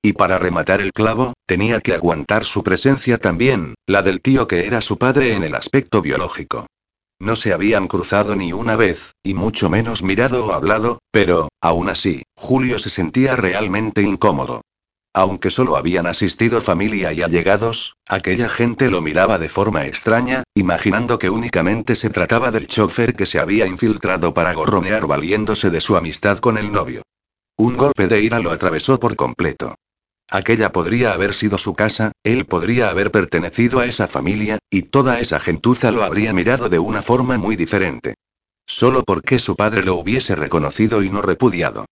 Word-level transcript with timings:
Y 0.00 0.12
para 0.12 0.38
rematar 0.38 0.80
el 0.80 0.92
clavo, 0.92 1.32
tenía 1.46 1.80
que 1.80 1.94
aguantar 1.94 2.44
su 2.44 2.62
presencia 2.62 3.18
también, 3.18 3.74
la 3.86 4.02
del 4.02 4.20
tío 4.20 4.46
que 4.46 4.66
era 4.66 4.80
su 4.80 4.96
padre 4.96 5.34
en 5.34 5.42
el 5.42 5.54
aspecto 5.54 6.02
biológico. 6.02 6.66
No 7.20 7.34
se 7.34 7.52
habían 7.52 7.88
cruzado 7.88 8.36
ni 8.36 8.52
una 8.52 8.76
vez, 8.76 9.12
y 9.24 9.34
mucho 9.34 9.68
menos 9.68 10.04
mirado 10.04 10.46
o 10.46 10.52
hablado, 10.52 11.00
pero, 11.10 11.48
aún 11.60 11.88
así, 11.88 12.22
Julio 12.36 12.78
se 12.78 12.90
sentía 12.90 13.34
realmente 13.34 14.02
incómodo. 14.02 14.60
Aunque 15.14 15.50
solo 15.50 15.76
habían 15.76 16.06
asistido 16.06 16.60
familia 16.60 17.12
y 17.12 17.22
allegados, 17.22 17.94
aquella 18.06 18.48
gente 18.48 18.88
lo 18.88 19.02
miraba 19.02 19.38
de 19.38 19.48
forma 19.48 19.84
extraña, 19.86 20.44
imaginando 20.54 21.18
que 21.18 21.28
únicamente 21.28 21.96
se 21.96 22.10
trataba 22.10 22.52
del 22.52 22.68
chofer 22.68 23.16
que 23.16 23.26
se 23.26 23.40
había 23.40 23.66
infiltrado 23.66 24.32
para 24.32 24.52
gorronear 24.52 25.08
valiéndose 25.08 25.70
de 25.70 25.80
su 25.80 25.96
amistad 25.96 26.38
con 26.38 26.56
el 26.56 26.70
novio. 26.70 27.02
Un 27.56 27.76
golpe 27.76 28.06
de 28.06 28.20
ira 28.20 28.38
lo 28.38 28.52
atravesó 28.52 29.00
por 29.00 29.16
completo. 29.16 29.74
Aquella 30.30 30.72
podría 30.72 31.12
haber 31.12 31.32
sido 31.32 31.56
su 31.56 31.74
casa, 31.74 32.12
él 32.22 32.44
podría 32.44 32.90
haber 32.90 33.10
pertenecido 33.10 33.80
a 33.80 33.86
esa 33.86 34.06
familia, 34.06 34.58
y 34.68 34.82
toda 34.82 35.20
esa 35.20 35.40
gentuza 35.40 35.90
lo 35.90 36.02
habría 36.04 36.34
mirado 36.34 36.68
de 36.68 36.78
una 36.78 37.00
forma 37.00 37.38
muy 37.38 37.56
diferente. 37.56 38.14
Solo 38.66 39.02
porque 39.04 39.38
su 39.38 39.56
padre 39.56 39.82
lo 39.82 39.94
hubiese 39.94 40.34
reconocido 40.34 41.02
y 41.02 41.08
no 41.08 41.22
repudiado. 41.22 41.86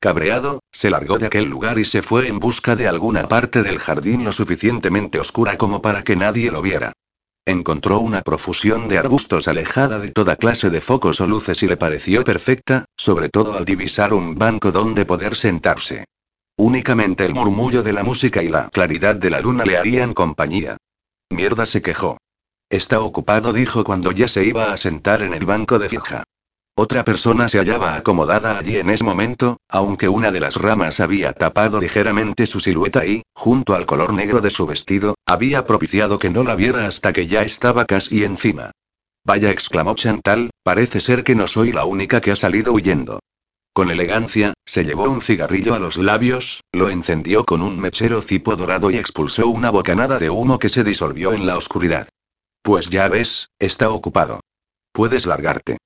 Cabreado, 0.00 0.60
se 0.70 0.90
largó 0.90 1.18
de 1.18 1.26
aquel 1.26 1.46
lugar 1.46 1.78
y 1.78 1.86
se 1.86 2.02
fue 2.02 2.28
en 2.28 2.38
busca 2.38 2.76
de 2.76 2.86
alguna 2.86 3.26
parte 3.26 3.62
del 3.62 3.78
jardín 3.78 4.22
lo 4.22 4.32
suficientemente 4.32 5.18
oscura 5.18 5.56
como 5.56 5.80
para 5.80 6.04
que 6.04 6.14
nadie 6.14 6.50
lo 6.50 6.60
viera. 6.60 6.92
Encontró 7.46 7.98
una 8.00 8.20
profusión 8.20 8.88
de 8.88 8.98
arbustos 8.98 9.48
alejada 9.48 9.98
de 9.98 10.10
toda 10.10 10.36
clase 10.36 10.68
de 10.68 10.82
focos 10.82 11.22
o 11.22 11.26
luces 11.26 11.62
y 11.62 11.66
le 11.66 11.78
pareció 11.78 12.22
perfecta, 12.22 12.84
sobre 12.98 13.30
todo 13.30 13.56
al 13.56 13.64
divisar 13.64 14.12
un 14.12 14.34
banco 14.34 14.70
donde 14.70 15.06
poder 15.06 15.34
sentarse. 15.34 16.04
Únicamente 16.58 17.24
el 17.24 17.34
murmullo 17.34 17.84
de 17.84 17.92
la 17.92 18.02
música 18.02 18.42
y 18.42 18.48
la 18.48 18.68
claridad 18.70 19.14
de 19.14 19.30
la 19.30 19.40
luna 19.40 19.64
le 19.64 19.78
harían 19.78 20.12
compañía. 20.12 20.76
Mierda 21.30 21.66
se 21.66 21.82
quejó. 21.82 22.18
Está 22.68 22.98
ocupado, 22.98 23.52
dijo 23.52 23.84
cuando 23.84 24.10
ya 24.10 24.26
se 24.26 24.44
iba 24.44 24.72
a 24.72 24.76
sentar 24.76 25.22
en 25.22 25.34
el 25.34 25.46
banco 25.46 25.78
de 25.78 25.88
fija. 25.88 26.24
Otra 26.74 27.04
persona 27.04 27.48
se 27.48 27.58
hallaba 27.58 27.94
acomodada 27.94 28.58
allí 28.58 28.76
en 28.76 28.90
ese 28.90 29.04
momento, 29.04 29.58
aunque 29.68 30.08
una 30.08 30.32
de 30.32 30.40
las 30.40 30.56
ramas 30.56 30.98
había 30.98 31.32
tapado 31.32 31.80
ligeramente 31.80 32.44
su 32.48 32.58
silueta 32.58 33.06
y, 33.06 33.22
junto 33.34 33.74
al 33.74 33.86
color 33.86 34.12
negro 34.12 34.40
de 34.40 34.50
su 34.50 34.66
vestido, 34.66 35.14
había 35.26 35.64
propiciado 35.64 36.18
que 36.18 36.28
no 36.28 36.42
la 36.42 36.56
viera 36.56 36.88
hasta 36.88 37.12
que 37.12 37.28
ya 37.28 37.42
estaba 37.42 37.84
casi 37.84 38.24
encima. 38.24 38.72
Vaya, 39.24 39.52
exclamó 39.52 39.94
Chantal, 39.94 40.50
parece 40.64 41.00
ser 41.00 41.22
que 41.22 41.36
no 41.36 41.46
soy 41.46 41.70
la 41.70 41.84
única 41.84 42.20
que 42.20 42.32
ha 42.32 42.36
salido 42.36 42.72
huyendo. 42.72 43.20
Con 43.78 43.92
elegancia, 43.92 44.54
se 44.66 44.84
llevó 44.84 45.04
un 45.04 45.20
cigarrillo 45.20 45.72
a 45.72 45.78
los 45.78 45.98
labios, 45.98 46.64
lo 46.72 46.90
encendió 46.90 47.44
con 47.44 47.62
un 47.62 47.78
mechero 47.78 48.22
cipo 48.22 48.56
dorado 48.56 48.90
y 48.90 48.96
expulsó 48.96 49.46
una 49.46 49.70
bocanada 49.70 50.18
de 50.18 50.30
humo 50.30 50.58
que 50.58 50.68
se 50.68 50.82
disolvió 50.82 51.32
en 51.32 51.46
la 51.46 51.56
oscuridad. 51.56 52.08
Pues 52.60 52.90
ya 52.90 53.06
ves, 53.08 53.50
está 53.60 53.90
ocupado. 53.90 54.40
Puedes 54.90 55.26
largarte. 55.26 55.76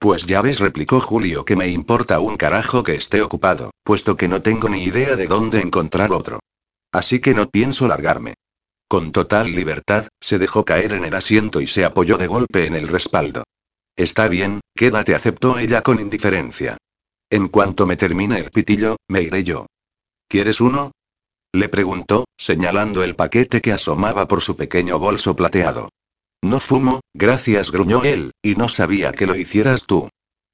Pues 0.00 0.26
ya 0.26 0.42
ves, 0.42 0.58
replicó 0.58 1.00
Julio, 1.00 1.44
que 1.44 1.54
me 1.54 1.68
importa 1.68 2.18
un 2.18 2.36
carajo 2.36 2.82
que 2.82 2.96
esté 2.96 3.22
ocupado, 3.22 3.70
puesto 3.84 4.16
que 4.16 4.26
no 4.26 4.42
tengo 4.42 4.68
ni 4.68 4.82
idea 4.82 5.14
de 5.14 5.28
dónde 5.28 5.60
encontrar 5.60 6.10
otro. 6.10 6.40
Así 6.90 7.20
que 7.20 7.32
no 7.32 7.48
pienso 7.48 7.86
largarme. 7.86 8.34
Con 8.88 9.12
total 9.12 9.52
libertad, 9.52 10.08
se 10.20 10.40
dejó 10.40 10.64
caer 10.64 10.94
en 10.94 11.04
el 11.04 11.14
asiento 11.14 11.60
y 11.60 11.68
se 11.68 11.84
apoyó 11.84 12.18
de 12.18 12.26
golpe 12.26 12.66
en 12.66 12.74
el 12.74 12.88
respaldo. 12.88 13.44
Está 13.94 14.26
bien, 14.26 14.58
quédate, 14.74 15.14
aceptó 15.14 15.60
ella 15.60 15.82
con 15.82 16.00
indiferencia. 16.00 16.76
En 17.30 17.48
cuanto 17.48 17.86
me 17.86 17.96
termine 17.96 18.38
el 18.38 18.50
pitillo, 18.50 18.96
me 19.08 19.22
iré 19.22 19.42
yo. 19.42 19.66
¿Quieres 20.28 20.60
uno? 20.60 20.92
Le 21.52 21.68
preguntó, 21.68 22.26
señalando 22.36 23.02
el 23.02 23.16
paquete 23.16 23.60
que 23.60 23.72
asomaba 23.72 24.28
por 24.28 24.42
su 24.42 24.56
pequeño 24.56 24.98
bolso 24.98 25.34
plateado. 25.34 25.88
No 26.42 26.60
fumo, 26.60 27.00
gracias, 27.14 27.72
gruñó 27.72 28.04
él, 28.04 28.32
y 28.42 28.54
no 28.54 28.68
sabía 28.68 29.12
que 29.12 29.26
lo 29.26 29.34
hicieras 29.34 29.86
tú. 29.86 30.08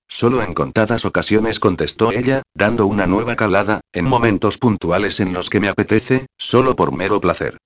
Solo 0.09 0.43
en 0.43 0.55
contadas 0.55 1.05
ocasiones 1.05 1.59
contestó 1.59 2.13
ella, 2.13 2.43
dando 2.55 2.87
una 2.87 3.07
nueva 3.07 3.37
calada, 3.37 3.81
en 3.93 4.05
momentos 4.05 4.59
puntuales 4.59 5.21
en 5.21 5.33
los 5.33 5.51
que 5.51 5.61
me 5.61 5.69
apetece, 5.69 6.27
solo 6.39 6.77
por 6.77 6.93
mero 6.93 7.21
placer. 7.21 7.59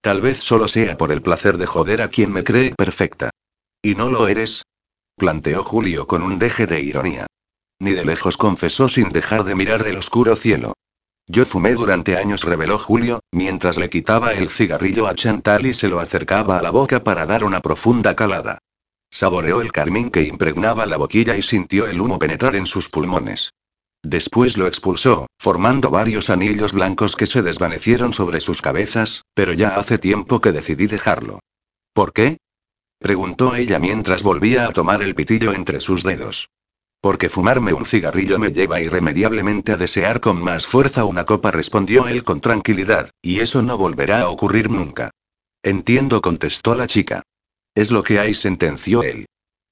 Tal 0.00 0.20
vez 0.20 0.38
solo 0.38 0.68
sea 0.68 0.96
por 0.96 1.12
el 1.12 1.22
placer 1.22 1.58
de 1.58 1.66
joder 1.66 2.02
a 2.02 2.08
quien 2.08 2.32
me 2.32 2.44
cree 2.44 2.74
perfecta. 2.76 3.30
¿Y 3.82 3.94
no 3.94 4.10
lo 4.10 4.28
eres? 4.28 4.62
planteó 5.16 5.62
Julio 5.62 6.06
con 6.06 6.22
un 6.22 6.38
deje 6.38 6.66
de 6.66 6.80
ironía. 6.80 7.26
Ni 7.82 7.94
de 7.94 8.04
lejos 8.04 8.36
confesó 8.36 8.88
sin 8.88 9.08
dejar 9.08 9.42
de 9.42 9.56
mirar 9.56 9.84
el 9.88 9.96
oscuro 9.96 10.36
cielo. 10.36 10.74
Yo 11.26 11.44
fumé 11.44 11.74
durante 11.74 12.16
años, 12.16 12.44
reveló 12.44 12.78
Julio, 12.78 13.18
mientras 13.32 13.76
le 13.76 13.90
quitaba 13.90 14.34
el 14.34 14.50
cigarrillo 14.50 15.08
a 15.08 15.16
Chantal 15.16 15.66
y 15.66 15.74
se 15.74 15.88
lo 15.88 15.98
acercaba 15.98 16.60
a 16.60 16.62
la 16.62 16.70
boca 16.70 17.02
para 17.02 17.26
dar 17.26 17.42
una 17.42 17.60
profunda 17.60 18.14
calada. 18.14 18.58
Saboreó 19.10 19.60
el 19.60 19.72
carmín 19.72 20.10
que 20.10 20.22
impregnaba 20.22 20.86
la 20.86 20.96
boquilla 20.96 21.36
y 21.36 21.42
sintió 21.42 21.88
el 21.88 22.00
humo 22.00 22.20
penetrar 22.20 22.54
en 22.54 22.66
sus 22.66 22.88
pulmones. 22.88 23.50
Después 24.00 24.56
lo 24.56 24.68
expulsó, 24.68 25.26
formando 25.36 25.90
varios 25.90 26.30
anillos 26.30 26.72
blancos 26.72 27.16
que 27.16 27.26
se 27.26 27.42
desvanecieron 27.42 28.12
sobre 28.12 28.40
sus 28.40 28.62
cabezas, 28.62 29.24
pero 29.34 29.54
ya 29.54 29.70
hace 29.70 29.98
tiempo 29.98 30.40
que 30.40 30.52
decidí 30.52 30.86
dejarlo. 30.86 31.40
¿Por 31.92 32.12
qué? 32.12 32.36
preguntó 33.00 33.56
ella 33.56 33.80
mientras 33.80 34.22
volvía 34.22 34.66
a 34.66 34.72
tomar 34.72 35.02
el 35.02 35.16
pitillo 35.16 35.52
entre 35.52 35.80
sus 35.80 36.04
dedos. 36.04 36.48
Porque 37.02 37.28
fumarme 37.28 37.72
un 37.72 37.84
cigarrillo 37.84 38.38
me 38.38 38.52
lleva 38.52 38.80
irremediablemente 38.80 39.72
a 39.72 39.76
desear 39.76 40.20
con 40.20 40.40
más 40.40 40.66
fuerza 40.66 41.04
una 41.04 41.24
copa, 41.24 41.50
respondió 41.50 42.06
él 42.06 42.22
con 42.22 42.40
tranquilidad, 42.40 43.10
y 43.20 43.40
eso 43.40 43.60
no 43.60 43.76
volverá 43.76 44.20
a 44.20 44.28
ocurrir 44.28 44.70
nunca. 44.70 45.10
Entiendo, 45.64 46.22
contestó 46.22 46.76
la 46.76 46.86
chica. 46.86 47.22
Es 47.74 47.90
lo 47.90 48.04
que 48.04 48.20
hay, 48.20 48.34
sentenció 48.34 49.02
él. 49.02 49.26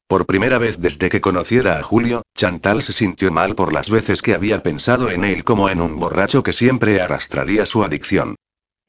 Por 0.08 0.26
primera 0.26 0.58
vez 0.58 0.80
desde 0.80 1.08
que 1.08 1.20
conociera 1.20 1.78
a 1.78 1.84
Julio, 1.84 2.22
Chantal 2.36 2.82
se 2.82 2.92
sintió 2.92 3.30
mal 3.30 3.54
por 3.54 3.72
las 3.72 3.90
veces 3.90 4.22
que 4.22 4.34
había 4.34 4.64
pensado 4.64 5.08
en 5.08 5.22
él 5.22 5.44
como 5.44 5.68
en 5.68 5.80
un 5.80 6.00
borracho 6.00 6.42
que 6.42 6.52
siempre 6.52 7.00
arrastraría 7.00 7.64
su 7.64 7.84
adicción. 7.84 8.34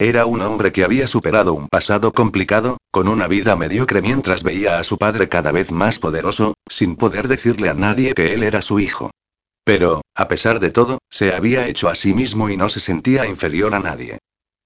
Era 0.01 0.25
un 0.25 0.41
hombre 0.41 0.71
que 0.71 0.83
había 0.83 1.05
superado 1.05 1.53
un 1.53 1.67
pasado 1.67 2.11
complicado, 2.11 2.77
con 2.89 3.07
una 3.07 3.27
vida 3.27 3.55
mediocre 3.55 4.01
mientras 4.01 4.41
veía 4.41 4.79
a 4.79 4.83
su 4.83 4.97
padre 4.97 5.29
cada 5.29 5.51
vez 5.51 5.71
más 5.71 5.99
poderoso, 5.99 6.55
sin 6.67 6.95
poder 6.95 7.27
decirle 7.27 7.69
a 7.69 7.75
nadie 7.75 8.15
que 8.15 8.33
él 8.33 8.41
era 8.41 8.63
su 8.63 8.79
hijo. 8.79 9.11
Pero, 9.63 10.01
a 10.15 10.27
pesar 10.27 10.59
de 10.59 10.71
todo, 10.71 10.97
se 11.11 11.35
había 11.35 11.67
hecho 11.67 11.87
a 11.87 11.93
sí 11.93 12.15
mismo 12.15 12.49
y 12.49 12.57
no 12.57 12.67
se 12.67 12.79
sentía 12.79 13.27
inferior 13.27 13.75
a 13.75 13.79
nadie. 13.79 14.17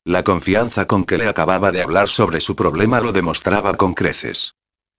La 0.06 0.24
confianza 0.24 0.88
con 0.88 1.04
que 1.04 1.18
le 1.18 1.28
acababa 1.28 1.70
de 1.70 1.82
hablar 1.82 2.08
sobre 2.08 2.40
su 2.40 2.56
problema 2.56 3.02
lo 3.02 3.12
demostraba 3.12 3.74
con 3.74 3.94
creces. 3.94 4.54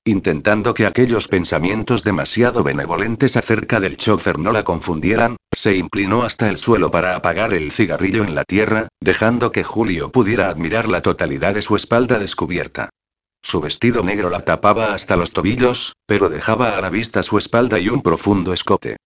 Intentando 0.08 0.72
que 0.72 0.86
aquellos 0.86 1.26
pensamientos 1.26 2.04
demasiado 2.04 2.62
benevolentes 2.62 3.36
acerca 3.36 3.80
del 3.80 3.96
chofer 3.96 4.38
no 4.38 4.52
la 4.52 4.62
confundieran, 4.62 5.34
se 5.52 5.74
inclinó 5.74 6.22
hasta 6.22 6.48
el 6.48 6.58
suelo 6.58 6.92
para 6.92 7.16
apagar 7.16 7.52
el 7.52 7.72
cigarrillo 7.72 8.22
en 8.22 8.36
la 8.36 8.44
tierra, 8.44 8.86
dejando 9.00 9.50
que 9.50 9.64
Julio 9.64 10.12
pudiera 10.12 10.48
admirar 10.48 10.88
la 10.88 11.02
totalidad 11.02 11.54
de 11.54 11.62
su 11.62 11.74
espalda 11.74 12.20
descubierta. 12.20 12.90
Su 13.42 13.60
vestido 13.60 14.04
negro 14.04 14.30
la 14.30 14.44
tapaba 14.44 14.94
hasta 14.94 15.16
los 15.16 15.32
tobillos, 15.32 15.94
pero 16.06 16.28
dejaba 16.28 16.76
a 16.76 16.80
la 16.80 16.90
vista 16.90 17.24
su 17.24 17.36
espalda 17.36 17.80
y 17.80 17.88
un 17.88 18.00
profundo 18.00 18.52
escote. 18.52 18.98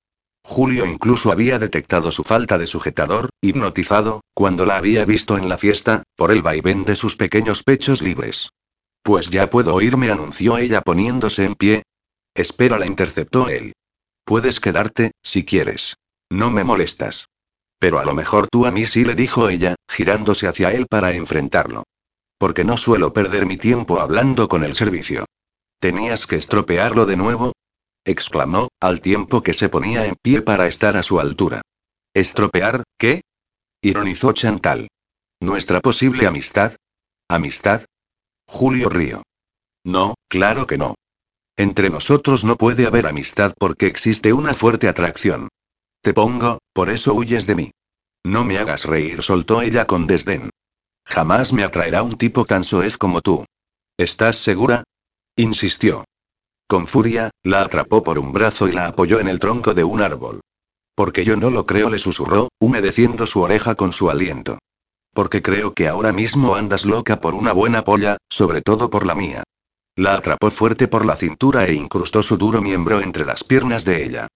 Julio 0.45 0.85
incluso 0.85 1.33
había 1.33 1.59
detectado 1.59 2.13
su 2.13 2.25
falta 2.25 2.59
de 2.59 2.67
sujetador, 2.67 3.31
hipnotizado, 3.41 4.21
cuando 4.35 4.67
la 4.67 4.77
había 4.77 5.07
visto 5.07 5.39
en 5.39 5.49
la 5.49 5.57
fiesta, 5.57 6.03
por 6.15 6.31
el 6.31 6.43
vaivén 6.43 6.85
de 6.85 6.95
sus 6.95 7.17
pequeños 7.17 7.63
pechos 7.63 8.03
libres. 8.03 8.51
Pues 9.03 9.31
ya 9.31 9.49
puedo 9.49 9.75
oírme, 9.75 10.11
anunció 10.11 10.59
ella 10.59 10.83
poniéndose 10.83 11.45
en 11.45 11.55
pie. 11.55 11.83
Espera, 12.35 12.79
la 12.79 12.87
interceptó 12.87 13.49
él. 13.49 13.73
Puedes 14.25 14.61
quedarte, 14.61 15.13
si 15.23 15.45
quieres. 15.45 15.97
No 16.31 16.51
me 16.51 16.65
molestas. 16.65 17.29
Pero 17.79 17.99
a 17.99 18.05
lo 18.05 18.15
mejor 18.15 18.49
tú 18.49 18.67
a 18.67 18.71
mí 18.71 18.87
sí, 18.87 19.05
le 19.05 19.15
dijo 19.15 19.49
ella, 19.49 19.75
girándose 19.89 20.47
hacia 20.47 20.71
él 20.71 20.87
para 20.87 21.13
enfrentarlo. 21.13 21.85
Porque 22.39 22.63
no 22.63 22.77
suelo 22.77 23.13
perder 23.13 23.47
mi 23.47 23.57
tiempo 23.57 24.01
hablando 24.01 24.49
con 24.49 24.65
el 24.65 24.75
servicio. 24.75 25.25
¿Tenías 25.81 26.27
que 26.27 26.37
estropearlo 26.37 27.07
de 27.07 27.17
nuevo? 27.17 27.53
exclamó, 28.05 28.69
al 28.81 29.01
tiempo 29.01 29.43
que 29.43 29.55
se 29.55 29.69
ponía 29.69 30.07
en 30.07 30.17
pie 30.23 30.43
para 30.43 30.67
estar 30.67 30.97
a 30.97 31.03
su 31.03 31.21
altura. 31.21 31.63
¿Estropear, 32.15 32.85
qué? 32.99 33.23
ironizó 33.83 34.33
Chantal. 34.33 34.89
¿Nuestra 35.41 35.81
posible 35.81 36.27
amistad? 36.27 36.77
¿Amistad? 37.29 37.85
Julio 38.53 38.89
Río. 38.89 39.23
No, 39.85 40.17
claro 40.29 40.67
que 40.67 40.77
no. 40.77 40.97
Entre 41.57 41.89
nosotros 41.89 42.45
no 42.45 42.57
puede 42.57 42.85
haber 42.85 43.07
amistad 43.07 43.55
porque 43.57 43.87
existe 43.87 44.33
una 44.33 44.55
fuerte 44.55 44.89
atracción. 44.89 45.49
Te 46.03 46.13
pongo, 46.13 46.59
por 46.73 46.91
eso 46.91 47.15
huyes 47.15 47.47
de 47.47 47.55
mí. 47.55 47.71
No 48.25 48.45
me 48.45 48.59
hagas 48.59 48.87
reír, 48.87 49.23
soltó 49.23 49.63
ella 49.63 49.87
con 49.87 50.09
desdén. 50.09 50.51
Jamás 51.07 51.53
me 51.53 51.63
atraerá 51.63 52.03
un 52.03 52.19
tipo 52.19 52.45
tan 52.45 52.65
soez 52.65 52.99
como 52.99 53.21
tú. 53.21 53.47
¿Estás 53.97 54.37
segura? 54.37 54.83
insistió. 55.37 56.05
Con 56.67 56.89
furia, 56.89 57.31
la 57.45 57.63
atrapó 57.63 58.03
por 58.03 58.19
un 58.19 58.33
brazo 58.33 58.67
y 58.69 58.73
la 58.73 58.89
apoyó 58.89 59.21
en 59.21 59.29
el 59.29 59.39
tronco 59.39 59.75
de 59.75 59.85
un 59.85 60.03
árbol. 60.03 60.41
Porque 60.97 61.25
yo 61.25 61.37
no 61.37 61.51
lo 61.51 61.67
creo, 61.67 61.89
le 61.89 61.99
susurró, 61.99 62.49
humedeciendo 62.61 63.29
su 63.29 63.43
oreja 63.43 63.77
con 63.77 63.93
su 63.93 64.11
aliento. 64.11 64.59
Porque 65.13 65.43
creo 65.43 65.75
que 65.75 65.89
ahora 65.89 66.13
mismo 66.13 66.55
andas 66.55 66.85
loca 66.85 67.21
por 67.21 67.35
una 67.35 67.53
buena 67.53 67.85
polla, 67.85 68.17
sobre 68.29 68.63
todo 68.63 68.91
por 68.91 69.07
la 69.07 69.15
mía. 69.15 69.43
La 69.97 70.15
atrapó 70.15 70.51
fuerte 70.51 70.89
por 70.89 71.05
la 71.05 71.17
cintura 71.17 71.67
e 71.67 71.75
incrustó 71.75 72.23
su 72.23 72.37
duro 72.37 72.63
miembro 72.63 73.01
entre 73.01 73.25
las 73.25 73.45
piernas 73.45 73.85
de 73.85 74.05
ella. 74.05 74.29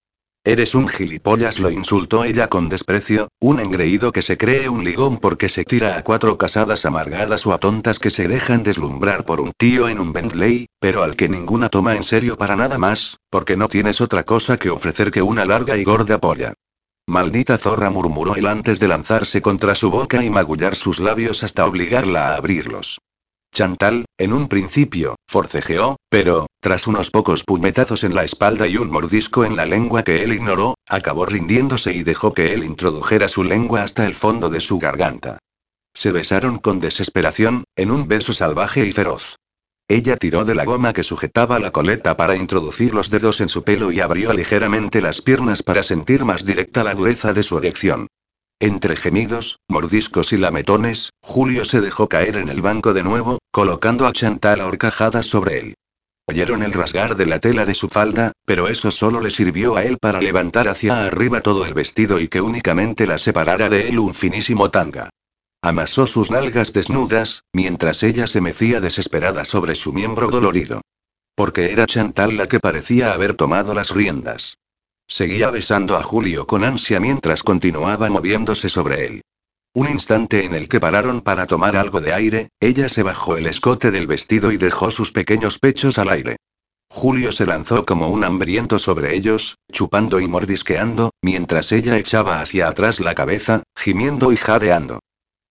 Eres 0.47 0.75
un 0.75 0.89
gilipollas, 0.89 1.59
lo 1.59 1.71
insultó 1.71 2.23
ella 2.23 2.49
con 2.49 2.69
desprecio, 2.69 3.29
un 3.41 3.61
engreído 3.61 4.13
que 4.13 4.21
se 4.21 4.37
cree 4.37 4.69
un 4.69 4.85
ligón 4.85 5.17
porque 5.17 5.49
se 5.49 5.65
tira 5.65 5.97
a 5.97 6.05
cuatro 6.05 6.37
casadas 6.37 6.85
amargadas 6.85 7.47
o 7.47 7.55
a 7.55 7.59
tontas 7.59 7.99
que 7.99 8.11
se 8.11 8.29
dejan 8.29 8.63
deslumbrar 8.63 9.25
por 9.25 9.41
un 9.41 9.53
tío 9.57 9.89
en 9.89 9.99
un 9.99 10.13
Bentley, 10.13 10.67
pero 10.79 11.03
al 11.03 11.17
que 11.17 11.31
ninguna 11.31 11.71
toma 11.71 11.97
en 11.97 12.03
serio 12.03 12.37
para 12.37 12.57
nada 12.57 12.77
más, 12.77 13.17
porque 13.31 13.57
no 13.57 13.69
tienes 13.69 14.03
otra 14.03 14.25
cosa 14.25 14.59
que 14.59 14.69
ofrecer 14.69 15.11
que 15.11 15.23
una 15.23 15.47
larga 15.47 15.79
y 15.79 15.85
gorda 15.85 16.21
polla. 16.21 16.53
Maldita 17.07 17.59
zorra 17.59 17.91
murmuró 17.91 18.35
él 18.35 18.47
antes 18.47 18.81
de 18.81 18.89
lanzarse 18.89 19.43
contra 19.43 19.75
su 19.75 19.91
boca 19.91 20.25
y 20.25 20.31
magullar 20.31 20.75
sus 20.75 21.01
labios 21.01 21.45
hasta 21.45 21.67
obligarla 21.67 22.29
a 22.29 22.37
abrirlos. 22.37 22.99
Chantal, 23.55 24.07
en 24.19 24.33
un 24.33 24.49
principio, 24.49 25.15
forcejeó, 25.29 25.97
pero, 26.09 26.47
tras 26.61 26.87
unos 26.87 27.11
pocos 27.11 27.45
puñetazos 27.45 28.03
en 28.03 28.15
la 28.15 28.25
espalda 28.25 28.67
y 28.67 28.79
un 28.79 28.91
mordisco 28.91 29.45
en 29.45 29.55
la 29.55 29.65
lengua 29.65 30.03
que 30.03 30.25
él 30.25 30.33
ignoró, 30.33 30.75
acabó 30.89 31.25
rindiéndose 31.27 31.93
y 31.93 32.03
dejó 32.03 32.35
que 32.35 32.53
él 32.53 32.65
introdujera 32.65 33.29
su 33.29 33.45
lengua 33.45 33.83
hasta 33.83 34.07
el 34.07 34.15
fondo 34.15 34.49
de 34.49 34.61
su 34.61 34.79
garganta. 34.79 35.39
Se 35.95 36.11
besaron 36.11 36.59
con 36.59 36.81
desesperación, 36.81 37.65
en 37.77 37.93
un 37.93 38.09
beso 38.09 38.33
salvaje 38.33 38.85
y 38.87 38.93
feroz. 38.93 39.37
Ella 39.87 40.17
tiró 40.17 40.47
de 40.47 40.55
la 40.55 40.65
goma 40.65 40.95
que 40.95 41.03
sujetaba 41.03 41.59
la 41.59 41.71
coleta 41.71 42.17
para 42.17 42.37
introducir 42.37 42.95
los 42.95 43.11
dedos 43.11 43.43
en 43.43 43.51
su 43.51 43.65
pelo 43.65 43.93
y 43.93 44.01
abrió 44.01 44.33
ligeramente 44.33 45.03
las 45.03 45.21
piernas 45.21 45.63
para 45.63 45.83
sentir 45.83 46.25
más 46.25 46.47
directa 46.47 46.83
la 46.83 46.95
dureza 46.95 47.35
de 47.35 47.43
su 47.43 47.59
erección. 47.59 48.07
Entre 48.61 48.97
gemidos, 48.97 49.59
mordiscos 49.69 50.33
y 50.33 50.39
lametones, 50.39 51.11
Julio 51.21 51.67
se 51.67 51.83
dejó 51.83 52.09
caer 52.09 52.37
en 52.37 52.49
el 52.49 52.63
banco 52.63 52.95
de 52.95 53.03
nuevo, 53.03 53.39
colocando 53.51 54.07
a 54.07 54.13
Chantal 54.13 54.61
horcajada 54.61 55.23
sobre 55.23 55.59
él. 55.59 55.75
Oyeron 56.27 56.63
el 56.63 56.73
rasgar 56.73 57.17
de 57.17 57.27
la 57.27 57.39
tela 57.39 57.67
de 57.67 57.75
su 57.75 57.91
falda, 57.91 58.33
pero 58.47 58.69
eso 58.69 58.91
solo 58.91 59.21
le 59.21 59.29
sirvió 59.29 59.77
a 59.77 59.85
él 59.85 59.99
para 60.01 60.23
levantar 60.23 60.69
hacia 60.69 61.05
arriba 61.05 61.43
todo 61.43 61.67
el 61.67 61.75
vestido 61.75 62.19
y 62.19 62.29
que 62.29 62.41
únicamente 62.41 63.07
la 63.07 63.19
separara 63.19 63.69
de 63.69 63.89
él 63.89 63.99
un 63.99 64.15
finísimo 64.15 64.71
tanga. 64.71 65.11
Amasó 65.65 66.07
sus 66.07 66.31
nalgas 66.31 66.75
desnudas, 66.75 67.45
mientras 67.55 68.03
ella 68.03 68.27
se 68.27 68.43
mecía 68.43 68.83
desesperada 68.83 69.47
sobre 69.47 69.77
su 69.77 69.95
miembro 69.95 70.29
dolorido. 70.29 70.83
Porque 71.35 71.73
era 71.73 71.87
Chantal 71.87 72.37
la 72.37 72.49
que 72.49 72.61
parecía 72.61 73.15
haber 73.15 73.35
tomado 73.35 73.73
las 73.73 73.89
riendas. 73.89 74.59
Seguía 75.09 75.49
besando 75.49 75.97
a 75.97 76.03
Julio 76.03 76.47
con 76.47 76.65
ansia 76.65 77.01
mientras 77.01 77.43
continuaba 77.43 78.11
moviéndose 78.11 78.69
sobre 78.69 79.07
él. 79.07 79.23
Un 79.73 79.89
instante 79.89 80.45
en 80.45 80.53
el 80.53 80.69
que 80.69 80.81
pararon 80.81 81.23
para 81.23 81.47
tomar 81.47 81.79
algo 81.79 82.03
de 82.03 82.13
aire, 82.13 82.49
ella 82.61 82.91
se 82.91 83.03
bajó 83.03 83.39
el 83.39 83.47
escote 83.47 83.91
del 83.91 84.07
vestido 84.07 84.53
y 84.53 84.59
dejó 84.59 84.91
sus 84.91 85.13
pequeños 85.13 85.59
pechos 85.59 85.97
al 85.97 86.11
aire. 86.11 86.37
Julio 86.91 87.33
se 87.33 87.47
lanzó 87.47 87.87
como 87.87 88.09
un 88.09 88.25
hambriento 88.25 88.79
sobre 88.79 89.17
ellos, 89.17 89.57
chupando 89.73 90.21
y 90.21 90.29
mordisqueando, 90.29 91.13
mientras 91.23 91.73
ella 91.73 91.97
echaba 91.97 92.43
hacia 92.43 92.69
atrás 92.69 93.01
la 93.01 93.15
cabeza, 93.15 93.63
gimiendo 93.75 94.31
y 94.31 94.37
jadeando. 94.37 95.01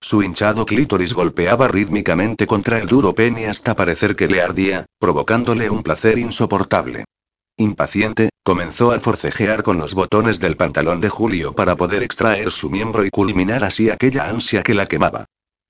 Su 0.04 0.22
hinchado 0.22 0.66
clítoris 0.66 1.14
golpeaba 1.14 1.70
rítmicamente 1.70 2.46
contra 2.46 2.78
el 2.78 2.88
duro 2.88 3.16
pene 3.16 3.48
hasta 3.48 3.74
parecer 3.74 4.18
que 4.18 4.28
le 4.28 4.42
ardía, 4.42 4.86
provocándole 5.00 5.70
un 5.70 5.82
placer 5.82 6.18
insoportable. 6.18 7.06
Impaciente, 7.56 8.28
comenzó 8.44 8.92
a 8.92 9.00
forcejear 9.00 9.64
con 9.64 9.78
los 9.78 9.94
botones 9.94 10.42
del 10.42 10.58
pantalón 10.58 11.00
de 11.00 11.08
Julio 11.08 11.54
para 11.54 11.78
poder 11.78 12.04
extraer 12.04 12.52
su 12.52 12.70
miembro 12.70 13.06
y 13.06 13.12
culminar 13.12 13.64
así 13.64 13.90
aquella 13.90 14.28
ansia 14.28 14.62
que 14.62 14.74
la 14.74 14.88
quemaba. 14.88 15.24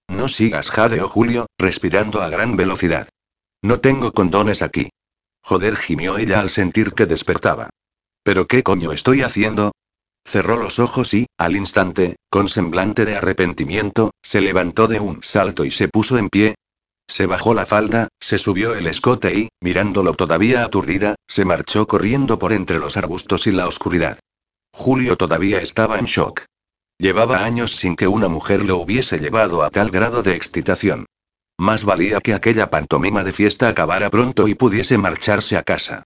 No 0.08 0.28
sigas, 0.28 0.72
jadeó 0.72 1.08
Julio, 1.08 1.46
respirando 1.60 2.24
a 2.24 2.30
gran 2.30 2.56
velocidad. 2.56 3.10
No 3.62 3.82
tengo 3.82 4.14
condones 4.14 4.64
aquí. 4.64 4.90
Joder, 5.44 5.76
gimió 5.76 6.18
ella 6.18 6.40
al 6.40 6.50
sentir 6.50 6.94
que 6.94 7.06
despertaba. 7.06 7.70
¿Pero 8.24 8.48
qué 8.48 8.64
coño 8.64 8.94
estoy 8.94 9.22
haciendo? 9.22 9.74
Cerró 10.26 10.58
los 10.58 10.80
ojos 10.80 11.14
y, 11.14 11.28
al 11.38 11.56
instante, 11.56 12.16
con 12.30 12.48
semblante 12.50 13.06
de 13.06 13.16
arrepentimiento, 13.16 14.12
se 14.22 14.42
levantó 14.42 14.88
de 14.88 15.00
un 15.00 15.22
salto 15.22 15.66
y 15.66 15.72
se 15.72 15.88
puso 15.88 16.18
en 16.18 16.30
pie, 16.30 16.56
se 17.08 17.26
bajó 17.26 17.54
la 17.54 17.66
falda, 17.66 18.08
se 18.20 18.38
subió 18.38 18.76
el 18.76 18.88
escote 18.88 19.38
y, 19.38 19.50
mirándolo 19.62 20.14
todavía 20.14 20.64
aturdida, 20.64 21.16
se 21.28 21.46
marchó 21.46 21.86
corriendo 21.86 22.40
por 22.40 22.54
entre 22.54 22.80
los 22.80 22.98
arbustos 22.98 23.46
y 23.48 23.52
la 23.52 23.68
oscuridad. 23.68 24.20
Julio 24.72 25.18
todavía 25.18 25.60
estaba 25.60 26.00
en 26.00 26.06
shock. 26.06 26.46
Llevaba 26.98 27.44
años 27.44 27.76
sin 27.76 27.96
que 27.96 28.08
una 28.08 28.30
mujer 28.30 28.64
lo 28.64 28.78
hubiese 28.78 29.20
llevado 29.20 29.64
a 29.64 29.70
tal 29.70 29.92
grado 29.92 30.24
de 30.24 30.36
excitación. 30.36 31.06
Más 31.60 31.84
valía 31.84 32.22
que 32.22 32.34
aquella 32.34 32.70
pantomima 32.70 33.24
de 33.24 33.34
fiesta 33.34 33.68
acabara 33.68 34.10
pronto 34.10 34.48
y 34.48 34.56
pudiese 34.56 34.98
marcharse 34.98 35.58
a 35.58 35.64
casa. 35.64 36.04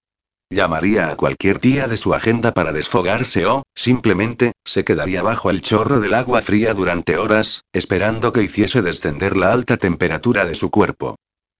Llamaría 0.49 1.09
a 1.09 1.17
cualquier 1.17 1.59
día 1.59 1.89
de 1.89 1.97
su 1.97 2.13
agenda 2.13 2.53
para 2.53 2.71
desfogarse 2.71 3.45
o, 3.45 3.63
simplemente, 3.75 4.53
se 4.63 4.85
quedaría 4.85 5.21
bajo 5.21 5.49
el 5.49 5.61
chorro 5.61 5.99
del 5.99 6.13
agua 6.13 6.41
fría 6.41 6.73
durante 6.73 7.17
horas, 7.17 7.63
esperando 7.73 8.31
que 8.31 8.43
hiciese 8.43 8.81
descender 8.81 9.35
la 9.35 9.51
alta 9.51 9.75
temperatura 9.75 10.45
de 10.45 10.55
su 10.55 10.71
cuerpo. 10.71 11.17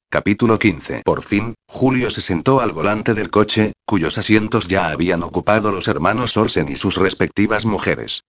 Capítulo 0.09 0.57
15. 0.57 1.01
Por 1.03 1.21
fin, 1.21 1.55
Julio 1.67 2.09
se 2.09 2.21
sentó 2.21 2.61
al 2.61 2.71
volante 2.71 3.13
del 3.13 3.29
coche, 3.29 3.73
cuyos 3.85 4.17
asientos 4.17 4.69
ya 4.69 4.87
habían 4.87 5.21
ocupado 5.21 5.73
los 5.73 5.89
hermanos 5.89 6.37
Olsen 6.37 6.69
y 6.69 6.77
sus 6.77 6.95
respectivas 6.95 7.65
mujeres. 7.65 8.23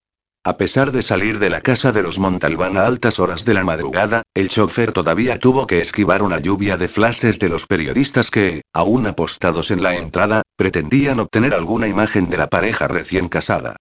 A 0.45 0.57
pesar 0.57 0.93
de 0.93 1.03
salir 1.03 1.39
de 1.39 1.51
la 1.51 1.61
casa 1.61 1.93
de 1.93 2.03
los 2.03 2.19
Montalbán 2.19 2.79
a 2.79 2.87
altas 2.87 3.21
horas 3.21 3.45
de 3.45 3.55
la 3.55 3.65
madrugada, 3.65 4.23
el 4.35 4.49
chofer 4.49 4.93
todavía 4.93 5.39
tuvo 5.39 5.67
que 5.67 5.81
esquivar 5.81 6.23
una 6.23 6.39
lluvia 6.39 6.77
de 6.77 6.89
flashes 6.89 7.39
de 7.39 7.49
los 7.49 7.67
periodistas 7.67 8.31
que, 8.31 8.63
aún 8.73 9.07
apostados 9.07 9.71
en 9.71 9.83
la 9.83 9.97
entrada, 9.97 10.43
pretendían 10.59 11.21
obtener 11.21 11.55
alguna 11.55 11.87
imagen 11.87 12.29
de 12.29 12.37
la 12.37 12.49
pareja 12.49 12.89
recién 12.89 13.29
casada. 13.29 13.77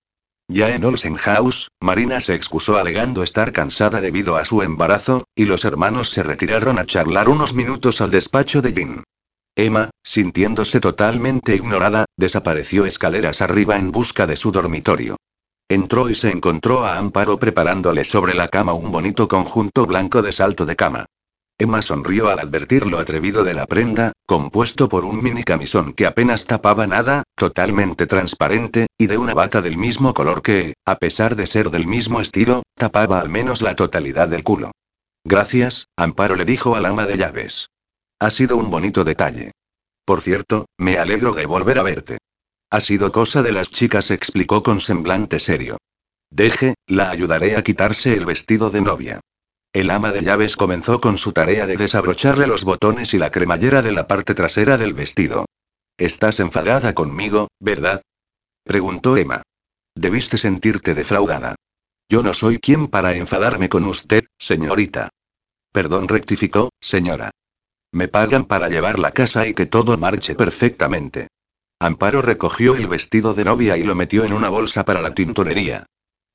Ya 0.47 0.73
en 0.75 0.85
Olsen 0.85 1.15
House, 1.15 1.69
Marina 1.81 2.21
se 2.21 2.35
excusó 2.35 2.77
alegando 2.77 3.23
estar 3.23 3.51
cansada 3.51 3.99
debido 3.99 4.37
a 4.37 4.45
su 4.45 4.61
embarazo, 4.61 5.25
y 5.35 5.45
los 5.45 5.65
hermanos 5.65 6.11
se 6.11 6.21
retiraron 6.21 6.77
a 6.77 6.85
charlar 6.85 7.29
unos 7.29 7.55
minutos 7.55 7.99
al 7.99 8.11
despacho 8.11 8.61
de 8.61 8.73
Jin. 8.73 9.03
Emma, 9.55 9.89
sintiéndose 10.03 10.79
totalmente 10.79 11.55
ignorada, 11.55 12.05
desapareció 12.15 12.85
escaleras 12.85 13.41
arriba 13.41 13.77
en 13.77 13.91
busca 13.91 14.27
de 14.27 14.37
su 14.37 14.51
dormitorio. 14.51 15.17
Entró 15.67 16.11
y 16.11 16.15
se 16.15 16.29
encontró 16.29 16.85
a 16.85 16.99
Amparo 16.99 17.39
preparándole 17.39 18.05
sobre 18.05 18.35
la 18.35 18.49
cama 18.49 18.73
un 18.73 18.91
bonito 18.91 19.27
conjunto 19.27 19.87
blanco 19.87 20.21
de 20.21 20.31
salto 20.31 20.67
de 20.67 20.75
cama. 20.75 21.07
Emma 21.59 21.81
sonrió 21.81 22.29
al 22.29 22.37
advertir 22.37 22.85
lo 22.85 22.99
atrevido 22.99 23.43
de 23.43 23.55
la 23.55 23.65
prenda, 23.65 24.11
compuesto 24.27 24.87
por 24.87 25.05
un 25.05 25.23
mini 25.23 25.43
camisón 25.43 25.93
que 25.93 26.05
apenas 26.05 26.45
tapaba 26.45 26.85
nada, 26.85 27.23
totalmente 27.35 28.05
transparente, 28.05 28.85
y 28.95 29.07
de 29.07 29.17
una 29.17 29.33
bata 29.33 29.63
del 29.63 29.75
mismo 29.75 30.13
color 30.13 30.43
que, 30.43 30.75
a 30.85 30.97
pesar 30.97 31.35
de 31.35 31.47
ser 31.47 31.71
del 31.71 31.87
mismo 31.87 32.21
estilo, 32.21 32.61
tapaba 32.75 33.19
al 33.19 33.29
menos 33.29 33.63
la 33.63 33.75
totalidad 33.75 34.27
del 34.27 34.43
culo. 34.43 34.71
Gracias, 35.23 35.87
Amparo 35.97 36.35
le 36.35 36.45
dijo 36.45 36.75
al 36.75 36.85
ama 36.85 37.07
de 37.07 37.17
llaves. 37.17 37.69
Ha 38.19 38.29
sido 38.29 38.55
un 38.57 38.69
bonito 38.69 39.03
detalle. 39.03 39.51
Por 40.05 40.21
cierto, 40.21 40.67
me 40.77 40.99
alegro 40.99 41.33
de 41.33 41.47
volver 41.47 41.79
a 41.79 41.83
verte. 41.83 42.19
Ha 42.69 42.81
sido 42.81 43.11
cosa 43.11 43.41
de 43.41 43.51
las 43.51 43.71
chicas, 43.71 44.11
explicó 44.11 44.61
con 44.61 44.79
semblante 44.79 45.39
serio. 45.39 45.77
Deje, 46.29 46.75
la 46.85 47.09
ayudaré 47.09 47.55
a 47.55 47.63
quitarse 47.63 48.13
el 48.13 48.25
vestido 48.25 48.69
de 48.69 48.81
novia. 48.81 49.21
El 49.73 49.89
ama 49.91 50.11
de 50.11 50.21
llaves 50.21 50.55
comenzó 50.55 50.99
con 50.99 51.17
su 51.17 51.33
tarea 51.33 51.67
de 51.67 51.77
desabrocharle 51.77 52.47
los 52.47 52.63
botones 52.63 53.13
y 53.13 53.17
la 53.17 53.31
cremallera 53.31 53.81
de 53.81 53.91
la 53.91 54.07
parte 54.07 54.33
trasera 54.33 54.77
del 54.77 54.93
vestido. 54.93 55.45
Estás 55.97 56.39
enfadada 56.39 56.93
conmigo, 56.93 57.47
¿verdad? 57.59 58.01
preguntó 58.63 59.17
Emma. 59.17 59.43
Debiste 59.95 60.37
sentirte 60.37 60.93
defraudada. 60.93 61.55
Yo 62.09 62.23
no 62.23 62.33
soy 62.33 62.59
quien 62.59 62.87
para 62.87 63.15
enfadarme 63.15 63.67
con 63.67 63.85
usted, 63.85 64.25
señorita. 64.37 65.09
Perdón, 65.71 66.07
rectificó, 66.07 66.69
señora. 66.79 67.31
Me 67.91 68.07
pagan 68.07 68.45
para 68.45 68.69
llevar 68.69 68.99
la 68.99 69.11
casa 69.11 69.47
y 69.47 69.53
que 69.53 69.65
todo 69.65 69.97
marche 69.97 70.35
perfectamente. 70.35 71.27
Amparo 71.79 72.21
recogió 72.21 72.75
el 72.75 72.87
vestido 72.87 73.33
de 73.33 73.45
novia 73.45 73.77
y 73.77 73.83
lo 73.83 73.95
metió 73.95 74.23
en 74.23 74.33
una 74.33 74.49
bolsa 74.49 74.85
para 74.85 75.01
la 75.01 75.13
tintorería. 75.13 75.85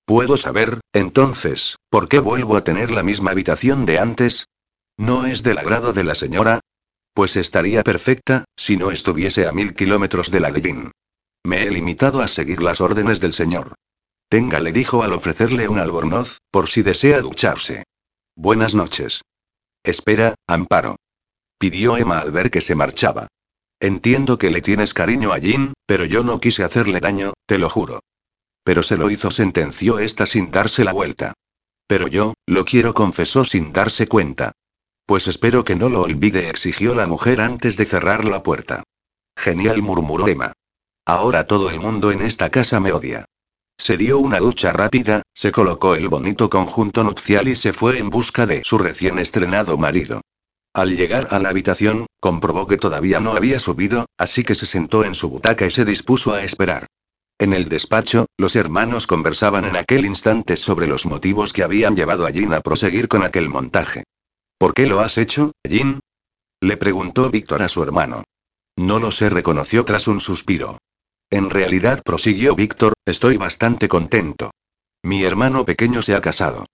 ¿Puedo 0.04 0.37
saber, 0.37 0.80
entonces, 0.92 1.76
por 1.88 2.09
qué 2.09 2.18
vuelvo 2.18 2.56
a 2.56 2.64
tener 2.64 2.90
la 2.90 3.02
misma 3.02 3.30
habitación 3.30 3.87
de 3.87 3.99
antes? 3.99 4.47
¿No 4.97 5.26
es 5.26 5.42
del 5.42 5.59
agrado 5.59 5.92
de 5.92 6.04
la 6.04 6.14
señora? 6.14 6.61
Pues 7.14 7.37
estaría 7.37 7.82
perfecta, 7.82 8.44
si 8.56 8.76
no 8.76 8.90
estuviese 8.90 9.47
a 9.47 9.52
mil 9.52 9.75
kilómetros 9.75 10.30
de 10.30 10.40
la 10.40 10.50
Levin. 10.50 10.90
Me 11.44 11.64
he 11.64 11.71
limitado 11.71 12.21
a 12.21 12.28
seguir 12.28 12.62
las 12.62 12.80
órdenes 12.80 13.21
del 13.21 13.32
señor. 13.32 13.75
Tenga, 14.28 14.61
le 14.61 14.73
dijo 14.73 15.02
al 15.02 15.12
ofrecerle 15.12 15.68
un 15.68 15.78
albornoz, 15.78 16.38
por 16.50 16.68
si 16.68 16.82
desea 16.82 17.21
ducharse. 17.21 17.85
Buenas 18.35 18.75
noches. 18.75 19.23
Espera, 19.85 20.35
Amparo. 20.47 20.97
Pidió 21.59 21.97
Emma 21.97 22.18
al 22.18 22.32
ver 22.32 22.50
que 22.50 22.61
se 22.61 22.75
marchaba. 22.75 23.28
Entiendo 23.78 24.38
que 24.38 24.50
le 24.50 24.62
tienes 24.62 24.94
cariño 24.94 25.32
a 25.32 25.38
Jin, 25.38 25.75
pero 25.87 26.04
yo 26.06 26.23
no 26.23 26.40
quise 26.40 26.64
hacerle 26.64 27.00
daño, 27.00 27.35
te 27.47 27.59
lo 27.59 27.68
juro. 27.68 28.00
Pero 28.64 28.83
se 28.83 28.97
lo 28.97 29.11
hizo, 29.11 29.31
sentenció 29.31 29.99
esta 29.99 30.26
sin 30.26 30.50
darse 30.50 30.85
la 30.85 30.92
vuelta. 30.92 31.35
Pero 31.87 32.09
yo, 32.09 32.35
lo 32.47 32.64
quiero, 32.64 32.95
confesó 32.95 33.45
sin 33.45 33.73
darse 33.73 34.07
cuenta. 34.07 34.52
Pues 35.07 35.26
espero 35.28 35.64
que 35.64 35.76
no 35.76 35.88
lo 35.88 36.02
olvide, 36.02 36.49
exigió 36.49 36.95
la 36.95 37.07
mujer 37.07 37.40
antes 37.40 37.76
de 37.76 37.87
cerrar 37.87 38.25
la 38.25 38.42
puerta. 38.42 38.85
Genial, 39.37 39.83
murmuró 39.83 40.28
Emma. 40.28 40.52
Ahora 41.04 41.47
todo 41.47 41.71
el 41.71 41.81
mundo 41.81 42.12
en 42.12 42.23
esta 42.23 42.50
casa 42.50 42.78
me 42.78 42.92
odia. 42.92 43.25
Se 43.78 43.97
dio 43.97 44.19
una 44.19 44.38
ducha 44.38 44.73
rápida, 44.73 45.23
se 45.35 45.50
colocó 45.50 45.97
el 45.97 46.09
bonito 46.09 46.49
conjunto 46.49 47.02
nupcial 47.02 47.49
y 47.49 47.57
se 47.57 47.73
fue 47.73 47.99
en 47.99 48.11
busca 48.11 48.47
de 48.47 48.62
su 48.64 48.78
recién 48.78 49.19
estrenado 49.19 49.76
marido. 49.76 50.21
Al 50.73 50.97
llegar 50.97 51.28
a 51.33 51.38
la 51.40 51.49
habitación, 51.49 52.07
comprobó 52.21 52.66
que 52.66 52.76
todavía 52.76 53.19
no 53.19 53.33
había 53.33 53.59
subido, 53.59 54.07
así 54.16 54.45
que 54.45 54.54
se 54.54 54.66
sentó 54.66 55.04
en 55.04 55.14
su 55.14 55.28
butaca 55.28 55.66
y 55.66 55.71
se 55.71 55.85
dispuso 55.85 56.33
a 56.33 56.45
esperar. 56.45 56.87
En 57.39 57.53
el 57.53 57.69
despacho, 57.69 58.27
los 58.39 58.57
hermanos 58.57 59.07
conversaban 59.07 59.65
en 59.65 59.77
aquel 59.77 60.05
instante 60.05 60.57
sobre 60.57 60.87
los 60.87 61.07
motivos 61.07 61.53
que 61.53 61.62
habían 61.62 61.97
llevado 61.97 62.27
a 62.27 62.31
Jin 62.31 62.55
a 62.55 62.61
proseguir 62.61 63.09
con 63.09 63.25
aquel 63.25 63.49
montaje. 63.49 64.05
¿Por 64.59 64.75
qué 64.75 64.87
lo 64.87 65.01
has 65.01 65.19
hecho, 65.19 65.53
Jin? 65.69 66.01
Le 66.61 66.77
preguntó 66.77 67.31
Víctor 67.31 67.62
a 67.62 67.69
su 67.69 67.83
hermano. 67.83 68.25
No 68.77 68.99
lo 68.99 69.11
sé, 69.11 69.29
reconoció 69.29 69.85
tras 69.85 70.07
un 70.07 70.21
suspiro. 70.21 70.79
En 71.31 71.51
realidad, 71.51 72.03
prosiguió 72.05 72.55
Víctor, 72.55 72.95
estoy 73.05 73.37
bastante 73.37 73.89
contento. 73.89 74.53
Mi 75.03 75.25
hermano 75.25 75.65
pequeño 75.65 76.03
se 76.03 76.15
ha 76.15 76.21
casado. 76.21 76.67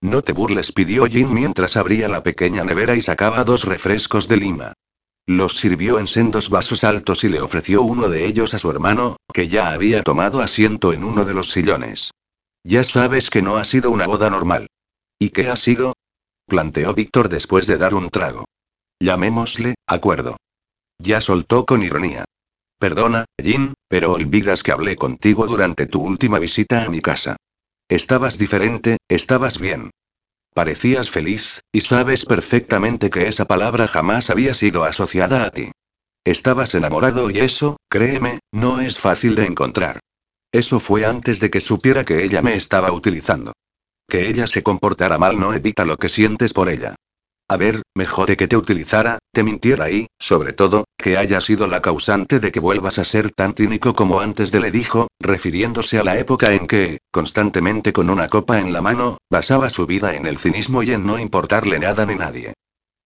No 0.00 0.22
te 0.22 0.32
burles, 0.32 0.72
pidió 0.72 1.06
Jin 1.06 1.32
mientras 1.32 1.76
abría 1.76 2.08
la 2.08 2.22
pequeña 2.22 2.62
nevera 2.62 2.94
y 2.94 3.02
sacaba 3.02 3.42
dos 3.44 3.64
refrescos 3.64 4.28
de 4.28 4.36
lima. 4.36 4.72
Los 5.26 5.56
sirvió 5.56 5.98
en 5.98 6.08
sendos 6.08 6.50
vasos 6.50 6.82
altos 6.82 7.22
y 7.22 7.28
le 7.28 7.40
ofreció 7.40 7.82
uno 7.82 8.08
de 8.08 8.26
ellos 8.26 8.54
a 8.54 8.58
su 8.58 8.70
hermano, 8.70 9.16
que 9.32 9.48
ya 9.48 9.70
había 9.70 10.02
tomado 10.02 10.40
asiento 10.40 10.92
en 10.92 11.04
uno 11.04 11.24
de 11.24 11.34
los 11.34 11.50
sillones. 11.50 12.10
Ya 12.64 12.82
sabes 12.82 13.30
que 13.30 13.42
no 13.42 13.56
ha 13.56 13.64
sido 13.64 13.90
una 13.90 14.06
boda 14.06 14.30
normal. 14.30 14.68
¿Y 15.18 15.30
qué 15.30 15.48
ha 15.48 15.56
sido? 15.56 15.94
planteó 16.46 16.92
Víctor 16.94 17.28
después 17.28 17.66
de 17.66 17.78
dar 17.78 17.94
un 17.94 18.10
trago. 18.10 18.46
Llamémosle, 19.00 19.74
acuerdo. 19.86 20.36
Ya 20.98 21.20
soltó 21.20 21.66
con 21.66 21.82
ironía. 21.82 22.24
Perdona, 22.78 23.26
Jin, 23.40 23.74
pero 23.88 24.12
olvidas 24.12 24.62
que 24.64 24.72
hablé 24.72 24.96
contigo 24.96 25.46
durante 25.46 25.86
tu 25.86 26.02
última 26.02 26.40
visita 26.40 26.84
a 26.84 26.90
mi 26.90 27.00
casa. 27.00 27.36
Estabas 27.88 28.38
diferente, 28.38 28.98
estabas 29.08 29.58
bien. 29.58 29.90
Parecías 30.54 31.08
feliz, 31.08 31.62
y 31.72 31.80
sabes 31.80 32.26
perfectamente 32.26 33.08
que 33.08 33.26
esa 33.26 33.46
palabra 33.46 33.88
jamás 33.88 34.28
había 34.28 34.52
sido 34.52 34.84
asociada 34.84 35.44
a 35.44 35.50
ti. 35.50 35.72
Estabas 36.24 36.74
enamorado 36.74 37.30
y 37.30 37.38
eso, 37.38 37.78
créeme, 37.88 38.40
no 38.52 38.80
es 38.80 38.98
fácil 38.98 39.34
de 39.34 39.46
encontrar. 39.46 40.00
Eso 40.52 40.78
fue 40.78 41.06
antes 41.06 41.40
de 41.40 41.50
que 41.50 41.60
supiera 41.60 42.04
que 42.04 42.22
ella 42.22 42.42
me 42.42 42.54
estaba 42.54 42.92
utilizando. 42.92 43.52
Que 44.08 44.28
ella 44.28 44.46
se 44.46 44.62
comportara 44.62 45.16
mal 45.16 45.40
no 45.40 45.54
evita 45.54 45.86
lo 45.86 45.96
que 45.96 46.10
sientes 46.10 46.52
por 46.52 46.68
ella. 46.68 46.96
A 47.48 47.56
ver, 47.56 47.82
me 47.94 48.06
jode 48.06 48.36
que 48.36 48.48
te 48.48 48.56
utilizara, 48.56 49.18
te 49.32 49.42
mintiera 49.42 49.90
y, 49.90 50.06
sobre 50.18 50.52
todo, 50.52 50.84
que 50.96 51.16
haya 51.16 51.40
sido 51.40 51.66
la 51.66 51.82
causante 51.82 52.40
de 52.40 52.50
que 52.50 52.60
vuelvas 52.60 52.98
a 52.98 53.04
ser 53.04 53.30
tan 53.30 53.54
cínico 53.54 53.92
como 53.92 54.20
antes 54.20 54.52
de 54.52 54.60
le 54.60 54.70
dijo, 54.70 55.08
refiriéndose 55.20 55.98
a 55.98 56.04
la 56.04 56.18
época 56.18 56.52
en 56.52 56.66
que, 56.66 56.98
constantemente 57.10 57.92
con 57.92 58.08
una 58.08 58.28
copa 58.28 58.58
en 58.58 58.72
la 58.72 58.80
mano, 58.80 59.18
basaba 59.30 59.68
su 59.68 59.86
vida 59.86 60.14
en 60.14 60.26
el 60.26 60.38
cinismo 60.38 60.82
y 60.82 60.92
en 60.92 61.04
no 61.04 61.18
importarle 61.18 61.78
nada 61.78 62.06
ni 62.06 62.14
nadie. 62.14 62.54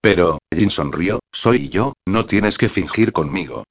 Pero, 0.00 0.38
Jin 0.55 0.71
sonrió, 0.71 1.19
soy 1.33 1.69
yo, 1.69 1.95
no 2.07 2.26
tienes 2.26 2.59
que 2.59 2.69
fingir 2.69 3.12
conmigo. 3.12 3.64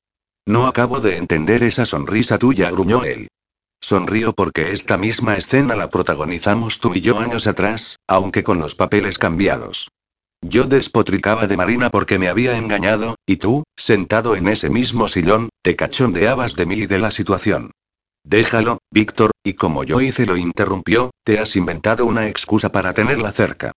No 0.46 0.68
acabo 0.68 1.00
de 1.00 1.18
entender 1.18 1.64
esa 1.64 1.86
sonrisa 1.86 2.38
tuya, 2.38 2.70
gruñó 2.70 3.04
él. 3.06 3.30
Sonrío 3.82 4.34
porque 4.34 4.72
esta 4.72 4.98
misma 4.98 5.36
escena 5.36 5.76
la 5.76 5.90
protagonizamos 5.90 6.80
tú 6.80 6.94
y 6.96 7.02
yo 7.02 7.20
años 7.20 7.48
atrás, 7.48 7.98
aunque 8.08 8.44
con 8.44 8.60
los 8.60 8.76
papeles 8.76 9.18
cambiados. 9.18 9.88
Yo 10.48 10.66
despotricaba 10.66 11.48
de 11.48 11.58
Marina 11.58 11.90
porque 11.90 12.20
me 12.20 12.28
había 12.28 12.56
engañado, 12.56 13.16
y 13.26 13.38
tú, 13.38 13.64
sentado 13.76 14.36
en 14.36 14.48
ese 14.48 14.70
mismo 14.70 15.08
sillón, 15.08 15.50
te 15.64 15.76
cachondeabas 15.76 16.56
de 16.56 16.68
mí 16.68 16.76
y 16.76 16.86
de 16.86 17.00
la 17.00 17.10
situación. 17.10 17.72
Déjalo, 18.24 18.78
Víctor, 18.92 19.32
y 19.44 19.54
como 19.54 19.84
yo 19.84 20.02
hice 20.02 20.28
lo 20.28 20.38
interrumpió, 20.38 21.10
te 21.24 21.40
has 21.40 21.56
inventado 21.56 22.06
una 22.06 22.28
excusa 22.28 22.72
para 22.72 22.94
tenerla 22.94 23.32
cerca. 23.32 23.72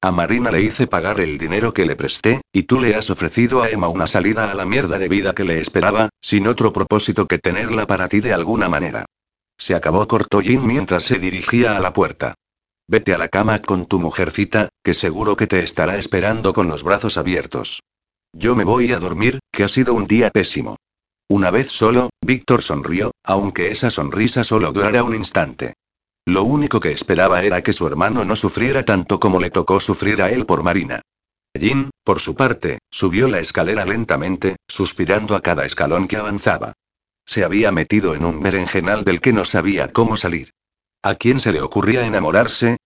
A 0.00 0.12
Marina 0.12 0.52
le 0.52 0.62
hice 0.62 0.86
pagar 0.86 1.18
el 1.18 1.38
dinero 1.38 1.74
que 1.74 1.86
le 1.86 1.96
presté, 1.96 2.40
y 2.52 2.62
tú 2.62 2.78
le 2.78 2.94
has 2.94 3.10
ofrecido 3.10 3.60
a 3.60 3.70
Emma 3.70 3.88
una 3.88 4.06
salida 4.06 4.48
a 4.48 4.54
la 4.54 4.64
mierda 4.64 4.98
de 4.98 5.08
vida 5.08 5.34
que 5.34 5.42
le 5.42 5.58
esperaba, 5.58 6.08
sin 6.20 6.46
otro 6.46 6.72
propósito 6.72 7.26
que 7.26 7.38
tenerla 7.38 7.88
para 7.88 8.06
ti 8.06 8.20
de 8.20 8.32
alguna 8.32 8.68
manera. 8.68 9.06
Se 9.58 9.74
acabó 9.74 10.06
cortó 10.06 10.40
mientras 10.40 11.02
se 11.02 11.18
dirigía 11.18 11.76
a 11.76 11.80
la 11.80 11.92
puerta. 11.92 12.34
Vete 12.92 13.14
a 13.14 13.16
la 13.16 13.28
cama 13.28 13.62
con 13.62 13.86
tu 13.86 13.98
mujercita, 14.00 14.68
que 14.84 14.92
seguro 14.92 15.34
que 15.34 15.46
te 15.46 15.60
estará 15.60 15.96
esperando 15.96 16.52
con 16.52 16.68
los 16.68 16.84
brazos 16.84 17.16
abiertos. 17.16 17.80
Yo 18.34 18.54
me 18.54 18.64
voy 18.64 18.92
a 18.92 18.98
dormir, 18.98 19.38
que 19.50 19.64
ha 19.64 19.68
sido 19.68 19.94
un 19.94 20.04
día 20.04 20.28
pésimo. 20.28 20.76
Una 21.26 21.50
vez 21.50 21.70
solo, 21.70 22.10
Víctor 22.20 22.62
sonrió, 22.62 23.12
aunque 23.24 23.70
esa 23.70 23.90
sonrisa 23.90 24.44
solo 24.44 24.72
durara 24.72 25.04
un 25.04 25.14
instante. 25.14 25.72
Lo 26.26 26.42
único 26.42 26.80
que 26.80 26.92
esperaba 26.92 27.42
era 27.42 27.62
que 27.62 27.72
su 27.72 27.86
hermano 27.86 28.26
no 28.26 28.36
sufriera 28.36 28.84
tanto 28.84 29.18
como 29.18 29.40
le 29.40 29.48
tocó 29.48 29.80
sufrir 29.80 30.20
a 30.20 30.28
él 30.28 30.44
por 30.44 30.62
Marina. 30.62 31.00
Jin, 31.58 31.88
por 32.04 32.20
su 32.20 32.34
parte, 32.34 32.80
subió 32.90 33.26
la 33.26 33.38
escalera 33.38 33.86
lentamente, 33.86 34.56
suspirando 34.68 35.34
a 35.34 35.40
cada 35.40 35.64
escalón 35.64 36.08
que 36.08 36.18
avanzaba. 36.18 36.74
Se 37.24 37.42
había 37.42 37.72
metido 37.72 38.14
en 38.14 38.26
un 38.26 38.42
berenjenal 38.42 39.02
del 39.02 39.22
que 39.22 39.32
no 39.32 39.46
sabía 39.46 39.88
cómo 39.94 40.18
salir. 40.18 40.50
¿A 41.02 41.14
quién 41.14 41.40
se 41.40 41.52
le 41.52 41.62
ocurría 41.62 42.06
enamorarse? 42.06 42.76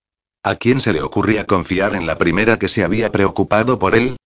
¿A 0.46 0.54
quién 0.54 0.80
se 0.80 0.92
le 0.92 1.02
ocurría 1.02 1.44
confiar 1.44 1.96
en 1.96 2.06
la 2.06 2.18
primera 2.18 2.56
que 2.56 2.68
se 2.68 2.84
había 2.84 3.10
preocupado 3.10 3.80
por 3.80 3.96
él? 3.96 4.16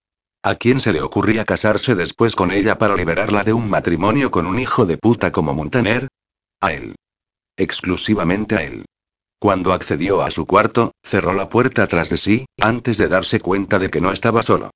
¿A 0.42 0.54
quién 0.56 0.78
se 0.78 0.92
le 0.92 1.00
ocurría 1.00 1.46
casarse 1.46 1.94
después 1.94 2.36
con 2.36 2.50
ella 2.50 2.76
para 2.76 2.94
liberarla 2.94 3.42
de 3.42 3.54
un 3.54 3.70
matrimonio 3.70 4.30
con 4.30 4.46
un 4.46 4.58
hijo 4.58 4.84
de 4.84 4.98
puta 4.98 5.32
como 5.32 5.54
Montaner? 5.54 6.08
A 6.60 6.74
él. 6.74 6.94
Exclusivamente 7.56 8.56
a 8.56 8.64
él. 8.64 8.84
Cuando 9.38 9.72
accedió 9.72 10.20
a 10.20 10.30
su 10.30 10.44
cuarto, 10.44 10.92
cerró 11.02 11.32
la 11.32 11.48
puerta 11.48 11.86
tras 11.86 12.10
de 12.10 12.18
sí, 12.18 12.44
antes 12.60 12.98
de 12.98 13.08
darse 13.08 13.40
cuenta 13.40 13.78
de 13.78 13.88
que 13.88 14.02
no 14.02 14.12
estaba 14.12 14.42
solo. 14.42 14.72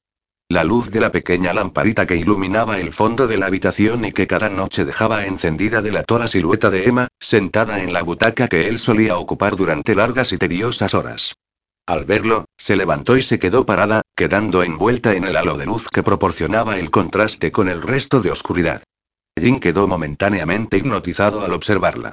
La 0.51 0.63
luz 0.63 0.91
de 0.91 1.01
la 1.01 1.11
pequeña 1.11 1.55
lamparita 1.55 2.07
que 2.07 2.17
iluminaba 2.17 2.79
el 2.79 2.93
fondo 2.93 3.27
de 3.27 3.39
la 3.39 3.47
habitación 3.47 4.05
y 4.05 4.13
que 4.13 4.27
cada 4.27 4.51
noche 4.51 4.85
dejaba 4.85 5.25
encendida 5.25 5.81
delató 5.81 6.19
la 6.19 6.29
silueta 6.29 6.69
de 6.69 6.85
Emma, 6.85 7.09
sentada 7.19 7.83
en 7.83 7.95
la 7.95 8.03
butaca 8.03 8.47
que 8.47 8.69
él 8.69 8.79
solía 8.79 9.17
ocupar 9.17 9.57
durante 9.57 9.95
largas 9.95 10.33
y 10.33 10.39
tediosas 10.39 10.93
horas. 10.93 11.35
Al 11.87 12.05
verlo, 12.05 12.45
se 12.59 12.77
levantó 12.77 13.17
y 13.17 13.23
se 13.23 13.39
quedó 13.39 13.65
parada, 13.65 14.03
quedando 14.15 14.63
envuelta 14.63 15.15
en 15.15 15.25
el 15.25 15.37
halo 15.37 15.57
de 15.57 15.65
luz 15.65 15.89
que 15.89 16.03
proporcionaba 16.03 16.79
el 16.79 16.91
contraste 16.91 17.51
con 17.51 17.69
el 17.69 17.81
resto 17.81 18.21
de 18.21 18.31
oscuridad. 18.31 18.83
Jin 19.41 19.61
quedó 19.61 19.89
momentáneamente 19.89 20.77
hipnotizado 20.77 21.43
al 21.43 21.55
observarla. 21.55 22.13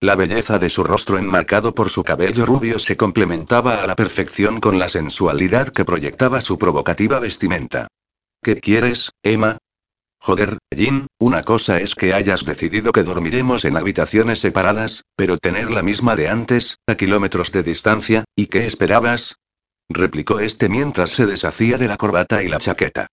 La 0.00 0.14
belleza 0.14 0.60
de 0.60 0.70
su 0.70 0.84
rostro 0.84 1.18
enmarcado 1.18 1.74
por 1.74 1.90
su 1.90 2.04
cabello 2.04 2.46
rubio 2.46 2.78
se 2.78 2.96
complementaba 2.96 3.82
a 3.82 3.86
la 3.86 3.96
perfección 3.96 4.60
con 4.60 4.78
la 4.78 4.88
sensualidad 4.88 5.70
que 5.70 5.84
proyectaba 5.84 6.40
su 6.40 6.56
provocativa 6.56 7.18
vestimenta. 7.18 7.88
¿Qué 8.40 8.60
quieres, 8.60 9.10
Emma? 9.24 9.58
Joder, 10.20 10.58
Jin, 10.72 11.08
una 11.18 11.42
cosa 11.42 11.80
es 11.80 11.96
que 11.96 12.14
hayas 12.14 12.44
decidido 12.44 12.92
que 12.92 13.02
dormiremos 13.02 13.64
en 13.64 13.76
habitaciones 13.76 14.38
separadas, 14.38 15.02
pero 15.16 15.36
tener 15.36 15.70
la 15.72 15.82
misma 15.82 16.14
de 16.14 16.28
antes, 16.28 16.76
a 16.86 16.94
kilómetros 16.94 17.50
de 17.50 17.64
distancia, 17.64 18.24
¿y 18.36 18.46
qué 18.46 18.66
esperabas? 18.66 19.34
replicó 19.88 20.38
este 20.38 20.68
mientras 20.68 21.10
se 21.10 21.26
deshacía 21.26 21.76
de 21.76 21.88
la 21.88 21.96
corbata 21.96 22.44
y 22.44 22.48
la 22.48 22.58
chaqueta. 22.58 23.08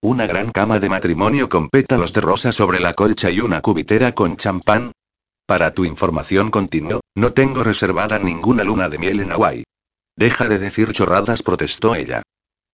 Una 0.00 0.26
gran 0.26 0.52
cama 0.52 0.78
de 0.78 0.88
matrimonio 0.88 1.50
con 1.50 1.68
pétalos 1.68 2.14
de 2.14 2.22
rosa 2.22 2.52
sobre 2.52 2.80
la 2.80 2.94
colcha 2.94 3.28
y 3.28 3.40
una 3.40 3.60
cubitera 3.60 4.12
con 4.12 4.38
champán, 4.38 4.92
para 5.50 5.74
tu 5.74 5.84
información 5.84 6.52
continuó, 6.52 7.00
no 7.16 7.32
tengo 7.32 7.64
reservada 7.64 8.20
ninguna 8.20 8.62
luna 8.62 8.88
de 8.88 8.98
miel 8.98 9.18
en 9.18 9.30
Hawái. 9.30 9.64
Deja 10.16 10.48
de 10.48 10.60
decir 10.60 10.92
chorradas, 10.92 11.42
protestó 11.42 11.96
ella. 11.96 12.22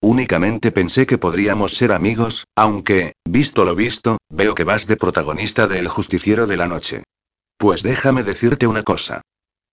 Únicamente 0.02 0.72
pensé 0.72 1.06
que 1.06 1.16
podríamos 1.16 1.72
ser 1.72 1.90
amigos, 1.90 2.44
aunque, 2.54 3.14
visto 3.26 3.64
lo 3.64 3.74
visto, 3.74 4.18
veo 4.28 4.54
que 4.54 4.64
vas 4.64 4.86
de 4.86 4.96
protagonista 4.96 5.66
del 5.66 5.88
justiciero 5.88 6.46
de 6.46 6.58
la 6.58 6.68
noche. 6.68 7.04
Pues 7.56 7.82
déjame 7.82 8.22
decirte 8.24 8.66
una 8.66 8.82
cosa. 8.82 9.22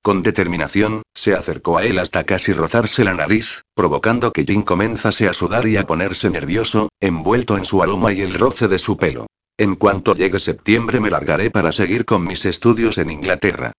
Con 0.01 0.21
determinación, 0.21 1.01
se 1.13 1.33
acercó 1.33 1.79
a 1.79 1.83
él 1.83 1.99
hasta 1.99 2.23
casi 2.23 2.53
rozarse 2.53 3.03
la 3.03 3.13
nariz, 3.13 3.63
provocando 3.75 4.31
que 4.31 4.45
Jin 4.45 4.61
comenzase 4.61 5.27
a 5.27 5.33
sudar 5.33 5.67
y 5.67 5.75
a 5.75 5.85
ponerse 5.85 6.29
nervioso, 6.29 6.87
envuelto 7.01 7.57
en 7.57 7.65
su 7.65 7.83
aroma 7.83 8.13
y 8.13 8.21
el 8.21 8.35
roce 8.35 8.69
de 8.69 8.79
su 8.79 8.95
pelo. 8.95 9.27
En 9.63 9.77
cuanto 9.77 10.13
llegue 10.13 10.39
septiembre 10.39 10.99
me 10.99 11.09
largaré 11.09 11.49
para 11.49 11.71
seguir 11.71 12.03
con 12.03 12.25
mis 12.25 12.43
estudios 12.43 12.97
en 12.97 13.09
Inglaterra. 13.09 13.71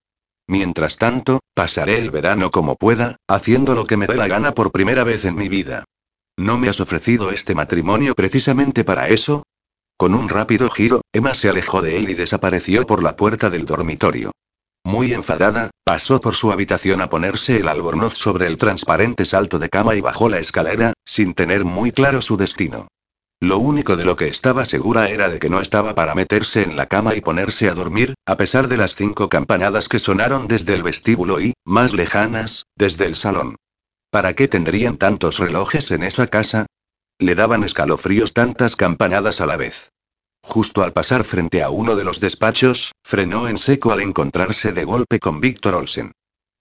Mientras 0.47 0.97
tanto, 0.97 1.41
pasaré 1.53 1.99
el 1.99 2.09
verano 2.09 2.49
como 2.49 2.75
pueda, 2.75 3.17
haciendo 3.27 3.75
lo 3.75 3.85
que 3.85 3.95
me 3.95 4.07
dé 4.07 4.15
la 4.15 4.27
gana 4.27 4.55
por 4.55 4.71
primera 4.71 5.03
vez 5.03 5.25
en 5.25 5.35
mi 5.35 5.47
vida. 5.47 5.83
¿No 6.37 6.57
me 6.57 6.69
has 6.69 6.79
ofrecido 6.79 7.29
este 7.29 7.53
matrimonio 7.53 8.15
precisamente 8.15 8.83
para 8.83 9.09
eso? 9.09 9.43
Con 9.95 10.15
un 10.15 10.27
rápido 10.27 10.71
giro, 10.71 11.01
Emma 11.13 11.35
se 11.35 11.49
alejó 11.49 11.83
de 11.83 11.97
él 11.97 12.09
y 12.09 12.15
desapareció 12.15 12.87
por 12.87 13.03
la 13.03 13.15
puerta 13.15 13.51
del 13.51 13.65
dormitorio. 13.65 14.31
Muy 14.83 15.13
enfadada, 15.13 15.69
pasó 15.83 16.19
por 16.19 16.33
su 16.33 16.51
habitación 16.51 16.99
a 17.01 17.09
ponerse 17.09 17.57
el 17.57 17.67
albornoz 17.67 18.15
sobre 18.15 18.47
el 18.47 18.57
transparente 18.57 19.23
salto 19.23 19.59
de 19.59 19.69
cama 19.69 19.93
y 19.93 20.01
bajó 20.01 20.29
la 20.29 20.39
escalera, 20.39 20.93
sin 21.05 21.35
tener 21.35 21.63
muy 21.63 21.91
claro 21.91 22.23
su 22.23 22.37
destino. 22.37 22.87
Lo 23.41 23.57
único 23.57 23.95
de 23.95 24.05
lo 24.05 24.15
que 24.15 24.27
estaba 24.27 24.65
segura 24.65 25.09
era 25.09 25.29
de 25.29 25.39
que 25.39 25.49
no 25.49 25.59
estaba 25.59 25.93
para 25.93 26.15
meterse 26.15 26.63
en 26.63 26.77
la 26.77 26.87
cama 26.87 27.15
y 27.15 27.21
ponerse 27.21 27.69
a 27.69 27.73
dormir, 27.73 28.15
a 28.25 28.37
pesar 28.37 28.67
de 28.67 28.77
las 28.77 28.95
cinco 28.95 29.29
campanadas 29.29 29.89
que 29.89 29.99
sonaron 29.99 30.47
desde 30.47 30.73
el 30.73 30.83
vestíbulo 30.83 31.41
y, 31.41 31.53
más 31.65 31.93
lejanas, 31.93 32.65
desde 32.75 33.05
el 33.05 33.15
salón. 33.15 33.57
¿Para 34.09 34.33
qué 34.33 34.47
tendrían 34.47 34.97
tantos 34.97 35.37
relojes 35.37 35.91
en 35.91 36.03
esa 36.03 36.27
casa? 36.27 36.65
Le 37.19 37.35
daban 37.35 37.63
escalofríos 37.63 38.33
tantas 38.33 38.75
campanadas 38.75 39.41
a 39.41 39.45
la 39.45 39.57
vez. 39.57 39.89
Justo 40.41 40.83
al 40.83 40.93
pasar 40.93 41.23
frente 41.23 41.63
a 41.63 41.69
uno 41.69 41.95
de 41.95 42.03
los 42.03 42.19
despachos, 42.19 42.93
frenó 43.03 43.47
en 43.47 43.57
seco 43.57 43.91
al 43.91 44.01
encontrarse 44.01 44.71
de 44.71 44.85
golpe 44.85 45.19
con 45.19 45.41
Víctor 45.41 45.75
Olsen. 45.75 46.13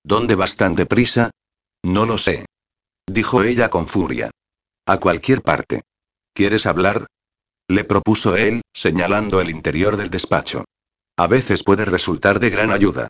¿Dónde 0.03 0.35
vas 0.35 0.57
tan 0.57 0.75
deprisa? 0.75 1.31
No 1.85 2.07
lo 2.07 2.19
sé. 2.19 2.47
Dijo 3.07 3.43
ella 3.43 3.71
con 3.71 3.87
furia. 3.87 4.31
A 4.87 4.99
cualquier 4.99 5.43
parte. 5.43 5.83
¿Quieres 6.35 6.67
hablar? 6.67 7.07
Le 7.69 7.85
propuso 7.85 8.37
él, 8.37 8.63
señalando 8.73 9.41
el 9.41 9.51
interior 9.51 9.97
del 9.97 10.11
despacho. 10.11 10.65
A 11.17 11.29
veces 11.29 11.63
puede 11.63 11.85
resultar 11.85 12.41
de 12.41 12.51
gran 12.51 12.73
ayuda. 12.73 13.07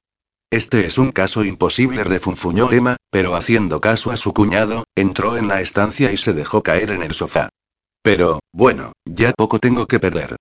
Este 0.50 0.86
es 0.86 0.98
un 0.98 1.10
caso 1.10 1.42
imposible, 1.42 2.04
refunfuñó 2.04 2.70
Emma, 2.70 2.96
pero 3.10 3.34
haciendo 3.34 3.80
caso 3.80 4.10
a 4.10 4.18
su 4.18 4.34
cuñado, 4.34 4.84
entró 4.94 5.38
en 5.38 5.48
la 5.48 5.62
estancia 5.62 6.12
y 6.12 6.18
se 6.18 6.34
dejó 6.34 6.62
caer 6.62 6.90
en 6.90 7.02
el 7.02 7.14
sofá. 7.14 7.48
Pero, 8.02 8.40
bueno, 8.52 8.92
ya 9.06 9.32
poco 9.32 9.58
tengo 9.58 9.86
que 9.86 9.98
perder. 9.98 10.36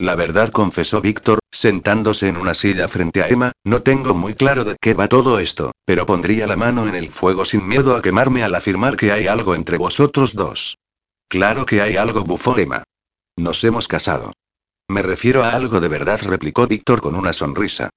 La 0.00 0.16
verdad 0.16 0.48
confesó 0.48 1.00
Víctor, 1.00 1.38
sentándose 1.52 2.26
en 2.26 2.36
una 2.36 2.54
silla 2.54 2.88
frente 2.88 3.22
a 3.22 3.28
Emma, 3.28 3.52
no 3.62 3.82
tengo 3.82 4.12
muy 4.12 4.34
claro 4.34 4.64
de 4.64 4.76
qué 4.80 4.92
va 4.92 5.06
todo 5.06 5.38
esto, 5.38 5.70
pero 5.84 6.04
pondría 6.04 6.48
la 6.48 6.56
mano 6.56 6.88
en 6.88 6.96
el 6.96 7.12
fuego 7.12 7.44
sin 7.44 7.68
miedo 7.68 7.94
a 7.94 8.02
quemarme 8.02 8.42
al 8.42 8.56
afirmar 8.56 8.96
que 8.96 9.12
hay 9.12 9.28
algo 9.28 9.54
entre 9.54 9.78
vosotros 9.78 10.34
dos. 10.34 10.76
Claro 11.28 11.66
que 11.66 11.80
hay 11.80 11.96
algo, 11.96 12.24
bufó 12.24 12.56
Emma. 12.58 12.84
Nos 13.36 13.62
hemos 13.64 13.88
casado. 13.88 14.32
Me 14.88 15.02
refiero 15.02 15.42
a 15.42 15.50
algo 15.50 15.80
de 15.80 15.88
verdad, 15.88 16.20
replicó 16.22 16.66
Víctor 16.66 17.00
con 17.00 17.14
una 17.14 17.32
sonrisa. 17.32 17.90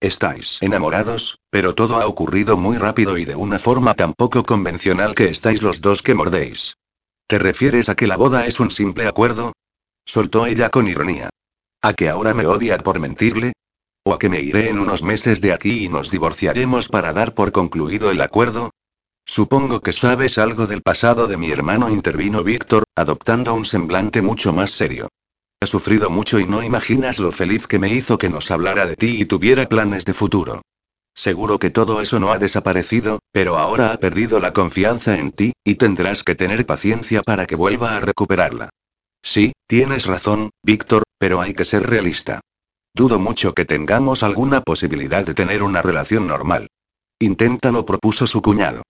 Estáis 0.00 0.58
enamorados, 0.60 1.38
pero 1.50 1.74
todo 1.74 1.96
ha 1.96 2.06
ocurrido 2.06 2.56
muy 2.56 2.76
rápido 2.76 3.16
y 3.16 3.24
de 3.24 3.36
una 3.36 3.60
forma 3.60 3.94
tan 3.94 4.14
poco 4.14 4.42
convencional 4.42 5.14
que 5.14 5.28
estáis 5.28 5.62
los 5.62 5.80
dos 5.80 6.02
que 6.02 6.14
mordéis. 6.14 6.74
¿Te 7.28 7.38
refieres 7.38 7.88
a 7.88 7.94
que 7.94 8.08
la 8.08 8.16
boda 8.16 8.46
es 8.46 8.58
un 8.58 8.70
simple 8.70 9.06
acuerdo? 9.06 9.52
Soltó 10.04 10.46
ella 10.46 10.70
con 10.70 10.88
ironía. 10.88 11.30
¿A 11.80 11.94
que 11.94 12.08
ahora 12.08 12.34
me 12.34 12.46
odia 12.46 12.78
por 12.78 12.98
mentirle? 12.98 13.52
¿O 14.04 14.12
a 14.12 14.18
que 14.18 14.28
me 14.28 14.40
iré 14.40 14.68
en 14.68 14.80
unos 14.80 15.04
meses 15.04 15.40
de 15.40 15.52
aquí 15.52 15.84
y 15.84 15.88
nos 15.88 16.10
divorciaremos 16.10 16.88
para 16.88 17.12
dar 17.12 17.34
por 17.34 17.52
concluido 17.52 18.10
el 18.10 18.20
acuerdo? 18.20 18.70
Supongo 19.24 19.80
que 19.80 19.92
sabes 19.92 20.36
algo 20.38 20.66
del 20.66 20.82
pasado 20.82 21.26
de 21.26 21.36
mi 21.36 21.50
hermano, 21.50 21.88
intervino 21.88 22.42
Víctor, 22.44 22.84
adoptando 22.94 23.54
un 23.54 23.64
semblante 23.64 24.20
mucho 24.20 24.52
más 24.52 24.70
serio. 24.70 25.08
He 25.60 25.66
sufrido 25.66 26.10
mucho 26.10 26.40
y 26.40 26.46
no 26.46 26.62
imaginas 26.62 27.18
lo 27.18 27.30
feliz 27.30 27.66
que 27.66 27.78
me 27.78 27.88
hizo 27.88 28.18
que 28.18 28.28
nos 28.28 28.50
hablara 28.50 28.84
de 28.86 28.96
ti 28.96 29.20
y 29.20 29.24
tuviera 29.24 29.68
planes 29.68 30.04
de 30.04 30.12
futuro. 30.12 30.62
Seguro 31.14 31.58
que 31.58 31.70
todo 31.70 32.00
eso 32.00 32.18
no 32.18 32.32
ha 32.32 32.38
desaparecido, 32.38 33.20
pero 33.32 33.58
ahora 33.58 33.92
ha 33.92 33.98
perdido 33.98 34.40
la 34.40 34.52
confianza 34.52 35.18
en 35.18 35.30
ti, 35.32 35.52
y 35.64 35.76
tendrás 35.76 36.24
que 36.24 36.34
tener 36.34 36.66
paciencia 36.66 37.22
para 37.22 37.46
que 37.46 37.54
vuelva 37.54 37.96
a 37.96 38.00
recuperarla. 38.00 38.70
Sí, 39.22 39.52
tienes 39.66 40.06
razón, 40.06 40.50
Víctor, 40.64 41.04
pero 41.18 41.40
hay 41.40 41.54
que 41.54 41.64
ser 41.64 41.88
realista. 41.88 42.40
Dudo 42.94 43.18
mucho 43.18 43.54
que 43.54 43.64
tengamos 43.64 44.22
alguna 44.22 44.62
posibilidad 44.62 45.24
de 45.24 45.34
tener 45.34 45.62
una 45.62 45.80
relación 45.80 46.26
normal. 46.26 46.68
Inténtalo, 47.20 47.86
propuso 47.86 48.26
su 48.26 48.42
cuñado. 48.42 48.82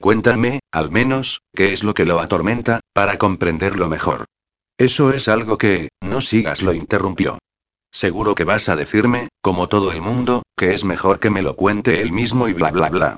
Cuéntame, 0.00 0.60
al 0.70 0.90
menos, 0.90 1.40
qué 1.54 1.72
es 1.72 1.82
lo 1.82 1.94
que 1.94 2.04
lo 2.04 2.20
atormenta, 2.20 2.80
para 2.92 3.18
comprenderlo 3.18 3.88
mejor. 3.88 4.26
Eso 4.76 5.12
es 5.12 5.28
algo 5.28 5.56
que, 5.56 5.88
no 6.00 6.20
sigas, 6.20 6.62
lo 6.62 6.74
interrumpió. 6.74 7.38
Seguro 7.92 8.34
que 8.34 8.44
vas 8.44 8.68
a 8.68 8.76
decirme, 8.76 9.28
como 9.40 9.68
todo 9.68 9.92
el 9.92 10.00
mundo, 10.00 10.42
que 10.56 10.74
es 10.74 10.84
mejor 10.84 11.20
que 11.20 11.30
me 11.30 11.42
lo 11.42 11.54
cuente 11.54 12.02
él 12.02 12.10
mismo 12.10 12.48
y 12.48 12.52
bla 12.52 12.72
bla 12.72 12.90
bla. 12.90 13.16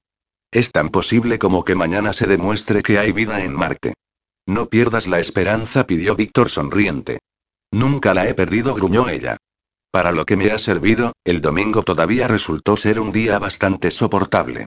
Es 0.50 0.70
tan 0.70 0.90
posible 0.90 1.38
como 1.38 1.64
que 1.64 1.74
mañana 1.74 2.12
se 2.12 2.26
demuestre 2.26 2.82
que 2.82 2.98
hay 2.98 3.12
vida 3.12 3.42
en 3.42 3.54
Marte. 3.54 3.94
No 4.46 4.68
pierdas 4.68 5.06
la 5.06 5.18
esperanza, 5.18 5.86
pidió 5.86 6.14
Víctor 6.14 6.50
sonriente. 6.50 7.20
Nunca 7.72 8.14
la 8.14 8.28
he 8.28 8.34
perdido, 8.34 8.74
gruñó 8.74 9.08
ella. 9.08 9.38
Para 9.90 10.12
lo 10.12 10.26
que 10.26 10.36
me 10.36 10.50
ha 10.50 10.58
servido, 10.58 11.12
el 11.24 11.40
domingo 11.40 11.82
todavía 11.82 12.28
resultó 12.28 12.76
ser 12.76 13.00
un 13.00 13.10
día 13.10 13.38
bastante 13.38 13.90
soportable. 13.90 14.66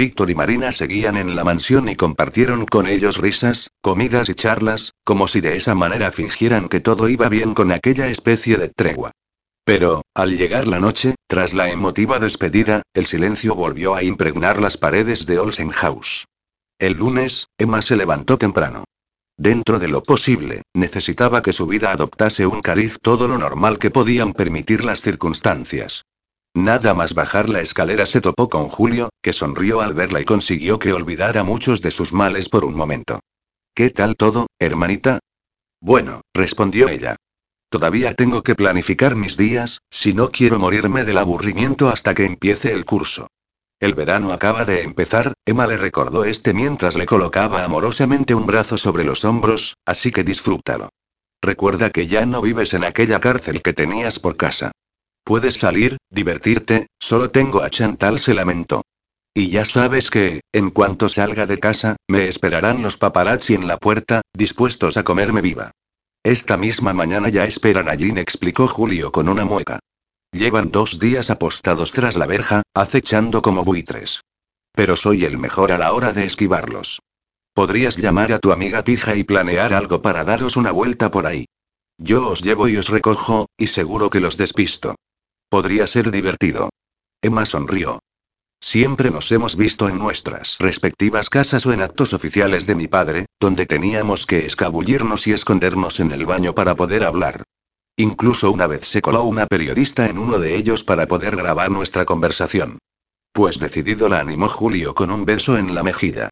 Víctor 0.00 0.30
y 0.30 0.34
Marina 0.34 0.72
seguían 0.72 1.18
en 1.18 1.36
la 1.36 1.44
mansión 1.44 1.90
y 1.90 1.94
compartieron 1.94 2.64
con 2.64 2.86
ellos 2.86 3.18
risas, 3.18 3.68
comidas 3.82 4.30
y 4.30 4.34
charlas, 4.34 4.94
como 5.04 5.28
si 5.28 5.42
de 5.42 5.56
esa 5.56 5.74
manera 5.74 6.10
fingieran 6.10 6.70
que 6.70 6.80
todo 6.80 7.10
iba 7.10 7.28
bien 7.28 7.52
con 7.52 7.70
aquella 7.70 8.08
especie 8.08 8.56
de 8.56 8.68
tregua. 8.68 9.10
Pero, 9.62 10.00
al 10.14 10.38
llegar 10.38 10.66
la 10.66 10.80
noche, 10.80 11.16
tras 11.26 11.52
la 11.52 11.68
emotiva 11.68 12.18
despedida, 12.18 12.80
el 12.94 13.04
silencio 13.04 13.54
volvió 13.54 13.94
a 13.94 14.02
impregnar 14.02 14.58
las 14.58 14.78
paredes 14.78 15.26
de 15.26 15.38
Olsen 15.38 15.68
House. 15.68 16.24
El 16.78 16.94
lunes, 16.94 17.48
Emma 17.58 17.82
se 17.82 17.96
levantó 17.96 18.38
temprano. 18.38 18.84
Dentro 19.36 19.78
de 19.78 19.88
lo 19.88 20.02
posible, 20.02 20.62
necesitaba 20.72 21.42
que 21.42 21.52
su 21.52 21.66
vida 21.66 21.92
adoptase 21.92 22.46
un 22.46 22.62
cariz 22.62 22.96
todo 23.02 23.28
lo 23.28 23.36
normal 23.36 23.78
que 23.78 23.90
podían 23.90 24.32
permitir 24.32 24.82
las 24.82 25.02
circunstancias. 25.02 26.04
Nada 26.54 26.94
más 26.94 27.14
bajar 27.14 27.48
la 27.48 27.60
escalera 27.60 28.06
se 28.06 28.20
topó 28.20 28.48
con 28.48 28.68
Julio, 28.68 29.10
que 29.22 29.32
sonrió 29.32 29.80
al 29.80 29.94
verla 29.94 30.20
y 30.20 30.24
consiguió 30.24 30.78
que 30.78 30.92
olvidara 30.92 31.44
muchos 31.44 31.80
de 31.80 31.92
sus 31.92 32.12
males 32.12 32.48
por 32.48 32.64
un 32.64 32.74
momento. 32.74 33.20
¿Qué 33.74 33.90
tal 33.90 34.16
todo, 34.16 34.48
hermanita? 34.58 35.20
Bueno, 35.80 36.22
respondió 36.34 36.88
ella. 36.88 37.16
Todavía 37.70 38.14
tengo 38.14 38.42
que 38.42 38.56
planificar 38.56 39.14
mis 39.14 39.36
días, 39.36 39.82
si 39.90 40.12
no 40.12 40.30
quiero 40.32 40.58
morirme 40.58 41.04
del 41.04 41.18
aburrimiento 41.18 41.88
hasta 41.88 42.14
que 42.14 42.24
empiece 42.24 42.72
el 42.72 42.84
curso. 42.84 43.28
El 43.78 43.94
verano 43.94 44.32
acaba 44.32 44.64
de 44.64 44.82
empezar, 44.82 45.34
Emma 45.46 45.68
le 45.68 45.76
recordó 45.76 46.24
este 46.24 46.52
mientras 46.52 46.96
le 46.96 47.06
colocaba 47.06 47.64
amorosamente 47.64 48.34
un 48.34 48.46
brazo 48.46 48.76
sobre 48.76 49.04
los 49.04 49.24
hombros, 49.24 49.76
así 49.86 50.10
que 50.10 50.24
disfrútalo. 50.24 50.90
Recuerda 51.40 51.90
que 51.90 52.08
ya 52.08 52.26
no 52.26 52.42
vives 52.42 52.74
en 52.74 52.84
aquella 52.84 53.20
cárcel 53.20 53.62
que 53.62 53.72
tenías 53.72 54.18
por 54.18 54.36
casa. 54.36 54.72
Puedes 55.30 55.58
salir, 55.58 55.96
divertirte, 56.10 56.88
solo 56.98 57.30
tengo 57.30 57.62
a 57.62 57.70
Chantal, 57.70 58.18
se 58.18 58.34
lamentó. 58.34 58.82
Y 59.32 59.50
ya 59.50 59.64
sabes 59.64 60.10
que, 60.10 60.40
en 60.52 60.70
cuanto 60.70 61.08
salga 61.08 61.46
de 61.46 61.60
casa, 61.60 61.94
me 62.08 62.26
esperarán 62.26 62.82
los 62.82 62.96
paparazzi 62.96 63.54
en 63.54 63.68
la 63.68 63.76
puerta, 63.76 64.22
dispuestos 64.34 64.96
a 64.96 65.04
comerme 65.04 65.40
viva. 65.40 65.70
Esta 66.24 66.56
misma 66.56 66.94
mañana 66.94 67.28
ya 67.28 67.44
esperan 67.44 67.88
allí, 67.88 68.10
explicó 68.16 68.66
Julio 68.66 69.12
con 69.12 69.28
una 69.28 69.44
mueca. 69.44 69.78
Llevan 70.32 70.72
dos 70.72 70.98
días 70.98 71.30
apostados 71.30 71.92
tras 71.92 72.16
la 72.16 72.26
verja, 72.26 72.64
acechando 72.74 73.40
como 73.40 73.62
buitres. 73.62 74.22
Pero 74.72 74.96
soy 74.96 75.26
el 75.26 75.38
mejor 75.38 75.70
a 75.70 75.78
la 75.78 75.92
hora 75.92 76.12
de 76.12 76.24
esquivarlos. 76.24 77.02
Podrías 77.54 77.98
llamar 77.98 78.32
a 78.32 78.40
tu 78.40 78.50
amiga 78.50 78.82
pija 78.82 79.14
y 79.14 79.22
planear 79.22 79.74
algo 79.74 80.02
para 80.02 80.24
daros 80.24 80.56
una 80.56 80.72
vuelta 80.72 81.12
por 81.12 81.28
ahí. 81.28 81.46
Yo 81.98 82.26
os 82.26 82.42
llevo 82.42 82.66
y 82.66 82.76
os 82.78 82.88
recojo, 82.88 83.46
y 83.56 83.68
seguro 83.68 84.10
que 84.10 84.18
los 84.18 84.36
despisto. 84.36 84.96
Podría 85.50 85.88
ser 85.88 86.12
divertido. 86.12 86.70
Emma 87.20 87.44
sonrió. 87.44 87.98
Siempre 88.60 89.10
nos 89.10 89.32
hemos 89.32 89.56
visto 89.56 89.88
en 89.88 89.98
nuestras 89.98 90.56
respectivas 90.60 91.28
casas 91.28 91.66
o 91.66 91.72
en 91.72 91.82
actos 91.82 92.12
oficiales 92.12 92.68
de 92.68 92.76
mi 92.76 92.86
padre, 92.86 93.26
donde 93.40 93.66
teníamos 93.66 94.26
que 94.26 94.46
escabullirnos 94.46 95.26
y 95.26 95.32
escondernos 95.32 95.98
en 95.98 96.12
el 96.12 96.24
baño 96.24 96.54
para 96.54 96.76
poder 96.76 97.02
hablar. 97.02 97.42
Incluso 97.96 98.52
una 98.52 98.68
vez 98.68 98.86
se 98.86 99.02
coló 99.02 99.24
una 99.24 99.46
periodista 99.46 100.06
en 100.06 100.18
uno 100.18 100.38
de 100.38 100.54
ellos 100.54 100.84
para 100.84 101.08
poder 101.08 101.34
grabar 101.34 101.68
nuestra 101.68 102.04
conversación. 102.04 102.78
Pues 103.32 103.58
decidido 103.58 104.08
la 104.08 104.20
animó 104.20 104.48
Julio 104.48 104.94
con 104.94 105.10
un 105.10 105.24
beso 105.24 105.58
en 105.58 105.74
la 105.74 105.82
mejilla. 105.82 106.28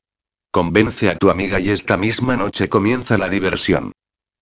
Convence 0.52 1.10
a 1.10 1.18
tu 1.18 1.28
amiga 1.28 1.58
y 1.58 1.70
esta 1.70 1.96
misma 1.96 2.36
noche 2.36 2.68
comienza 2.68 3.18
la 3.18 3.28
diversión. 3.28 3.90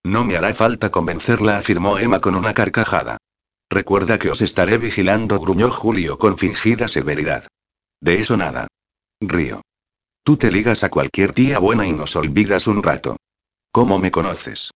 No 0.03 0.23
me 0.23 0.37
hará 0.37 0.53
falta 0.53 0.91
convencerla, 0.91 1.57
afirmó 1.57 1.97
Emma 1.97 2.21
con 2.21 2.35
una 2.35 2.53
carcajada. 2.53 3.16
Recuerda 3.69 4.17
que 4.17 4.29
os 4.29 4.41
estaré 4.41 4.77
vigilando, 4.77 5.39
gruñó 5.39 5.69
Julio 5.69 6.17
con 6.17 6.37
fingida 6.37 6.87
severidad. 6.87 7.47
De 8.01 8.19
eso 8.19 8.37
nada. 8.37 8.67
Río. 9.19 9.61
Tú 10.23 10.37
te 10.37 10.51
ligas 10.51 10.83
a 10.83 10.89
cualquier 10.89 11.33
tía 11.33 11.59
buena 11.59 11.87
y 11.87 11.93
nos 11.93 12.15
olvidas 12.15 12.67
un 12.67 12.83
rato. 12.83 13.17
¿Cómo 13.71 13.99
me 13.99 14.11
conoces? 14.11 14.71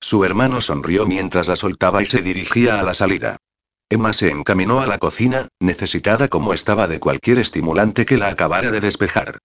Su 0.00 0.24
hermano 0.24 0.60
sonrió 0.60 1.06
mientras 1.06 1.48
la 1.48 1.56
soltaba 1.56 2.02
y 2.02 2.06
se 2.06 2.20
dirigía 2.20 2.80
a 2.80 2.82
la 2.82 2.94
salida. 2.94 3.36
Emma 3.88 4.12
se 4.12 4.30
encaminó 4.30 4.80
a 4.80 4.86
la 4.86 4.98
cocina, 4.98 5.48
necesitada 5.60 6.28
como 6.28 6.52
estaba 6.52 6.86
de 6.88 7.00
cualquier 7.00 7.38
estimulante 7.38 8.04
que 8.04 8.16
la 8.16 8.28
acabara 8.28 8.70
de 8.70 8.80
despejar. 8.80 9.38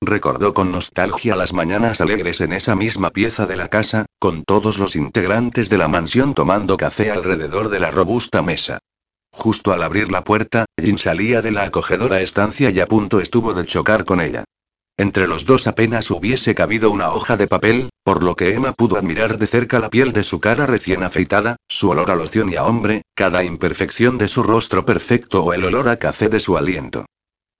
Recordó 0.00 0.52
con 0.52 0.70
nostalgia 0.72 1.36
las 1.36 1.52
mañanas 1.52 2.00
alegres 2.00 2.40
en 2.40 2.52
esa 2.52 2.76
misma 2.76 3.10
pieza 3.10 3.46
de 3.46 3.56
la 3.56 3.68
casa, 3.68 4.06
con 4.24 4.42
todos 4.42 4.78
los 4.78 4.96
integrantes 4.96 5.68
de 5.68 5.76
la 5.76 5.86
mansión 5.86 6.32
tomando 6.32 6.78
café 6.78 7.10
alrededor 7.10 7.68
de 7.68 7.78
la 7.78 7.90
robusta 7.90 8.40
mesa. 8.40 8.78
Justo 9.30 9.70
al 9.70 9.82
abrir 9.82 10.10
la 10.10 10.24
puerta, 10.24 10.64
Jin 10.80 10.96
salía 10.96 11.42
de 11.42 11.50
la 11.50 11.64
acogedora 11.64 12.22
estancia 12.22 12.70
y 12.70 12.80
a 12.80 12.86
punto 12.86 13.20
estuvo 13.20 13.52
de 13.52 13.66
chocar 13.66 14.06
con 14.06 14.22
ella. 14.22 14.44
Entre 14.96 15.26
los 15.26 15.44
dos 15.44 15.66
apenas 15.66 16.10
hubiese 16.10 16.54
cabido 16.54 16.90
una 16.90 17.12
hoja 17.12 17.36
de 17.36 17.48
papel, 17.48 17.90
por 18.02 18.22
lo 18.22 18.34
que 18.34 18.54
Emma 18.54 18.72
pudo 18.72 18.96
admirar 18.96 19.36
de 19.36 19.46
cerca 19.46 19.78
la 19.78 19.90
piel 19.90 20.14
de 20.14 20.22
su 20.22 20.40
cara 20.40 20.64
recién 20.64 21.02
afeitada, 21.02 21.56
su 21.68 21.90
olor 21.90 22.10
a 22.10 22.16
loción 22.16 22.48
y 22.50 22.56
a 22.56 22.64
hombre, 22.64 23.02
cada 23.14 23.44
imperfección 23.44 24.16
de 24.16 24.28
su 24.28 24.42
rostro 24.42 24.86
perfecto 24.86 25.44
o 25.44 25.52
el 25.52 25.66
olor 25.66 25.90
a 25.90 25.98
café 25.98 26.30
de 26.30 26.40
su 26.40 26.56
aliento. 26.56 27.04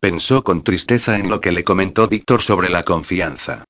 Pensó 0.01 0.43
con 0.43 0.65
tristeza 0.65 1.19
en 1.19 1.29
lo 1.29 1.43
que 1.43 1.53
le 1.53 1.63
comentó 1.63 2.09
Víctor 2.09 2.41
sobre 2.41 2.71
la 2.71 2.85
confianza. 2.85 3.65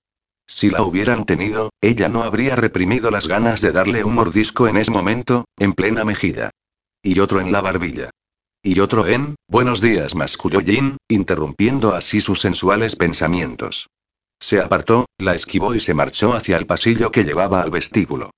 Si 0.47 0.71
la 0.71 0.83
hubieran 0.83 1.25
tenido, 1.25 1.71
ella 1.81 2.09
no 2.09 2.23
habría 2.23 2.57
reprimido 2.57 3.11
las 3.11 3.27
ganas 3.27 3.61
de 3.61 3.73
darle 3.73 4.05
un 4.05 4.15
mordisco 4.15 4.69
en 4.69 4.77
ese 4.77 4.91
momento, 4.91 5.47
en 5.59 5.73
plena 5.73 6.05
mejilla. 6.05 6.51
Y 7.03 7.19
otro 7.21 7.41
en 7.41 7.53
la 7.53 7.61
barbilla. 7.61 8.11
Y 8.63 8.81
otro 8.81 9.07
en, 9.07 9.37
buenos 9.49 9.81
días, 9.81 10.15
masculló 10.15 10.61
Jin, 10.61 10.97
interrumpiendo 11.09 11.95
así 11.95 12.21
sus 12.21 12.41
sensuales 12.41 12.97
pensamientos. 12.97 13.89
Se 14.41 14.61
apartó, 14.61 15.07
la 15.19 15.35
esquivó 15.35 15.75
y 15.75 15.81
se 15.81 15.95
marchó 15.95 16.35
hacia 16.35 16.57
el 16.57 16.67
pasillo 16.67 17.11
que 17.11 17.25
llevaba 17.25 17.63
al 17.63 17.71
vestíbulo. 17.71 18.31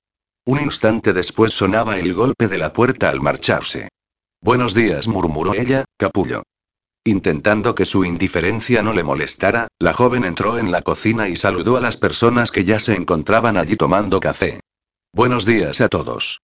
Un 0.45 0.61
instante 0.61 1.13
después 1.13 1.53
sonaba 1.53 1.99
el 1.99 2.13
golpe 2.13 2.49
de 2.49 2.59
la 2.59 2.73
puerta 2.73 3.09
al 3.09 3.21
marcharse. 3.21 3.89
Buenos 4.41 4.75
días, 4.75 5.09
murmuró 5.09 5.55
ella, 5.55 5.85
capullo. 5.97 6.45
Intentando 7.07 7.77
que 7.77 7.85
su 7.85 8.05
indiferencia 8.05 8.83
no 8.83 8.93
le 8.93 9.05
molestara, 9.05 9.69
la 9.79 9.93
joven 9.93 10.25
entró 10.25 10.59
en 10.59 10.73
la 10.73 10.83
cocina 10.83 11.29
y 11.29 11.37
saludó 11.37 11.77
a 11.77 11.81
las 11.81 11.97
personas 11.97 12.51
que 12.51 12.65
ya 12.65 12.81
se 12.81 12.97
encontraban 12.97 13.57
allí 13.57 13.77
tomando 13.77 14.19
café. 14.19 14.59
Buenos 15.13 15.47
días 15.47 15.81
a 15.81 15.89
todos. 15.89 16.41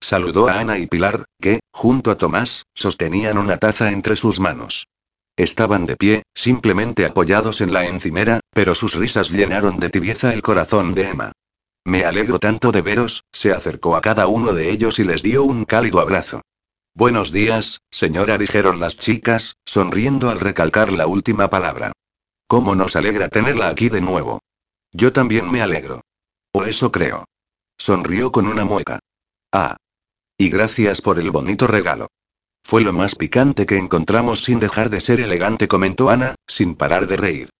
Saludó 0.00 0.48
a 0.48 0.58
Ana 0.58 0.78
y 0.78 0.86
Pilar, 0.86 1.26
que, 1.38 1.60
junto 1.70 2.10
a 2.10 2.16
Tomás, 2.16 2.64
sostenían 2.74 3.36
una 3.36 3.58
taza 3.58 3.92
entre 3.92 4.16
sus 4.16 4.40
manos. 4.40 4.86
Estaban 5.36 5.84
de 5.84 5.96
pie, 5.96 6.22
simplemente 6.34 7.04
apoyados 7.04 7.60
en 7.60 7.74
la 7.74 7.84
encimera, 7.84 8.40
pero 8.54 8.74
sus 8.74 8.94
risas 8.94 9.30
llenaron 9.30 9.78
de 9.78 9.90
tibieza 9.90 10.32
el 10.32 10.40
corazón 10.40 10.94
de 10.94 11.10
Emma. 11.10 11.32
Me 11.84 12.06
alegro 12.06 12.38
tanto 12.38 12.72
de 12.72 12.80
veros, 12.80 13.22
se 13.32 13.52
acercó 13.52 13.94
a 13.96 14.00
cada 14.00 14.28
uno 14.28 14.54
de 14.54 14.70
ellos 14.70 14.98
y 14.98 15.04
les 15.04 15.22
dio 15.22 15.44
un 15.44 15.66
cálido 15.66 16.00
abrazo. 16.00 16.40
Buenos 16.96 17.30
días, 17.30 17.82
señora, 17.90 18.38
dijeron 18.38 18.80
las 18.80 18.96
chicas, 18.96 19.58
sonriendo 19.66 20.30
al 20.30 20.40
recalcar 20.40 20.90
la 20.90 21.06
última 21.06 21.50
palabra. 21.50 21.92
¿Cómo 22.48 22.74
nos 22.74 22.96
alegra 22.96 23.28
tenerla 23.28 23.68
aquí 23.68 23.90
de 23.90 24.00
nuevo? 24.00 24.40
Yo 24.92 25.12
también 25.12 25.50
me 25.50 25.60
alegro. 25.60 26.00
O 26.54 26.64
eso 26.64 26.90
creo. 26.90 27.26
Sonrió 27.76 28.32
con 28.32 28.46
una 28.46 28.64
mueca. 28.64 29.00
Ah. 29.52 29.76
Y 30.38 30.48
gracias 30.48 31.02
por 31.02 31.18
el 31.18 31.30
bonito 31.30 31.66
regalo. 31.66 32.06
Fue 32.64 32.80
lo 32.80 32.94
más 32.94 33.14
picante 33.14 33.66
que 33.66 33.76
encontramos 33.76 34.42
sin 34.42 34.58
dejar 34.58 34.88
de 34.88 35.02
ser 35.02 35.20
elegante, 35.20 35.68
comentó 35.68 36.08
Ana, 36.08 36.34
sin 36.46 36.76
parar 36.76 37.06
de 37.06 37.18
reír. 37.18 37.50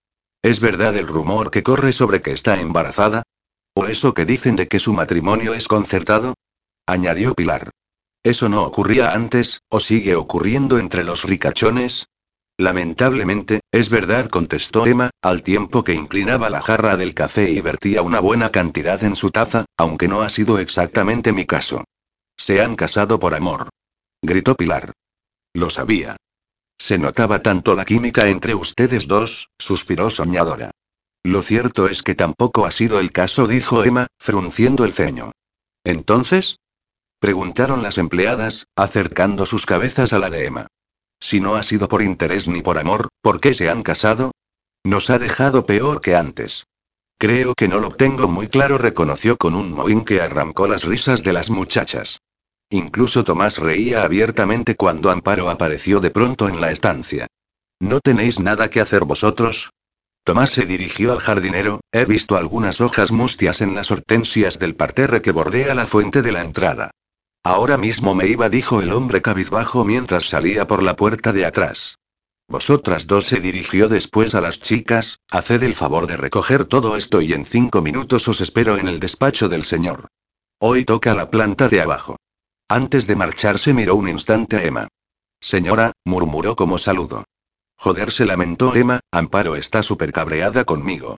¿Es 0.41 0.61
verdad 0.61 0.97
el 0.97 1.07
rumor 1.07 1.51
que 1.51 1.63
corre 1.63 1.93
sobre 1.93 2.23
que 2.23 2.33
está 2.33 2.59
embarazada? 2.59 3.23
¿O 3.75 3.85
eso 3.85 4.15
que 4.15 4.25
dicen 4.25 4.57
de 4.57 4.67
que 4.67 4.79
su 4.79 4.95
matrimonio 4.95 5.53
es 5.53 5.69
concertado? 5.69 6.33
añadió 6.87 7.35
Pilar. 7.35 7.71
¿Eso 8.23 8.49
no 8.49 8.63
ocurría 8.63 9.13
antes, 9.13 9.61
o 9.69 9.81
sigue 9.81 10.17
ocurriendo 10.17 10.79
entre 10.79 11.05
los 11.05 11.25
ricachones? 11.25 12.09
Lamentablemente, 12.59 13.61
es 13.71 13.91
verdad, 13.91 14.29
contestó 14.29 14.87
Emma, 14.87 15.11
al 15.23 15.43
tiempo 15.43 15.85
que 15.85 15.95
inclinaba 15.95 16.49
la 16.49 16.63
jarra 16.63 16.97
del 16.97 17.15
café 17.15 17.51
y 17.51 17.61
vertía 17.61 18.01
una 18.01 18.21
buena 18.21 18.51
cantidad 18.51 19.03
en 19.05 19.15
su 19.15 19.31
taza, 19.31 19.67
aunque 19.77 20.09
no 20.09 20.23
ha 20.23 20.31
sido 20.31 20.59
exactamente 20.59 21.33
mi 21.33 21.45
caso. 21.45 21.85
Se 22.37 22.63
han 22.63 22.75
casado 22.75 23.19
por 23.19 23.35
amor. 23.35 23.69
Gritó 24.23 24.55
Pilar. 24.55 24.93
Lo 25.53 25.69
sabía. 25.69 26.17
Se 26.79 26.99
notaba 26.99 27.43
tanto 27.43 27.75
la 27.75 27.85
química 27.85 28.29
entre 28.29 28.55
ustedes 28.55 29.07
dos, 29.07 29.51
suspiró 29.59 30.11
soñadora. 30.11 30.71
Lo 31.23 31.43
cierto 31.43 31.89
es 31.89 32.03
que 32.03 32.15
tampoco 32.15 32.67
ha 32.67 32.71
sido 32.71 33.01
el 33.01 33.13
caso, 33.13 33.47
dijo 33.47 33.85
Emma, 33.85 34.07
frunciendo 34.19 34.85
el 34.85 34.93
ceño. 34.93 35.33
¿Entonces? 35.85 36.59
Preguntaron 37.19 37.83
las 37.83 37.97
empleadas, 37.99 38.67
acercando 38.77 39.47
sus 39.47 39.65
cabezas 39.65 40.13
a 40.13 40.19
la 40.19 40.29
de 40.29 40.47
Emma. 40.47 40.67
Si 41.19 41.41
no 41.41 41.57
ha 41.57 41.63
sido 41.63 41.89
por 41.89 42.03
interés 42.03 42.47
ni 42.47 42.61
por 42.61 42.79
amor, 42.79 43.09
¿por 43.23 43.41
qué 43.41 43.55
se 43.55 43.71
han 43.71 43.83
casado? 43.83 44.33
Nos 44.85 45.09
ha 45.09 45.19
dejado 45.19 45.65
peor 45.65 46.01
que 46.01 46.15
antes. 46.15 46.67
Creo 47.19 47.55
que 47.55 47.69
no 47.69 47.81
lo 47.81 47.91
tengo 47.91 48.29
muy 48.29 48.49
claro, 48.49 48.77
reconoció 48.77 49.39
con 49.39 49.55
un 49.55 49.73
mohín 49.73 50.05
que 50.05 50.21
arrancó 50.21 50.69
las 50.69 50.85
risas 50.85 51.23
de 51.23 51.33
las 51.33 51.49
muchachas. 51.49 52.21
Incluso 52.69 53.25
Tomás 53.25 53.59
reía 53.59 54.03
abiertamente 54.03 54.77
cuando 54.77 55.11
Amparo 55.11 55.49
apareció 55.49 56.01
de 56.01 56.11
pronto 56.11 56.49
en 56.49 56.61
la 56.61 56.71
estancia. 56.71 57.27
¿No 57.81 58.01
tenéis 58.01 58.41
nada 58.41 58.69
que 58.69 58.81
hacer 58.81 59.05
vosotros? 59.05 59.71
Tomás 60.25 60.51
se 60.51 60.67
dirigió 60.67 61.13
al 61.13 61.21
jardinero, 61.21 61.81
he 61.93 62.05
visto 62.05 62.37
algunas 62.37 62.81
hojas 62.81 63.13
mustias 63.13 63.61
en 63.61 63.75
las 63.75 63.91
hortensias 63.91 64.59
del 64.59 64.75
parterre 64.75 65.23
que 65.23 65.31
bordea 65.31 65.75
la 65.75 65.87
fuente 65.87 66.21
de 66.21 66.33
la 66.33 66.43
entrada. 66.43 66.91
Ahora 67.47 67.79
mismo 67.79 68.13
me 68.17 68.27
iba, 68.27 68.49
dijo 68.49 68.83
el 68.83 68.91
hombre 68.91 69.23
cabizbajo 69.23 69.85
mientras 69.85 70.29
salía 70.29 70.67
por 70.67 70.83
la 70.83 70.97
puerta 70.97 71.33
de 71.33 71.47
atrás. 71.47 72.01
Vosotras 72.49 73.07
dos 73.07 73.27
se 73.27 73.39
dirigió 73.39 73.89
después 73.89 74.35
a 74.35 74.41
las 74.41 74.59
chicas, 74.59 75.21
haced 75.31 75.63
el 75.63 75.77
favor 75.77 76.09
de 76.09 76.17
recoger 76.17 76.65
todo 76.65 76.97
esto 76.97 77.21
y 77.21 77.35
en 77.35 77.45
cinco 77.45 77.83
minutos 77.83 78.27
os 78.27 78.41
espero 78.41 78.79
en 78.79 78.89
el 78.89 78.99
despacho 78.99 79.49
del 79.49 79.65
señor. 79.65 80.09
Hoy 80.59 80.85
toca 80.85 81.15
la 81.15 81.31
planta 81.31 81.69
de 81.69 81.81
abajo. 81.81 82.17
Antes 82.69 83.07
de 83.07 83.15
marcharse 83.15 83.73
miró 83.73 83.95
un 83.95 84.09
instante 84.09 84.57
a 84.57 84.65
Emma. 84.65 84.89
Señora, 85.41 85.93
murmuró 86.05 86.57
como 86.57 86.79
saludo. 86.79 87.27
Joder, 87.79 88.11
se 88.11 88.27
lamentó 88.27 88.75
Emma, 88.75 88.99
Amparo 89.13 89.55
está 89.55 89.85
súper 89.85 90.11
cabreada 90.11 90.65
conmigo. 90.65 91.17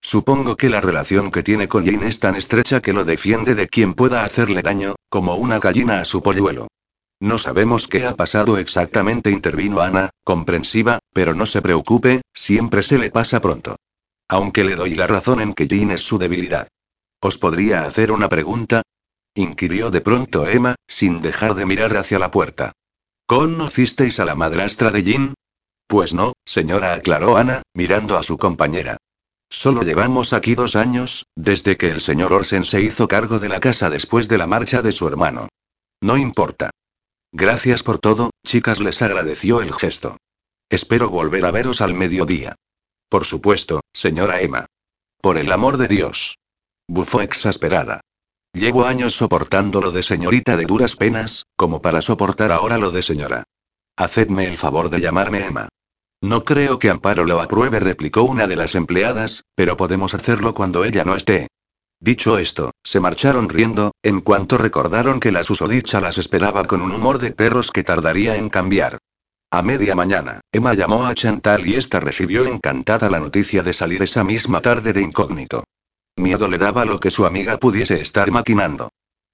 Supongo 0.00 0.56
que 0.56 0.68
la 0.68 0.80
relación 0.80 1.30
que 1.30 1.42
tiene 1.42 1.68
con 1.68 1.84
Jane 1.84 2.08
es 2.08 2.20
tan 2.20 2.36
estrecha 2.36 2.80
que 2.80 2.92
lo 2.92 3.04
defiende 3.04 3.54
de 3.54 3.68
quien 3.68 3.94
pueda 3.94 4.24
hacerle 4.24 4.62
daño, 4.62 4.94
como 5.08 5.34
una 5.36 5.58
gallina 5.58 6.00
a 6.00 6.04
su 6.04 6.22
polluelo. 6.22 6.68
No 7.20 7.38
sabemos 7.38 7.88
qué 7.88 8.06
ha 8.06 8.14
pasado 8.14 8.58
exactamente, 8.58 9.30
intervino 9.30 9.80
Ana, 9.80 10.10
comprensiva, 10.22 11.00
pero 11.12 11.34
no 11.34 11.46
se 11.46 11.60
preocupe, 11.62 12.22
siempre 12.32 12.84
se 12.84 12.98
le 12.98 13.10
pasa 13.10 13.40
pronto. 13.40 13.76
Aunque 14.28 14.62
le 14.62 14.76
doy 14.76 14.94
la 14.94 15.08
razón 15.08 15.40
en 15.40 15.52
que 15.54 15.66
Jane 15.68 15.94
es 15.94 16.02
su 16.02 16.18
debilidad. 16.18 16.68
¿Os 17.20 17.38
podría 17.38 17.84
hacer 17.84 18.12
una 18.12 18.28
pregunta? 18.28 18.82
inquirió 19.34 19.90
de 19.90 20.00
pronto 20.00 20.48
Emma, 20.48 20.74
sin 20.86 21.20
dejar 21.20 21.54
de 21.54 21.66
mirar 21.66 21.96
hacia 21.96 22.18
la 22.18 22.30
puerta. 22.30 22.72
¿Conocisteis 23.26 24.20
a 24.20 24.24
la 24.24 24.34
madrastra 24.34 24.90
de 24.90 25.02
Jin? 25.02 25.34
Pues 25.86 26.14
no, 26.14 26.34
señora, 26.44 26.94
aclaró 26.94 27.36
Ana, 27.36 27.62
mirando 27.74 28.16
a 28.16 28.22
su 28.22 28.38
compañera. 28.38 28.96
Solo 29.50 29.82
llevamos 29.82 30.32
aquí 30.32 30.54
dos 30.54 30.76
años, 30.76 31.26
desde 31.34 31.76
que 31.76 31.88
el 31.88 32.00
señor 32.00 32.32
Orsen 32.32 32.64
se 32.64 32.82
hizo 32.82 33.08
cargo 33.08 33.38
de 33.38 33.48
la 33.48 33.60
casa 33.60 33.88
después 33.88 34.28
de 34.28 34.38
la 34.38 34.46
marcha 34.46 34.82
de 34.82 34.92
su 34.92 35.08
hermano. 35.08 35.48
No 36.00 36.16
importa. 36.16 36.70
Gracias 37.32 37.82
por 37.82 37.98
todo, 37.98 38.30
chicas, 38.46 38.80
les 38.80 39.00
agradeció 39.02 39.62
el 39.62 39.72
gesto. 39.72 40.16
Espero 40.70 41.08
volver 41.08 41.44
a 41.46 41.50
veros 41.50 41.80
al 41.80 41.94
mediodía. 41.94 42.56
Por 43.08 43.24
supuesto, 43.24 43.80
señora 43.92 44.40
Emma. 44.40 44.66
Por 45.20 45.38
el 45.38 45.50
amor 45.50 45.78
de 45.78 45.88
Dios. 45.88 46.36
Bufó 46.86 47.22
exasperada. 47.22 48.02
Llevo 48.52 48.84
años 48.84 49.14
soportando 49.14 49.80
lo 49.80 49.92
de 49.92 50.02
señorita 50.02 50.56
de 50.56 50.64
duras 50.64 50.96
penas, 50.96 51.44
como 51.56 51.82
para 51.82 52.02
soportar 52.02 52.52
ahora 52.52 52.78
lo 52.78 52.90
de 52.90 53.02
señora. 53.02 53.44
Hacedme 53.96 54.46
el 54.46 54.58
favor 54.58 54.90
de 54.90 55.00
llamarme 55.00 55.46
Emma. 55.46 55.68
No 56.20 56.44
creo 56.44 56.78
que 56.80 56.90
Amparo 56.90 57.24
lo 57.24 57.40
apruebe, 57.40 57.78
replicó 57.78 58.22
una 58.22 58.48
de 58.48 58.56
las 58.56 58.74
empleadas, 58.74 59.44
pero 59.54 59.76
podemos 59.76 60.14
hacerlo 60.14 60.52
cuando 60.52 60.84
ella 60.84 61.04
no 61.04 61.14
esté. 61.14 61.46
Dicho 62.00 62.38
esto, 62.38 62.72
se 62.84 63.00
marcharon 63.00 63.48
riendo, 63.48 63.92
en 64.02 64.20
cuanto 64.20 64.58
recordaron 64.58 65.20
que 65.20 65.32
la 65.32 65.44
susodicha 65.44 66.00
las 66.00 66.18
esperaba 66.18 66.64
con 66.64 66.82
un 66.82 66.92
humor 66.92 67.18
de 67.18 67.32
perros 67.32 67.70
que 67.70 67.84
tardaría 67.84 68.36
en 68.36 68.48
cambiar. 68.48 68.98
A 69.50 69.62
media 69.62 69.94
mañana, 69.94 70.40
Emma 70.52 70.74
llamó 70.74 71.06
a 71.06 71.14
Chantal 71.14 71.66
y 71.66 71.76
esta 71.76 72.00
recibió 72.00 72.46
encantada 72.46 73.08
la 73.10 73.20
noticia 73.20 73.62
de 73.62 73.72
salir 73.72 74.02
esa 74.02 74.24
misma 74.24 74.60
tarde 74.60 74.92
de 74.92 75.02
incógnito. 75.02 75.64
Miedo 76.16 76.48
le 76.48 76.58
daba 76.58 76.84
lo 76.84 76.98
que 77.00 77.10
su 77.10 77.26
amiga 77.26 77.58
pudiese 77.58 78.00
estar 78.00 78.30
maquinando. 78.30 78.90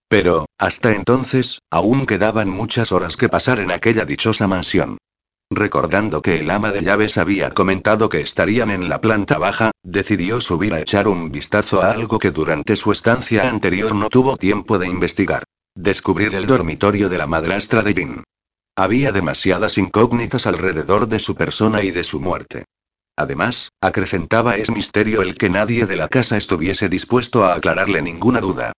Pero, 0.08 0.46
hasta 0.58 0.92
entonces, 0.92 1.60
aún 1.70 2.06
quedaban 2.06 2.48
muchas 2.50 2.92
horas 2.92 3.16
que 3.16 3.30
pasar 3.30 3.58
en 3.58 3.72
aquella 3.72 4.04
dichosa 4.04 4.46
mansión. 4.46 4.98
Recordando 5.50 6.22
que 6.22 6.40
el 6.40 6.50
ama 6.50 6.72
de 6.72 6.82
llaves 6.82 7.18
había 7.18 7.50
comentado 7.50 8.08
que 8.08 8.20
estarían 8.20 8.70
en 8.70 8.88
la 8.88 9.00
planta 9.00 9.38
baja, 9.38 9.70
decidió 9.82 10.40
subir 10.40 10.74
a 10.74 10.80
echar 10.80 11.06
un 11.06 11.30
vistazo 11.30 11.82
a 11.82 11.90
algo 11.90 12.18
que 12.18 12.30
durante 12.30 12.76
su 12.76 12.92
estancia 12.92 13.48
anterior 13.48 13.94
no 13.94 14.08
tuvo 14.08 14.36
tiempo 14.36 14.78
de 14.78 14.88
investigar. 14.88 15.44
Descubrir 15.76 16.34
el 16.34 16.46
dormitorio 16.46 17.08
de 17.08 17.18
la 17.18 17.26
madrastra 17.26 17.82
de 17.82 17.94
Jin. 17.94 18.24
Había 18.76 19.12
demasiadas 19.12 19.78
incógnitas 19.78 20.46
alrededor 20.46 21.08
de 21.08 21.18
su 21.18 21.36
persona 21.36 21.82
y 21.82 21.90
de 21.90 22.04
su 22.04 22.20
muerte. 22.20 22.64
Además, 23.16 23.68
acrecentaba 23.80 24.56
es 24.56 24.70
misterio 24.70 25.22
el 25.22 25.36
que 25.36 25.50
nadie 25.50 25.86
de 25.86 25.96
la 25.96 26.08
casa 26.08 26.36
estuviese 26.36 26.88
dispuesto 26.88 27.44
a 27.44 27.54
aclararle 27.54 28.02
ninguna 28.02 28.40
duda. 28.40 28.72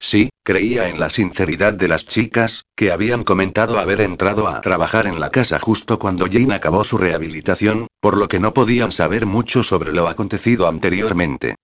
Sí, 0.00 0.30
creía 0.44 0.88
en 0.88 1.00
la 1.00 1.10
sinceridad 1.10 1.72
de 1.72 1.88
las 1.88 2.06
chicas, 2.06 2.64
que 2.76 2.92
habían 2.92 3.24
comentado 3.24 3.78
haber 3.78 4.00
entrado 4.00 4.46
a 4.46 4.60
trabajar 4.60 5.06
en 5.06 5.18
la 5.18 5.30
casa 5.30 5.58
justo 5.58 5.98
cuando 5.98 6.26
Jane 6.30 6.54
acabó 6.54 6.84
su 6.84 6.98
rehabilitación, 6.98 7.88
por 8.00 8.16
lo 8.16 8.28
que 8.28 8.38
no 8.38 8.54
podían 8.54 8.92
saber 8.92 9.26
mucho 9.26 9.62
sobre 9.62 9.92
lo 9.92 10.06
acontecido 10.06 10.68
anteriormente. 10.68 11.56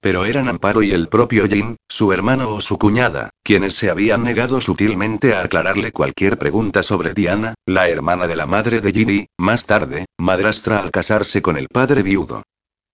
Pero 0.00 0.24
eran 0.24 0.48
Amparo 0.48 0.82
y 0.82 0.92
el 0.92 1.08
propio 1.08 1.46
Jane, 1.46 1.76
su 1.86 2.12
hermano 2.12 2.54
o 2.54 2.60
su 2.62 2.78
cuñada, 2.78 3.30
quienes 3.42 3.74
se 3.74 3.90
habían 3.90 4.22
negado 4.22 4.60
sutilmente 4.62 5.34
a 5.34 5.42
aclararle 5.42 5.92
cualquier 5.92 6.38
pregunta 6.38 6.82
sobre 6.82 7.12
Diana, 7.12 7.54
la 7.66 7.88
hermana 7.88 8.26
de 8.26 8.36
la 8.36 8.46
madre 8.46 8.80
de 8.80 8.92
Ginny, 8.92 9.26
más 9.36 9.66
tarde, 9.66 10.06
madrastra 10.18 10.78
al 10.78 10.90
casarse 10.90 11.42
con 11.42 11.58
el 11.58 11.66
padre 11.68 12.02
viudo. 12.02 12.42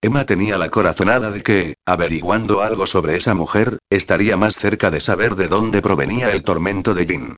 Emma 0.03 0.27
tenía 0.27 0.59
la 0.59 0.69
corazonada 0.69 1.31
de 1.31 1.43
que, 1.43 1.75
averiguando 1.87 2.63
algo 2.63 2.87
sobre 2.87 3.17
esa 3.17 3.35
mujer, 3.35 3.79
estaría 3.91 4.37
más 4.37 4.57
cerca 4.57 4.91
de 4.91 5.01
saber 5.01 5.35
de 5.37 5.49
dónde 5.49 5.83
provenía 5.83 6.31
el 6.31 6.43
tormento 6.43 6.95
de 6.95 7.07
Jin. 7.07 7.37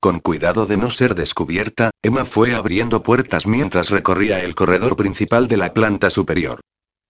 Con 0.00 0.20
cuidado 0.20 0.66
de 0.66 0.76
no 0.76 0.90
ser 0.90 1.14
descubierta, 1.14 1.90
Emma 2.02 2.24
fue 2.24 2.54
abriendo 2.54 3.02
puertas 3.02 3.46
mientras 3.46 3.90
recorría 3.90 4.40
el 4.40 4.54
corredor 4.54 4.94
principal 4.94 5.48
de 5.48 5.56
la 5.56 5.72
planta 5.72 6.10
superior. 6.10 6.60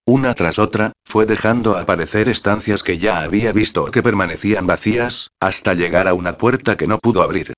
Una 0.06 0.34
tras 0.34 0.58
otra, 0.58 0.92
fue 1.04 1.26
dejando 1.26 1.76
aparecer 1.76 2.28
estancias 2.28 2.82
que 2.82 2.98
ya 2.98 3.20
había 3.20 3.52
visto 3.52 3.84
o 3.84 3.90
que 3.90 4.02
permanecían 4.02 4.66
vacías, 4.66 5.30
hasta 5.40 5.74
llegar 5.74 6.08
a 6.08 6.14
una 6.14 6.38
puerta 6.38 6.76
que 6.76 6.86
no 6.86 6.98
pudo 6.98 7.22
abrir. 7.22 7.54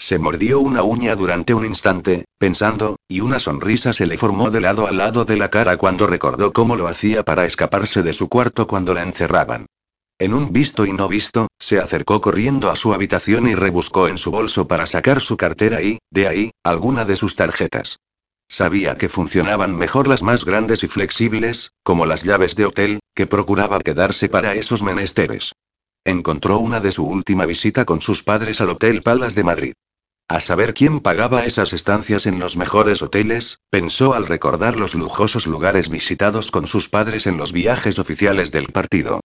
Se 0.00 0.20
mordió 0.20 0.60
una 0.60 0.84
uña 0.84 1.16
durante 1.16 1.54
un 1.54 1.64
instante, 1.64 2.24
pensando, 2.38 2.96
y 3.08 3.20
una 3.20 3.40
sonrisa 3.40 3.92
se 3.92 4.06
le 4.06 4.16
formó 4.16 4.50
de 4.52 4.60
lado 4.60 4.86
a 4.86 4.92
lado 4.92 5.24
de 5.24 5.36
la 5.36 5.50
cara 5.50 5.76
cuando 5.76 6.06
recordó 6.06 6.52
cómo 6.52 6.76
lo 6.76 6.86
hacía 6.86 7.24
para 7.24 7.44
escaparse 7.44 8.04
de 8.04 8.12
su 8.12 8.28
cuarto 8.28 8.68
cuando 8.68 8.94
la 8.94 9.02
encerraban. 9.02 9.66
En 10.20 10.34
un 10.34 10.52
visto 10.52 10.86
y 10.86 10.92
no 10.92 11.08
visto, 11.08 11.48
se 11.58 11.80
acercó 11.80 12.20
corriendo 12.20 12.70
a 12.70 12.76
su 12.76 12.94
habitación 12.94 13.48
y 13.48 13.56
rebuscó 13.56 14.06
en 14.06 14.18
su 14.18 14.30
bolso 14.30 14.68
para 14.68 14.86
sacar 14.86 15.20
su 15.20 15.36
cartera 15.36 15.82
y, 15.82 15.98
de 16.12 16.28
ahí, 16.28 16.50
alguna 16.62 17.04
de 17.04 17.16
sus 17.16 17.34
tarjetas. 17.34 17.98
Sabía 18.48 18.96
que 18.96 19.08
funcionaban 19.08 19.76
mejor 19.76 20.06
las 20.06 20.22
más 20.22 20.44
grandes 20.44 20.84
y 20.84 20.88
flexibles, 20.88 21.72
como 21.82 22.06
las 22.06 22.22
llaves 22.22 22.54
de 22.54 22.66
hotel, 22.66 23.00
que 23.14 23.26
procuraba 23.26 23.80
quedarse 23.80 24.28
para 24.28 24.54
esos 24.54 24.82
menesteres. 24.82 25.52
Encontró 26.04 26.58
una 26.58 26.78
de 26.80 26.92
su 26.92 27.04
última 27.04 27.46
visita 27.46 27.84
con 27.84 28.00
sus 28.00 28.22
padres 28.22 28.60
al 28.60 28.70
Hotel 28.70 29.02
Palas 29.02 29.34
de 29.34 29.44
Madrid. 29.44 29.72
A 30.30 30.40
saber 30.40 30.74
quién 30.74 31.00
pagaba 31.00 31.46
esas 31.46 31.72
estancias 31.72 32.26
en 32.26 32.38
los 32.38 32.58
mejores 32.58 33.00
hoteles, 33.00 33.60
pensó 33.70 34.12
al 34.12 34.26
recordar 34.26 34.76
los 34.76 34.94
lujosos 34.94 35.46
lugares 35.46 35.88
visitados 35.88 36.50
con 36.50 36.66
sus 36.66 36.90
padres 36.90 37.26
en 37.26 37.38
los 37.38 37.52
viajes 37.52 37.98
oficiales 37.98 38.52
del 38.52 38.66
partido. 38.66 39.20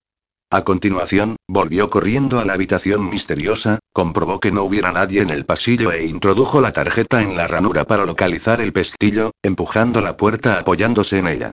A 0.49 0.63
continuación, 0.63 1.35
volvió 1.45 1.89
corriendo 1.89 2.39
a 2.39 2.45
la 2.45 2.53
habitación 2.53 3.09
misteriosa, 3.09 3.79
comprobó 3.91 4.39
que 4.39 4.53
no 4.53 4.63
hubiera 4.63 4.93
nadie 4.93 5.21
en 5.21 5.29
el 5.29 5.45
pasillo 5.45 5.91
e 5.91 6.05
introdujo 6.05 6.61
la 6.61 6.71
tarjeta 6.71 7.21
en 7.21 7.35
la 7.35 7.47
ranura 7.47 7.83
para 7.83 8.05
localizar 8.05 8.61
el 8.61 8.71
pestillo, 8.71 9.31
empujando 9.43 9.99
la 9.99 10.15
puerta 10.15 10.57
apoyándose 10.57 11.17
en 11.17 11.27
ella. 11.27 11.51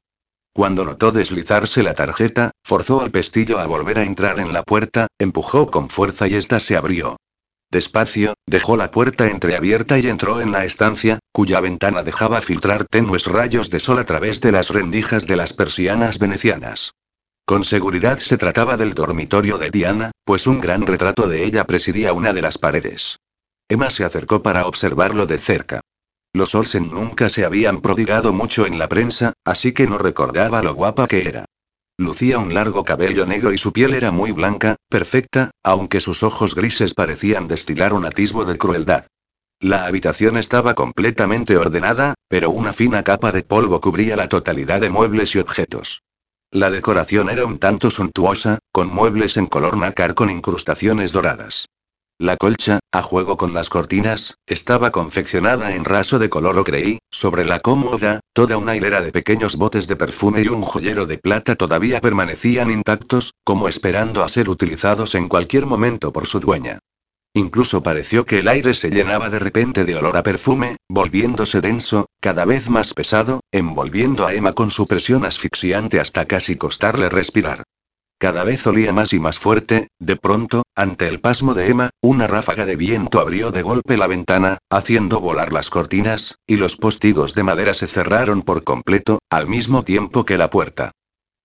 Cuando 0.53 0.85
notó 0.85 1.11
deslizarse 1.11 1.83
la 1.83 1.95
tarjeta, 1.95 2.53
forzó 2.63 3.01
al 3.01 3.11
pestillo 3.11 3.59
a 3.59 3.67
volver 3.67 3.99
a 3.99 4.05
entrar 4.05 4.39
en 4.39 4.53
la 4.53 4.63
puerta, 4.63 5.09
empujó 5.19 5.73
con 5.73 5.91
fuerza 5.91 6.29
y 6.29 6.35
ésta 6.35 6.61
se 6.61 6.77
abrió. 6.77 7.17
Despacio, 7.71 8.35
dejó 8.47 8.77
la 8.77 8.91
puerta 8.91 9.29
entreabierta 9.29 9.99
y 9.99 10.09
entró 10.09 10.41
en 10.41 10.51
la 10.51 10.65
estancia, 10.65 11.21
cuya 11.33 11.61
ventana 11.61 12.03
dejaba 12.03 12.41
filtrar 12.41 12.85
tenues 12.85 13.27
rayos 13.27 13.71
de 13.71 13.79
sol 13.79 14.01
a 14.01 14.05
través 14.05 14.41
de 14.41 14.51
las 14.51 14.71
rendijas 14.71 15.27
de 15.27 15.37
las 15.37 15.53
persianas 15.53 16.19
venecianas. 16.19 16.93
Con 17.47 17.63
seguridad 17.63 18.19
se 18.19 18.39
trataba 18.39 18.77
del 18.77 18.95
dormitorio 18.95 19.57
de 19.57 19.71
Diana, 19.71 20.11
pues 20.25 20.49
un 20.49 20.61
gran 20.61 20.87
retrato 20.87 21.29
de 21.29 21.45
ella 21.45 21.65
presidía 21.65 22.13
una 22.13 22.33
de 22.33 22.43
las 22.43 22.59
paredes. 22.59 23.19
Emma 23.69 23.91
se 23.91 24.05
acercó 24.05 24.43
para 24.43 24.67
observarlo 24.67 25.27
de 25.27 25.39
cerca. 25.39 25.81
Los 26.33 26.57
Olsen 26.57 26.91
nunca 26.91 27.29
se 27.29 27.45
habían 27.45 27.81
prodigado 27.81 28.33
mucho 28.33 28.67
en 28.67 28.79
la 28.79 28.89
prensa, 28.89 29.33
así 29.45 29.73
que 29.73 29.87
no 29.87 29.99
recordaba 29.99 30.63
lo 30.63 30.75
guapa 30.75 31.07
que 31.07 31.27
era. 31.27 31.45
Lucía 32.01 32.39
un 32.39 32.55
largo 32.55 32.83
cabello 32.83 33.27
negro 33.27 33.53
y 33.53 33.59
su 33.59 33.75
piel 33.75 33.93
era 33.93 34.11
muy 34.11 34.33
blanca, 34.33 34.77
perfecta, 34.89 35.51
aunque 35.63 36.01
sus 36.01 36.23
ojos 36.23 36.55
grises 36.55 36.95
parecían 36.95 37.47
destilar 37.47 37.93
un 37.93 38.07
atisbo 38.07 38.47
de 38.47 38.57
crueldad. 38.57 39.05
La 39.61 39.85
habitación 39.85 40.39
estaba 40.39 40.73
completamente 40.73 41.59
ordenada, 41.59 42.15
pero 42.27 42.49
una 42.49 42.73
fina 42.73 43.03
capa 43.03 43.33
de 43.33 43.43
polvo 43.43 43.83
cubría 43.83 44.17
la 44.17 44.29
totalidad 44.29 44.81
de 44.81 44.89
muebles 44.89 45.35
y 45.35 45.41
objetos. 45.41 46.01
La 46.51 46.71
decoración 46.71 47.29
era 47.29 47.45
un 47.45 47.59
tanto 47.59 47.91
suntuosa, 47.91 48.61
con 48.73 48.89
muebles 48.89 49.37
en 49.37 49.45
color 49.45 49.77
nácar 49.77 50.15
con 50.15 50.31
incrustaciones 50.31 51.13
doradas. 51.13 51.67
La 52.21 52.37
colcha, 52.37 52.81
a 52.93 53.03
juego 53.03 53.39
con 53.39 53.55
las 53.55 53.71
cortinas, 53.71 54.35
estaba 54.47 54.91
confeccionada 54.91 55.75
en 55.75 55.87
raso 55.87 56.19
de 56.19 56.29
color 56.29 56.59
ocreí, 56.59 56.99
sobre 57.11 57.47
la 57.47 57.61
cómoda, 57.61 58.21
toda 58.35 58.59
una 58.59 58.77
hilera 58.77 59.01
de 59.01 59.11
pequeños 59.11 59.57
botes 59.57 59.89
de 59.89 59.97
perfume 59.97 60.43
y 60.43 60.49
un 60.49 60.61
joyero 60.61 61.07
de 61.07 61.17
plata 61.17 61.57
todavía 61.57 62.03
permanecían 62.03 62.71
intactos, 62.71 63.33
como 63.43 63.69
esperando 63.69 64.23
a 64.23 64.29
ser 64.29 64.51
utilizados 64.51 65.15
en 65.15 65.31
cualquier 65.31 65.65
momento 65.65 66.13
por 66.13 66.27
su 66.27 66.41
dueña. 66.41 66.81
Incluso 67.33 67.83
pareció 67.83 68.27
que 68.27 68.41
el 68.41 68.49
aire 68.49 68.75
se 68.75 68.91
llenaba 68.91 69.31
de 69.31 69.39
repente 69.39 69.87
de 69.87 69.97
olor 69.97 70.19
a 70.19 70.23
perfume, 70.23 70.77
volviéndose 70.91 71.63
denso, 71.63 72.05
cada 72.21 72.45
vez 72.45 72.69
más 72.69 72.93
pesado, 72.93 73.41
envolviendo 73.51 74.27
a 74.27 74.35
Emma 74.35 74.53
con 74.53 74.71
su 74.71 74.87
presión 74.87 75.25
asfixiante 75.25 75.99
hasta 75.99 76.27
casi 76.27 76.57
costarle 76.57 77.09
respirar. 77.09 77.63
Cada 78.21 78.45
vez 78.45 78.67
olía 78.67 78.93
más 78.93 79.15
y 79.15 79.19
más 79.19 79.39
fuerte, 79.39 79.89
de 79.99 80.15
pronto, 80.15 80.63
ante 80.77 81.09
el 81.09 81.23
pasmo 81.23 81.55
de 81.55 81.71
Emma, 81.71 81.89
una 82.03 82.27
ráfaga 82.27 82.67
de 82.67 82.77
viento 82.77 83.19
abrió 83.19 83.51
de 83.51 83.63
golpe 83.63 83.97
la 83.97 84.07
ventana, 84.09 84.59
haciendo 84.69 85.21
volar 85.21 85.55
las 85.55 85.71
cortinas, 85.71 86.35
y 86.47 86.57
los 86.57 86.77
postigos 86.77 87.35
de 87.35 87.45
madera 87.45 87.73
se 87.73 87.87
cerraron 87.87 88.43
por 88.43 88.63
completo, 88.63 89.21
al 89.31 89.47
mismo 89.47 89.85
tiempo 89.85 90.27
que 90.27 90.37
la 90.37 90.51
puerta. 90.51 90.91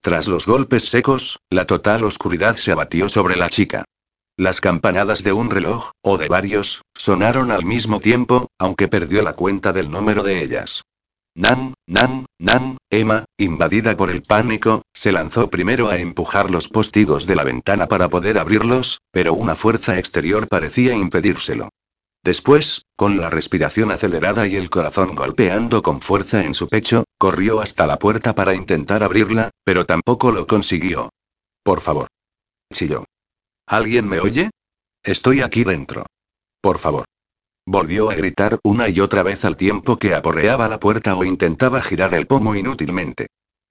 Tras 0.02 0.28
los 0.28 0.48
golpes 0.48 0.90
secos, 0.90 1.40
la 1.50 1.66
total 1.66 2.04
oscuridad 2.04 2.58
se 2.58 2.74
abatió 2.74 3.08
sobre 3.08 3.38
la 3.38 3.50
chica. 3.50 3.86
Las 4.36 4.60
campanadas 4.60 5.24
de 5.24 5.32
un 5.32 5.50
reloj, 5.50 5.92
o 6.04 6.18
de 6.18 6.28
varios, 6.28 6.82
sonaron 6.94 7.52
al 7.52 7.64
mismo 7.64 8.02
tiempo, 8.02 8.50
aunque 8.60 8.90
perdió 8.90 9.22
la 9.22 9.32
cuenta 9.32 9.72
del 9.72 9.90
número 9.90 10.24
de 10.24 10.44
ellas. 10.44 10.82
Nan, 11.38 11.74
Nan, 11.86 12.26
Nan, 12.40 12.78
Emma, 12.90 13.26
invadida 13.38 13.98
por 13.98 14.10
el 14.10 14.22
pánico, 14.22 14.84
se 14.94 15.12
lanzó 15.12 15.50
primero 15.50 15.90
a 15.90 15.98
empujar 15.98 16.50
los 16.50 16.70
postigos 16.70 17.28
de 17.28 17.36
la 17.36 17.44
ventana 17.44 17.90
para 17.90 18.10
poder 18.10 18.38
abrirlos, 18.38 19.02
pero 19.12 19.34
una 19.34 19.58
fuerza 19.58 20.00
exterior 20.00 20.48
parecía 20.48 20.94
impedírselo. 20.94 21.70
Después, 22.24 22.86
con 22.96 23.18
la 23.18 23.30
respiración 23.30 23.92
acelerada 23.92 24.48
y 24.48 24.56
el 24.56 24.70
corazón 24.70 25.14
golpeando 25.14 25.84
con 25.84 26.02
fuerza 26.02 26.46
en 26.46 26.54
su 26.54 26.70
pecho, 26.70 27.04
corrió 27.20 27.60
hasta 27.60 27.86
la 27.86 28.00
puerta 28.00 28.34
para 28.34 28.56
intentar 28.56 29.04
abrirla, 29.04 29.52
pero 29.66 29.86
tampoco 29.86 30.32
lo 30.32 30.48
consiguió. 30.48 31.10
Por 31.64 31.82
favor. 31.82 32.08
Chilló. 32.74 33.04
¿Alguien 33.68 34.08
me 34.08 34.22
oye? 34.22 34.52
Estoy 35.04 35.42
aquí 35.42 35.66
dentro. 35.66 36.06
Por 36.62 36.80
favor. 36.80 37.06
Volvió 37.68 38.12
a 38.12 38.16
gritar 38.16 38.60
una 38.64 38.90
y 38.90 39.00
otra 39.00 39.24
vez 39.24 39.44
al 39.44 39.58
tiempo 39.58 39.98
que 39.98 40.14
aporreaba 40.14 40.70
la 40.70 40.80
puerta 40.80 41.16
o 41.16 41.24
intentaba 41.24 41.82
girar 41.82 42.14
el 42.14 42.28
pomo 42.28 42.56
inútilmente. 42.56 43.28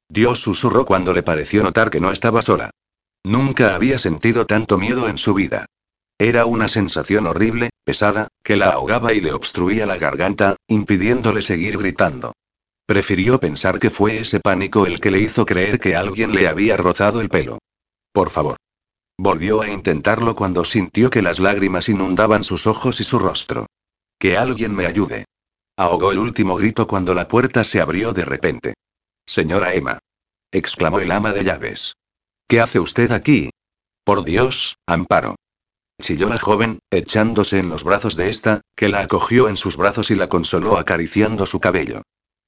Dios 0.09 0.41
susurró 0.41 0.85
cuando 0.85 1.13
le 1.13 1.23
pareció 1.23 1.63
notar 1.63 1.91
que 1.91 2.01
no 2.01 2.11
estaba 2.11 2.43
sola. 2.43 2.71
Nunca 3.25 3.75
había 3.75 3.99
sentido 3.99 4.47
tanto 4.47 4.79
miedo 4.79 5.09
en 5.09 5.17
su 5.17 5.33
vida. 5.33 5.67
Era 6.19 6.45
una 6.45 6.67
sensación 6.67 7.27
horrible, 7.27 7.71
pesada, 7.85 8.29
que 8.43 8.57
la 8.57 8.71
ahogaba 8.71 9.13
y 9.13 9.21
le 9.21 9.33
obstruía 9.33 9.87
la 9.87 9.97
garganta, 9.97 10.57
impidiéndole 10.69 11.41
seguir 11.41 11.79
gritando. 11.79 12.33
Prefirió 12.87 13.39
pensar 13.39 13.79
que 13.79 13.91
fue 13.91 14.19
ese 14.19 14.41
pánico 14.41 14.87
el 14.87 15.01
que 15.01 15.11
le 15.11 15.21
hizo 15.21 15.47
creer 15.47 15.79
que 15.79 15.97
alguien 15.97 16.35
le 16.35 16.49
había 16.49 16.77
rozado 16.77 17.21
el 17.21 17.29
pelo. 17.29 17.59
Por 18.13 18.31
favor. 18.31 18.57
Volvió 19.17 19.63
a 19.63 19.69
intentarlo 19.69 20.35
cuando 20.35 20.65
sintió 20.65 21.11
que 21.11 21.23
las 21.23 21.39
lágrimas 21.39 21.89
inundaban 21.89 22.43
sus 22.43 22.67
ojos 22.67 23.01
y 23.01 23.05
su 23.05 23.19
rostro. 23.21 23.67
Que 24.25 24.39
alguien 24.39 24.75
me 24.75 24.87
ayude. 24.87 25.27
Ahogó 25.77 26.11
el 26.11 26.19
último 26.19 26.57
grito 26.57 26.87
cuando 26.87 27.13
la 27.13 27.29
puerta 27.29 27.63
se 27.63 27.83
abrió 27.83 28.15
de 28.15 28.25
repente. 28.25 28.73
Señora 29.27 29.75
Emma. 29.75 29.99
exclamó 30.51 30.99
el 31.01 31.11
ama 31.11 31.35
de 31.35 31.45
llaves. 31.45 31.93
¿Qué 32.49 32.59
hace 32.59 32.81
usted 32.81 33.13
aquí? 33.13 33.51
Por 34.03 34.25
Dios, 34.25 34.79
Amparo. 34.87 35.37
Chilló 36.01 36.31
la 36.31 36.39
joven, 36.39 36.79
echándose 36.91 37.59
en 37.59 37.69
los 37.69 37.85
brazos 37.85 38.17
de 38.17 38.31
esta, 38.31 38.63
que 38.75 38.89
la 38.89 39.01
acogió 39.01 39.51
en 39.51 39.59
sus 39.59 39.77
brazos 39.77 40.11
y 40.11 40.15
la 40.15 40.27
consoló 40.27 40.79
acariciando 40.79 41.45
su 41.45 41.61
cabello. 41.61 42.01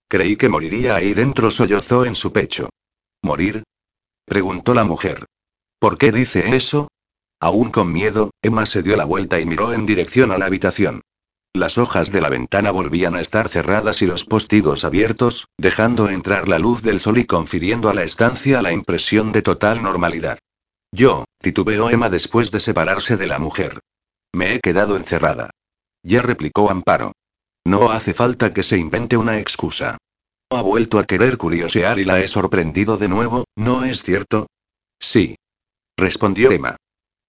Creí 0.08 0.38
que 0.38 0.48
moriría 0.48 0.96
ahí 0.96 1.12
dentro, 1.12 1.50
sollozó 1.50 2.06
en 2.06 2.14
su 2.14 2.32
pecho. 2.32 2.70
¿Morir? 3.22 3.64
preguntó 4.24 4.72
la 4.72 4.84
mujer. 4.84 5.26
¿Por 5.78 5.98
qué 5.98 6.10
dice 6.10 6.56
eso? 6.56 6.88
Aún 7.38 7.70
con 7.70 7.92
miedo, 7.92 8.30
Emma 8.40 8.64
se 8.64 8.82
dio 8.82 8.96
la 8.96 9.04
vuelta 9.04 9.38
y 9.38 9.44
miró 9.44 9.74
en 9.74 9.84
dirección 9.84 10.32
a 10.32 10.38
la 10.38 10.46
habitación. 10.46 11.02
Las 11.56 11.78
hojas 11.78 12.12
de 12.12 12.20
la 12.20 12.28
ventana 12.28 12.70
volvían 12.70 13.16
a 13.16 13.22
estar 13.22 13.48
cerradas 13.48 14.02
y 14.02 14.06
los 14.06 14.26
postigos 14.26 14.84
abiertos, 14.84 15.46
dejando 15.56 16.10
entrar 16.10 16.48
la 16.48 16.58
luz 16.58 16.82
del 16.82 17.00
sol 17.00 17.16
y 17.16 17.24
confiriendo 17.24 17.88
a 17.88 17.94
la 17.94 18.02
estancia 18.02 18.60
la 18.60 18.72
impresión 18.72 19.32
de 19.32 19.40
total 19.40 19.82
normalidad. 19.82 20.38
Yo, 20.92 21.24
titubeó 21.38 21.88
Emma 21.88 22.10
después 22.10 22.50
de 22.50 22.60
separarse 22.60 23.16
de 23.16 23.26
la 23.26 23.38
mujer. 23.38 23.80
Me 24.34 24.54
he 24.54 24.60
quedado 24.60 24.96
encerrada. 24.96 25.48
Ya 26.02 26.20
replicó 26.20 26.70
Amparo. 26.70 27.12
No 27.64 27.90
hace 27.90 28.12
falta 28.12 28.52
que 28.52 28.62
se 28.62 28.76
invente 28.76 29.16
una 29.16 29.38
excusa. 29.38 29.96
Ha 30.50 30.60
vuelto 30.60 30.98
a 30.98 31.04
querer 31.04 31.38
curiosear 31.38 31.98
y 31.98 32.04
la 32.04 32.20
he 32.20 32.28
sorprendido 32.28 32.98
de 32.98 33.08
nuevo, 33.08 33.46
¿no 33.56 33.82
es 33.82 34.02
cierto? 34.02 34.46
Sí. 35.00 35.36
Respondió 35.96 36.50
Emma. 36.50 36.76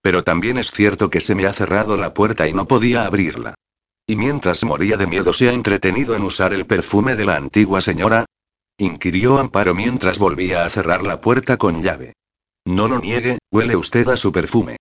Pero 0.01 0.25
también 0.25 0.57
es 0.57 0.69
cierto 0.69 1.09
que 1.09 1.21
se 1.21 1.33
me 1.33 1.45
ha 1.45 1.53
cerrado 1.53 1.95
la 1.95 2.13
puerta 2.13 2.45
y 2.45 2.53
no 2.53 2.67
podía 2.67 3.05
abrirla. 3.05 3.55
¿Y 4.09 4.15
mientras 4.15 4.63
moría 4.63 4.95
de 4.95 5.05
miedo 5.05 5.33
se 5.33 5.49
ha 5.49 5.51
entretenido 5.51 6.15
en 6.15 6.23
usar 6.23 6.53
el 6.53 6.65
perfume 6.65 7.17
de 7.17 7.25
la 7.25 7.35
antigua 7.35 7.81
señora? 7.81 8.25
inquirió 8.77 9.37
Amparo 9.37 9.75
mientras 9.75 10.17
volvía 10.17 10.65
a 10.65 10.69
cerrar 10.69 11.03
la 11.03 11.19
puerta 11.19 11.57
con 11.57 11.83
llave. 11.83 12.13
No 12.65 12.87
lo 12.87 12.99
niegue, 12.99 13.39
huele 13.51 13.75
usted 13.75 14.07
a 14.07 14.15
su 14.15 14.31
perfume. 14.31 14.77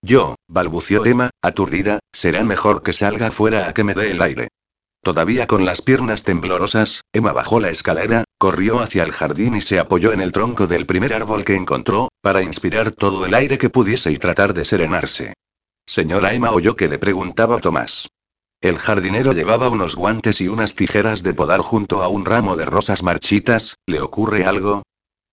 Yo, 0.00 0.36
balbució 0.48 1.04
Emma, 1.04 1.28
aturdida, 1.42 1.98
será 2.10 2.42
mejor 2.42 2.82
que 2.82 2.94
salga 2.94 3.30
fuera 3.30 3.68
a 3.68 3.74
que 3.74 3.84
me 3.84 3.92
dé 3.92 4.12
el 4.12 4.22
aire. 4.22 4.48
Todavía 5.02 5.46
con 5.46 5.66
las 5.66 5.82
piernas 5.82 6.22
temblorosas, 6.22 7.02
Emma 7.12 7.32
bajó 7.32 7.60
la 7.60 7.68
escalera, 7.68 8.24
corrió 8.38 8.80
hacia 8.80 9.02
el 9.02 9.12
jardín 9.12 9.56
y 9.56 9.60
se 9.60 9.78
apoyó 9.78 10.12
en 10.12 10.22
el 10.22 10.32
tronco 10.32 10.66
del 10.66 10.86
primer 10.86 11.12
árbol 11.12 11.44
que 11.44 11.54
encontró, 11.54 12.08
para 12.22 12.42
inspirar 12.42 12.92
todo 12.92 13.26
el 13.26 13.34
aire 13.34 13.58
que 13.58 13.68
pudiese 13.68 14.10
y 14.10 14.16
tratar 14.16 14.54
de 14.54 14.64
serenarse. 14.64 15.34
Señora 15.86 16.32
Emma 16.32 16.52
oyó 16.52 16.76
que 16.76 16.88
le 16.88 16.98
preguntaba 16.98 17.58
Tomás. 17.58 18.08
El 18.60 18.78
jardinero 18.78 19.32
llevaba 19.32 19.70
unos 19.70 19.96
guantes 19.96 20.42
y 20.42 20.48
unas 20.48 20.74
tijeras 20.74 21.22
de 21.22 21.32
podar 21.32 21.60
junto 21.60 22.02
a 22.02 22.08
un 22.08 22.26
ramo 22.26 22.56
de 22.56 22.66
rosas 22.66 23.02
marchitas, 23.02 23.76
¿le 23.86 24.02
ocurre 24.02 24.44
algo? 24.44 24.82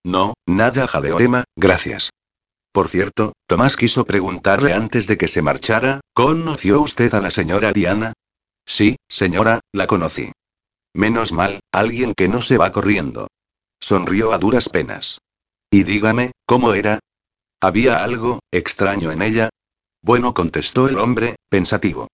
No, 0.02 0.32
nada, 0.46 0.86
jadeó 0.86 1.20
Emma, 1.20 1.44
gracias. 1.54 2.10
Por 2.72 2.88
cierto, 2.88 3.34
Tomás 3.46 3.76
quiso 3.76 4.06
preguntarle 4.06 4.72
antes 4.72 5.06
de 5.06 5.18
que 5.18 5.28
se 5.28 5.42
marchara, 5.42 6.00
¿conoció 6.14 6.80
usted 6.80 7.12
a 7.12 7.20
la 7.20 7.30
señora 7.30 7.72
Diana? 7.72 8.14
Sí, 8.64 8.96
señora, 9.08 9.60
la 9.72 9.86
conocí. 9.86 10.32
Menos 10.94 11.30
mal, 11.30 11.60
alguien 11.70 12.14
que 12.14 12.28
no 12.28 12.40
se 12.40 12.56
va 12.56 12.72
corriendo. 12.72 13.28
Sonrió 13.78 14.32
a 14.32 14.38
duras 14.38 14.70
penas. 14.70 15.18
Y 15.70 15.82
dígame, 15.82 16.32
¿cómo 16.46 16.72
era? 16.72 16.98
¿Había 17.60 18.02
algo 18.02 18.38
extraño 18.50 19.12
en 19.12 19.20
ella? 19.20 19.50
Bueno, 20.02 20.32
contestó 20.32 20.88
el 20.88 20.98
hombre, 20.98 21.36
pensativo. 21.50 22.08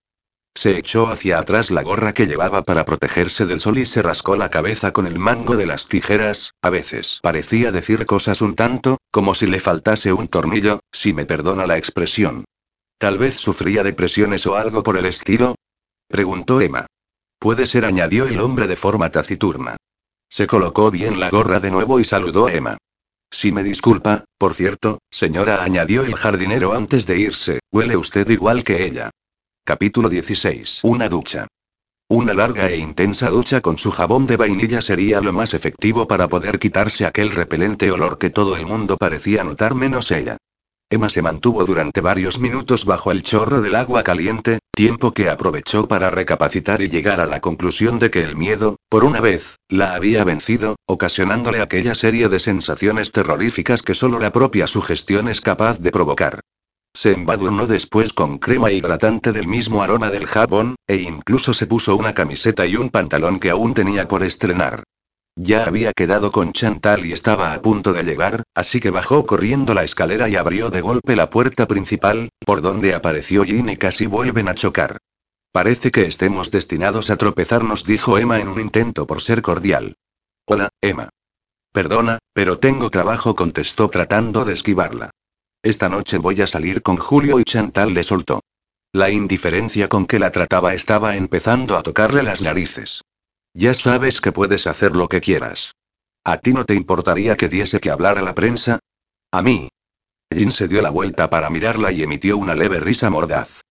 Se 0.56 0.78
echó 0.78 1.08
hacia 1.08 1.38
atrás 1.40 1.72
la 1.72 1.82
gorra 1.82 2.14
que 2.14 2.26
llevaba 2.26 2.62
para 2.62 2.84
protegerse 2.84 3.44
del 3.44 3.60
sol 3.60 3.78
y 3.78 3.86
se 3.86 4.02
rascó 4.02 4.36
la 4.36 4.50
cabeza 4.50 4.92
con 4.92 5.06
el 5.06 5.18
mango 5.18 5.56
de 5.56 5.66
las 5.66 5.88
tijeras, 5.88 6.54
a 6.62 6.70
veces 6.70 7.18
parecía 7.22 7.72
decir 7.72 8.06
cosas 8.06 8.40
un 8.40 8.54
tanto, 8.54 8.98
como 9.10 9.34
si 9.34 9.46
le 9.46 9.58
faltase 9.58 10.12
un 10.12 10.28
tornillo, 10.28 10.80
si 10.92 11.12
me 11.12 11.26
perdona 11.26 11.66
la 11.66 11.76
expresión. 11.76 12.44
Tal 12.98 13.18
vez 13.18 13.34
sufría 13.34 13.82
depresiones 13.82 14.46
o 14.46 14.54
algo 14.54 14.84
por 14.84 14.96
el 14.96 15.06
estilo. 15.06 15.56
Preguntó 16.08 16.60
Emma. 16.60 16.86
Puede 17.40 17.66
ser, 17.66 17.84
añadió 17.84 18.26
el 18.26 18.38
hombre 18.38 18.68
de 18.68 18.76
forma 18.76 19.10
taciturna. 19.10 19.76
Se 20.28 20.46
colocó 20.46 20.90
bien 20.90 21.18
la 21.18 21.30
gorra 21.30 21.58
de 21.58 21.72
nuevo 21.72 21.98
y 21.98 22.04
saludó 22.04 22.46
a 22.46 22.52
Emma. 22.52 22.78
Si 23.30 23.50
me 23.50 23.64
disculpa, 23.64 24.24
por 24.38 24.54
cierto, 24.54 24.98
señora, 25.10 25.64
añadió 25.64 26.04
el 26.04 26.14
jardinero 26.14 26.72
antes 26.72 27.06
de 27.06 27.18
irse, 27.18 27.58
huele 27.72 27.96
usted 27.96 28.28
igual 28.30 28.62
que 28.62 28.86
ella. 28.86 29.10
Capítulo 29.66 30.10
16. 30.10 30.80
Una 30.82 31.08
ducha. 31.08 31.46
Una 32.10 32.34
larga 32.34 32.68
e 32.68 32.76
intensa 32.76 33.30
ducha 33.30 33.62
con 33.62 33.78
su 33.78 33.90
jabón 33.90 34.26
de 34.26 34.36
vainilla 34.36 34.82
sería 34.82 35.22
lo 35.22 35.32
más 35.32 35.54
efectivo 35.54 36.06
para 36.06 36.28
poder 36.28 36.58
quitarse 36.58 37.06
aquel 37.06 37.30
repelente 37.30 37.90
olor 37.90 38.18
que 38.18 38.28
todo 38.28 38.56
el 38.56 38.66
mundo 38.66 38.98
parecía 38.98 39.42
notar 39.42 39.74
menos 39.74 40.10
ella. 40.10 40.36
Emma 40.90 41.08
se 41.08 41.22
mantuvo 41.22 41.64
durante 41.64 42.02
varios 42.02 42.38
minutos 42.38 42.84
bajo 42.84 43.10
el 43.10 43.22
chorro 43.22 43.62
del 43.62 43.74
agua 43.74 44.02
caliente, 44.02 44.58
tiempo 44.74 45.12
que 45.12 45.30
aprovechó 45.30 45.88
para 45.88 46.10
recapacitar 46.10 46.82
y 46.82 46.88
llegar 46.88 47.18
a 47.20 47.26
la 47.26 47.40
conclusión 47.40 47.98
de 47.98 48.10
que 48.10 48.20
el 48.20 48.36
miedo, 48.36 48.76
por 48.90 49.02
una 49.02 49.22
vez, 49.22 49.56
la 49.70 49.94
había 49.94 50.24
vencido, 50.24 50.76
ocasionándole 50.84 51.62
aquella 51.62 51.94
serie 51.94 52.28
de 52.28 52.38
sensaciones 52.38 53.12
terroríficas 53.12 53.80
que 53.80 53.94
solo 53.94 54.18
la 54.20 54.30
propia 54.30 54.66
sugestión 54.66 55.26
es 55.26 55.40
capaz 55.40 55.78
de 55.78 55.90
provocar. 55.90 56.40
Se 56.96 57.12
embadurnó 57.12 57.66
después 57.66 58.12
con 58.12 58.38
crema 58.38 58.70
hidratante 58.70 59.32
del 59.32 59.48
mismo 59.48 59.82
aroma 59.82 60.10
del 60.10 60.26
jabón, 60.26 60.76
e 60.86 60.96
incluso 60.96 61.52
se 61.52 61.66
puso 61.66 61.96
una 61.96 62.14
camiseta 62.14 62.66
y 62.66 62.76
un 62.76 62.90
pantalón 62.90 63.40
que 63.40 63.50
aún 63.50 63.74
tenía 63.74 64.06
por 64.06 64.22
estrenar. 64.22 64.84
Ya 65.36 65.64
había 65.64 65.92
quedado 65.92 66.30
con 66.30 66.52
Chantal 66.52 67.04
y 67.04 67.12
estaba 67.12 67.52
a 67.52 67.60
punto 67.60 67.92
de 67.92 68.04
llegar, 68.04 68.44
así 68.54 68.78
que 68.78 68.90
bajó 68.90 69.26
corriendo 69.26 69.74
la 69.74 69.82
escalera 69.82 70.28
y 70.28 70.36
abrió 70.36 70.70
de 70.70 70.80
golpe 70.80 71.16
la 71.16 71.30
puerta 71.30 71.66
principal, 71.66 72.28
por 72.46 72.62
donde 72.62 72.94
apareció 72.94 73.42
Jean 73.42 73.68
y 73.68 73.76
casi 73.76 74.06
vuelven 74.06 74.48
a 74.48 74.54
chocar. 74.54 74.98
Parece 75.50 75.90
que 75.90 76.06
estemos 76.06 76.52
destinados 76.52 77.10
a 77.10 77.16
tropezarnos, 77.16 77.84
dijo 77.84 78.18
Emma 78.18 78.38
en 78.38 78.46
un 78.46 78.60
intento 78.60 79.08
por 79.08 79.20
ser 79.20 79.42
cordial. 79.42 79.96
Hola, 80.46 80.68
Emma. 80.80 81.08
Perdona, 81.72 82.18
pero 82.32 82.60
tengo 82.60 82.88
trabajo, 82.90 83.34
contestó 83.34 83.90
tratando 83.90 84.44
de 84.44 84.52
esquivarla. 84.52 85.10
Esta 85.64 85.88
noche 85.88 86.18
voy 86.18 86.42
a 86.42 86.46
salir 86.46 86.82
con 86.82 86.98
Julio 86.98 87.40
y 87.40 87.44
Chantal 87.44 87.94
le 87.94 88.02
soltó. 88.02 88.42
La 88.92 89.08
indiferencia 89.08 89.88
con 89.88 90.06
que 90.06 90.18
la 90.18 90.30
trataba 90.30 90.74
estaba 90.74 91.16
empezando 91.16 91.78
a 91.78 91.82
tocarle 91.82 92.22
las 92.22 92.42
narices. 92.42 93.00
Ya 93.54 93.72
sabes 93.72 94.20
que 94.20 94.30
puedes 94.30 94.66
hacer 94.66 94.94
lo 94.94 95.08
que 95.08 95.22
quieras. 95.22 95.72
¿A 96.22 96.36
ti 96.36 96.52
no 96.52 96.66
te 96.66 96.74
importaría 96.74 97.38
que 97.38 97.48
diese 97.48 97.80
que 97.80 97.90
hablar 97.90 98.18
a 98.18 98.22
la 98.22 98.34
prensa? 98.34 98.78
A 99.32 99.40
mí. 99.40 99.70
Jin 100.30 100.52
se 100.52 100.68
dio 100.68 100.82
la 100.82 100.90
vuelta 100.90 101.30
para 101.30 101.48
mirarla 101.48 101.92
y 101.92 102.02
emitió 102.02 102.36
una 102.36 102.54
leve 102.54 102.78
risa 102.78 103.08
mordaz. 103.08 103.62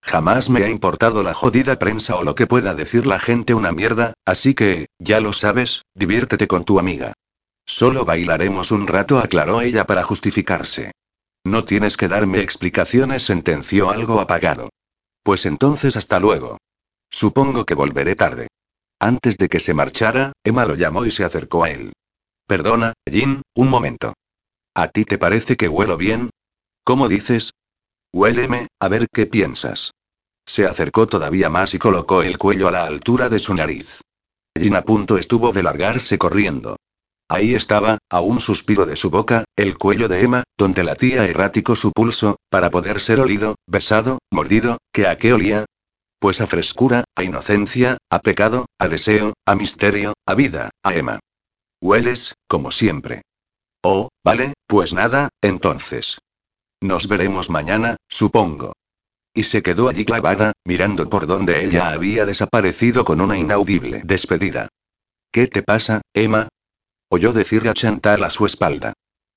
Jamás 0.00 0.48
me 0.48 0.64
ha 0.64 0.70
importado 0.70 1.22
la 1.22 1.34
jodida 1.34 1.78
prensa 1.78 2.16
o 2.16 2.24
lo 2.24 2.34
que 2.34 2.46
pueda 2.46 2.72
decir 2.72 3.04
la 3.04 3.20
gente 3.20 3.52
una 3.52 3.72
mierda, 3.72 4.14
así 4.24 4.54
que, 4.54 4.86
ya 4.98 5.20
lo 5.20 5.34
sabes, 5.34 5.82
diviértete 5.94 6.48
con 6.48 6.64
tu 6.64 6.78
amiga. 6.78 7.12
Solo 7.66 8.06
bailaremos 8.06 8.70
un 8.70 8.86
rato, 8.86 9.18
aclaró 9.18 9.60
ella 9.60 9.84
para 9.86 10.02
justificarse. 10.02 10.92
No 11.44 11.64
tienes 11.64 11.96
que 11.96 12.08
darme 12.08 12.40
explicaciones, 12.40 13.24
sentenció 13.24 13.90
algo 13.90 14.20
apagado. 14.20 14.70
Pues 15.22 15.46
entonces 15.46 15.96
hasta 15.96 16.20
luego. 16.20 16.58
Supongo 17.10 17.64
que 17.64 17.74
volveré 17.74 18.14
tarde. 18.14 18.48
Antes 19.00 19.36
de 19.36 19.48
que 19.48 19.60
se 19.60 19.74
marchara, 19.74 20.32
Emma 20.44 20.64
lo 20.64 20.76
llamó 20.76 21.04
y 21.04 21.10
se 21.10 21.24
acercó 21.24 21.64
a 21.64 21.70
él. 21.70 21.92
Perdona, 22.46 22.92
Jin, 23.10 23.42
un 23.56 23.68
momento. 23.68 24.14
¿A 24.74 24.88
ti 24.88 25.04
te 25.04 25.18
parece 25.18 25.56
que 25.56 25.68
huelo 25.68 25.96
bien? 25.96 26.30
¿Cómo 26.84 27.08
dices? 27.08 27.52
Huéleme, 28.12 28.68
a 28.78 28.88
ver 28.88 29.08
qué 29.12 29.26
piensas. 29.26 29.92
Se 30.46 30.66
acercó 30.66 31.06
todavía 31.06 31.48
más 31.48 31.74
y 31.74 31.78
colocó 31.78 32.22
el 32.22 32.38
cuello 32.38 32.68
a 32.68 32.72
la 32.72 32.84
altura 32.84 33.28
de 33.28 33.38
su 33.38 33.54
nariz. 33.54 34.00
Jin 34.58 34.76
a 34.76 34.82
punto 34.82 35.18
estuvo 35.18 35.52
de 35.52 35.62
largarse 35.62 36.18
corriendo. 36.18 36.76
Ahí 37.32 37.54
estaba, 37.54 37.96
a 38.10 38.20
un 38.20 38.40
suspiro 38.40 38.84
de 38.84 38.94
su 38.94 39.08
boca, 39.08 39.44
el 39.56 39.78
cuello 39.78 40.06
de 40.06 40.20
Emma, 40.20 40.42
donde 40.58 40.84
latía 40.84 41.24
errático 41.24 41.74
su 41.76 41.90
pulso, 41.90 42.36
para 42.50 42.70
poder 42.70 43.00
ser 43.00 43.20
olido, 43.20 43.54
besado, 43.66 44.18
mordido, 44.30 44.76
¿que 44.92 45.06
a 45.06 45.16
qué 45.16 45.32
olía? 45.32 45.64
Pues 46.18 46.42
a 46.42 46.46
frescura, 46.46 47.04
a 47.16 47.24
inocencia, 47.24 47.96
a 48.10 48.18
pecado, 48.18 48.66
a 48.78 48.86
deseo, 48.86 49.32
a 49.46 49.54
misterio, 49.54 50.12
a 50.26 50.34
vida, 50.34 50.68
a 50.84 50.92
Emma. 50.94 51.20
Hueles, 51.80 52.34
como 52.48 52.70
siempre. 52.70 53.22
Oh, 53.82 54.10
vale, 54.22 54.52
pues 54.66 54.92
nada, 54.92 55.30
entonces. 55.40 56.18
Nos 56.82 57.08
veremos 57.08 57.48
mañana, 57.48 57.96
supongo. 58.10 58.74
Y 59.32 59.44
se 59.44 59.62
quedó 59.62 59.88
allí 59.88 60.04
clavada, 60.04 60.52
mirando 60.66 61.08
por 61.08 61.26
donde 61.26 61.64
ella 61.64 61.92
había 61.92 62.26
desaparecido 62.26 63.06
con 63.06 63.22
una 63.22 63.38
inaudible 63.38 64.02
despedida. 64.04 64.68
¿Qué 65.32 65.46
te 65.46 65.62
pasa, 65.62 66.02
Emma? 66.12 66.48
Oyó 67.14 67.34
decirle 67.34 67.68
a 67.68 67.74
Chantal 67.74 68.24
a 68.24 68.30
su 68.30 68.46
espalda. 68.46 68.94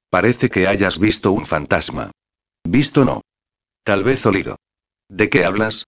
Parece 0.09 0.49
que 0.49 0.65
hayas 0.65 0.97
visto 0.97 1.33
un 1.33 1.45
fantasma. 1.45 2.09
Visto 2.63 3.03
no. 3.03 3.19
Tal 3.83 4.01
vez 4.01 4.25
olido. 4.25 4.55
¿De 5.09 5.29
qué 5.29 5.43
hablas? 5.43 5.83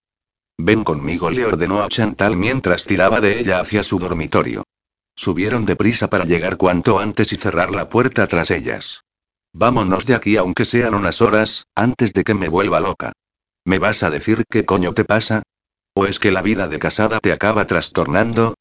Ven 0.57 0.83
conmigo, 0.83 1.31
le 1.31 1.45
ordenó 1.45 1.81
a 1.81 1.87
Chantal 1.87 2.35
mientras 2.35 2.83
tiraba 2.83 3.21
de 3.21 3.39
ella 3.39 3.61
hacia 3.61 3.83
su 3.83 3.99
dormitorio. 3.99 4.65
Subieron 5.15 5.63
deprisa 5.63 6.09
para 6.09 6.25
llegar 6.25 6.57
cuanto 6.57 6.99
antes 6.99 7.31
y 7.31 7.37
cerrar 7.37 7.71
la 7.71 7.87
puerta 7.87 8.27
tras 8.27 8.51
ellas. 8.51 9.05
Vámonos 9.53 10.05
de 10.05 10.15
aquí 10.15 10.35
aunque 10.35 10.65
sean 10.65 10.93
unas 10.93 11.21
horas, 11.21 11.67
antes 11.73 12.11
de 12.11 12.25
que 12.25 12.33
me 12.33 12.49
vuelva 12.49 12.81
loca. 12.81 13.13
¿Me 13.63 13.79
vas 13.79 14.03
a 14.03 14.09
decir 14.09 14.43
qué 14.49 14.65
coño 14.65 14.93
te 14.93 15.05
pasa? 15.05 15.43
¿O 15.93 16.05
es 16.05 16.19
que 16.19 16.31
la 16.31 16.41
vida 16.41 16.67
de 16.67 16.79
casada 16.79 17.21
te 17.21 17.31
acaba 17.31 17.65
trastornando? 17.65 18.55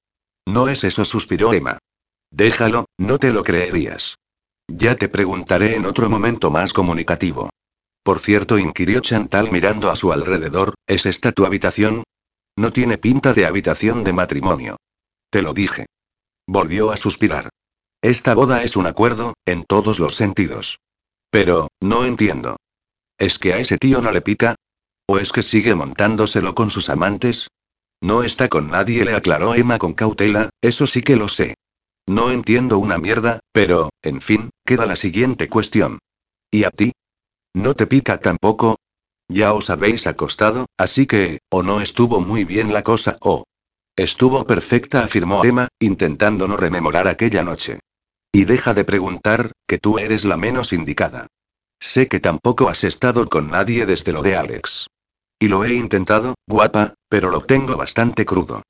No 0.47 0.69
es 0.69 0.85
eso, 0.85 1.05
suspiró 1.05 1.53
Emma. 1.55 1.81
Déjalo, 2.31 2.87
no 2.99 3.19
te 3.19 3.33
lo 3.33 3.43
creerías. 3.43 4.17
Ya 4.69 4.97
te 4.97 5.09
preguntaré 5.09 5.77
en 5.77 5.87
otro 5.87 6.11
momento 6.11 6.51
más 6.51 6.73
comunicativo. 6.73 7.51
Por 8.03 8.21
cierto, 8.21 8.59
inquirió 8.59 9.01
Chantal 9.01 9.51
mirando 9.51 9.91
a 9.91 9.97
su 9.97 10.13
alrededor, 10.13 10.75
¿es 10.87 11.07
esta 11.07 11.33
tu 11.33 11.45
habitación? 11.45 12.05
No 12.57 12.73
tiene 12.73 12.99
pinta 12.99 13.33
de 13.33 13.47
habitación 13.47 14.05
de 14.05 14.13
matrimonio. 14.13 14.77
Te 15.31 15.43
lo 15.43 15.53
dije. 15.53 15.87
Volvió 16.47 16.91
a 16.91 16.97
suspirar. 16.97 17.49
Esta 18.03 18.35
boda 18.35 18.63
es 18.63 18.77
un 18.77 18.87
acuerdo, 18.87 19.35
en 19.45 19.65
todos 19.65 19.99
los 19.99 20.15
sentidos. 20.15 20.79
Pero, 21.31 21.69
no 21.81 22.05
entiendo. 22.05 22.57
¿Es 23.19 23.39
que 23.39 23.53
a 23.53 23.59
ese 23.59 23.79
tío 23.79 24.01
no 24.01 24.13
le 24.13 24.21
pica? 24.21 24.55
¿O 25.09 25.19
es 25.19 25.33
que 25.33 25.43
sigue 25.43 25.75
montándoselo 25.75 26.55
con 26.55 26.71
sus 26.71 26.89
amantes? 26.89 27.49
No 28.01 28.23
está 28.23 28.49
con 28.49 28.71
nadie, 28.71 29.05
le 29.05 29.15
aclaró 29.15 29.55
Emma 29.55 29.79
con 29.79 29.95
cautela, 29.95 30.51
eso 30.61 30.87
sí 30.87 31.03
que 31.03 31.17
lo 31.17 31.29
sé. 31.29 31.55
No 32.09 32.31
entiendo 32.31 32.79
una 32.79 32.99
mierda, 32.99 33.41
pero, 33.53 33.91
en 34.03 34.21
fin, 34.21 34.51
queda 34.65 34.87
la 34.87 34.97
siguiente 34.97 35.49
cuestión. 35.49 35.99
¿Y 36.51 36.65
a 36.65 36.71
ti? 36.71 36.93
¿No 37.55 37.75
te 37.75 37.87
pica 37.87 38.21
tampoco? 38.21 38.77
Ya 39.29 39.53
os 39.53 39.71
habéis 39.71 40.07
acostado, 40.07 40.67
así 40.79 41.07
que, 41.07 41.41
o 41.51 41.65
no 41.65 41.81
estuvo 41.81 42.21
muy 42.21 42.45
bien 42.45 42.73
la 42.73 42.83
cosa, 42.83 43.19
o... 43.21 43.45
Estuvo 43.97 44.47
perfecta, 44.47 45.03
afirmó 45.03 45.45
Emma, 45.45 45.69
intentando 45.81 46.47
no 46.47 46.57
rememorar 46.57 47.09
aquella 47.09 47.43
noche. 47.43 47.81
Y 48.31 48.45
deja 48.45 48.75
de 48.75 48.85
preguntar, 48.85 49.53
que 49.67 49.79
tú 49.79 49.99
eres 49.99 50.25
la 50.25 50.37
menos 50.37 50.73
indicada. 50.73 51.27
Sé 51.81 52.07
que 52.07 52.21
tampoco 52.21 52.69
has 52.69 52.85
estado 52.85 53.29
con 53.29 53.51
nadie 53.51 53.85
desde 53.87 54.13
lo 54.13 54.23
de 54.23 54.37
Alex. 54.37 54.87
Y 55.39 55.49
lo 55.49 55.65
he 55.65 55.75
intentado, 55.75 56.35
guapa, 56.47 56.95
pero 57.09 57.31
lo 57.31 57.41
tengo 57.41 57.77
bastante 57.77 58.25
crudo. 58.25 58.63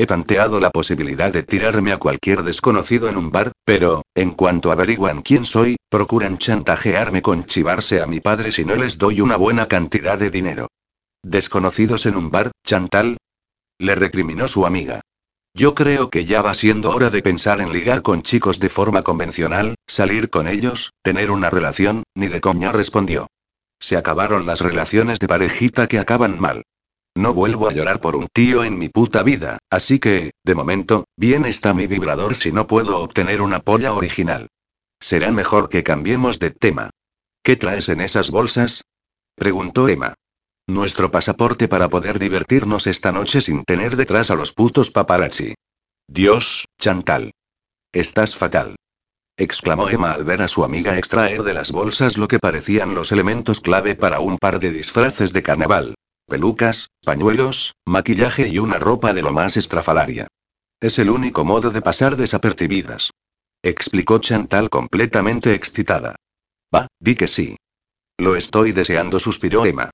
He 0.00 0.06
tanteado 0.06 0.60
la 0.60 0.70
posibilidad 0.70 1.32
de 1.32 1.42
tirarme 1.42 1.90
a 1.90 1.96
cualquier 1.96 2.44
desconocido 2.44 3.08
en 3.08 3.16
un 3.16 3.32
bar, 3.32 3.50
pero, 3.64 4.02
en 4.14 4.30
cuanto 4.30 4.70
averiguan 4.70 5.22
quién 5.22 5.44
soy, 5.44 5.74
procuran 5.90 6.38
chantajearme 6.38 7.20
con 7.20 7.46
chivarse 7.46 8.00
a 8.00 8.06
mi 8.06 8.20
padre 8.20 8.52
si 8.52 8.64
no 8.64 8.76
les 8.76 8.96
doy 8.96 9.20
una 9.20 9.36
buena 9.36 9.66
cantidad 9.66 10.16
de 10.16 10.30
dinero. 10.30 10.68
¿Desconocidos 11.24 12.06
en 12.06 12.14
un 12.14 12.30
bar, 12.30 12.52
Chantal? 12.64 13.16
Le 13.80 13.96
recriminó 13.96 14.46
su 14.46 14.66
amiga. 14.66 15.00
Yo 15.52 15.74
creo 15.74 16.10
que 16.10 16.24
ya 16.24 16.42
va 16.42 16.54
siendo 16.54 16.90
hora 16.92 17.10
de 17.10 17.20
pensar 17.20 17.60
en 17.60 17.72
ligar 17.72 18.02
con 18.02 18.22
chicos 18.22 18.60
de 18.60 18.68
forma 18.68 19.02
convencional, 19.02 19.74
salir 19.88 20.30
con 20.30 20.46
ellos, 20.46 20.92
tener 21.02 21.32
una 21.32 21.50
relación, 21.50 22.04
ni 22.14 22.28
de 22.28 22.40
coña 22.40 22.70
respondió. 22.70 23.26
Se 23.80 23.96
acabaron 23.96 24.46
las 24.46 24.60
relaciones 24.60 25.18
de 25.18 25.26
parejita 25.26 25.88
que 25.88 25.98
acaban 25.98 26.38
mal. 26.38 26.62
No 27.16 27.34
vuelvo 27.34 27.68
a 27.68 27.72
llorar 27.72 28.00
por 28.00 28.16
un 28.16 28.28
tío 28.32 28.64
en 28.64 28.78
mi 28.78 28.88
puta 28.88 29.22
vida, 29.22 29.58
así 29.70 29.98
que, 29.98 30.32
de 30.44 30.54
momento, 30.54 31.04
bien 31.16 31.44
está 31.46 31.74
mi 31.74 31.86
vibrador 31.86 32.36
si 32.36 32.52
no 32.52 32.66
puedo 32.66 32.98
obtener 32.98 33.42
una 33.42 33.60
polla 33.60 33.92
original. 33.92 34.48
Será 35.00 35.30
mejor 35.32 35.68
que 35.68 35.82
cambiemos 35.82 36.38
de 36.38 36.50
tema. 36.50 36.90
¿Qué 37.42 37.56
traes 37.56 37.88
en 37.88 38.00
esas 38.00 38.30
bolsas? 38.30 38.84
preguntó 39.34 39.88
Emma. 39.88 40.14
Nuestro 40.66 41.10
pasaporte 41.10 41.66
para 41.66 41.88
poder 41.88 42.18
divertirnos 42.18 42.86
esta 42.86 43.10
noche 43.10 43.40
sin 43.40 43.64
tener 43.64 43.96
detrás 43.96 44.30
a 44.30 44.34
los 44.34 44.52
putos 44.52 44.90
paparazzi. 44.90 45.54
Dios, 46.06 46.66
Chantal. 46.78 47.32
Estás 47.92 48.36
fatal. 48.36 48.76
exclamó 49.36 49.88
Emma 49.88 50.12
al 50.12 50.24
ver 50.24 50.42
a 50.42 50.48
su 50.48 50.64
amiga 50.64 50.98
extraer 50.98 51.42
de 51.42 51.54
las 51.54 51.70
bolsas 51.72 52.18
lo 52.18 52.28
que 52.28 52.38
parecían 52.38 52.94
los 52.94 53.12
elementos 53.12 53.60
clave 53.60 53.94
para 53.94 54.20
un 54.20 54.36
par 54.36 54.60
de 54.60 54.72
disfraces 54.72 55.32
de 55.32 55.42
carnaval. 55.42 55.94
Pelucas, 56.28 56.90
pañuelos, 57.02 57.74
maquillaje 57.86 58.48
y 58.48 58.58
una 58.58 58.78
ropa 58.78 59.14
de 59.14 59.22
lo 59.22 59.32
más 59.32 59.56
estrafalaria. 59.56 60.28
Es 60.78 60.98
el 60.98 61.08
único 61.08 61.46
modo 61.46 61.70
de 61.70 61.80
pasar 61.80 62.16
desapercibidas. 62.16 63.12
Explicó 63.62 64.18
Chantal 64.18 64.68
completamente 64.68 65.54
excitada. 65.54 66.16
Va, 66.74 66.86
di 67.00 67.14
que 67.14 67.28
sí. 67.28 67.56
Lo 68.18 68.36
estoy 68.36 68.72
deseando, 68.72 69.18
suspiró 69.18 69.64
Emma. 69.64 69.88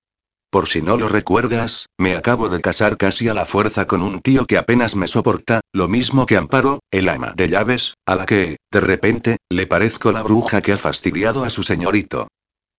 Por 0.50 0.66
si 0.66 0.82
no 0.82 0.96
lo 0.96 1.08
recuerdas, 1.08 1.86
me 1.98 2.16
acabo 2.16 2.48
de 2.48 2.60
casar 2.60 2.96
casi 2.96 3.28
a 3.28 3.34
la 3.34 3.46
fuerza 3.46 3.86
con 3.86 4.02
un 4.02 4.20
tío 4.20 4.46
que 4.46 4.58
apenas 4.58 4.96
me 4.96 5.06
soporta, 5.06 5.60
lo 5.72 5.86
mismo 5.86 6.26
que 6.26 6.36
Amparo, 6.36 6.80
el 6.90 7.08
ama 7.08 7.32
de 7.36 7.48
llaves, 7.48 7.94
a 8.06 8.16
la 8.16 8.26
que, 8.26 8.56
de 8.72 8.80
repente, 8.80 9.36
le 9.48 9.68
parezco 9.68 10.10
la 10.10 10.22
bruja 10.22 10.62
que 10.62 10.72
ha 10.72 10.76
fastidiado 10.76 11.44
a 11.44 11.50
su 11.50 11.62
señorito. 11.62 12.26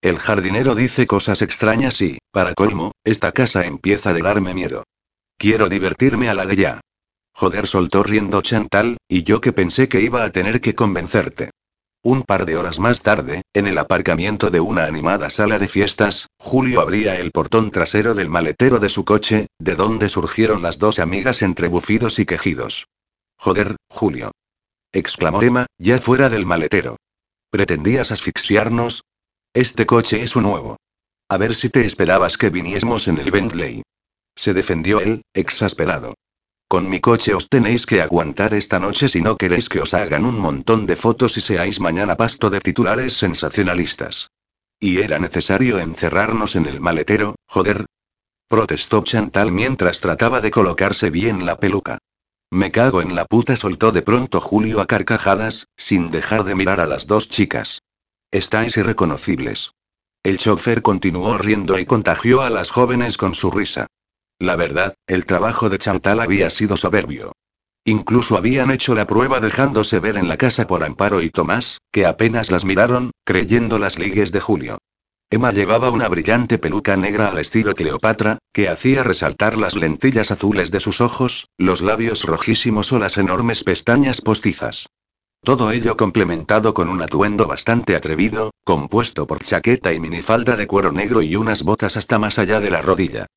El 0.05 0.19
jardinero 0.19 0.75
dice 0.75 1.07
cosas 1.07 1.41
extrañas 1.41 1.99
y, 1.99 2.19
para 2.31 2.53
colmo, 2.53 2.91
esta 3.03 3.31
casa 3.31 3.65
empieza 3.65 4.11
a 4.11 4.13
darme 4.13 4.53
miedo. 4.53 4.83
Quiero 5.35 5.67
divertirme 5.67 6.29
a 6.29 6.35
la 6.35 6.45
de 6.45 6.55
ya. 6.55 6.81
Joder, 7.33 7.65
soltó 7.65 8.03
riendo 8.03 8.43
Chantal, 8.43 8.97
y 9.07 9.23
yo 9.23 9.41
que 9.41 9.51
pensé 9.51 9.89
que 9.89 10.01
iba 10.01 10.23
a 10.23 10.29
tener 10.29 10.61
que 10.61 10.75
convencerte. 10.75 11.49
Un 12.03 12.21
par 12.21 12.45
de 12.45 12.55
horas 12.55 12.77
más 12.77 13.01
tarde, 13.01 13.41
en 13.51 13.65
el 13.65 13.79
aparcamiento 13.79 14.51
de 14.51 14.59
una 14.59 14.85
animada 14.85 15.31
sala 15.31 15.57
de 15.57 15.67
fiestas, 15.67 16.27
Julio 16.37 16.81
abría 16.81 17.19
el 17.19 17.31
portón 17.31 17.71
trasero 17.71 18.13
del 18.13 18.29
maletero 18.29 18.77
de 18.77 18.89
su 18.89 19.05
coche, 19.05 19.47
de 19.57 19.73
donde 19.73 20.07
surgieron 20.07 20.61
las 20.61 20.77
dos 20.77 20.99
amigas 20.99 21.41
entre 21.41 21.67
bufidos 21.67 22.19
y 22.19 22.27
quejidos. 22.27 22.85
Joder, 23.39 23.75
Julio. 23.89 24.33
exclamó 24.91 25.41
Emma, 25.41 25.65
ya 25.79 25.97
fuera 25.97 26.29
del 26.29 26.45
maletero. 26.45 26.95
¿Pretendías 27.49 28.11
asfixiarnos? 28.11 29.01
Este 29.55 29.85
coche 29.85 30.21
es 30.21 30.35
un 30.35 30.43
nuevo. 30.43 30.75
A 31.29 31.37
ver 31.37 31.55
si 31.55 31.69
te 31.69 31.85
esperabas 31.85 32.37
que 32.37 32.49
viniésemos 32.49 33.07
en 33.07 33.19
el 33.19 33.31
Bentley. 33.31 33.83
Se 34.35 34.53
defendió 34.53 34.99
él, 34.99 35.21
exasperado. 35.33 36.13
Con 36.67 36.89
mi 36.89 36.99
coche 36.99 37.33
os 37.33 37.47
tenéis 37.47 37.85
que 37.85 38.01
aguantar 38.01 38.53
esta 38.53 38.81
noche 38.81 39.07
si 39.07 39.21
no 39.21 39.37
queréis 39.37 39.69
que 39.69 39.79
os 39.79 39.93
hagan 39.93 40.25
un 40.25 40.37
montón 40.37 40.85
de 40.85 40.97
fotos 40.97 41.37
y 41.37 41.41
seáis 41.41 41.79
mañana 41.79 42.17
pasto 42.17 42.49
de 42.49 42.59
titulares 42.59 43.13
sensacionalistas. 43.13 44.27
¿Y 44.77 44.99
era 44.99 45.19
necesario 45.19 45.79
encerrarnos 45.79 46.57
en 46.57 46.65
el 46.65 46.81
maletero, 46.81 47.35
joder? 47.47 47.85
Protestó 48.49 49.05
Chantal 49.05 49.53
mientras 49.53 50.01
trataba 50.01 50.41
de 50.41 50.51
colocarse 50.51 51.11
bien 51.11 51.45
la 51.45 51.57
peluca. 51.57 51.99
Me 52.51 52.71
cago 52.71 53.01
en 53.01 53.15
la 53.15 53.23
puta, 53.23 53.55
soltó 53.55 53.93
de 53.93 54.01
pronto 54.01 54.41
Julio 54.41 54.81
a 54.81 54.85
carcajadas, 54.85 55.67
sin 55.77 56.11
dejar 56.11 56.43
de 56.43 56.55
mirar 56.55 56.81
a 56.81 56.87
las 56.87 57.07
dos 57.07 57.29
chicas. 57.29 57.79
Estáis 58.35 58.75
irreconocibles. 58.75 59.71
El 60.21 60.39
chofer 60.39 60.81
continuó 60.81 61.37
riendo 61.37 61.79
y 61.79 61.85
contagió 61.85 62.41
a 62.41 62.49
las 62.49 62.69
jóvenes 62.69 63.17
con 63.17 63.33
su 63.33 63.49
risa. 63.49 63.87
La 64.39 64.57
verdad, 64.57 64.93
el 65.07 65.25
trabajo 65.25 65.69
de 65.69 65.79
Chantal 65.79 66.19
había 66.19 66.49
sido 66.49 66.75
soberbio. 66.75 67.31
Incluso 67.85 68.35
habían 68.35 68.71
hecho 68.71 68.93
la 68.93 69.07
prueba 69.07 69.39
dejándose 69.39 70.01
ver 70.01 70.17
en 70.17 70.27
la 70.27 70.35
casa 70.35 70.67
por 70.67 70.83
Amparo 70.83 71.21
y 71.21 71.29
Tomás, 71.29 71.77
que 71.93 72.05
apenas 72.05 72.51
las 72.51 72.65
miraron, 72.65 73.11
creyendo 73.23 73.79
las 73.79 73.97
ligues 73.97 74.33
de 74.33 74.41
Julio. 74.41 74.79
Emma 75.29 75.53
llevaba 75.53 75.89
una 75.89 76.09
brillante 76.09 76.57
peluca 76.57 76.97
negra 76.97 77.29
al 77.29 77.37
estilo 77.37 77.73
Cleopatra, 77.73 78.39
que 78.51 78.67
hacía 78.67 79.03
resaltar 79.03 79.57
las 79.57 79.77
lentillas 79.77 80.31
azules 80.31 80.71
de 80.71 80.81
sus 80.81 80.99
ojos, 80.99 81.47
los 81.57 81.81
labios 81.81 82.25
rojísimos 82.25 82.91
o 82.91 82.99
las 82.99 83.17
enormes 83.17 83.63
pestañas 83.63 84.19
postizas. 84.19 84.87
Todo 85.45 85.69
ello 85.69 85.95
complementado 85.95 86.73
con 86.73 86.89
un 86.89 87.03
atuendo 87.03 87.45
bastante 87.45 87.95
atrevido, 87.95 88.49
compuesto 88.63 89.27
por 89.27 89.43
chaqueta 89.43 89.93
y 89.93 89.99
minifalda 89.99 90.55
de 90.55 90.65
cuero 90.65 90.91
negro 90.91 91.21
y 91.21 91.35
unas 91.35 91.61
botas 91.61 91.97
hasta 91.97 92.17
más 92.17 92.39
allá 92.39 92.59
de 92.59 92.71
la 92.71 92.81
rodilla. 92.81 93.27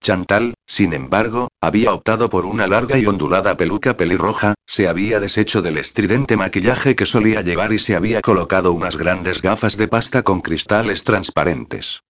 Chantal, 0.00 0.54
sin 0.64 0.92
embargo, 0.92 1.48
había 1.60 1.92
optado 1.92 2.30
por 2.30 2.46
una 2.46 2.68
larga 2.68 2.98
y 2.98 3.06
ondulada 3.06 3.56
peluca 3.56 3.96
pelirroja, 3.96 4.54
se 4.64 4.86
había 4.86 5.18
deshecho 5.18 5.60
del 5.60 5.78
estridente 5.78 6.36
maquillaje 6.36 6.94
que 6.94 7.04
solía 7.04 7.40
llevar 7.40 7.72
y 7.72 7.80
se 7.80 7.96
había 7.96 8.20
colocado 8.20 8.72
unas 8.72 8.96
grandes 8.96 9.42
gafas 9.42 9.76
de 9.76 9.88
pasta 9.88 10.22
con 10.22 10.42
cristales 10.42 11.02
transparentes. 11.02 12.00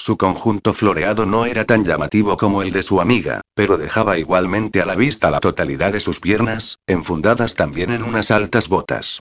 Su 0.00 0.16
conjunto 0.16 0.74
floreado 0.74 1.26
no 1.26 1.44
era 1.44 1.64
tan 1.64 1.84
llamativo 1.84 2.36
como 2.36 2.62
el 2.62 2.70
de 2.70 2.84
su 2.84 3.00
amiga, 3.00 3.40
pero 3.54 3.76
dejaba 3.76 4.16
igualmente 4.16 4.80
a 4.80 4.86
la 4.86 4.94
vista 4.94 5.30
la 5.30 5.40
totalidad 5.40 5.92
de 5.92 5.98
sus 5.98 6.20
piernas, 6.20 6.78
enfundadas 6.86 7.56
también 7.56 7.90
en 7.90 8.04
unas 8.04 8.30
altas 8.30 8.68
botas. 8.68 9.18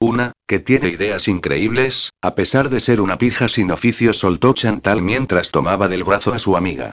Una, 0.00 0.32
que 0.46 0.58
tiene 0.58 0.88
ideas 0.88 1.28
increíbles, 1.28 2.10
a 2.20 2.34
pesar 2.34 2.68
de 2.70 2.80
ser 2.80 3.00
una 3.00 3.18
pija 3.18 3.48
sin 3.48 3.70
oficio, 3.70 4.12
soltó 4.12 4.52
Chantal 4.52 5.00
mientras 5.00 5.52
tomaba 5.52 5.86
del 5.86 6.02
brazo 6.02 6.34
a 6.34 6.40
su 6.40 6.56
amiga. 6.56 6.90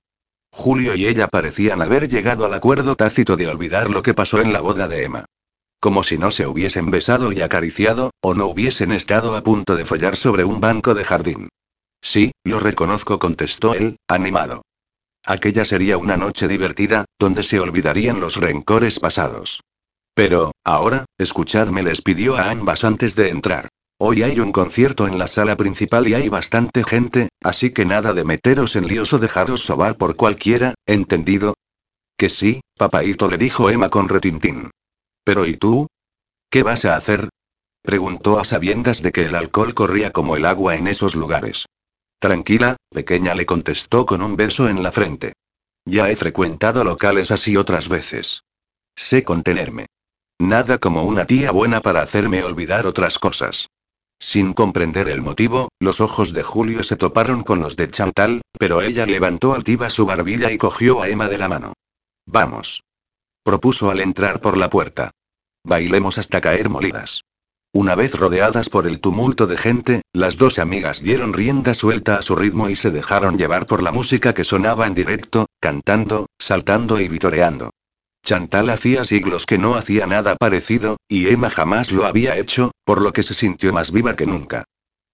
Julio 0.51 0.95
y 0.95 1.07
ella 1.07 1.27
parecían 1.27 1.81
haber 1.81 2.07
llegado 2.07 2.45
al 2.45 2.53
acuerdo 2.53 2.95
tácito 2.95 3.35
de 3.35 3.47
olvidar 3.47 3.89
lo 3.89 4.03
que 4.03 4.13
pasó 4.13 4.39
en 4.41 4.53
la 4.53 4.61
boda 4.61 4.87
de 4.87 5.05
Emma. 5.05 5.25
Como 5.79 6.03
si 6.03 6.19
no 6.19 6.29
se 6.29 6.45
hubiesen 6.45 6.91
besado 6.91 7.33
y 7.33 7.41
acariciado, 7.41 8.11
o 8.21 8.35
no 8.35 8.45
hubiesen 8.45 8.91
estado 8.91 9.35
a 9.35 9.41
punto 9.41 9.75
de 9.75 9.85
follar 9.85 10.15
sobre 10.15 10.45
un 10.45 10.61
banco 10.61 10.93
de 10.93 11.03
jardín. 11.03 11.49
Sí, 12.03 12.33
lo 12.43 12.59
reconozco, 12.59 13.17
contestó 13.17 13.73
él, 13.73 13.95
animado. 14.09 14.61
Aquella 15.25 15.63
sería 15.63 15.97
una 15.97 16.17
noche 16.17 16.49
divertida, 16.49 17.05
donde 17.17 17.43
se 17.43 17.61
olvidarían 17.61 18.19
los 18.19 18.35
rencores 18.35 18.99
pasados. 18.99 19.61
Pero, 20.13 20.51
ahora, 20.65 21.05
escuchadme, 21.17 21.81
les 21.81 22.01
pidió 22.01 22.35
a 22.35 22.51
ambas 22.51 22.83
antes 22.83 23.15
de 23.15 23.29
entrar. 23.29 23.69
Hoy 23.97 24.21
hay 24.21 24.41
un 24.41 24.51
concierto 24.51 25.07
en 25.07 25.17
la 25.17 25.29
sala 25.29 25.55
principal 25.55 26.05
y 26.09 26.13
hay 26.13 26.27
bastante 26.27 26.83
gente, 26.83 27.29
así 27.41 27.71
que 27.71 27.85
nada 27.85 28.11
de 28.11 28.25
meteros 28.25 28.75
en 28.75 28.85
líos 28.85 29.13
o 29.13 29.19
dejaros 29.19 29.61
sobar 29.61 29.95
por 29.95 30.17
cualquiera, 30.17 30.73
¿entendido? 30.85 31.53
Que 32.17 32.27
sí, 32.29 32.59
papaito 32.77 33.29
le 33.29 33.37
dijo 33.37 33.69
Emma 33.69 33.89
con 33.89 34.09
retintín. 34.09 34.71
Pero 35.23 35.45
¿y 35.45 35.55
tú? 35.55 35.87
¿Qué 36.49 36.63
vas 36.63 36.83
a 36.83 36.97
hacer? 36.97 37.29
Preguntó 37.81 38.41
a 38.41 38.45
sabiendas 38.45 39.01
de 39.01 39.13
que 39.13 39.23
el 39.23 39.35
alcohol 39.35 39.73
corría 39.73 40.11
como 40.11 40.35
el 40.35 40.45
agua 40.45 40.75
en 40.75 40.87
esos 40.87 41.15
lugares. 41.15 41.65
Tranquila, 42.23 42.77
pequeña 42.89 43.35
le 43.35 43.45
contestó 43.45 44.05
con 44.05 44.21
un 44.21 44.37
beso 44.37 44.69
en 44.69 44.81
la 44.81 44.93
frente. 44.93 45.33
Ya 45.83 46.09
he 46.09 46.15
frecuentado 46.15 46.85
locales 46.85 47.31
así 47.31 47.57
otras 47.57 47.89
veces. 47.89 48.43
Sé 48.95 49.25
contenerme. 49.25 49.87
Nada 50.39 50.77
como 50.77 51.03
una 51.03 51.25
tía 51.25 51.51
buena 51.51 51.81
para 51.81 52.01
hacerme 52.01 52.41
olvidar 52.41 52.85
otras 52.85 53.19
cosas. 53.19 53.67
Sin 54.21 54.53
comprender 54.53 55.09
el 55.09 55.21
motivo, 55.21 55.67
los 55.81 55.99
ojos 55.99 56.31
de 56.31 56.43
Julio 56.43 56.85
se 56.85 56.95
toparon 56.95 57.43
con 57.43 57.59
los 57.59 57.75
de 57.75 57.89
Chantal, 57.89 58.41
pero 58.57 58.81
ella 58.81 59.05
levantó 59.05 59.53
altiva 59.53 59.89
su 59.89 60.05
barbilla 60.05 60.49
y 60.49 60.57
cogió 60.57 61.01
a 61.01 61.09
Emma 61.09 61.27
de 61.27 61.37
la 61.37 61.49
mano. 61.49 61.73
Vamos. 62.25 62.83
Propuso 63.43 63.91
al 63.91 63.99
entrar 63.99 64.39
por 64.39 64.55
la 64.55 64.69
puerta. 64.69 65.11
Bailemos 65.65 66.17
hasta 66.17 66.39
caer 66.39 66.69
molidas. 66.69 67.25
Una 67.75 67.95
vez 67.95 68.13
rodeadas 68.13 68.69
por 68.69 68.85
el 68.85 68.99
tumulto 68.99 69.47
de 69.47 69.57
gente, 69.57 70.03
las 70.13 70.37
dos 70.37 70.59
amigas 70.59 71.01
dieron 71.01 71.33
rienda 71.33 71.73
suelta 71.73 72.17
a 72.17 72.21
su 72.21 72.35
ritmo 72.35 72.69
y 72.69 72.75
se 72.75 72.91
dejaron 72.91 73.35
llevar 73.35 73.65
por 73.65 73.81
la 73.81 73.91
música 73.91 74.35
que 74.35 74.43
sonaba 74.43 74.85
en 74.85 74.93
directo, 74.93 75.47
cantando, 75.59 76.27
saltando 76.37 76.99
y 76.99 77.07
vitoreando. 77.07 77.71
Chantal 78.23 78.69
hacía 78.69 79.05
siglos 79.05 79.47
que 79.47 79.57
no 79.57 79.73
hacía 79.73 80.05
nada 80.05 80.35
parecido, 80.35 80.97
y 81.07 81.29
Emma 81.29 81.49
jamás 81.49 81.91
lo 81.91 82.05
había 82.05 82.37
hecho, 82.37 82.71
por 82.85 83.01
lo 83.01 83.11
que 83.11 83.23
se 83.23 83.33
sintió 83.33 83.73
más 83.73 83.91
viva 83.91 84.15
que 84.15 84.27
nunca. 84.27 84.65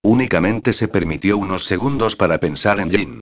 Únicamente 0.04 0.74
se 0.74 0.90
permitió 0.90 1.38
unos 1.38 1.64
segundos 1.64 2.18
para 2.18 2.42
pensar 2.42 2.82
en 2.82 2.90
Jin. 2.90 3.20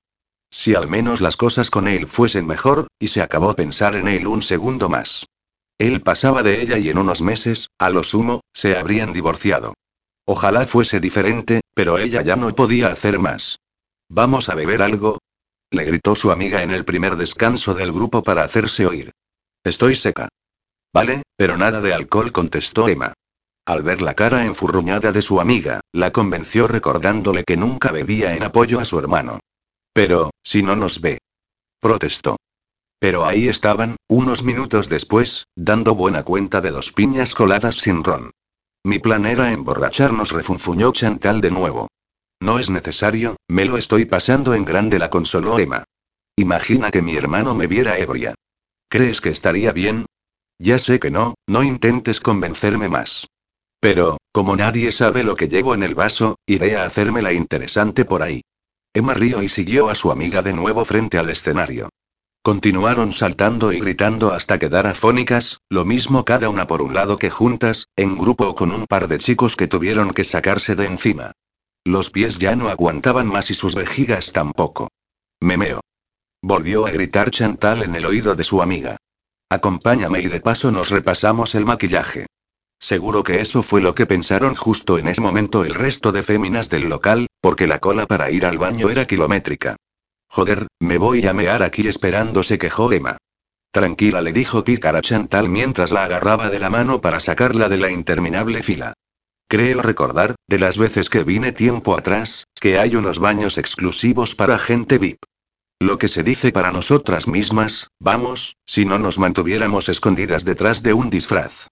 Si 0.49 0.73
al 0.73 0.87
menos 0.87 1.21
las 1.21 1.37
cosas 1.37 1.69
con 1.69 1.87
él 1.87 2.07
fuesen 2.07 2.47
mejor, 2.47 2.87
y 2.99 3.09
se 3.09 3.21
acabó 3.21 3.53
pensar 3.53 3.95
en 3.95 4.07
él 4.07 4.25
un 4.25 4.41
segundo 4.41 4.89
más. 4.89 5.27
Él 5.77 6.01
pasaba 6.01 6.41
de 6.43 6.61
ella 6.61 6.77
y 6.77 6.89
en 6.89 6.97
unos 6.97 7.21
meses, 7.21 7.69
a 7.77 7.89
lo 7.89 8.03
sumo, 8.03 8.41
se 8.53 8.77
habrían 8.77 9.13
divorciado. 9.13 9.73
Ojalá 10.25 10.65
fuese 10.65 10.99
diferente, 10.99 11.61
pero 11.73 11.99
ella 11.99 12.21
ya 12.23 12.35
no 12.35 12.53
podía 12.55 12.87
hacer 12.87 13.19
más. 13.19 13.59
¿Vamos 14.09 14.49
a 14.49 14.55
beber 14.55 14.81
algo? 14.81 15.19
Le 15.69 15.83
gritó 15.83 16.15
su 16.15 16.31
amiga 16.31 16.63
en 16.63 16.71
el 16.71 16.85
primer 16.85 17.15
descanso 17.15 17.73
del 17.73 17.91
grupo 17.91 18.23
para 18.23 18.43
hacerse 18.43 18.85
oír. 18.85 19.11
Estoy 19.63 19.95
seca. 19.95 20.29
Vale, 20.93 21.23
pero 21.35 21.57
nada 21.57 21.81
de 21.81 21.93
alcohol, 21.93 22.31
contestó 22.31 22.87
Emma. 22.87 23.13
Al 23.65 23.83
ver 23.83 24.01
la 24.01 24.13
cara 24.15 24.45
enfurruñada 24.45 25.11
de 25.11 25.21
su 25.21 25.41
amiga, 25.41 25.81
la 25.91 26.11
convenció 26.11 26.67
recordándole 26.67 27.43
que 27.43 27.57
nunca 27.57 27.91
bebía 27.91 28.33
en 28.33 28.43
apoyo 28.43 28.79
a 28.79 28.85
su 28.85 28.97
hermano. 28.97 29.41
Pero, 29.93 30.31
si 30.41 30.63
no 30.63 30.77
nos 30.77 31.01
ve. 31.01 31.19
Protestó. 31.81 32.36
Pero 32.99 33.25
ahí 33.25 33.47
estaban, 33.47 33.95
unos 34.07 34.43
minutos 34.43 34.89
después, 34.89 35.45
dando 35.55 35.95
buena 35.95 36.23
cuenta 36.23 36.61
de 36.61 36.71
dos 36.71 36.91
piñas 36.91 37.35
coladas 37.35 37.75
sin 37.75 38.03
ron. 38.03 38.31
Mi 38.83 38.99
plan 38.99 39.25
era 39.25 39.51
emborracharnos, 39.51 40.31
refunfuñó 40.31 40.91
Chantal 40.91 41.41
de 41.41 41.51
nuevo. 41.51 41.87
No 42.39 42.59
es 42.59 42.69
necesario, 42.69 43.35
me 43.47 43.65
lo 43.65 43.77
estoy 43.77 44.05
pasando 44.05 44.53
en 44.53 44.65
grande, 44.65 44.99
la 44.99 45.09
consoló 45.09 45.59
Emma. 45.59 45.83
Imagina 46.35 46.91
que 46.91 47.01
mi 47.01 47.15
hermano 47.15 47.55
me 47.55 47.67
viera 47.67 47.97
ebria. 47.97 48.35
¿Crees 48.89 49.21
que 49.21 49.29
estaría 49.29 49.71
bien? 49.71 50.05
Ya 50.59 50.79
sé 50.79 50.99
que 50.99 51.11
no, 51.11 51.35
no 51.47 51.63
intentes 51.63 52.19
convencerme 52.19 52.89
más. 52.89 53.27
Pero, 53.79 54.17
como 54.31 54.55
nadie 54.55 54.91
sabe 54.91 55.23
lo 55.23 55.35
que 55.35 55.47
llevo 55.47 55.73
en 55.73 55.83
el 55.83 55.93
vaso, 55.93 56.37
iré 56.45 56.77
a 56.77 56.85
hacerme 56.85 57.21
la 57.21 57.33
interesante 57.33 58.05
por 58.05 58.23
ahí. 58.23 58.41
Emma 58.93 59.13
rió 59.13 59.43
y 59.43 59.49
siguió 59.49 59.89
a 59.89 59.95
su 59.95 60.11
amiga 60.11 60.41
de 60.41 60.53
nuevo 60.53 60.83
frente 60.85 61.17
al 61.19 61.29
escenario. 61.29 61.89
Continuaron 62.47 63.11
saltando 63.11 63.73
y 63.73 63.81
gritando 63.81 64.31
hasta 64.31 64.57
quedar 64.57 64.87
afónicas, 64.87 65.59
lo 65.67 65.83
mismo 65.83 66.23
cada 66.23 66.47
una 66.47 66.65
por 66.65 66.81
un 66.81 66.93
lado 66.93 67.19
que 67.19 67.29
juntas, 67.29 67.89
en 67.97 68.17
grupo 68.17 68.55
con 68.55 68.71
un 68.71 68.85
par 68.85 69.09
de 69.09 69.19
chicos 69.19 69.57
que 69.57 69.67
tuvieron 69.67 70.13
que 70.13 70.23
sacarse 70.23 70.73
de 70.73 70.85
encima. 70.85 71.33
Los 71.83 72.09
pies 72.09 72.37
ya 72.37 72.55
no 72.55 72.69
aguantaban 72.69 73.27
más 73.27 73.51
y 73.51 73.53
sus 73.53 73.75
vejigas 73.75 74.31
tampoco. 74.31 74.87
Memeo. 75.41 75.81
Volvió 76.41 76.87
a 76.87 76.91
gritar 76.91 77.31
Chantal 77.31 77.83
en 77.83 77.95
el 77.95 78.05
oído 78.05 78.33
de 78.33 78.45
su 78.45 78.61
amiga. 78.61 78.95
Acompáñame 79.49 80.21
y 80.21 80.27
de 80.27 80.39
paso 80.39 80.71
nos 80.71 80.89
repasamos 80.89 81.53
el 81.53 81.65
maquillaje. 81.65 82.27
Seguro 82.79 83.23
que 83.23 83.41
eso 83.41 83.61
fue 83.61 83.81
lo 83.81 83.93
que 83.93 84.05
pensaron 84.05 84.55
justo 84.55 84.97
en 84.97 85.09
ese 85.09 85.19
momento 85.19 85.65
el 85.65 85.75
resto 85.75 86.13
de 86.13 86.23
féminas 86.23 86.69
del 86.69 86.87
local, 86.87 87.27
porque 87.41 87.67
la 87.67 87.79
cola 87.79 88.05
para 88.05 88.31
ir 88.31 88.45
al 88.45 88.57
baño 88.57 88.89
era 88.89 89.05
kilométrica. 89.05 89.75
Joder, 90.29 90.67
me 90.79 90.97
voy 90.97 91.25
a 91.25 91.33
mear 91.33 91.63
aquí 91.63 91.87
esperando, 91.87 92.43
se 92.43 92.57
quejó 92.57 92.91
Emma. 92.91 93.17
Tranquila, 93.71 94.21
le 94.21 94.33
dijo 94.33 94.63
pícara 94.63 95.01
Chantal 95.01 95.49
mientras 95.49 95.91
la 95.91 96.03
agarraba 96.05 96.49
de 96.49 96.59
la 96.59 96.69
mano 96.69 97.01
para 97.01 97.19
sacarla 97.19 97.69
de 97.69 97.77
la 97.77 97.91
interminable 97.91 98.63
fila. 98.63 98.93
Creo 99.49 99.81
recordar, 99.81 100.35
de 100.47 100.59
las 100.59 100.77
veces 100.77 101.09
que 101.09 101.23
vine 101.23 101.53
tiempo 101.53 101.97
atrás, 101.97 102.45
que 102.59 102.77
hay 102.79 102.95
unos 102.95 103.19
baños 103.19 103.57
exclusivos 103.57 104.35
para 104.35 104.59
gente 104.59 104.97
VIP. 104.97 105.23
Lo 105.79 105.97
que 105.97 106.07
se 106.07 106.23
dice 106.23 106.51
para 106.51 106.71
nosotras 106.71 107.27
mismas, 107.27 107.87
vamos, 107.99 108.55
si 108.65 108.83
no 108.85 108.99
nos 108.99 109.19
mantuviéramos 109.19 109.89
escondidas 109.89 110.43
detrás 110.43 110.81
de 110.83 110.93
un 110.93 111.09
disfraz. 111.09 111.67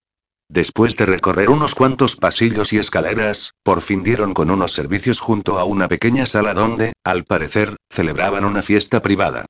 Después 0.47 0.95
de 0.95 1.05
recorrer 1.07 1.49
unos 1.49 1.73
cuantos 1.73 2.15
pasillos 2.15 2.71
y 2.71 2.77
escaleras, 2.77 3.53
por 3.63 3.81
fin 3.81 4.03
dieron 4.03 4.33
con 4.33 4.51
unos 4.51 4.73
servicios 4.73 5.19
junto 5.19 5.57
a 5.57 5.63
una 5.63 5.87
pequeña 5.87 6.25
sala 6.25 6.53
donde, 6.53 6.93
al 7.03 7.23
parecer, 7.23 7.75
celebraban 7.89 8.45
una 8.45 8.61
fiesta 8.61 9.01
privada. 9.01 9.45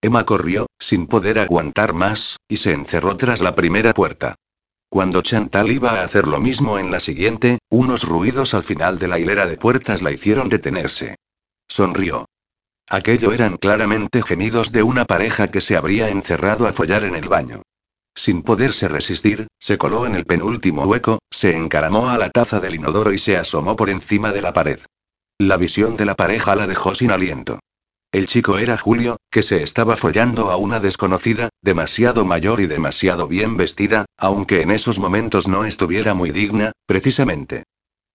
Emma 0.00 0.24
corrió, 0.24 0.66
sin 0.78 1.06
poder 1.06 1.38
aguantar 1.38 1.92
más, 1.92 2.36
y 2.48 2.58
se 2.58 2.72
encerró 2.72 3.16
tras 3.16 3.40
la 3.40 3.54
primera 3.54 3.92
puerta. 3.92 4.36
Cuando 4.88 5.20
Chantal 5.20 5.70
iba 5.70 5.90
a 5.90 6.04
hacer 6.04 6.26
lo 6.26 6.40
mismo 6.40 6.78
en 6.78 6.90
la 6.90 7.00
siguiente, 7.00 7.58
unos 7.68 8.04
ruidos 8.04 8.54
al 8.54 8.64
final 8.64 8.98
de 8.98 9.08
la 9.08 9.18
hilera 9.18 9.46
de 9.46 9.58
puertas 9.58 10.00
la 10.00 10.12
hicieron 10.12 10.48
detenerse. 10.48 11.16
Sonrió. 11.68 12.24
Aquello 12.88 13.32
eran 13.32 13.58
claramente 13.58 14.22
gemidos 14.22 14.72
de 14.72 14.82
una 14.82 15.04
pareja 15.04 15.48
que 15.48 15.60
se 15.60 15.76
habría 15.76 16.08
encerrado 16.08 16.66
a 16.66 16.72
follar 16.72 17.04
en 17.04 17.16
el 17.16 17.28
baño. 17.28 17.62
Sin 18.18 18.42
poderse 18.42 18.88
resistir, 18.88 19.46
se 19.60 19.78
coló 19.78 20.04
en 20.04 20.16
el 20.16 20.26
penúltimo 20.26 20.82
hueco, 20.82 21.20
se 21.30 21.56
encaramó 21.56 22.10
a 22.10 22.18
la 22.18 22.30
taza 22.30 22.58
del 22.58 22.74
inodoro 22.74 23.12
y 23.12 23.18
se 23.18 23.36
asomó 23.36 23.76
por 23.76 23.90
encima 23.90 24.32
de 24.32 24.42
la 24.42 24.52
pared. 24.52 24.80
La 25.38 25.56
visión 25.56 25.96
de 25.96 26.04
la 26.04 26.16
pareja 26.16 26.56
la 26.56 26.66
dejó 26.66 26.96
sin 26.96 27.12
aliento. 27.12 27.60
El 28.10 28.26
chico 28.26 28.58
era 28.58 28.76
Julio, 28.76 29.18
que 29.30 29.44
se 29.44 29.62
estaba 29.62 29.94
follando 29.94 30.50
a 30.50 30.56
una 30.56 30.80
desconocida, 30.80 31.50
demasiado 31.62 32.24
mayor 32.24 32.60
y 32.60 32.66
demasiado 32.66 33.28
bien 33.28 33.56
vestida, 33.56 34.06
aunque 34.16 34.62
en 34.62 34.72
esos 34.72 34.98
momentos 34.98 35.46
no 35.46 35.64
estuviera 35.64 36.12
muy 36.12 36.32
digna, 36.32 36.72
precisamente. 36.86 37.62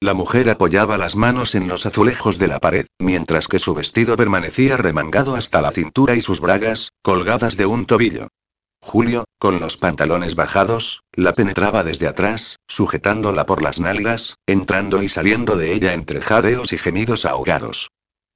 La 0.02 0.14
mujer 0.14 0.50
apoyaba 0.50 0.98
las 0.98 1.16
manos 1.16 1.56
en 1.56 1.70
los 1.70 1.86
azulejos 1.86 2.40
de 2.40 2.48
la 2.50 2.60
pared, 2.60 2.88
mientras 3.00 3.48
que 3.48 3.58
su 3.58 3.74
vestido 3.74 4.18
permanecía 4.18 4.76
remangado 4.76 5.36
hasta 5.36 5.62
la 5.62 5.72
cintura 5.72 6.16
y 6.16 6.22
sus 6.22 6.42
bragas, 6.42 6.92
colgadas 7.02 7.56
de 7.56 7.68
un 7.68 7.86
tobillo. 7.86 8.28
Julio, 8.86 9.24
con 9.40 9.62
los 9.62 9.78
pantalones 9.78 10.36
bajados, 10.36 11.04
la 11.14 11.32
penetraba 11.32 11.86
desde 11.86 12.06
atrás, 12.06 12.58
sujetándola 12.68 13.46
por 13.46 13.62
las 13.62 13.80
nalgas, 13.80 14.36
entrando 14.46 15.02
y 15.02 15.08
saliendo 15.08 15.56
de 15.56 15.74
ella 15.74 15.94
entre 15.94 16.20
jadeos 16.20 16.74
y 16.74 16.78
gemidos 16.78 17.24
ahogados. 17.24 17.88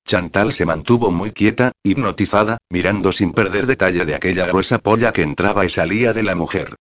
Chantal 0.07 0.53
se 0.53 0.65
mantuvo 0.65 1.11
muy 1.11 1.31
quieta, 1.31 1.73
hipnotizada, 1.83 2.59
mirando 2.69 3.11
sin 3.11 3.33
perder 3.33 3.67
detalle 3.67 4.05
de 4.05 4.15
aquella 4.15 4.45
gruesa 4.45 4.79
polla 4.79 5.11
que 5.11 5.21
entraba 5.21 5.65
y 5.65 5.69
salía 5.69 6.13
de 6.13 6.23
la 6.23 6.33
mujer. 6.33 6.75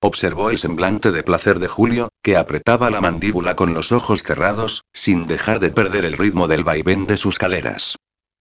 Observó 0.00 0.48
el 0.48 0.58
semblante 0.58 1.12
de 1.12 1.22
placer 1.22 1.58
de 1.58 1.68
Julio, 1.68 2.08
que 2.22 2.38
apretaba 2.38 2.90
la 2.90 3.02
mandíbula 3.02 3.54
con 3.54 3.74
los 3.74 3.92
ojos 3.92 4.22
cerrados, 4.22 4.84
sin 4.94 5.26
dejar 5.26 5.60
de 5.60 5.70
perder 5.70 6.06
el 6.06 6.16
ritmo 6.16 6.48
del 6.48 6.64
vaivén 6.64 7.06
de 7.06 7.18
sus 7.18 7.38
caderas. 7.38 7.96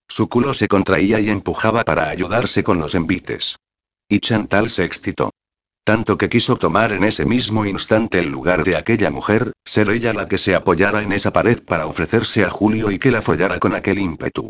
Su 0.07 0.29
culo 0.29 0.53
se 0.53 0.69
contraía 0.69 1.19
y 1.19 1.29
empujaba 1.29 1.83
para 1.83 2.07
ayudarse 2.07 2.63
con 2.63 2.79
los 2.79 2.95
envites. 2.95 3.57
Y 4.09 4.19
Chantal 4.19 4.71
se 4.71 4.83
excitó. 4.83 5.29
Tanto 5.83 6.17
que 6.17 6.29
quiso 6.29 6.55
tomar 6.55 6.91
en 6.93 7.03
ese 7.03 7.25
mismo 7.25 7.65
instante 7.65 8.19
el 8.19 8.29
lugar 8.29 8.63
de 8.63 8.75
aquella 8.75 9.11
mujer, 9.11 9.53
ser 9.63 9.89
ella 9.89 10.13
la 10.13 10.27
que 10.27 10.37
se 10.37 10.55
apoyara 10.55 11.03
en 11.03 11.11
esa 11.13 11.31
pared 11.31 11.63
para 11.63 11.85
ofrecerse 11.85 12.43
a 12.43 12.49
Julio 12.49 12.91
y 12.91 12.99
que 12.99 13.11
la 13.11 13.21
follara 13.21 13.59
con 13.59 13.75
aquel 13.75 13.99
ímpetu. 13.99 14.49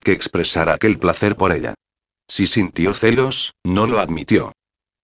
Que 0.00 0.12
expresara 0.12 0.74
aquel 0.74 0.98
placer 0.98 1.36
por 1.36 1.52
ella. 1.52 1.74
Si 2.28 2.46
sintió 2.46 2.92
celos, 2.92 3.54
no 3.64 3.86
lo 3.86 4.00
admitió. 4.00 4.52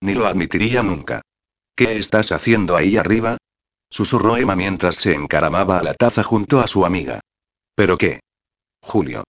Ni 0.01 0.15
lo 0.15 0.27
admitiría 0.27 0.83
nunca. 0.83 1.23
¿Qué 1.77 1.97
estás 1.97 2.33
haciendo 2.33 2.77
ahí 2.77 2.97
arriba? 2.97 3.39
Susurró 3.89 4.37
Emma 4.37 4.57
mientras 4.57 4.97
se 4.97 5.15
encaramaba 5.15 5.79
a 5.79 5.83
la 5.85 5.95
taza 5.95 6.23
junto 6.23 6.61
a 6.61 6.67
su 6.67 6.85
amiga. 6.85 7.21
¿Pero 7.77 7.97
qué? 7.97 8.21
Julio. 8.83 9.23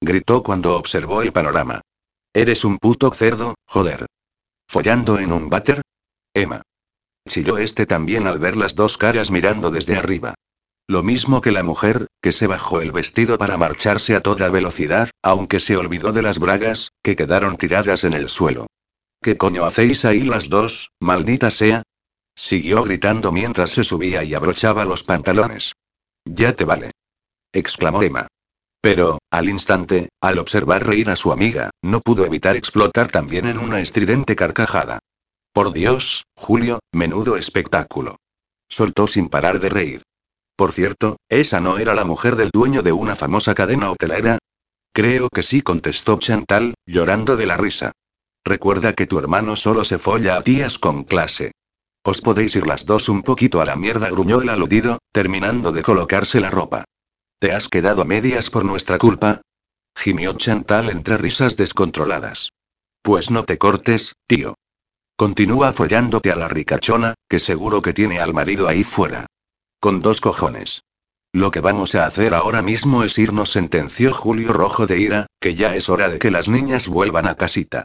Gritó 0.00 0.42
cuando 0.42 0.76
observó 0.76 1.22
el 1.22 1.32
panorama. 1.32 1.80
Eres 2.34 2.64
un 2.64 2.78
puto 2.78 3.10
cerdo, 3.10 3.54
joder. 3.66 4.06
¿Follando 4.66 5.18
en 5.18 5.32
un 5.32 5.48
váter? 5.48 5.82
Emma. 6.34 6.62
Chilló 7.28 7.58
este 7.58 7.86
también 7.86 8.26
al 8.26 8.38
ver 8.38 8.56
las 8.56 8.74
dos 8.74 8.98
caras 8.98 9.30
mirando 9.30 9.70
desde 9.70 9.96
arriba. 9.96 10.34
Lo 10.86 11.02
mismo 11.02 11.40
que 11.42 11.52
la 11.52 11.62
mujer, 11.62 12.06
que 12.22 12.32
se 12.32 12.46
bajó 12.46 12.80
el 12.80 12.92
vestido 12.92 13.36
para 13.36 13.58
marcharse 13.58 14.14
a 14.14 14.22
toda 14.22 14.48
velocidad, 14.48 15.10
aunque 15.22 15.60
se 15.60 15.76
olvidó 15.76 16.12
de 16.12 16.22
las 16.22 16.38
bragas, 16.38 16.92
que 17.02 17.16
quedaron 17.16 17.58
tiradas 17.58 18.04
en 18.04 18.14
el 18.14 18.28
suelo. 18.28 18.66
¿Qué 19.20 19.36
coño 19.36 19.64
hacéis 19.64 20.04
ahí 20.04 20.22
las 20.22 20.48
dos, 20.48 20.90
maldita 21.00 21.50
sea? 21.50 21.82
Siguió 22.34 22.84
gritando 22.84 23.32
mientras 23.32 23.72
se 23.72 23.84
subía 23.84 24.22
y 24.24 24.32
abrochaba 24.32 24.84
los 24.84 25.02
pantalones. 25.02 25.72
Ya 26.24 26.54
te 26.54 26.64
vale. 26.64 26.92
exclamó 27.52 28.02
Emma. 28.02 28.28
Pero, 28.80 29.18
al 29.30 29.48
instante, 29.48 30.08
al 30.20 30.38
observar 30.38 30.86
reír 30.86 31.10
a 31.10 31.16
su 31.16 31.32
amiga, 31.32 31.70
no 31.82 32.00
pudo 32.00 32.24
evitar 32.24 32.56
explotar 32.56 33.10
también 33.10 33.46
en 33.46 33.58
una 33.58 33.80
estridente 33.80 34.36
carcajada. 34.36 35.00
Por 35.52 35.72
Dios, 35.72 36.24
Julio, 36.36 36.78
menudo 36.92 37.36
espectáculo. 37.36 38.16
Soltó 38.68 39.06
sin 39.06 39.28
parar 39.28 39.58
de 39.58 39.68
reír. 39.68 40.02
Por 40.56 40.72
cierto, 40.72 41.16
¿esa 41.28 41.60
no 41.60 41.78
era 41.78 41.94
la 41.94 42.04
mujer 42.04 42.36
del 42.36 42.50
dueño 42.50 42.82
de 42.82 42.92
una 42.92 43.16
famosa 43.16 43.54
cadena 43.54 43.90
hotelera? 43.90 44.38
Creo 44.92 45.28
que 45.28 45.42
sí, 45.42 45.62
contestó 45.62 46.18
Chantal, 46.18 46.74
llorando 46.86 47.36
de 47.36 47.46
la 47.46 47.56
risa. 47.56 47.92
Recuerda 48.44 48.92
que 48.92 49.06
tu 49.06 49.18
hermano 49.18 49.56
solo 49.56 49.84
se 49.84 49.98
folla 49.98 50.36
a 50.36 50.42
tías 50.42 50.78
con 50.78 51.04
clase. 51.04 51.52
Os 52.04 52.20
podéis 52.20 52.56
ir 52.56 52.66
las 52.66 52.86
dos 52.86 53.08
un 53.08 53.22
poquito 53.22 53.60
a 53.60 53.64
la 53.64 53.76
mierda, 53.76 54.08
gruñó 54.08 54.40
el 54.40 54.48
aludido, 54.48 54.98
terminando 55.12 55.72
de 55.72 55.82
colocarse 55.82 56.40
la 56.40 56.50
ropa. 56.50 56.84
¿Te 57.40 57.52
has 57.52 57.68
quedado 57.68 58.02
a 58.02 58.04
medias 58.04 58.50
por 58.50 58.64
nuestra 58.64 58.98
culpa? 58.98 59.42
Gimió 59.94 60.32
Chantal 60.32 60.90
entre 60.90 61.18
risas 61.18 61.56
descontroladas. 61.56 62.50
Pues 63.00 63.30
no 63.30 63.44
te 63.44 63.58
cortes, 63.58 64.14
tío. 64.26 64.54
Continúa 65.16 65.72
follándote 65.72 66.32
a 66.32 66.36
la 66.36 66.48
ricachona, 66.48 67.14
que 67.28 67.38
seguro 67.38 67.80
que 67.80 67.92
tiene 67.92 68.18
al 68.18 68.34
marido 68.34 68.66
ahí 68.66 68.82
fuera. 68.82 69.26
Con 69.78 70.00
dos 70.00 70.20
cojones. 70.20 70.82
Lo 71.32 71.52
que 71.52 71.60
vamos 71.60 71.94
a 71.94 72.06
hacer 72.06 72.34
ahora 72.34 72.62
mismo 72.62 73.04
es 73.04 73.16
irnos, 73.18 73.50
sentenció 73.50 74.12
Julio 74.12 74.52
rojo 74.52 74.86
de 74.86 74.98
ira, 74.98 75.26
que 75.40 75.54
ya 75.54 75.76
es 75.76 75.88
hora 75.88 76.08
de 76.08 76.18
que 76.18 76.32
las 76.32 76.48
niñas 76.48 76.88
vuelvan 76.88 77.28
a 77.28 77.36
casita. 77.36 77.84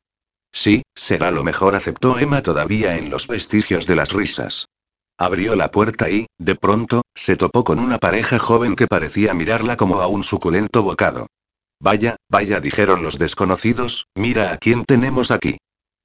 Sí, 0.51 0.81
será 0.95 1.29
lo 1.29 1.43
mejor, 1.43 1.75
aceptó 1.75 2.17
Emma 2.17 2.41
todavía 2.41 2.97
en 2.97 3.11
los 3.11 3.27
vestigios 3.27 3.85
de 3.85 3.95
las 3.97 4.13
risas. 4.13 4.67
Abrió 5.17 5.55
la 5.55 5.69
puerta 5.69 6.09
y, 6.09 6.25
de 6.39 6.55
pronto, 6.55 7.03
se 7.13 7.37
topó 7.37 7.63
con 7.63 7.79
una 7.79 7.99
pareja 7.99 8.39
joven 8.39 8.75
que 8.75 8.87
parecía 8.87 9.33
mirarla 9.33 9.77
como 9.77 10.01
a 10.01 10.07
un 10.07 10.23
suculento 10.23 10.81
bocado. 10.81 11.27
Vaya, 11.79 12.15
vaya, 12.29 12.59
dijeron 12.59 13.03
los 13.03 13.19
desconocidos, 13.19 14.07
mira 14.15 14.51
a 14.51 14.57
quién 14.57 14.85
tenemos 14.85 15.31
aquí. 15.31 15.57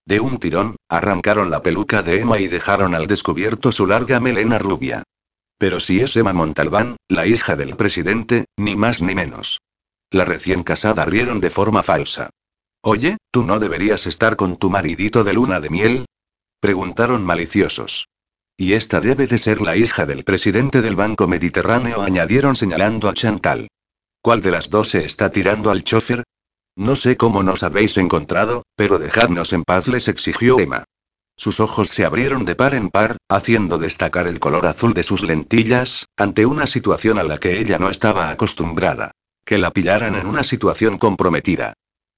De 0.05 0.21
un 0.21 0.39
tirón, 0.39 0.77
arrancaron 0.89 1.51
la 1.51 1.63
peluca 1.63 2.03
de 2.03 2.21
Emma 2.21 2.39
y 2.39 2.49
dejaron 2.49 2.95
al 2.95 3.07
descubierto 3.07 3.73
su 3.73 3.87
larga 3.87 4.21
melena 4.21 4.59
rubia. 4.59 5.03
Pero 5.59 5.81
si 5.81 6.01
es 6.01 6.17
Emma 6.17 6.33
Montalbán, 6.33 6.97
la 7.09 7.27
hija 7.27 7.57
del 7.57 7.77
presidente, 7.77 8.47
ni 8.57 8.77
más 8.77 9.03
ni 9.03 9.15
menos. 9.15 9.61
La 10.11 10.25
recién 10.25 10.63
casada 10.63 11.05
rieron 11.05 11.41
de 11.41 11.51
forma 11.51 11.83
falsa. 11.83 12.31
Oye, 12.83 13.19
¿tú 13.31 13.45
no 13.45 13.59
deberías 13.59 14.07
estar 14.07 14.37
con 14.37 14.57
tu 14.57 14.71
maridito 14.71 15.25
de 15.25 15.33
luna 15.33 15.61
de 15.61 15.71
miel? 15.71 16.07
Preguntaron 16.61 17.25
maliciosos. 17.25 18.09
Y 18.61 18.73
esta 18.73 19.01
debe 19.01 19.29
de 19.29 19.39
ser 19.39 19.61
la 19.61 19.77
hija 19.77 20.05
del 20.05 20.25
presidente 20.25 20.83
del 20.83 20.97
Banco 20.97 21.29
Mediterráneo, 21.29 22.03
añadieron 22.03 22.57
señalando 22.57 23.09
a 23.09 23.15
Chantal. 23.15 23.69
¿Cuál 24.21 24.43
de 24.43 24.51
las 24.51 24.69
dos 24.69 24.89
se 24.89 25.05
está 25.05 25.31
tirando 25.31 25.71
al 25.71 25.85
chofer? 25.85 26.25
No 26.75 26.97
sé 26.97 27.17
cómo 27.17 27.45
nos 27.45 27.63
habéis 27.63 27.97
encontrado, 27.99 28.65
pero 28.75 28.99
dejadnos 28.99 29.53
en 29.53 29.63
paz, 29.63 29.87
les 29.87 30.09
exigió 30.09 30.59
Emma. 30.59 30.83
Sus 31.37 31.61
ojos 31.61 31.91
se 31.91 32.05
abrieron 32.05 32.45
de 32.45 32.57
par 32.57 32.75
en 32.75 32.91
par, 32.91 33.17
haciendo 33.29 33.79
destacar 33.79 34.27
el 34.27 34.41
color 34.41 34.67
azul 34.67 34.93
de 34.93 35.05
sus 35.05 35.23
lentillas, 35.23 36.07
ante 36.17 36.45
una 36.45 36.67
situación 36.67 37.21
a 37.21 37.23
la 37.23 37.39
que 37.39 37.61
ella 37.61 37.79
no 37.79 37.91
estaba 37.91 38.29
acostumbrada. 38.29 39.13
Que 39.45 39.59
la 39.59 39.71
pillaran 39.71 40.17
en 40.17 40.27
una 40.27 40.43
situación 40.43 40.99
comprometida. 40.99 41.75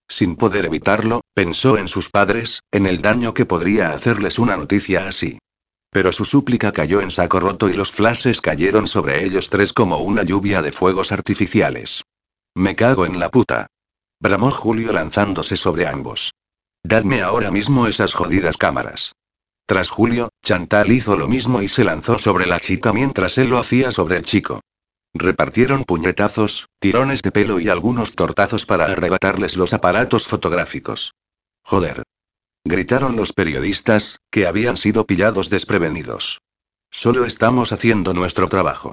Sin 0.09 0.37
poder 0.37 0.65
evitarlo, 0.65 1.21
pensó 1.35 1.77
en 1.77 1.87
sus 1.87 2.09
padres, 2.09 2.61
en 2.73 2.87
el 2.87 3.03
daño 3.03 3.35
que 3.35 3.45
podría 3.45 3.93
hacerles 3.93 4.39
una 4.39 4.57
noticia 4.57 5.07
así. 5.07 5.39
Pero 5.91 6.13
su 6.13 6.25
súplica 6.25 6.73
cayó 6.73 7.01
en 7.01 7.11
saco 7.11 7.41
roto 7.41 7.69
y 7.69 7.75
los 7.75 7.91
flashes 7.91 8.41
cayeron 8.41 8.87
sobre 8.87 9.25
ellos 9.25 9.51
tres 9.51 9.73
como 9.73 9.99
una 9.99 10.23
lluvia 10.23 10.63
de 10.63 10.73
fuegos 10.73 11.11
artificiales. 11.11 12.05
Me 12.55 12.77
cago 12.77 13.07
en 13.07 13.19
la 13.19 13.31
puta. 13.31 13.67
Bramó 14.21 14.51
Julio 14.51 14.93
lanzándose 14.93 15.57
sobre 15.57 15.87
ambos. 15.87 16.33
Dadme 16.85 17.23
ahora 17.23 17.51
mismo 17.51 17.87
esas 17.87 18.15
jodidas 18.15 18.57
cámaras. 18.57 19.13
Tras 19.67 19.91
Julio, 19.91 20.31
Chantal 20.43 20.91
hizo 20.91 21.17
lo 21.17 21.29
mismo 21.29 21.63
y 21.63 21.69
se 21.69 21.85
lanzó 21.85 22.19
sobre 22.19 22.47
la 22.47 22.59
chica 22.59 22.93
mientras 22.93 23.39
él 23.39 23.51
lo 23.51 23.59
hacía 23.59 23.93
sobre 23.93 24.17
el 24.17 24.25
chico. 24.25 24.61
Repartieron 25.15 25.85
puñetazos, 25.85 26.67
tirones 26.81 27.23
de 27.23 27.33
pelo 27.33 27.61
y 27.61 27.69
algunos 27.69 28.15
tortazos 28.15 28.67
para 28.67 28.87
arrebatarles 28.87 29.57
los 29.57 29.73
aparatos 29.73 30.27
fotográficos. 30.27 31.15
Joder. 31.65 32.03
Gritaron 32.65 33.17
los 33.17 33.33
periodistas, 33.33 34.19
que 34.31 34.47
habían 34.47 34.77
sido 34.77 35.07
pillados 35.07 35.49
desprevenidos. 35.49 36.41
Solo 36.91 37.25
estamos 37.25 37.73
haciendo 37.73 38.13
nuestro 38.13 38.49
trabajo. 38.49 38.93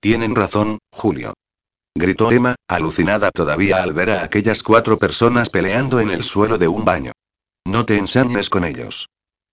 Tienen 0.00 0.34
razón, 0.34 0.78
Julio. 0.90 1.34
Gritó 1.94 2.32
Emma, 2.32 2.56
alucinada 2.68 3.30
todavía 3.30 3.82
al 3.82 3.92
ver 3.92 4.10
a 4.10 4.24
aquellas 4.24 4.62
cuatro 4.62 4.98
personas 4.98 5.48
peleando 5.48 6.00
en 6.00 6.10
el 6.10 6.24
suelo 6.24 6.58
de 6.58 6.66
un 6.66 6.84
baño. 6.84 7.12
No 7.64 7.86
te 7.86 7.96
ensañes 7.96 8.50
con 8.50 8.64
ellos. 8.64 9.08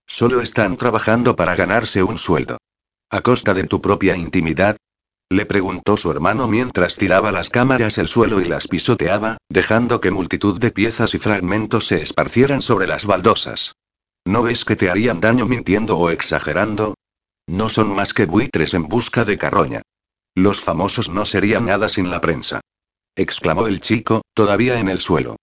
Solo 0.06 0.40
están 0.40 0.76
trabajando 0.76 1.36
para 1.36 1.54
ganarse 1.54 2.02
un 2.02 2.18
sueldo. 2.18 2.58
¿A 3.10 3.20
costa 3.20 3.54
de 3.54 3.64
tu 3.64 3.80
propia 3.80 4.16
intimidad? 4.16 4.76
Le 5.32 5.46
preguntó 5.46 5.96
su 5.96 6.10
hermano 6.10 6.46
mientras 6.46 6.96
tiraba 6.96 7.32
las 7.32 7.48
cámaras 7.48 7.96
el 7.96 8.06
suelo 8.06 8.42
y 8.42 8.44
las 8.44 8.68
pisoteaba, 8.68 9.38
dejando 9.48 9.98
que 9.98 10.10
multitud 10.10 10.60
de 10.60 10.70
piezas 10.70 11.14
y 11.14 11.18
fragmentos 11.18 11.86
se 11.86 12.02
esparcieran 12.02 12.60
sobre 12.60 12.86
las 12.86 13.06
baldosas. 13.06 13.74
¿No 14.26 14.42
ves 14.42 14.66
que 14.66 14.76
te 14.76 14.90
harían 14.90 15.20
daño 15.20 15.46
mintiendo 15.46 15.96
o 15.96 16.10
exagerando? 16.10 16.96
No 17.46 17.70
son 17.70 17.94
más 17.94 18.12
que 18.12 18.26
buitres 18.26 18.74
en 18.74 18.88
busca 18.88 19.24
de 19.24 19.38
carroña. 19.38 19.80
Los 20.34 20.60
famosos 20.60 21.08
no 21.08 21.24
serían 21.24 21.64
nada 21.64 21.88
sin 21.88 22.10
la 22.10 22.20
prensa. 22.20 22.60
exclamó 23.16 23.68
el 23.68 23.80
chico, 23.80 24.20
todavía 24.34 24.80
en 24.80 24.90
el 24.90 25.00
suelo. 25.00 25.36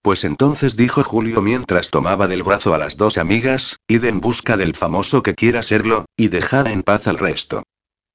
Pues 0.00 0.24
entonces 0.24 0.74
dijo 0.74 1.04
Julio 1.04 1.42
mientras 1.42 1.90
tomaba 1.90 2.28
del 2.28 2.44
brazo 2.44 2.72
a 2.72 2.78
las 2.78 2.96
dos 2.96 3.18
amigas, 3.18 3.76
id 3.88 4.06
en 4.06 4.22
busca 4.22 4.56
del 4.56 4.74
famoso 4.74 5.22
que 5.22 5.34
quiera 5.34 5.62
serlo, 5.62 6.06
y 6.16 6.28
dejad 6.28 6.66
en 6.66 6.82
paz 6.82 7.06
al 7.08 7.18
resto. 7.18 7.62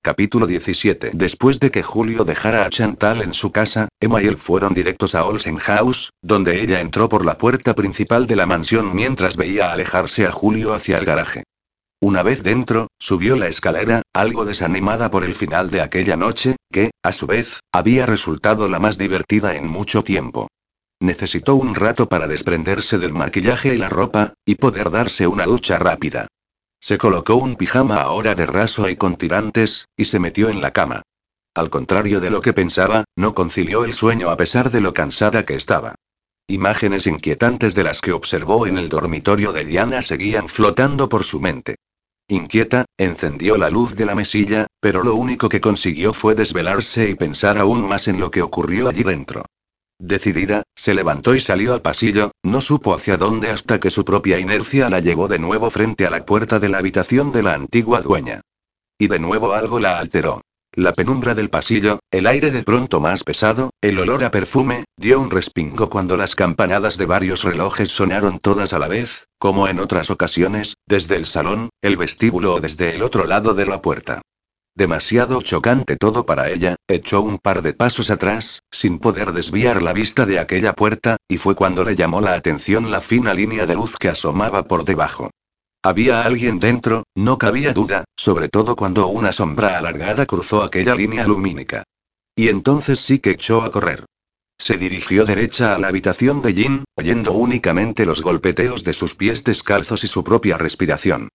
Capítulo 0.02 0.48
17 0.48 1.12
Después 1.14 1.60
de 1.60 1.72
que 1.72 1.84
Julio 1.84 2.24
dejara 2.24 2.64
a 2.64 2.70
Chantal 2.70 3.22
en 3.22 3.34
su 3.34 3.52
casa, 3.52 3.90
Emma 4.00 4.24
y 4.24 4.28
él 4.28 4.38
fueron 4.38 4.74
directos 4.74 5.14
a 5.14 5.26
Olsen 5.26 5.58
House, 5.58 6.12
donde 6.22 6.62
ella 6.62 6.80
entró 6.80 7.10
por 7.10 7.26
la 7.26 7.38
puerta 7.38 7.76
principal 7.76 8.26
de 8.26 8.38
la 8.38 8.46
mansión 8.46 8.96
mientras 8.96 9.36
veía 9.36 9.74
alejarse 9.74 10.26
a 10.26 10.32
Julio 10.32 10.74
hacia 10.74 11.00
el 11.00 11.06
garaje. 11.06 11.44
Una 12.02 12.24
vez 12.24 12.44
dentro, 12.44 12.88
subió 12.98 13.36
la 13.36 13.50
escalera, 13.50 14.02
algo 14.14 14.46
desanimada 14.46 15.12
por 15.12 15.26
el 15.26 15.36
final 15.36 15.70
de 15.70 15.82
aquella 15.82 16.16
noche, 16.16 16.56
que, 16.72 16.92
a 17.04 17.12
su 17.12 17.28
vez, 17.28 17.60
había 17.74 18.06
resultado 18.06 18.70
la 18.70 18.80
más 18.80 18.98
divertida 18.98 19.56
en 19.56 19.68
mucho 19.68 20.02
tiempo. 20.06 20.48
Necesitó 21.02 21.56
un 21.56 21.76
rato 21.76 22.08
para 22.08 22.28
desprenderse 22.28 23.00
del 23.00 23.12
maquillaje 23.12 23.76
y 23.76 23.78
la 23.78 23.90
ropa, 23.90 24.34
y 24.46 24.56
poder 24.56 24.92
darse 24.92 25.28
una 25.28 25.44
ducha 25.44 25.78
rápida. 25.78 26.28
Se 26.80 26.98
colocó 26.98 27.36
un 27.36 27.56
pijama 27.56 27.98
ahora 27.98 28.36
de 28.36 28.46
raso 28.46 28.90
y 28.90 28.96
con 28.96 29.18
tirantes, 29.18 29.88
y 29.98 30.06
se 30.06 30.20
metió 30.20 30.50
en 30.50 30.62
la 30.62 30.72
cama. 30.72 31.02
Al 31.54 31.70
contrario 31.70 32.20
de 32.22 32.30
lo 32.30 32.42
que 32.42 32.54
pensaba, 32.54 33.04
no 33.16 33.34
concilió 33.34 33.84
el 33.84 33.94
sueño 33.94 34.30
a 34.30 34.38
pesar 34.38 34.72
de 34.72 34.82
lo 34.82 34.94
cansada 34.94 35.46
que 35.46 35.56
estaba. 35.56 35.96
Imágenes 36.48 37.06
inquietantes 37.06 37.76
de 37.76 37.84
las 37.84 38.02
que 38.02 38.12
observó 38.12 38.66
en 38.66 38.78
el 38.78 38.90
dormitorio 38.90 39.52
de 39.52 39.66
Diana 39.66 40.02
seguían 40.02 40.48
flotando 40.48 41.10
por 41.10 41.24
su 41.24 41.40
mente. 41.40 41.76
Inquieta, 42.28 42.86
encendió 42.98 43.58
la 43.58 43.70
luz 43.70 43.96
de 43.96 44.06
la 44.06 44.16
mesilla, 44.16 44.68
pero 44.80 45.04
lo 45.04 45.16
único 45.16 45.50
que 45.50 45.62
consiguió 45.62 46.14
fue 46.14 46.36
desvelarse 46.36 47.10
y 47.10 47.16
pensar 47.16 47.58
aún 47.58 47.88
más 47.88 48.08
en 48.08 48.20
lo 48.20 48.32
que 48.32 48.42
ocurrió 48.42 48.88
allí 48.88 49.04
dentro. 49.04 49.46
Decidida, 50.00 50.64
se 50.76 50.94
levantó 50.94 51.36
y 51.36 51.42
salió 51.42 51.74
al 51.74 51.82
pasillo, 51.82 52.32
no 52.42 52.62
supo 52.62 52.96
hacia 52.96 53.18
dónde 53.18 53.50
hasta 53.50 53.82
que 53.82 53.90
su 53.90 54.06
propia 54.06 54.40
inercia 54.40 54.90
la 54.90 55.02
llevó 55.02 55.28
de 55.28 55.40
nuevo 55.40 55.70
frente 55.70 56.06
a 56.06 56.10
la 56.10 56.26
puerta 56.26 56.58
de 56.58 56.70
la 56.70 56.78
habitación 56.78 57.34
de 57.34 57.44
la 57.44 57.54
antigua 57.54 58.02
dueña. 58.02 58.42
Y 58.98 59.08
de 59.08 59.20
nuevo 59.20 59.54
algo 59.54 59.80
la 59.80 60.00
alteró. 60.00 60.42
La 60.74 60.94
penumbra 60.94 61.36
del 61.36 61.50
pasillo, 61.50 62.00
el 62.12 62.28
aire 62.28 62.52
de 62.52 62.64
pronto 62.64 63.02
más 63.02 63.24
pesado, 63.24 63.72
el 63.82 64.00
olor 64.00 64.24
a 64.24 64.32
perfume, 64.32 64.86
dio 64.98 65.20
un 65.20 65.32
respingo 65.32 65.90
cuando 65.90 66.16
las 66.16 66.36
campanadas 66.36 66.98
de 66.98 67.06
varios 67.06 67.44
relojes 67.44 67.90
sonaron 67.90 68.40
todas 68.40 68.72
a 68.72 68.80
la 68.80 68.88
vez, 68.88 69.26
como 69.38 69.68
en 69.68 69.80
otras 69.80 70.12
ocasiones, 70.12 70.76
desde 70.88 71.16
el 71.16 71.26
salón, 71.26 71.70
el 71.82 71.98
vestíbulo 71.98 72.54
o 72.54 72.60
desde 72.62 72.96
el 72.96 73.02
otro 73.02 73.26
lado 73.26 73.54
de 73.54 73.66
la 73.66 73.82
puerta. 73.82 74.22
Demasiado 74.80 75.42
chocante 75.42 75.98
todo 75.98 76.26
para 76.26 76.50
ella, 76.50 76.78
echó 76.88 77.20
un 77.20 77.38
par 77.38 77.64
de 77.64 77.74
pasos 77.74 78.10
atrás, 78.10 78.64
sin 78.72 78.98
poder 79.00 79.34
desviar 79.34 79.82
la 79.82 79.92
vista 79.92 80.26
de 80.26 80.40
aquella 80.40 80.72
puerta, 80.72 81.18
y 81.28 81.38
fue 81.38 81.54
cuando 81.54 81.84
le 81.84 81.96
llamó 81.96 82.22
la 82.22 82.34
atención 82.34 82.90
la 82.90 83.02
fina 83.02 83.34
línea 83.34 83.66
de 83.66 83.76
luz 83.76 83.98
que 83.98 84.08
asomaba 84.08 84.70
por 84.70 84.86
debajo. 84.86 85.32
Había 85.84 86.22
alguien 86.22 86.60
dentro, 86.62 87.04
no 87.14 87.38
cabía 87.38 87.74
duda, 87.74 88.06
sobre 88.16 88.48
todo 88.48 88.78
cuando 88.78 89.08
una 89.08 89.34
sombra 89.34 89.78
alargada 89.78 90.26
cruzó 90.26 90.64
aquella 90.64 90.96
línea 90.96 91.28
lumínica. 91.28 91.84
Y 92.34 92.48
entonces 92.48 93.02
sí 93.02 93.20
que 93.20 93.32
echó 93.32 93.64
a 93.64 93.72
correr. 93.72 94.06
Se 94.58 94.78
dirigió 94.78 95.26
derecha 95.26 95.76
a 95.76 95.78
la 95.78 95.90
habitación 95.90 96.42
de 96.42 96.54
Jin, 96.54 96.86
oyendo 96.96 97.34
únicamente 97.34 98.06
los 98.06 98.22
golpeteos 98.22 98.86
de 98.86 98.94
sus 98.94 99.14
pies 99.14 99.44
descalzos 99.44 100.06
y 100.06 100.08
su 100.08 100.24
propia 100.24 100.58
respiración. 100.58 101.28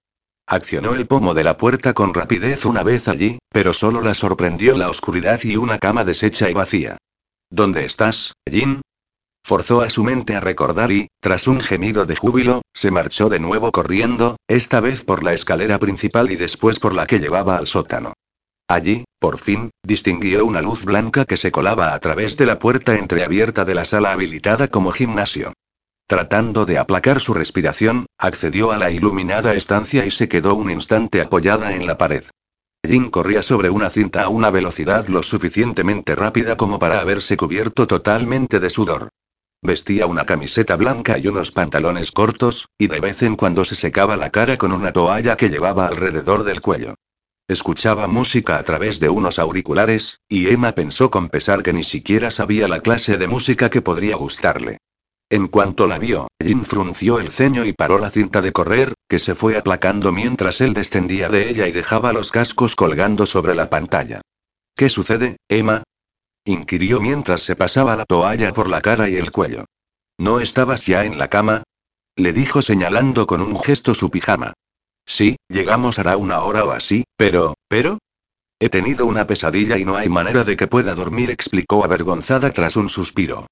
Accionó 0.47 0.95
el 0.95 1.07
pomo 1.07 1.33
de 1.33 1.43
la 1.43 1.57
puerta 1.57 1.95
con 1.95 2.13
rapidez 2.13 2.67
una 2.67 2.83
vez 2.83 3.09
allí, 3.09 3.39
pero 3.49 3.73
solo 3.73 4.03
la 4.03 4.13
sorprendió 4.13 4.77
la 4.77 4.91
oscuridad 4.91 5.41
y 5.43 5.57
una 5.57 5.79
cama 5.79 6.05
deshecha 6.05 6.51
y 6.51 6.53
vacía. 6.53 6.99
¿Dónde 7.49 7.87
estás, 7.87 8.35
Jin? 8.51 8.83
Forzó 9.43 9.81
a 9.81 9.89
su 9.89 10.05
mente 10.05 10.37
a 10.37 10.41
recordar 10.41 10.93
y, 10.93 11.09
tras 11.21 11.49
un 11.49 11.61
gemido 11.61 12.05
de 12.05 12.17
júbilo, 12.17 12.63
se 12.75 12.91
marchó 12.91 13.31
de 13.31 13.41
nuevo 13.41 13.73
corriendo, 13.73 14.37
esta 14.47 14.81
vez 14.81 15.05
por 15.05 15.23
la 15.23 15.33
escalera 15.33 15.79
principal 15.79 16.31
y 16.31 16.37
después 16.37 16.79
por 16.79 16.95
la 16.95 17.07
que 17.07 17.21
llevaba 17.21 17.57
al 17.57 17.67
sótano. 17.67 18.13
Allí, 18.69 19.05
Por 19.25 19.39
fin, 19.39 19.71
distinguió 19.83 20.45
una 20.45 20.61
luz 20.61 20.85
blanca 20.85 21.25
que 21.25 21.39
se 21.39 21.51
colaba 21.51 21.95
a 21.95 21.99
través 21.99 22.37
de 22.37 22.45
la 22.45 22.59
puerta 22.59 22.95
entreabierta 22.97 23.65
de 23.65 23.75
la 23.75 23.87
sala 23.87 24.13
habilitada 24.13 24.69
como 24.69 24.93
gimnasio. 24.93 25.55
Tratando 26.07 26.67
de 26.67 26.79
aplacar 26.79 27.21
su 27.21 27.33
respiración, 27.33 28.07
accedió 28.19 28.73
a 28.73 28.79
la 28.79 28.91
iluminada 28.91 29.55
estancia 29.55 30.05
y 30.05 30.11
se 30.11 30.29
quedó 30.29 30.55
un 30.55 30.71
instante 30.71 31.23
apoyada 31.23 31.75
en 31.75 31.87
la 31.87 31.97
pared. 31.97 32.25
Jin 32.87 33.11
corría 33.11 33.43
sobre 33.43 33.71
una 33.71 33.89
cinta 33.89 34.25
a 34.25 34.29
una 34.29 34.51
velocidad 34.51 35.09
lo 35.09 35.23
suficientemente 35.23 36.15
rápida 36.15 36.59
como 36.59 36.79
para 36.79 37.01
haberse 37.01 37.39
cubierto 37.39 37.87
totalmente 37.87 38.61
de 38.61 38.69
sudor. 38.69 39.09
Vestía 39.63 40.07
una 40.07 40.27
camiseta 40.27 40.77
blanca 40.77 41.17
y 41.17 41.27
unos 41.27 41.51
pantalones 41.51 42.13
cortos, 42.13 42.69
y 42.77 42.89
de 42.89 43.01
vez 43.01 43.23
en 43.23 43.35
cuando 43.35 43.65
se 43.65 43.75
secaba 43.75 44.19
la 44.19 44.29
cara 44.29 44.59
con 44.59 44.73
una 44.73 44.93
toalla 44.93 45.39
que 45.39 45.49
llevaba 45.49 45.87
alrededor 45.87 46.45
del 46.45 46.61
cuello. 46.61 46.97
Escuchaba 47.49 48.07
música 48.09 48.59
a 48.59 48.63
través 48.63 49.01
de 49.01 49.09
unos 49.09 49.39
auriculares, 49.39 50.21
y 50.29 50.49
Emma 50.49 50.73
pensó 50.73 51.11
con 51.11 51.31
pesar 51.31 51.63
que 51.63 51.73
ni 51.73 51.85
siquiera 51.85 52.31
sabía 52.31 52.69
la 52.69 52.81
clase 52.81 53.17
de 53.17 53.27
música 53.27 53.71
que 53.71 53.81
podría 53.81 54.17
gustarle. 54.17 54.81
En 55.31 55.49
cuanto 55.49 55.87
la 55.87 55.99
vio, 55.99 56.29
Jin 56.43 56.65
frunció 56.65 57.19
el 57.19 57.31
ceño 57.31 57.65
y 57.65 57.73
paró 57.73 57.99
la 57.99 58.11
cinta 58.11 58.43
de 58.43 58.53
correr, 58.53 58.95
que 59.09 59.19
se 59.19 59.35
fue 59.35 59.57
aplacando 59.57 60.13
mientras 60.13 60.61
él 60.61 60.75
descendía 60.75 61.29
de 61.29 61.49
ella 61.49 61.67
y 61.67 61.73
dejaba 61.73 62.13
los 62.13 62.31
cascos 62.31 62.77
colgando 62.77 63.27
sobre 63.27 63.55
la 63.55 63.71
pantalla. 63.71 64.21
¿Qué 64.77 64.89
sucede, 64.89 65.37
Emma? 65.49 65.83
inquirió 66.45 67.01
mientras 67.01 67.43
se 67.43 67.57
pasaba 67.57 67.97
la 67.97 68.05
toalla 68.05 68.53
por 68.53 68.69
la 68.69 68.83
cara 68.83 69.09
y 69.09 69.17
el 69.17 69.31
cuello. 69.31 69.65
¿No 70.19 70.41
estabas 70.41 70.87
ya 70.87 71.05
en 71.05 71.19
la 71.19 71.29
cama? 71.29 71.63
le 72.17 72.33
dijo 72.33 72.63
señalando 72.63 73.27
con 73.27 73.41
un 73.41 73.59
gesto 73.59 73.95
su 73.95 74.11
pijama. 74.11 74.53
Sí, 75.07 75.37
llegamos 75.49 75.99
hará 75.99 76.17
una 76.17 76.43
hora 76.43 76.65
o 76.65 76.71
así, 76.71 77.05
pero, 77.17 77.55
pero... 77.69 77.99
He 78.61 78.69
tenido 78.69 79.07
una 79.07 79.27
pesadilla 79.27 79.79
y 79.79 79.85
no 79.85 79.97
hay 79.97 80.09
manera 80.09 80.45
de 80.45 80.57
que 80.57 80.69
pueda 80.69 80.95
dormir, 80.95 81.31
explicó 81.31 81.85
avergonzada 81.85 82.53
tras 82.53 82.77
un 82.77 82.89
suspiro. 82.89 83.47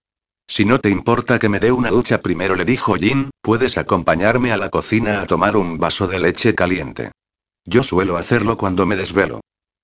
Si 0.47 0.65
no 0.65 0.81
te 0.81 0.91
importa 0.91 1.39
que 1.39 1.49
me 1.49 1.61
dé 1.61 1.73
una 1.73 1.91
ducha 1.91 2.21
primero, 2.21 2.55
le 2.57 2.65
dijo 2.65 2.95
Jin, 2.95 3.31
puedes 3.41 3.79
acompañarme 3.79 4.53
a 4.53 4.57
la 4.57 4.69
cocina 4.69 5.21
a 5.21 5.27
tomar 5.27 5.57
un 5.57 5.79
vaso 5.79 6.07
de 6.07 6.21
leche 6.21 6.55
caliente. 6.55 7.13
Yo 7.65 7.83
suelo 7.83 8.17
hacerlo 8.17 8.57
cuando 8.57 8.87
me 8.87 8.97
desvelo. 8.97 9.41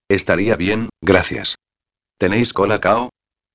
Estaría 0.08 0.56
bien, 0.56 0.88
gracias. 1.00 1.56
¿Tenéis 2.18 2.52
colacao? 2.52 3.10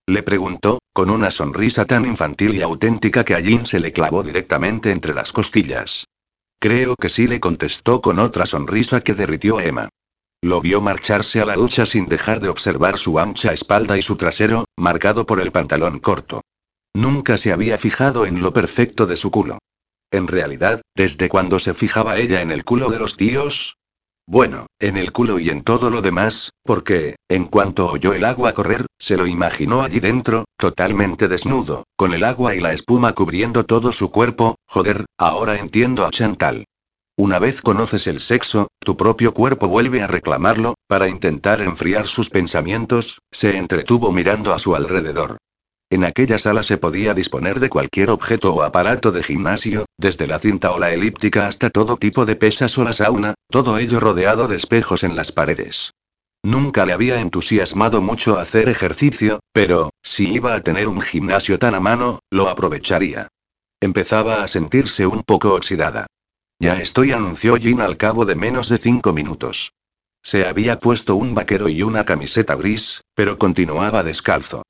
Le 0.06 0.22
preguntó, 0.22 0.80
con 0.94 1.10
una 1.10 1.32
sonrisa 1.32 1.86
tan 1.86 2.06
infantil 2.06 2.56
y 2.56 2.62
auténtica 2.62 3.24
que 3.24 3.36
a 3.36 3.42
Jin 3.42 3.66
se 3.66 3.80
le 3.80 3.92
clavó 3.92 4.22
directamente 4.24 4.92
entre 4.92 5.14
las 5.14 5.32
costillas. 5.32 6.06
Creo 6.60 6.96
que 6.96 7.10
sí, 7.10 7.28
le 7.28 7.40
contestó 7.40 8.02
con 8.02 8.20
otra 8.20 8.46
sonrisa 8.46 9.02
que 9.02 9.14
derritió 9.14 9.58
a 9.58 9.66
Emma. 9.66 9.90
Lo 10.42 10.62
vio 10.62 10.82
marcharse 10.82 11.42
a 11.42 11.46
la 11.46 11.56
ducha 11.56 11.86
sin 11.86 12.08
dejar 12.08 12.40
de 12.40 12.50
observar 12.50 12.98
su 12.98 13.18
ancha 13.18 13.54
espalda 13.54 13.98
y 13.98 14.02
su 14.02 14.16
trasero, 14.16 14.66
marcado 14.78 15.26
por 15.26 15.42
el 15.42 15.52
pantalón 15.52 16.00
corto. 16.00 16.43
Nunca 16.96 17.38
se 17.38 17.52
había 17.52 17.78
fijado 17.78 18.26
en 18.26 18.42
lo 18.42 18.54
perfecto 18.54 19.06
de 19.06 19.18
su 19.18 19.32
culo. 19.32 19.58
En 20.12 20.28
realidad, 20.28 20.82
¿desde 20.96 21.28
cuando 21.28 21.58
se 21.58 21.74
fijaba 21.74 22.18
ella 22.18 22.42
en 22.42 22.52
el 22.52 22.64
culo 22.64 22.90
de 22.90 23.00
los 23.00 23.18
tíos? 23.18 23.78
Bueno, 24.28 24.68
en 24.80 24.96
el 24.96 25.12
culo 25.12 25.40
y 25.40 25.50
en 25.50 25.64
todo 25.64 25.90
lo 25.90 26.02
demás, 26.02 26.52
porque, 26.64 27.16
en 27.28 27.46
cuanto 27.46 27.88
oyó 27.88 28.14
el 28.14 28.24
agua 28.24 28.54
correr, 28.54 28.86
se 29.00 29.18
lo 29.18 29.28
imaginó 29.28 29.82
allí 29.82 30.00
dentro, 30.00 30.46
totalmente 30.58 31.28
desnudo, 31.28 31.84
con 31.98 32.14
el 32.14 32.24
agua 32.24 32.56
y 32.56 32.62
la 32.62 32.74
espuma 32.74 33.14
cubriendo 33.14 33.66
todo 33.66 33.92
su 33.92 34.12
cuerpo, 34.12 34.56
joder, 34.66 35.06
ahora 35.18 35.58
entiendo 35.58 36.06
a 36.06 36.12
Chantal. 36.12 36.66
Una 37.18 37.38
vez 37.40 37.62
conoces 37.62 38.08
el 38.08 38.22
sexo, 38.22 38.70
tu 38.80 38.96
propio 38.96 39.34
cuerpo 39.34 39.68
vuelve 39.68 40.02
a 40.02 40.08
reclamarlo, 40.08 40.76
para 40.88 41.10
intentar 41.10 41.62
enfriar 41.62 42.08
sus 42.08 42.30
pensamientos, 42.30 43.20
se 43.32 43.58
entretuvo 43.58 44.12
mirando 44.12 44.54
a 44.54 44.60
su 44.60 44.76
alrededor. 44.76 45.38
En 45.94 46.04
aquella 46.04 46.40
sala 46.40 46.64
se 46.64 46.80
podía 46.80 47.14
disponer 47.14 47.60
de 47.60 47.70
cualquier 47.70 48.10
objeto 48.10 48.52
o 48.52 48.64
aparato 48.64 49.12
de 49.12 49.22
gimnasio, 49.22 49.86
desde 49.96 50.26
la 50.26 50.40
cinta 50.40 50.72
o 50.72 50.80
la 50.80 50.92
elíptica 50.92 51.46
hasta 51.46 51.70
todo 51.70 51.98
tipo 51.98 52.26
de 52.26 52.36
pesas 52.36 52.76
o 52.80 52.84
la 52.84 52.94
sauna, 52.94 53.36
todo 53.52 53.78
ello 53.78 54.00
rodeado 54.00 54.48
de 54.48 54.56
espejos 54.56 55.04
en 55.04 55.16
las 55.16 55.32
paredes. 55.32 55.94
Nunca 56.42 56.88
le 56.88 56.94
había 56.94 57.20
entusiasmado 57.20 58.02
mucho 58.02 58.40
hacer 58.40 58.70
ejercicio, 58.70 59.40
pero, 59.52 59.92
si 60.02 60.34
iba 60.34 60.56
a 60.56 60.62
tener 60.62 60.88
un 60.88 61.00
gimnasio 61.00 61.60
tan 61.60 61.76
a 61.76 61.80
mano, 61.80 62.22
lo 62.32 62.50
aprovecharía. 62.50 63.28
Empezaba 63.80 64.44
a 64.44 64.48
sentirse 64.48 65.06
un 65.06 65.22
poco 65.22 65.54
oxidada. 65.54 66.08
Ya 66.58 66.80
estoy, 66.82 67.12
anunció 67.12 67.56
Jin 67.58 67.82
al 67.82 67.98
cabo 67.98 68.26
de 68.26 68.34
menos 68.34 68.68
de 68.68 68.80
cinco 68.80 69.14
minutos. 69.14 69.74
Se 70.24 70.48
había 70.48 70.80
puesto 70.80 71.16
un 71.16 71.36
vaquero 71.36 71.70
y 71.70 71.84
una 71.84 72.04
camiseta 72.04 72.56
gris, 72.56 73.02
pero 73.14 73.38
continuaba 73.38 74.02
descalzo. 74.02 74.64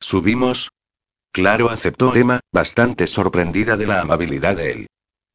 ¿Subimos? 0.00 0.70
Claro, 1.32 1.70
aceptó 1.70 2.14
Emma, 2.14 2.40
bastante 2.52 3.06
sorprendida 3.06 3.76
de 3.76 3.86
la 3.86 4.00
amabilidad 4.00 4.56
de 4.56 4.72
él. 4.72 4.86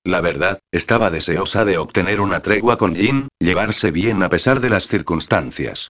La 0.05 0.20
verdad, 0.20 0.59
estaba 0.72 1.09
deseosa 1.09 1.64
de 1.64 1.78
obtener 1.78 2.20
una 2.20 2.41
tregua 2.41 2.78
con 2.78 2.93
Jin, 2.95 3.30
llevarse 3.39 3.91
bien 3.91 4.22
a 4.22 4.30
pesar 4.30 4.59
de 4.59 4.70
las 4.70 4.88
circunstancias. 4.88 5.89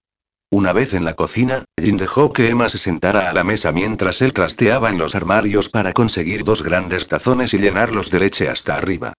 Una 0.51 0.71
vez 0.71 0.93
en 0.93 1.03
la 1.03 1.15
cocina, 1.15 1.65
Jin 1.81 1.97
dejó 1.97 2.31
que 2.31 2.49
Emma 2.49 2.69
se 2.69 2.77
sentara 2.77 3.29
a 3.29 3.33
la 3.33 3.43
mesa 3.43 3.71
mientras 3.71 4.21
él 4.21 4.33
trasteaba 4.33 4.89
en 4.89 4.99
los 4.99 5.15
armarios 5.15 5.69
para 5.69 5.93
conseguir 5.93 6.43
dos 6.43 6.61
grandes 6.61 7.07
tazones 7.07 7.55
y 7.55 7.57
llenarlos 7.57 8.11
de 8.11 8.19
leche 8.19 8.49
hasta 8.49 8.75
arriba. 8.75 9.13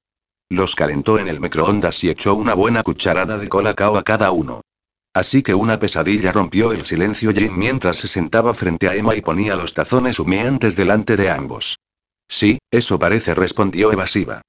Los 0.49 0.77
calentó 0.77 1.19
en 1.19 1.27
el 1.27 1.41
microondas 1.41 2.05
y 2.05 2.11
echó 2.11 2.35
una 2.35 2.55
buena 2.55 2.85
cucharada 2.85 3.37
de 3.37 3.49
colacao 3.49 3.97
a 3.97 4.05
cada 4.05 4.31
uno. 4.31 4.61
Así 5.15 5.45
que 5.45 5.55
una 5.55 5.79
pesadilla 5.79 6.33
rompió 6.33 6.73
el 6.73 6.85
silencio 6.85 7.33
Jin 7.33 7.57
mientras 7.57 7.99
se 7.99 8.09
sentaba 8.09 8.53
frente 8.53 8.89
a 8.89 8.97
Emma 8.97 9.15
y 9.15 9.21
ponía 9.21 9.55
los 9.55 9.73
tazones 9.73 10.19
humeantes 10.19 10.75
delante 10.75 11.17
de 11.17 11.31
ambos. 11.31 11.79
Sí, 12.29 12.59
eso 12.73 12.99
parece, 12.99 13.33
respondió 13.35 13.93
evasiva. 13.93 14.43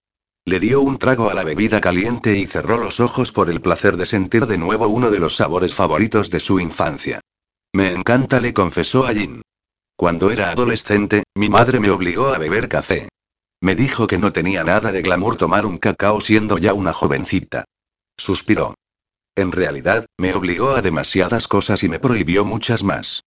Le 0.44 0.60
dio 0.60 0.82
un 0.82 0.98
trago 0.98 1.30
a 1.30 1.36
la 1.36 1.44
bebida 1.44 1.80
caliente 1.82 2.36
y 2.38 2.48
cerró 2.48 2.78
los 2.78 3.00
ojos 3.00 3.32
por 3.32 3.52
el 3.52 3.62
placer 3.62 3.96
de 3.96 4.08
sentir 4.08 4.48
de 4.48 4.58
nuevo 4.58 4.88
uno 4.88 5.12
de 5.12 5.20
los 5.20 5.36
sabores 5.36 5.76
favoritos 5.76 6.32
de 6.32 6.40
su 6.40 6.60
infancia. 6.60 7.22
Me 7.74 7.92
encanta, 7.92 8.40
le 8.40 8.54
confesó 8.54 9.06
a 9.06 9.14
Jin. 9.14 9.44
Cuando 9.96 10.32
era 10.32 10.50
adolescente, 10.50 11.24
mi 11.36 11.48
madre 11.48 11.80
me 11.80 11.92
obligó 11.92 12.34
a 12.34 12.40
beber 12.40 12.68
café. 12.70 13.10
Me 13.62 13.76
dijo 13.76 14.08
que 14.08 14.18
no 14.18 14.34
tenía 14.34 14.64
nada 14.64 14.92
de 14.92 15.02
glamour 15.02 15.38
tomar 15.38 15.66
un 15.66 15.78
cacao 15.78 16.22
siendo 16.22 16.58
ya 16.58 16.74
una 16.74 16.92
jovencita. 16.92 17.66
Suspiró. 18.18 18.76
En 19.36 19.52
realidad, 19.52 20.06
me 20.18 20.34
obligó 20.34 20.72
a 20.72 20.82
demasiadas 20.82 21.48
cosas 21.48 21.84
y 21.84 21.90
me 21.90 22.00
prohibió 22.00 22.46
muchas 22.46 22.84
más. 22.84 23.24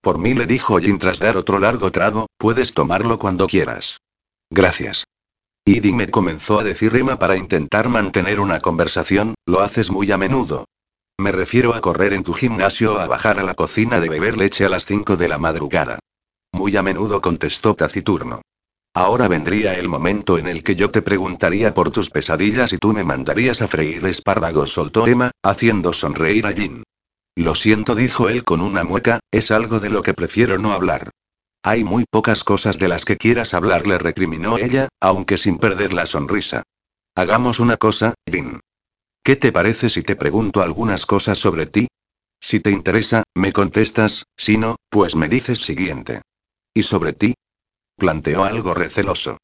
Por 0.00 0.18
mí 0.18 0.34
le 0.34 0.46
dijo 0.46 0.78
Jin 0.78 0.98
tras 0.98 1.20
dar 1.20 1.36
otro 1.36 1.60
largo 1.60 1.92
trago, 1.92 2.26
puedes 2.36 2.74
tomarlo 2.74 3.18
cuando 3.18 3.46
quieras. 3.46 3.98
Gracias. 4.50 5.04
Y 5.64 5.80
me 5.92 6.10
comenzó 6.10 6.58
a 6.58 6.64
decir 6.64 6.96
Emma 6.96 7.20
para 7.20 7.36
intentar 7.36 7.88
mantener 7.88 8.40
una 8.40 8.58
conversación, 8.58 9.36
lo 9.46 9.60
haces 9.60 9.92
muy 9.92 10.10
a 10.10 10.18
menudo. 10.18 10.64
Me 11.18 11.30
refiero 11.30 11.74
a 11.74 11.80
correr 11.80 12.14
en 12.14 12.24
tu 12.24 12.34
gimnasio 12.34 12.94
o 12.94 12.98
a 12.98 13.06
bajar 13.06 13.38
a 13.38 13.44
la 13.44 13.54
cocina 13.54 14.00
de 14.00 14.08
beber 14.08 14.36
leche 14.36 14.64
a 14.64 14.68
las 14.68 14.86
5 14.86 15.16
de 15.16 15.28
la 15.28 15.38
madrugada. 15.38 16.00
Muy 16.50 16.76
a 16.76 16.82
menudo 16.82 17.20
contestó 17.20 17.74
taciturno. 17.74 18.42
Ahora 18.94 19.26
vendría 19.26 19.74
el 19.74 19.88
momento 19.88 20.36
en 20.36 20.46
el 20.46 20.62
que 20.62 20.76
yo 20.76 20.90
te 20.90 21.00
preguntaría 21.00 21.72
por 21.72 21.90
tus 21.90 22.10
pesadillas 22.10 22.74
y 22.74 22.78
tú 22.78 22.92
me 22.92 23.04
mandarías 23.04 23.62
a 23.62 23.68
freír 23.68 24.04
espárragos, 24.04 24.72
soltó 24.72 25.06
Emma, 25.06 25.30
haciendo 25.42 25.94
sonreír 25.94 26.46
a 26.46 26.52
Jin. 26.52 26.82
Lo 27.34 27.54
siento, 27.54 27.94
dijo 27.94 28.28
él 28.28 28.44
con 28.44 28.60
una 28.60 28.84
mueca, 28.84 29.20
es 29.30 29.50
algo 29.50 29.80
de 29.80 29.88
lo 29.88 30.02
que 30.02 30.12
prefiero 30.12 30.58
no 30.58 30.72
hablar. 30.72 31.10
Hay 31.64 31.84
muy 31.84 32.04
pocas 32.10 32.44
cosas 32.44 32.78
de 32.78 32.88
las 32.88 33.06
que 33.06 33.16
quieras 33.16 33.54
hablar, 33.54 33.86
le 33.86 33.96
recriminó 33.96 34.58
ella, 34.58 34.88
aunque 35.00 35.38
sin 35.38 35.56
perder 35.56 35.94
la 35.94 36.04
sonrisa. 36.04 36.62
Hagamos 37.14 37.60
una 37.60 37.78
cosa, 37.78 38.14
Jin. 38.30 38.60
¿Qué 39.24 39.36
te 39.36 39.52
parece 39.52 39.88
si 39.88 40.02
te 40.02 40.16
pregunto 40.16 40.60
algunas 40.60 41.06
cosas 41.06 41.38
sobre 41.38 41.66
ti? 41.66 41.86
Si 42.42 42.60
te 42.60 42.70
interesa, 42.70 43.22
me 43.34 43.52
contestas, 43.52 44.24
si 44.36 44.58
no, 44.58 44.76
pues 44.90 45.14
me 45.14 45.28
dices 45.28 45.60
siguiente. 45.60 46.20
¿Y 46.74 46.82
sobre 46.82 47.12
ti? 47.12 47.34
Planteó 48.02 48.42
algo 48.42 48.74
receloso. 48.74 49.38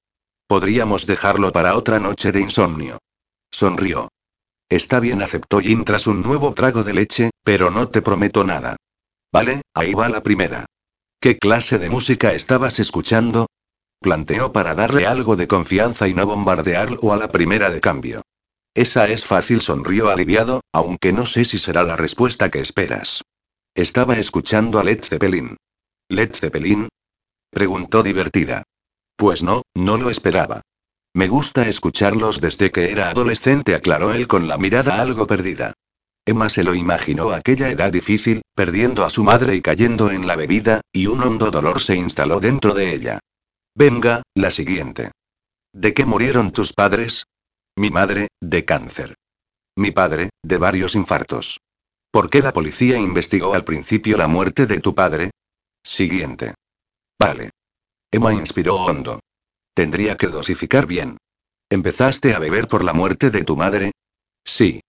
Podríamos 0.48 1.06
dejarlo 1.06 1.52
para 1.52 1.76
otra 1.76 2.00
noche 2.00 2.32
de 2.32 2.40
insomnio. 2.40 2.98
Sonrió. 3.52 4.08
Está 4.68 4.98
bien, 4.98 5.22
aceptó 5.22 5.60
Jin 5.60 5.84
tras 5.84 6.08
un 6.08 6.24
nuevo 6.24 6.52
trago 6.54 6.82
de 6.82 6.92
leche, 6.92 7.30
pero 7.44 7.70
no 7.70 7.88
te 7.88 8.02
prometo 8.02 8.42
nada. 8.42 8.74
Vale, 9.32 9.62
ahí 9.74 9.94
va 9.94 10.08
la 10.08 10.24
primera. 10.24 10.66
¿Qué 11.20 11.38
clase 11.38 11.78
de 11.78 11.88
música 11.88 12.32
estabas 12.32 12.80
escuchando? 12.80 13.46
Planteó 14.00 14.52
para 14.52 14.74
darle 14.74 15.06
algo 15.06 15.36
de 15.36 15.46
confianza 15.46 16.08
y 16.08 16.14
no 16.14 16.26
bombardearlo 16.26 17.12
a 17.12 17.16
la 17.16 17.30
primera 17.30 17.70
de 17.70 17.80
cambio. 17.80 18.22
Esa 18.74 19.06
es 19.06 19.24
fácil, 19.24 19.60
sonrió 19.60 20.10
aliviado, 20.10 20.62
aunque 20.72 21.12
no 21.12 21.26
sé 21.26 21.44
si 21.44 21.60
será 21.60 21.84
la 21.84 21.94
respuesta 21.94 22.50
que 22.50 22.58
esperas. 22.58 23.22
Estaba 23.76 24.18
escuchando 24.18 24.80
a 24.80 24.82
Led 24.82 25.04
Zeppelin. 25.04 25.56
¿Led 26.08 26.34
Zeppelin? 26.34 26.88
Preguntó 27.50 28.02
divertida. 28.02 28.62
Pues 29.16 29.42
no, 29.42 29.62
no 29.74 29.96
lo 29.96 30.10
esperaba. 30.10 30.62
Me 31.14 31.28
gusta 31.28 31.68
escucharlos 31.68 32.40
desde 32.40 32.70
que 32.70 32.92
era 32.92 33.10
adolescente, 33.10 33.74
aclaró 33.74 34.12
él 34.12 34.28
con 34.28 34.46
la 34.46 34.58
mirada 34.58 35.00
algo 35.00 35.26
perdida. 35.26 35.74
Emma 36.24 36.50
se 36.50 36.62
lo 36.62 36.74
imaginó 36.74 37.30
aquella 37.30 37.70
edad 37.70 37.90
difícil, 37.90 38.42
perdiendo 38.54 39.04
a 39.04 39.10
su 39.10 39.24
madre 39.24 39.56
y 39.56 39.62
cayendo 39.62 40.10
en 40.10 40.26
la 40.26 40.36
bebida, 40.36 40.82
y 40.92 41.06
un 41.06 41.22
hondo 41.22 41.50
dolor 41.50 41.80
se 41.80 41.96
instaló 41.96 42.38
dentro 42.38 42.74
de 42.74 42.94
ella. 42.94 43.18
Venga, 43.74 44.22
la 44.34 44.50
siguiente. 44.50 45.12
¿De 45.72 45.94
qué 45.94 46.04
murieron 46.04 46.52
tus 46.52 46.72
padres? 46.74 47.24
Mi 47.76 47.90
madre, 47.90 48.28
de 48.40 48.64
cáncer. 48.64 49.14
Mi 49.76 49.90
padre, 49.90 50.30
de 50.42 50.58
varios 50.58 50.94
infartos. 50.94 51.60
¿Por 52.10 52.28
qué 52.28 52.42
la 52.42 52.52
policía 52.52 52.98
investigó 52.98 53.54
al 53.54 53.64
principio 53.64 54.16
la 54.16 54.28
muerte 54.28 54.66
de 54.66 54.80
tu 54.80 54.94
padre? 54.94 55.30
Siguiente. 55.82 56.54
Vale. 57.18 57.50
Emma 58.10 58.32
inspiró 58.32 58.76
hondo. 58.76 59.20
Tendría 59.74 60.16
que 60.16 60.28
dosificar 60.28 60.86
bien. 60.86 61.18
¿Empezaste 61.70 62.34
a 62.34 62.38
beber 62.38 62.68
por 62.68 62.84
la 62.84 62.92
muerte 62.92 63.30
de 63.30 63.44
tu 63.44 63.56
madre? 63.56 63.92
Sí. 64.44 64.80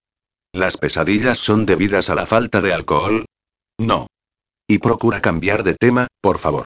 ¿Las 0.54 0.78
pesadillas 0.78 1.38
son 1.38 1.66
debidas 1.66 2.10
a 2.10 2.16
la 2.16 2.26
falta 2.26 2.62
de 2.62 2.74
alcohol? 2.74 3.26
No. 3.78 4.08
Y 4.68 4.78
procura 4.78 5.22
cambiar 5.22 5.64
de 5.64 5.76
tema, 5.76 6.08
por 6.22 6.40
favor. 6.40 6.66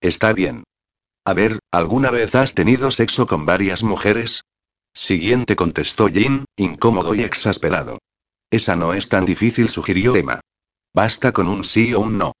Está 0.00 0.32
bien. 0.32 0.64
A 1.24 1.32
ver, 1.32 1.58
¿alguna 1.70 2.10
vez 2.10 2.34
has 2.34 2.54
tenido 2.54 2.90
sexo 2.90 3.26
con 3.26 3.46
varias 3.46 3.82
mujeres? 3.82 4.42
Siguiente 4.92 5.56
contestó 5.56 6.08
Jin, 6.08 6.44
incómodo 6.56 7.14
y 7.14 7.22
exasperado. 7.22 7.98
Esa 8.50 8.76
no 8.76 8.94
es 8.94 9.08
tan 9.08 9.24
difícil, 9.24 9.70
sugirió 9.70 10.14
Emma. 10.14 10.40
Basta 10.94 11.32
con 11.32 11.48
un 11.48 11.64
sí 11.64 11.94
o 11.94 12.00
un 12.00 12.18
no. 12.18 12.32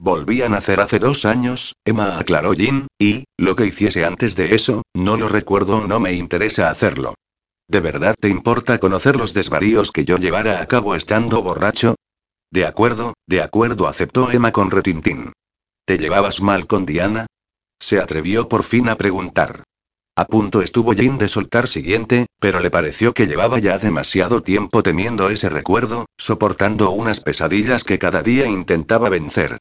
Volví 0.00 0.42
a 0.42 0.48
nacer 0.48 0.80
hace 0.80 1.00
dos 1.00 1.24
años, 1.24 1.74
Emma 1.84 2.18
aclaró 2.20 2.52
Jin, 2.52 2.86
y, 3.00 3.24
lo 3.36 3.56
que 3.56 3.66
hiciese 3.66 4.04
antes 4.04 4.36
de 4.36 4.54
eso, 4.54 4.82
no 4.94 5.16
lo 5.16 5.28
recuerdo 5.28 5.78
o 5.78 5.86
no 5.88 5.98
me 5.98 6.12
interesa 6.12 6.70
hacerlo. 6.70 7.14
¿De 7.66 7.80
verdad 7.80 8.14
te 8.18 8.28
importa 8.28 8.78
conocer 8.78 9.16
los 9.16 9.34
desvaríos 9.34 9.90
que 9.90 10.04
yo 10.04 10.16
llevara 10.16 10.60
a 10.60 10.66
cabo 10.66 10.94
estando 10.94 11.42
borracho? 11.42 11.96
De 12.50 12.64
acuerdo, 12.64 13.14
de 13.26 13.42
acuerdo, 13.42 13.88
aceptó 13.88 14.30
Emma 14.30 14.52
con 14.52 14.70
retintín. 14.70 15.32
¿Te 15.84 15.98
llevabas 15.98 16.40
mal 16.40 16.68
con 16.68 16.86
Diana? 16.86 17.26
Se 17.80 17.98
atrevió 17.98 18.48
por 18.48 18.62
fin 18.62 18.88
a 18.88 18.96
preguntar. 18.96 19.64
A 20.14 20.26
punto 20.26 20.62
estuvo 20.62 20.92
Jin 20.92 21.18
de 21.18 21.26
soltar 21.26 21.66
siguiente, 21.66 22.26
pero 22.40 22.60
le 22.60 22.70
pareció 22.70 23.12
que 23.12 23.26
llevaba 23.26 23.58
ya 23.58 23.78
demasiado 23.78 24.44
tiempo 24.44 24.84
temiendo 24.84 25.28
ese 25.28 25.48
recuerdo, 25.48 26.06
soportando 26.16 26.92
unas 26.92 27.20
pesadillas 27.20 27.82
que 27.82 27.98
cada 27.98 28.22
día 28.22 28.46
intentaba 28.46 29.08
vencer. 29.08 29.58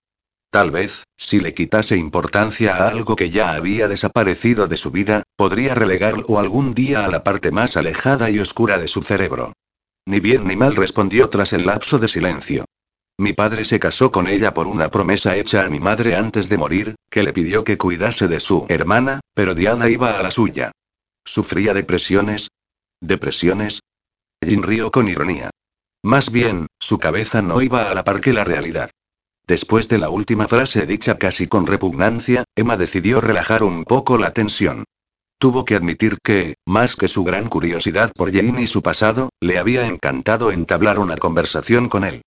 Tal 0.50 0.72
vez, 0.72 1.04
si 1.18 1.40
le 1.40 1.54
quitase 1.54 1.98
importancia 1.98 2.76
a 2.76 2.90
algo 2.90 3.16
que 3.16 3.30
ya 3.30 3.52
había 3.52 3.88
desaparecido 3.88 4.68
de 4.68 4.78
su 4.78 4.92
vida, 4.92 5.24
podría 5.36 5.76
relegarlo 5.76 6.40
algún 6.40 6.74
día 6.74 7.06
a 7.06 7.10
la 7.10 7.24
parte 7.24 7.52
más 7.52 7.76
alejada 7.76 8.30
y 8.30 8.40
oscura 8.40 8.78
de 8.78 8.88
su 8.88 9.02
cerebro. 9.02 9.54
Ni 10.06 10.22
bien 10.22 10.48
ni 10.48 10.56
mal 10.56 10.76
respondió 10.76 11.30
tras 11.30 11.52
el 11.52 11.66
lapso 11.66 12.00
de 12.00 12.08
silencio. 12.08 12.66
Mi 13.20 13.34
padre 13.34 13.66
se 13.66 13.80
casó 13.80 14.12
con 14.12 14.28
ella 14.28 14.54
por 14.54 14.68
una 14.68 14.90
promesa 14.90 15.36
hecha 15.36 15.66
a 15.66 15.70
mi 15.70 15.80
madre 15.80 16.16
antes 16.16 16.50
de 16.50 16.58
morir, 16.58 16.96
que 17.10 17.24
le 17.24 17.34
pidió 17.34 17.64
que 17.64 17.78
cuidase 17.78 18.28
de 18.28 18.40
su 18.40 18.66
hermana, 18.70 19.20
pero 19.34 19.54
Diana 19.54 19.90
iba 19.90 20.18
a 20.18 20.24
la 20.24 20.32
suya. 20.32 20.72
¿Sufría 21.26 21.74
depresiones? 21.74 22.50
¿Depresiones? 23.02 23.82
Jin 24.46 24.64
rió 24.64 24.92
con 24.92 25.10
ironía. 25.10 25.50
Más 26.04 26.32
bien, 26.32 26.68
su 26.80 27.00
cabeza 27.00 27.42
no 27.42 27.62
iba 27.62 27.90
a 27.90 27.94
la 27.94 28.04
par 28.04 28.22
que 28.22 28.34
la 28.34 28.44
realidad. 28.44 28.92
Después 29.48 29.88
de 29.88 29.98
la 29.98 30.10
última 30.10 30.50
frase 30.50 30.86
dicha 30.86 31.18
casi 31.18 31.48
con 31.48 31.68
repugnancia, 31.68 32.44
Emma 32.54 32.76
decidió 32.76 33.22
relajar 33.22 33.64
un 33.64 33.86
poco 33.86 34.18
la 34.18 34.34
tensión. 34.34 34.84
Tuvo 35.40 35.64
que 35.64 35.76
admitir 35.76 36.18
que, 36.22 36.56
más 36.66 36.98
que 36.98 37.08
su 37.08 37.24
gran 37.24 37.48
curiosidad 37.48 38.12
por 38.14 38.34
Jane 38.34 38.64
y 38.64 38.68
su 38.68 38.82
pasado, 38.82 39.30
le 39.40 39.58
había 39.58 39.88
encantado 39.88 40.52
entablar 40.52 41.00
una 41.00 41.16
conversación 41.16 41.88
con 41.88 42.04
él. 42.04 42.24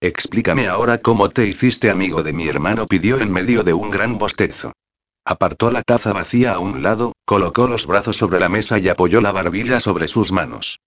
Explícame 0.00 0.66
ahora 0.66 0.98
cómo 0.98 1.30
te 1.30 1.46
hiciste 1.46 1.90
amigo 1.90 2.24
de 2.24 2.32
mi 2.32 2.48
hermano, 2.48 2.86
pidió 2.86 3.20
en 3.20 3.30
medio 3.30 3.62
de 3.62 3.72
un 3.72 3.90
gran 3.90 4.18
bostezo. 4.18 4.72
Apartó 5.24 5.70
la 5.70 5.82
taza 5.82 6.12
vacía 6.12 6.54
a 6.54 6.58
un 6.58 6.82
lado, 6.82 7.12
colocó 7.24 7.68
los 7.68 7.86
brazos 7.86 8.16
sobre 8.16 8.40
la 8.40 8.48
mesa 8.48 8.78
y 8.80 8.88
apoyó 8.88 9.20
la 9.20 9.30
barbilla 9.30 9.78
sobre 9.78 10.08
sus 10.08 10.32
manos. 10.32 10.80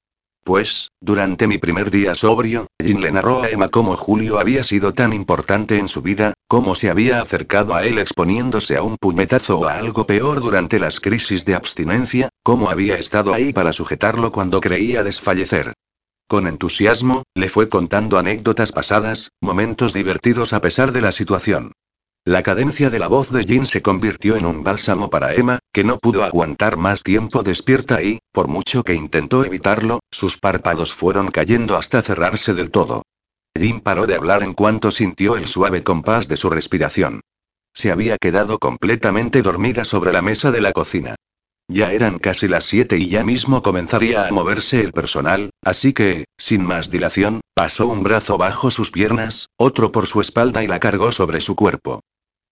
Pues, 0.48 0.94
durante 1.02 1.46
mi 1.46 1.58
primer 1.58 1.92
día 1.92 2.16
sobrio, 2.16 2.68
Jin 2.82 3.02
le 3.02 3.12
narró 3.12 3.44
a 3.44 3.50
Emma 3.50 3.68
cómo 3.68 3.98
Julio 3.98 4.40
había 4.40 4.64
sido 4.64 4.94
tan 4.94 5.12
importante 5.12 5.78
en 5.78 5.90
su 5.90 6.02
vida, 6.02 6.36
cómo 6.48 6.74
se 6.74 6.90
había 6.90 7.20
acercado 7.20 7.76
a 7.76 7.86
él 7.86 8.00
exponiéndose 8.00 8.78
a 8.78 8.82
un 8.82 8.96
puñetazo 8.96 9.60
o 9.60 9.66
a 9.66 9.74
algo 9.74 10.08
peor 10.08 10.40
durante 10.40 10.80
las 10.80 11.02
crisis 11.02 11.44
de 11.44 11.56
abstinencia, 11.56 12.30
cómo 12.44 12.70
había 12.70 12.96
estado 12.96 13.34
ahí 13.34 13.52
para 13.52 13.74
sujetarlo 13.74 14.32
cuando 14.32 14.62
creía 14.62 15.04
desfallecer. 15.04 15.74
Con 16.30 16.48
entusiasmo, 16.48 17.24
le 17.36 17.50
fue 17.50 17.68
contando 17.68 18.18
anécdotas 18.18 18.72
pasadas, 18.72 19.32
momentos 19.42 19.92
divertidos 19.92 20.54
a 20.54 20.62
pesar 20.62 20.94
de 20.94 21.02
la 21.02 21.12
situación. 21.12 21.74
La 22.28 22.44
cadencia 22.44 22.90
de 22.90 23.00
la 23.00 23.08
voz 23.08 23.32
de 23.32 23.46
Jin 23.46 23.66
se 23.66 23.82
convirtió 23.82 24.36
en 24.36 24.46
un 24.46 24.62
bálsamo 24.62 25.10
para 25.10 25.34
Emma, 25.34 25.60
que 25.72 25.86
no 25.86 25.98
pudo 25.98 26.26
aguantar 26.26 26.76
más 26.76 27.02
tiempo 27.02 27.42
despierta 27.42 28.04
y, 28.04 28.20
por 28.34 28.50
mucho 28.50 28.84
que 28.84 28.96
intentó 28.96 29.46
evitarlo, 29.46 30.02
sus 30.12 30.38
párpados 30.38 30.92
fueron 30.92 31.32
cayendo 31.32 31.78
hasta 31.78 32.02
cerrarse 32.02 32.54
del 32.54 32.70
todo. 32.70 33.04
Jin 33.58 33.80
paró 33.80 34.08
de 34.08 34.16
hablar 34.16 34.44
en 34.44 34.54
cuanto 34.54 34.92
sintió 34.92 35.38
el 35.38 35.48
suave 35.48 35.84
compás 35.84 36.28
de 36.28 36.36
su 36.36 36.50
respiración. 36.50 37.22
Se 37.74 37.92
había 37.92 38.18
quedado 38.18 38.60
completamente 38.60 39.42
dormida 39.42 39.86
sobre 39.86 40.12
la 40.12 40.22
mesa 40.22 40.52
de 40.52 40.60
la 40.60 40.74
cocina. 40.74 41.16
Ya 41.70 41.94
eran 41.94 42.20
casi 42.20 42.50
las 42.50 42.66
siete 42.66 42.98
y 42.98 43.08
ya 43.08 43.24
mismo 43.24 43.62
comenzaría 43.62 44.28
a 44.28 44.32
moverse 44.34 44.82
el 44.82 44.92
personal, 44.92 45.52
así 45.64 45.94
que, 45.94 46.26
sin 46.38 46.66
más 46.66 46.92
dilación, 46.92 47.40
pasó 47.54 47.88
un 47.88 48.04
brazo 48.04 48.38
bajo 48.38 48.70
sus 48.70 48.92
piernas, 48.92 49.48
otro 49.56 49.94
por 49.94 50.08
su 50.08 50.20
espalda 50.20 50.62
y 50.62 50.68
la 50.68 50.82
cargó 50.82 51.14
sobre 51.14 51.40
su 51.40 51.56
cuerpo. 51.56 52.02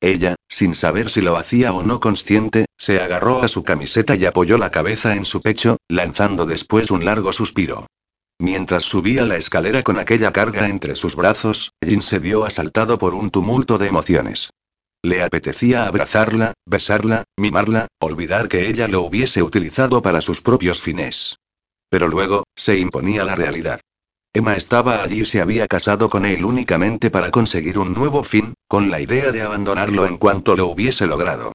Ella, 0.02 0.36
sin 0.48 0.76
saber 0.76 1.10
si 1.10 1.22
lo 1.22 1.38
hacía 1.38 1.74
o 1.74 1.84
no 1.84 2.00
consciente, 2.00 2.66
se 2.78 3.00
agarró 3.00 3.41
a 3.41 3.48
su 3.48 3.64
camiseta 3.64 4.16
y 4.16 4.26
apoyó 4.26 4.58
la 4.58 4.72
cabeza 4.72 5.16
en 5.16 5.26
su 5.26 5.41
pecho, 5.41 5.78
lanzando 5.88 6.46
después 6.46 6.91
un 6.91 7.06
largo 7.06 7.34
suspiro. 7.34 7.88
Mientras 8.39 8.84
subía 8.84 9.26
la 9.26 9.38
escalera 9.38 9.82
con 9.82 9.98
aquella 9.98 10.34
carga 10.34 10.68
entre 10.68 10.96
sus 10.96 11.16
brazos, 11.16 11.72
Jin 11.84 12.02
se 12.02 12.20
vio 12.20 12.46
asaltado 12.46 12.98
por 12.98 13.14
un 13.14 13.32
tumulto 13.32 13.78
de 13.78 13.88
emociones. 13.88 14.50
Le 15.02 15.24
apetecía 15.24 15.86
abrazarla, 15.86 16.54
besarla, 16.66 17.24
mimarla, 17.38 17.88
olvidar 18.00 18.48
que 18.48 18.68
ella 18.68 18.88
lo 18.88 19.02
hubiese 19.02 19.41
utilizado 19.43 20.02
para 20.02 20.20
sus 20.20 20.41
propios 20.41 20.82
fines. 20.82 21.38
Pero 21.89 22.08
luego, 22.08 22.43
se 22.56 22.78
imponía 22.78 23.24
la 23.24 23.36
realidad. 23.36 23.80
Emma 24.36 24.58
estaba 24.58 25.02
allí 25.02 25.22
y 25.22 25.26
se 25.26 25.40
había 25.40 25.66
casado 25.66 26.10
con 26.10 26.26
él 26.26 26.44
únicamente 26.44 27.10
para 27.10 27.32
conseguir 27.32 27.80
un 27.80 27.94
nuevo 27.94 28.22
fin, 28.22 28.54
con 28.68 28.92
la 28.92 29.00
idea 29.00 29.32
de 29.32 29.42
abandonarlo 29.42 30.06
en 30.06 30.18
cuanto 30.18 30.58
lo 30.58 30.68
hubiese 30.68 31.08
logrado. 31.08 31.54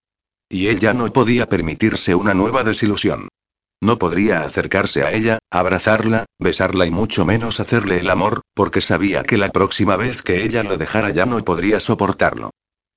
Y 0.49 0.69
ella 0.69 0.95
no 0.95 1.13
podía 1.13 1.47
permitirse 1.47 2.15
una 2.15 2.33
nueva 2.33 2.65
desilusión. 2.65 3.29
No 3.83 3.99
podría 3.99 4.45
acercarse 4.45 5.03
a 5.03 5.13
ella, 5.13 5.41
abrazarla, 5.51 6.25
besarla 6.39 6.87
y 6.87 6.91
mucho 6.91 7.27
menos 7.27 7.61
hacerle 7.61 7.99
el 7.99 8.09
amor, 8.09 8.41
porque 8.55 8.81
sabía 8.81 9.25
que 9.25 9.37
la 9.37 9.51
próxima 9.51 9.97
vez 9.97 10.23
que 10.23 10.43
ella 10.43 10.63
lo 10.63 10.79
dejara 10.79 11.11
ya 11.11 11.27
no 11.27 11.45
podría 11.45 11.81
soportarlo. 11.81 12.51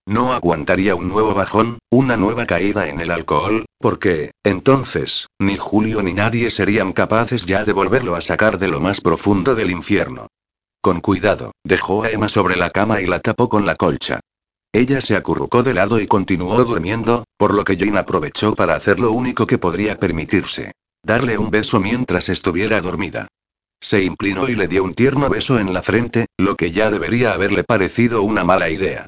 No 0.06 0.34
aguantaría 0.34 0.95
un 0.95 1.08
nuevo 1.08 1.34
bajón, 1.34 1.80
una 1.89 2.18
nueva 2.18 2.45
caída 2.45 2.89
en 2.89 2.99
el 2.99 3.10
alcohol, 3.10 3.66
porque, 3.80 4.32
entonces, 4.43 5.28
ni 5.39 5.56
Julio 5.56 6.04
ni 6.04 6.14
nadie 6.14 6.49
serían 6.49 6.91
capaces 6.91 7.45
ya 7.45 7.64
de 7.64 7.72
volverlo 7.72 8.16
a 8.16 8.22
sacar 8.22 8.60
de 8.60 8.68
lo 8.68 8.82
más 8.82 8.99
profundo 8.99 9.56
del 9.56 9.72
infierno. 9.72 10.28
Con 10.82 10.99
cuidado, 10.99 11.54
dejó 11.64 12.04
a 12.04 12.10
Emma 12.10 12.28
sobre 12.28 12.58
la 12.58 12.70
cama 12.70 12.99
y 12.99 13.06
la 13.06 13.20
tapó 13.20 13.47
con 13.47 13.66
la 13.66 13.76
colcha. 13.76 14.20
Ella 14.74 14.99
se 14.99 15.16
acurrucó 15.16 15.64
de 15.64 15.74
lado 15.74 16.01
y 16.01 16.08
continuó 16.08 16.62
durmiendo, 16.66 17.24
por 17.38 17.54
lo 17.54 17.64
que 17.64 17.78
Jane 17.78 17.99
aprovechó 17.99 18.56
para 18.56 18.76
hacer 18.76 18.99
lo 18.99 19.14
único 19.14 19.47
que 19.47 19.58
podría 19.58 19.97
permitirse. 19.99 20.74
Darle 21.01 21.38
un 21.38 21.49
beso 21.49 21.80
mientras 21.80 22.28
estuviera 22.28 22.82
dormida. 22.82 23.28
Se 23.80 24.04
inclinó 24.04 24.49
y 24.49 24.56
le 24.56 24.68
dio 24.68 24.84
un 24.84 24.95
tierno 24.95 25.30
beso 25.30 25.60
en 25.60 25.74
la 25.74 25.82
frente, 25.82 26.26
lo 26.38 26.56
que 26.56 26.72
ya 26.72 26.89
debería 26.89 27.34
haberle 27.34 27.64
parecido 27.64 28.24
una 28.24 28.43
mala 28.43 28.70
idea. 28.70 29.08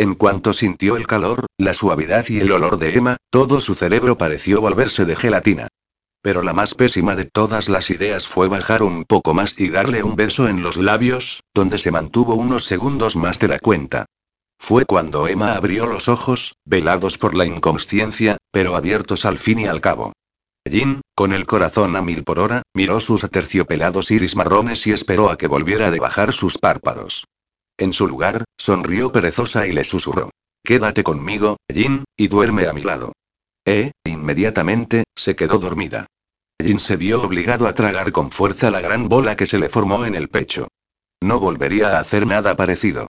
En 0.00 0.14
cuanto 0.14 0.54
sintió 0.54 0.96
el 0.96 1.06
calor, 1.06 1.44
la 1.58 1.74
suavidad 1.74 2.24
y 2.26 2.40
el 2.40 2.52
olor 2.52 2.78
de 2.78 2.96
Emma, 2.96 3.18
todo 3.28 3.60
su 3.60 3.74
cerebro 3.74 4.16
pareció 4.16 4.62
volverse 4.62 5.04
de 5.04 5.14
gelatina. 5.14 5.68
Pero 6.22 6.42
la 6.42 6.54
más 6.54 6.74
pésima 6.74 7.14
de 7.16 7.26
todas 7.26 7.68
las 7.68 7.90
ideas 7.90 8.26
fue 8.26 8.48
bajar 8.48 8.82
un 8.82 9.04
poco 9.04 9.34
más 9.34 9.60
y 9.60 9.68
darle 9.68 10.02
un 10.02 10.16
beso 10.16 10.48
en 10.48 10.62
los 10.62 10.78
labios, 10.78 11.42
donde 11.52 11.76
se 11.76 11.90
mantuvo 11.90 12.34
unos 12.34 12.64
segundos 12.64 13.14
más 13.16 13.38
de 13.40 13.48
la 13.48 13.58
cuenta. 13.58 14.06
Fue 14.58 14.86
cuando 14.86 15.28
Emma 15.28 15.52
abrió 15.52 15.84
los 15.84 16.08
ojos, 16.08 16.54
velados 16.64 17.18
por 17.18 17.34
la 17.34 17.44
inconsciencia, 17.44 18.38
pero 18.50 18.76
abiertos 18.76 19.26
al 19.26 19.38
fin 19.38 19.58
y 19.58 19.66
al 19.66 19.82
cabo. 19.82 20.14
Jin, 20.66 21.02
con 21.14 21.34
el 21.34 21.44
corazón 21.44 21.94
a 21.94 22.00
mil 22.00 22.24
por 22.24 22.38
hora, 22.38 22.62
miró 22.72 23.00
sus 23.00 23.22
aterciopelados 23.22 24.10
iris 24.10 24.34
marrones 24.34 24.86
y 24.86 24.92
esperó 24.92 25.28
a 25.28 25.36
que 25.36 25.46
volviera 25.46 25.90
de 25.90 26.00
bajar 26.00 26.32
sus 26.32 26.56
párpados. 26.56 27.24
En 27.80 27.94
su 27.94 28.06
lugar, 28.06 28.44
sonrió 28.58 29.10
perezosa 29.10 29.66
y 29.66 29.72
le 29.72 29.84
susurró. 29.84 30.28
Quédate 30.62 31.02
conmigo, 31.02 31.56
Jin, 31.72 32.04
y 32.14 32.28
duerme 32.28 32.66
a 32.66 32.74
mi 32.74 32.82
lado. 32.82 33.14
Eh, 33.64 33.92
inmediatamente, 34.04 35.04
se 35.16 35.34
quedó 35.34 35.58
dormida. 35.58 36.06
Jin 36.62 36.78
se 36.78 36.96
vio 36.96 37.22
obligado 37.22 37.66
a 37.66 37.74
tragar 37.74 38.12
con 38.12 38.32
fuerza 38.32 38.70
la 38.70 38.82
gran 38.82 39.08
bola 39.08 39.34
que 39.34 39.46
se 39.46 39.58
le 39.58 39.70
formó 39.70 40.04
en 40.04 40.14
el 40.14 40.28
pecho. 40.28 40.68
No 41.22 41.40
volvería 41.40 41.96
a 41.96 42.00
hacer 42.00 42.26
nada 42.26 42.54
parecido. 42.54 43.06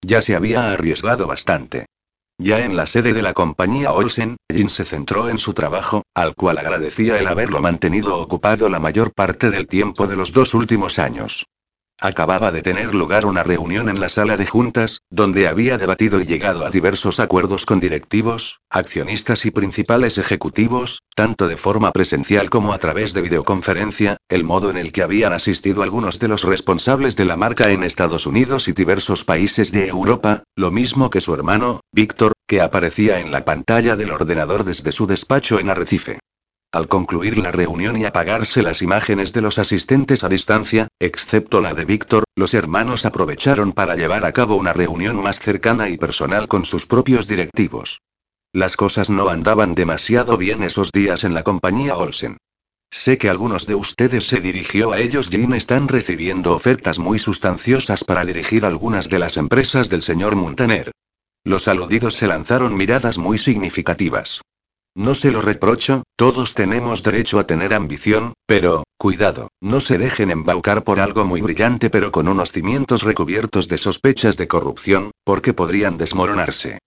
Ya 0.00 0.22
se 0.22 0.36
había 0.36 0.70
arriesgado 0.70 1.26
bastante. 1.26 1.86
Ya 2.38 2.64
en 2.64 2.76
la 2.76 2.86
sede 2.86 3.12
de 3.14 3.22
la 3.22 3.34
compañía 3.34 3.90
Olsen, 3.90 4.36
Jin 4.48 4.68
se 4.68 4.84
centró 4.84 5.30
en 5.30 5.38
su 5.38 5.52
trabajo, 5.52 6.04
al 6.14 6.36
cual 6.36 6.58
agradecía 6.58 7.18
el 7.18 7.26
haberlo 7.26 7.60
mantenido 7.60 8.20
ocupado 8.20 8.68
la 8.68 8.78
mayor 8.78 9.12
parte 9.12 9.50
del 9.50 9.66
tiempo 9.66 10.06
de 10.06 10.14
los 10.14 10.32
dos 10.32 10.54
últimos 10.54 11.00
años. 11.00 11.44
Acababa 12.04 12.50
de 12.50 12.62
tener 12.62 12.96
lugar 12.96 13.26
una 13.26 13.44
reunión 13.44 13.88
en 13.88 14.00
la 14.00 14.08
sala 14.08 14.36
de 14.36 14.44
juntas, 14.44 15.02
donde 15.08 15.46
había 15.46 15.78
debatido 15.78 16.20
y 16.20 16.24
llegado 16.24 16.66
a 16.66 16.70
diversos 16.70 17.20
acuerdos 17.20 17.64
con 17.64 17.78
directivos, 17.78 18.58
accionistas 18.70 19.46
y 19.46 19.52
principales 19.52 20.18
ejecutivos, 20.18 21.02
tanto 21.14 21.46
de 21.46 21.56
forma 21.56 21.92
presencial 21.92 22.50
como 22.50 22.72
a 22.72 22.78
través 22.78 23.14
de 23.14 23.22
videoconferencia, 23.22 24.16
el 24.28 24.42
modo 24.42 24.68
en 24.68 24.78
el 24.78 24.90
que 24.90 25.04
habían 25.04 25.32
asistido 25.32 25.84
algunos 25.84 26.18
de 26.18 26.26
los 26.26 26.42
responsables 26.42 27.14
de 27.14 27.24
la 27.24 27.36
marca 27.36 27.70
en 27.70 27.84
Estados 27.84 28.26
Unidos 28.26 28.66
y 28.66 28.72
diversos 28.72 29.22
países 29.24 29.70
de 29.70 29.86
Europa, 29.86 30.42
lo 30.56 30.72
mismo 30.72 31.08
que 31.08 31.20
su 31.20 31.32
hermano, 31.32 31.82
Víctor, 31.92 32.32
que 32.48 32.60
aparecía 32.60 33.20
en 33.20 33.30
la 33.30 33.44
pantalla 33.44 33.94
del 33.94 34.10
ordenador 34.10 34.64
desde 34.64 34.90
su 34.90 35.06
despacho 35.06 35.60
en 35.60 35.70
Arrecife. 35.70 36.18
Al 36.72 36.88
concluir 36.88 37.36
la 37.36 37.52
reunión 37.52 37.98
y 37.98 38.06
apagarse 38.06 38.62
las 38.62 38.80
imágenes 38.80 39.34
de 39.34 39.42
los 39.42 39.58
asistentes 39.58 40.24
a 40.24 40.30
distancia, 40.30 40.88
excepto 40.98 41.60
la 41.60 41.74
de 41.74 41.84
Víctor, 41.84 42.24
los 42.34 42.54
hermanos 42.54 43.04
aprovecharon 43.04 43.72
para 43.72 43.94
llevar 43.94 44.24
a 44.24 44.32
cabo 44.32 44.56
una 44.56 44.72
reunión 44.72 45.22
más 45.22 45.38
cercana 45.38 45.90
y 45.90 45.98
personal 45.98 46.48
con 46.48 46.64
sus 46.64 46.86
propios 46.86 47.28
directivos. 47.28 48.00
Las 48.54 48.76
cosas 48.76 49.10
no 49.10 49.28
andaban 49.28 49.74
demasiado 49.74 50.38
bien 50.38 50.62
esos 50.62 50.92
días 50.92 51.24
en 51.24 51.34
la 51.34 51.42
compañía 51.42 51.94
Olsen. 51.98 52.38
Sé 52.90 53.18
que 53.18 53.28
algunos 53.28 53.66
de 53.66 53.74
ustedes 53.74 54.26
se 54.26 54.40
dirigió 54.40 54.92
a 54.92 54.98
ellos 55.00 55.28
y 55.30 55.54
están 55.54 55.88
recibiendo 55.88 56.54
ofertas 56.54 56.98
muy 56.98 57.18
sustanciosas 57.18 58.02
para 58.02 58.24
dirigir 58.24 58.64
algunas 58.64 59.10
de 59.10 59.18
las 59.18 59.36
empresas 59.36 59.90
del 59.90 60.00
señor 60.00 60.36
Montaner. 60.36 60.90
Los 61.44 61.68
aludidos 61.68 62.14
se 62.14 62.26
lanzaron 62.26 62.74
miradas 62.74 63.18
muy 63.18 63.38
significativas. 63.38 64.40
No 64.94 65.14
se 65.14 65.30
lo 65.30 65.40
reprocho, 65.40 66.02
todos 66.16 66.52
tenemos 66.52 67.02
derecho 67.02 67.38
a 67.38 67.46
tener 67.46 67.72
ambición, 67.72 68.34
pero, 68.46 68.84
cuidado, 68.98 69.48
no 69.60 69.80
se 69.80 69.96
dejen 69.96 70.30
embaucar 70.30 70.84
por 70.84 71.00
algo 71.00 71.24
muy 71.24 71.40
brillante 71.40 71.88
pero 71.88 72.12
con 72.12 72.28
unos 72.28 72.52
cimientos 72.52 73.02
recubiertos 73.02 73.68
de 73.68 73.78
sospechas 73.78 74.36
de 74.36 74.48
corrupción, 74.48 75.10
porque 75.24 75.54
podrían 75.54 75.96
desmoronarse. 75.96 76.78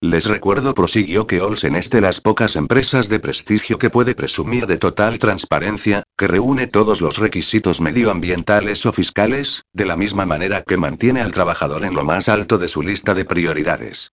Les 0.00 0.24
recuerdo, 0.24 0.74
prosiguió 0.74 1.28
que 1.28 1.40
Olsen 1.40 1.76
es 1.76 1.88
de 1.88 2.00
las 2.00 2.20
pocas 2.20 2.56
empresas 2.56 3.08
de 3.08 3.20
prestigio 3.20 3.78
que 3.78 3.90
puede 3.90 4.16
presumir 4.16 4.66
de 4.66 4.76
total 4.76 5.20
transparencia, 5.20 6.02
que 6.18 6.26
reúne 6.26 6.66
todos 6.66 7.00
los 7.00 7.18
requisitos 7.18 7.80
medioambientales 7.80 8.84
o 8.86 8.92
fiscales, 8.92 9.62
de 9.72 9.84
la 9.84 9.96
misma 9.96 10.26
manera 10.26 10.62
que 10.62 10.76
mantiene 10.76 11.20
al 11.20 11.30
trabajador 11.30 11.84
en 11.84 11.94
lo 11.94 12.02
más 12.02 12.28
alto 12.28 12.58
de 12.58 12.66
su 12.66 12.82
lista 12.82 13.14
de 13.14 13.24
prioridades. 13.24 14.10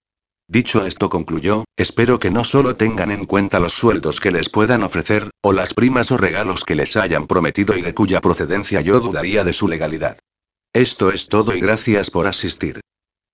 Dicho 0.51 0.83
esto 0.87 1.09
concluyó, 1.09 1.65
espero 1.77 2.17
que 2.17 2.31
no 2.31 2.43
solo 2.43 2.75
tengan 2.75 3.11
en 3.11 3.25
cuenta 3.25 3.59
los 3.59 3.73
sueldos 3.73 4.19
que 4.19 4.31
les 4.31 4.49
puedan 4.49 4.81
ofrecer, 4.81 5.29
o 5.43 5.53
las 5.53 5.75
primas 5.75 6.11
o 6.11 6.17
regalos 6.17 6.63
que 6.63 6.73
les 6.73 6.97
hayan 6.97 7.27
prometido 7.27 7.77
y 7.77 7.83
de 7.83 7.93
cuya 7.93 8.19
procedencia 8.19 8.81
yo 8.81 8.99
dudaría 8.99 9.43
de 9.43 9.53
su 9.53 9.67
legalidad. 9.67 10.17
Esto 10.73 11.11
es 11.11 11.27
todo 11.27 11.55
y 11.55 11.59
gracias 11.59 12.09
por 12.09 12.25
asistir. 12.25 12.81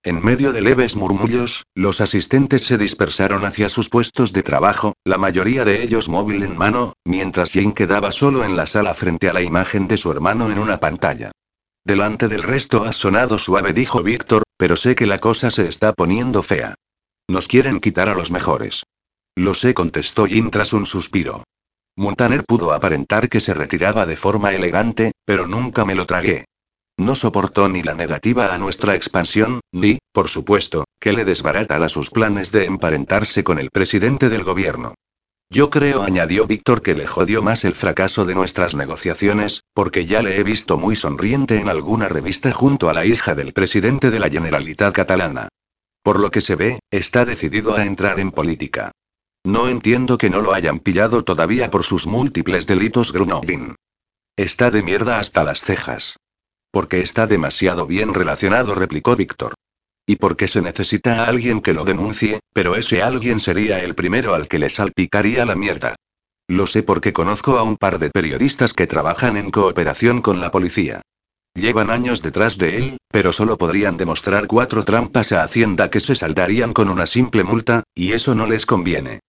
En 0.02 0.22
medio 0.22 0.52
de 0.52 0.60
leves 0.60 0.94
murmullos, 0.94 1.64
los 1.74 2.02
asistentes 2.02 2.66
se 2.66 2.76
dispersaron 2.76 3.46
hacia 3.46 3.70
sus 3.70 3.88
puestos 3.88 4.34
de 4.34 4.42
trabajo, 4.42 4.92
la 5.02 5.16
mayoría 5.16 5.64
de 5.64 5.82
ellos 5.82 6.10
móvil 6.10 6.42
en 6.42 6.58
mano, 6.58 6.92
mientras 7.06 7.52
Jane 7.52 7.72
quedaba 7.72 8.12
solo 8.12 8.44
en 8.44 8.56
la 8.56 8.66
sala 8.66 8.92
frente 8.92 9.30
a 9.30 9.32
la 9.32 9.40
imagen 9.40 9.88
de 9.88 9.96
su 9.96 10.12
hermano 10.12 10.52
en 10.52 10.58
una 10.58 10.80
pantalla. 10.80 11.32
Delante 11.82 12.28
del 12.28 12.42
resto 12.42 12.84
ha 12.84 12.92
sonado 12.92 13.38
suave, 13.38 13.72
dijo 13.72 14.02
Víctor, 14.02 14.42
pero 14.58 14.76
sé 14.76 14.94
que 14.94 15.06
la 15.06 15.18
cosa 15.18 15.50
se 15.50 15.66
está 15.66 15.94
poniendo 15.94 16.42
fea. 16.42 16.74
Nos 17.28 17.48
quieren 17.48 17.80
quitar 17.80 18.08
a 18.08 18.14
los 18.14 18.30
mejores. 18.30 18.84
Lo 19.34 19.54
sé, 19.54 19.74
contestó 19.74 20.26
Jin 20.26 20.50
tras 20.50 20.72
un 20.72 20.86
suspiro. 20.86 21.42
Montaner 21.96 22.44
pudo 22.44 22.72
aparentar 22.72 23.28
que 23.28 23.40
se 23.40 23.52
retiraba 23.52 24.06
de 24.06 24.16
forma 24.16 24.52
elegante, 24.52 25.12
pero 25.24 25.46
nunca 25.46 25.84
me 25.84 25.96
lo 25.96 26.06
tragué. 26.06 26.44
No 26.98 27.14
soportó 27.14 27.68
ni 27.68 27.82
la 27.82 27.94
negativa 27.94 28.54
a 28.54 28.58
nuestra 28.58 28.94
expansión, 28.94 29.60
ni, 29.72 29.98
por 30.12 30.28
supuesto, 30.28 30.84
que 31.00 31.12
le 31.12 31.24
desbaratara 31.24 31.88
sus 31.88 32.10
planes 32.10 32.52
de 32.52 32.64
emparentarse 32.64 33.44
con 33.44 33.58
el 33.58 33.70
presidente 33.70 34.28
del 34.28 34.44
gobierno. 34.44 34.94
Yo 35.50 35.68
creo, 35.68 36.02
añadió 36.02 36.46
Víctor, 36.46 36.80
que 36.80 36.94
le 36.94 37.06
jodió 37.06 37.42
más 37.42 37.64
el 37.64 37.74
fracaso 37.74 38.24
de 38.24 38.34
nuestras 38.34 38.74
negociaciones, 38.74 39.62
porque 39.74 40.06
ya 40.06 40.22
le 40.22 40.38
he 40.38 40.42
visto 40.44 40.78
muy 40.78 40.96
sonriente 40.96 41.58
en 41.58 41.68
alguna 41.68 42.08
revista 42.08 42.52
junto 42.52 42.88
a 42.88 42.94
la 42.94 43.04
hija 43.04 43.34
del 43.34 43.52
presidente 43.52 44.10
de 44.10 44.18
la 44.18 44.30
Generalitat 44.30 44.94
catalana. 44.94 45.48
Por 46.06 46.20
lo 46.20 46.30
que 46.30 46.40
se 46.40 46.54
ve, 46.54 46.78
está 46.92 47.24
decidido 47.24 47.76
a 47.76 47.84
entrar 47.84 48.20
en 48.20 48.30
política. 48.30 48.92
No 49.44 49.66
entiendo 49.66 50.18
que 50.18 50.30
no 50.30 50.40
lo 50.40 50.54
hayan 50.54 50.78
pillado 50.78 51.24
todavía 51.24 51.68
por 51.68 51.82
sus 51.82 52.06
múltiples 52.06 52.68
delitos 52.68 53.12
Grunovin. 53.12 53.74
Está 54.36 54.70
de 54.70 54.84
mierda 54.84 55.18
hasta 55.18 55.42
las 55.42 55.62
cejas. 55.62 56.14
Porque 56.70 57.00
está 57.00 57.26
demasiado 57.26 57.88
bien 57.88 58.14
relacionado, 58.14 58.76
replicó 58.76 59.16
Víctor. 59.16 59.54
Y 60.06 60.14
porque 60.14 60.46
se 60.46 60.62
necesita 60.62 61.24
a 61.24 61.26
alguien 61.26 61.60
que 61.60 61.72
lo 61.72 61.82
denuncie, 61.82 62.38
pero 62.52 62.76
ese 62.76 63.02
alguien 63.02 63.40
sería 63.40 63.82
el 63.82 63.96
primero 63.96 64.32
al 64.34 64.46
que 64.46 64.60
le 64.60 64.70
salpicaría 64.70 65.44
la 65.44 65.56
mierda. 65.56 65.96
Lo 66.46 66.68
sé 66.68 66.84
porque 66.84 67.12
conozco 67.12 67.58
a 67.58 67.64
un 67.64 67.76
par 67.76 67.98
de 67.98 68.10
periodistas 68.10 68.74
que 68.74 68.86
trabajan 68.86 69.36
en 69.36 69.50
cooperación 69.50 70.22
con 70.22 70.40
la 70.40 70.52
policía. 70.52 71.02
Llevan 71.56 71.90
años 71.90 72.20
detrás 72.20 72.58
de 72.58 72.76
él, 72.76 72.98
pero 73.10 73.32
solo 73.32 73.56
podrían 73.56 73.96
demostrar 73.96 74.46
cuatro 74.46 74.82
trampas 74.82 75.32
a 75.32 75.42
Hacienda 75.42 75.88
que 75.88 76.00
se 76.00 76.14
saldarían 76.14 76.74
con 76.74 76.90
una 76.90 77.06
simple 77.06 77.44
multa, 77.44 77.82
y 77.94 78.12
eso 78.12 78.34
no 78.34 78.46
les 78.46 78.66
conviene. 78.66 79.20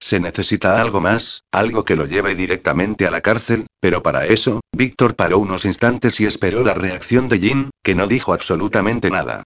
Se 0.00 0.18
necesita 0.18 0.80
algo 0.80 1.02
más, 1.02 1.42
algo 1.52 1.84
que 1.84 1.94
lo 1.94 2.06
lleve 2.06 2.34
directamente 2.34 3.06
a 3.06 3.10
la 3.10 3.20
cárcel, 3.20 3.66
pero 3.80 4.02
para 4.02 4.26
eso, 4.26 4.60
Víctor 4.72 5.14
paró 5.14 5.38
unos 5.38 5.66
instantes 5.66 6.18
y 6.20 6.24
esperó 6.24 6.64
la 6.64 6.72
reacción 6.72 7.28
de 7.28 7.38
Jin, 7.38 7.70
que 7.82 7.94
no 7.94 8.06
dijo 8.06 8.32
absolutamente 8.32 9.10
nada. 9.10 9.42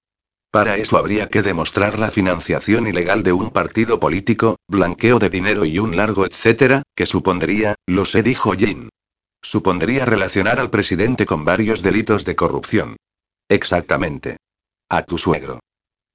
Para 0.52 0.76
eso 0.76 0.96
habría 0.96 1.28
que 1.28 1.42
demostrar 1.42 1.98
la 1.98 2.12
financiación 2.12 2.86
ilegal 2.86 3.24
de 3.24 3.32
un 3.32 3.50
partido 3.50 3.98
político, 3.98 4.56
blanqueo 4.68 5.18
de 5.18 5.28
dinero 5.28 5.64
y 5.64 5.80
un 5.80 5.96
largo 5.96 6.24
etcétera, 6.24 6.84
que 6.94 7.04
supondría, 7.04 7.74
lo 7.86 8.04
sé, 8.04 8.22
dijo 8.22 8.52
Jin. 8.52 8.90
Supondría 9.42 10.04
relacionar 10.04 10.58
al 10.60 10.70
presidente 10.70 11.26
con 11.26 11.44
varios 11.44 11.82
delitos 11.82 12.24
de 12.24 12.36
corrupción. 12.36 12.96
Exactamente. 13.48 14.36
A 14.88 15.02
tu 15.02 15.18
suegro. 15.18 15.60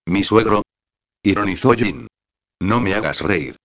¿Mi 0.05 0.23
suegro? 0.23 0.63
Ironizó 1.23 1.73
Jin. 1.73 2.07
No 2.59 2.81
me 2.81 2.93
hagas 2.93 3.21
reír. 3.21 3.57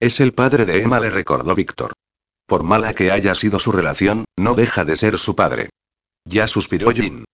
Es 0.00 0.20
el 0.20 0.34
padre 0.34 0.66
de 0.66 0.82
Emma, 0.82 1.00
le 1.00 1.10
recordó 1.10 1.54
Víctor. 1.54 1.92
Por 2.46 2.62
mala 2.62 2.94
que 2.94 3.10
haya 3.10 3.34
sido 3.34 3.58
su 3.58 3.72
relación, 3.72 4.24
no 4.36 4.54
deja 4.54 4.84
de 4.84 4.96
ser 4.96 5.18
su 5.18 5.34
padre. 5.34 5.70
Ya 6.24 6.48
suspiró 6.48 6.90
Jin. 6.90 7.24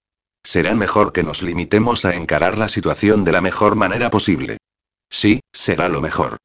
Será 0.44 0.74
mejor 0.74 1.12
que 1.12 1.22
nos 1.22 1.42
limitemos 1.42 2.04
a 2.04 2.14
encarar 2.14 2.56
la 2.56 2.68
situación 2.68 3.24
de 3.24 3.32
la 3.32 3.40
mejor 3.40 3.76
manera 3.76 4.10
posible. 4.10 4.58
Sí, 5.10 5.40
será 5.52 5.88
lo 5.88 6.00
mejor. 6.00 6.36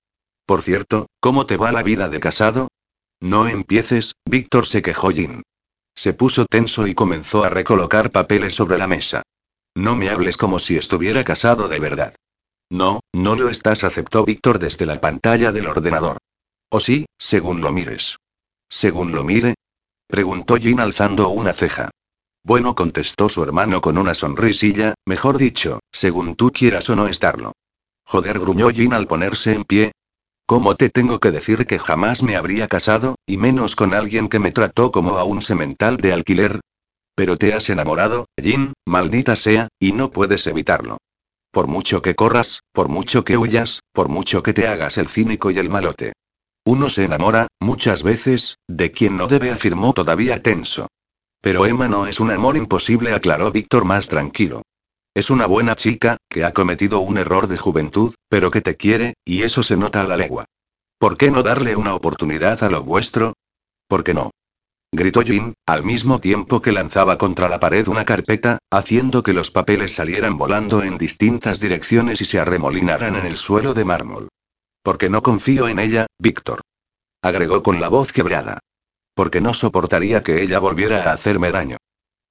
Por 0.45 0.61
cierto, 0.61 1.07
¿cómo 1.19 1.45
te 1.45 1.57
va 1.57 1.71
la 1.71 1.83
vida 1.83 2.09
de 2.09 2.19
casado? 2.19 2.67
No 3.22 3.47
empieces, 3.47 4.13
Víctor 4.26 4.68
se 4.68 4.82
quejó 4.82 5.11
Jin. 5.11 5.43
Se 5.95 6.13
puso 6.13 6.45
tenso 6.45 6.88
y 6.88 6.93
comenzó 6.93 7.43
a 7.43 7.49
recolocar 7.49 8.11
papeles 8.11 8.53
sobre 8.53 8.78
la 8.78 8.88
mesa. 8.88 9.24
No 9.76 9.95
me 9.95 10.09
hables 10.09 10.38
como 10.38 10.59
si 10.59 10.78
estuviera 10.78 11.24
casado 11.24 11.68
de 11.68 11.80
verdad. 11.80 12.16
No, 12.70 12.99
no 13.13 13.36
lo 13.36 13.49
estás, 13.49 13.84
aceptó 13.84 14.26
Víctor 14.26 14.59
desde 14.59 14.86
la 14.86 14.99
pantalla 14.99 15.51
del 15.51 15.68
ordenador. 15.68 16.18
¿O 16.70 16.80
sí, 16.80 17.05
según 17.18 17.61
lo 17.61 17.72
mires? 17.72 18.18
¿Según 18.70 19.11
lo 19.11 19.24
mire? 19.24 19.55
Preguntó 20.07 20.57
Jin 20.57 20.80
alzando 20.80 21.30
una 21.30 21.53
ceja. 21.53 21.91
Bueno, 22.43 22.76
contestó 22.76 23.30
su 23.30 23.43
hermano 23.43 23.82
con 23.82 23.97
una 23.97 24.13
sonrisilla, 24.13 24.93
mejor 25.05 25.38
dicho, 25.38 25.80
según 25.91 26.36
tú 26.36 26.51
quieras 26.51 26.89
o 26.89 26.95
no 26.95 27.07
estarlo. 27.07 27.53
Joder, 28.05 28.39
gruñó 28.39 28.70
Jin 28.70 28.93
al 28.93 29.07
ponerse 29.07 29.53
en 29.53 29.63
pie, 29.63 29.91
¿Cómo 30.47 30.75
te 30.75 30.91
tengo 30.91 31.19
que 31.19 31.31
decir 31.31 31.65
que 31.65 31.79
jamás 31.79 32.21
me 32.21 32.35
habría 32.35 32.67
casado, 32.67 33.15
y 33.25 33.37
menos 33.37 33.75
con 33.75 33.95
alguien 33.95 34.29
que 34.29 34.37
me 34.37 34.51
trató 34.51 34.91
como 34.91 35.17
a 35.17 35.23
un 35.23 35.41
semental 35.41 35.97
de 35.97 36.13
alquiler? 36.13 36.59
Pero 37.15 37.35
te 37.37 37.53
has 37.53 37.67
enamorado, 37.71 38.27
Jin, 38.39 38.73
maldita 38.85 39.35
sea, 39.35 39.69
y 39.79 39.93
no 39.93 40.11
puedes 40.11 40.45
evitarlo. 40.45 40.97
Por 41.49 41.67
mucho 41.67 42.03
que 42.03 42.13
corras, 42.13 42.59
por 42.73 42.89
mucho 42.89 43.23
que 43.23 43.37
huyas, 43.37 43.79
por 43.91 44.07
mucho 44.07 44.43
que 44.43 44.53
te 44.53 44.67
hagas 44.67 44.99
el 44.99 45.07
cínico 45.07 45.49
y 45.49 45.57
el 45.57 45.69
malote. 45.69 46.13
Uno 46.63 46.89
se 46.89 47.05
enamora, 47.05 47.47
muchas 47.59 48.03
veces, 48.03 48.57
de 48.67 48.91
quien 48.91 49.17
no 49.17 49.25
debe, 49.27 49.49
afirmó 49.49 49.93
todavía 49.93 50.43
tenso. 50.43 50.87
Pero 51.41 51.65
Emma 51.65 51.87
no 51.87 52.05
es 52.05 52.19
un 52.19 52.29
amor 52.29 52.55
imposible, 52.55 53.13
aclaró 53.13 53.51
Víctor 53.51 53.85
más 53.85 54.07
tranquilo. 54.07 54.61
Es 55.16 55.30
una 55.30 55.45
buena 55.45 55.78
chica, 55.78 56.18
que 56.30 56.43
ha 56.43 56.51
cometido 56.51 56.99
un 56.99 57.18
error 57.18 57.47
de 57.47 57.55
juventud, 57.55 58.13
pero 58.28 58.51
que 58.51 58.59
te 58.59 58.76
quiere, 58.76 59.13
y 59.24 59.43
eso 59.43 59.63
se 59.63 59.78
nota 59.78 60.01
a 60.01 60.07
la 60.07 60.18
legua. 60.18 60.43
¿Por 60.99 61.16
qué 61.16 61.32
no 61.32 61.41
darle 61.41 61.78
una 61.78 61.95
oportunidad 61.95 62.61
a 62.66 62.70
lo 62.70 62.84
vuestro? 62.84 63.34
¿Por 63.88 64.03
qué 64.03 64.13
no? 64.13 64.32
gritó 64.91 65.22
Jin, 65.22 65.53
al 65.66 65.86
mismo 65.86 66.20
tiempo 66.20 66.61
que 66.61 66.74
lanzaba 66.74 67.18
contra 67.18 67.47
la 67.47 67.61
pared 67.61 67.88
una 67.88 68.03
carpeta, 68.03 68.57
haciendo 68.70 69.24
que 69.24 69.34
los 69.34 69.51
papeles 69.51 69.93
salieran 69.93 70.38
volando 70.38 70.84
en 70.84 70.97
distintas 70.97 71.61
direcciones 71.61 72.20
y 72.20 72.26
se 72.26 72.39
arremolinaran 72.39 73.16
en 73.16 73.26
el 73.26 73.38
suelo 73.38 73.74
de 73.74 73.86
mármol. 73.86 74.28
Porque 74.84 75.09
no 75.09 75.22
confío 75.22 75.70
en 75.70 75.80
ella, 75.80 76.07
Víctor. 76.20 76.59
Agregó 77.22 77.63
con 77.63 77.80
la 77.80 77.88
voz 77.88 78.11
quebrada. 78.11 78.59
Porque 79.13 79.39
no 79.39 79.53
soportaría 79.53 80.24
que 80.24 80.43
ella 80.43 80.59
volviera 80.59 81.09
a 81.09 81.13
hacerme 81.13 81.51
daño. 81.51 81.78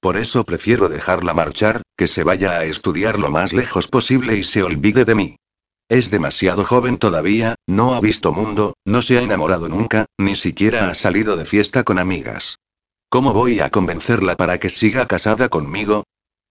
Por 0.01 0.19
eso 0.19 0.45
prefiero 0.45 0.91
dejarla 0.91 1.33
marchar, 1.33 1.83
que 1.97 2.09
se 2.09 2.25
vaya 2.25 2.53
a 2.53 2.65
estudiar 2.65 3.19
lo 3.19 3.31
más 3.31 3.53
lejos 3.53 3.89
posible 3.89 4.37
y 4.37 4.45
se 4.45 4.63
olvide 4.63 5.05
de 5.05 5.15
mí. 5.15 5.37
Es 5.89 6.11
demasiado 6.11 6.65
joven 6.65 6.99
todavía, 6.99 7.57
no 7.67 7.95
ha 7.95 8.01
visto 8.01 8.33
mundo, 8.33 8.75
no 8.85 9.03
se 9.03 9.19
ha 9.19 9.23
enamorado 9.23 9.69
nunca, 9.69 10.07
ni 10.19 10.35
siquiera 10.35 10.89
ha 10.89 10.95
salido 10.95 11.37
de 11.37 11.45
fiesta 11.45 11.85
con 11.85 11.99
amigas. 11.99 12.57
¿Cómo 13.11 13.33
voy 13.33 13.61
a 13.61 13.71
convencerla 13.71 14.37
para 14.37 14.59
que 14.59 14.71
siga 14.71 15.07
casada 15.07 15.49
conmigo? 15.49 16.05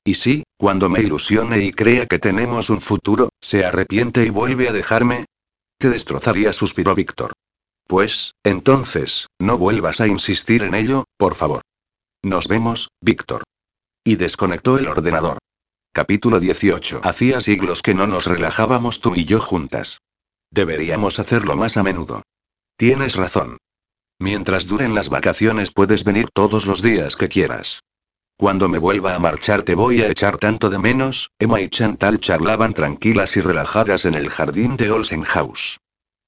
Y 0.06 0.16
si, 0.16 0.44
cuando 0.58 0.90
me 0.90 1.02
ilusione 1.02 1.60
y 1.64 1.72
crea 1.72 2.06
que 2.06 2.20
tenemos 2.20 2.70
un 2.70 2.82
futuro, 2.82 3.30
se 3.42 3.66
arrepiente 3.66 4.26
y 4.26 4.30
vuelve 4.30 4.70
a 4.70 4.74
dejarme, 4.74 5.26
te 5.78 5.90
destrozaría, 5.90 6.54
suspiró 6.54 6.94
Víctor. 6.96 7.34
Pues, 7.88 8.34
entonces, 8.44 9.28
no 9.40 9.58
vuelvas 9.58 10.00
a 10.00 10.08
insistir 10.08 10.64
en 10.64 10.76
ello, 10.76 11.06
por 11.18 11.36
favor. 11.36 11.62
Nos 12.22 12.48
vemos, 12.48 12.90
Víctor. 13.02 13.44
Y 14.06 14.18
desconectó 14.18 14.78
el 14.78 14.88
ordenador. 14.88 15.38
Capítulo 15.94 16.42
18. 16.42 17.00
Hacía 17.06 17.40
siglos 17.40 17.82
que 17.82 17.94
no 17.94 18.06
nos 18.06 18.26
relajábamos 18.26 19.00
tú 19.00 19.16
y 19.16 19.24
yo 19.24 19.40
juntas. 19.40 20.02
Deberíamos 20.52 21.20
hacerlo 21.20 21.56
más 21.56 21.78
a 21.78 21.84
menudo. 21.84 22.22
Tienes 22.76 23.16
razón. 23.16 23.60
Mientras 24.20 24.68
duren 24.68 24.94
las 24.94 25.08
vacaciones 25.08 25.72
puedes 25.72 26.04
venir 26.04 26.28
todos 26.34 26.66
los 26.66 26.82
días 26.82 27.16
que 27.16 27.30
quieras. 27.30 27.80
Cuando 28.36 28.68
me 28.68 28.78
vuelva 28.78 29.16
a 29.16 29.20
marchar 29.20 29.64
te 29.64 29.74
voy 29.74 30.02
a 30.02 30.10
echar 30.10 30.38
tanto 30.38 30.70
de 30.70 30.80
menos, 30.80 31.30
Emma 31.40 31.62
y 31.62 31.70
Chantal 31.70 32.20
charlaban 32.20 32.74
tranquilas 32.74 33.38
y 33.38 33.42
relajadas 33.42 34.04
en 34.04 34.16
el 34.16 34.30
jardín 34.30 34.76
de 34.76 34.92
Olsen 34.92 35.24
House. 35.24 35.80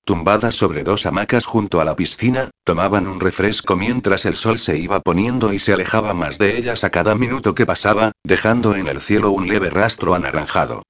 Tumbadas 0.08 0.53
sobre 0.53 0.84
dos 0.84 1.08
hamacas 1.08 1.47
junto 1.47 1.82
a 1.82 1.84
la 1.84 1.95
piscina, 1.95 2.51
tomaban 2.64 3.08
un 3.08 3.20
refresco 3.20 3.76
mientras 3.76 4.26
el 4.26 4.36
sol 4.36 4.60
se 4.60 4.78
iba 4.78 4.99
poniendo 4.99 5.51
y 5.51 5.58
se 5.58 5.74
alejaba 5.74 6.14
más 6.14 6.38
de 6.38 6.60
ellas 6.60 6.84
a 6.84 6.91
cada 6.91 7.16
minuto 7.16 7.56
que 7.56 7.66
pasaba, 7.66 8.12
dejando 8.24 8.76
en 8.76 8.86
el 8.86 9.01
cielo 9.01 9.32
un 9.32 9.47
leve 9.47 9.72
rastro 9.72 10.14
anaranjado. 10.14 10.84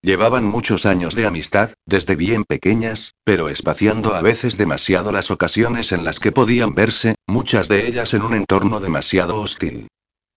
Llevaban 0.00 0.44
muchos 0.44 0.86
años 0.86 1.14
de 1.14 1.26
amistad, 1.26 1.74
desde 1.84 2.16
bien 2.16 2.44
pequeñas, 2.44 3.12
pero 3.24 3.50
espaciando 3.50 4.14
a 4.14 4.22
veces 4.22 4.56
demasiado 4.56 5.12
las 5.12 5.30
ocasiones 5.30 5.92
en 5.92 6.02
las 6.02 6.18
que 6.18 6.32
podían 6.32 6.74
verse, 6.74 7.14
muchas 7.26 7.68
de 7.68 7.86
ellas 7.86 8.14
en 8.14 8.22
un 8.22 8.32
entorno 8.32 8.80
demasiado 8.80 9.38
hostil. 9.38 9.88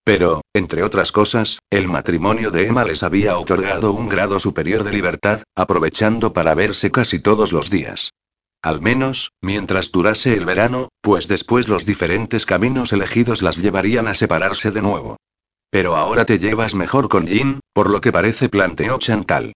Pero, 0.03 0.41
entre 0.53 0.83
otras 0.83 1.13
cosas, 1.13 1.59
el 1.71 1.87
matrimonio 1.87 2.51
de 2.51 2.67
Emma 2.67 2.83
les 2.83 3.01
había 3.01 3.37
otorgado 3.37 3.93
un 3.93 4.09
grado 4.09 4.39
superior 4.39 4.83
de 4.83 4.91
libertad, 4.91 5.41
aprovechando 5.55 6.33
para 6.33 6.53
verse 6.53 6.91
casi 6.91 7.19
todos 7.19 7.53
los 7.53 7.69
días. 7.69 8.11
Al 8.61 8.81
menos, 8.81 9.31
mientras 9.41 9.91
durase 9.91 10.33
el 10.33 10.45
verano, 10.45 10.89
pues 11.01 11.27
después 11.27 11.69
los 11.69 11.85
diferentes 11.85 12.45
caminos 12.45 12.93
elegidos 12.93 13.41
las 13.41 13.57
llevarían 13.57 14.07
a 14.07 14.15
separarse 14.15 14.71
de 14.71 14.81
nuevo. 14.81 15.17
Pero 15.69 15.95
ahora 15.95 16.25
te 16.25 16.39
llevas 16.39 16.73
mejor 16.73 17.09
con 17.09 17.27
Jin, 17.27 17.59
por 17.73 17.89
lo 17.91 18.01
que 18.01 18.11
parece 18.11 18.49
planteó 18.49 18.97
Chantal. 18.97 19.53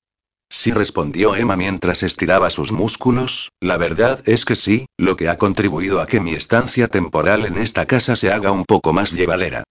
Sí 0.51 0.71
respondió 0.71 1.35
Emma 1.35 1.55
mientras 1.55 2.01
estiraba 2.01 2.49
sus 2.49 2.71
músculos, 2.71 3.51
la 3.61 3.77
verdad 3.77 4.19
es 4.25 4.45
que 4.45 4.55
sí, 4.55 4.87
lo 4.97 5.15
que 5.15 5.29
ha 5.29 5.37
contribuido 5.37 6.01
a 6.01 6.07
que 6.07 6.19
mi 6.19 6.33
estancia 6.33 6.87
temporal 6.87 7.45
en 7.45 7.57
esta 7.57 7.85
casa 7.85 8.15
se 8.15 8.31
haga 8.31 8.51
un 8.51 8.65
poco 8.65 8.91
más 8.91 9.11
llevadera. 9.11 9.63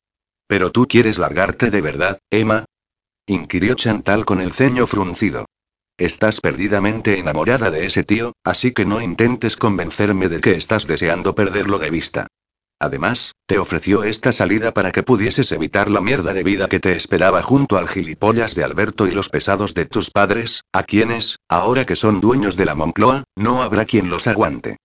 ¿Pero 0.47 0.71
tú 0.71 0.87
quieres 0.87 1.19
largarte 1.19 1.71
de 1.71 1.81
verdad, 1.81 2.19
Emma? 2.31 2.65
inquirió 3.27 3.75
Chantal 3.75 4.25
con 4.25 4.41
el 4.41 4.53
ceño 4.53 4.87
fruncido. 4.87 5.47
Estás 5.99 6.41
perdidamente 6.41 7.19
enamorada 7.19 7.73
de 7.73 7.85
ese 7.85 8.05
tío, 8.05 8.33
así 8.45 8.71
que 8.71 8.85
no 8.85 9.01
intentes 9.01 9.57
convencerme 9.57 10.29
de 10.29 10.41
que 10.41 10.53
estás 10.53 10.87
deseando 10.87 11.35
perderlo 11.35 11.81
de 11.81 11.91
vista. 11.91 12.29
Además, 12.79 13.33
te 13.47 13.59
ofreció 13.59 14.05
esta 14.05 14.31
salida 14.31 14.73
para 14.73 14.93
que 14.93 15.03
pudieses 15.03 15.51
evitar 15.51 15.91
la 15.91 16.01
mierda 16.01 16.33
de 16.33 16.45
vida 16.45 16.69
que 16.69 16.79
te 16.79 16.95
esperaba 16.95 17.43
junto 17.43 17.77
al 17.77 17.89
gilipollas 17.89 18.55
de 18.55 18.63
Alberto 18.63 19.09
y 19.09 19.11
los 19.11 19.29
pesados 19.29 19.75
de 19.75 19.87
tus 19.87 20.13
padres, 20.13 20.63
a 20.73 20.85
quienes, 20.85 21.41
ahora 21.49 21.85
que 21.85 21.97
son 21.97 22.21
dueños 22.21 22.57
de 22.57 22.67
la 22.67 22.77
Moncloa, 22.77 23.25
no 23.35 23.65
habrá 23.65 23.85
quien 23.85 24.09
los 24.09 24.29
aguante. 24.29 24.77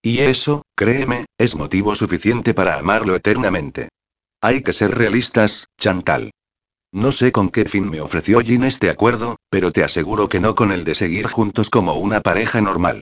Y 0.00 0.20
eso, 0.20 0.62
créeme, 0.74 1.26
es 1.36 1.54
motivo 1.54 1.94
suficiente 1.94 2.54
para 2.54 2.78
amarlo 2.78 3.14
eternamente. 3.14 3.90
Hay 4.40 4.62
que 4.62 4.72
ser 4.72 4.96
realistas, 4.96 5.66
Chantal. 5.78 6.30
No 6.92 7.10
sé 7.10 7.32
con 7.32 7.48
qué 7.48 7.64
fin 7.64 7.88
me 7.88 8.02
ofreció 8.02 8.40
Jin 8.40 8.64
este 8.64 8.90
acuerdo, 8.90 9.36
pero 9.48 9.72
te 9.72 9.82
aseguro 9.82 10.28
que 10.28 10.40
no 10.40 10.54
con 10.54 10.72
el 10.72 10.84
de 10.84 10.94
seguir 10.94 11.26
juntos 11.26 11.70
como 11.70 11.94
una 11.94 12.20
pareja 12.20 12.60
normal. 12.60 13.00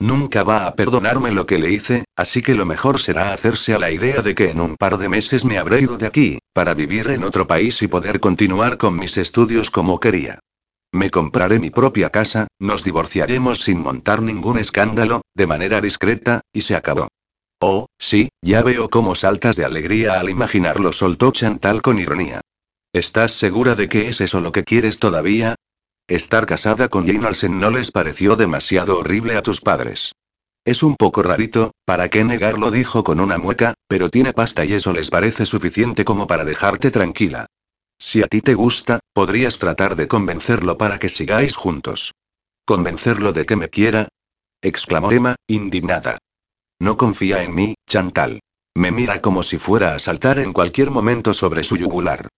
Nunca 0.00 0.42
va 0.42 0.66
a 0.66 0.74
perdonarme 0.74 1.30
lo 1.30 1.46
que 1.46 1.58
le 1.58 1.70
hice, 1.70 2.04
así 2.16 2.42
que 2.42 2.56
lo 2.56 2.66
mejor 2.66 2.98
será 2.98 3.32
hacerse 3.32 3.74
a 3.74 3.78
la 3.78 3.92
idea 3.92 4.22
de 4.22 4.34
que 4.34 4.50
en 4.50 4.60
un 4.60 4.76
par 4.76 4.98
de 4.98 5.08
meses 5.08 5.44
me 5.44 5.56
habré 5.56 5.82
ido 5.82 5.96
de 5.96 6.06
aquí, 6.06 6.38
para 6.52 6.74
vivir 6.74 7.10
en 7.10 7.22
otro 7.22 7.46
país 7.46 7.80
y 7.80 7.86
poder 7.86 8.18
continuar 8.18 8.76
con 8.76 8.98
mis 8.98 9.16
estudios 9.16 9.70
como 9.70 10.00
quería. 10.00 10.40
Me 10.92 11.10
compraré 11.10 11.60
mi 11.60 11.70
propia 11.70 12.10
casa, 12.10 12.48
nos 12.58 12.82
divorciaremos 12.82 13.60
sin 13.60 13.80
montar 13.80 14.20
ningún 14.20 14.58
escándalo, 14.58 15.22
de 15.34 15.46
manera 15.46 15.80
discreta, 15.80 16.40
y 16.52 16.62
se 16.62 16.74
acabó. 16.74 17.06
Oh, 17.60 17.86
sí, 17.98 18.30
ya 18.42 18.62
veo 18.62 18.88
cómo 18.88 19.14
saltas 19.14 19.54
de 19.54 19.64
alegría 19.64 20.18
al 20.18 20.28
imaginarlo, 20.28 20.92
soltó 20.92 21.30
Chantal 21.30 21.82
con 21.82 21.98
ironía. 21.98 22.40
¿Estás 22.92 23.32
segura 23.32 23.74
de 23.74 23.88
que 23.88 24.08
es 24.08 24.20
eso 24.22 24.40
lo 24.40 24.50
que 24.50 24.64
quieres 24.64 24.98
todavía? 24.98 25.56
Estar 26.08 26.46
casada 26.46 26.88
con 26.88 27.06
Jane 27.06 27.26
Alsen 27.26 27.60
no 27.60 27.70
les 27.70 27.90
pareció 27.90 28.34
demasiado 28.34 28.98
horrible 28.98 29.36
a 29.36 29.42
tus 29.42 29.60
padres. 29.60 30.12
Es 30.64 30.82
un 30.82 30.96
poco 30.96 31.22
rarito, 31.22 31.72
¿para 31.84 32.08
qué 32.08 32.24
negarlo? 32.24 32.70
dijo 32.70 33.04
con 33.04 33.20
una 33.20 33.36
mueca, 33.36 33.74
pero 33.88 34.08
tiene 34.08 34.32
pasta 34.32 34.64
y 34.64 34.72
eso 34.72 34.94
les 34.94 35.10
parece 35.10 35.44
suficiente 35.44 36.04
como 36.06 36.26
para 36.26 36.46
dejarte 36.46 36.90
tranquila. 36.90 37.46
Si 37.98 38.22
a 38.22 38.26
ti 38.26 38.40
te 38.40 38.54
gusta, 38.54 39.00
podrías 39.12 39.58
tratar 39.58 39.94
de 39.94 40.08
convencerlo 40.08 40.78
para 40.78 40.98
que 40.98 41.10
sigáis 41.10 41.56
juntos. 41.56 42.12
¿Convencerlo 42.64 43.34
de 43.34 43.44
que 43.44 43.56
me 43.56 43.68
quiera? 43.68 44.08
exclamó 44.62 45.12
Emma, 45.12 45.36
indignada. 45.46 46.18
No 46.80 46.96
confía 46.96 47.42
en 47.42 47.54
mí, 47.54 47.74
Chantal. 47.86 48.40
Me 48.74 48.92
mira 48.92 49.20
como 49.20 49.42
si 49.42 49.58
fuera 49.58 49.94
a 49.94 49.98
saltar 49.98 50.38
en 50.38 50.52
cualquier 50.52 50.90
momento 50.90 51.34
sobre 51.34 51.64
su 51.64 51.76
yugular. 51.76 52.28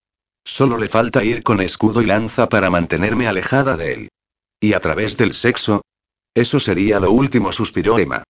Solo 0.43 0.77
le 0.77 0.87
falta 0.87 1.23
ir 1.23 1.43
con 1.43 1.61
escudo 1.61 2.01
y 2.01 2.05
lanza 2.05 2.49
para 2.49 2.69
mantenerme 2.69 3.27
alejada 3.27 3.77
de 3.77 3.93
él. 3.93 4.09
¿Y 4.59 4.73
a 4.73 4.79
través 4.79 5.17
del 5.17 5.33
sexo? 5.33 5.81
Eso 6.33 6.59
sería 6.59 6.99
lo 6.99 7.11
último, 7.11 7.51
suspiró 7.51 7.99
Emma. 7.99 8.23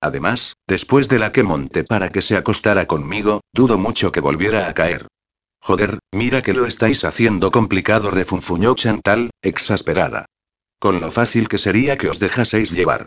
Además, 0.00 0.54
después 0.66 1.08
de 1.08 1.18
la 1.18 1.32
que 1.32 1.42
monté 1.42 1.84
para 1.84 2.10
que 2.10 2.22
se 2.22 2.36
acostara 2.36 2.86
conmigo, 2.86 3.40
dudo 3.52 3.78
mucho 3.78 4.12
que 4.12 4.20
volviera 4.20 4.68
a 4.68 4.74
caer. 4.74 5.06
Joder, 5.60 5.98
mira 6.12 6.42
que 6.42 6.52
lo 6.52 6.66
estáis 6.66 7.04
haciendo 7.04 7.50
complicado, 7.50 8.10
refunfuñó 8.10 8.74
Chantal, 8.74 9.30
exasperada. 9.42 10.26
Con 10.78 11.00
lo 11.00 11.10
fácil 11.10 11.48
que 11.48 11.58
sería 11.58 11.96
que 11.96 12.08
os 12.08 12.18
dejaseis 12.18 12.70
llevar. 12.70 13.06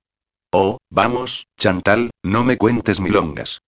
Oh, 0.52 0.80
vamos, 0.90 1.46
Chantal, 1.58 2.10
no 2.24 2.44
me 2.44 2.58
cuentes 2.58 3.00
milongas. 3.00 3.62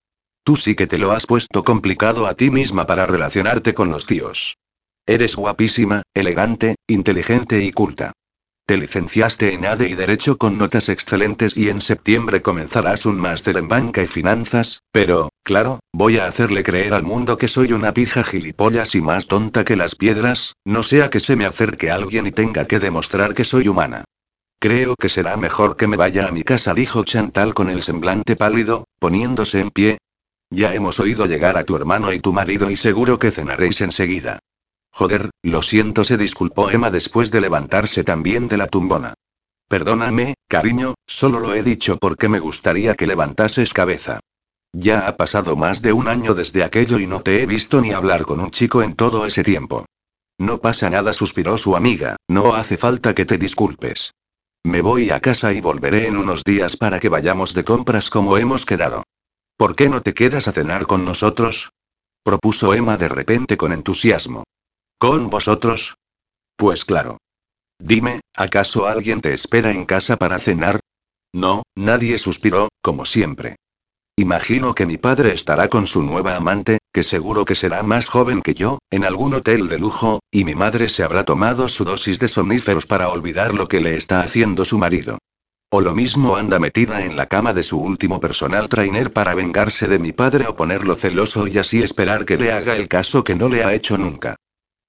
Tú 0.44 0.56
sí 0.56 0.76
que 0.76 0.88
te 0.88 0.98
lo 0.98 1.12
has 1.12 1.28
puesto 1.28 1.64
complicado 1.64 2.26
a 2.26 2.34
ti 2.34 2.50
misma 2.50 2.88
para 2.88 3.06
relacionarte 3.06 3.76
con 3.76 3.90
los 3.90 4.08
tíos. 4.08 4.58
Eres 5.06 5.36
guapísima, 5.36 6.04
elegante, 6.14 6.76
inteligente 6.88 7.64
y 7.64 7.72
culta. 7.72 8.14
Te 8.68 8.78
licenciaste 8.78 9.54
en 9.54 9.66
ADE 9.66 9.90
y 9.90 9.96
Derecho 9.96 10.38
con 10.38 10.58
notas 10.58 10.88
excelentes 10.88 11.58
y 11.58 11.70
en 11.70 11.82
septiembre 11.82 12.42
comenzarás 12.42 13.06
un 13.06 13.20
máster 13.20 13.58
en 13.58 13.68
banca 13.68 14.04
y 14.04 14.08
finanzas, 14.08 14.84
pero, 14.92 15.30
claro, 15.44 15.80
voy 15.92 16.20
a 16.20 16.28
hacerle 16.28 16.64
creer 16.64 16.94
al 16.94 17.04
mundo 17.04 17.38
que 17.38 17.48
soy 17.48 17.74
una 17.74 17.94
pija 17.94 18.24
gilipollas 18.24 18.96
y 18.96 19.02
más 19.02 19.28
tonta 19.28 19.66
que 19.66 19.76
las 19.76 19.96
piedras, 19.96 20.54
no 20.64 20.84
sea 20.84 21.10
que 21.10 21.20
se 21.20 21.36
me 21.36 21.46
acerque 21.46 21.90
alguien 21.90 22.28
y 22.28 22.32
tenga 22.32 22.66
que 22.66 22.80
demostrar 22.80 23.34
que 23.34 23.44
soy 23.44 23.68
humana. 23.68 24.06
Creo 24.60 24.96
que 24.96 25.10
será 25.10 25.36
mejor 25.36 25.76
que 25.76 25.88
me 25.88 25.98
vaya 25.98 26.28
a 26.28 26.32
mi 26.32 26.44
casa, 26.44 26.76
dijo 26.76 27.04
Chantal 27.04 27.56
con 27.56 27.70
el 27.70 27.82
semblante 27.82 28.36
pálido, 28.36 28.86
poniéndose 29.00 29.60
en 29.60 29.72
pie. 29.72 29.98
Ya 30.52 30.76
hemos 30.76 31.00
oído 31.00 31.26
llegar 31.26 31.58
a 31.58 31.64
tu 31.64 31.76
hermano 31.76 32.14
y 32.14 32.20
tu 32.20 32.32
marido 32.32 32.70
y 32.70 32.78
seguro 32.78 33.18
que 33.18 33.32
cenaréis 33.32 33.82
enseguida. 33.82 34.40
Joder, 34.94 35.30
lo 35.42 35.62
siento, 35.62 36.04
se 36.04 36.18
disculpó 36.18 36.70
Emma 36.70 36.92
después 36.92 37.32
de 37.32 37.42
levantarse 37.42 38.04
también 38.04 38.48
de 38.48 38.58
la 38.58 38.68
tumbona. 38.68 39.14
Perdóname, 39.68 40.34
cariño, 40.50 40.96
solo 41.08 41.40
lo 41.40 41.54
he 41.54 41.64
dicho 41.64 41.98
porque 41.98 42.28
me 42.28 42.40
gustaría 42.40 42.96
que 42.96 43.08
levantases 43.08 43.74
cabeza. 43.74 44.20
Ya 44.74 45.08
ha 45.08 45.18
pasado 45.18 45.56
más 45.56 45.82
de 45.82 45.94
un 45.94 46.08
año 46.08 46.34
desde 46.34 46.64
aquello 46.64 47.00
y 47.00 47.08
no 47.08 47.22
te 47.22 47.42
he 47.42 47.46
visto 47.46 47.82
ni 47.82 47.92
hablar 47.92 48.24
con 48.24 48.40
un 48.40 48.52
chico 48.52 48.84
en 48.84 48.96
todo 48.96 49.26
ese 49.26 49.44
tiempo. 49.44 49.86
No 50.38 50.60
pasa 50.60 50.90
nada, 50.90 51.14
suspiró 51.14 51.58
su 51.58 51.76
amiga, 51.76 52.18
no 52.28 52.56
hace 52.56 52.78
falta 52.78 53.14
que 53.14 53.26
te 53.26 53.38
disculpes. 53.38 54.12
Me 54.64 54.82
voy 54.82 55.10
a 55.10 55.20
casa 55.20 55.54
y 55.54 55.62
volveré 55.62 56.08
en 56.08 56.18
unos 56.18 56.44
días 56.44 56.78
para 56.78 57.00
que 57.00 57.10
vayamos 57.10 57.54
de 57.54 57.64
compras 57.64 58.10
como 58.10 58.38
hemos 58.38 58.66
quedado. 58.66 59.04
¿Por 59.58 59.76
qué 59.76 59.90
no 59.90 60.02
te 60.02 60.14
quedas 60.14 60.48
a 60.48 60.52
cenar 60.52 60.86
con 60.86 61.06
nosotros? 61.06 61.72
propuso 62.24 62.74
Emma 62.74 62.98
de 62.98 63.08
repente 63.08 63.58
con 63.58 63.72
entusiasmo. 63.72 64.44
¿Con 65.02 65.32
vosotros? 65.32 65.96
Pues 66.56 66.86
claro. 66.86 67.18
Dime, 67.80 68.22
¿acaso 68.38 68.86
alguien 68.86 69.20
te 69.20 69.34
espera 69.34 69.72
en 69.72 69.86
casa 69.86 70.18
para 70.18 70.38
cenar? 70.38 70.80
No, 71.34 71.64
nadie 71.76 72.20
suspiró, 72.20 72.70
como 72.84 73.06
siempre. 73.06 73.56
Imagino 74.16 74.76
que 74.76 74.86
mi 74.86 75.00
padre 75.00 75.34
estará 75.34 75.70
con 75.70 75.88
su 75.88 76.04
nueva 76.04 76.36
amante, 76.36 76.78
que 76.94 77.02
seguro 77.02 77.46
que 77.46 77.56
será 77.56 77.82
más 77.82 78.10
joven 78.10 78.44
que 78.44 78.54
yo, 78.54 78.78
en 78.92 79.04
algún 79.04 79.34
hotel 79.34 79.70
de 79.70 79.80
lujo, 79.80 80.20
y 80.30 80.46
mi 80.46 80.54
madre 80.54 80.88
se 80.88 81.02
habrá 81.02 81.26
tomado 81.26 81.68
su 81.68 81.84
dosis 81.84 82.20
de 82.20 82.28
somníferos 82.28 82.86
para 82.86 83.10
olvidar 83.10 83.56
lo 83.56 83.68
que 83.68 83.82
le 83.82 83.96
está 83.96 84.22
haciendo 84.22 84.66
su 84.66 84.78
marido. 84.78 85.18
O 85.72 85.82
lo 85.82 85.96
mismo 85.96 86.36
anda 86.36 86.60
metida 86.60 87.04
en 87.04 87.18
la 87.18 87.26
cama 87.26 87.54
de 87.54 87.64
su 87.64 87.80
último 87.80 88.20
personal 88.20 88.70
trainer 88.70 89.12
para 89.12 89.34
vengarse 89.34 89.88
de 89.88 89.98
mi 89.98 90.12
padre 90.12 90.46
o 90.46 90.56
ponerlo 90.56 90.94
celoso 90.94 91.48
y 91.48 91.58
así 91.58 91.82
esperar 91.82 92.24
que 92.24 92.38
le 92.38 92.52
haga 92.52 92.76
el 92.76 92.88
caso 92.88 93.24
que 93.24 93.34
no 93.34 93.50
le 93.50 93.64
ha 93.64 93.74
hecho 93.74 93.98
nunca. 93.98 94.36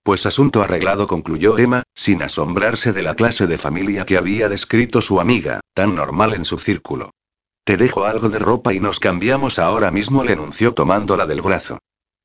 Pues 0.02 0.26
asunto 0.26 0.62
arreglado, 0.62 1.06
concluyó 1.06 1.58
Emma, 1.58 1.84
sin 1.94 2.22
asombrarse 2.22 2.92
de 2.92 3.02
la 3.02 3.14
clase 3.14 3.46
de 3.46 3.56
familia 3.56 4.04
que 4.04 4.16
había 4.16 4.48
descrito 4.48 5.00
su 5.00 5.20
amiga, 5.20 5.60
tan 5.74 5.94
normal 5.94 6.34
en 6.34 6.44
su 6.44 6.58
círculo. 6.58 7.10
Te 7.64 7.76
dejo 7.76 8.04
algo 8.04 8.28
de 8.28 8.40
ropa 8.40 8.74
y 8.74 8.80
nos 8.80 8.98
cambiamos 8.98 9.60
ahora 9.60 9.92
mismo, 9.92 10.24
le 10.24 10.32
anunció 10.32 10.74
tomándola 10.74 11.26
del 11.26 11.42
brazo. 11.42 11.78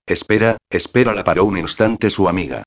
Espera, 0.08 0.58
espera, 0.72 1.14
la 1.14 1.24
paró 1.24 1.46
un 1.46 1.58
instante 1.58 2.10
su 2.10 2.28
amiga. 2.28 2.64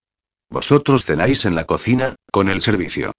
Vosotros 0.48 1.04
cenáis 1.04 1.44
en 1.44 1.56
la 1.56 1.64
cocina, 1.64 2.14
con 2.30 2.48
el 2.48 2.62
servicio. 2.62 3.12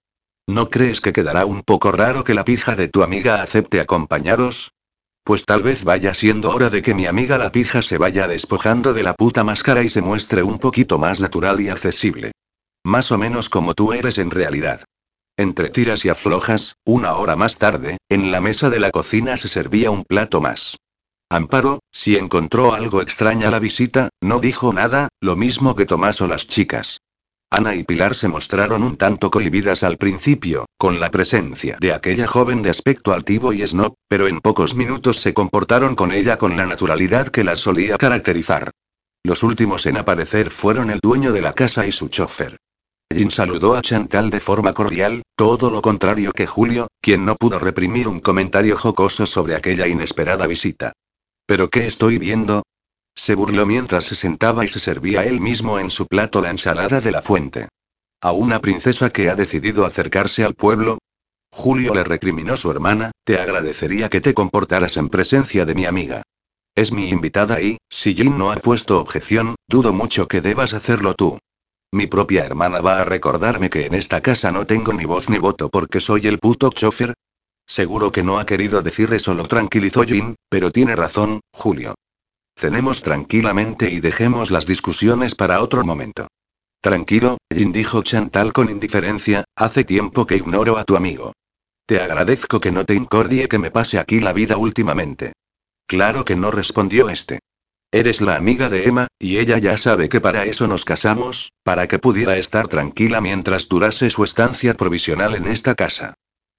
¿No 0.46 0.70
crees 0.70 1.00
que 1.00 1.12
quedará 1.12 1.44
un 1.44 1.62
poco 1.62 1.92
raro 1.92 2.24
que 2.24 2.34
la 2.34 2.44
pija 2.44 2.74
de 2.74 2.88
tu 2.88 3.02
amiga 3.02 3.42
acepte 3.42 3.80
acompañaros? 3.80 4.72
Pues 5.24 5.44
tal 5.44 5.62
vez 5.62 5.84
vaya 5.84 6.14
siendo 6.14 6.50
hora 6.50 6.68
de 6.68 6.82
que 6.82 6.94
mi 6.94 7.06
amiga 7.06 7.38
la 7.38 7.52
pija 7.52 7.80
se 7.82 7.96
vaya 7.96 8.26
despojando 8.26 8.92
de 8.92 9.04
la 9.04 9.14
puta 9.14 9.44
máscara 9.44 9.84
y 9.84 9.88
se 9.88 10.02
muestre 10.02 10.42
un 10.42 10.58
poquito 10.58 10.98
más 10.98 11.20
natural 11.20 11.60
y 11.60 11.68
accesible. 11.68 12.32
Más 12.84 13.12
o 13.12 13.18
menos 13.18 13.48
como 13.48 13.74
tú 13.74 13.92
eres 13.92 14.18
en 14.18 14.32
realidad. 14.32 14.82
Entre 15.36 15.70
tiras 15.70 16.04
y 16.04 16.08
aflojas, 16.08 16.76
una 16.84 17.14
hora 17.14 17.36
más 17.36 17.56
tarde, 17.58 17.98
en 18.08 18.32
la 18.32 18.40
mesa 18.40 18.68
de 18.68 18.80
la 18.80 18.90
cocina 18.90 19.36
se 19.36 19.48
servía 19.48 19.90
un 19.92 20.04
plato 20.04 20.40
más. 20.40 20.76
Amparo, 21.30 21.78
si 21.92 22.16
encontró 22.16 22.74
algo 22.74 23.00
extraña 23.00 23.50
la 23.50 23.60
visita, 23.60 24.10
no 24.20 24.40
dijo 24.40 24.72
nada, 24.72 25.08
lo 25.20 25.36
mismo 25.36 25.76
que 25.76 25.86
Tomás 25.86 26.20
o 26.20 26.26
las 26.26 26.48
chicas. 26.48 27.00
Ana 27.52 27.74
y 27.74 27.84
Pilar 27.84 28.14
se 28.14 28.28
mostraron 28.28 28.82
un 28.82 28.96
tanto 28.96 29.30
cohibidas 29.30 29.82
al 29.82 29.98
principio, 29.98 30.64
con 30.78 31.00
la 31.00 31.10
presencia 31.10 31.76
de 31.78 31.92
aquella 31.92 32.26
joven 32.26 32.62
de 32.62 32.70
aspecto 32.70 33.12
altivo 33.12 33.52
y 33.52 33.60
snob, 33.66 33.92
pero 34.08 34.26
en 34.26 34.40
pocos 34.40 34.74
minutos 34.74 35.20
se 35.20 35.34
comportaron 35.34 35.94
con 35.94 36.12
ella 36.12 36.38
con 36.38 36.56
la 36.56 36.64
naturalidad 36.64 37.28
que 37.28 37.44
la 37.44 37.54
solía 37.54 37.98
caracterizar. 37.98 38.70
Los 39.22 39.42
últimos 39.42 39.84
en 39.84 39.98
aparecer 39.98 40.50
fueron 40.50 40.90
el 40.90 41.00
dueño 41.02 41.30
de 41.32 41.42
la 41.42 41.52
casa 41.52 41.86
y 41.86 41.92
su 41.92 42.08
chofer. 42.08 42.56
Jin 43.14 43.30
saludó 43.30 43.76
a 43.76 43.82
Chantal 43.82 44.30
de 44.30 44.40
forma 44.40 44.72
cordial, 44.72 45.20
todo 45.36 45.70
lo 45.70 45.82
contrario 45.82 46.32
que 46.32 46.46
Julio, 46.46 46.88
quien 47.02 47.26
no 47.26 47.36
pudo 47.36 47.58
reprimir 47.58 48.08
un 48.08 48.20
comentario 48.20 48.78
jocoso 48.78 49.26
sobre 49.26 49.56
aquella 49.56 49.86
inesperada 49.86 50.46
visita. 50.46 50.94
¿Pero 51.44 51.68
qué 51.68 51.86
estoy 51.86 52.16
viendo? 52.16 52.62
Se 53.14 53.34
burló 53.34 53.66
mientras 53.66 54.04
se 54.04 54.14
sentaba 54.14 54.64
y 54.64 54.68
se 54.68 54.80
servía 54.80 55.24
él 55.24 55.40
mismo 55.40 55.78
en 55.78 55.90
su 55.90 56.06
plato 56.06 56.40
la 56.40 56.50
ensalada 56.50 57.00
de 57.00 57.10
la 57.12 57.22
fuente. 57.22 57.68
¿A 58.20 58.32
una 58.32 58.60
princesa 58.60 59.10
que 59.10 59.28
ha 59.28 59.34
decidido 59.34 59.84
acercarse 59.84 60.44
al 60.44 60.54
pueblo? 60.54 60.98
Julio 61.50 61.94
le 61.94 62.04
recriminó 62.04 62.56
su 62.56 62.70
hermana, 62.70 63.10
te 63.24 63.38
agradecería 63.38 64.08
que 64.08 64.20
te 64.20 64.32
comportaras 64.32 64.96
en 64.96 65.08
presencia 65.08 65.66
de 65.66 65.74
mi 65.74 65.84
amiga. 65.84 66.22
Es 66.74 66.92
mi 66.92 67.10
invitada 67.10 67.60
y, 67.60 67.76
si 67.90 68.14
Jin 68.14 68.38
no 68.38 68.50
ha 68.50 68.56
puesto 68.56 68.98
objeción, 68.98 69.56
dudo 69.68 69.92
mucho 69.92 70.26
que 70.26 70.40
debas 70.40 70.72
hacerlo 70.72 71.14
tú. 71.14 71.38
Mi 71.92 72.06
propia 72.06 72.46
hermana 72.46 72.80
va 72.80 73.00
a 73.00 73.04
recordarme 73.04 73.68
que 73.68 73.84
en 73.84 73.92
esta 73.92 74.22
casa 74.22 74.50
no 74.50 74.64
tengo 74.64 74.94
ni 74.94 75.04
voz 75.04 75.28
ni 75.28 75.36
voto 75.36 75.68
porque 75.68 76.00
soy 76.00 76.26
el 76.26 76.38
puto 76.38 76.70
chofer. 76.70 77.12
Seguro 77.66 78.10
que 78.10 78.22
no 78.22 78.38
ha 78.38 78.46
querido 78.46 78.80
decir 78.80 79.12
eso, 79.12 79.34
lo 79.34 79.44
tranquilizó 79.44 80.04
Jin, 80.04 80.36
pero 80.48 80.70
tiene 80.70 80.96
razón, 80.96 81.40
Julio. 81.52 81.94
Cenemos 82.56 83.02
tranquilamente 83.02 83.90
y 83.90 84.00
dejemos 84.00 84.50
las 84.50 84.66
discusiones 84.66 85.34
para 85.34 85.62
otro 85.62 85.84
momento. 85.84 86.28
Tranquilo, 86.80 87.38
Jin 87.54 87.72
dijo 87.72 88.02
Chantal 88.02 88.52
con 88.52 88.68
indiferencia, 88.68 89.44
hace 89.56 89.84
tiempo 89.84 90.26
que 90.26 90.36
ignoro 90.36 90.78
a 90.78 90.84
tu 90.84 90.96
amigo. 90.96 91.32
Te 91.86 92.00
agradezco 92.00 92.60
que 92.60 92.72
no 92.72 92.84
te 92.84 92.94
incordie 92.94 93.48
que 93.48 93.58
me 93.58 93.70
pase 93.70 93.98
aquí 93.98 94.20
la 94.20 94.32
vida 94.32 94.56
últimamente. 94.56 95.32
Claro 95.86 96.24
que 96.24 96.36
no 96.36 96.50
respondió 96.50 97.08
este. 97.08 97.38
Eres 97.92 98.20
la 98.22 98.36
amiga 98.36 98.70
de 98.70 98.88
Emma, 98.88 99.06
y 99.18 99.38
ella 99.38 99.58
ya 99.58 99.76
sabe 99.76 100.08
que 100.08 100.20
para 100.20 100.44
eso 100.44 100.66
nos 100.66 100.84
casamos, 100.84 101.52
para 101.62 101.86
que 101.88 101.98
pudiera 101.98 102.38
estar 102.38 102.66
tranquila 102.66 103.20
mientras 103.20 103.68
durase 103.68 104.08
su 104.08 104.24
estancia 104.24 104.74
provisional 104.74 105.34
en 105.34 105.46
esta 105.46 105.74
casa. 105.74 106.14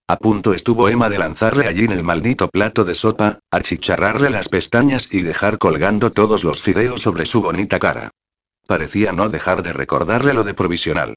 A 0.09 0.17
punto 0.17 0.53
estuvo 0.53 0.89
Emma 0.89 1.09
de 1.09 1.17
lanzarle 1.17 1.65
allí 1.65 1.85
en 1.85 1.93
el 1.93 2.03
maldito 2.03 2.49
plato 2.49 2.83
de 2.83 2.93
sopa, 2.93 3.39
achicharrarle 3.51 4.29
las 4.29 4.49
pestañas 4.49 5.07
y 5.09 5.21
dejar 5.21 5.57
colgando 5.57 6.11
todos 6.11 6.43
los 6.43 6.61
fideos 6.61 7.01
sobre 7.01 7.25
su 7.25 7.41
bonita 7.41 7.79
cara. 7.79 8.11
Parecía 8.67 9.13
no 9.13 9.29
dejar 9.29 9.63
de 9.63 9.71
recordarle 9.71 10.33
lo 10.33 10.43
de 10.43 10.53
provisional. 10.53 11.15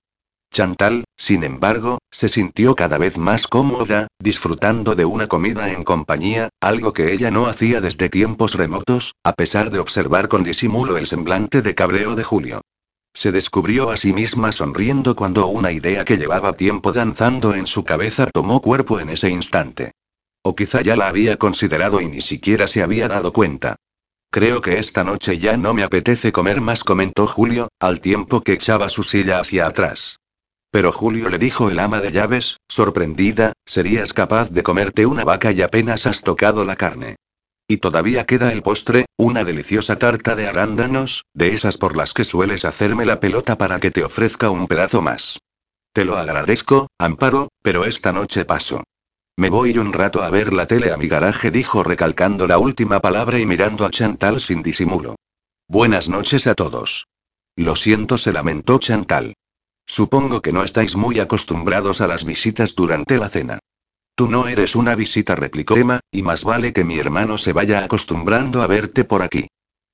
Chantal, 0.53 1.05
sin 1.17 1.43
embargo, 1.43 1.99
se 2.13 2.29
sintió 2.29 2.77
cada 2.77 2.97
vez 2.97 3.19
más 3.19 3.49
cómoda, 3.49 4.07
disfrutando 4.21 4.95
de 4.95 5.05
una 5.05 5.27
comida 5.27 5.73
en 5.73 5.83
compañía, 5.83 6.51
algo 6.61 6.93
que 6.93 7.13
ella 7.13 7.33
no 7.33 7.47
hacía 7.47 7.81
desde 7.81 8.09
tiempos 8.09 8.55
remotos, 8.55 9.15
a 9.25 9.33
pesar 9.33 9.71
de 9.71 9.81
observar 9.81 10.29
con 10.29 10.45
disimulo 10.45 10.97
el 10.97 11.09
semblante 11.09 11.61
de 11.61 11.75
cabreo 11.75 12.15
de 12.15 12.23
Julio. 12.23 12.61
Se 13.17 13.33
descubrió 13.33 13.89
a 13.89 13.97
sí 13.97 14.13
misma 14.13 14.53
sonriendo 14.53 15.17
cuando 15.17 15.47
una 15.47 15.73
idea 15.73 16.05
que 16.05 16.19
llevaba 16.19 16.53
tiempo 16.53 16.93
danzando 16.93 17.55
en 17.55 17.67
su 17.67 17.83
cabeza 17.83 18.27
tomó 18.27 18.61
cuerpo 18.61 19.01
en 19.01 19.09
ese 19.09 19.31
instante. 19.31 19.93
O 20.43 20.55
quizá 20.55 20.83
ya 20.83 20.97
la 20.97 21.09
había 21.09 21.39
considerado 21.39 22.03
y 22.03 22.09
ni 22.09 22.21
siquiera 22.21 22.69
se 22.69 22.83
había 22.83 23.09
dado 23.09 23.33
cuenta. 23.33 23.77
Creo 24.31 24.61
que 24.61 24.79
esta 24.79 25.03
noche 25.03 25.39
ya 25.39 25.57
no 25.57 25.73
me 25.73 25.83
apetece 25.83 26.31
comer 26.31 26.61
más, 26.61 26.85
comentó 26.85 27.27
Julio, 27.27 27.69
al 27.81 28.03
tiempo 28.03 28.43
que 28.43 28.53
echaba 28.53 28.91
su 28.91 29.03
silla 29.03 29.41
hacia 29.41 29.67
atrás. 29.67 30.19
Pero 30.71 30.93
Julio 30.93 31.31
le 31.31 31.39
dijo 31.39 31.71
el 31.71 31.79
ama 31.79 32.03
de 32.03 32.13
llaves, 32.13 32.59
sorprendida, 32.69 33.55
serías 33.65 34.13
capaz 34.13 34.51
de 34.51 34.63
comerte 34.63 35.07
una 35.07 35.25
vaca 35.25 35.53
y 35.53 35.63
apenas 35.63 36.07
has 36.07 36.21
tocado 36.21 36.67
la 36.67 36.77
carne. 36.77 37.17
Y 37.69 37.79
todavía 37.79 38.25
queda 38.25 38.53
el 38.53 38.63
postre, 38.63 39.07
una 39.17 39.43
deliciosa 39.43 39.99
tarta 39.99 40.37
de 40.37 40.47
arándanos, 40.47 41.25
de 41.35 41.53
esas 41.53 41.79
por 41.79 41.97
las 41.97 42.15
que 42.15 42.25
sueles 42.25 42.65
hacerme 42.65 43.05
la 43.07 43.19
pelota 43.19 43.59
para 43.59 43.81
que 43.81 43.91
te 43.91 44.05
ofrezca 44.05 44.51
un 44.51 44.69
pedazo 44.69 45.03
más. 45.03 45.41
Te 45.93 46.05
lo 46.05 46.17
agradezco, 46.17 46.89
Amparo, 46.99 47.49
pero 47.63 47.85
esta 47.85 48.13
noche 48.13 48.45
paso. 48.45 48.85
Me 49.37 49.51
voy 49.51 49.77
un 49.79 49.93
rato 49.93 50.23
a 50.23 50.31
ver 50.31 50.53
la 50.53 50.67
tele 50.67 50.93
a 50.93 50.97
mi 50.97 51.09
garaje, 51.09 51.51
dijo 51.51 51.83
recalcando 51.83 52.47
la 52.47 52.59
última 52.59 53.01
palabra 53.01 53.39
y 53.39 53.47
mirando 53.47 53.85
a 53.85 53.91
Chantal 53.91 54.41
sin 54.41 54.63
disimulo. 54.63 55.17
Buenas 55.69 56.09
noches 56.09 56.47
a 56.47 56.55
todos. 56.55 57.07
Lo 57.57 57.75
siento, 57.75 58.17
se 58.17 58.33
lamentó 58.33 58.79
Chantal. 58.79 59.35
Supongo 59.87 60.41
que 60.41 60.53
no 60.53 60.63
estáis 60.63 60.97
muy 60.97 61.19
acostumbrados 61.19 62.01
a 62.01 62.07
las 62.07 62.25
visitas 62.25 62.75
durante 62.75 63.19
la 63.19 63.29
cena. 63.29 63.59
Tú 64.17 64.31
no 64.31 64.49
eres 64.49 64.75
una 64.75 64.95
visita, 64.95 65.35
replicó 65.35 65.77
Emma, 65.77 66.01
y 66.11 66.23
más 66.23 66.43
vale 66.43 66.73
que 66.73 66.85
mi 66.85 66.99
hermano 66.99 67.37
se 67.37 67.53
vaya 67.53 67.85
acostumbrando 67.85 68.63
a 68.63 68.67
verte 68.67 69.05
por 69.05 69.23
aquí. 69.23 69.47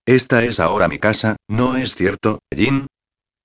Esta 0.06 0.44
es 0.44 0.60
ahora 0.60 0.86
mi 0.86 1.00
casa, 1.00 1.34
¿no 1.48 1.76
es 1.76 1.96
cierto, 1.96 2.38
Jin? 2.54 2.86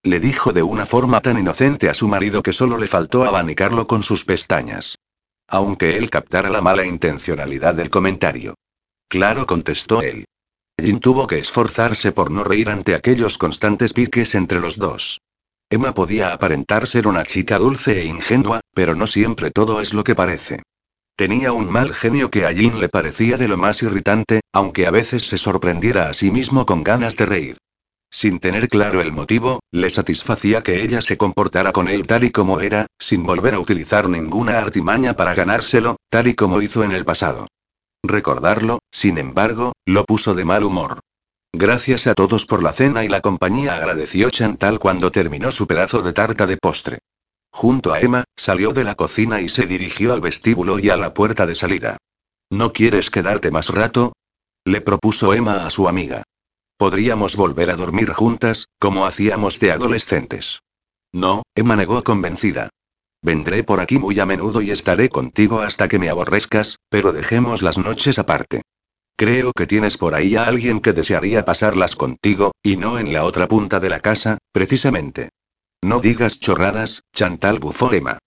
Le 0.03 0.19
dijo 0.19 0.53
de 0.53 0.61
una 0.61 0.85
forma 0.85 1.19
tan 1.21 1.39
inocente 1.39 1.89
a 1.89 1.95
su 1.95 2.07
marido 2.07 2.43
que 2.43 2.53
solo 2.53 2.77
le 2.77 2.85
faltó 2.85 3.25
abanicarlo 3.25 3.87
con 3.87 4.03
sus 4.03 4.23
pestañas. 4.23 4.99
Aunque 5.47 5.97
él 5.97 6.11
captara 6.11 6.51
la 6.51 6.61
mala 6.61 6.85
intencionalidad 6.85 7.73
del 7.73 7.89
comentario. 7.89 8.53
Claro, 9.09 9.47
contestó 9.47 10.03
él. 10.03 10.25
Jin 10.79 10.99
tuvo 10.99 11.25
que 11.25 11.39
esforzarse 11.39 12.11
por 12.11 12.29
no 12.29 12.43
reír 12.43 12.69
ante 12.69 12.93
aquellos 12.93 13.39
constantes 13.39 13.93
piques 13.93 14.35
entre 14.35 14.59
los 14.59 14.77
dos. 14.77 15.21
Emma 15.69 15.93
podía 15.93 16.31
aparentar 16.31 16.87
ser 16.87 17.09
una 17.09 17.23
chica 17.23 17.57
dulce 17.57 17.99
e 17.99 18.05
ingenua, 18.05 18.61
pero 18.73 18.95
no 18.95 19.05
siempre 19.05 19.51
todo 19.51 19.81
es 19.81 19.93
lo 19.93 20.05
que 20.05 20.15
parece. 20.15 20.63
Tenía 21.17 21.51
un 21.51 21.69
mal 21.69 21.93
genio 21.93 22.31
que 22.31 22.45
a 22.45 22.51
Jean 22.53 22.79
le 22.79 22.87
parecía 22.87 23.37
de 23.37 23.49
lo 23.49 23.57
más 23.57 23.83
irritante, 23.83 24.39
aunque 24.53 24.87
a 24.87 24.91
veces 24.91 25.27
se 25.27 25.37
sorprendiera 25.37 26.07
a 26.07 26.13
sí 26.13 26.31
mismo 26.31 26.65
con 26.65 26.83
ganas 26.83 27.17
de 27.17 27.25
reír. 27.25 27.57
Sin 28.09 28.39
tener 28.39 28.69
claro 28.69 29.01
el 29.01 29.11
motivo, 29.11 29.59
le 29.71 29.89
satisfacía 29.89 30.63
que 30.63 30.83
ella 30.83 31.01
se 31.01 31.17
comportara 31.17 31.73
con 31.73 31.89
él 31.89 32.07
tal 32.07 32.23
y 32.23 32.31
como 32.31 32.61
era, 32.61 32.85
sin 32.97 33.23
volver 33.23 33.55
a 33.55 33.59
utilizar 33.59 34.07
ninguna 34.07 34.59
artimaña 34.59 35.15
para 35.15 35.33
ganárselo, 35.33 35.97
tal 36.09 36.27
y 36.27 36.33
como 36.33 36.61
hizo 36.61 36.85
en 36.85 36.93
el 36.93 37.03
pasado. 37.03 37.47
Recordarlo, 38.03 38.79
sin 38.89 39.17
embargo, 39.17 39.73
lo 39.85 40.05
puso 40.05 40.33
de 40.33 40.45
mal 40.45 40.63
humor. 40.63 41.01
Gracias 41.59 42.05
a 42.05 42.13
todos 42.13 42.45
por 42.45 42.61
la 42.61 42.71
cena 42.71 43.03
y 43.03 43.07
la 43.07 43.21
compañía, 43.21 43.77
agradeció 43.77 44.29
Chantal 44.29 44.77
cuando 44.77 45.11
terminó 45.11 45.51
su 45.51 45.65
pedazo 45.65 46.03
de 46.03 46.13
tarta 46.13 46.45
de 46.45 46.55
postre. 46.55 46.99
Junto 47.49 47.93
a 47.93 47.99
Emma, 47.99 48.25
salió 48.35 48.73
de 48.73 48.83
la 48.83 48.93
cocina 48.93 49.41
y 49.41 49.49
se 49.49 49.65
dirigió 49.65 50.13
al 50.13 50.21
vestíbulo 50.21 50.77
y 50.77 50.91
a 50.91 50.97
la 50.97 51.15
puerta 51.15 51.47
de 51.47 51.55
salida. 51.55 51.97
¿No 52.51 52.73
quieres 52.73 53.09
quedarte 53.09 53.49
más 53.49 53.69
rato? 53.69 54.13
Le 54.65 54.81
propuso 54.81 55.33
Emma 55.33 55.65
a 55.65 55.71
su 55.71 55.87
amiga. 55.87 56.21
Podríamos 56.77 57.35
volver 57.35 57.71
a 57.71 57.75
dormir 57.75 58.11
juntas, 58.11 58.67
como 58.77 59.07
hacíamos 59.07 59.59
de 59.59 59.71
adolescentes. 59.71 60.59
No, 61.11 61.41
Emma 61.55 61.75
negó 61.75 62.03
convencida. 62.03 62.69
Vendré 63.23 63.63
por 63.63 63.79
aquí 63.79 63.97
muy 63.97 64.19
a 64.19 64.27
menudo 64.27 64.61
y 64.61 64.69
estaré 64.69 65.09
contigo 65.09 65.61
hasta 65.61 65.87
que 65.87 65.97
me 65.97 66.09
aborrezcas, 66.09 66.77
pero 66.89 67.13
dejemos 67.13 67.63
las 67.63 67.79
noches 67.79 68.19
aparte. 68.19 68.61
Creo 69.17 69.51
que 69.51 69.65
tienes 69.65 69.97
por 69.97 70.13
ahí 70.13 70.35
a 70.35 70.43
alguien 70.43 70.79
que 70.79 70.93
desearía 70.93 71.43
pasarlas 71.43 71.95
contigo, 71.95 72.51
y 72.61 72.77
no 72.77 72.99
en 72.99 73.11
la 73.11 73.23
otra 73.23 73.47
punta 73.47 73.79
de 73.79 73.89
la 73.89 73.99
casa, 73.99 74.37
precisamente. 74.51 75.29
No 75.81 75.99
digas 75.99 76.39
chorradas, 76.39 77.01
Chantal 77.15 77.57
bufó 77.57 77.91
Emma. 77.91 78.19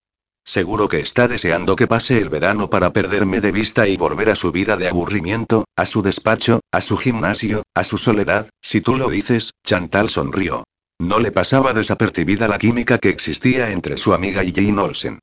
Seguro 0.44 0.88
que 0.88 0.98
está 0.98 1.28
deseando 1.28 1.76
que 1.76 1.86
pase 1.86 2.18
el 2.18 2.28
verano 2.28 2.70
para 2.70 2.92
perderme 2.92 3.40
de 3.40 3.52
vista 3.52 3.86
y 3.86 3.96
volver 3.96 4.30
a 4.30 4.34
su 4.34 4.50
vida 4.50 4.76
de 4.76 4.88
aburrimiento, 4.88 5.64
a 5.76 5.86
su 5.86 6.02
despacho, 6.02 6.58
a 6.72 6.80
su 6.80 6.96
gimnasio, 6.96 7.62
a 7.72 7.84
su 7.84 7.96
soledad, 7.96 8.50
si 8.60 8.80
tú 8.80 8.96
lo 8.96 9.08
dices, 9.10 9.52
Chantal 9.64 10.10
sonrió. 10.10 10.64
No 10.98 11.20
le 11.20 11.30
pasaba 11.30 11.72
desapercibida 11.72 12.48
la 12.48 12.58
química 12.58 12.98
que 12.98 13.10
existía 13.10 13.70
entre 13.70 13.96
su 13.96 14.12
amiga 14.12 14.42
y 14.42 14.52
Jane 14.52 14.82
Olsen. 14.82 15.20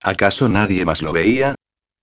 ¿Acaso 0.00 0.48
nadie 0.48 0.84
más 0.84 1.02
lo 1.02 1.12
veía? 1.12 1.56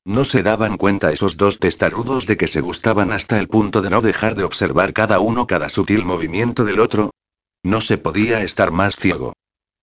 ¿No 0.06 0.24
se 0.24 0.44
daban 0.44 0.78
cuenta 0.78 1.12
esos 1.12 1.36
dos 1.36 1.60
testarudos 1.60 2.28
de 2.28 2.38
que 2.38 2.48
se 2.48 2.62
gustaban 2.62 3.12
hasta 3.12 3.40
el 3.40 3.48
punto 3.48 3.82
de 3.82 3.90
no 3.90 4.04
dejar 4.04 4.36
de 4.36 4.44
observar 4.44 4.94
cada 4.94 5.20
uno 5.20 5.48
cada 5.48 5.68
sutil 5.68 6.06
movimiento 6.06 6.64
del 6.64 6.80
otro? 6.80 7.10
No 7.64 7.82
se 7.82 7.98
podía 7.98 8.44
estar 8.44 8.72
más 8.72 8.96
ciego. 8.96 9.34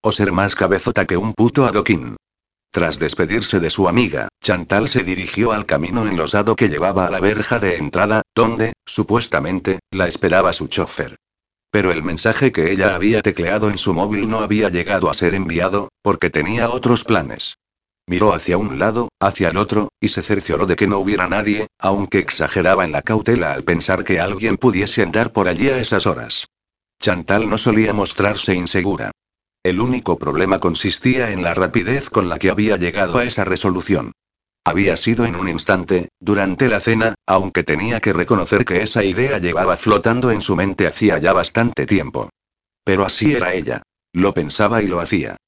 O 0.01 0.13
ser 0.13 0.31
más 0.31 0.55
cabezota 0.55 1.07
que 1.07 1.17
un 1.17 1.35
puto 1.35 1.67
adoquín. 1.67 2.17
Tras 2.71 3.01
despedirse 3.01 3.59
de 3.59 3.69
su 3.69 3.89
amiga, 3.89 4.29
Chantal 4.41 4.89
se 4.89 5.03
dirigió 5.03 5.51
al 5.51 5.67
camino 5.67 6.07
enlosado 6.07 6.55
que 6.55 6.69
llevaba 6.69 7.07
a 7.07 7.11
la 7.11 7.19
verja 7.19 7.59
de 7.59 7.77
entrada, 7.77 8.23
donde, 8.33 8.75
supuestamente, 8.87 9.81
la 9.91 10.07
esperaba 10.07 10.53
su 10.53 10.69
chofer. 10.69 11.17
Pero 11.73 11.91
el 11.91 12.05
mensaje 12.05 12.53
que 12.53 12.71
ella 12.71 12.95
había 12.95 13.23
tecleado 13.23 13.71
en 13.71 13.77
su 13.77 13.93
móvil 13.93 14.31
no 14.31 14.39
había 14.39 14.69
llegado 14.69 15.11
a 15.11 15.15
ser 15.15 15.35
enviado, 15.35 15.89
porque 16.01 16.31
tenía 16.31 16.71
otros 16.71 17.03
planes. 17.03 17.57
Miró 18.13 18.35
hacia 18.35 18.59
un 18.59 18.79
lado, 18.79 19.09
hacia 19.21 19.49
el 19.49 19.57
otro, 19.57 19.89
y 19.99 20.09
se 20.09 20.21
cercioró 20.21 20.67
de 20.67 20.77
que 20.77 20.87
no 20.87 20.99
hubiera 20.99 21.31
nadie, 21.31 21.69
aunque 21.79 22.19
exageraba 22.19 22.85
en 22.85 22.93
la 22.93 23.01
cautela 23.01 23.55
al 23.55 23.65
pensar 23.65 24.05
que 24.05 24.21
alguien 24.21 24.59
pudiese 24.59 25.01
andar 25.01 25.33
por 25.33 25.49
allí 25.49 25.71
a 25.71 25.79
esas 25.79 26.07
horas. 26.07 26.45
Chantal 27.01 27.49
no 27.49 27.57
solía 27.57 27.95
mostrarse 27.95 28.55
insegura. 28.55 29.13
El 29.63 29.81
único 29.81 30.19
problema 30.19 30.61
consistía 30.61 31.31
en 31.31 31.43
la 31.43 31.55
rapidez 31.55 32.11
con 32.11 32.29
la 32.29 32.39
que 32.39 32.51
había 32.51 32.77
llegado 32.77 33.17
a 33.17 33.25
esa 33.25 33.47
resolución. 33.47 34.13
Había 34.63 34.99
sido 34.99 35.25
en 35.25 35.35
un 35.35 35.49
instante, 35.49 36.11
durante 36.21 36.69
la 36.69 36.81
cena, 36.81 37.15
aunque 37.27 37.65
tenía 37.65 38.01
que 38.01 38.13
reconocer 38.13 38.67
que 38.67 38.83
esa 38.83 39.03
idea 39.05 39.39
llevaba 39.39 39.79
flotando 39.79 40.31
en 40.31 40.43
su 40.43 40.55
mente 40.55 40.87
hacía 40.87 41.17
ya 41.17 41.33
bastante 41.33 41.87
tiempo. 41.87 42.29
Pero 42.85 43.07
así 43.07 43.35
era 43.35 43.55
ella. 43.55 43.81
Lo 44.13 44.35
pensaba 44.35 44.83
y 44.83 44.87
lo 44.87 45.01
hacía. 45.01 45.39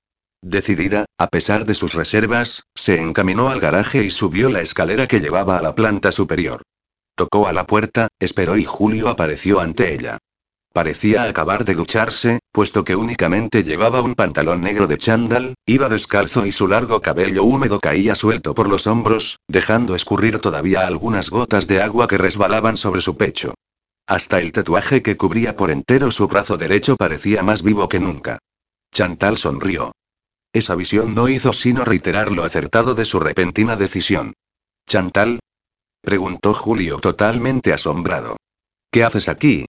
Decidida, 0.47 1.07
a 1.17 1.29
pesar 1.29 1.65
de 1.65 1.75
sus 1.75 1.95
reservas, 1.95 2.65
se 2.75 3.01
encaminó 3.01 3.49
al 3.49 3.61
garaje 3.61 4.05
y 4.05 4.11
subió 4.11 4.51
la 4.51 4.61
escalera 4.61 5.07
que 5.07 5.21
llevaba 5.21 5.57
a 5.57 5.63
la 5.63 5.75
planta 5.75 6.13
superior. 6.13 6.61
Tocó 7.15 7.49
a 7.49 7.55
la 7.55 7.67
puerta, 7.67 8.09
esperó 8.19 8.59
y 8.59 8.67
Julio 8.67 9.09
apareció 9.09 9.61
ante 9.61 9.95
ella. 9.95 10.19
Parecía 10.75 11.23
acabar 11.23 11.65
de 11.65 11.75
ducharse, 11.75 12.41
puesto 12.53 12.85
que 12.85 12.95
únicamente 12.95 13.65
llevaba 13.65 14.03
un 14.03 14.15
pantalón 14.15 14.61
negro 14.61 14.87
de 14.87 14.99
chándal, 14.99 15.55
iba 15.65 15.89
descalzo 15.89 16.45
y 16.45 16.53
su 16.53 16.69
largo 16.69 17.01
cabello 17.01 17.43
húmedo 17.43 17.81
caía 17.81 18.15
suelto 18.15 18.55
por 18.55 18.69
los 18.69 18.87
hombros, 18.87 19.39
dejando 19.49 19.95
escurrir 19.95 20.41
todavía 20.41 20.87
algunas 20.87 21.31
gotas 21.31 21.67
de 21.69 21.81
agua 21.81 22.07
que 22.07 22.19
resbalaban 22.19 22.77
sobre 22.77 23.01
su 23.01 23.17
pecho. 23.17 23.55
Hasta 24.07 24.41
el 24.41 24.53
tatuaje 24.53 25.01
que 25.01 25.17
cubría 25.17 25.57
por 25.57 25.71
entero 25.71 26.11
su 26.11 26.29
brazo 26.29 26.59
derecho 26.59 26.97
parecía 26.97 27.43
más 27.43 27.63
vivo 27.63 27.89
que 27.89 27.99
nunca. 27.99 28.41
Chantal 28.93 29.39
sonrió. 29.39 29.93
Esa 30.55 30.77
visión 30.77 31.17
no 31.17 31.29
hizo 31.29 31.53
sino 31.53 31.85
reiterar 31.85 32.31
lo 32.31 32.45
acertado 32.45 32.95
de 32.95 33.05
su 33.05 33.19
repentina 33.19 33.75
decisión. 33.75 34.35
¿Chantal? 34.87 35.41
preguntó 36.01 36.55
Julio 36.55 37.01
totalmente 37.01 37.73
asombrado. 37.73 38.37
¿Qué 38.93 39.03
haces 39.03 39.29
aquí? 39.29 39.67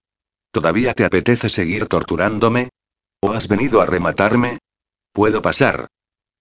¿Todavía 0.52 0.94
te 0.94 1.04
apetece 1.04 1.48
seguir 1.48 1.88
torturándome? 1.88 2.68
¿O 3.20 3.32
has 3.32 3.48
venido 3.48 3.80
a 3.80 3.86
rematarme? 3.86 4.58
Puedo 5.12 5.42
pasar. 5.42 5.88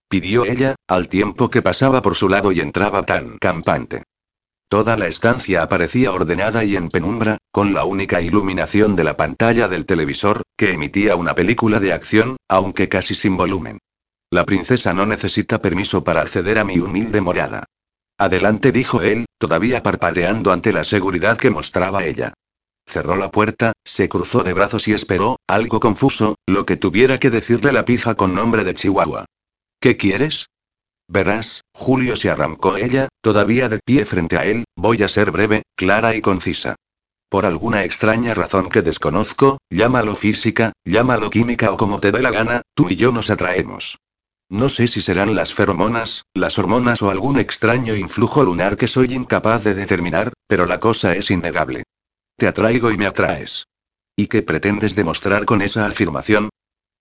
Pidió 0.08 0.46
ella, 0.46 0.76
al 0.88 1.08
tiempo 1.08 1.50
que 1.50 1.64
pasaba 1.64 2.04
por 2.04 2.14
su 2.14 2.30
lado 2.30 2.52
y 2.52 2.60
entraba 2.60 3.02
tan 3.02 3.40
campante. 3.40 4.04
Toda 4.70 4.96
la 4.96 5.08
estancia 5.08 5.64
aparecía 5.64 6.12
ordenada 6.12 6.64
y 6.64 6.76
en 6.76 6.90
penumbra, 6.90 7.40
con 7.52 7.74
la 7.74 7.86
única 7.86 8.22
iluminación 8.22 8.96
de 8.96 9.06
la 9.06 9.18
pantalla 9.18 9.68
del 9.68 9.88
televisor, 9.88 10.44
que 10.56 10.74
emitía 10.74 11.16
una 11.16 11.34
película 11.34 11.80
de 11.80 11.94
acción, 11.94 12.38
aunque 12.48 12.90
casi 12.90 13.16
sin 13.16 13.38
volumen. 13.38 13.80
La 14.36 14.44
princesa 14.44 14.94
no 14.94 15.06
necesita 15.06 15.62
permiso 15.62 16.04
para 16.04 16.20
acceder 16.20 16.60
a 16.60 16.66
mi 16.66 16.78
humilde 16.78 17.22
morada. 17.22 17.64
Adelante, 18.18 18.74
dijo 18.74 19.02
él, 19.02 19.28
todavía 19.38 19.82
parpadeando 19.82 20.52
ante 20.52 20.74
la 20.74 20.84
seguridad 20.84 21.38
que 21.38 21.50
mostraba 21.50 22.04
ella. 22.04 22.34
Cerró 22.86 23.16
la 23.16 23.32
puerta, 23.32 23.72
se 23.86 24.10
cruzó 24.10 24.44
de 24.44 24.52
brazos 24.52 24.90
y 24.90 24.94
esperó, 24.94 25.38
algo 25.48 25.80
confuso, 25.80 26.36
lo 26.46 26.66
que 26.66 26.76
tuviera 26.76 27.18
que 27.18 27.30
decirle 27.30 27.72
la 27.72 27.86
pija 27.86 28.16
con 28.16 28.36
nombre 28.36 28.66
de 28.66 28.74
Chihuahua. 28.74 29.24
¿Qué 29.80 29.96
quieres? 29.96 30.50
Verás, 31.08 31.62
Julio 31.74 32.18
se 32.18 32.30
arrancó 32.30 32.76
ella, 32.76 33.08
todavía 33.22 33.70
de 33.70 33.80
pie 33.86 34.04
frente 34.04 34.38
a 34.38 34.44
él, 34.44 34.66
voy 34.76 35.02
a 35.02 35.08
ser 35.08 35.32
breve, 35.32 35.64
clara 35.78 36.14
y 36.14 36.20
concisa. 36.20 36.76
Por 37.30 37.46
alguna 37.46 37.86
extraña 37.86 38.34
razón 38.34 38.68
que 38.68 38.82
desconozco, 38.82 39.60
llámalo 39.70 40.14
física, 40.14 40.74
llámalo 40.84 41.30
química 41.30 41.72
o 41.72 41.78
como 41.78 42.02
te 42.02 42.12
dé 42.12 42.22
la 42.22 42.32
gana, 42.32 42.64
tú 42.74 42.90
y 42.90 42.98
yo 42.98 43.14
nos 43.14 43.30
atraemos. 43.30 43.98
No 44.50 44.70
sé 44.70 44.88
si 44.88 45.02
serán 45.02 45.34
las 45.34 45.54
feromonas, 45.54 46.26
las 46.36 46.60
hormonas 46.60 47.02
o 47.02 47.10
algún 47.10 47.40
extraño 47.40 47.96
influjo 47.96 48.44
lunar 48.44 48.78
que 48.78 48.88
soy 48.88 49.14
incapaz 49.14 49.64
de 49.64 49.74
determinar, 49.74 50.34
pero 50.48 50.68
la 50.68 50.80
cosa 50.80 51.16
es 51.16 51.32
innegable. 51.32 51.84
Te 52.38 52.48
atraigo 52.48 52.92
y 52.92 52.98
me 52.98 53.08
atraes. 53.08 53.66
¿Y 54.16 54.28
qué 54.28 54.44
pretendes 54.44 54.96
demostrar 54.96 55.46
con 55.46 55.62
esa 55.62 55.88
afirmación? 55.88 56.50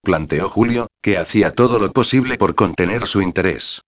Planteó 0.02 0.48
Julio, 0.48 0.86
que 1.02 1.18
hacía 1.18 1.52
todo 1.52 1.78
lo 1.78 1.92
posible 1.92 2.38
por 2.38 2.54
contener 2.54 3.06
su 3.06 3.20
interés. 3.20 3.82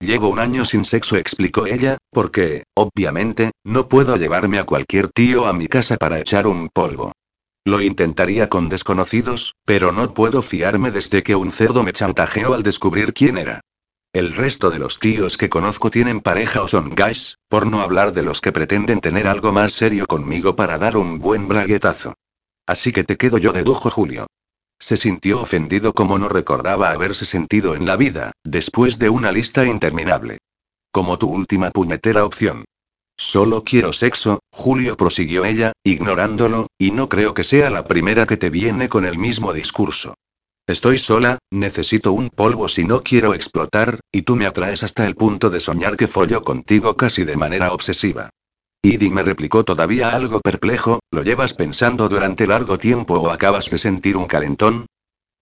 Llevo 0.00 0.28
un 0.28 0.38
año 0.38 0.64
sin 0.64 0.84
sexo, 0.84 1.16
explicó 1.16 1.66
ella, 1.66 1.98
porque, 2.10 2.64
obviamente, 2.74 3.50
no 3.64 3.88
puedo 3.88 4.16
llevarme 4.16 4.58
a 4.58 4.64
cualquier 4.64 5.08
tío 5.08 5.46
a 5.46 5.52
mi 5.52 5.66
casa 5.66 5.96
para 5.96 6.20
echar 6.20 6.46
un 6.46 6.68
polvo. 6.68 7.12
Lo 7.70 7.80
intentaría 7.80 8.48
con 8.48 8.68
desconocidos, 8.68 9.54
pero 9.64 9.92
no 9.92 10.12
puedo 10.12 10.42
fiarme 10.42 10.90
desde 10.90 11.22
que 11.22 11.36
un 11.36 11.52
cerdo 11.52 11.84
me 11.84 11.92
chantajeó 11.92 12.54
al 12.54 12.64
descubrir 12.64 13.12
quién 13.12 13.38
era. 13.38 13.60
El 14.12 14.34
resto 14.34 14.70
de 14.70 14.80
los 14.80 14.98
tíos 14.98 15.36
que 15.36 15.48
conozco 15.48 15.88
tienen 15.88 16.20
pareja 16.20 16.62
o 16.62 16.66
son 16.66 16.96
guys, 16.96 17.38
por 17.48 17.68
no 17.68 17.80
hablar 17.80 18.12
de 18.12 18.24
los 18.24 18.40
que 18.40 18.50
pretenden 18.50 19.00
tener 19.00 19.28
algo 19.28 19.52
más 19.52 19.72
serio 19.72 20.08
conmigo 20.08 20.56
para 20.56 20.78
dar 20.78 20.96
un 20.96 21.20
buen 21.20 21.46
braguetazo. 21.46 22.14
Así 22.66 22.90
que 22.90 23.04
te 23.04 23.16
quedo 23.16 23.38
yo, 23.38 23.52
dedujo 23.52 23.88
Julio. 23.88 24.26
Se 24.80 24.96
sintió 24.96 25.40
ofendido 25.40 25.92
como 25.92 26.18
no 26.18 26.28
recordaba 26.28 26.90
haberse 26.90 27.24
sentido 27.24 27.76
en 27.76 27.86
la 27.86 27.96
vida, 27.96 28.32
después 28.42 28.98
de 28.98 29.10
una 29.10 29.30
lista 29.30 29.64
interminable. 29.64 30.38
Como 30.90 31.18
tu 31.18 31.28
última 31.28 31.70
puñetera 31.70 32.24
opción. 32.24 32.64
Solo 33.22 33.64
quiero 33.64 33.92
sexo, 33.92 34.40
Julio 34.50 34.96
prosiguió 34.96 35.44
ella, 35.44 35.72
ignorándolo, 35.84 36.68
y 36.78 36.90
no 36.90 37.10
creo 37.10 37.34
que 37.34 37.44
sea 37.44 37.68
la 37.68 37.86
primera 37.86 38.26
que 38.26 38.38
te 38.38 38.48
viene 38.48 38.88
con 38.88 39.04
el 39.04 39.18
mismo 39.18 39.52
discurso. 39.52 40.14
Estoy 40.66 40.98
sola, 40.98 41.38
necesito 41.50 42.12
un 42.12 42.30
polvo 42.30 42.66
si 42.70 42.84
no 42.84 43.02
quiero 43.02 43.34
explotar, 43.34 44.00
y 44.10 44.22
tú 44.22 44.36
me 44.36 44.46
atraes 44.46 44.84
hasta 44.84 45.06
el 45.06 45.16
punto 45.16 45.50
de 45.50 45.60
soñar 45.60 45.98
que 45.98 46.08
follo 46.08 46.40
contigo 46.40 46.96
casi 46.96 47.24
de 47.24 47.36
manera 47.36 47.74
obsesiva. 47.74 48.30
Idi 48.80 49.10
me 49.10 49.22
replicó 49.22 49.64
todavía 49.64 50.16
algo 50.16 50.40
perplejo, 50.40 51.00
¿lo 51.10 51.22
llevas 51.22 51.52
pensando 51.52 52.08
durante 52.08 52.46
largo 52.46 52.78
tiempo 52.78 53.20
o 53.20 53.30
acabas 53.30 53.68
de 53.68 53.76
sentir 53.76 54.16
un 54.16 54.24
calentón? 54.24 54.86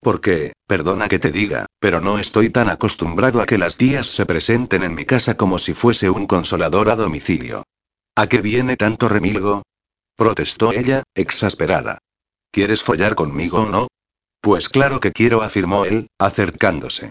Porque, 0.01 0.53
perdona 0.67 1.09
que 1.09 1.19
te 1.19 1.31
diga, 1.33 1.67
pero 1.81 2.01
no 2.01 2.19
estoy 2.19 2.51
tan 2.51 2.69
acostumbrado 2.69 3.41
a 3.41 3.47
que 3.47 3.59
las 3.59 3.77
tías 3.77 4.07
se 4.07 4.27
presenten 4.27 4.83
en 4.83 4.95
mi 4.95 5.05
casa 5.05 5.37
como 5.37 5.59
si 5.59 5.75
fuese 5.75 6.09
un 6.09 6.27
consolador 6.27 6.89
a 6.91 6.97
domicilio. 6.97 7.65
¿A 8.15 8.29
qué 8.29 8.41
viene 8.41 8.77
tanto 8.77 9.09
remilgo? 9.09 9.63
protestó 10.17 10.73
ella, 10.73 11.05
exasperada. 11.15 11.99
¿Quieres 12.51 12.83
follar 12.83 13.15
conmigo 13.15 13.59
o 13.63 13.69
no? 13.69 13.89
Pues 14.41 14.69
claro 14.69 15.01
que 15.01 15.13
quiero, 15.13 15.43
afirmó 15.43 15.85
él, 15.85 16.09
acercándose. 16.19 17.11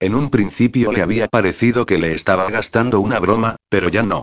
En 0.00 0.14
un 0.14 0.30
principio 0.30 0.92
le 0.92 1.00
había 1.00 1.28
parecido 1.28 1.86
que 1.86 1.98
le 1.98 2.12
estaba 2.12 2.50
gastando 2.50 3.00
una 3.00 3.20
broma, 3.20 3.56
pero 3.68 3.88
ya 3.88 4.02
no. 4.02 4.22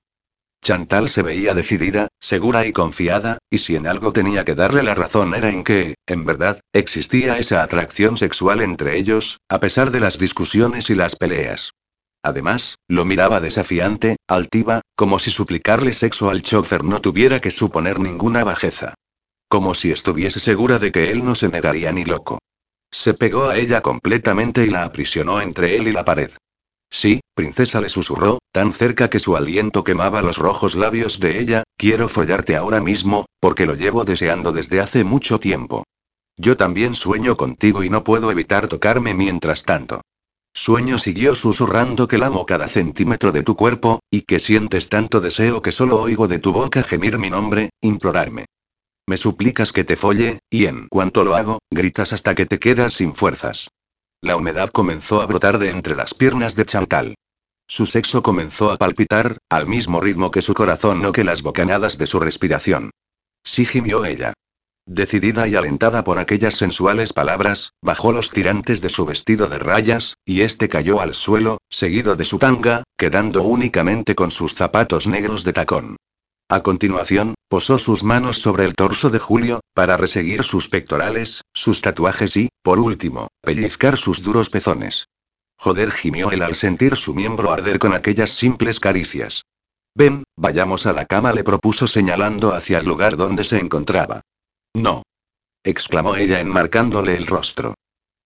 Chantal 0.61 1.09
se 1.09 1.21
veía 1.21 1.53
decidida, 1.53 2.09
segura 2.19 2.65
y 2.67 2.73
confiada, 2.73 3.39
y 3.49 3.59
si 3.59 3.75
en 3.75 3.87
algo 3.87 4.11
tenía 4.11 4.43
que 4.43 4.55
darle 4.55 4.83
la 4.83 4.93
razón 4.93 5.33
era 5.33 5.49
en 5.49 5.63
que, 5.63 5.95
en 6.05 6.25
verdad, 6.25 6.59
existía 6.73 7.37
esa 7.37 7.63
atracción 7.63 8.17
sexual 8.17 8.61
entre 8.61 8.97
ellos, 8.97 9.39
a 9.49 9.59
pesar 9.59 9.91
de 9.91 10.01
las 10.01 10.19
discusiones 10.19 10.89
y 10.89 10.95
las 10.95 11.15
peleas. 11.15 11.71
Además, 12.21 12.75
lo 12.89 13.05
miraba 13.05 13.39
desafiante, 13.39 14.17
altiva, 14.27 14.81
como 14.95 15.19
si 15.19 15.31
suplicarle 15.31 15.93
sexo 15.93 16.29
al 16.29 16.41
chofer 16.41 16.83
no 16.83 16.99
tuviera 16.99 17.39
que 17.39 17.51
suponer 17.51 17.99
ninguna 17.99 18.43
bajeza. 18.43 18.95
como 19.49 19.73
si 19.73 19.91
estuviese 19.91 20.39
segura 20.39 20.77
de 20.77 20.91
que 20.91 21.11
él 21.11 21.25
no 21.25 21.33
se 21.35 21.49
negaría 21.49 21.91
ni 21.91 22.05
loco. 22.05 22.37
Se 22.91 23.13
pegó 23.15 23.49
a 23.49 23.57
ella 23.57 23.81
completamente 23.81 24.63
y 24.63 24.69
la 24.69 24.83
aprisionó 24.83 25.41
entre 25.41 25.75
él 25.75 25.87
y 25.87 25.91
la 25.91 26.05
pared. 26.05 26.31
Sí, 26.89 27.21
princesa 27.35 27.81
le 27.81 27.89
susurró, 27.89 28.39
tan 28.51 28.73
cerca 28.73 29.09
que 29.09 29.19
su 29.19 29.35
aliento 29.37 29.83
quemaba 29.83 30.21
los 30.21 30.37
rojos 30.37 30.75
labios 30.75 31.19
de 31.19 31.39
ella, 31.39 31.63
quiero 31.77 32.09
follarte 32.09 32.55
ahora 32.55 32.81
mismo, 32.81 33.25
porque 33.39 33.65
lo 33.65 33.75
llevo 33.75 34.05
deseando 34.05 34.51
desde 34.51 34.81
hace 34.81 35.03
mucho 35.03 35.39
tiempo. 35.39 35.83
Yo 36.35 36.57
también 36.57 36.95
sueño 36.95 37.35
contigo 37.35 37.83
y 37.83 37.89
no 37.89 38.03
puedo 38.03 38.31
evitar 38.31 38.67
tocarme 38.67 39.13
mientras 39.13 39.63
tanto. 39.63 40.01
Sueño 40.53 40.97
siguió 40.97 41.35
susurrando 41.35 42.07
que 42.07 42.17
lamo 42.17 42.45
cada 42.45 42.67
centímetro 42.67 43.31
de 43.31 43.43
tu 43.43 43.55
cuerpo, 43.55 43.99
y 44.09 44.21
que 44.21 44.39
sientes 44.39 44.89
tanto 44.89 45.21
deseo 45.21 45.61
que 45.61 45.71
solo 45.71 46.01
oigo 46.01 46.27
de 46.27 46.39
tu 46.39 46.53
boca 46.53 46.81
gemir 46.81 47.19
mi 47.19 47.29
nombre, 47.29 47.69
implorarme. 47.81 48.45
Me 49.05 49.17
suplicas 49.17 49.71
que 49.71 49.83
te 49.83 49.95
folle, 49.95 50.39
y 50.49 50.65
en 50.65 50.87
cuanto 50.87 51.23
lo 51.23 51.35
hago, 51.35 51.59
gritas 51.69 52.13
hasta 52.13 52.35
que 52.35 52.45
te 52.45 52.59
quedas 52.59 52.93
sin 52.93 53.13
fuerzas. 53.13 53.69
La 54.21 54.35
humedad 54.35 54.69
comenzó 54.69 55.21
a 55.21 55.25
brotar 55.27 55.59
de 55.59 55.69
entre 55.69 55.95
las 55.95 56.13
piernas 56.13 56.55
de 56.55 56.65
Chantal. 56.65 57.15
Su 57.67 57.85
sexo 57.85 58.21
comenzó 58.21 58.71
a 58.71 58.77
palpitar, 58.77 59.37
al 59.49 59.65
mismo 59.65 60.01
ritmo 60.01 60.29
que 60.29 60.41
su 60.41 60.53
corazón 60.53 61.05
o 61.05 61.13
que 61.13 61.23
las 61.23 61.41
bocanadas 61.41 61.97
de 61.97 62.05
su 62.05 62.19
respiración. 62.19 62.91
Sí 63.43 63.65
gimió 63.65 64.03
ella. 64.03 64.33
Decidida 64.85 65.47
y 65.47 65.55
alentada 65.55 66.03
por 66.03 66.19
aquellas 66.19 66.55
sensuales 66.55 67.13
palabras, 67.13 67.71
bajó 67.81 68.11
los 68.11 68.31
tirantes 68.31 68.81
de 68.81 68.89
su 68.89 69.05
vestido 69.05 69.47
de 69.47 69.59
rayas, 69.59 70.15
y 70.25 70.41
este 70.41 70.67
cayó 70.67 70.99
al 70.99 71.13
suelo, 71.13 71.59
seguido 71.69 72.15
de 72.17 72.25
su 72.25 72.39
tanga, 72.39 72.83
quedando 72.97 73.43
únicamente 73.43 74.15
con 74.15 74.31
sus 74.31 74.53
zapatos 74.53 75.07
negros 75.07 75.45
de 75.45 75.53
tacón. 75.53 75.95
A 76.51 76.63
continuación, 76.63 77.35
posó 77.47 77.77
sus 77.77 78.03
manos 78.03 78.41
sobre 78.41 78.65
el 78.65 78.73
torso 78.73 79.11
de 79.11 79.19
Julio, 79.19 79.59
para 79.75 79.97
reseguir 79.97 80.43
sus 80.43 80.67
pectorales, 80.67 81.41
sus 81.53 81.81
tatuajes 81.81 82.35
y, 82.37 82.49
por 82.63 82.79
último, 82.79 83.27
pellizcar 83.41 83.97
sus 83.97 84.23
duros 84.23 84.49
pezones. 84.49 85.05
Joder, 85.59 85.91
gimió 85.91 86.31
él 86.31 86.41
al 86.41 86.55
sentir 86.55 86.95
su 86.95 87.13
miembro 87.13 87.51
arder 87.51 87.77
con 87.77 87.93
aquellas 87.93 88.31
simples 88.31 88.79
caricias. 88.79 89.43
Ven, 89.93 90.23
vayamos 90.35 90.87
a 90.87 90.93
la 90.93 91.05
cama, 91.05 91.33
le 91.33 91.43
propuso 91.43 91.85
señalando 91.85 92.53
hacia 92.53 92.79
el 92.79 92.85
lugar 92.85 93.15
donde 93.15 93.43
se 93.43 93.59
encontraba. 93.59 94.21
No. 94.73 95.03
exclamó 95.63 96.15
ella 96.15 96.39
enmarcándole 96.39 97.15
el 97.15 97.27
rostro. 97.27 97.75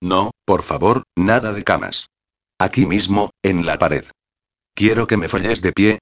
No, 0.01 0.31
por 0.45 0.63
favor, 0.63 1.03
nada 1.17 1.51
de 1.51 1.63
camas. 1.65 2.07
Aquí 2.57 2.85
mismo, 2.85 3.31
en 3.43 3.65
la 3.65 3.77
pared. 3.77 4.05
Quiero 4.75 5.07
que 5.07 5.17
me 5.17 5.27
folles 5.27 5.61
de 5.61 5.73
pie, 5.73 5.99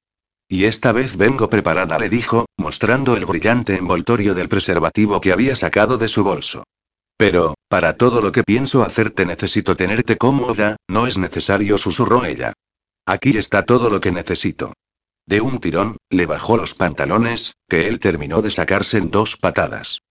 y 0.52 0.66
esta 0.66 0.92
vez 0.92 1.16
vengo 1.16 1.50
preparada, 1.50 1.98
le 1.98 2.10
dijo, 2.10 2.46
mostrando 2.58 3.16
el 3.16 3.26
brillante 3.26 3.78
envoltorio 3.78 4.36
del 4.36 4.50
preservativo 4.50 5.22
que 5.22 5.32
había 5.32 5.56
sacado 5.56 5.98
de 5.98 6.10
su 6.10 6.26
bolso. 6.26 6.66
Pero, 7.16 7.56
para 7.70 7.96
todo 7.96 8.20
lo 8.22 8.34
que 8.34 8.44
pienso 8.44 8.84
hacerte 8.84 9.26
necesito 9.26 9.78
tenerte 9.78 10.18
cómoda, 10.18 10.76
no 10.90 11.08
es 11.08 11.18
necesario, 11.18 11.78
susurró 11.78 12.26
ella. 12.26 12.52
Aquí 13.06 13.38
está 13.38 13.64
todo 13.64 13.90
lo 13.90 14.02
que 14.02 14.12
necesito. 14.12 14.74
De 15.26 15.40
un 15.40 15.62
tirón, 15.62 15.96
le 16.10 16.26
bajó 16.26 16.58
los 16.58 16.74
pantalones, 16.74 17.54
que 17.70 17.88
él 17.88 18.02
terminó 18.02 18.42
de 18.42 18.52
sacarse 18.52 18.98
en 18.98 19.10
dos 19.10 19.38
patadas. 19.38 20.02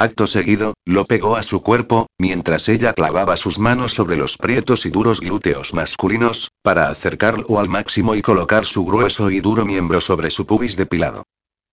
Acto 0.00 0.28
seguido, 0.28 0.74
lo 0.84 1.06
pegó 1.06 1.34
a 1.34 1.42
su 1.42 1.60
cuerpo, 1.60 2.06
mientras 2.18 2.68
ella 2.68 2.92
clavaba 2.92 3.36
sus 3.36 3.58
manos 3.58 3.94
sobre 3.94 4.14
los 4.14 4.38
prietos 4.38 4.86
y 4.86 4.90
duros 4.90 5.20
glúteos 5.20 5.74
masculinos, 5.74 6.52
para 6.62 6.88
acercarlo 6.88 7.58
al 7.58 7.68
máximo 7.68 8.14
y 8.14 8.22
colocar 8.22 8.64
su 8.64 8.84
grueso 8.84 9.28
y 9.28 9.40
duro 9.40 9.66
miembro 9.66 10.00
sobre 10.00 10.30
su 10.30 10.46
pubis 10.46 10.76
depilado. 10.76 11.24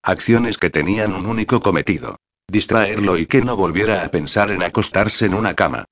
Acciones 0.01 0.57
que 0.57 0.71
tenían 0.71 1.13
un 1.13 1.27
único 1.27 1.59
cometido. 1.59 2.15
Distraerlo 2.47 3.19
y 3.19 3.27
que 3.27 3.43
no 3.43 3.55
volviera 3.55 4.03
a 4.03 4.09
pensar 4.09 4.49
en 4.49 4.63
acostarse 4.63 5.27
en 5.27 5.35
una 5.35 5.53
cama. 5.53 5.85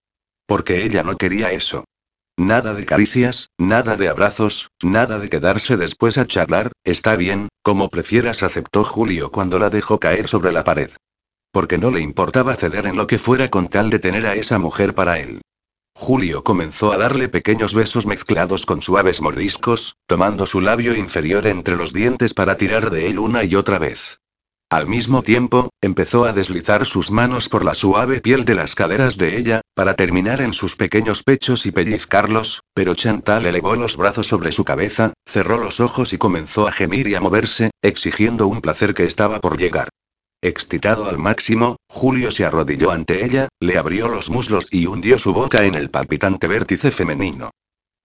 Porque 0.47 0.83
ella 0.83 1.03
no 1.03 1.17
quería 1.17 1.51
eso. 1.51 1.85
Nada 2.35 2.73
de 2.73 2.87
caricias, 2.87 3.49
nada 3.59 3.95
de 3.95 4.09
abrazos, 4.09 4.69
nada 4.81 5.19
de 5.19 5.29
quedarse 5.29 5.77
después 5.77 6.17
a 6.17 6.25
charlar, 6.25 6.71
está 6.83 7.15
bien, 7.15 7.49
como 7.61 7.89
prefieras, 7.89 8.41
aceptó 8.41 8.83
Julio 8.83 9.31
cuando 9.31 9.59
la 9.59 9.69
dejó 9.69 9.99
caer 9.99 10.27
sobre 10.27 10.51
la 10.51 10.63
pared 10.63 10.89
porque 11.53 11.77
no 11.77 11.91
le 11.91 12.01
importaba 12.01 12.55
ceder 12.55 12.87
en 12.87 12.97
lo 12.97 13.07
que 13.07 13.19
fuera 13.19 13.49
con 13.49 13.69
tal 13.69 13.89
de 13.89 13.99
tener 13.99 14.25
a 14.25 14.33
esa 14.33 14.59
mujer 14.59 14.95
para 14.95 15.19
él. 15.19 15.41
Julio 15.95 16.43
comenzó 16.43 16.91
a 16.91 16.97
darle 16.97 17.29
pequeños 17.29 17.75
besos 17.75 18.07
mezclados 18.07 18.65
con 18.65 18.81
suaves 18.81 19.21
mordiscos, 19.21 19.95
tomando 20.07 20.47
su 20.47 20.59
labio 20.59 20.95
inferior 20.95 21.45
entre 21.45 21.75
los 21.77 21.93
dientes 21.93 22.33
para 22.33 22.57
tirar 22.57 22.89
de 22.89 23.07
él 23.07 23.19
una 23.19 23.43
y 23.43 23.53
otra 23.55 23.77
vez. 23.77 24.19
Al 24.71 24.87
mismo 24.87 25.21
tiempo, 25.21 25.69
empezó 25.81 26.25
a 26.25 26.33
deslizar 26.33 26.87
sus 26.87 27.11
manos 27.11 27.47
por 27.47 27.63
la 27.63 27.75
suave 27.75 28.21
piel 28.21 28.43
de 28.43 28.55
las 28.55 28.73
caderas 28.73 29.17
de 29.19 29.37
ella, 29.37 29.61
para 29.75 29.95
terminar 29.95 30.41
en 30.41 30.51
sus 30.51 30.75
pequeños 30.75 31.21
pechos 31.21 31.67
y 31.67 31.71
pellizcarlos, 31.71 32.61
pero 32.73 32.95
Chantal 32.95 33.45
elevó 33.45 33.75
los 33.75 33.97
brazos 33.97 34.25
sobre 34.25 34.51
su 34.51 34.65
cabeza, 34.65 35.13
cerró 35.27 35.59
los 35.59 35.79
ojos 35.79 36.11
y 36.13 36.17
comenzó 36.17 36.67
a 36.67 36.71
gemir 36.71 37.07
y 37.07 37.13
a 37.13 37.21
moverse, 37.21 37.69
exigiendo 37.83 38.47
un 38.47 38.61
placer 38.61 38.95
que 38.95 39.03
estaba 39.03 39.39
por 39.39 39.59
llegar. 39.59 39.89
Excitado 40.43 41.05
al 41.05 41.19
máximo, 41.19 41.77
Julio 41.87 42.29
se 42.29 42.43
arrodilló 42.43 42.91
ante 42.91 43.23
ella, 43.23 43.47
le 43.61 43.77
abrió 43.77 44.09
los 44.09 44.29
muslos 44.29 44.67
y 44.71 44.87
hundió 44.87 45.17
su 45.17 45.31
boca 45.31 45.63
en 45.63 45.73
el 45.73 45.89
palpitante 45.89 46.47
vértice 46.47 46.91
femenino. 46.91 47.51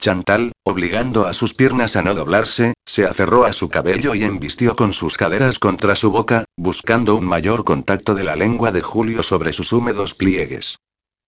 Chantal, 0.00 0.52
obligando 0.62 1.26
a 1.26 1.34
sus 1.34 1.52
piernas 1.52 1.96
a 1.96 2.02
no 2.02 2.14
doblarse, 2.14 2.74
se 2.86 3.06
aferró 3.06 3.44
a 3.44 3.52
su 3.52 3.68
cabello 3.68 4.14
y 4.14 4.22
embistió 4.22 4.76
con 4.76 4.92
sus 4.92 5.16
caderas 5.16 5.58
contra 5.58 5.96
su 5.96 6.12
boca, 6.12 6.44
buscando 6.56 7.16
un 7.16 7.24
mayor 7.26 7.64
contacto 7.64 8.14
de 8.14 8.22
la 8.22 8.36
lengua 8.36 8.70
de 8.70 8.82
Julio 8.82 9.24
sobre 9.24 9.52
sus 9.52 9.72
húmedos 9.72 10.14
pliegues. 10.14 10.76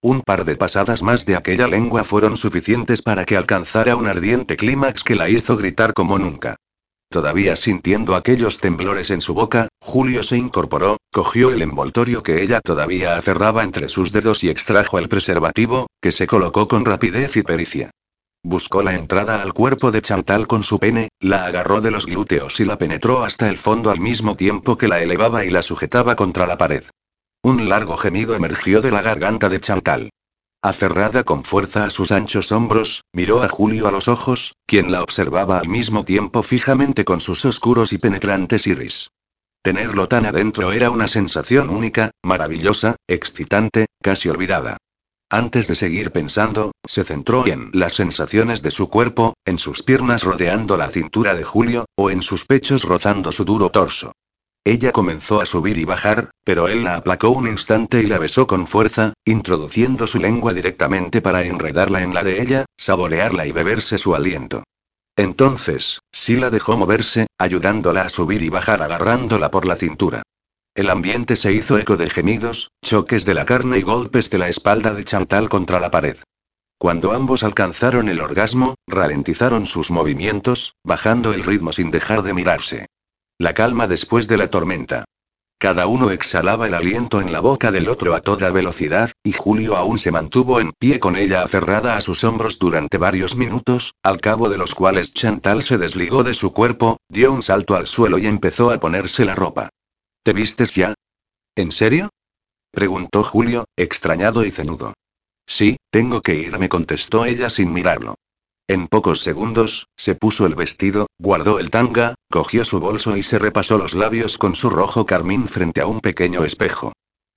Un 0.00 0.20
par 0.20 0.44
de 0.44 0.54
pasadas 0.54 1.02
más 1.02 1.26
de 1.26 1.34
aquella 1.34 1.66
lengua 1.66 2.04
fueron 2.04 2.36
suficientes 2.36 3.02
para 3.02 3.24
que 3.24 3.36
alcanzara 3.36 3.96
un 3.96 4.06
ardiente 4.06 4.56
clímax 4.56 5.02
que 5.02 5.16
la 5.16 5.28
hizo 5.28 5.56
gritar 5.56 5.92
como 5.92 6.20
nunca. 6.20 6.54
Todavía 7.10 7.56
sintiendo 7.56 8.14
aquellos 8.14 8.58
temblores 8.58 9.10
en 9.10 9.20
su 9.20 9.34
boca, 9.34 9.66
Julio 9.80 10.22
se 10.22 10.36
incorporó, 10.36 10.98
cogió 11.12 11.50
el 11.50 11.60
envoltorio 11.60 12.22
que 12.22 12.40
ella 12.40 12.60
todavía 12.60 13.16
aferraba 13.16 13.64
entre 13.64 13.88
sus 13.88 14.12
dedos 14.12 14.44
y 14.44 14.48
extrajo 14.48 14.96
el 14.96 15.08
preservativo, 15.08 15.88
que 16.00 16.12
se 16.12 16.28
colocó 16.28 16.68
con 16.68 16.84
rapidez 16.84 17.36
y 17.36 17.42
pericia. 17.42 17.90
Buscó 18.44 18.84
la 18.84 18.94
entrada 18.94 19.42
al 19.42 19.52
cuerpo 19.52 19.90
de 19.90 20.02
Chantal 20.02 20.46
con 20.46 20.62
su 20.62 20.78
pene, 20.78 21.08
la 21.18 21.46
agarró 21.46 21.80
de 21.80 21.90
los 21.90 22.06
glúteos 22.06 22.60
y 22.60 22.64
la 22.64 22.78
penetró 22.78 23.24
hasta 23.24 23.50
el 23.50 23.58
fondo 23.58 23.90
al 23.90 23.98
mismo 23.98 24.36
tiempo 24.36 24.78
que 24.78 24.86
la 24.86 25.02
elevaba 25.02 25.44
y 25.44 25.50
la 25.50 25.62
sujetaba 25.62 26.14
contra 26.14 26.46
la 26.46 26.56
pared. 26.56 26.84
Un 27.42 27.68
largo 27.68 27.96
gemido 27.96 28.36
emergió 28.36 28.82
de 28.82 28.92
la 28.92 29.02
garganta 29.02 29.48
de 29.48 29.60
Chantal. 29.60 30.10
Aferrada 30.62 31.24
con 31.24 31.42
fuerza 31.44 31.84
a 31.84 31.90
sus 31.90 32.12
anchos 32.12 32.52
hombros, 32.52 33.02
miró 33.14 33.42
a 33.42 33.48
Julio 33.48 33.88
a 33.88 33.90
los 33.90 34.08
ojos, 34.08 34.52
quien 34.66 34.92
la 34.92 35.02
observaba 35.02 35.58
al 35.58 35.68
mismo 35.68 36.04
tiempo 36.04 36.42
fijamente 36.42 37.06
con 37.06 37.22
sus 37.22 37.46
oscuros 37.46 37.94
y 37.94 37.98
penetrantes 37.98 38.66
iris. 38.66 39.10
Tenerlo 39.62 40.06
tan 40.06 40.26
adentro 40.26 40.72
era 40.72 40.90
una 40.90 41.08
sensación 41.08 41.70
única, 41.70 42.10
maravillosa, 42.22 42.96
excitante, 43.08 43.86
casi 44.02 44.28
olvidada. 44.28 44.76
Antes 45.30 45.66
de 45.66 45.76
seguir 45.76 46.10
pensando, 46.10 46.72
se 46.86 47.04
centró 47.04 47.46
en 47.46 47.70
las 47.72 47.94
sensaciones 47.94 48.60
de 48.62 48.70
su 48.70 48.90
cuerpo, 48.90 49.32
en 49.46 49.56
sus 49.56 49.82
piernas 49.82 50.24
rodeando 50.24 50.76
la 50.76 50.88
cintura 50.88 51.34
de 51.34 51.44
Julio, 51.44 51.86
o 51.96 52.10
en 52.10 52.20
sus 52.20 52.44
pechos 52.44 52.82
rozando 52.82 53.32
su 53.32 53.46
duro 53.46 53.70
torso. 53.70 54.12
Ella 54.64 54.92
comenzó 54.92 55.40
a 55.40 55.46
subir 55.46 55.78
y 55.78 55.84
bajar, 55.84 56.30
pero 56.44 56.68
él 56.68 56.84
la 56.84 56.96
aplacó 56.96 57.30
un 57.30 57.48
instante 57.48 58.02
y 58.02 58.06
la 58.06 58.18
besó 58.18 58.46
con 58.46 58.66
fuerza, 58.66 59.14
introduciendo 59.24 60.06
su 60.06 60.18
lengua 60.18 60.52
directamente 60.52 61.22
para 61.22 61.42
enredarla 61.42 62.02
en 62.02 62.12
la 62.12 62.22
de 62.22 62.42
ella, 62.42 62.66
saborearla 62.76 63.46
y 63.46 63.52
beberse 63.52 63.96
su 63.96 64.14
aliento. 64.14 64.62
Entonces, 65.16 66.00
sí 66.12 66.36
la 66.36 66.50
dejó 66.50 66.76
moverse, 66.76 67.26
ayudándola 67.38 68.02
a 68.02 68.08
subir 68.10 68.42
y 68.42 68.50
bajar 68.50 68.82
agarrándola 68.82 69.50
por 69.50 69.64
la 69.64 69.76
cintura. 69.76 70.22
El 70.74 70.90
ambiente 70.90 71.36
se 71.36 71.52
hizo 71.52 71.78
eco 71.78 71.96
de 71.96 72.10
gemidos, 72.10 72.70
choques 72.82 73.24
de 73.24 73.34
la 73.34 73.44
carne 73.44 73.78
y 73.78 73.82
golpes 73.82 74.30
de 74.30 74.38
la 74.38 74.48
espalda 74.48 74.94
de 74.94 75.04
Chantal 75.04 75.48
contra 75.48 75.80
la 75.80 75.90
pared. 75.90 76.16
Cuando 76.78 77.12
ambos 77.12 77.42
alcanzaron 77.42 78.08
el 78.08 78.20
orgasmo, 78.20 78.76
ralentizaron 78.86 79.66
sus 79.66 79.90
movimientos, 79.90 80.74
bajando 80.84 81.32
el 81.32 81.44
ritmo 81.44 81.72
sin 81.72 81.90
dejar 81.90 82.22
de 82.22 82.34
mirarse. 82.34 82.86
La 83.40 83.54
calma 83.54 83.86
después 83.86 84.28
de 84.28 84.36
la 84.36 84.50
tormenta. 84.50 85.06
Cada 85.58 85.86
uno 85.86 86.10
exhalaba 86.10 86.66
el 86.66 86.74
aliento 86.74 87.22
en 87.22 87.32
la 87.32 87.40
boca 87.40 87.72
del 87.72 87.88
otro 87.88 88.14
a 88.14 88.20
toda 88.20 88.50
velocidad, 88.50 89.12
y 89.22 89.32
Julio 89.32 89.78
aún 89.78 89.98
se 89.98 90.10
mantuvo 90.10 90.60
en 90.60 90.72
pie 90.78 91.00
con 91.00 91.16
ella 91.16 91.42
aferrada 91.42 91.96
a 91.96 92.02
sus 92.02 92.22
hombros 92.22 92.58
durante 92.58 92.98
varios 92.98 93.36
minutos, 93.36 93.94
al 94.02 94.20
cabo 94.20 94.50
de 94.50 94.58
los 94.58 94.74
cuales 94.74 95.14
Chantal 95.14 95.62
se 95.62 95.78
desligó 95.78 96.22
de 96.22 96.34
su 96.34 96.52
cuerpo, 96.52 96.98
dio 97.08 97.32
un 97.32 97.40
salto 97.40 97.76
al 97.76 97.86
suelo 97.86 98.18
y 98.18 98.26
empezó 98.26 98.72
a 98.72 98.78
ponerse 98.78 99.24
la 99.24 99.34
ropa. 99.34 99.70
¿Te 100.22 100.34
vistes 100.34 100.74
ya? 100.74 100.92
¿En 101.56 101.72
serio? 101.72 102.10
preguntó 102.70 103.24
Julio, 103.24 103.64
extrañado 103.74 104.44
y 104.44 104.50
cenudo. 104.50 104.92
Sí, 105.46 105.78
tengo 105.90 106.20
que 106.20 106.34
irme, 106.34 106.68
contestó 106.68 107.24
ella 107.24 107.48
sin 107.48 107.72
mirarlo. 107.72 108.16
En 108.70 108.86
pocos 108.86 109.18
segundos, 109.18 109.88
se 109.96 110.14
puso 110.14 110.46
el 110.46 110.54
vestido, 110.54 111.08
guardó 111.18 111.58
el 111.58 111.70
tanga, 111.70 112.14
cogió 112.30 112.64
su 112.64 112.78
bolso 112.78 113.16
y 113.16 113.24
se 113.24 113.40
repasó 113.40 113.78
los 113.78 113.96
labios 113.96 114.38
con 114.38 114.54
su 114.54 114.70
rojo 114.70 115.06
carmín 115.06 115.48
frente 115.48 115.80
a 115.80 115.88
un 115.88 115.98
pequeño 115.98 116.44
espejo. 116.44 116.92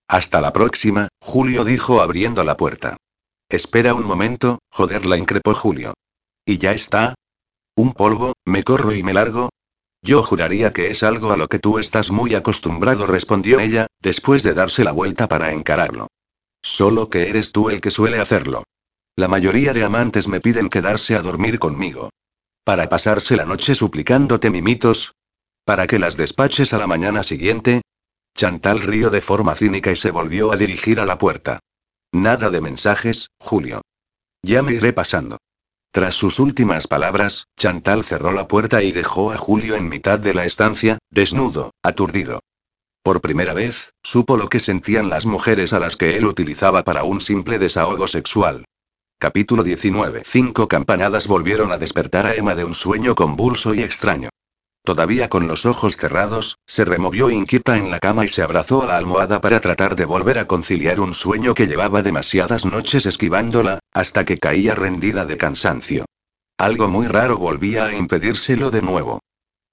Hasta 0.08 0.42
la 0.42 0.54
próxima, 0.54 1.08
Julio 1.20 1.64
dijo 1.64 2.04
abriendo 2.04 2.44
la 2.44 2.56
puerta. 2.56 2.98
Espera 3.50 3.96
un 3.96 4.06
momento, 4.06 4.60
joder, 4.70 5.08
la 5.08 5.18
increpó 5.18 5.56
Julio. 5.56 5.96
¿Y 6.46 6.60
ya 6.60 6.72
está? 6.72 7.16
¿Un 7.76 7.94
polvo, 7.94 8.34
me 8.46 8.64
corro 8.64 8.94
y 8.94 9.02
me 9.02 9.16
largo? 9.16 9.50
Yo 10.04 10.22
juraría 10.22 10.72
que 10.72 10.92
es 10.92 11.02
algo 11.02 11.32
a 11.32 11.38
lo 11.38 11.48
que 11.48 11.58
tú 11.58 11.80
estás 11.80 12.12
muy 12.12 12.36
acostumbrado, 12.36 13.08
respondió 13.08 13.60
ella, 13.60 13.88
después 14.04 14.44
de 14.44 14.54
darse 14.54 14.84
la 14.84 14.92
vuelta 14.92 15.28
para 15.28 15.52
encararlo. 15.52 16.10
Solo 16.62 17.10
que 17.10 17.28
eres 17.30 17.52
tú 17.52 17.72
el 17.72 17.82
que 17.82 17.90
suele 17.90 18.20
hacerlo. 18.20 18.62
La 19.16 19.28
mayoría 19.28 19.74
de 19.74 19.84
amantes 19.84 20.28
me 20.28 20.42
piden 20.42 20.70
quedarse 20.70 21.16
a 21.16 21.22
dormir 21.22 21.60
conmigo. 21.60 22.10
Para 22.64 22.90
pasarse 22.90 23.36
la 23.36 23.46
noche 23.46 23.76
suplicándote 23.76 24.50
mimitos. 24.50 25.14
Para 25.66 25.86
que 25.86 26.00
las 26.00 26.18
despaches 26.18 26.74
a 26.74 26.80
la 26.80 26.88
mañana 26.88 27.22
siguiente. 27.22 27.84
Chantal 28.36 28.82
rió 28.82 29.12
de 29.12 29.22
forma 29.22 29.54
cínica 29.54 29.92
y 29.92 29.96
se 29.96 30.10
volvió 30.10 30.52
a 30.52 30.58
dirigir 30.58 31.00
a 31.00 31.06
la 31.06 31.20
puerta. 31.20 31.60
Nada 32.12 32.50
de 32.50 32.62
mensajes, 32.62 33.28
Julio. 33.40 33.82
Ya 34.42 34.64
me 34.64 34.74
iré 34.74 34.94
pasando. 34.94 35.38
Tras 35.92 36.16
sus 36.16 36.40
últimas 36.40 36.88
palabras, 36.88 37.46
Chantal 37.56 38.04
cerró 38.04 38.32
la 38.32 38.48
puerta 38.48 38.82
y 38.82 38.92
dejó 38.92 39.32
a 39.32 39.38
Julio 39.38 39.76
en 39.76 39.90
mitad 39.90 40.18
de 40.18 40.34
la 40.34 40.46
estancia, 40.46 40.98
desnudo, 41.12 41.70
aturdido. 41.84 42.40
Por 43.04 43.22
primera 43.22 43.54
vez, 43.54 43.94
supo 44.02 44.38
lo 44.38 44.50
que 44.50 44.60
sentían 44.60 45.10
las 45.10 45.28
mujeres 45.28 45.72
a 45.72 45.80
las 45.80 45.98
que 45.98 46.18
él 46.18 46.26
utilizaba 46.26 46.84
para 46.84 47.04
un 47.04 47.22
simple 47.22 47.60
desahogo 47.60 48.08
sexual. 48.08 48.66
Capítulo 49.24 49.64
19. 49.64 50.24
Cinco 50.26 50.68
campanadas 50.68 51.28
volvieron 51.28 51.72
a 51.72 51.78
despertar 51.78 52.26
a 52.26 52.36
Emma 52.36 52.56
de 52.56 52.66
un 52.66 52.74
sueño 52.74 53.16
convulso 53.16 53.74
y 53.74 53.82
extraño. 53.82 54.28
Todavía 54.84 55.30
con 55.30 55.48
los 55.48 55.66
ojos 55.66 55.96
cerrados, 55.96 56.58
se 56.68 56.84
removió 56.84 57.32
inquieta 57.32 57.78
en 57.78 57.90
la 57.90 58.00
cama 58.00 58.26
y 58.26 58.28
se 58.28 58.42
abrazó 58.42 58.84
a 58.84 58.88
la 58.88 58.98
almohada 58.98 59.40
para 59.40 59.62
tratar 59.62 59.96
de 59.96 60.04
volver 60.04 60.40
a 60.40 60.46
conciliar 60.46 61.00
un 61.00 61.14
sueño 61.14 61.54
que 61.54 61.68
llevaba 61.68 62.02
demasiadas 62.02 62.66
noches 62.66 63.06
esquivándola, 63.06 63.80
hasta 63.94 64.26
que 64.26 64.40
caía 64.40 64.76
rendida 64.76 65.24
de 65.24 65.38
cansancio. 65.38 66.04
Algo 66.58 66.90
muy 66.90 67.08
raro 67.08 67.38
volvía 67.38 67.86
a 67.86 67.96
impedírselo 67.96 68.72
de 68.72 68.82
nuevo. 68.82 69.22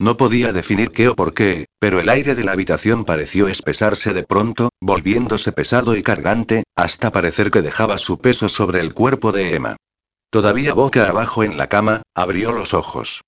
No 0.01 0.17
podía 0.17 0.55
definir 0.55 0.93
qué 0.93 1.09
o 1.09 1.15
por 1.15 1.35
qué, 1.35 1.67
pero 1.79 2.01
el 2.01 2.09
aire 2.09 2.35
de 2.35 2.43
la 2.43 2.53
habitación 2.53 3.05
pareció 3.05 3.49
espesarse 3.49 4.15
de 4.15 4.23
pronto, 4.23 4.71
volviéndose 4.81 5.53
pesado 5.53 5.95
y 5.95 6.03
cargante, 6.03 6.65
hasta 6.75 7.13
parecer 7.13 7.51
que 7.51 7.61
dejaba 7.61 7.99
su 7.99 8.19
peso 8.19 8.49
sobre 8.49 8.81
el 8.81 8.95
cuerpo 8.95 9.31
de 9.31 9.55
Emma. 9.55 9.77
Todavía 10.31 10.73
boca 10.73 11.07
abajo 11.07 11.45
en 11.45 11.59
la 11.59 11.69
cama, 11.69 12.01
abrió 12.15 12.51
los 12.51 12.73
ojos. 12.73 13.21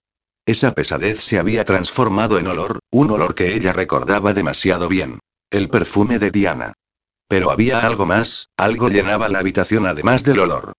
Esa 0.46 0.72
pesadez 0.72 1.22
se 1.22 1.38
había 1.38 1.66
transformado 1.66 2.38
en 2.38 2.46
olor, 2.46 2.78
un 2.90 3.10
olor 3.10 3.34
que 3.34 3.54
ella 3.54 3.74
recordaba 3.74 4.32
demasiado 4.32 4.88
bien. 4.88 5.18
El 5.50 5.68
perfume 5.68 6.18
de 6.18 6.30
Diana. 6.30 6.72
Pero 7.28 7.50
había 7.50 7.80
algo 7.80 8.06
más, 8.06 8.48
algo 8.56 8.88
llenaba 8.88 9.28
la 9.28 9.40
habitación 9.40 9.86
además 9.86 10.24
del 10.24 10.38
olor. 10.38 10.72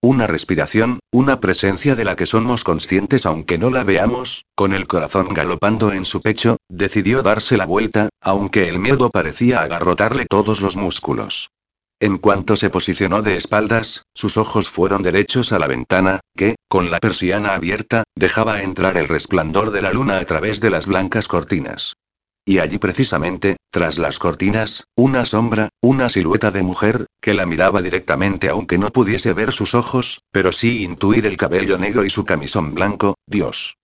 Una 0.00 0.28
respiración, 0.28 1.00
una 1.10 1.40
presencia 1.40 1.96
de 1.96 2.04
la 2.04 2.14
que 2.14 2.24
somos 2.24 2.62
conscientes 2.62 3.26
aunque 3.26 3.58
no 3.58 3.68
la 3.70 3.82
veamos, 3.82 4.44
con 4.54 4.72
el 4.72 4.86
corazón 4.86 5.34
galopando 5.34 5.90
en 5.90 6.04
su 6.04 6.22
pecho, 6.22 6.56
decidió 6.68 7.22
darse 7.22 7.56
la 7.56 7.66
vuelta, 7.66 8.08
aunque 8.20 8.68
el 8.68 8.78
miedo 8.78 9.10
parecía 9.10 9.60
agarrotarle 9.60 10.26
todos 10.26 10.60
los 10.60 10.76
músculos. 10.76 11.50
En 11.98 12.18
cuanto 12.18 12.54
se 12.54 12.70
posicionó 12.70 13.22
de 13.22 13.36
espaldas, 13.36 14.04
sus 14.14 14.36
ojos 14.36 14.68
fueron 14.68 15.02
derechos 15.02 15.52
a 15.52 15.58
la 15.58 15.66
ventana, 15.66 16.20
que, 16.36 16.54
con 16.68 16.92
la 16.92 17.00
persiana 17.00 17.54
abierta, 17.54 18.04
dejaba 18.14 18.62
entrar 18.62 18.96
el 18.98 19.08
resplandor 19.08 19.72
de 19.72 19.82
la 19.82 19.92
luna 19.92 20.18
a 20.18 20.24
través 20.24 20.60
de 20.60 20.70
las 20.70 20.86
blancas 20.86 21.26
cortinas. 21.26 21.96
Y 22.44 22.60
allí 22.60 22.78
precisamente, 22.78 23.56
tras 23.70 23.98
las 23.98 24.20
cortinas, 24.20 24.84
una 24.96 25.24
sombra, 25.24 25.70
una 25.82 26.08
silueta 26.08 26.52
de 26.52 26.62
mujer, 26.62 27.06
que 27.20 27.34
la 27.34 27.46
miraba 27.46 27.82
directamente 27.82 28.48
aunque 28.48 28.78
no 28.78 28.90
pudiese 28.90 29.32
ver 29.32 29.52
sus 29.52 29.74
ojos, 29.74 30.22
pero 30.30 30.52
sí 30.52 30.82
intuir 30.82 31.26
el 31.26 31.36
cabello 31.36 31.78
negro 31.78 32.04
y 32.04 32.10
su 32.10 32.24
camisón 32.24 32.74
blanco, 32.74 33.16
Dios. 33.26 33.76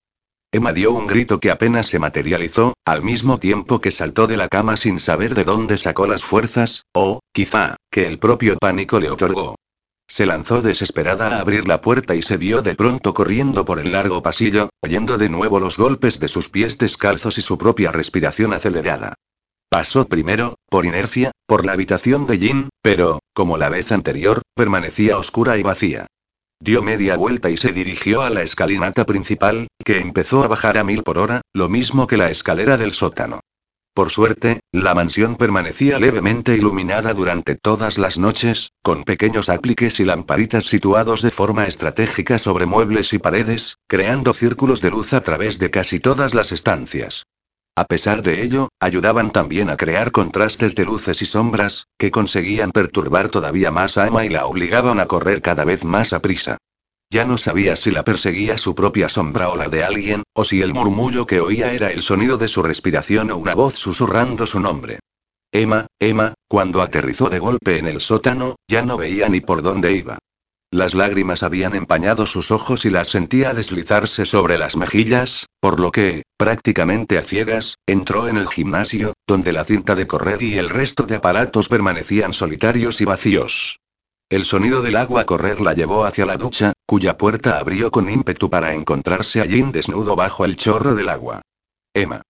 Emma 0.52 0.72
dio 0.72 0.92
un 0.92 1.08
grito 1.08 1.40
que 1.40 1.50
apenas 1.50 1.88
se 1.88 1.98
materializó, 1.98 2.74
al 2.84 3.02
mismo 3.02 3.38
tiempo 3.40 3.80
que 3.80 3.90
saltó 3.90 4.28
de 4.28 4.36
la 4.36 4.48
cama 4.48 4.76
sin 4.76 5.00
saber 5.00 5.34
de 5.34 5.42
dónde 5.42 5.76
sacó 5.76 6.06
las 6.06 6.22
fuerzas, 6.22 6.84
o, 6.94 7.18
quizá, 7.32 7.76
que 7.90 8.06
el 8.06 8.20
propio 8.20 8.56
pánico 8.58 9.00
le 9.00 9.10
otorgó. 9.10 9.56
Se 10.06 10.26
lanzó 10.26 10.62
desesperada 10.62 11.36
a 11.36 11.40
abrir 11.40 11.66
la 11.66 11.80
puerta 11.80 12.14
y 12.14 12.22
se 12.22 12.36
vio 12.36 12.62
de 12.62 12.76
pronto 12.76 13.14
corriendo 13.14 13.64
por 13.64 13.80
el 13.80 13.90
largo 13.90 14.22
pasillo, 14.22 14.68
oyendo 14.80 15.18
de 15.18 15.28
nuevo 15.28 15.58
los 15.58 15.76
golpes 15.76 16.20
de 16.20 16.28
sus 16.28 16.48
pies 16.48 16.78
descalzos 16.78 17.36
y 17.38 17.42
su 17.42 17.58
propia 17.58 17.90
respiración 17.90 18.52
acelerada. 18.52 19.14
Pasó 19.74 20.06
primero, 20.06 20.54
por 20.70 20.86
inercia, 20.86 21.32
por 21.48 21.66
la 21.66 21.72
habitación 21.72 22.28
de 22.28 22.38
Jin, 22.38 22.68
pero, 22.80 23.18
como 23.32 23.58
la 23.58 23.68
vez 23.68 23.90
anterior, 23.90 24.42
permanecía 24.54 25.18
oscura 25.18 25.58
y 25.58 25.64
vacía. 25.64 26.06
Dio 26.60 26.80
media 26.80 27.16
vuelta 27.16 27.50
y 27.50 27.56
se 27.56 27.72
dirigió 27.72 28.22
a 28.22 28.30
la 28.30 28.42
escalinata 28.42 29.04
principal, 29.04 29.66
que 29.84 29.98
empezó 29.98 30.44
a 30.44 30.46
bajar 30.46 30.78
a 30.78 30.84
mil 30.84 31.02
por 31.02 31.18
hora, 31.18 31.40
lo 31.52 31.68
mismo 31.68 32.06
que 32.06 32.16
la 32.16 32.30
escalera 32.30 32.76
del 32.76 32.92
sótano. 32.92 33.40
Por 33.94 34.10
suerte, 34.10 34.60
la 34.70 34.94
mansión 34.94 35.34
permanecía 35.34 35.98
levemente 35.98 36.54
iluminada 36.54 37.12
durante 37.12 37.56
todas 37.56 37.98
las 37.98 38.16
noches, 38.16 38.70
con 38.80 39.02
pequeños 39.02 39.48
apliques 39.48 39.98
y 39.98 40.04
lamparitas 40.04 40.66
situados 40.66 41.20
de 41.20 41.32
forma 41.32 41.66
estratégica 41.66 42.38
sobre 42.38 42.66
muebles 42.66 43.12
y 43.12 43.18
paredes, 43.18 43.78
creando 43.88 44.34
círculos 44.34 44.80
de 44.80 44.90
luz 44.90 45.12
a 45.14 45.20
través 45.22 45.58
de 45.58 45.72
casi 45.72 45.98
todas 45.98 46.32
las 46.32 46.52
estancias. 46.52 47.24
A 47.76 47.86
pesar 47.86 48.22
de 48.22 48.44
ello, 48.44 48.68
ayudaban 48.78 49.32
también 49.32 49.68
a 49.68 49.76
crear 49.76 50.12
contrastes 50.12 50.76
de 50.76 50.84
luces 50.84 51.22
y 51.22 51.26
sombras, 51.26 51.88
que 51.98 52.12
conseguían 52.12 52.70
perturbar 52.70 53.30
todavía 53.30 53.72
más 53.72 53.98
a 53.98 54.06
Emma 54.06 54.24
y 54.24 54.28
la 54.28 54.46
obligaban 54.46 55.00
a 55.00 55.06
correr 55.06 55.42
cada 55.42 55.64
vez 55.64 55.84
más 55.84 56.12
a 56.12 56.20
prisa. 56.20 56.58
Ya 57.10 57.24
no 57.24 57.36
sabía 57.36 57.74
si 57.74 57.90
la 57.90 58.04
perseguía 58.04 58.58
su 58.58 58.76
propia 58.76 59.08
sombra 59.08 59.48
o 59.48 59.56
la 59.56 59.68
de 59.68 59.82
alguien, 59.82 60.22
o 60.34 60.44
si 60.44 60.62
el 60.62 60.72
murmullo 60.72 61.26
que 61.26 61.40
oía 61.40 61.72
era 61.72 61.90
el 61.90 62.02
sonido 62.02 62.38
de 62.38 62.48
su 62.48 62.62
respiración 62.62 63.32
o 63.32 63.36
una 63.36 63.54
voz 63.54 63.74
susurrando 63.74 64.46
su 64.46 64.60
nombre. 64.60 65.00
Emma, 65.52 65.86
Emma, 66.00 66.34
cuando 66.48 66.80
aterrizó 66.80 67.28
de 67.28 67.38
golpe 67.38 67.78
en 67.78 67.86
el 67.86 68.00
sótano, 68.00 68.56
ya 68.68 68.82
no 68.82 68.96
veía 68.96 69.28
ni 69.28 69.40
por 69.40 69.62
dónde 69.62 69.92
iba. 69.92 70.18
Las 70.74 70.92
lágrimas 70.92 71.44
habían 71.44 71.76
empañado 71.76 72.26
sus 72.26 72.50
ojos 72.50 72.84
y 72.84 72.90
las 72.90 73.06
sentía 73.06 73.54
deslizarse 73.54 74.24
sobre 74.24 74.58
las 74.58 74.76
mejillas, 74.76 75.46
por 75.60 75.78
lo 75.78 75.92
que, 75.92 76.24
prácticamente 76.36 77.16
a 77.16 77.22
ciegas, 77.22 77.76
entró 77.86 78.26
en 78.26 78.38
el 78.38 78.48
gimnasio, 78.48 79.12
donde 79.24 79.52
la 79.52 79.64
cinta 79.64 79.94
de 79.94 80.08
correr 80.08 80.42
y 80.42 80.58
el 80.58 80.68
resto 80.68 81.04
de 81.04 81.14
aparatos 81.14 81.68
permanecían 81.68 82.32
solitarios 82.32 83.00
y 83.00 83.04
vacíos. 83.04 83.78
El 84.28 84.44
sonido 84.44 84.82
del 84.82 84.96
agua 84.96 85.26
correr 85.26 85.60
la 85.60 85.74
llevó 85.74 86.06
hacia 86.06 86.26
la 86.26 86.36
ducha, 86.36 86.72
cuya 86.86 87.16
puerta 87.16 87.60
abrió 87.60 87.92
con 87.92 88.10
ímpetu 88.10 88.50
para 88.50 88.74
encontrarse 88.74 89.40
allí 89.40 89.62
desnudo 89.62 90.16
bajo 90.16 90.44
el 90.44 90.56
chorro 90.56 90.96
del 90.96 91.08
agua. 91.08 91.42
Emma. 91.94 92.22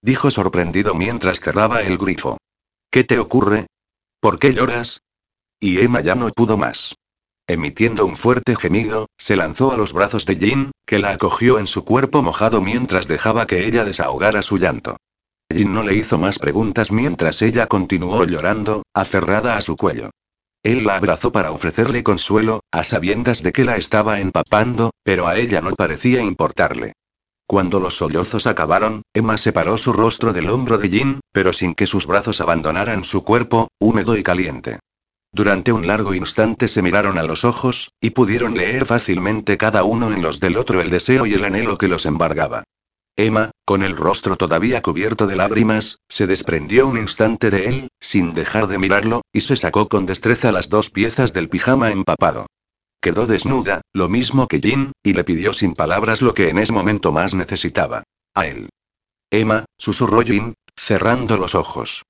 Dijo 0.00 0.30
sorprendido 0.30 0.94
mientras 0.94 1.40
cerraba 1.40 1.82
el 1.82 1.98
grifo. 1.98 2.38
¿Qué 2.90 3.04
te 3.04 3.18
ocurre? 3.18 3.66
¿Por 4.18 4.38
qué 4.38 4.54
lloras? 4.54 5.02
Y 5.60 5.78
Emma 5.80 6.00
ya 6.00 6.14
no 6.14 6.30
pudo 6.30 6.56
más. 6.56 6.94
Emitiendo 7.48 8.06
un 8.06 8.16
fuerte 8.16 8.54
gemido, 8.56 9.06
se 9.18 9.36
lanzó 9.36 9.72
a 9.72 9.76
los 9.76 9.92
brazos 9.92 10.26
de 10.26 10.36
Jin, 10.36 10.70
que 10.86 10.98
la 10.98 11.10
acogió 11.10 11.58
en 11.58 11.66
su 11.66 11.84
cuerpo 11.84 12.22
mojado 12.22 12.62
mientras 12.62 13.08
dejaba 13.08 13.46
que 13.46 13.66
ella 13.66 13.84
desahogara 13.84 14.42
su 14.42 14.58
llanto. 14.58 14.96
Jin 15.52 15.74
no 15.74 15.82
le 15.82 15.94
hizo 15.94 16.18
más 16.18 16.38
preguntas 16.38 16.92
mientras 16.92 17.42
ella 17.42 17.66
continuó 17.66 18.24
llorando, 18.24 18.84
aferrada 18.94 19.56
a 19.56 19.60
su 19.60 19.76
cuello. 19.76 20.10
Él 20.62 20.84
la 20.84 20.96
abrazó 20.96 21.32
para 21.32 21.50
ofrecerle 21.50 22.04
consuelo, 22.04 22.60
a 22.70 22.84
sabiendas 22.84 23.42
de 23.42 23.52
que 23.52 23.64
la 23.64 23.76
estaba 23.76 24.20
empapando, 24.20 24.92
pero 25.02 25.26
a 25.26 25.36
ella 25.36 25.60
no 25.60 25.72
parecía 25.74 26.22
importarle. 26.22 26.92
Cuando 27.46 27.80
los 27.80 27.96
sollozos 27.96 28.46
acabaron, 28.46 29.02
Emma 29.12 29.36
separó 29.36 29.76
su 29.76 29.92
rostro 29.92 30.32
del 30.32 30.48
hombro 30.48 30.78
de 30.78 30.88
Jin, 30.88 31.20
pero 31.32 31.52
sin 31.52 31.74
que 31.74 31.88
sus 31.88 32.06
brazos 32.06 32.40
abandonaran 32.40 33.04
su 33.04 33.24
cuerpo, 33.24 33.68
húmedo 33.80 34.16
y 34.16 34.22
caliente. 34.22 34.78
Durante 35.34 35.72
un 35.72 35.86
largo 35.86 36.14
instante 36.14 36.68
se 36.68 36.82
miraron 36.82 37.16
a 37.16 37.22
los 37.22 37.44
ojos, 37.46 37.92
y 38.00 38.10
pudieron 38.10 38.54
leer 38.54 38.84
fácilmente 38.84 39.56
cada 39.56 39.82
uno 39.82 40.12
en 40.12 40.20
los 40.20 40.40
del 40.40 40.58
otro 40.58 40.82
el 40.82 40.90
deseo 40.90 41.24
y 41.24 41.32
el 41.32 41.44
anhelo 41.44 41.78
que 41.78 41.88
los 41.88 42.04
embargaba. 42.04 42.64
Emma, 43.16 43.50
con 43.64 43.82
el 43.82 43.96
rostro 43.96 44.36
todavía 44.36 44.82
cubierto 44.82 45.26
de 45.26 45.36
lágrimas, 45.36 45.98
se 46.08 46.26
desprendió 46.26 46.86
un 46.86 46.98
instante 46.98 47.50
de 47.50 47.66
él, 47.66 47.88
sin 48.00 48.34
dejar 48.34 48.68
de 48.68 48.78
mirarlo, 48.78 49.22
y 49.32 49.42
se 49.42 49.56
sacó 49.56 49.88
con 49.88 50.04
destreza 50.04 50.52
las 50.52 50.68
dos 50.68 50.90
piezas 50.90 51.32
del 51.32 51.48
pijama 51.48 51.90
empapado. 51.90 52.46
Quedó 53.00 53.26
desnuda, 53.26 53.80
lo 53.92 54.08
mismo 54.08 54.48
que 54.48 54.60
Jin, 54.60 54.92
y 55.02 55.14
le 55.14 55.24
pidió 55.24 55.52
sin 55.52 55.74
palabras 55.74 56.22
lo 56.22 56.34
que 56.34 56.50
en 56.50 56.58
ese 56.58 56.72
momento 56.72 57.10
más 57.10 57.34
necesitaba. 57.34 58.02
A 58.34 58.46
él. 58.46 58.68
Emma, 59.30 59.64
susurró 59.78 60.22
Jin, 60.22 60.54
cerrando 60.76 61.36
los 61.36 61.54
ojos. 61.54 62.04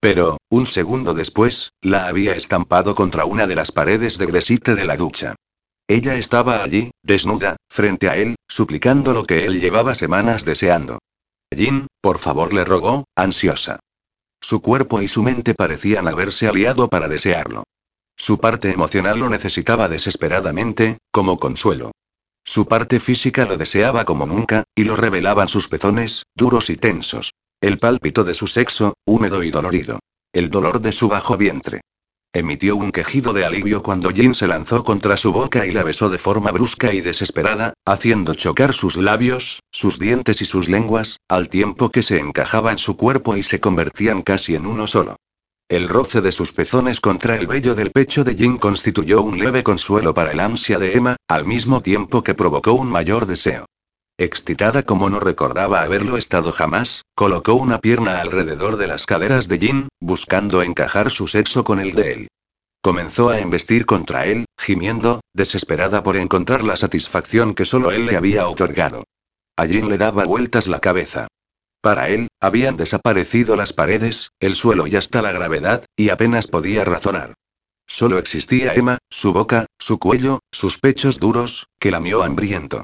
Pero, 0.00 0.38
un 0.50 0.66
segundo 0.66 1.14
después, 1.14 1.70
la 1.80 2.06
había 2.06 2.34
estampado 2.34 2.94
contra 2.94 3.24
una 3.24 3.46
de 3.46 3.56
las 3.56 3.72
paredes 3.72 4.18
de 4.18 4.26
gresite 4.26 4.74
de 4.74 4.84
la 4.84 4.96
ducha. 4.96 5.34
Ella 5.88 6.16
estaba 6.16 6.62
allí, 6.62 6.90
desnuda, 7.02 7.56
frente 7.68 8.08
a 8.08 8.16
él, 8.16 8.36
suplicando 8.48 9.12
lo 9.12 9.24
que 9.24 9.46
él 9.46 9.60
llevaba 9.60 9.94
semanas 9.94 10.44
deseando. 10.44 10.98
Jin, 11.54 11.86
por 12.00 12.18
favor, 12.18 12.52
le 12.52 12.64
rogó, 12.64 13.04
ansiosa. 13.16 13.78
Su 14.40 14.60
cuerpo 14.60 15.00
y 15.00 15.08
su 15.08 15.22
mente 15.22 15.54
parecían 15.54 16.08
haberse 16.08 16.48
aliado 16.48 16.88
para 16.88 17.08
desearlo. 17.08 17.64
Su 18.16 18.38
parte 18.38 18.70
emocional 18.70 19.18
lo 19.18 19.28
necesitaba 19.28 19.88
desesperadamente, 19.88 20.98
como 21.10 21.38
consuelo. 21.38 21.92
Su 22.44 22.66
parte 22.66 23.00
física 23.00 23.44
lo 23.44 23.56
deseaba 23.56 24.04
como 24.04 24.26
nunca, 24.26 24.64
y 24.74 24.84
lo 24.84 24.96
revelaban 24.96 25.48
sus 25.48 25.68
pezones, 25.68 26.24
duros 26.34 26.70
y 26.70 26.76
tensos. 26.76 27.32
El 27.66 27.78
pálpito 27.78 28.22
de 28.22 28.34
su 28.34 28.46
sexo, 28.46 28.94
húmedo 29.04 29.42
y 29.42 29.50
dolorido. 29.50 29.98
El 30.32 30.50
dolor 30.50 30.80
de 30.80 30.92
su 30.92 31.08
bajo 31.08 31.36
vientre. 31.36 31.80
Emitió 32.32 32.76
un 32.76 32.92
quejido 32.92 33.32
de 33.32 33.44
alivio 33.44 33.82
cuando 33.82 34.10
Jin 34.10 34.36
se 34.36 34.46
lanzó 34.46 34.84
contra 34.84 35.16
su 35.16 35.32
boca 35.32 35.66
y 35.66 35.72
la 35.72 35.82
besó 35.82 36.08
de 36.08 36.18
forma 36.18 36.52
brusca 36.52 36.94
y 36.94 37.00
desesperada, 37.00 37.72
haciendo 37.84 38.34
chocar 38.34 38.72
sus 38.72 38.96
labios, 38.96 39.64
sus 39.72 39.98
dientes 39.98 40.42
y 40.42 40.44
sus 40.44 40.68
lenguas, 40.68 41.18
al 41.28 41.48
tiempo 41.48 41.90
que 41.90 42.04
se 42.04 42.20
encajaba 42.20 42.70
en 42.70 42.78
su 42.78 42.96
cuerpo 42.96 43.36
y 43.36 43.42
se 43.42 43.58
convertían 43.58 44.22
casi 44.22 44.54
en 44.54 44.64
uno 44.64 44.86
solo. 44.86 45.16
El 45.68 45.88
roce 45.88 46.20
de 46.20 46.30
sus 46.30 46.52
pezones 46.52 47.00
contra 47.00 47.34
el 47.34 47.48
vello 47.48 47.74
del 47.74 47.90
pecho 47.90 48.22
de 48.22 48.36
Jin 48.36 48.58
constituyó 48.58 49.22
un 49.22 49.40
leve 49.40 49.64
consuelo 49.64 50.14
para 50.14 50.30
el 50.30 50.38
ansia 50.38 50.78
de 50.78 50.92
Emma, 50.92 51.16
al 51.26 51.44
mismo 51.44 51.80
tiempo 51.82 52.22
que 52.22 52.34
provocó 52.34 52.74
un 52.74 52.86
mayor 52.86 53.26
deseo. 53.26 53.66
Excitada 54.18 54.82
como 54.82 55.10
no 55.10 55.20
recordaba 55.20 55.82
haberlo 55.82 56.16
estado 56.16 56.50
jamás, 56.50 57.04
colocó 57.14 57.52
una 57.52 57.80
pierna 57.80 58.22
alrededor 58.22 58.78
de 58.78 58.86
las 58.86 59.04
caderas 59.04 59.46
de 59.46 59.58
Jin, 59.58 59.88
buscando 60.00 60.62
encajar 60.62 61.10
su 61.10 61.28
sexo 61.28 61.64
con 61.64 61.80
el 61.80 61.92
de 61.92 62.12
él. 62.12 62.28
Comenzó 62.80 63.28
a 63.28 63.40
embestir 63.40 63.84
contra 63.84 64.24
él, 64.24 64.46
gimiendo, 64.58 65.20
desesperada 65.34 66.02
por 66.02 66.16
encontrar 66.16 66.64
la 66.64 66.76
satisfacción 66.76 67.54
que 67.54 67.66
solo 67.66 67.90
él 67.90 68.06
le 68.06 68.16
había 68.16 68.48
otorgado. 68.48 69.04
A 69.54 69.66
Jin 69.66 69.90
le 69.90 69.98
daba 69.98 70.24
vueltas 70.24 70.66
la 70.66 70.80
cabeza. 70.80 71.28
Para 71.82 72.08
él, 72.08 72.28
habían 72.40 72.78
desaparecido 72.78 73.54
las 73.54 73.74
paredes, 73.74 74.30
el 74.40 74.56
suelo 74.56 74.86
y 74.86 74.96
hasta 74.96 75.20
la 75.20 75.32
gravedad, 75.32 75.84
y 75.94 76.08
apenas 76.08 76.46
podía 76.46 76.86
razonar. 76.86 77.34
Solo 77.86 78.18
existía 78.18 78.72
Emma, 78.72 78.96
su 79.10 79.34
boca, 79.34 79.66
su 79.78 79.98
cuello, 79.98 80.40
sus 80.50 80.78
pechos 80.78 81.20
duros, 81.20 81.66
que 81.78 81.90
lamió 81.90 82.22
hambriento. 82.22 82.82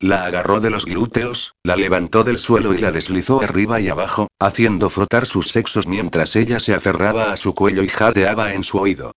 La 0.00 0.24
agarró 0.24 0.60
de 0.60 0.70
los 0.70 0.84
glúteos, 0.84 1.54
la 1.64 1.74
levantó 1.74 2.22
del 2.22 2.38
suelo 2.38 2.72
y 2.72 2.78
la 2.78 2.92
deslizó 2.92 3.42
arriba 3.42 3.80
y 3.80 3.88
abajo, 3.88 4.28
haciendo 4.38 4.90
frotar 4.90 5.26
sus 5.26 5.48
sexos 5.48 5.88
mientras 5.88 6.36
ella 6.36 6.60
se 6.60 6.72
aferraba 6.72 7.32
a 7.32 7.36
su 7.36 7.52
cuello 7.52 7.82
y 7.82 7.88
jadeaba 7.88 8.54
en 8.54 8.62
su 8.62 8.78
oído. 8.78 9.12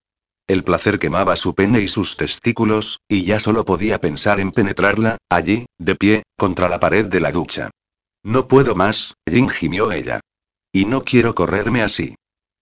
El 0.47 0.63
placer 0.63 0.97
quemaba 0.97 1.35
su 1.35 1.53
pene 1.53 1.81
y 1.81 1.87
sus 1.87 2.17
testículos, 2.17 2.99
y 3.07 3.25
ya 3.25 3.39
solo 3.39 3.63
podía 3.63 4.01
pensar 4.01 4.39
en 4.39 4.51
penetrarla, 4.51 5.17
allí, 5.29 5.67
de 5.77 5.95
pie, 5.95 6.23
contra 6.35 6.67
la 6.67 6.79
pared 6.79 7.05
de 7.05 7.19
la 7.19 7.31
ducha. 7.31 7.69
No 8.23 8.47
puedo 8.47 8.73
más, 8.73 9.13
Jin 9.29 9.49
gimió 9.49 9.91
ella. 9.91 10.19
Y 10.73 10.85
no 10.85 11.03
quiero 11.03 11.35
correrme 11.35 11.83
así. 11.83 12.15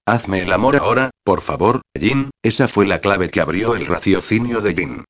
Hazme 0.06 0.42
el 0.42 0.52
amor 0.52 0.76
ahora, 0.76 1.12
por 1.24 1.40
favor, 1.40 1.82
Jin, 1.98 2.32
esa 2.44 2.68
fue 2.68 2.86
la 2.86 3.00
clave 3.00 3.30
que 3.30 3.40
abrió 3.40 3.76
el 3.76 3.86
raciocinio 3.86 4.60
de 4.60 4.76
Jin. 4.76 5.06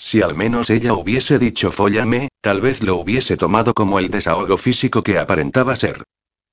Si 0.00 0.22
al 0.22 0.34
menos 0.34 0.70
ella 0.70 0.94
hubiese 0.94 1.38
dicho 1.38 1.70
fóllame, 1.70 2.30
tal 2.40 2.62
vez 2.62 2.82
lo 2.82 2.96
hubiese 2.96 3.36
tomado 3.36 3.74
como 3.74 3.98
el 3.98 4.08
desahogo 4.08 4.56
físico 4.56 5.02
que 5.02 5.18
aparentaba 5.18 5.76
ser. 5.76 6.04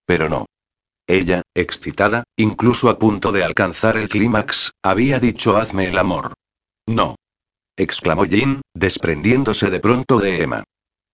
Pero 0.05 0.27
no. 0.27 0.47
Ella, 1.07 1.43
excitada, 1.55 2.25
incluso 2.35 2.89
a 2.89 2.99
punto 2.99 3.31
de 3.31 3.45
alcanzar 3.45 3.95
el 3.95 4.09
clímax, 4.09 4.71
había 4.83 5.21
dicho 5.21 5.55
hazme 5.55 5.87
el 5.87 5.97
amor. 5.97 6.33
No. 6.85 7.15
exclamó 7.77 8.25
Jin, 8.25 8.59
desprendiéndose 8.73 9.69
de 9.69 9.79
pronto 9.79 10.19
de 10.19 10.43
Emma. 10.43 10.63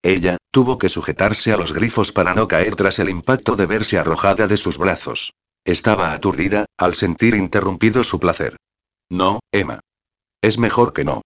Ella, 0.02 0.38
tuvo 0.50 0.80
que 0.80 0.90
sujetarse 0.90 1.54
a 1.54 1.58
los 1.58 1.72
grifos 1.72 2.12
para 2.12 2.34
no 2.34 2.48
caer 2.48 2.76
tras 2.76 2.98
el 2.98 3.10
impacto 3.10 3.56
de 3.56 3.68
verse 3.68 4.00
arrojada 4.00 4.48
de 4.48 4.58
sus 4.58 4.80
brazos. 4.80 5.34
Estaba 5.66 6.14
aturdida, 6.14 6.66
al 6.78 6.96
sentir 6.96 7.36
interrumpido 7.36 8.04
su 8.04 8.20
placer. 8.20 8.58
No, 9.08 9.40
Emma. 9.52 9.82
Es 10.42 10.58
mejor 10.58 10.94
que 10.94 11.06
no. 11.06 11.22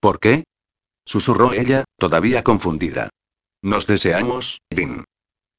¿Por 0.00 0.20
qué? 0.20 0.44
Susurró 1.04 1.52
ella, 1.52 1.84
todavía 1.98 2.42
confundida. 2.42 3.08
Nos 3.62 3.86
deseamos, 3.86 4.60
Jin. 4.72 5.04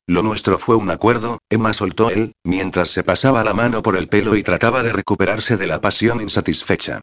Lo 0.07 0.23
nuestro 0.23 0.57
fue 0.57 0.75
un 0.75 0.89
acuerdo, 0.89 1.39
Emma 1.49 1.73
soltó 1.73 2.09
él, 2.09 2.33
mientras 2.43 2.89
se 2.89 3.03
pasaba 3.03 3.43
la 3.43 3.53
mano 3.53 3.81
por 3.81 3.95
el 3.95 4.07
pelo 4.07 4.35
y 4.35 4.43
trataba 4.43 4.81
de 4.81 4.93
recuperarse 4.93 5.57
de 5.57 5.67
la 5.67 5.81
pasión 5.81 6.21
insatisfecha. 6.21 7.01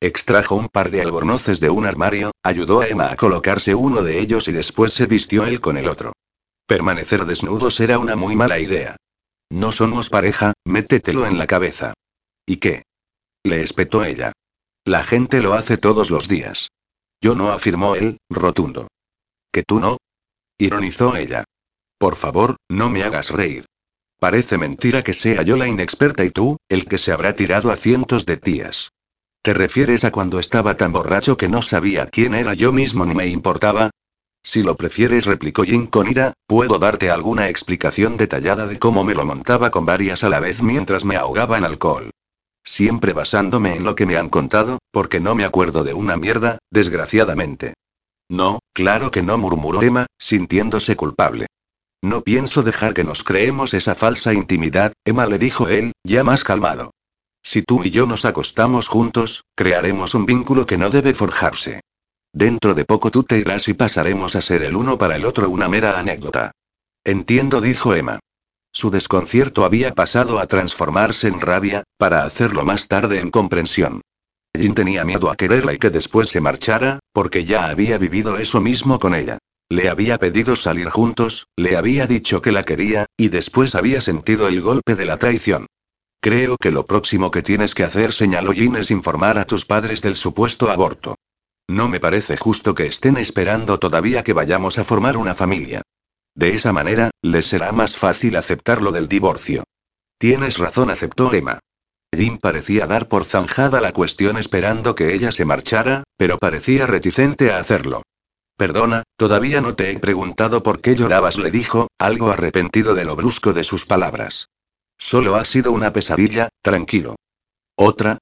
Extrajo 0.00 0.54
un 0.54 0.68
par 0.68 0.90
de 0.90 1.02
albornoces 1.02 1.58
de 1.58 1.70
un 1.70 1.86
armario, 1.86 2.32
ayudó 2.42 2.80
a 2.80 2.86
Emma 2.86 3.10
a 3.10 3.16
colocarse 3.16 3.74
uno 3.74 4.02
de 4.02 4.20
ellos 4.20 4.46
y 4.48 4.52
después 4.52 4.92
se 4.92 5.06
vistió 5.06 5.46
él 5.46 5.60
con 5.60 5.76
el 5.76 5.88
otro. 5.88 6.12
Permanecer 6.66 7.24
desnudos 7.24 7.80
era 7.80 7.98
una 7.98 8.16
muy 8.16 8.36
mala 8.36 8.58
idea. 8.58 8.96
No 9.50 9.72
somos 9.72 10.10
pareja, 10.10 10.52
métetelo 10.64 11.26
en 11.26 11.38
la 11.38 11.46
cabeza. 11.46 11.94
¿Y 12.46 12.56
qué? 12.56 12.82
Le 13.44 13.62
espetó 13.62 14.04
ella. 14.04 14.32
La 14.84 15.04
gente 15.04 15.40
lo 15.40 15.54
hace 15.54 15.78
todos 15.78 16.10
los 16.10 16.28
días. 16.28 16.68
Yo 17.20 17.34
no, 17.34 17.50
afirmó 17.50 17.94
él, 17.94 18.18
rotundo. 18.28 18.88
¿Que 19.52 19.62
tú 19.62 19.80
no? 19.80 19.98
Ironizó 20.58 21.16
ella. 21.16 21.44
Por 21.98 22.16
favor, 22.16 22.56
no 22.68 22.90
me 22.90 23.02
hagas 23.02 23.30
reír. 23.30 23.64
Parece 24.18 24.58
mentira 24.58 25.02
que 25.02 25.12
sea 25.12 25.42
yo 25.42 25.56
la 25.56 25.68
inexperta 25.68 26.24
y 26.24 26.30
tú, 26.30 26.56
el 26.68 26.86
que 26.86 26.98
se 26.98 27.12
habrá 27.12 27.36
tirado 27.36 27.70
a 27.70 27.76
cientos 27.76 28.24
de 28.26 28.36
tías. 28.36 28.90
¿Te 29.42 29.54
refieres 29.54 30.04
a 30.04 30.10
cuando 30.10 30.38
estaba 30.40 30.74
tan 30.74 30.92
borracho 30.92 31.36
que 31.36 31.48
no 31.48 31.62
sabía 31.62 32.06
quién 32.06 32.34
era 32.34 32.54
yo 32.54 32.72
mismo 32.72 33.06
ni 33.06 33.14
me 33.14 33.26
importaba? 33.28 33.90
Si 34.42 34.62
lo 34.62 34.76
prefieres, 34.76 35.26
replicó 35.26 35.64
Jin 35.64 35.86
con 35.86 36.08
ira, 36.08 36.32
puedo 36.46 36.78
darte 36.78 37.10
alguna 37.10 37.48
explicación 37.48 38.16
detallada 38.16 38.66
de 38.66 38.78
cómo 38.78 39.04
me 39.04 39.14
lo 39.14 39.24
montaba 39.24 39.70
con 39.70 39.86
varias 39.86 40.24
a 40.24 40.28
la 40.28 40.40
vez 40.40 40.62
mientras 40.62 41.04
me 41.04 41.16
ahogaba 41.16 41.58
en 41.58 41.64
alcohol. 41.64 42.10
Siempre 42.66 43.12
basándome 43.12 43.76
en 43.76 43.84
lo 43.84 43.94
que 43.94 44.06
me 44.06 44.16
han 44.16 44.28
contado, 44.28 44.80
porque 44.90 45.20
no 45.20 45.36
me 45.36 45.44
acuerdo 45.44 45.84
de 45.84 45.94
una 45.94 46.16
mierda, 46.16 46.58
desgraciadamente. 46.70 47.74
No, 48.28 48.58
claro 48.74 49.12
que 49.12 49.22
no, 49.22 49.38
murmuró 49.38 49.82
Emma, 49.82 50.06
sintiéndose 50.18 50.96
culpable. 50.96 51.46
No 52.02 52.22
pienso 52.22 52.64
dejar 52.64 52.92
que 52.92 53.04
nos 53.04 53.22
creemos 53.22 53.72
esa 53.72 53.94
falsa 53.94 54.34
intimidad, 54.34 54.92
Emma 55.04 55.26
le 55.26 55.38
dijo 55.38 55.68
él, 55.68 55.92
ya 56.04 56.24
más 56.24 56.42
calmado. 56.42 56.90
Si 57.44 57.62
tú 57.62 57.84
y 57.84 57.90
yo 57.90 58.08
nos 58.08 58.24
acostamos 58.24 58.88
juntos, 58.88 59.44
crearemos 59.54 60.14
un 60.14 60.26
vínculo 60.26 60.66
que 60.66 60.76
no 60.76 60.90
debe 60.90 61.14
forjarse. 61.14 61.82
Dentro 62.32 62.74
de 62.74 62.84
poco 62.84 63.12
tú 63.12 63.22
te 63.22 63.38
irás 63.38 63.68
y 63.68 63.74
pasaremos 63.74 64.34
a 64.34 64.42
ser 64.42 64.64
el 64.64 64.74
uno 64.74 64.98
para 64.98 65.14
el 65.14 65.24
otro 65.24 65.48
una 65.48 65.68
mera 65.68 65.98
anécdota. 65.98 66.50
Entiendo, 67.04 67.60
dijo 67.60 67.94
Emma. 67.94 68.18
Su 68.76 68.90
desconcierto 68.90 69.64
había 69.64 69.94
pasado 69.94 70.38
a 70.38 70.46
transformarse 70.46 71.28
en 71.28 71.40
rabia, 71.40 71.84
para 71.96 72.24
hacerlo 72.24 72.62
más 72.62 72.88
tarde 72.88 73.20
en 73.20 73.30
comprensión. 73.30 74.02
Jin 74.54 74.74
tenía 74.74 75.02
miedo 75.02 75.30
a 75.30 75.34
quererla 75.34 75.72
y 75.72 75.78
que 75.78 75.88
después 75.88 76.28
se 76.28 76.42
marchara, 76.42 76.98
porque 77.14 77.46
ya 77.46 77.70
había 77.70 77.96
vivido 77.96 78.36
eso 78.36 78.60
mismo 78.60 78.98
con 78.98 79.14
ella. 79.14 79.38
Le 79.70 79.88
había 79.88 80.18
pedido 80.18 80.56
salir 80.56 80.90
juntos, 80.90 81.46
le 81.56 81.78
había 81.78 82.06
dicho 82.06 82.42
que 82.42 82.52
la 82.52 82.64
quería, 82.64 83.06
y 83.16 83.30
después 83.30 83.74
había 83.74 84.02
sentido 84.02 84.46
el 84.46 84.60
golpe 84.60 84.94
de 84.94 85.06
la 85.06 85.16
traición. 85.16 85.68
Creo 86.20 86.58
que 86.58 86.70
lo 86.70 86.84
próximo 86.84 87.30
que 87.30 87.40
tienes 87.40 87.74
que 87.74 87.84
hacer, 87.84 88.12
señaló 88.12 88.52
Jin, 88.52 88.76
es 88.76 88.90
informar 88.90 89.38
a 89.38 89.46
tus 89.46 89.64
padres 89.64 90.02
del 90.02 90.16
supuesto 90.16 90.68
aborto. 90.70 91.14
No 91.66 91.88
me 91.88 91.98
parece 91.98 92.36
justo 92.36 92.74
que 92.74 92.84
estén 92.84 93.16
esperando 93.16 93.78
todavía 93.78 94.22
que 94.22 94.34
vayamos 94.34 94.78
a 94.78 94.84
formar 94.84 95.16
una 95.16 95.34
familia. 95.34 95.80
De 96.36 96.54
esa 96.54 96.72
manera, 96.72 97.10
les 97.22 97.46
será 97.46 97.72
más 97.72 97.96
fácil 97.96 98.36
aceptar 98.36 98.82
lo 98.82 98.92
del 98.92 99.08
divorcio. 99.08 99.64
Tienes 100.18 100.58
razón, 100.58 100.90
aceptó 100.90 101.32
Emma. 101.32 101.60
Jim 102.14 102.38
parecía 102.38 102.86
dar 102.86 103.08
por 103.08 103.24
zanjada 103.24 103.80
la 103.80 103.92
cuestión 103.92 104.36
esperando 104.36 104.94
que 104.94 105.14
ella 105.14 105.32
se 105.32 105.46
marchara, 105.46 106.04
pero 106.18 106.36
parecía 106.36 106.86
reticente 106.86 107.50
a 107.50 107.58
hacerlo. 107.58 108.02
Perdona, 108.58 109.02
todavía 109.16 109.62
no 109.62 109.74
te 109.74 109.90
he 109.90 109.98
preguntado 109.98 110.62
por 110.62 110.82
qué 110.82 110.94
llorabas, 110.94 111.38
le 111.38 111.50
dijo, 111.50 111.88
algo 111.98 112.30
arrepentido 112.30 112.94
de 112.94 113.06
lo 113.06 113.16
brusco 113.16 113.54
de 113.54 113.64
sus 113.64 113.86
palabras. 113.86 114.48
Solo 114.98 115.36
ha 115.36 115.44
sido 115.44 115.72
una 115.72 115.92
pesadilla, 115.92 116.50
tranquilo. 116.62 117.16
¿Otra? 117.76 118.18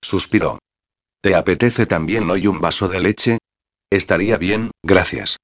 Suspiró. 0.00 0.58
¿Te 1.20 1.34
apetece 1.34 1.86
también 1.86 2.30
hoy 2.30 2.46
un 2.46 2.60
vaso 2.60 2.88
de 2.88 3.00
leche? 3.00 3.38
Estaría 3.90 4.36
bien, 4.36 4.70
gracias. 4.82 5.38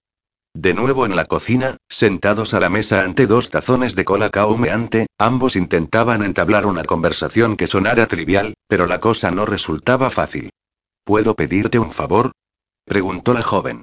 De 0.54 0.72
nuevo 0.72 1.04
en 1.04 1.16
la 1.16 1.24
cocina, 1.24 1.76
sentados 1.88 2.54
a 2.54 2.60
la 2.60 2.70
mesa 2.70 3.00
ante 3.00 3.26
dos 3.26 3.50
tazones 3.50 3.96
de 3.96 4.04
cola 4.04 4.30
humeante, 4.46 5.08
ambos 5.18 5.56
intentaban 5.56 6.22
entablar 6.22 6.64
una 6.64 6.84
conversación 6.84 7.56
que 7.56 7.66
sonara 7.66 8.06
trivial, 8.06 8.54
pero 8.68 8.86
la 8.86 9.00
cosa 9.00 9.32
no 9.32 9.46
resultaba 9.46 10.10
fácil. 10.10 10.50
¿Puedo 11.02 11.34
pedirte 11.34 11.80
un 11.80 11.90
favor? 11.90 12.30
preguntó 12.84 13.34
la 13.34 13.42
joven. 13.42 13.82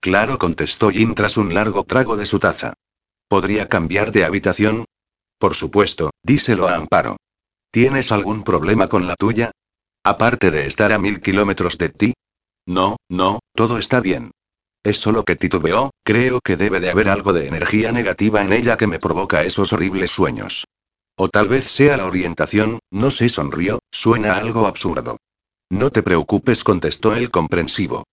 Claro, 0.00 0.38
contestó 0.38 0.90
Jin 0.90 1.14
tras 1.14 1.36
un 1.36 1.54
largo 1.54 1.84
trago 1.84 2.16
de 2.16 2.26
su 2.26 2.40
taza. 2.40 2.74
¿Podría 3.28 3.68
cambiar 3.68 4.10
de 4.10 4.24
habitación? 4.24 4.86
Por 5.38 5.54
supuesto, 5.54 6.10
díselo 6.24 6.66
a 6.66 6.74
Amparo. 6.74 7.16
¿Tienes 7.70 8.10
algún 8.10 8.42
problema 8.42 8.88
con 8.88 9.06
la 9.06 9.14
tuya? 9.14 9.52
Aparte 10.02 10.50
de 10.50 10.66
estar 10.66 10.92
a 10.92 10.98
mil 10.98 11.20
kilómetros 11.20 11.78
de 11.78 11.90
ti. 11.90 12.14
No, 12.66 12.96
no, 13.08 13.38
todo 13.54 13.78
está 13.78 14.00
bien. 14.00 14.32
Es 14.88 15.00
solo 15.00 15.22
que 15.26 15.36
titubeó, 15.36 15.90
creo 16.02 16.40
que 16.40 16.56
debe 16.56 16.80
de 16.80 16.88
haber 16.88 17.10
algo 17.10 17.34
de 17.34 17.46
energía 17.46 17.92
negativa 17.92 18.42
en 18.42 18.54
ella 18.54 18.78
que 18.78 18.86
me 18.86 18.98
provoca 18.98 19.42
esos 19.42 19.74
horribles 19.74 20.10
sueños. 20.10 20.64
O 21.14 21.28
tal 21.28 21.46
vez 21.46 21.70
sea 21.70 21.98
la 21.98 22.06
orientación, 22.06 22.78
no 22.90 23.10
sé, 23.10 23.28
sonrió, 23.28 23.80
suena 23.90 24.38
algo 24.38 24.66
absurdo. 24.66 25.18
No 25.68 25.90
te 25.90 26.02
preocupes, 26.02 26.64
contestó 26.64 27.14
él 27.14 27.30
comprensivo. 27.30 28.04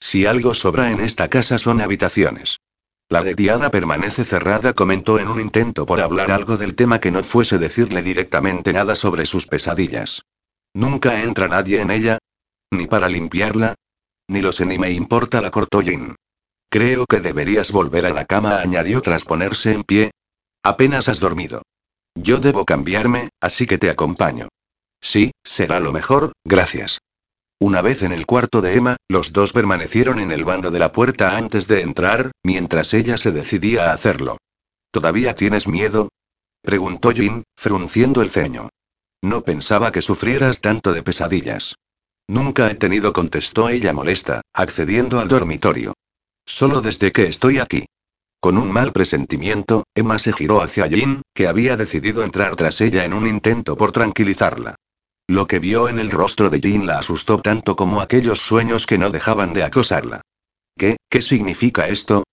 Si 0.00 0.24
algo 0.24 0.54
sobra 0.54 0.90
en 0.90 1.00
esta 1.00 1.28
casa 1.28 1.58
son 1.58 1.82
habitaciones. 1.82 2.56
La 3.10 3.22
de 3.22 3.34
Diana 3.34 3.70
permanece 3.70 4.24
cerrada, 4.24 4.72
comentó 4.72 5.18
en 5.18 5.28
un 5.28 5.38
intento 5.38 5.84
por 5.84 6.00
hablar 6.00 6.30
algo 6.30 6.56
del 6.56 6.74
tema 6.74 6.98
que 6.98 7.10
no 7.10 7.22
fuese 7.22 7.58
decirle 7.58 8.00
directamente 8.00 8.72
nada 8.72 8.96
sobre 8.96 9.26
sus 9.26 9.46
pesadillas. 9.46 10.22
Nunca 10.72 11.22
entra 11.22 11.46
nadie 11.46 11.82
en 11.82 11.90
ella. 11.90 12.16
Ni 12.70 12.86
para 12.86 13.10
limpiarla. 13.10 13.74
Ni 14.32 14.40
lo 14.40 14.50
sé 14.50 14.64
ni 14.64 14.78
me 14.78 14.90
importa, 14.90 15.42
la 15.42 15.50
cortó 15.50 15.82
Jin. 15.82 16.16
Creo 16.70 17.04
que 17.04 17.20
deberías 17.20 17.70
volver 17.70 18.06
a 18.06 18.14
la 18.14 18.24
cama, 18.24 18.60
añadió 18.60 19.02
tras 19.02 19.26
ponerse 19.26 19.74
en 19.74 19.84
pie. 19.84 20.10
Apenas 20.62 21.10
has 21.10 21.20
dormido. 21.20 21.60
Yo 22.14 22.38
debo 22.38 22.64
cambiarme, 22.64 23.28
así 23.42 23.66
que 23.66 23.76
te 23.76 23.90
acompaño. 23.90 24.48
Sí, 25.02 25.32
será 25.44 25.80
lo 25.80 25.92
mejor, 25.92 26.32
gracias. 26.44 27.00
Una 27.60 27.82
vez 27.82 28.02
en 28.02 28.12
el 28.12 28.24
cuarto 28.24 28.62
de 28.62 28.74
Emma, 28.74 28.96
los 29.06 29.34
dos 29.34 29.52
permanecieron 29.52 30.18
en 30.18 30.32
el 30.32 30.46
bando 30.46 30.70
de 30.70 30.78
la 30.78 30.92
puerta 30.92 31.36
antes 31.36 31.68
de 31.68 31.82
entrar, 31.82 32.32
mientras 32.42 32.94
ella 32.94 33.18
se 33.18 33.32
decidía 33.32 33.90
a 33.90 33.92
hacerlo. 33.92 34.38
¿Todavía 34.90 35.34
tienes 35.34 35.68
miedo? 35.68 36.08
preguntó 36.62 37.10
Jin, 37.10 37.44
frunciendo 37.54 38.22
el 38.22 38.30
ceño. 38.30 38.70
No 39.20 39.42
pensaba 39.42 39.92
que 39.92 40.00
sufrieras 40.00 40.62
tanto 40.62 40.94
de 40.94 41.02
pesadillas. 41.02 41.74
Nunca 42.32 42.70
he 42.70 42.74
tenido, 42.74 43.12
contestó 43.12 43.68
ella 43.68 43.92
molesta, 43.92 44.40
accediendo 44.54 45.20
al 45.20 45.28
dormitorio. 45.28 45.92
Solo 46.46 46.80
desde 46.80 47.12
que 47.12 47.26
estoy 47.26 47.58
aquí. 47.58 47.84
Con 48.40 48.56
un 48.56 48.72
mal 48.72 48.94
presentimiento, 48.94 49.84
Emma 49.94 50.18
se 50.18 50.32
giró 50.32 50.62
hacia 50.62 50.88
Jin, 50.88 51.20
que 51.34 51.46
había 51.46 51.76
decidido 51.76 52.24
entrar 52.24 52.56
tras 52.56 52.80
ella 52.80 53.04
en 53.04 53.12
un 53.12 53.26
intento 53.26 53.76
por 53.76 53.92
tranquilizarla. 53.92 54.76
Lo 55.28 55.46
que 55.46 55.58
vio 55.58 55.90
en 55.90 55.98
el 55.98 56.10
rostro 56.10 56.48
de 56.48 56.58
Jin 56.58 56.86
la 56.86 57.00
asustó 57.00 57.42
tanto 57.42 57.76
como 57.76 58.00
aquellos 58.00 58.40
sueños 58.40 58.86
que 58.86 58.96
no 58.96 59.10
dejaban 59.10 59.52
de 59.52 59.64
acosarla. 59.64 60.22
¿Qué, 60.78 60.96
qué 61.10 61.20
significa 61.20 61.88
esto? 61.88 62.24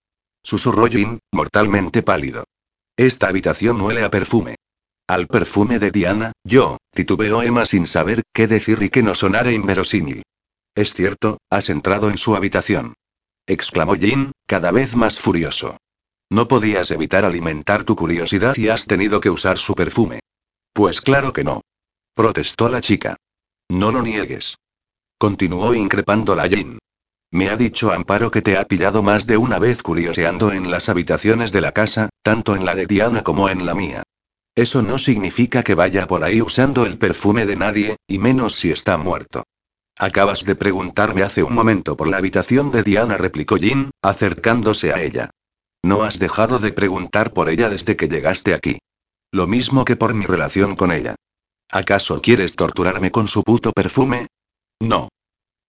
Susurró 0.41 0.87
Jin, 0.87 1.19
mortalmente 1.33 2.03
pálido. 2.03 2.45
Esta 2.95 3.27
habitación 3.27 3.81
huele 3.81 4.05
a 4.05 4.09
perfume. 4.09 4.55
Al 5.09 5.25
perfume 5.25 5.79
de 5.79 5.89
Diana, 5.89 6.33
yo, 6.43 6.77
titubeó 6.91 7.41
Emma 7.41 7.65
sin 7.65 7.87
saber 7.87 8.21
qué 8.31 8.45
decir 8.45 8.77
y 8.83 8.89
que 8.89 9.01
no 9.01 9.15
sonara 9.15 9.51
inverosímil. 9.51 10.21
Es 10.75 10.93
cierto, 10.93 11.39
has 11.49 11.71
entrado 11.71 12.11
en 12.11 12.19
su 12.19 12.35
habitación. 12.35 12.93
exclamó 13.47 13.95
Jin, 13.95 14.31
cada 14.45 14.71
vez 14.71 14.95
más 14.95 15.17
furioso. 15.17 15.77
No 16.29 16.47
podías 16.47 16.91
evitar 16.91 17.25
alimentar 17.25 17.85
tu 17.85 17.95
curiosidad 17.95 18.55
y 18.55 18.69
has 18.69 18.85
tenido 18.85 19.19
que 19.19 19.31
usar 19.31 19.57
su 19.57 19.73
perfume. 19.73 20.19
Pues 20.73 21.01
claro 21.01 21.33
que 21.33 21.43
no. 21.43 21.61
Protestó 22.13 22.69
la 22.69 22.79
chica. 22.79 23.15
No 23.67 23.91
lo 23.91 24.03
niegues. 24.03 24.57
Continuó 25.17 25.73
increpándola 25.73 26.47
Jin. 26.47 26.77
Me 27.31 27.49
ha 27.49 27.57
dicho 27.57 27.91
Amparo 27.91 28.29
que 28.29 28.43
te 28.43 28.59
ha 28.59 28.65
pillado 28.65 29.01
más 29.01 29.25
de 29.25 29.37
una 29.37 29.57
vez 29.57 29.81
curioseando 29.81 30.51
en 30.51 30.69
las 30.69 30.87
habitaciones 30.87 31.51
de 31.51 31.61
la 31.61 31.71
casa, 31.71 32.09
tanto 32.21 32.55
en 32.55 32.63
la 32.63 32.75
de 32.75 32.85
Diana 32.85 33.23
como 33.23 33.49
en 33.49 33.65
la 33.65 33.73
mía. 33.73 34.03
Eso 34.55 34.81
no 34.81 34.97
significa 34.97 35.63
que 35.63 35.75
vaya 35.75 36.07
por 36.07 36.23
ahí 36.23 36.41
usando 36.41 36.85
el 36.85 36.97
perfume 36.97 37.45
de 37.45 37.55
nadie, 37.55 37.95
y 38.07 38.19
menos 38.19 38.55
si 38.55 38.71
está 38.71 38.97
muerto. 38.97 39.43
Acabas 39.97 40.45
de 40.45 40.55
preguntarme 40.55 41.23
hace 41.23 41.43
un 41.43 41.53
momento 41.53 41.97
por 41.97 42.07
la 42.07 42.17
habitación 42.17 42.71
de 42.71 42.83
Diana, 42.83 43.17
replicó 43.17 43.57
Jin, 43.57 43.91
acercándose 44.01 44.93
a 44.93 45.01
ella. 45.01 45.29
No 45.83 46.03
has 46.03 46.19
dejado 46.19 46.59
de 46.59 46.71
preguntar 46.71 47.33
por 47.33 47.49
ella 47.49 47.69
desde 47.69 47.95
que 47.95 48.07
llegaste 48.07 48.53
aquí. 48.53 48.79
Lo 49.31 49.45
mismo 49.45 49.85
que 49.85 49.95
por 49.95 50.13
mi 50.13 50.25
relación 50.25 50.75
con 50.75 50.91
ella. 50.91 51.15
¿Acaso 51.71 52.21
quieres 52.21 52.55
torturarme 52.55 53.11
con 53.11 53.27
su 53.27 53.43
puto 53.43 53.71
perfume? 53.71 54.27
No. 54.81 55.09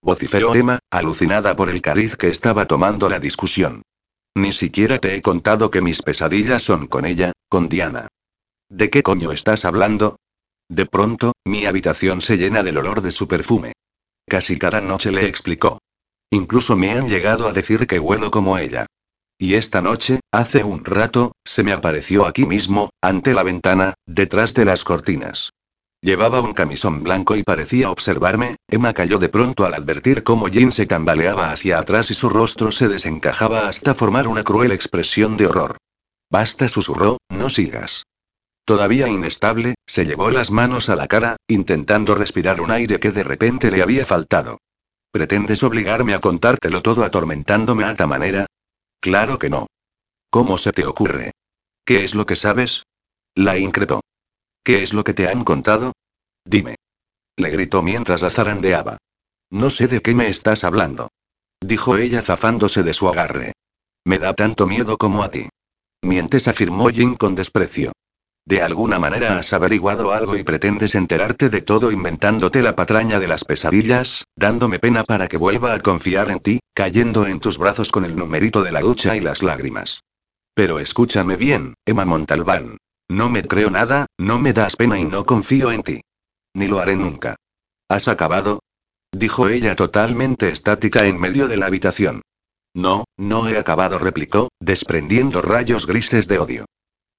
Vociferó 0.01 0.55
Emma, 0.55 0.79
alucinada 0.89 1.55
por 1.55 1.69
el 1.69 1.81
cariz 1.81 2.15
que 2.15 2.29
estaba 2.29 2.65
tomando 2.65 3.07
la 3.07 3.19
discusión. 3.19 3.83
Ni 4.35 4.51
siquiera 4.51 4.97
te 4.97 5.15
he 5.15 5.21
contado 5.21 5.69
que 5.69 5.81
mis 5.81 6.01
pesadillas 6.01 6.63
son 6.63 6.87
con 6.87 7.05
ella, 7.05 7.33
con 7.49 7.69
Diana. 7.69 8.07
¿De 8.71 8.89
qué 8.89 9.03
coño 9.03 9.33
estás 9.33 9.65
hablando? 9.65 10.15
De 10.69 10.85
pronto, 10.85 11.33
mi 11.43 11.65
habitación 11.65 12.21
se 12.21 12.37
llena 12.37 12.63
del 12.63 12.77
olor 12.77 13.01
de 13.01 13.11
su 13.11 13.27
perfume. 13.27 13.73
Casi 14.25 14.57
cada 14.57 14.79
noche 14.79 15.11
le 15.11 15.27
explicó. 15.27 15.79
Incluso 16.29 16.77
me 16.77 16.91
han 16.93 17.09
llegado 17.09 17.49
a 17.49 17.51
decir 17.51 17.85
que 17.85 17.99
huelo 17.99 18.31
como 18.31 18.57
ella. 18.57 18.85
Y 19.37 19.55
esta 19.55 19.81
noche, 19.81 20.21
hace 20.31 20.63
un 20.63 20.85
rato, 20.85 21.33
se 21.43 21.63
me 21.63 21.73
apareció 21.73 22.25
aquí 22.25 22.45
mismo, 22.45 22.91
ante 23.01 23.33
la 23.33 23.43
ventana, 23.43 23.95
detrás 24.05 24.53
de 24.53 24.63
las 24.63 24.85
cortinas. 24.85 25.49
Llevaba 26.01 26.39
un 26.39 26.53
camisón 26.53 27.03
blanco 27.03 27.35
y 27.35 27.43
parecía 27.43 27.91
observarme, 27.91 28.55
Emma 28.69 28.93
cayó 28.93 29.17
de 29.17 29.27
pronto 29.27 29.65
al 29.65 29.73
advertir 29.73 30.23
cómo 30.23 30.47
Jin 30.47 30.71
se 30.71 30.85
tambaleaba 30.85 31.51
hacia 31.51 31.77
atrás 31.77 32.09
y 32.09 32.13
su 32.13 32.29
rostro 32.29 32.71
se 32.71 32.87
desencajaba 32.87 33.67
hasta 33.67 33.95
formar 33.95 34.29
una 34.29 34.45
cruel 34.45 34.71
expresión 34.71 35.35
de 35.35 35.47
horror. 35.47 35.75
Basta, 36.29 36.69
susurró, 36.69 37.17
no 37.27 37.49
sigas. 37.49 38.05
Todavía 38.65 39.07
inestable, 39.07 39.75
se 39.85 40.05
llevó 40.05 40.29
las 40.31 40.51
manos 40.51 40.89
a 40.89 40.95
la 40.95 41.07
cara, 41.07 41.37
intentando 41.47 42.15
respirar 42.15 42.61
un 42.61 42.71
aire 42.71 42.99
que 42.99 43.11
de 43.11 43.23
repente 43.23 43.71
le 43.71 43.81
había 43.81 44.05
faltado. 44.05 44.59
¿Pretendes 45.11 45.63
obligarme 45.63 46.13
a 46.13 46.19
contártelo 46.19 46.81
todo 46.81 47.03
atormentándome 47.03 47.83
a 47.83 47.95
ta 47.95 48.07
manera? 48.07 48.45
Claro 49.01 49.39
que 49.39 49.49
no. 49.49 49.67
¿Cómo 50.29 50.57
se 50.57 50.71
te 50.71 50.85
ocurre? 50.85 51.31
¿Qué 51.83 52.03
es 52.03 52.15
lo 52.15 52.25
que 52.25 52.35
sabes? 52.35 52.83
La 53.35 53.57
increpó. 53.57 54.01
¿Qué 54.63 54.83
es 54.83 54.93
lo 54.93 55.03
que 55.03 55.13
te 55.13 55.27
han 55.27 55.43
contado? 55.43 55.93
Dime. 56.45 56.75
Le 57.35 57.49
gritó 57.49 57.81
mientras 57.81 58.21
la 58.21 58.29
zarandeaba. 58.29 58.97
No 59.49 59.69
sé 59.69 59.87
de 59.87 60.01
qué 60.01 60.13
me 60.13 60.27
estás 60.27 60.63
hablando. 60.63 61.09
Dijo 61.59 61.97
ella 61.97 62.21
zafándose 62.21 62.83
de 62.83 62.93
su 62.93 63.09
agarre. 63.09 63.53
Me 64.05 64.19
da 64.19 64.33
tanto 64.33 64.67
miedo 64.67 64.97
como 64.97 65.23
a 65.23 65.31
ti. 65.31 65.49
Mientes, 66.01 66.47
afirmó 66.47 66.89
Jin 66.89 67.15
con 67.15 67.35
desprecio. 67.35 67.91
De 68.45 68.61
alguna 68.61 68.97
manera 68.99 69.37
has 69.37 69.53
averiguado 69.53 70.11
algo 70.11 70.35
y 70.35 70.43
pretendes 70.43 70.95
enterarte 70.95 71.49
de 71.49 71.61
todo 71.61 71.91
inventándote 71.91 72.61
la 72.61 72.75
patraña 72.75 73.19
de 73.19 73.27
las 73.27 73.43
pesadillas, 73.43 74.25
dándome 74.35 74.79
pena 74.79 75.03
para 75.03 75.27
que 75.27 75.37
vuelva 75.37 75.73
a 75.73 75.79
confiar 75.79 76.31
en 76.31 76.39
ti, 76.39 76.59
cayendo 76.73 77.27
en 77.27 77.39
tus 77.39 77.57
brazos 77.57 77.91
con 77.91 78.03
el 78.03 78.15
numerito 78.15 78.63
de 78.63 78.71
la 78.71 78.81
ducha 78.81 79.15
y 79.15 79.19
las 79.19 79.43
lágrimas. 79.43 80.01
Pero 80.53 80.79
escúchame 80.79 81.37
bien, 81.37 81.75
Emma 81.85 82.05
Montalbán. 82.05 82.77
No 83.07 83.29
me 83.29 83.43
creo 83.43 83.69
nada, 83.69 84.07
no 84.17 84.39
me 84.39 84.53
das 84.53 84.75
pena 84.75 84.99
y 84.99 85.05
no 85.05 85.25
confío 85.25 85.71
en 85.71 85.83
ti. 85.83 86.01
Ni 86.53 86.67
lo 86.67 86.79
haré 86.79 86.95
nunca. 86.95 87.35
¿Has 87.87 88.07
acabado? 88.07 88.61
Dijo 89.11 89.49
ella 89.49 89.75
totalmente 89.75 90.49
estática 90.49 91.05
en 91.05 91.19
medio 91.19 91.47
de 91.47 91.57
la 91.57 91.67
habitación. 91.67 92.21
No, 92.73 93.03
no 93.17 93.49
he 93.49 93.57
acabado, 93.57 93.99
replicó, 93.99 94.49
desprendiendo 94.59 95.41
rayos 95.41 95.85
grises 95.85 96.27
de 96.27 96.39
odio. 96.39 96.65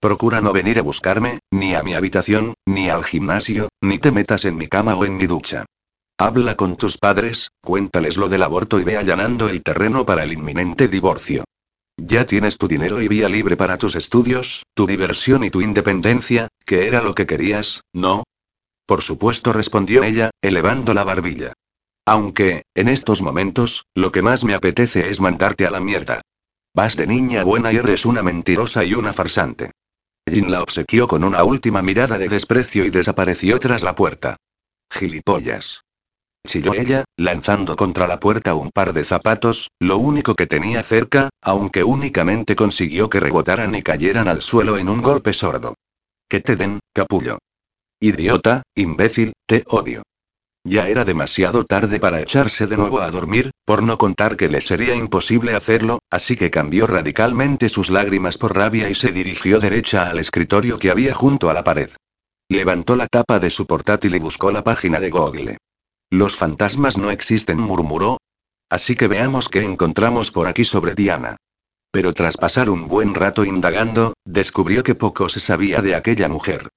Procura 0.03 0.41
no 0.41 0.53
venir 0.53 0.81
a 0.81 0.83
buscarme, 0.83 1.39
ni 1.53 1.77
a 1.77 1.85
mi 1.85 1.95
habitación, 1.95 2.55
ni 2.67 2.89
al 2.89 3.05
gimnasio, 3.05 3.69
ni 3.81 4.01
te 4.01 4.11
metas 4.11 4.45
en 4.45 4.57
mi 4.57 4.67
cama 4.67 4.97
o 4.97 5.05
en 5.05 5.17
mi 5.17 5.29
ducha. 5.29 5.65
Habla 6.19 6.57
con 6.57 6.77
tus 6.77 6.99
padres, 6.99 7.53
cuéntales 7.63 8.17
lo 8.17 8.29
del 8.29 8.43
aborto 8.43 8.81
y 8.81 8.85
ve 8.85 8.97
allanando 8.97 9.49
el 9.49 9.63
terreno 9.63 10.05
para 10.05 10.25
el 10.25 10.33
inminente 10.33 10.89
divorcio. 10.89 11.45
Ya 11.97 12.27
tienes 12.27 12.59
tu 12.59 12.67
dinero 12.67 13.01
y 13.01 13.07
vía 13.07 13.29
libre 13.29 13.57
para 13.57 13.79
tus 13.79 13.95
estudios, 13.95 14.65
tu 14.75 14.89
diversión 14.89 15.45
y 15.45 15.51
tu 15.51 15.61
independencia, 15.61 16.49
que 16.67 16.89
era 16.89 17.01
lo 17.01 17.15
que 17.15 17.25
querías, 17.27 17.83
¿no? 17.93 18.25
Por 18.87 19.03
supuesto, 19.03 19.53
respondió 19.53 20.03
ella, 20.03 20.33
elevando 20.43 20.95
la 20.95 21.05
barbilla. 21.05 21.53
Aunque, 22.07 22.65
en 22.75 22.89
estos 22.89 23.23
momentos, 23.23 23.85
lo 23.95 24.11
que 24.11 24.23
más 24.23 24.43
me 24.43 24.55
apetece 24.55 25.11
es 25.11 25.21
mandarte 25.21 25.65
a 25.65 25.71
la 25.71 25.79
mierda. 25.79 26.23
Vas 26.75 26.97
de 26.97 27.07
niña 27.07 27.45
buena 27.45 27.73
y 27.73 27.77
eres 27.77 28.05
una 28.05 28.25
mentirosa 28.25 28.83
y 28.83 28.95
una 28.95 29.13
farsante. 29.13 29.71
Jin 30.31 30.51
la 30.51 30.63
obsequió 30.63 31.07
con 31.07 31.25
una 31.25 31.45
última 31.45 31.83
mirada 31.83 32.19
de 32.19 32.29
desprecio 32.29 32.85
y 32.85 32.91
desapareció 32.91 33.59
tras 33.59 33.83
la 33.83 33.95
puerta. 33.95 34.37
Gilipollas 34.91 35.83
chilló 36.47 36.75
ella, 36.75 37.05
lanzando 37.17 37.77
contra 37.77 38.07
la 38.07 38.19
puerta 38.19 38.55
un 38.55 38.71
par 38.71 38.93
de 38.93 39.05
zapatos, 39.05 39.71
lo 39.81 39.99
único 39.99 40.35
que 40.35 40.47
tenía 40.47 40.83
cerca, 40.83 41.31
aunque 41.41 41.85
únicamente 41.85 42.57
consiguió 42.57 43.09
que 43.09 43.21
rebotaran 43.21 43.75
y 43.75 43.83
cayeran 43.83 44.29
al 44.29 44.43
suelo 44.43 44.77
en 44.77 44.89
un 44.89 45.03
golpe 45.03 45.33
sordo. 45.33 45.75
Que 46.29 46.41
te 46.41 46.57
den, 46.57 46.81
capullo. 46.93 47.39
Idiota, 48.01 48.63
imbécil, 48.75 49.33
te 49.47 49.65
odio. 49.69 50.03
Ya 50.65 50.89
era 50.89 51.05
demasiado 51.05 51.65
tarde 51.65 51.99
para 51.99 52.21
echarse 52.21 52.69
de 52.69 52.77
nuevo 52.77 53.01
a 53.01 53.11
dormir, 53.11 53.51
por 53.65 53.83
no 53.83 53.99
contar 53.99 54.37
que 54.37 54.49
le 54.49 54.61
sería 54.61 54.95
imposible 54.95 55.55
hacerlo, 55.55 55.99
así 56.09 56.37
que 56.37 56.51
cambió 56.51 56.87
radicalmente 56.87 57.69
sus 57.69 57.91
lágrimas 57.91 58.39
por 58.39 58.57
rabia 58.57 58.89
y 58.89 58.95
se 58.95 59.11
dirigió 59.11 59.59
derecha 59.59 60.09
al 60.09 60.21
escritorio 60.21 60.79
que 60.79 60.91
había 60.91 61.15
junto 61.15 61.51
a 61.51 61.55
la 61.55 61.65
pared. 61.65 61.91
Levantó 62.49 62.95
la 62.95 63.09
tapa 63.09 63.41
de 63.41 63.51
su 63.51 63.67
portátil 63.67 64.15
y 64.15 64.21
buscó 64.21 64.53
la 64.53 64.63
página 64.63 65.01
de 65.01 65.11
Google. 65.11 65.57
Los 66.11 66.37
fantasmas 66.37 66.97
no 66.97 67.11
existen, 67.11 67.59
murmuró. 67.59 68.19
Así 68.71 68.95
que 68.95 69.09
veamos 69.09 69.49
qué 69.49 69.63
encontramos 69.63 70.31
por 70.31 70.47
aquí 70.47 70.65
sobre 70.65 70.95
Diana. 70.95 71.37
Pero 71.91 72.15
tras 72.15 72.37
pasar 72.37 72.71
un 72.71 72.87
buen 72.87 73.15
rato 73.15 73.45
indagando, 73.45 74.15
descubrió 74.25 74.83
que 74.83 74.95
poco 74.95 75.29
se 75.29 75.41
sabía 75.41 75.83
de 75.83 75.95
aquella 75.95 76.29
mujer. 76.29 76.69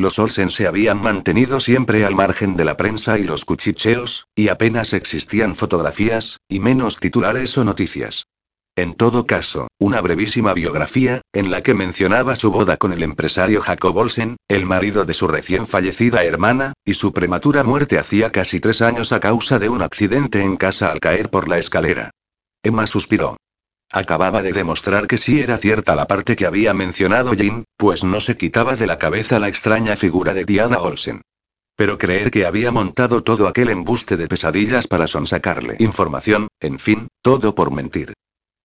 Los 0.00 0.20
Olsen 0.20 0.50
se 0.50 0.68
habían 0.68 1.02
mantenido 1.02 1.58
siempre 1.58 2.04
al 2.04 2.14
margen 2.14 2.56
de 2.56 2.64
la 2.64 2.76
prensa 2.76 3.18
y 3.18 3.24
los 3.24 3.44
cuchicheos, 3.44 4.28
y 4.36 4.46
apenas 4.46 4.92
existían 4.92 5.56
fotografías, 5.56 6.38
y 6.48 6.60
menos 6.60 6.98
titulares 6.98 7.58
o 7.58 7.64
noticias. 7.64 8.28
En 8.76 8.94
todo 8.94 9.26
caso, 9.26 9.66
una 9.80 10.00
brevísima 10.00 10.54
biografía, 10.54 11.22
en 11.32 11.50
la 11.50 11.62
que 11.62 11.74
mencionaba 11.74 12.36
su 12.36 12.52
boda 12.52 12.76
con 12.76 12.92
el 12.92 13.02
empresario 13.02 13.60
Jacob 13.60 13.96
Olsen, 13.96 14.36
el 14.46 14.66
marido 14.66 15.04
de 15.04 15.14
su 15.14 15.26
recién 15.26 15.66
fallecida 15.66 16.22
hermana, 16.22 16.74
y 16.84 16.94
su 16.94 17.12
prematura 17.12 17.64
muerte 17.64 17.98
hacía 17.98 18.30
casi 18.30 18.60
tres 18.60 18.82
años 18.82 19.10
a 19.10 19.18
causa 19.18 19.58
de 19.58 19.68
un 19.68 19.82
accidente 19.82 20.42
en 20.42 20.56
casa 20.56 20.92
al 20.92 21.00
caer 21.00 21.28
por 21.28 21.48
la 21.48 21.58
escalera. 21.58 22.12
Emma 22.62 22.86
suspiró. 22.86 23.36
Acababa 23.90 24.42
de 24.42 24.52
demostrar 24.52 25.06
que 25.06 25.16
sí 25.16 25.40
era 25.40 25.56
cierta 25.56 25.96
la 25.96 26.06
parte 26.06 26.36
que 26.36 26.46
había 26.46 26.74
mencionado 26.74 27.32
Jim, 27.32 27.64
pues 27.76 28.04
no 28.04 28.20
se 28.20 28.36
quitaba 28.36 28.76
de 28.76 28.86
la 28.86 28.98
cabeza 28.98 29.38
la 29.38 29.48
extraña 29.48 29.96
figura 29.96 30.34
de 30.34 30.44
Diana 30.44 30.78
Olsen. 30.78 31.22
Pero 31.74 31.96
creer 31.96 32.30
que 32.30 32.44
había 32.44 32.70
montado 32.70 33.22
todo 33.22 33.48
aquel 33.48 33.70
embuste 33.70 34.16
de 34.16 34.28
pesadillas 34.28 34.86
para 34.86 35.06
sonsacarle 35.06 35.76
información, 35.78 36.48
en 36.60 36.78
fin, 36.78 37.08
todo 37.22 37.54
por 37.54 37.72
mentir. 37.72 38.12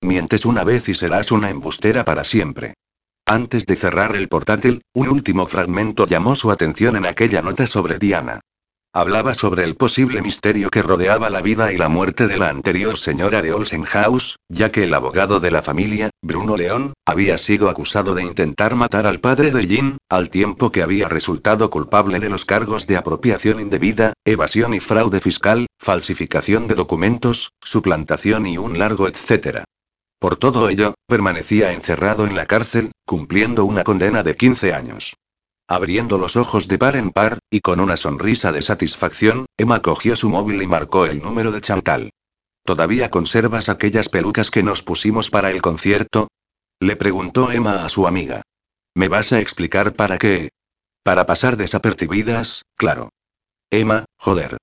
Mientes 0.01 0.45
una 0.45 0.65
vez 0.65 0.89
y 0.89 0.95
serás 0.95 1.31
una 1.31 1.49
embustera 1.49 2.03
para 2.03 2.25
siempre. 2.25 2.73
Antes 3.25 3.65
de 3.65 3.77
cerrar 3.77 4.17
el 4.17 4.27
portátil, 4.27 4.81
un 4.93 5.07
último 5.07 5.47
fragmento 5.47 6.05
llamó 6.05 6.35
su 6.35 6.51
atención 6.51 6.97
en 6.97 7.05
aquella 7.05 7.41
nota 7.41 7.67
sobre 7.67 7.97
Diana. 7.97 8.41
Hablaba 8.95 9.33
sobre 9.33 9.63
el 9.63 9.75
posible 9.75 10.21
misterio 10.21 10.69
que 10.69 10.83
rodeaba 10.83 11.31
la 11.31 11.41
vida 11.41 11.73
y 11.73 11.77
la 11.77 11.89
muerte 11.89 12.27
de 12.27 12.37
la 12.37 12.49
anterior 12.49 12.95
señora 12.95 13.41
de 13.41 13.51
Olsenhaus, 13.51 14.37
ya 14.49 14.71
que 14.71 14.83
el 14.83 14.93
abogado 14.93 15.39
de 15.39 15.49
la 15.49 15.63
familia, 15.63 16.11
Bruno 16.21 16.57
León, 16.57 16.93
había 17.03 17.39
sido 17.39 17.71
acusado 17.71 18.13
de 18.13 18.21
intentar 18.21 18.75
matar 18.75 19.07
al 19.07 19.19
padre 19.19 19.49
de 19.49 19.65
Jean, 19.65 19.97
al 20.09 20.29
tiempo 20.29 20.71
que 20.71 20.83
había 20.83 21.09
resultado 21.09 21.71
culpable 21.71 22.19
de 22.19 22.29
los 22.29 22.45
cargos 22.45 22.85
de 22.85 22.97
apropiación 22.97 23.59
indebida, 23.59 24.13
evasión 24.25 24.75
y 24.75 24.79
fraude 24.79 25.21
fiscal, 25.21 25.65
falsificación 25.79 26.67
de 26.67 26.75
documentos, 26.75 27.49
suplantación 27.63 28.45
y 28.45 28.59
un 28.59 28.77
largo 28.77 29.07
etcétera. 29.07 29.63
Por 30.19 30.35
todo 30.35 30.69
ello, 30.69 30.93
permanecía 31.07 31.73
encerrado 31.73 32.27
en 32.27 32.35
la 32.35 32.45
cárcel, 32.45 32.91
cumpliendo 33.07 33.65
una 33.65 33.83
condena 33.83 34.21
de 34.21 34.35
15 34.35 34.71
años. 34.71 35.15
Abriendo 35.67 36.17
los 36.17 36.35
ojos 36.35 36.67
de 36.67 36.77
par 36.77 36.95
en 36.95 37.11
par, 37.11 37.39
y 37.49 37.61
con 37.61 37.79
una 37.79 37.97
sonrisa 37.97 38.51
de 38.51 38.61
satisfacción, 38.61 39.45
Emma 39.57 39.81
cogió 39.81 40.15
su 40.15 40.29
móvil 40.29 40.61
y 40.61 40.67
marcó 40.67 41.05
el 41.05 41.21
número 41.21 41.51
de 41.51 41.61
Chantal. 41.61 42.09
¿Todavía 42.65 43.09
conservas 43.09 43.69
aquellas 43.69 44.09
pelucas 44.09 44.51
que 44.51 44.63
nos 44.63 44.83
pusimos 44.83 45.29
para 45.29 45.51
el 45.51 45.61
concierto? 45.61 46.27
Le 46.79 46.95
preguntó 46.95 47.51
Emma 47.51 47.85
a 47.85 47.89
su 47.89 48.07
amiga. 48.07 48.41
¿Me 48.93 49.07
vas 49.07 49.31
a 49.33 49.39
explicar 49.39 49.95
para 49.95 50.17
qué? 50.17 50.49
Para 51.03 51.25
pasar 51.25 51.57
desapercibidas, 51.57 52.63
claro. 52.75 53.09
Emma, 53.69 54.05
joder. 54.17 54.57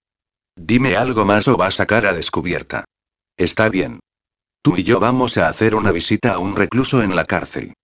Dime 0.56 0.97
algo 0.97 1.24
más 1.24 1.48
o 1.48 1.56
vas 1.56 1.81
a 1.81 1.86
cara 1.86 2.12
descubierta. 2.12 2.85
Está 3.36 3.68
bien. 3.68 4.01
Tú 4.62 4.77
y 4.77 4.85
yo 4.85 5.01
vamos 5.01 5.39
a 5.39 5.48
hacer 5.48 5.74
una 5.74 5.90
visita 5.93 6.35
a 6.35 6.39
un 6.39 6.55
recluso 6.55 7.02
en 7.02 7.16
la 7.16 7.24
cárcel. 7.24 7.74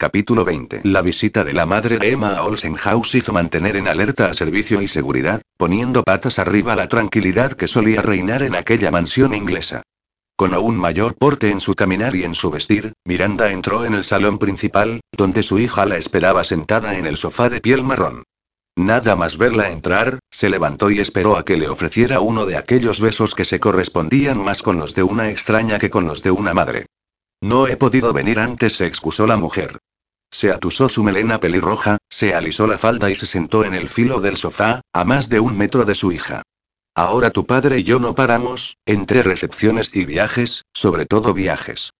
Capítulo 0.00 0.46
20. 0.46 0.80
La 0.84 1.02
visita 1.02 1.44
de 1.44 1.52
la 1.52 1.66
madre 1.66 1.98
de 1.98 2.12
Emma 2.12 2.34
a 2.38 2.44
Olsenhaus 2.44 3.14
hizo 3.14 3.34
mantener 3.34 3.76
en 3.76 3.86
alerta 3.86 4.30
a 4.30 4.32
servicio 4.32 4.80
y 4.80 4.88
seguridad, 4.88 5.42
poniendo 5.58 6.04
patas 6.04 6.38
arriba 6.38 6.74
la 6.74 6.88
tranquilidad 6.88 7.52
que 7.52 7.66
solía 7.66 8.00
reinar 8.00 8.42
en 8.42 8.54
aquella 8.54 8.90
mansión 8.90 9.34
inglesa. 9.34 9.82
Con 10.36 10.54
aún 10.54 10.78
mayor 10.78 11.16
porte 11.16 11.50
en 11.50 11.60
su 11.60 11.74
caminar 11.74 12.16
y 12.16 12.24
en 12.24 12.34
su 12.34 12.50
vestir, 12.50 12.94
Miranda 13.04 13.50
entró 13.50 13.84
en 13.84 13.92
el 13.92 14.04
salón 14.04 14.38
principal, 14.38 15.02
donde 15.14 15.42
su 15.42 15.58
hija 15.58 15.84
la 15.84 15.98
esperaba 15.98 16.44
sentada 16.44 16.96
en 16.96 17.04
el 17.04 17.18
sofá 17.18 17.50
de 17.50 17.60
piel 17.60 17.84
marrón. 17.84 18.22
Nada 18.76 19.16
más 19.16 19.36
verla 19.36 19.68
entrar, 19.68 20.18
se 20.30 20.48
levantó 20.48 20.90
y 20.90 21.00
esperó 21.00 21.36
a 21.36 21.44
que 21.44 21.58
le 21.58 21.68
ofreciera 21.68 22.20
uno 22.20 22.46
de 22.46 22.56
aquellos 22.56 23.02
besos 23.02 23.34
que 23.34 23.44
se 23.44 23.60
correspondían 23.60 24.42
más 24.42 24.62
con 24.62 24.78
los 24.78 24.94
de 24.94 25.02
una 25.02 25.28
extraña 25.28 25.78
que 25.78 25.90
con 25.90 26.06
los 26.06 26.22
de 26.22 26.30
una 26.30 26.54
madre. 26.54 26.86
No 27.42 27.66
he 27.66 27.76
podido 27.76 28.14
venir 28.14 28.38
antes, 28.38 28.76
se 28.76 28.86
excusó 28.86 29.26
la 29.26 29.36
mujer. 29.36 29.78
Se 30.30 30.52
atusó 30.52 30.88
su 30.88 31.02
melena 31.02 31.40
pelirroja, 31.40 31.98
se 32.08 32.34
alisó 32.34 32.66
la 32.66 32.78
falda 32.78 33.10
y 33.10 33.14
se 33.14 33.26
sentó 33.26 33.64
en 33.64 33.74
el 33.74 33.88
filo 33.88 34.20
del 34.20 34.36
sofá, 34.36 34.80
a 34.92 35.04
más 35.04 35.28
de 35.28 35.40
un 35.40 35.56
metro 35.58 35.84
de 35.84 35.94
su 35.94 36.12
hija. 36.12 36.42
Ahora 36.94 37.30
tu 37.30 37.46
padre 37.46 37.78
y 37.78 37.84
yo 37.84 37.98
no 37.98 38.14
paramos, 38.14 38.76
entre 38.86 39.22
recepciones 39.22 39.90
y 39.94 40.04
viajes, 40.04 40.64
sobre 40.72 41.06
todo 41.06 41.34
viajes. 41.34 41.92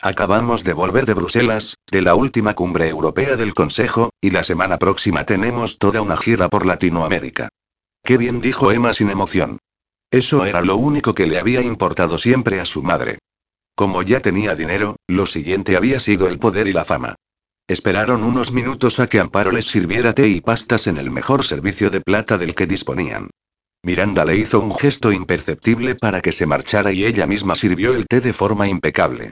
Acabamos 0.00 0.62
de 0.62 0.72
volver 0.72 1.06
de 1.06 1.14
Bruselas, 1.14 1.74
de 1.90 2.02
la 2.02 2.14
última 2.14 2.54
cumbre 2.54 2.88
europea 2.88 3.36
del 3.36 3.54
Consejo, 3.54 4.10
y 4.20 4.30
la 4.30 4.42
semana 4.42 4.78
próxima 4.78 5.24
tenemos 5.24 5.78
toda 5.78 6.02
una 6.02 6.16
gira 6.16 6.48
por 6.48 6.66
Latinoamérica. 6.66 7.48
Qué 8.04 8.18
bien 8.18 8.40
dijo 8.40 8.72
Emma 8.72 8.92
sin 8.94 9.10
emoción. 9.10 9.58
Eso 10.10 10.44
era 10.44 10.60
lo 10.60 10.76
único 10.76 11.14
que 11.14 11.26
le 11.26 11.38
había 11.38 11.62
importado 11.62 12.18
siempre 12.18 12.60
a 12.60 12.64
su 12.64 12.82
madre. 12.82 13.18
Como 13.74 14.02
ya 14.02 14.20
tenía 14.20 14.54
dinero, 14.54 14.96
lo 15.08 15.26
siguiente 15.26 15.76
había 15.76 15.98
sido 15.98 16.28
el 16.28 16.38
poder 16.38 16.68
y 16.68 16.72
la 16.72 16.84
fama. 16.84 17.16
Esperaron 17.68 18.22
unos 18.22 18.52
minutos 18.52 19.00
a 19.00 19.08
que 19.08 19.18
Amparo 19.18 19.50
les 19.50 19.66
sirviera 19.66 20.12
té 20.12 20.28
y 20.28 20.40
pastas 20.40 20.86
en 20.86 20.98
el 20.98 21.10
mejor 21.10 21.44
servicio 21.44 21.90
de 21.90 22.00
plata 22.00 22.38
del 22.38 22.54
que 22.54 22.66
disponían. 22.66 23.30
Miranda 23.82 24.24
le 24.24 24.36
hizo 24.36 24.60
un 24.60 24.72
gesto 24.72 25.10
imperceptible 25.10 25.96
para 25.96 26.20
que 26.20 26.30
se 26.30 26.46
marchara 26.46 26.92
y 26.92 27.04
ella 27.04 27.26
misma 27.26 27.56
sirvió 27.56 27.94
el 27.94 28.06
té 28.06 28.20
de 28.20 28.32
forma 28.32 28.68
impecable. 28.68 29.30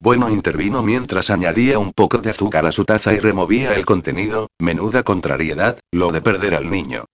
Bueno 0.00 0.30
intervino 0.30 0.84
mientras 0.84 1.30
añadía 1.30 1.80
un 1.80 1.92
poco 1.92 2.18
de 2.18 2.30
azúcar 2.30 2.66
a 2.66 2.72
su 2.72 2.84
taza 2.84 3.14
y 3.14 3.18
removía 3.18 3.74
el 3.74 3.84
contenido, 3.84 4.48
menuda 4.60 5.02
contrariedad, 5.02 5.80
lo 5.90 6.12
de 6.12 6.22
perder 6.22 6.54
al 6.54 6.70
niño. 6.70 7.04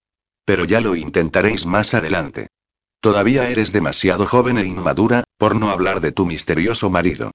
Pero 0.44 0.66
ya 0.66 0.82
lo 0.82 0.96
intentaréis 0.96 1.64
más 1.64 1.94
adelante. 1.94 2.48
Todavía 3.00 3.48
eres 3.48 3.72
demasiado 3.72 4.26
joven 4.26 4.58
e 4.58 4.66
inmadura, 4.66 5.24
por 5.38 5.56
no 5.56 5.70
hablar 5.70 6.02
de 6.02 6.12
tu 6.12 6.26
misterioso 6.26 6.90
marido. 6.90 7.30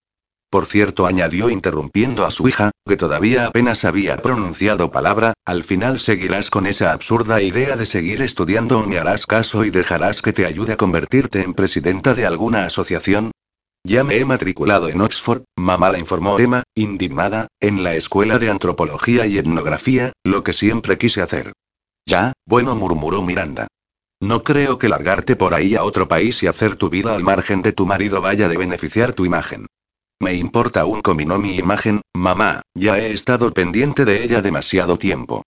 Por 0.54 0.68
cierto, 0.68 1.08
añadió 1.08 1.50
interrumpiendo 1.50 2.28
a 2.28 2.30
su 2.30 2.48
hija, 2.48 2.70
que 2.88 2.96
todavía 2.96 3.48
apenas 3.48 3.86
había 3.86 4.18
pronunciado 4.18 4.92
palabra, 4.92 5.34
al 5.46 5.64
final 5.64 6.00
seguirás 6.00 6.52
con 6.52 6.68
esa 6.68 6.92
absurda 6.92 7.42
idea 7.42 7.76
de 7.76 7.88
seguir 7.88 8.22
estudiando 8.22 8.78
o 8.78 8.86
me 8.86 9.00
harás 9.00 9.26
caso 9.26 9.66
y 9.66 9.72
dejarás 9.72 10.22
que 10.22 10.32
te 10.32 10.46
ayude 10.46 10.74
a 10.74 10.78
convertirte 10.78 11.42
en 11.42 11.56
presidenta 11.56 12.14
de 12.14 12.28
alguna 12.28 12.66
asociación. 12.66 13.32
Ya 13.84 14.04
me 14.04 14.20
he 14.20 14.26
matriculado 14.26 14.90
en 14.90 15.02
Oxford, 15.02 15.42
mamá 15.58 15.92
la 15.92 15.98
informó 15.98 16.38
Emma, 16.38 16.62
indignada, 16.76 17.48
en 17.60 17.82
la 17.82 17.96
escuela 17.96 18.38
de 18.38 18.52
antropología 18.52 19.26
y 19.26 19.40
etnografía, 19.40 20.14
lo 20.24 20.44
que 20.44 20.54
siempre 20.54 21.00
quise 21.00 21.24
hacer. 21.24 21.54
Ya, 22.06 22.34
bueno, 22.46 22.76
murmuró 22.76 23.24
Miranda. 23.24 23.66
No 24.22 24.44
creo 24.44 24.78
que 24.78 24.88
largarte 24.88 25.36
por 25.36 25.56
ahí 25.56 25.74
a 25.74 25.84
otro 25.84 26.08
país 26.08 26.44
y 26.44 26.46
hacer 26.46 26.76
tu 26.76 26.92
vida 26.92 27.16
al 27.16 27.24
margen 27.24 27.64
de 27.64 27.72
tu 27.72 27.88
marido 27.88 28.22
vaya 28.22 28.48
de 28.48 28.58
beneficiar 28.58 29.16
tu 29.16 29.26
imagen. 29.26 29.66
Me 30.24 30.36
importa 30.36 30.86
un 30.86 31.02
comino 31.02 31.38
mi 31.38 31.58
imagen, 31.58 32.02
mamá, 32.14 32.62
ya 32.74 32.98
he 32.98 33.12
estado 33.12 33.52
pendiente 33.52 34.06
de 34.06 34.24
ella 34.24 34.41
demasiado 34.41 34.98
tiempo. 34.98 35.44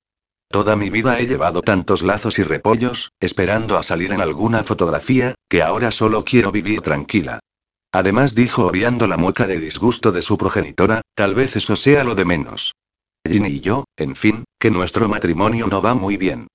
Toda 0.50 0.76
mi 0.76 0.90
vida 0.90 1.18
he 1.18 1.26
llevado 1.26 1.62
tantos 1.62 2.02
lazos 2.02 2.38
y 2.38 2.42
repollos, 2.42 3.10
esperando 3.18 3.78
a 3.78 3.82
salir 3.82 4.12
en 4.12 4.20
alguna 4.20 4.64
fotografía, 4.64 5.34
que 5.48 5.62
ahora 5.62 5.90
solo 5.90 6.26
quiero 6.26 6.52
vivir 6.52 6.82
tranquila. 6.82 7.40
Además 7.90 8.34
dijo 8.34 8.66
obviando 8.66 9.06
la 9.06 9.16
mueca 9.16 9.46
de 9.46 9.58
disgusto 9.58 10.12
de 10.12 10.20
su 10.20 10.36
progenitora, 10.36 11.00
tal 11.14 11.34
vez 11.34 11.56
eso 11.56 11.74
sea 11.74 12.04
lo 12.04 12.14
de 12.14 12.26
menos. 12.26 12.74
Ginny 13.26 13.48
y 13.48 13.60
yo, 13.60 13.84
en 13.96 14.14
fin, 14.14 14.44
que 14.60 14.70
nuestro 14.70 15.08
matrimonio 15.08 15.68
no 15.68 15.80
va 15.80 15.94
muy 15.94 16.18
bien. 16.18 16.48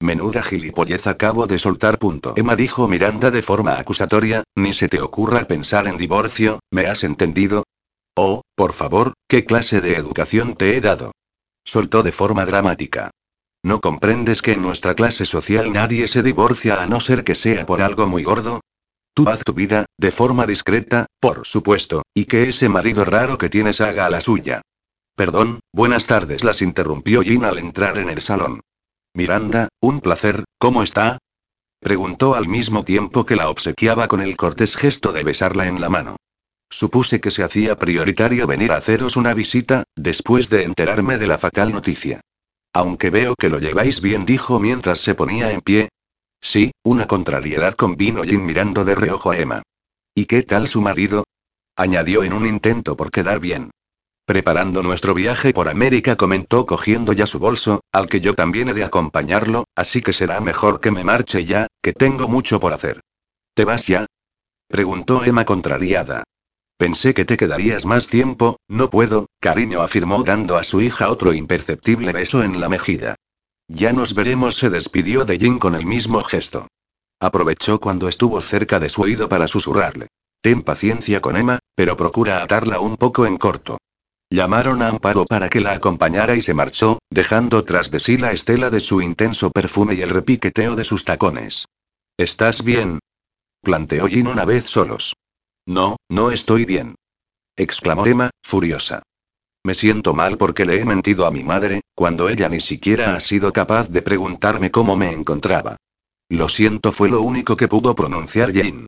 Menuda 0.00 0.42
gilipollez 0.42 1.06
acabo 1.06 1.46
de 1.46 1.58
soltar. 1.58 1.98
Punto. 1.98 2.34
Emma 2.36 2.56
dijo 2.56 2.86
Miranda 2.86 3.30
de 3.30 3.42
forma 3.42 3.78
acusatoria, 3.78 4.44
ni 4.54 4.72
se 4.72 4.88
te 4.88 5.00
ocurra 5.00 5.44
pensar 5.46 5.88
en 5.88 5.96
divorcio, 5.96 6.60
¿me 6.70 6.86
has 6.86 7.04
entendido? 7.04 7.64
Oh, 8.18 8.40
por 8.54 8.72
favor, 8.72 9.12
¿qué 9.28 9.44
clase 9.44 9.82
de 9.82 9.94
educación 9.94 10.56
te 10.56 10.74
he 10.74 10.80
dado? 10.80 11.12
Soltó 11.66 12.02
de 12.02 12.12
forma 12.12 12.46
dramática. 12.46 13.10
¿No 13.62 13.82
comprendes 13.82 14.40
que 14.40 14.52
en 14.52 14.62
nuestra 14.62 14.94
clase 14.94 15.26
social 15.26 15.70
nadie 15.70 16.08
se 16.08 16.22
divorcia 16.22 16.82
a 16.82 16.86
no 16.86 17.00
ser 17.00 17.24
que 17.24 17.34
sea 17.34 17.66
por 17.66 17.82
algo 17.82 18.06
muy 18.06 18.22
gordo? 18.22 18.60
Tú 19.12 19.28
haz 19.28 19.44
tu 19.44 19.52
vida, 19.52 19.84
de 19.98 20.10
forma 20.12 20.46
discreta, 20.46 21.06
por 21.20 21.46
supuesto, 21.46 22.02
y 22.14 22.24
que 22.24 22.48
ese 22.48 22.70
marido 22.70 23.04
raro 23.04 23.36
que 23.36 23.50
tienes 23.50 23.82
haga 23.82 24.08
la 24.08 24.22
suya. 24.22 24.62
Perdón, 25.14 25.60
buenas 25.72 26.06
tardes, 26.06 26.42
las 26.42 26.62
interrumpió 26.62 27.22
Jean 27.22 27.44
al 27.44 27.58
entrar 27.58 27.98
en 27.98 28.08
el 28.08 28.22
salón. 28.22 28.60
Miranda, 29.14 29.68
un 29.80 30.00
placer, 30.00 30.44
¿cómo 30.58 30.82
está? 30.82 31.18
Preguntó 31.80 32.34
al 32.34 32.48
mismo 32.48 32.82
tiempo 32.82 33.26
que 33.26 33.36
la 33.36 33.50
obsequiaba 33.50 34.08
con 34.08 34.22
el 34.22 34.38
cortés 34.38 34.74
gesto 34.74 35.12
de 35.12 35.22
besarla 35.22 35.66
en 35.66 35.82
la 35.82 35.90
mano. 35.90 36.16
Supuse 36.68 37.20
que 37.20 37.30
se 37.30 37.42
hacía 37.42 37.78
prioritario 37.78 38.46
venir 38.46 38.72
a 38.72 38.76
haceros 38.76 39.16
una 39.16 39.34
visita, 39.34 39.84
después 39.94 40.50
de 40.50 40.64
enterarme 40.64 41.18
de 41.18 41.26
la 41.26 41.38
fatal 41.38 41.72
noticia. 41.72 42.20
Aunque 42.72 43.10
veo 43.10 43.34
que 43.36 43.48
lo 43.48 43.58
lleváis 43.58 44.00
bien, 44.00 44.26
dijo 44.26 44.60
mientras 44.60 45.00
se 45.00 45.14
ponía 45.14 45.52
en 45.52 45.60
pie. 45.60 45.88
Sí, 46.40 46.72
una 46.82 47.06
contrariedad 47.06 47.74
convino 47.74 48.22
Jin 48.22 48.44
mirando 48.44 48.84
de 48.84 48.94
reojo 48.94 49.30
a 49.30 49.38
Emma. 49.38 49.62
¿Y 50.14 50.26
qué 50.26 50.42
tal 50.42 50.68
su 50.68 50.82
marido? 50.82 51.24
añadió 51.76 52.22
en 52.22 52.32
un 52.32 52.46
intento 52.46 52.96
por 52.96 53.10
quedar 53.10 53.38
bien. 53.40 53.70
Preparando 54.26 54.82
nuestro 54.82 55.14
viaje 55.14 55.52
por 55.52 55.68
América, 55.68 56.16
comentó 56.16 56.66
cogiendo 56.66 57.12
ya 57.12 57.26
su 57.26 57.38
bolso, 57.38 57.80
al 57.92 58.08
que 58.08 58.20
yo 58.20 58.34
también 58.34 58.68
he 58.68 58.74
de 58.74 58.82
acompañarlo, 58.82 59.66
así 59.76 60.02
que 60.02 60.12
será 60.12 60.40
mejor 60.40 60.80
que 60.80 60.90
me 60.90 61.04
marche 61.04 61.44
ya, 61.44 61.68
que 61.80 61.92
tengo 61.92 62.26
mucho 62.26 62.58
por 62.58 62.72
hacer. 62.72 63.00
¿Te 63.54 63.64
vas 63.64 63.86
ya? 63.86 64.06
preguntó 64.68 65.24
Emma 65.24 65.44
contrariada. 65.44 66.24
Pensé 66.78 67.14
que 67.14 67.24
te 67.24 67.38
quedarías 67.38 67.86
más 67.86 68.06
tiempo, 68.06 68.58
no 68.68 68.90
puedo, 68.90 69.26
cariño 69.40 69.80
afirmó 69.80 70.22
dando 70.24 70.58
a 70.58 70.64
su 70.64 70.82
hija 70.82 71.10
otro 71.10 71.32
imperceptible 71.32 72.12
beso 72.12 72.42
en 72.42 72.60
la 72.60 72.68
mejilla. 72.68 73.14
Ya 73.66 73.92
nos 73.94 74.14
veremos, 74.14 74.56
se 74.56 74.68
despidió 74.68 75.24
de 75.24 75.38
Jin 75.38 75.58
con 75.58 75.74
el 75.74 75.86
mismo 75.86 76.22
gesto. 76.22 76.68
Aprovechó 77.18 77.80
cuando 77.80 78.08
estuvo 78.08 78.40
cerca 78.42 78.78
de 78.78 78.90
su 78.90 79.02
oído 79.02 79.28
para 79.28 79.48
susurrarle. 79.48 80.08
Ten 80.42 80.62
paciencia 80.62 81.20
con 81.20 81.36
Emma, 81.36 81.58
pero 81.74 81.96
procura 81.96 82.42
atarla 82.42 82.78
un 82.78 82.96
poco 82.96 83.24
en 83.24 83.38
corto. 83.38 83.78
Llamaron 84.30 84.82
a 84.82 84.88
Amparo 84.88 85.24
para 85.24 85.48
que 85.48 85.60
la 85.60 85.72
acompañara 85.72 86.36
y 86.36 86.42
se 86.42 86.52
marchó, 86.52 86.98
dejando 87.10 87.64
tras 87.64 87.90
de 87.90 88.00
sí 88.00 88.18
la 88.18 88.32
estela 88.32 88.68
de 88.70 88.80
su 88.80 89.00
intenso 89.00 89.50
perfume 89.50 89.94
y 89.94 90.02
el 90.02 90.10
repiqueteo 90.10 90.76
de 90.76 90.84
sus 90.84 91.04
tacones. 91.04 91.66
¿Estás 92.18 92.62
bien? 92.62 92.98
planteó 93.62 94.06
Jin 94.08 94.26
una 94.26 94.44
vez 94.44 94.66
solos. 94.66 95.14
No, 95.66 95.96
no 96.08 96.30
estoy 96.30 96.64
bien. 96.64 96.94
exclamó 97.56 98.06
Emma, 98.06 98.30
furiosa. 98.42 99.02
Me 99.64 99.74
siento 99.74 100.14
mal 100.14 100.38
porque 100.38 100.64
le 100.64 100.80
he 100.80 100.84
mentido 100.84 101.26
a 101.26 101.32
mi 101.32 101.42
madre, 101.42 101.80
cuando 101.96 102.28
ella 102.28 102.48
ni 102.48 102.60
siquiera 102.60 103.16
ha 103.16 103.20
sido 103.20 103.52
capaz 103.52 103.88
de 103.88 104.00
preguntarme 104.00 104.70
cómo 104.70 104.94
me 104.94 105.10
encontraba. 105.10 105.76
Lo 106.28 106.48
siento 106.48 106.92
fue 106.92 107.08
lo 107.08 107.20
único 107.20 107.56
que 107.56 107.66
pudo 107.66 107.96
pronunciar 107.96 108.52
Jane. 108.52 108.86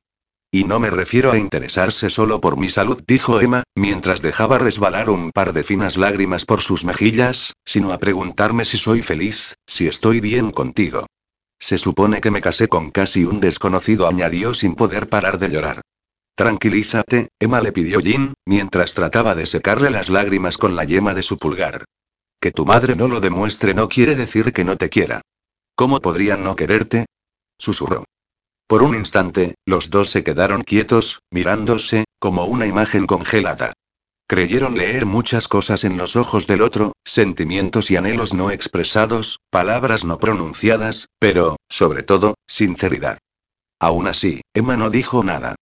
Y 0.51 0.63
no 0.63 0.79
me 0.79 0.89
refiero 0.89 1.31
a 1.31 1.37
interesarse 1.37 2.09
solo 2.09 2.39
por 2.39 2.57
mi 2.57 2.69
salud, 2.69 3.03
dijo 3.05 3.41
Emma, 3.41 3.63
mientras 3.75 4.21
dejaba 4.21 4.57
resbalar 4.57 5.09
un 5.09 5.31
par 5.31 5.51
de 5.51 5.63
finas 5.63 5.97
lágrimas 5.97 6.45
por 6.45 6.61
sus 6.61 6.85
mejillas, 6.85 7.53
sino 7.65 7.91
a 7.91 7.99
preguntarme 7.99 8.63
si 8.63 8.77
soy 8.77 9.01
feliz, 9.03 9.55
si 9.67 9.87
estoy 9.87 10.21
bien 10.21 10.51
contigo. 10.51 11.07
Se 11.59 11.77
supone 11.77 12.21
que 12.21 12.31
me 12.31 12.41
casé 12.41 12.69
con 12.69 12.89
casi 12.89 13.25
un 13.25 13.41
desconocido, 13.41 14.07
añadió 14.07 14.53
sin 14.53 14.75
poder 14.75 15.09
parar 15.09 15.39
de 15.39 15.49
llorar. 15.49 15.81
Tranquilízate, 16.35 17.29
Emma 17.39 17.61
le 17.61 17.71
pidió 17.71 17.99
Jin, 17.99 18.33
mientras 18.45 18.93
trataba 18.93 19.35
de 19.35 19.45
secarle 19.45 19.89
las 19.89 20.09
lágrimas 20.09 20.57
con 20.57 20.75
la 20.75 20.83
yema 20.83 21.13
de 21.13 21.23
su 21.23 21.37
pulgar. 21.37 21.85
Que 22.39 22.51
tu 22.51 22.65
madre 22.65 22.95
no 22.95 23.07
lo 23.07 23.19
demuestre 23.19 23.73
no 23.73 23.89
quiere 23.89 24.15
decir 24.15 24.53
que 24.53 24.63
no 24.63 24.77
te 24.77 24.89
quiera. 24.89 25.21
¿Cómo 25.75 25.99
podrían 25.99 26.43
no 26.43 26.55
quererte? 26.55 27.05
Susurró. 27.57 28.05
Por 28.67 28.83
un 28.83 28.95
instante, 28.95 29.55
los 29.65 29.89
dos 29.89 30.09
se 30.09 30.23
quedaron 30.23 30.63
quietos, 30.63 31.19
mirándose, 31.31 32.05
como 32.19 32.45
una 32.45 32.67
imagen 32.67 33.07
congelada. 33.07 33.73
Creyeron 34.27 34.77
leer 34.77 35.07
muchas 35.07 35.47
cosas 35.47 35.83
en 35.83 35.97
los 35.97 36.15
ojos 36.15 36.45
del 36.45 36.61
otro, 36.61 36.93
sentimientos 37.03 37.89
y 37.89 37.97
anhelos 37.97 38.35
no 38.35 38.51
expresados, 38.51 39.39
palabras 39.49 40.05
no 40.05 40.19
pronunciadas, 40.19 41.07
pero, 41.17 41.57
sobre 41.67 42.03
todo, 42.03 42.35
sinceridad. 42.47 43.17
Aún 43.79 44.07
así, 44.07 44.41
Emma 44.53 44.77
no 44.77 44.91
dijo 44.91 45.23
nada. 45.23 45.55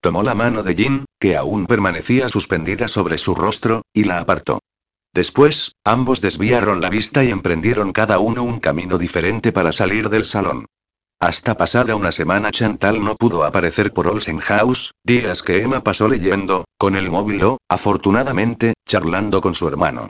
Tomó 0.00 0.22
la 0.22 0.34
mano 0.34 0.62
de 0.62 0.74
Jin, 0.74 1.04
que 1.18 1.36
aún 1.36 1.66
permanecía 1.66 2.28
suspendida 2.28 2.88
sobre 2.88 3.18
su 3.18 3.34
rostro, 3.34 3.82
y 3.92 4.04
la 4.04 4.18
apartó. 4.18 4.60
Después, 5.12 5.76
ambos 5.84 6.20
desviaron 6.20 6.80
la 6.80 6.88
vista 6.88 7.22
y 7.24 7.30
emprendieron 7.30 7.92
cada 7.92 8.18
uno 8.18 8.42
un 8.42 8.60
camino 8.60 8.96
diferente 8.96 9.52
para 9.52 9.72
salir 9.72 10.08
del 10.08 10.24
salón. 10.24 10.66
Hasta 11.20 11.54
pasada 11.56 11.96
una 11.96 12.12
semana 12.12 12.50
Chantal 12.50 13.04
no 13.04 13.14
pudo 13.14 13.44
aparecer 13.44 13.92
por 13.92 14.08
Olsen 14.08 14.38
House, 14.38 14.92
días 15.04 15.42
que 15.42 15.60
Emma 15.60 15.84
pasó 15.84 16.08
leyendo, 16.08 16.64
con 16.78 16.96
el 16.96 17.10
móvil 17.10 17.42
o, 17.44 17.58
afortunadamente, 17.68 18.72
charlando 18.86 19.42
con 19.42 19.52
su 19.52 19.68
hermano. 19.68 20.08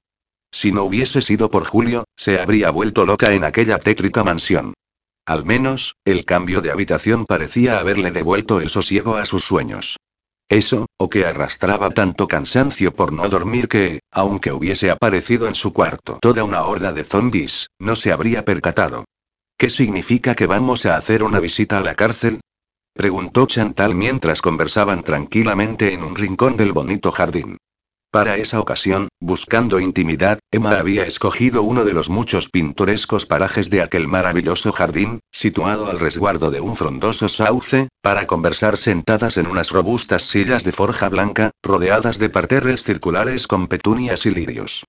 Si 0.52 0.70
no 0.70 0.84
hubiese 0.84 1.20
sido 1.20 1.50
por 1.50 1.64
Julio, 1.64 2.04
se 2.16 2.40
habría 2.40 2.70
vuelto 2.70 3.06
loca 3.06 3.32
en 3.32 3.42
aquella 3.42 3.78
tétrica 3.78 4.22
mansión. 4.22 4.74
Al 5.30 5.44
menos, 5.44 5.94
el 6.04 6.24
cambio 6.24 6.60
de 6.60 6.72
habitación 6.72 7.24
parecía 7.24 7.78
haberle 7.78 8.10
devuelto 8.10 8.60
el 8.60 8.68
sosiego 8.68 9.14
a 9.14 9.26
sus 9.26 9.44
sueños. 9.44 9.96
Eso, 10.48 10.86
o 10.98 11.08
que 11.08 11.24
arrastraba 11.24 11.90
tanto 11.90 12.26
cansancio 12.26 12.96
por 12.96 13.12
no 13.12 13.28
dormir 13.28 13.68
que, 13.68 14.00
aunque 14.10 14.50
hubiese 14.50 14.90
aparecido 14.90 15.46
en 15.46 15.54
su 15.54 15.72
cuarto 15.72 16.18
toda 16.20 16.42
una 16.42 16.64
horda 16.64 16.92
de 16.92 17.04
zombies, 17.04 17.68
no 17.78 17.94
se 17.94 18.10
habría 18.10 18.44
percatado. 18.44 19.04
¿Qué 19.56 19.70
significa 19.70 20.34
que 20.34 20.48
vamos 20.48 20.84
a 20.84 20.96
hacer 20.96 21.22
una 21.22 21.38
visita 21.38 21.78
a 21.78 21.84
la 21.84 21.94
cárcel? 21.94 22.40
Preguntó 22.92 23.46
Chantal 23.46 23.94
mientras 23.94 24.42
conversaban 24.42 25.04
tranquilamente 25.04 25.94
en 25.94 26.02
un 26.02 26.16
rincón 26.16 26.56
del 26.56 26.72
bonito 26.72 27.12
jardín. 27.12 27.56
Para 28.12 28.36
esa 28.38 28.58
ocasión, 28.58 29.08
buscando 29.20 29.78
intimidad, 29.78 30.40
Emma 30.50 30.80
había 30.80 31.04
escogido 31.04 31.62
uno 31.62 31.84
de 31.84 31.92
los 31.92 32.10
muchos 32.10 32.48
pintorescos 32.48 33.24
parajes 33.24 33.70
de 33.70 33.82
aquel 33.82 34.08
maravilloso 34.08 34.72
jardín, 34.72 35.20
situado 35.30 35.88
al 35.88 36.00
resguardo 36.00 36.50
de 36.50 36.60
un 36.60 36.74
frondoso 36.74 37.28
sauce, 37.28 37.88
para 38.02 38.26
conversar 38.26 38.78
sentadas 38.78 39.36
en 39.36 39.46
unas 39.46 39.70
robustas 39.70 40.24
sillas 40.24 40.64
de 40.64 40.72
forja 40.72 41.08
blanca, 41.08 41.52
rodeadas 41.62 42.18
de 42.18 42.30
parterres 42.30 42.82
circulares 42.82 43.46
con 43.46 43.68
petunias 43.68 44.26
y 44.26 44.30
lirios. 44.30 44.82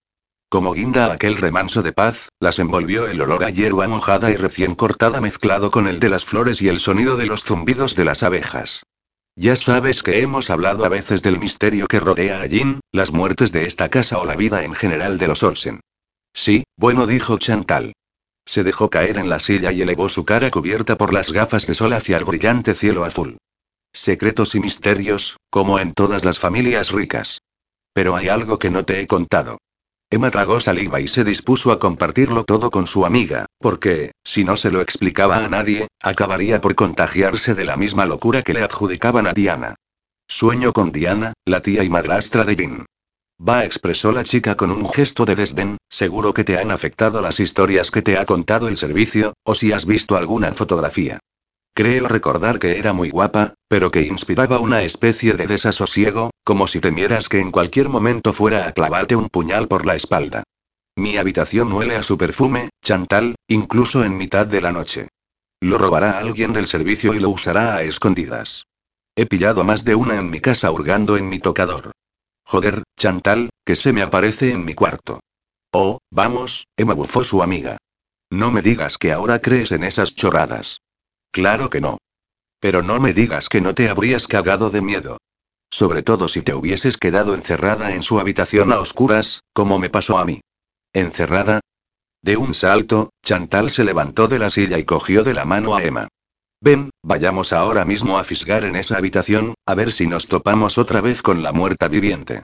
Como 0.50 0.74
guinda 0.74 1.14
aquel 1.14 1.38
remanso 1.38 1.84
de 1.84 1.94
paz, 1.94 2.30
las 2.40 2.58
envolvió 2.58 3.06
el 3.06 3.22
olor 3.22 3.44
a 3.44 3.52
hierba 3.52 3.88
mojada 3.88 4.32
y 4.32 4.36
recién 4.36 4.74
cortada 4.74 5.22
mezclado 5.22 5.70
con 5.70 5.88
el 5.88 6.00
de 6.00 6.10
las 6.10 6.26
flores 6.26 6.60
y 6.64 6.70
el 6.70 6.80
sonido 6.80 7.18
de 7.18 7.28
los 7.28 7.44
zumbidos 7.44 7.96
de 7.96 8.04
las 8.04 8.24
abejas. 8.24 8.82
Ya 9.36 9.56
sabes 9.56 10.04
que 10.04 10.22
hemos 10.22 10.50
hablado 10.50 10.84
a 10.84 10.90
veces 10.90 11.24
del 11.24 11.40
misterio 11.40 11.88
que 11.88 12.00
rodea 12.00 12.42
a 12.42 12.48
Jin, 12.48 12.82
las 12.92 13.12
muertes 13.12 13.52
de 13.52 13.66
esta 13.66 13.90
casa 13.90 14.18
o 14.20 14.26
la 14.26 14.36
vida 14.36 14.64
en 14.64 14.74
general 14.74 15.18
de 15.18 15.28
los 15.28 15.42
Olsen. 15.44 15.80
Sí, 16.34 16.64
bueno, 16.78 17.08
dijo 17.08 17.38
Chantal. 17.38 17.94
Se 18.46 18.64
dejó 18.64 18.90
caer 18.90 19.18
en 19.18 19.30
la 19.30 19.40
silla 19.40 19.72
y 19.72 19.82
elevó 19.82 20.10
su 20.10 20.26
cara 20.26 20.52
cubierta 20.52 20.98
por 20.98 21.14
las 21.14 21.32
gafas 21.32 21.66
de 21.68 21.76
sol 21.76 21.94
hacia 21.94 22.18
el 22.18 22.26
brillante 22.26 22.74
cielo 22.74 23.06
azul. 23.06 23.38
Secretos 23.94 24.56
y 24.56 24.60
misterios, 24.60 25.38
como 25.50 25.80
en 25.80 25.94
todas 25.94 26.26
las 26.26 26.40
familias 26.40 26.92
ricas. 26.92 27.42
Pero 27.94 28.16
hay 28.16 28.30
algo 28.30 28.60
que 28.60 28.70
no 28.70 28.84
te 28.84 29.00
he 29.00 29.08
contado. 29.08 29.60
Emma 30.14 30.30
tragó 30.30 30.60
saliva 30.60 31.00
y 31.00 31.08
se 31.08 31.24
dispuso 31.24 31.72
a 31.72 31.80
compartirlo 31.80 32.44
todo 32.44 32.70
con 32.70 32.86
su 32.86 33.06
amiga, 33.06 33.46
porque, 33.60 34.12
si 34.26 34.44
no 34.44 34.58
se 34.58 34.70
lo 34.70 34.82
explicaba 34.82 35.38
a 35.38 35.48
nadie, 35.48 35.88
acabaría 36.02 36.60
por 36.60 36.76
contagiarse 36.76 37.56
de 37.56 37.64
la 37.64 37.78
misma 37.78 38.06
locura 38.06 38.42
que 38.42 38.54
le 38.54 38.62
adjudicaban 38.62 39.26
a 39.26 39.32
Diana. 39.32 39.76
Sueño 40.28 40.74
con 40.74 40.92
Diana, 40.92 41.32
la 41.46 41.62
tía 41.62 41.86
y 41.86 41.90
madrastra 41.90 42.44
de 42.44 42.56
Jin. 42.56 42.86
Va, 43.40 43.64
expresó 43.64 44.12
la 44.12 44.26
chica 44.26 44.56
con 44.56 44.70
un 44.72 44.86
gesto 44.86 45.24
de 45.24 45.36
desdén, 45.38 45.78
seguro 45.90 46.34
que 46.34 46.44
te 46.44 46.60
han 46.60 46.72
afectado 46.72 47.22
las 47.22 47.40
historias 47.40 47.90
que 47.90 48.02
te 48.02 48.18
ha 48.18 48.26
contado 48.26 48.68
el 48.68 48.76
servicio, 48.76 49.34
o 49.44 49.56
si 49.56 49.72
has 49.72 49.86
visto 49.86 50.18
alguna 50.18 50.52
fotografía. 50.52 51.20
Creo 51.74 52.08
recordar 52.08 52.60
que 52.60 52.78
era 52.78 52.92
muy 52.92 53.10
guapa, 53.10 53.54
pero 53.70 53.92
que 53.92 54.02
inspiraba 54.02 54.60
una 54.60 54.84
especie 54.84 55.34
de 55.34 55.48
desasosiego, 55.48 56.32
como 56.44 56.68
si 56.68 56.82
temieras 56.82 57.30
que 57.30 57.40
en 57.40 57.52
cualquier 57.52 57.88
momento 57.88 58.34
fuera 58.34 58.68
a 58.68 58.74
clavarte 58.74 59.16
un 59.16 59.30
puñal 59.30 59.68
por 59.68 59.86
la 59.86 59.96
espalda. 59.96 60.44
Mi 60.98 61.18
habitación 61.18 61.72
huele 61.72 61.96
a 61.96 62.04
su 62.04 62.18
perfume, 62.18 62.70
Chantal, 62.84 63.36
incluso 63.48 64.04
en 64.04 64.18
mitad 64.18 64.46
de 64.46 64.60
la 64.60 64.74
noche. 64.74 65.08
Lo 65.62 65.78
robará 65.78 66.20
alguien 66.20 66.52
del 66.52 66.68
servicio 66.68 67.14
y 67.14 67.20
lo 67.20 67.30
usará 67.30 67.76
a 67.76 67.84
escondidas. 67.84 68.66
He 69.16 69.26
pillado 69.26 69.64
más 69.64 69.86
de 69.86 69.96
una 69.96 70.16
en 70.16 70.30
mi 70.30 70.42
casa 70.42 70.72
hurgando 70.72 71.16
en 71.16 71.30
mi 71.30 71.40
tocador. 71.40 71.92
Joder, 72.44 72.84
Chantal, 72.98 73.50
que 73.66 73.78
se 73.78 73.94
me 73.94 74.02
aparece 74.02 74.52
en 74.52 74.66
mi 74.66 74.74
cuarto. 74.74 75.22
Oh, 75.72 76.00
vamos, 76.12 76.66
Emma 76.76 76.94
bufó 76.94 77.24
su 77.24 77.42
amiga. 77.42 77.78
No 78.30 78.52
me 78.52 78.62
digas 78.62 78.98
que 78.98 79.14
ahora 79.14 79.40
crees 79.40 79.72
en 79.72 79.84
esas 79.84 80.16
chorradas. 80.16 80.82
Claro 81.32 81.70
que 81.70 81.82
no. 81.82 81.98
Pero 82.60 82.84
no 82.84 83.00
me 83.00 83.14
digas 83.14 83.50
que 83.50 83.62
no 83.62 83.74
te 83.74 83.90
habrías 83.90 84.28
cagado 84.28 84.70
de 84.70 84.82
miedo. 84.82 85.18
Sobre 85.72 86.04
todo 86.04 86.28
si 86.28 86.42
te 86.42 86.54
hubieses 86.54 86.98
quedado 86.98 87.34
encerrada 87.34 87.96
en 87.96 88.04
su 88.04 88.20
habitación 88.20 88.72
a 88.74 88.80
oscuras, 88.80 89.42
como 89.54 89.80
me 89.80 89.90
pasó 89.90 90.18
a 90.18 90.26
mí. 90.26 90.42
¿Encerrada? 90.94 91.62
De 92.22 92.38
un 92.38 92.54
salto, 92.54 93.10
Chantal 93.24 93.72
se 93.72 93.84
levantó 93.84 94.28
de 94.28 94.38
la 94.38 94.50
silla 94.50 94.78
y 94.78 94.84
cogió 94.84 95.24
de 95.24 95.34
la 95.34 95.46
mano 95.46 95.76
a 95.76 95.84
Emma. 95.84 96.08
Ven, 96.60 96.92
vayamos 97.02 97.54
ahora 97.54 97.86
mismo 97.86 98.20
a 98.20 98.24
fisgar 98.24 98.66
en 98.66 98.76
esa 98.76 98.98
habitación, 98.98 99.56
a 99.66 99.74
ver 99.74 99.92
si 99.92 100.06
nos 100.06 100.28
topamos 100.28 100.78
otra 100.78 101.02
vez 101.02 101.24
con 101.24 101.42
la 101.42 101.52
muerta 101.52 101.88
viviente. 101.88 102.44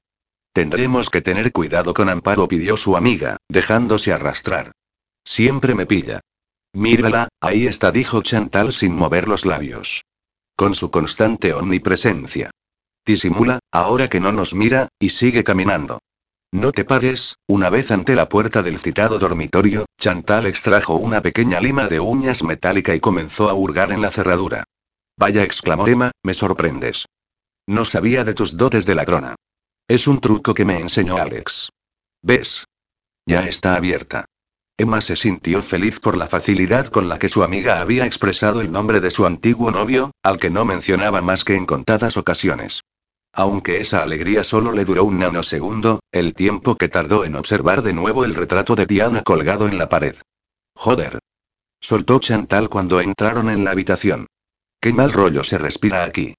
Tendremos 0.53 1.11
que 1.11 1.21
tener 1.21 1.51
cuidado 1.51 1.93
con 1.93 2.09
Amparo, 2.09 2.47
pidió 2.47 2.77
su 2.77 2.97
amiga, 2.97 3.37
dejándose 3.47 4.11
arrastrar. 4.11 4.71
Siempre 5.23 5.75
me 5.75 5.85
pilla. 5.85 6.21
Mírala, 6.77 7.27
ahí 7.41 7.65
está, 7.65 7.91
dijo 7.91 8.21
Chantal 8.21 8.71
sin 8.71 8.93
mover 8.95 9.27
los 9.27 9.47
labios. 9.47 10.03
Con 10.55 10.75
su 10.75 10.91
constante 10.91 11.51
omnipresencia. 11.51 12.51
Disimula, 13.03 13.57
ahora 13.71 14.09
que 14.09 14.19
no 14.19 14.31
nos 14.31 14.53
mira, 14.53 14.87
y 14.99 15.09
sigue 15.09 15.43
caminando. 15.43 15.97
No 16.51 16.71
te 16.71 16.85
pares, 16.85 17.37
una 17.47 17.71
vez 17.71 17.89
ante 17.89 18.13
la 18.13 18.29
puerta 18.29 18.61
del 18.61 18.77
citado 18.77 19.17
dormitorio, 19.17 19.87
Chantal 19.99 20.45
extrajo 20.45 20.97
una 20.97 21.23
pequeña 21.23 21.59
lima 21.59 21.87
de 21.87 21.99
uñas 21.99 22.43
metálica 22.43 22.93
y 22.93 22.99
comenzó 22.99 23.49
a 23.49 23.55
hurgar 23.55 23.91
en 23.91 24.03
la 24.03 24.11
cerradura. 24.11 24.63
Vaya, 25.17 25.41
exclamó 25.41 25.87
Emma, 25.87 26.11
me 26.21 26.35
sorprendes. 26.35 27.07
No 27.65 27.85
sabía 27.85 28.23
de 28.23 28.35
tus 28.35 28.55
dotes 28.55 28.85
de 28.85 28.93
ladrona. 28.93 29.35
Es 29.87 30.05
un 30.05 30.21
truco 30.21 30.53
que 30.53 30.63
me 30.63 30.79
enseñó 30.79 31.17
Alex. 31.17 31.69
¿Ves? 32.21 32.65
Ya 33.25 33.47
está 33.47 33.73
abierta. 33.73 34.25
Emma 34.79 35.01
se 35.01 35.15
sintió 35.15 35.63
feliz 35.63 35.99
por 35.99 36.15
la 36.15 36.27
facilidad 36.27 36.85
con 36.87 37.09
la 37.09 37.17
que 37.17 37.29
su 37.29 37.41
amiga 37.41 37.79
había 37.79 38.05
expresado 38.05 38.61
el 38.61 38.71
nombre 38.71 38.99
de 38.99 39.09
su 39.09 39.25
antiguo 39.25 39.71
novio, 39.71 40.11
al 40.21 40.37
que 40.39 40.51
no 40.51 40.65
mencionaba 40.65 41.19
más 41.21 41.43
que 41.43 41.55
en 41.55 41.65
contadas 41.65 42.15
ocasiones. 42.15 42.81
Aunque 43.33 43.81
esa 43.81 44.03
alegría 44.03 44.43
solo 44.43 44.71
le 44.71 44.85
duró 44.85 45.03
un 45.03 45.17
nanosegundo, 45.17 46.01
el 46.11 46.35
tiempo 46.35 46.75
que 46.75 46.89
tardó 46.89 47.25
en 47.25 47.35
observar 47.35 47.81
de 47.81 47.93
nuevo 47.93 48.23
el 48.23 48.35
retrato 48.35 48.75
de 48.75 48.85
Diana 48.85 49.23
colgado 49.23 49.67
en 49.67 49.79
la 49.79 49.89
pared. 49.89 50.15
Joder. 50.75 51.17
Soltó 51.81 52.19
Chantal 52.19 52.69
cuando 52.69 53.01
entraron 53.01 53.49
en 53.49 53.63
la 53.63 53.71
habitación. 53.71 54.27
Qué 54.79 54.93
mal 54.93 55.11
rollo 55.11 55.43
se 55.43 55.57
respira 55.57 56.03
aquí. 56.03 56.35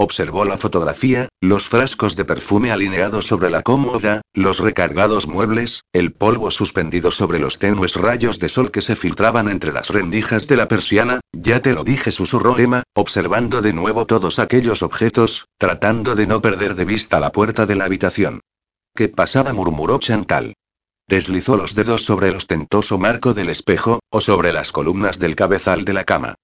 Observó 0.00 0.44
la 0.44 0.58
fotografía, 0.58 1.28
los 1.40 1.66
frascos 1.66 2.14
de 2.14 2.24
perfume 2.24 2.70
alineados 2.70 3.26
sobre 3.26 3.50
la 3.50 3.62
cómoda, 3.62 4.22
los 4.32 4.60
recargados 4.60 5.26
muebles, 5.26 5.82
el 5.92 6.12
polvo 6.12 6.52
suspendido 6.52 7.10
sobre 7.10 7.40
los 7.40 7.58
tenues 7.58 7.96
rayos 7.96 8.38
de 8.38 8.48
sol 8.48 8.70
que 8.70 8.80
se 8.80 8.94
filtraban 8.94 9.48
entre 9.48 9.72
las 9.72 9.88
rendijas 9.90 10.46
de 10.46 10.54
la 10.54 10.68
persiana, 10.68 11.18
ya 11.32 11.62
te 11.62 11.72
lo 11.72 11.82
dije, 11.82 12.12
susurró 12.12 12.56
Emma, 12.60 12.84
observando 12.94 13.60
de 13.60 13.72
nuevo 13.72 14.06
todos 14.06 14.38
aquellos 14.38 14.84
objetos, 14.84 15.46
tratando 15.58 16.14
de 16.14 16.28
no 16.28 16.40
perder 16.40 16.76
de 16.76 16.84
vista 16.84 17.18
la 17.18 17.32
puerta 17.32 17.66
de 17.66 17.74
la 17.74 17.86
habitación. 17.86 18.40
Qué 18.94 19.08
pasada, 19.08 19.52
murmuró 19.52 19.98
Chantal. 19.98 20.54
Deslizó 21.08 21.56
los 21.56 21.74
dedos 21.74 22.04
sobre 22.04 22.28
el 22.28 22.36
ostentoso 22.36 22.98
marco 22.98 23.34
del 23.34 23.48
espejo, 23.48 23.98
o 24.10 24.20
sobre 24.20 24.52
las 24.52 24.70
columnas 24.70 25.18
del 25.18 25.34
cabezal 25.34 25.84
de 25.84 25.92
la 25.92 26.04
cama. 26.04 26.36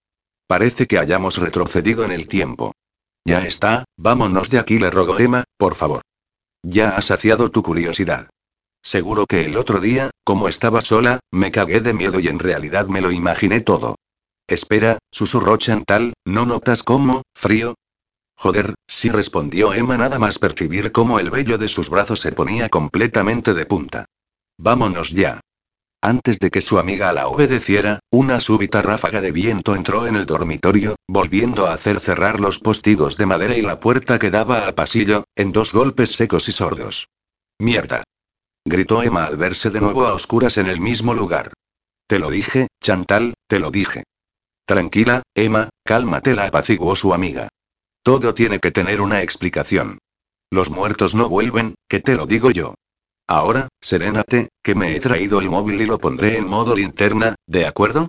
Parece 0.48 0.88
que 0.88 0.98
hayamos 0.98 1.38
retrocedido 1.38 2.04
en 2.04 2.10
el 2.10 2.26
tiempo. 2.26 2.72
Ya 3.26 3.46
está, 3.46 3.84
vámonos 3.96 4.50
de 4.50 4.58
aquí, 4.58 4.78
le 4.78 4.90
rogó 4.90 5.18
Emma, 5.18 5.44
por 5.56 5.74
favor. 5.74 6.02
Ya 6.62 6.90
has 6.90 7.06
saciado 7.06 7.50
tu 7.50 7.62
curiosidad. 7.62 8.28
Seguro 8.82 9.24
que 9.26 9.46
el 9.46 9.56
otro 9.56 9.80
día, 9.80 10.10
como 10.24 10.46
estaba 10.46 10.82
sola, 10.82 11.20
me 11.30 11.50
cagué 11.50 11.80
de 11.80 11.94
miedo 11.94 12.20
y 12.20 12.28
en 12.28 12.38
realidad 12.38 12.86
me 12.86 13.00
lo 13.00 13.10
imaginé 13.10 13.62
todo. 13.62 13.96
Espera, 14.46 14.98
susurró 15.10 15.56
Chantal, 15.56 16.12
¿no 16.26 16.44
notas 16.44 16.82
cómo, 16.82 17.22
frío? 17.34 17.74
Joder, 18.36 18.74
sí 18.86 19.08
respondió 19.08 19.72
Emma 19.72 19.96
nada 19.96 20.18
más 20.18 20.38
percibir 20.38 20.92
cómo 20.92 21.18
el 21.18 21.30
vello 21.30 21.56
de 21.56 21.68
sus 21.68 21.88
brazos 21.88 22.20
se 22.20 22.32
ponía 22.32 22.68
completamente 22.68 23.54
de 23.54 23.64
punta. 23.64 24.04
Vámonos 24.58 25.12
ya. 25.12 25.40
Antes 26.04 26.38
de 26.38 26.50
que 26.50 26.60
su 26.60 26.78
amiga 26.78 27.14
la 27.14 27.28
obedeciera, 27.28 28.00
una 28.10 28.38
súbita 28.38 28.82
ráfaga 28.82 29.22
de 29.22 29.32
viento 29.32 29.74
entró 29.74 30.06
en 30.06 30.16
el 30.16 30.26
dormitorio, 30.26 30.96
volviendo 31.08 31.66
a 31.66 31.72
hacer 31.72 31.98
cerrar 31.98 32.40
los 32.40 32.58
postigos 32.58 33.16
de 33.16 33.24
madera 33.24 33.56
y 33.56 33.62
la 33.62 33.80
puerta 33.80 34.18
que 34.18 34.30
daba 34.30 34.66
al 34.66 34.74
pasillo, 34.74 35.24
en 35.34 35.50
dos 35.50 35.72
golpes 35.72 36.10
secos 36.10 36.46
y 36.50 36.52
sordos. 36.52 37.08
Mierda. 37.58 38.04
Gritó 38.66 39.02
Emma 39.02 39.24
al 39.24 39.38
verse 39.38 39.70
de 39.70 39.80
nuevo 39.80 40.06
a 40.06 40.12
oscuras 40.12 40.58
en 40.58 40.66
el 40.66 40.78
mismo 40.78 41.14
lugar. 41.14 41.54
Te 42.06 42.18
lo 42.18 42.28
dije, 42.28 42.66
Chantal, 42.82 43.32
te 43.48 43.58
lo 43.58 43.70
dije. 43.70 44.02
Tranquila, 44.66 45.22
Emma, 45.34 45.70
cálmate, 45.86 46.34
la 46.34 46.44
apaciguó 46.44 46.96
su 46.96 47.14
amiga. 47.14 47.48
Todo 48.02 48.34
tiene 48.34 48.58
que 48.58 48.72
tener 48.72 49.00
una 49.00 49.22
explicación. 49.22 49.96
Los 50.50 50.68
muertos 50.68 51.14
no 51.14 51.30
vuelven, 51.30 51.76
que 51.88 52.00
te 52.00 52.14
lo 52.14 52.26
digo 52.26 52.50
yo. 52.50 52.74
Ahora, 53.26 53.68
serénate, 53.80 54.48
que 54.62 54.74
me 54.74 54.94
he 54.94 55.00
traído 55.00 55.40
el 55.40 55.48
móvil 55.48 55.80
y 55.80 55.86
lo 55.86 55.98
pondré 55.98 56.36
en 56.36 56.46
modo 56.46 56.76
linterna, 56.76 57.36
¿de 57.46 57.66
acuerdo? 57.66 58.08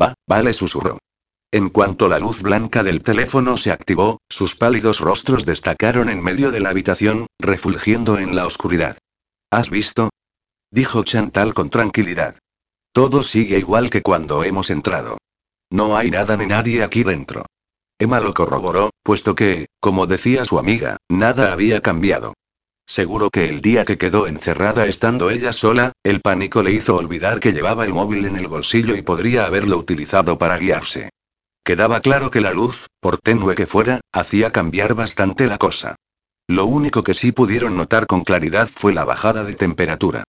Va, 0.00 0.14
vale, 0.26 0.52
susurró. 0.52 0.98
En 1.52 1.68
cuanto 1.68 2.08
la 2.08 2.18
luz 2.18 2.42
blanca 2.42 2.82
del 2.82 3.02
teléfono 3.02 3.56
se 3.56 3.72
activó, 3.72 4.18
sus 4.28 4.54
pálidos 4.54 5.00
rostros 5.00 5.44
destacaron 5.44 6.08
en 6.08 6.22
medio 6.22 6.52
de 6.52 6.60
la 6.60 6.70
habitación, 6.70 7.26
refulgiendo 7.38 8.18
en 8.18 8.36
la 8.36 8.46
oscuridad. 8.46 8.98
¿Has 9.50 9.70
visto? 9.70 10.10
dijo 10.70 11.02
Chantal 11.02 11.54
con 11.54 11.70
tranquilidad. 11.70 12.36
Todo 12.92 13.22
sigue 13.22 13.58
igual 13.58 13.90
que 13.90 14.02
cuando 14.02 14.44
hemos 14.44 14.70
entrado. 14.70 15.18
No 15.70 15.96
hay 15.96 16.10
nada 16.10 16.36
ni 16.36 16.46
nadie 16.46 16.82
aquí 16.82 17.02
dentro. 17.02 17.46
Emma 17.98 18.20
lo 18.20 18.32
corroboró, 18.32 18.90
puesto 19.02 19.34
que, 19.34 19.66
como 19.80 20.06
decía 20.06 20.44
su 20.44 20.58
amiga, 20.58 20.96
nada 21.08 21.52
había 21.52 21.80
cambiado. 21.80 22.34
Seguro 22.90 23.30
que 23.30 23.48
el 23.48 23.60
día 23.60 23.84
que 23.84 23.98
quedó 23.98 24.26
encerrada 24.26 24.84
estando 24.84 25.30
ella 25.30 25.52
sola, 25.52 25.92
el 26.02 26.20
pánico 26.20 26.64
le 26.64 26.72
hizo 26.72 26.96
olvidar 26.96 27.38
que 27.38 27.52
llevaba 27.52 27.84
el 27.84 27.94
móvil 27.94 28.24
en 28.24 28.34
el 28.34 28.48
bolsillo 28.48 28.96
y 28.96 29.02
podría 29.02 29.46
haberlo 29.46 29.78
utilizado 29.78 30.38
para 30.38 30.58
guiarse. 30.58 31.10
Quedaba 31.64 32.00
claro 32.00 32.32
que 32.32 32.40
la 32.40 32.50
luz, 32.50 32.88
por 32.98 33.18
tenue 33.18 33.54
que 33.54 33.66
fuera, 33.66 34.00
hacía 34.12 34.50
cambiar 34.50 34.94
bastante 34.94 35.46
la 35.46 35.56
cosa. 35.56 35.94
Lo 36.48 36.66
único 36.66 37.04
que 37.04 37.14
sí 37.14 37.30
pudieron 37.30 37.76
notar 37.76 38.08
con 38.08 38.24
claridad 38.24 38.68
fue 38.68 38.92
la 38.92 39.04
bajada 39.04 39.44
de 39.44 39.54
temperatura. 39.54 40.24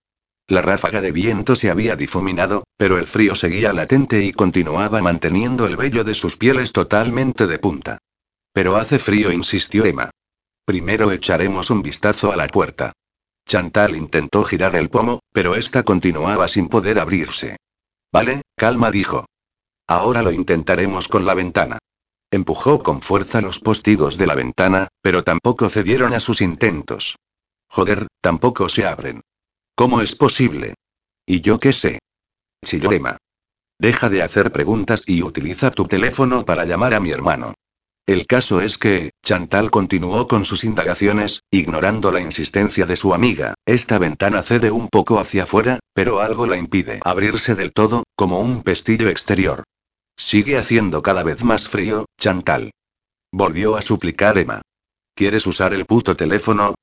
La 0.47 0.61
ráfaga 0.61 1.01
de 1.01 1.11
viento 1.11 1.55
se 1.55 1.71
había 1.71 1.95
difuminado, 1.95 2.63
pero 2.77 2.99
el 2.99 3.07
frío 3.07 3.33
seguía 3.33 3.73
latente 3.73 4.21
y 4.21 4.33
continuaba 4.33 5.01
manteniendo 5.01 5.65
el 5.65 5.77
vello 5.77 6.03
de 6.03 6.13
sus 6.13 6.38
pieles 6.38 6.73
totalmente 6.73 7.47
de 7.47 7.57
punta. 7.57 7.97
Pero 8.53 8.77
hace 8.77 8.99
frío, 8.99 9.31
insistió 9.31 9.83
Emma. 9.83 10.11
Primero 10.65 11.11
echaremos 11.11 11.69
un 11.69 11.81
vistazo 11.81 12.31
a 12.31 12.35
la 12.35 12.47
puerta. 12.47 12.93
Chantal 13.47 13.95
intentó 13.95 14.43
girar 14.43 14.75
el 14.75 14.89
pomo, 14.89 15.19
pero 15.33 15.55
esta 15.55 15.83
continuaba 15.83 16.47
sin 16.47 16.67
poder 16.69 16.99
abrirse. 16.99 17.57
Vale, 18.11 18.41
calma, 18.55 18.91
dijo. 18.91 19.25
Ahora 19.88 20.21
lo 20.21 20.31
intentaremos 20.31 21.07
con 21.07 21.25
la 21.25 21.33
ventana. 21.33 21.79
Empujó 22.29 22.81
con 22.81 23.01
fuerza 23.01 23.41
los 23.41 23.59
postigos 23.59 24.17
de 24.17 24.27
la 24.27 24.35
ventana, 24.35 24.88
pero 25.01 25.23
tampoco 25.23 25.69
cedieron 25.69 26.13
a 26.13 26.19
sus 26.19 26.41
intentos. 26.41 27.17
Joder, 27.67 28.07
tampoco 28.21 28.69
se 28.69 28.85
abren. 28.85 29.21
¿Cómo 29.75 30.01
es 30.01 30.15
posible? 30.15 30.75
¿Y 31.25 31.41
yo 31.41 31.59
qué 31.59 31.73
sé? 31.73 31.99
Chilló 32.63 32.91
Emma. 32.91 33.17
Deja 33.79 34.09
de 34.09 34.21
hacer 34.21 34.51
preguntas 34.51 35.03
y 35.07 35.23
utiliza 35.23 35.71
tu 35.71 35.85
teléfono 35.85 36.45
para 36.45 36.65
llamar 36.65 36.93
a 36.93 36.99
mi 36.99 37.11
hermano. 37.11 37.55
El 38.11 38.27
caso 38.27 38.59
es 38.59 38.77
que, 38.77 39.11
Chantal 39.23 39.71
continuó 39.71 40.27
con 40.27 40.43
sus 40.43 40.65
indagaciones, 40.65 41.43
ignorando 41.49 42.11
la 42.11 42.19
insistencia 42.19 42.85
de 42.85 42.97
su 42.97 43.13
amiga, 43.13 43.53
esta 43.65 43.99
ventana 43.99 44.43
cede 44.43 44.69
un 44.69 44.89
poco 44.89 45.17
hacia 45.17 45.43
afuera, 45.43 45.79
pero 45.93 46.19
algo 46.19 46.45
la 46.45 46.57
impide 46.57 46.99
abrirse 47.05 47.55
del 47.55 47.71
todo, 47.71 48.03
como 48.17 48.41
un 48.41 48.63
pestillo 48.63 49.07
exterior. 49.07 49.63
Sigue 50.17 50.57
haciendo 50.57 51.01
cada 51.01 51.23
vez 51.23 51.45
más 51.45 51.69
frío, 51.69 52.03
Chantal. 52.19 52.71
Volvió 53.31 53.77
a 53.77 53.81
suplicar 53.81 54.38
Emma. 54.38 54.61
¿Quieres 55.15 55.47
usar 55.47 55.73
el 55.73 55.85
puto 55.85 56.17
teléfono? 56.17 56.75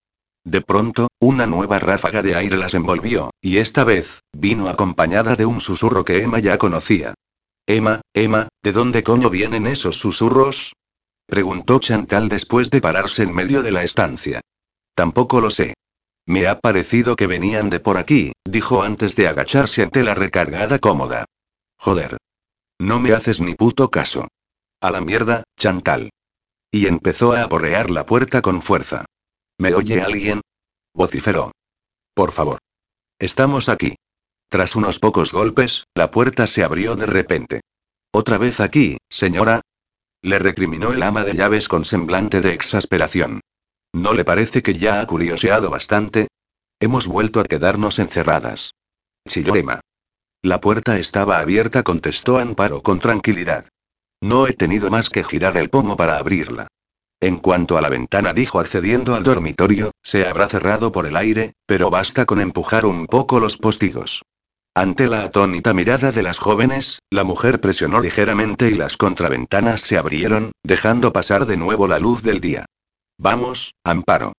De 0.47 0.63
pronto, 0.63 1.09
una 1.21 1.47
nueva 1.47 1.79
ráfaga 1.79 2.23
de 2.23 2.37
aire 2.37 2.57
las 2.57 2.73
envolvió, 2.73 3.33
y 3.43 3.59
esta 3.59 3.85
vez, 3.85 4.21
vino 4.33 4.71
acompañada 4.71 5.37
de 5.37 5.45
un 5.45 5.61
susurro 5.61 6.07
que 6.07 6.23
Emma 6.23 6.39
ya 6.39 6.57
conocía. 6.57 7.13
Emma, 7.67 8.01
Emma, 8.15 8.49
¿de 8.63 8.73
dónde 8.73 9.03
coño 9.03 9.29
vienen 9.29 9.67
esos 9.67 9.99
susurros? 9.99 10.73
Preguntó 11.29 11.79
Chantal 11.79 12.31
después 12.31 12.71
de 12.71 12.81
pararse 12.81 13.23
en 13.23 13.35
medio 13.35 13.63
de 13.63 13.71
la 13.71 13.83
estancia. 13.83 14.41
Tampoco 14.95 15.43
lo 15.43 15.51
sé. 15.51 15.75
Me 16.25 16.49
ha 16.49 16.59
parecido 16.59 17.17
que 17.17 17.27
venían 17.27 17.69
de 17.69 17.81
por 17.81 17.99
aquí, 17.99 18.33
dijo 18.47 18.83
antes 18.83 19.15
de 19.15 19.29
agacharse 19.29 19.83
ante 19.83 20.03
la 20.03 20.15
recargada 20.15 20.79
cómoda. 20.79 21.27
Joder. 21.77 22.17
No 22.79 22.99
me 22.99 23.13
haces 23.13 23.43
ni 23.43 23.55
puto 23.55 23.91
caso. 23.91 24.27
A 24.81 24.91
la 24.91 25.03
mierda, 25.03 25.45
Chantal. 25.59 26.11
Y 26.71 26.87
empezó 26.87 27.35
a 27.35 27.43
aporrear 27.43 27.91
la 27.91 28.07
puerta 28.07 28.41
con 28.41 28.63
fuerza. 28.63 29.05
¿Me 29.59 29.75
oye 29.75 30.01
alguien? 30.01 30.41
vociferó. 30.95 31.53
Por 32.15 32.33
favor. 32.33 32.59
Estamos 33.19 33.69
aquí. 33.69 33.97
Tras 34.49 34.77
unos 34.77 34.99
pocos 34.99 35.33
golpes, 35.33 35.85
la 35.95 36.11
puerta 36.11 36.47
se 36.47 36.65
abrió 36.65 36.97
de 36.97 37.07
repente. 37.07 37.61
Otra 38.13 38.39
vez 38.39 38.61
aquí, 38.61 38.97
señora, 39.11 39.61
le 40.23 40.39
recriminó 40.39 40.93
el 40.93 41.03
ama 41.03 41.25
de 41.25 41.35
llaves 41.35 41.69
con 41.69 41.85
semblante 41.85 42.41
de 42.41 42.53
exasperación. 42.53 43.41
¿No 43.93 44.15
le 44.15 44.25
parece 44.25 44.63
que 44.63 44.75
ya 44.75 45.01
ha 45.01 45.07
curioseado 45.07 45.71
bastante? 45.71 46.29
Hemos 46.81 47.07
vuelto 47.07 47.41
a 47.41 47.45
quedarnos 47.45 47.99
encerradas. 47.99 48.73
Chilló 49.27 49.57
Emma. 49.57 49.81
La 50.43 50.61
puerta 50.61 50.99
estaba 50.99 51.39
abierta, 51.39 51.83
contestó 51.83 52.39
Amparo 52.39 52.83
con 52.83 53.01
tranquilidad. 53.01 53.67
No 54.21 54.47
he 54.47 54.53
tenido 54.53 54.91
más 54.91 55.11
que 55.11 55.25
girar 55.25 55.57
el 55.57 55.71
pomo 55.71 55.97
para 55.97 56.19
abrirla. 56.19 56.69
En 57.21 57.39
cuanto 57.39 57.77
a 57.77 57.81
la 57.81 57.89
ventana, 57.89 58.33
dijo 58.33 58.61
accediendo 58.61 59.17
al 59.17 59.25
dormitorio, 59.25 59.91
se 60.03 60.27
habrá 60.27 60.49
cerrado 60.49 60.93
por 60.93 61.07
el 61.07 61.17
aire, 61.17 61.55
pero 61.67 61.91
basta 61.91 62.27
con 62.27 62.41
empujar 62.41 62.87
un 62.87 63.07
poco 63.07 63.41
los 63.41 63.57
postigos. 63.57 64.23
Ante 64.79 65.09
la 65.09 65.25
atónita 65.25 65.75
mirada 65.75 66.13
de 66.13 66.23
las 66.23 66.39
jóvenes, 66.39 67.01
la 67.11 67.25
mujer 67.25 67.61
presionó 67.61 68.01
ligeramente 68.01 68.69
y 68.69 68.75
las 68.75 68.97
contraventanas 68.97 69.81
se 69.81 69.99
abrieron, 69.99 70.53
dejando 70.63 71.13
pasar 71.13 71.47
de 71.47 71.57
nuevo 71.57 71.89
la 71.89 71.99
luz 71.99 72.23
del 72.23 72.41
día. 72.41 72.65
Vamos, 73.19 73.75
Amparo. 73.83 74.35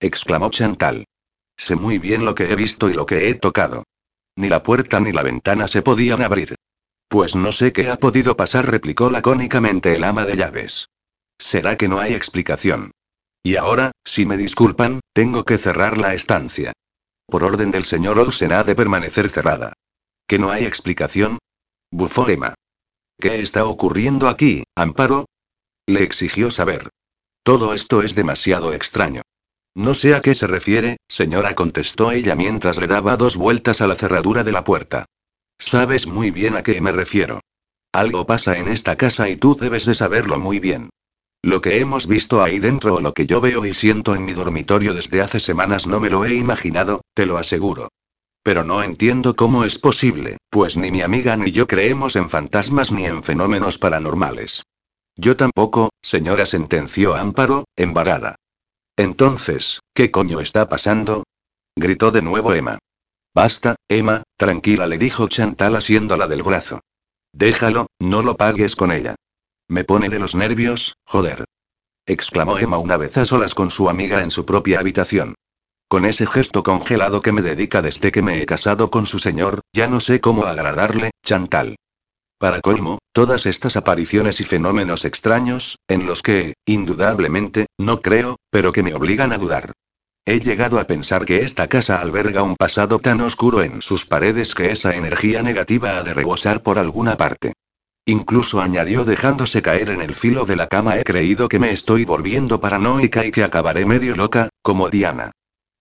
exclamó 0.00 0.48
Chantal. 0.48 1.04
Sé 1.58 1.76
muy 1.76 1.98
bien 1.98 2.24
lo 2.24 2.34
que 2.34 2.50
he 2.50 2.56
visto 2.56 2.88
y 2.88 2.94
lo 2.94 3.04
que 3.04 3.28
he 3.28 3.34
tocado. 3.34 3.84
Ni 4.36 4.48
la 4.48 4.62
puerta 4.62 5.00
ni 5.00 5.12
la 5.12 5.22
ventana 5.22 5.68
se 5.68 5.82
podían 5.82 6.22
abrir. 6.22 6.54
Pues 7.06 7.36
no 7.36 7.52
sé 7.52 7.74
qué 7.74 7.90
ha 7.90 7.96
podido 7.96 8.38
pasar, 8.38 8.70
replicó 8.70 9.10
lacónicamente 9.10 9.94
el 9.94 10.04
ama 10.04 10.24
de 10.24 10.38
llaves. 10.38 10.88
¿Será 11.38 11.76
que 11.76 11.88
no 11.88 11.98
hay 11.98 12.14
explicación? 12.14 12.92
Y 13.42 13.56
ahora, 13.56 13.92
si 14.02 14.24
me 14.24 14.38
disculpan, 14.38 15.00
tengo 15.12 15.44
que 15.44 15.58
cerrar 15.58 15.98
la 15.98 16.14
estancia. 16.14 16.72
Por 17.26 17.44
orden 17.44 17.70
del 17.70 17.84
señor 17.84 18.18
Olsen 18.18 18.52
ha 18.52 18.64
de 18.64 18.74
permanecer 18.74 19.30
cerrada. 19.30 19.72
¿Que 20.26 20.38
no 20.38 20.50
hay 20.50 20.64
explicación? 20.64 21.38
Bufó 21.90 22.28
Emma. 22.28 22.54
¿Qué 23.18 23.40
está 23.40 23.64
ocurriendo 23.64 24.28
aquí, 24.28 24.64
Amparo? 24.74 25.26
Le 25.86 26.02
exigió 26.02 26.50
saber. 26.50 26.88
Todo 27.42 27.74
esto 27.74 28.02
es 28.02 28.14
demasiado 28.14 28.72
extraño. 28.72 29.22
No 29.74 29.94
sé 29.94 30.14
a 30.14 30.20
qué 30.20 30.34
se 30.34 30.46
refiere, 30.46 30.98
señora, 31.08 31.54
contestó 31.54 32.10
ella 32.10 32.36
mientras 32.36 32.78
le 32.78 32.86
daba 32.86 33.16
dos 33.16 33.36
vueltas 33.36 33.80
a 33.80 33.86
la 33.86 33.96
cerradura 33.96 34.44
de 34.44 34.52
la 34.52 34.64
puerta. 34.64 35.06
Sabes 35.58 36.06
muy 36.06 36.30
bien 36.30 36.56
a 36.56 36.62
qué 36.62 36.80
me 36.80 36.92
refiero. 36.92 37.40
Algo 37.92 38.26
pasa 38.26 38.58
en 38.58 38.68
esta 38.68 38.96
casa 38.96 39.28
y 39.28 39.36
tú 39.36 39.56
debes 39.56 39.84
de 39.84 39.94
saberlo 39.94 40.38
muy 40.38 40.58
bien. 40.58 40.90
Lo 41.44 41.60
que 41.60 41.78
hemos 41.78 42.06
visto 42.06 42.42
ahí 42.42 42.58
dentro 42.58 42.94
o 42.94 43.00
lo 43.02 43.12
que 43.12 43.26
yo 43.26 43.38
veo 43.42 43.66
y 43.66 43.74
siento 43.74 44.14
en 44.14 44.24
mi 44.24 44.32
dormitorio 44.32 44.94
desde 44.94 45.20
hace 45.20 45.40
semanas 45.40 45.86
no 45.86 46.00
me 46.00 46.08
lo 46.08 46.24
he 46.24 46.36
imaginado, 46.36 47.02
te 47.12 47.26
lo 47.26 47.36
aseguro. 47.36 47.88
Pero 48.42 48.64
no 48.64 48.82
entiendo 48.82 49.36
cómo 49.36 49.64
es 49.64 49.78
posible, 49.78 50.38
pues 50.48 50.78
ni 50.78 50.90
mi 50.90 51.02
amiga 51.02 51.36
ni 51.36 51.52
yo 51.52 51.66
creemos 51.66 52.16
en 52.16 52.30
fantasmas 52.30 52.92
ni 52.92 53.04
en 53.04 53.22
fenómenos 53.22 53.76
paranormales. 53.76 54.62
Yo 55.16 55.36
tampoco, 55.36 55.90
señora, 56.00 56.46
sentenció 56.46 57.14
Amparo, 57.14 57.66
embarada. 57.76 58.36
Entonces, 58.96 59.80
¿qué 59.92 60.10
coño 60.10 60.40
está 60.40 60.70
pasando? 60.70 61.24
gritó 61.76 62.10
de 62.10 62.22
nuevo 62.22 62.54
Emma. 62.54 62.78
Basta, 63.34 63.76
Emma, 63.86 64.22
tranquila, 64.38 64.86
le 64.86 64.96
dijo 64.96 65.28
Chantal 65.28 65.76
asiéndola 65.76 66.26
del 66.26 66.42
brazo. 66.42 66.80
Déjalo, 67.34 67.88
no 68.00 68.22
lo 68.22 68.38
pagues 68.38 68.76
con 68.76 68.92
ella. 68.92 69.14
Me 69.68 69.84
pone 69.84 70.08
de 70.08 70.18
los 70.18 70.34
nervios, 70.34 70.96
joder. 71.04 71.44
exclamó 72.06 72.58
Emma 72.58 72.78
una 72.78 72.96
vez 72.98 73.16
a 73.16 73.24
solas 73.24 73.54
con 73.54 73.70
su 73.70 73.88
amiga 73.88 74.22
en 74.22 74.30
su 74.30 74.44
propia 74.44 74.80
habitación. 74.80 75.34
Con 75.88 76.04
ese 76.04 76.26
gesto 76.26 76.62
congelado 76.62 77.22
que 77.22 77.32
me 77.32 77.40
dedica 77.40 77.80
desde 77.80 78.12
que 78.12 78.22
me 78.22 78.42
he 78.42 78.46
casado 78.46 78.90
con 78.90 79.06
su 79.06 79.18
señor, 79.18 79.60
ya 79.72 79.86
no 79.86 80.00
sé 80.00 80.20
cómo 80.20 80.44
agradarle, 80.44 81.10
Chantal. 81.24 81.76
Para 82.38 82.60
colmo, 82.60 82.98
todas 83.12 83.46
estas 83.46 83.76
apariciones 83.76 84.40
y 84.40 84.44
fenómenos 84.44 85.04
extraños, 85.04 85.78
en 85.88 86.04
los 86.04 86.22
que, 86.22 86.54
indudablemente, 86.66 87.66
no 87.78 88.02
creo, 88.02 88.36
pero 88.50 88.72
que 88.72 88.82
me 88.82 88.94
obligan 88.94 89.32
a 89.32 89.38
dudar. 89.38 89.72
He 90.26 90.40
llegado 90.40 90.78
a 90.78 90.84
pensar 90.84 91.24
que 91.24 91.42
esta 91.42 91.68
casa 91.68 92.00
alberga 92.00 92.42
un 92.42 92.56
pasado 92.56 92.98
tan 92.98 93.20
oscuro 93.20 93.62
en 93.62 93.82
sus 93.82 94.04
paredes 94.04 94.54
que 94.54 94.72
esa 94.72 94.94
energía 94.94 95.42
negativa 95.42 95.96
ha 95.96 96.02
de 96.02 96.12
rebosar 96.12 96.62
por 96.62 96.78
alguna 96.78 97.16
parte. 97.16 97.52
Incluso 98.06 98.60
añadió 98.60 99.04
dejándose 99.04 99.62
caer 99.62 99.88
en 99.88 100.02
el 100.02 100.14
filo 100.14 100.44
de 100.44 100.56
la 100.56 100.66
cama 100.66 100.98
he 100.98 101.04
creído 101.04 101.48
que 101.48 101.58
me 101.58 101.70
estoy 101.70 102.04
volviendo 102.04 102.60
paranoica 102.60 103.24
y 103.24 103.30
que 103.30 103.44
acabaré 103.44 103.86
medio 103.86 104.14
loca, 104.14 104.50
como 104.62 104.90
Diana. 104.90 105.32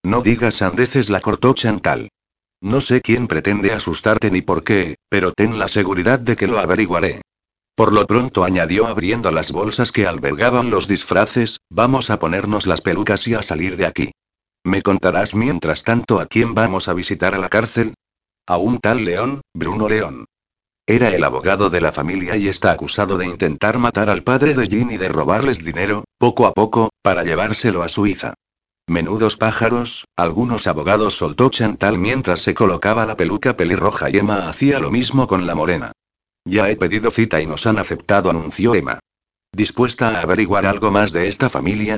No 0.04 0.22
digas 0.22 0.56
sandeces 0.56 1.10
la 1.10 1.20
cortó 1.20 1.54
Chantal. 1.54 2.10
No 2.62 2.80
sé 2.80 3.02
quién 3.02 3.28
pretende 3.28 3.74
asustarte 3.74 4.32
ni 4.32 4.42
por 4.42 4.64
qué, 4.64 4.96
pero 5.10 5.34
ten 5.34 5.60
la 5.60 5.68
seguridad 5.68 6.20
de 6.20 6.38
que 6.38 6.48
lo 6.48 6.60
averiguaré. 6.60 7.22
Por 7.76 7.92
lo 7.92 8.08
pronto 8.08 8.46
añadió 8.46 8.88
abriendo 8.88 9.32
las 9.32 9.52
bolsas 9.52 9.92
que 9.92 10.08
albergaban 10.08 10.70
los 10.70 10.88
disfraces, 10.88 11.60
vamos 11.70 12.10
a 12.10 12.20
ponernos 12.20 12.68
las 12.68 12.82
pelucas 12.82 13.28
y 13.28 13.34
a 13.34 13.42
salir 13.42 13.76
de 13.76 13.86
aquí. 13.86 14.12
¿Me 14.64 14.82
contarás 14.82 15.36
mientras 15.36 15.84
tanto 15.84 16.22
a 16.22 16.26
quién 16.26 16.54
vamos 16.54 16.88
a 16.88 16.94
visitar 16.94 17.36
a 17.36 17.40
la 17.40 17.50
cárcel? 17.50 17.96
A 18.48 18.58
un 18.58 18.80
tal 18.80 19.04
León, 19.04 19.42
Bruno 19.54 19.90
León. 19.90 20.26
Era 20.86 21.10
el 21.10 21.24
abogado 21.24 21.70
de 21.70 21.80
la 21.80 21.94
familia 21.94 22.36
y 22.36 22.50
está 22.50 22.74
acusado 22.74 23.18
de 23.18 23.26
intentar 23.26 23.80
matar 23.80 24.10
al 24.10 24.24
padre 24.24 24.54
de 24.54 24.68
Jean 24.68 24.92
y 24.92 24.98
de 24.98 25.08
robarles 25.08 25.64
dinero, 25.64 26.04
poco 26.18 26.46
a 26.46 26.54
poco, 26.54 26.90
para 27.02 27.24
llevárselo 27.24 27.84
a 27.84 27.88
Suiza. 27.88 28.34
Menudos 28.86 29.38
pájaros, 29.38 30.04
algunos 30.18 30.68
abogados 30.68 31.14
soltó 31.16 31.48
Chantal 31.48 31.98
mientras 31.98 32.42
se 32.42 32.54
colocaba 32.54 33.06
la 33.06 33.16
peluca 33.16 33.56
pelirroja 33.56 34.10
y 34.10 34.18
Emma 34.18 34.50
hacía 34.50 34.80
lo 34.80 34.92
mismo 34.92 35.26
con 35.26 35.48
la 35.48 35.56
morena. 35.56 35.94
Ya 36.44 36.70
he 36.70 36.76
pedido 36.76 37.12
cita 37.12 37.40
y 37.40 37.48
nos 37.48 37.66
han 37.66 37.80
aceptado, 37.80 38.30
anunció 38.30 38.76
Emma. 38.76 39.00
¿Dispuesta 39.54 40.18
a 40.18 40.22
averiguar 40.22 40.66
algo 40.66 40.92
más 40.92 41.14
de 41.14 41.30
esta 41.30 41.50
familia? 41.50 41.98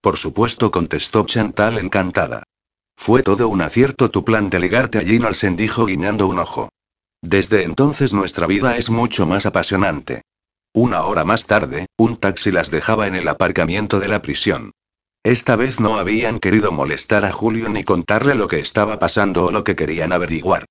Por 0.00 0.16
supuesto, 0.16 0.70
contestó 0.70 1.26
Chantal 1.26 1.76
encantada. 1.76 2.44
Fue 2.96 3.22
todo 3.22 3.48
un 3.48 3.60
acierto 3.60 4.10
tu 4.10 4.24
plan 4.24 4.48
de 4.48 4.58
ligarte 4.58 4.98
a 4.98 5.02
Jean 5.02 5.26
Alsen, 5.26 5.54
dijo 5.54 5.84
guiñando 5.84 6.26
un 6.26 6.38
ojo. 6.38 6.70
Desde 7.22 7.62
entonces 7.62 8.12
nuestra 8.12 8.48
vida 8.48 8.76
es 8.76 8.90
mucho 8.90 9.26
más 9.26 9.46
apasionante. 9.46 10.22
Una 10.74 11.04
hora 11.04 11.24
más 11.24 11.46
tarde, 11.46 11.86
un 11.96 12.16
taxi 12.16 12.50
las 12.50 12.70
dejaba 12.70 13.06
en 13.06 13.14
el 13.14 13.28
aparcamiento 13.28 14.00
de 14.00 14.08
la 14.08 14.20
prisión. 14.22 14.72
Esta 15.22 15.54
vez 15.54 15.78
no 15.78 15.98
habían 15.98 16.40
querido 16.40 16.72
molestar 16.72 17.24
a 17.24 17.30
Julio 17.30 17.68
ni 17.68 17.84
contarle 17.84 18.34
lo 18.34 18.48
que 18.48 18.58
estaba 18.58 18.98
pasando 18.98 19.44
o 19.44 19.52
lo 19.52 19.62
que 19.62 19.76
querían 19.76 20.12
averiguar. 20.12 20.64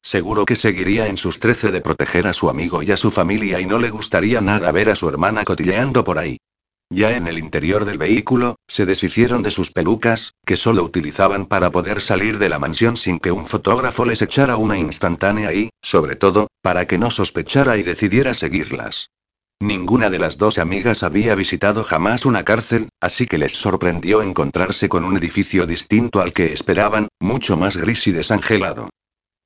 Seguro 0.00 0.44
que 0.44 0.54
seguiría 0.54 1.08
en 1.08 1.16
sus 1.16 1.40
trece 1.40 1.72
de 1.72 1.80
proteger 1.80 2.28
a 2.28 2.32
su 2.32 2.48
amigo 2.48 2.84
y 2.84 2.92
a 2.92 2.96
su 2.96 3.10
familia 3.10 3.60
y 3.60 3.66
no 3.66 3.80
le 3.80 3.90
gustaría 3.90 4.40
nada 4.40 4.70
ver 4.70 4.90
a 4.90 4.94
su 4.94 5.08
hermana 5.08 5.42
cotilleando 5.42 6.04
por 6.04 6.18
ahí. 6.18 6.38
Ya 6.90 7.16
en 7.16 7.26
el 7.26 7.38
interior 7.38 7.84
del 7.84 7.98
vehículo, 7.98 8.56
se 8.68 8.86
deshicieron 8.86 9.42
de 9.42 9.50
sus 9.50 9.72
pelucas, 9.72 10.32
que 10.44 10.56
solo 10.56 10.84
utilizaban 10.84 11.46
para 11.46 11.72
poder 11.72 12.00
salir 12.00 12.38
de 12.38 12.48
la 12.48 12.60
mansión 12.60 12.96
sin 12.96 13.18
que 13.18 13.32
un 13.32 13.44
fotógrafo 13.44 14.04
les 14.04 14.22
echara 14.22 14.56
una 14.56 14.78
instantánea 14.78 15.52
y, 15.52 15.70
sobre 15.82 16.14
todo, 16.14 16.46
para 16.62 16.86
que 16.86 16.96
no 16.96 17.10
sospechara 17.10 17.76
y 17.76 17.82
decidiera 17.82 18.34
seguirlas. 18.34 19.10
Ninguna 19.60 20.10
de 20.10 20.20
las 20.20 20.38
dos 20.38 20.58
amigas 20.58 21.02
había 21.02 21.34
visitado 21.34 21.82
jamás 21.82 22.24
una 22.24 22.44
cárcel, 22.44 22.88
así 23.00 23.26
que 23.26 23.38
les 23.38 23.54
sorprendió 23.54 24.22
encontrarse 24.22 24.88
con 24.88 25.04
un 25.04 25.16
edificio 25.16 25.66
distinto 25.66 26.20
al 26.20 26.32
que 26.32 26.52
esperaban, 26.52 27.08
mucho 27.18 27.56
más 27.56 27.76
gris 27.76 28.06
y 28.06 28.12
desangelado. 28.12 28.90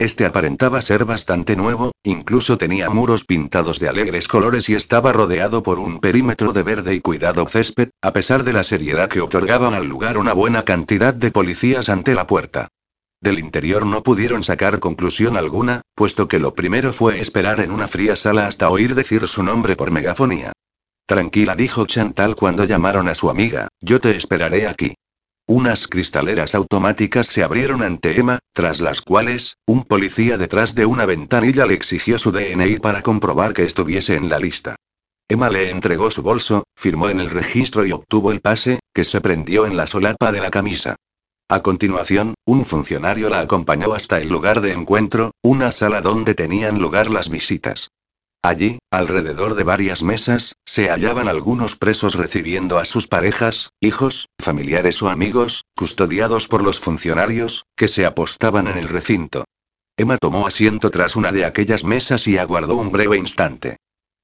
Este 0.01 0.25
aparentaba 0.25 0.81
ser 0.81 1.05
bastante 1.05 1.57
nuevo, 1.57 1.93
incluso 2.05 2.57
tenía 2.57 2.89
muros 2.89 3.27
pintados 3.27 3.79
de 3.79 3.91
alegres 3.91 4.29
colores 4.29 4.71
y 4.71 4.75
estaba 4.75 5.13
rodeado 5.13 5.63
por 5.63 5.79
un 5.79 6.01
perímetro 6.01 6.55
de 6.55 6.63
verde 6.63 6.95
y 6.95 7.01
cuidado 7.01 7.47
césped, 7.47 7.91
a 8.01 8.15
pesar 8.15 8.43
de 8.43 8.55
la 8.55 8.65
seriedad 8.65 9.11
que 9.11 9.21
otorgaban 9.21 9.75
al 9.75 9.87
lugar 9.87 10.17
una 10.17 10.33
buena 10.33 10.65
cantidad 10.65 11.13
de 11.13 11.31
policías 11.31 11.91
ante 11.91 12.15
la 12.15 12.27
puerta. 12.27 12.69
Del 13.21 13.39
interior 13.39 13.85
no 13.85 14.03
pudieron 14.03 14.43
sacar 14.43 14.79
conclusión 14.79 15.37
alguna, 15.37 15.83
puesto 15.95 16.29
que 16.29 16.39
lo 16.39 16.55
primero 16.55 16.95
fue 16.95 17.21
esperar 17.21 17.61
en 17.61 17.71
una 17.71 17.87
fría 17.87 18.17
sala 18.17 18.47
hasta 18.47 18.71
oír 18.71 18.95
decir 18.95 19.29
su 19.29 19.43
nombre 19.43 19.77
por 19.77 19.91
megafonía. 19.91 20.53
Tranquila, 21.05 21.55
dijo 21.55 21.85
Chantal 21.85 22.37
cuando 22.37 22.65
llamaron 22.65 23.07
a 23.07 23.15
su 23.15 23.29
amiga, 23.29 23.69
yo 23.83 24.01
te 24.01 24.17
esperaré 24.17 24.67
aquí. 24.67 24.95
Unas 25.51 25.89
cristaleras 25.89 26.55
automáticas 26.55 27.27
se 27.27 27.43
abrieron 27.43 27.83
ante 27.83 28.17
Emma, 28.17 28.39
tras 28.53 28.81
las 28.81 29.01
cuales, 29.01 29.57
un 29.67 29.83
policía 29.83 30.39
detrás 30.39 30.77
de 30.77 30.87
una 30.87 31.07
ventanilla 31.07 31.67
le 31.67 31.75
exigió 31.75 32.21
su 32.21 32.31
DNI 32.31 32.77
para 32.77 33.03
comprobar 33.03 33.53
que 33.53 33.65
estuviese 33.65 34.15
en 34.15 34.29
la 34.29 34.39
lista. 34.39 34.77
Emma 35.29 35.51
le 35.51 35.71
entregó 35.71 36.13
su 36.13 36.23
bolso, 36.23 36.63
firmó 36.77 37.09
en 37.09 37.19
el 37.19 37.31
registro 37.31 37.85
y 37.85 37.91
obtuvo 37.91 38.31
el 38.31 38.41
pase, 38.41 38.79
que 38.95 39.03
se 39.03 39.21
prendió 39.21 39.67
en 39.67 39.77
la 39.77 39.89
solapa 39.89 40.31
de 40.31 40.41
la 40.41 40.53
camisa. 40.53 40.95
A 41.49 41.65
continuación, 41.65 42.35
un 42.47 42.65
funcionario 42.65 43.29
la 43.29 43.41
acompañó 43.41 43.93
hasta 43.93 44.21
el 44.21 44.29
lugar 44.29 44.61
de 44.61 44.71
encuentro, 44.71 45.33
una 45.43 45.73
sala 45.73 46.01
donde 46.01 46.37
tenían 46.37 46.79
lugar 46.79 47.11
las 47.11 47.29
visitas. 47.29 47.89
Allí, 48.43 48.79
alrededor 48.91 49.55
de 49.55 49.65
varias 49.65 50.03
mesas, 50.03 50.55
se 50.65 50.89
hallaban 50.89 51.29
algunos 51.29 51.77
presos 51.77 52.15
recibiendo 52.15 52.79
a 52.79 52.87
sus 52.87 53.07
parejas, 53.07 53.71
hijos, 53.81 54.29
familiares 54.39 55.03
o 55.03 55.11
amigos, 55.11 55.65
custodiados 55.77 56.49
por 56.49 56.63
los 56.63 56.81
funcionarios, 56.81 57.67
que 57.77 57.87
se 57.87 58.07
apostaban 58.07 58.67
en 58.67 58.79
el 58.79 58.89
recinto. 58.89 59.45
Emma 59.97 60.17
tomó 60.17 60.47
asiento 60.47 60.91
tras 60.91 61.17
una 61.17 61.33
de 61.33 61.45
aquellas 61.45 61.85
mesas 61.85 62.27
y 62.27 62.39
aguardó 62.39 62.77
un 62.77 62.91
breve 62.91 63.19
instante. 63.19 63.77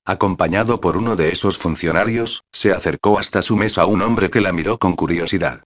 Acompañado 0.07 0.81
por 0.81 0.97
uno 0.97 1.17
de 1.17 1.33
esos 1.33 1.59
funcionarios, 1.59 2.43
se 2.53 2.73
acercó 2.73 3.19
hasta 3.19 3.43
su 3.43 3.57
mesa 3.57 3.85
un 3.85 4.01
hombre 4.01 4.31
que 4.31 4.41
la 4.41 4.53
miró 4.53 4.79
con 4.79 4.95
curiosidad. 4.95 5.63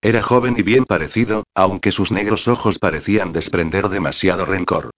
Era 0.00 0.22
joven 0.22 0.56
y 0.58 0.62
bien 0.62 0.84
parecido, 0.84 1.44
aunque 1.54 1.92
sus 1.92 2.10
negros 2.10 2.48
ojos 2.48 2.80
parecían 2.80 3.32
desprender 3.32 3.88
demasiado 3.88 4.44
rencor. 4.44 4.90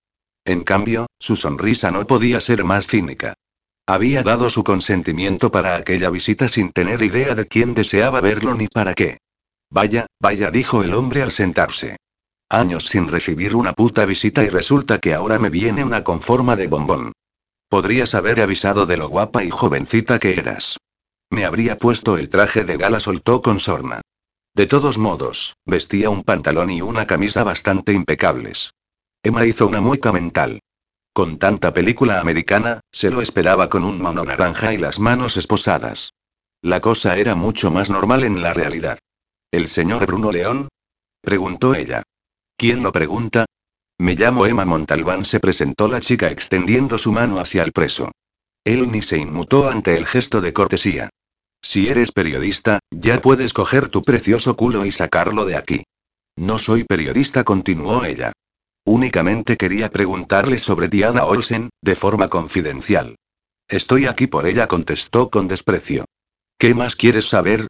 En 0.47 0.63
cambio, 0.63 1.07
su 1.25 1.37
sonrisa 1.37 1.91
no 1.91 2.07
podía 2.07 2.39
ser 2.39 2.65
más 2.65 2.87
cínica. 2.87 3.33
Había 3.87 4.23
dado 4.23 4.51
su 4.51 4.63
consentimiento 4.63 5.51
para 5.51 5.75
aquella 5.75 6.11
visita 6.11 6.51
sin 6.51 6.71
tener 6.71 7.03
idea 7.03 7.35
de 7.35 7.49
quién 7.49 7.73
deseaba 7.73 8.21
verlo 8.21 8.55
ni 8.55 8.69
para 8.69 8.93
qué. 8.93 9.21
Vaya, 9.71 10.05
vaya, 10.21 10.51
dijo 10.51 10.83
el 10.83 10.93
hombre 10.93 11.23
al 11.23 11.33
sentarse. 11.33 11.97
Años 12.51 12.85
sin 12.85 13.09
recibir 13.09 13.57
una 13.57 13.73
puta 13.73 14.05
visita 14.05 14.45
y 14.45 14.51
resulta 14.51 14.99
que 14.99 15.15
ahora 15.15 15.39
me 15.39 15.49
viene 15.49 15.83
una 15.83 16.05
con 16.05 16.21
forma 16.21 16.57
de 16.57 16.67
bombón. 16.67 17.13
Podrías 17.71 18.15
haber 18.15 18.43
avisado 18.43 18.85
de 18.85 18.99
lo 18.99 19.09
guapa 19.09 19.45
y 19.45 19.51
jovencita 19.51 20.19
que 20.19 20.35
eras. 20.35 20.77
Me 21.31 21.47
habría 21.47 21.79
puesto 21.79 22.19
el 22.19 22.29
traje 22.29 22.65
de 22.65 22.77
gala, 22.77 23.01
soltó 23.01 23.41
con 23.41 23.61
sorna. 23.61 24.03
De 24.55 24.67
todos 24.67 24.99
modos, 24.99 25.57
vestía 25.65 26.11
un 26.11 26.23
pantalón 26.23 26.71
y 26.71 26.83
una 26.83 27.07
camisa 27.07 27.45
bastante 27.45 27.95
impecables. 27.95 28.75
Emma 29.23 29.47
hizo 29.47 29.67
una 29.67 29.81
mueca 29.81 30.13
mental. 30.13 30.61
Con 31.15 31.39
tanta 31.39 31.73
película 31.73 32.19
americana, 32.19 32.81
se 32.91 33.09
lo 33.09 33.21
esperaba 33.21 33.69
con 33.69 33.85
un 33.85 34.03
mono 34.03 34.25
naranja 34.25 34.75
y 34.75 34.79
las 34.79 34.99
manos 34.99 35.37
esposadas. 35.37 36.13
La 36.61 36.81
cosa 36.81 37.17
era 37.17 37.37
mucho 37.37 37.71
más 37.71 37.89
normal 37.89 38.25
en 38.25 38.43
la 38.43 38.53
realidad. 38.53 38.99
¿El 39.53 39.69
señor 39.69 40.07
Bruno 40.07 40.33
León? 40.33 40.67
preguntó 41.21 41.77
ella. 41.77 42.03
¿Quién 42.57 42.83
lo 42.83 42.91
pregunta? 42.91 43.47
Me 43.97 44.17
llamo 44.17 44.45
Emma 44.45 44.65
Montalbán, 44.65 45.25
se 45.25 45.39
presentó 45.39 45.87
la 45.87 46.01
chica 46.01 46.33
extendiendo 46.33 46.99
su 46.99 47.13
mano 47.13 47.39
hacia 47.39 47.63
el 47.63 47.71
preso. 47.71 48.11
Él 48.65 48.91
ni 48.91 49.01
se 49.01 49.17
inmutó 49.17 49.69
ante 49.69 49.97
el 49.97 50.07
gesto 50.07 50.41
de 50.41 50.53
cortesía. 50.53 51.11
Si 51.63 51.89
eres 51.89 52.11
periodista, 52.11 52.81
ya 52.91 53.21
puedes 53.21 53.53
coger 53.53 53.89
tu 53.89 54.03
precioso 54.03 54.57
culo 54.57 54.85
y 54.85 54.91
sacarlo 54.91 55.45
de 55.45 55.55
aquí. 55.55 55.85
No 56.35 56.59
soy 56.59 56.83
periodista, 56.83 57.45
continuó 57.45 58.05
ella. 58.05 58.33
Únicamente 58.87 59.57
quería 59.57 59.91
preguntarle 59.91 60.59
sobre 60.59 60.89
Diana 60.89 61.25
Olsen, 61.25 61.71
de 61.83 61.95
forma 61.95 62.29
confidencial. 62.29 63.17
Estoy 63.67 64.07
aquí 64.07 64.27
por 64.27 64.47
ella, 64.47 64.67
contestó 64.67 65.31
con 65.31 65.49
desprecio. 65.49 66.05
¿Qué 66.59 66.75
más 66.75 66.95
quieres 66.95 67.27
saber? 67.27 67.67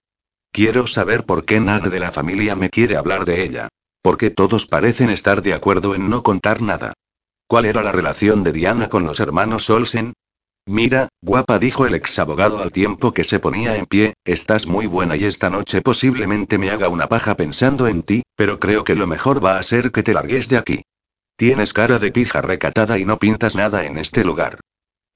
Quiero 0.51 0.89
saber 0.89 1.25
por 1.25 1.45
qué 1.45 1.61
nadie 1.61 1.91
de 1.91 2.01
la 2.01 2.11
familia 2.11 2.57
me 2.57 2.69
quiere 2.69 2.97
hablar 2.97 3.25
de 3.25 3.45
ella. 3.45 3.69
Porque 4.03 4.31
todos 4.31 4.67
parecen 4.67 5.09
estar 5.09 5.41
de 5.41 5.55
acuerdo 5.55 5.95
en 5.95 6.11
no 6.11 6.23
contar 6.23 6.63
nada. 6.63 6.95
¿Cuál 7.47 7.67
era 7.67 7.83
la 7.83 7.93
relación 7.93 8.43
de 8.43 8.53
Diana 8.53 8.89
con 8.89 9.05
los 9.05 9.21
hermanos 9.21 9.71
Olsen? 9.71 10.15
Mira, 10.67 11.09
guapa, 11.23 11.59
dijo 11.59 11.87
el 11.87 11.95
ex 11.95 12.19
abogado 12.19 12.63
al 12.63 12.73
tiempo 12.73 13.13
que 13.13 13.23
se 13.23 13.39
ponía 13.39 13.77
en 13.77 13.87
pie, 13.87 14.15
estás 14.25 14.67
muy 14.67 14.87
buena 14.87 15.15
y 15.15 15.25
esta 15.25 15.51
noche 15.51 15.81
posiblemente 15.83 16.59
me 16.59 16.71
haga 16.71 16.89
una 16.89 17.07
paja 17.07 17.37
pensando 17.37 17.87
en 17.87 18.03
ti, 18.03 18.23
pero 18.35 18.59
creo 18.59 18.83
que 18.83 18.95
lo 18.95 19.07
mejor 19.07 19.45
va 19.45 19.59
a 19.59 19.63
ser 19.63 19.93
que 19.93 20.03
te 20.03 20.15
largues 20.15 20.49
de 20.49 20.57
aquí. 20.57 20.83
Tienes 21.37 21.73
cara 21.73 21.99
de 21.99 22.13
pija 22.13 22.43
recatada 22.43 22.99
y 22.99 23.05
no 23.05 23.19
pintas 23.19 23.57
nada 23.57 23.85
en 23.85 23.99
este 23.99 24.25
lugar. 24.25 24.61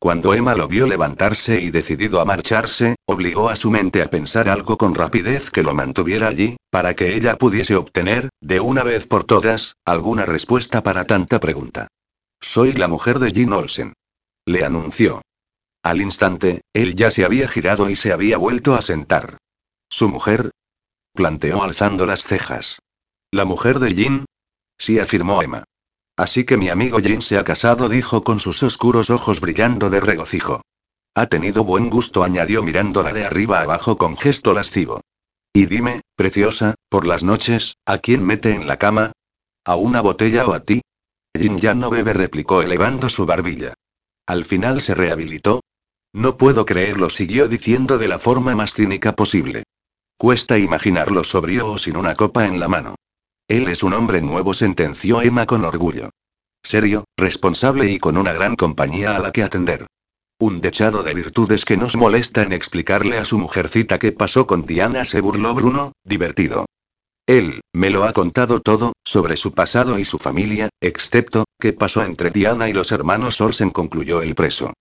Cuando 0.00 0.34
Emma 0.34 0.54
lo 0.54 0.68
vio 0.68 0.86
levantarse 0.86 1.60
y 1.60 1.70
decidido 1.70 2.20
a 2.20 2.24
marcharse, 2.24 2.96
obligó 3.06 3.48
a 3.50 3.56
su 3.56 3.70
mente 3.70 4.02
a 4.02 4.10
pensar 4.10 4.48
algo 4.48 4.78
con 4.78 4.94
rapidez 4.94 5.50
que 5.50 5.64
lo 5.64 5.74
mantuviera 5.74 6.28
allí, 6.28 6.56
para 6.70 6.94
que 6.94 7.16
ella 7.16 7.36
pudiese 7.36 7.74
obtener, 7.74 8.28
de 8.40 8.60
una 8.60 8.84
vez 8.84 9.06
por 9.06 9.24
todas, 9.24 9.74
alguna 9.84 10.24
respuesta 10.24 10.82
para 10.82 11.04
tanta 11.04 11.40
pregunta. 11.40 11.88
Soy 12.40 12.72
la 12.72 12.86
mujer 12.86 13.18
de 13.18 13.32
Jean 13.32 13.52
Olsen. 13.52 13.92
Le 14.44 14.64
anunció. 14.64 15.22
Al 15.82 16.00
instante, 16.00 16.60
él 16.72 16.94
ya 16.94 17.10
se 17.10 17.24
había 17.24 17.48
girado 17.48 17.90
y 17.90 17.96
se 17.96 18.12
había 18.12 18.38
vuelto 18.38 18.74
a 18.74 18.82
sentar. 18.82 19.38
¿Su 19.88 20.08
mujer? 20.08 20.50
planteó 21.12 21.62
alzando 21.62 22.06
las 22.06 22.22
cejas. 22.22 22.78
¿La 23.32 23.44
mujer 23.44 23.80
de 23.80 23.94
Jean? 23.94 24.24
Sí, 24.78 25.00
afirmó 25.00 25.42
Emma. 25.42 25.64
Así 26.18 26.44
que 26.44 26.56
mi 26.56 26.68
amigo 26.68 26.98
Jean 26.98 27.22
se 27.22 27.38
ha 27.38 27.44
casado, 27.44 27.88
dijo 27.88 28.24
con 28.24 28.40
sus 28.40 28.64
oscuros 28.64 29.08
ojos 29.08 29.40
brillando 29.40 29.88
de 29.88 30.00
regocijo. 30.00 30.62
Ha 31.14 31.26
tenido 31.26 31.62
buen 31.62 31.88
gusto, 31.90 32.24
añadió 32.24 32.60
mirándola 32.64 33.12
de 33.12 33.24
arriba 33.24 33.60
abajo 33.60 33.96
con 33.96 34.16
gesto 34.16 34.52
lascivo. 34.52 35.00
Y 35.52 35.66
dime, 35.66 36.00
preciosa, 36.16 36.74
por 36.88 37.06
las 37.06 37.22
noches, 37.22 37.76
¿a 37.86 37.98
quién 37.98 38.24
mete 38.26 38.52
en 38.52 38.66
la 38.66 38.78
cama? 38.78 39.12
¿A 39.64 39.76
una 39.76 40.00
botella 40.00 40.44
o 40.44 40.54
a 40.54 40.60
ti? 40.60 40.80
Jean 41.34 41.56
ya 41.56 41.74
no 41.74 41.88
bebe, 41.88 42.14
replicó 42.14 42.62
elevando 42.62 43.08
su 43.08 43.24
barbilla. 43.24 43.74
Al 44.26 44.44
final 44.44 44.80
se 44.80 44.96
rehabilitó. 44.96 45.60
No 46.12 46.36
puedo 46.36 46.66
creerlo, 46.66 47.10
siguió 47.10 47.46
diciendo 47.46 47.96
de 47.96 48.08
la 48.08 48.18
forma 48.18 48.56
más 48.56 48.74
cínica 48.74 49.12
posible. 49.12 49.62
Cuesta 50.16 50.58
imaginarlo 50.58 51.22
sobrio 51.22 51.70
o 51.70 51.78
sin 51.78 51.96
una 51.96 52.16
copa 52.16 52.44
en 52.46 52.58
la 52.58 52.66
mano. 52.66 52.96
Él 53.48 53.66
es 53.68 53.82
un 53.82 53.94
hombre 53.94 54.20
nuevo, 54.20 54.52
sentenció 54.52 55.22
Emma 55.22 55.46
con 55.46 55.64
orgullo. 55.64 56.10
Serio, 56.62 57.04
responsable 57.16 57.90
y 57.90 57.98
con 57.98 58.18
una 58.18 58.34
gran 58.34 58.56
compañía 58.56 59.16
a 59.16 59.20
la 59.20 59.32
que 59.32 59.42
atender. 59.42 59.86
Un 60.38 60.60
dechado 60.60 61.02
de 61.02 61.14
virtudes 61.14 61.64
que 61.64 61.78
nos 61.78 61.96
molesta 61.96 62.42
en 62.42 62.52
explicarle 62.52 63.16
a 63.16 63.24
su 63.24 63.38
mujercita 63.38 63.98
qué 63.98 64.12
pasó 64.12 64.46
con 64.46 64.66
Diana, 64.66 65.06
se 65.06 65.22
burló 65.22 65.54
Bruno, 65.54 65.92
divertido. 66.04 66.66
Él, 67.26 67.62
me 67.72 67.88
lo 67.88 68.04
ha 68.04 68.12
contado 68.12 68.60
todo, 68.60 68.92
sobre 69.02 69.38
su 69.38 69.54
pasado 69.54 69.98
y 69.98 70.04
su 70.04 70.18
familia, 70.18 70.68
excepto, 70.80 71.44
qué 71.58 71.72
pasó 71.72 72.04
entre 72.04 72.30
Diana 72.30 72.68
y 72.68 72.74
los 72.74 72.92
hermanos 72.92 73.40
Olsen, 73.40 73.70
concluyó 73.70 74.20
el 74.20 74.34
preso. 74.34 74.74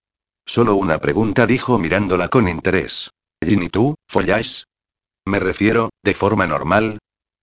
Solo 0.45 0.75
una 0.75 0.99
pregunta, 0.99 1.47
dijo 1.47 1.79
mirándola 1.79 2.27
con 2.27 2.49
interés. 2.49 3.11
¿Jin 3.41 3.63
y 3.63 3.69
tú, 3.69 3.95
folláis? 4.09 4.65
Me 5.25 5.39
refiero, 5.39 5.89
de 6.03 6.13
forma 6.13 6.47
normal, 6.47 6.99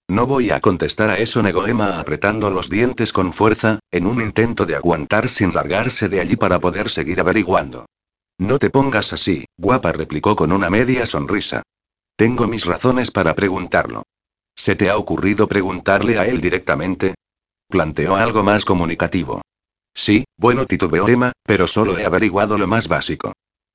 no 0.09 0.26
voy 0.26 0.51
a 0.51 0.60
contestar 0.60 1.10
a 1.10 1.18
eso, 1.18 1.43
negó 1.43 1.66
Emma 1.66 1.98
apretando 1.98 2.51
los 2.51 2.68
dientes 2.68 3.12
con 3.12 3.32
fuerza, 3.32 3.81
en 3.90 4.06
un 4.06 4.20
intento 4.20 4.66
de 4.66 4.76
aguantar 4.76 5.28
sin 5.28 5.55
largarse 5.55 6.09
de 6.09 6.20
allí 6.20 6.36
para 6.36 6.60
poder 6.60 6.90
seguir 6.90 7.20
averiguando. 7.20 7.86
No 8.39 8.59
te 8.59 8.68
pongas 8.68 9.12
así, 9.12 9.47
guapa, 9.56 9.93
replicó 9.93 10.36
con 10.36 10.52
una 10.52 10.68
media 10.68 11.06
sonrisa. 11.06 11.62
Tengo 12.16 12.47
mis 12.47 12.64
razones 12.64 13.10
para 13.10 13.35
preguntarlo. 13.35 14.02
¿Se 14.55 14.76
te 14.76 14.90
ha 14.90 14.98
ocurrido 14.98 15.48
preguntarle 15.48 16.18
a 16.18 16.26
él 16.26 16.40
directamente? 16.40 17.14
Planteó 17.68 18.16
algo 18.16 18.43
más 18.43 18.64
comunicativo. 18.64 19.40
Sí, 19.94 20.24
bueno, 20.36 20.66
titubeó 20.66 21.09
Emma, 21.09 21.32
pero 21.44 21.66
solo 21.66 21.98
he 21.98 22.05
averiguado 22.05 22.59
lo 22.59 22.66
más 22.66 22.89
básico. 22.89 23.32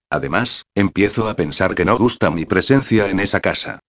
Además, 0.09 0.63
empiezo 0.75 1.27
a 1.27 1.35
pensar 1.35 1.75
que 1.75 1.85
no 1.85 1.97
gusta 1.97 2.29
mi 2.29 2.45
presencia 2.45 3.09
en 3.09 3.19
esa 3.19 3.39
casa. 3.39 3.79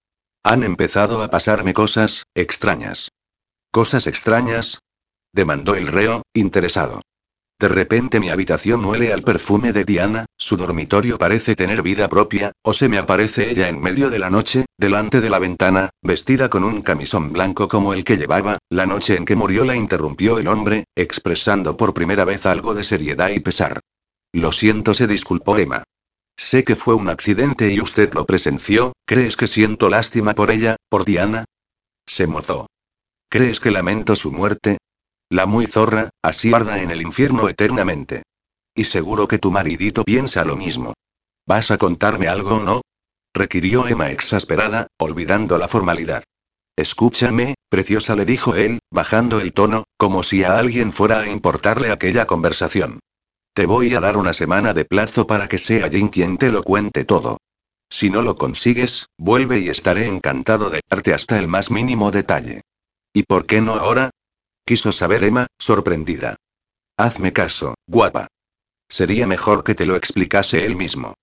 Han 0.42 0.62
empezado 0.62 1.22
a 1.22 1.28
pasarme 1.28 1.74
cosas, 1.74 2.24
extrañas. 2.34 3.10
¿Cosas 3.70 4.06
extrañas? 4.06 4.78
demandó 5.32 5.74
el 5.74 5.86
reo, 5.86 6.22
interesado. 6.34 7.02
De 7.60 7.68
repente 7.68 8.20
mi 8.20 8.30
habitación 8.30 8.82
huele 8.86 9.12
al 9.12 9.22
perfume 9.22 9.74
de 9.74 9.84
Diana, 9.84 10.24
su 10.38 10.56
dormitorio 10.56 11.18
parece 11.18 11.54
tener 11.54 11.82
vida 11.82 12.08
propia, 12.08 12.52
o 12.62 12.72
se 12.72 12.88
me 12.88 12.96
aparece 12.96 13.50
ella 13.50 13.68
en 13.68 13.82
medio 13.82 14.08
de 14.08 14.18
la 14.18 14.30
noche, 14.30 14.64
delante 14.78 15.20
de 15.20 15.28
la 15.28 15.38
ventana, 15.38 15.90
vestida 16.02 16.48
con 16.48 16.64
un 16.64 16.80
camisón 16.80 17.34
blanco 17.34 17.68
como 17.68 17.92
el 17.92 18.02
que 18.02 18.16
llevaba, 18.16 18.56
la 18.70 18.86
noche 18.86 19.16
en 19.16 19.26
que 19.26 19.36
murió 19.36 19.66
la 19.66 19.76
interrumpió 19.76 20.38
el 20.38 20.48
hombre, 20.48 20.84
expresando 20.96 21.76
por 21.76 21.92
primera 21.92 22.24
vez 22.24 22.46
algo 22.46 22.72
de 22.72 22.82
seriedad 22.82 23.28
y 23.28 23.40
pesar. 23.40 23.80
Lo 24.32 24.52
siento, 24.52 24.94
se 24.94 25.06
disculpó 25.06 25.58
Emma. 25.58 25.84
Sé 26.40 26.64
que 26.64 26.74
fue 26.74 26.94
un 26.94 27.10
accidente 27.10 27.70
y 27.70 27.82
usted 27.82 28.14
lo 28.14 28.24
presenció, 28.24 28.94
¿crees 29.06 29.36
que 29.36 29.46
siento 29.46 29.90
lástima 29.90 30.34
por 30.34 30.50
ella, 30.50 30.76
por 30.88 31.04
Diana? 31.04 31.44
Se 32.08 32.26
mozó. 32.26 32.66
¿Crees 33.28 33.60
que 33.60 33.70
lamento 33.70 34.16
su 34.16 34.32
muerte? 34.32 34.78
La 35.28 35.44
muy 35.44 35.66
zorra, 35.66 36.08
así 36.22 36.54
arda 36.54 36.80
en 36.80 36.90
el 36.90 37.02
infierno 37.02 37.50
eternamente. 37.50 38.22
Y 38.74 38.84
seguro 38.84 39.28
que 39.28 39.38
tu 39.38 39.52
maridito 39.52 40.02
piensa 40.02 40.42
lo 40.46 40.56
mismo. 40.56 40.94
¿Vas 41.46 41.70
a 41.70 41.76
contarme 41.76 42.26
algo 42.26 42.54
o 42.54 42.62
no? 42.62 42.80
requirió 43.34 43.86
Emma 43.86 44.10
exasperada, 44.10 44.86
olvidando 44.98 45.58
la 45.58 45.68
formalidad. 45.68 46.24
Escúchame, 46.74 47.54
preciosa, 47.68 48.16
le 48.16 48.24
dijo 48.24 48.54
él, 48.54 48.78
bajando 48.90 49.40
el 49.40 49.52
tono, 49.52 49.84
como 49.98 50.22
si 50.22 50.42
a 50.42 50.58
alguien 50.58 50.94
fuera 50.94 51.20
a 51.20 51.28
importarle 51.28 51.92
aquella 51.92 52.26
conversación. 52.26 52.98
Te 53.52 53.66
voy 53.66 53.94
a 53.94 54.00
dar 54.00 54.16
una 54.16 54.32
semana 54.32 54.72
de 54.72 54.84
plazo 54.84 55.26
para 55.26 55.48
que 55.48 55.58
sea 55.58 55.88
Jin 55.88 56.08
quien 56.08 56.38
te 56.38 56.50
lo 56.50 56.62
cuente 56.62 57.04
todo. 57.04 57.38
Si 57.88 58.08
no 58.08 58.22
lo 58.22 58.36
consigues, 58.36 59.08
vuelve 59.18 59.58
y 59.58 59.68
estaré 59.68 60.06
encantado 60.06 60.70
de 60.70 60.80
darte 60.88 61.12
hasta 61.12 61.38
el 61.38 61.48
más 61.48 61.70
mínimo 61.70 62.12
detalle. 62.12 62.62
¿Y 63.12 63.24
por 63.24 63.46
qué 63.46 63.60
no 63.60 63.74
ahora? 63.74 64.10
Quiso 64.64 64.92
saber 64.92 65.24
Emma, 65.24 65.48
sorprendida. 65.58 66.36
Hazme 66.96 67.32
caso, 67.32 67.74
guapa. 67.88 68.28
Sería 68.88 69.26
mejor 69.26 69.64
que 69.64 69.74
te 69.74 69.86
lo 69.86 69.96
explicase 69.96 70.64
él 70.64 70.76
mismo. 70.76 71.14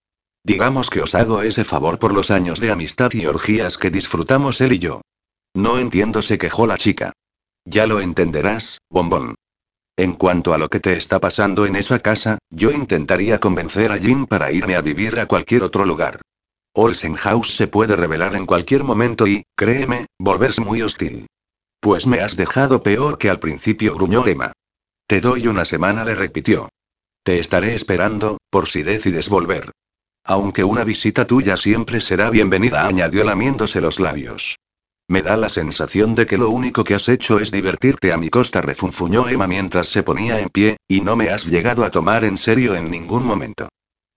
Digamos 0.43 0.89
que 0.89 1.01
os 1.01 1.15
hago 1.15 1.41
ese 1.41 1.63
favor 1.63 1.99
por 1.99 2.13
los 2.13 2.31
años 2.31 2.59
de 2.59 2.71
amistad 2.71 3.11
y 3.13 3.25
orgías 3.25 3.77
que 3.77 3.89
disfrutamos 3.89 4.59
él 4.59 4.73
y 4.73 4.79
yo. 4.79 5.01
No 5.53 5.77
entiendo, 5.79 6.21
se 6.21 6.37
quejó 6.37 6.67
la 6.67 6.77
chica. 6.77 7.13
Ya 7.65 7.87
lo 7.87 8.01
entenderás, 8.01 8.79
bombón. 8.89 9.35
En 9.99 10.13
cuanto 10.13 10.53
a 10.53 10.59
lo 10.59 10.69
que 10.69 10.79
te 10.79 10.93
está 10.95 11.19
pasando 11.19 11.65
en 11.65 11.75
esa 11.75 11.97
casa, 11.97 12.37
yo 12.51 12.69
intentaría 12.69 13.39
convencer 13.39 13.91
a 13.91 13.97
Jim 13.97 14.27
para 14.27 14.51
irme 14.51 14.75
a 14.75 14.81
vivir 14.81 15.19
a 15.19 15.25
cualquier 15.25 15.63
otro 15.63 15.85
lugar. 15.85 16.21
Olsen 16.75 17.15
House 17.15 17.55
se 17.55 17.65
puede 17.65 17.95
revelar 17.95 18.35
en 18.35 18.45
cualquier 18.45 18.83
momento 18.83 19.25
y, 19.25 19.43
créeme, 19.55 20.05
volverse 20.19 20.61
muy 20.61 20.83
hostil. 20.83 21.25
Pues 21.79 22.05
me 22.05 22.19
has 22.19 22.37
dejado 22.37 22.83
peor 22.83 23.17
que 23.17 23.31
al 23.31 23.39
principio, 23.39 23.95
gruñó 23.95 24.27
Emma. 24.27 24.53
Te 25.07 25.19
doy 25.19 25.47
una 25.47 25.65
semana, 25.65 26.05
le 26.05 26.13
repitió. 26.13 26.69
Te 27.23 27.39
estaré 27.39 27.73
esperando, 27.73 28.37
por 28.51 28.67
si 28.67 28.83
decides 28.83 29.29
volver. 29.29 29.71
Aunque 30.23 30.63
una 30.63 30.83
visita 30.83 31.25
tuya 31.25 31.57
siempre 31.57 32.01
será 32.01 32.29
bienvenida, 32.29 32.85
añadió 32.85 33.23
lamiéndose 33.23 33.81
los 33.81 33.99
labios. 33.99 34.57
Me 35.09 35.21
da 35.21 35.37
la 35.37 35.47
sensación 35.47 36.15
de 36.15 36.25
que 36.25 36.37
lo 36.37 36.49
único 36.49 36.83
que 36.83 36.93
has 36.93 37.07
hecho 37.07 37.39
es 37.39 37.49
divertirte 37.49 38.11
a 38.11 38.17
mi 38.17 38.29
costa, 38.29 38.61
refunfuñó 38.61 39.29
Emma 39.29 39.47
mientras 39.47 39.87
se 39.87 40.03
ponía 40.03 40.41
en 40.41 40.49
pie, 40.49 40.77
y 40.87 40.99
no 40.99 41.15
me 41.15 41.29
has 41.29 41.45
llegado 41.45 41.85
a 41.85 41.91
tomar 41.91 42.25
en 42.25 42.37
serio 42.37 42.75
en 42.75 42.91
ningún 42.91 43.25
momento. 43.25 43.69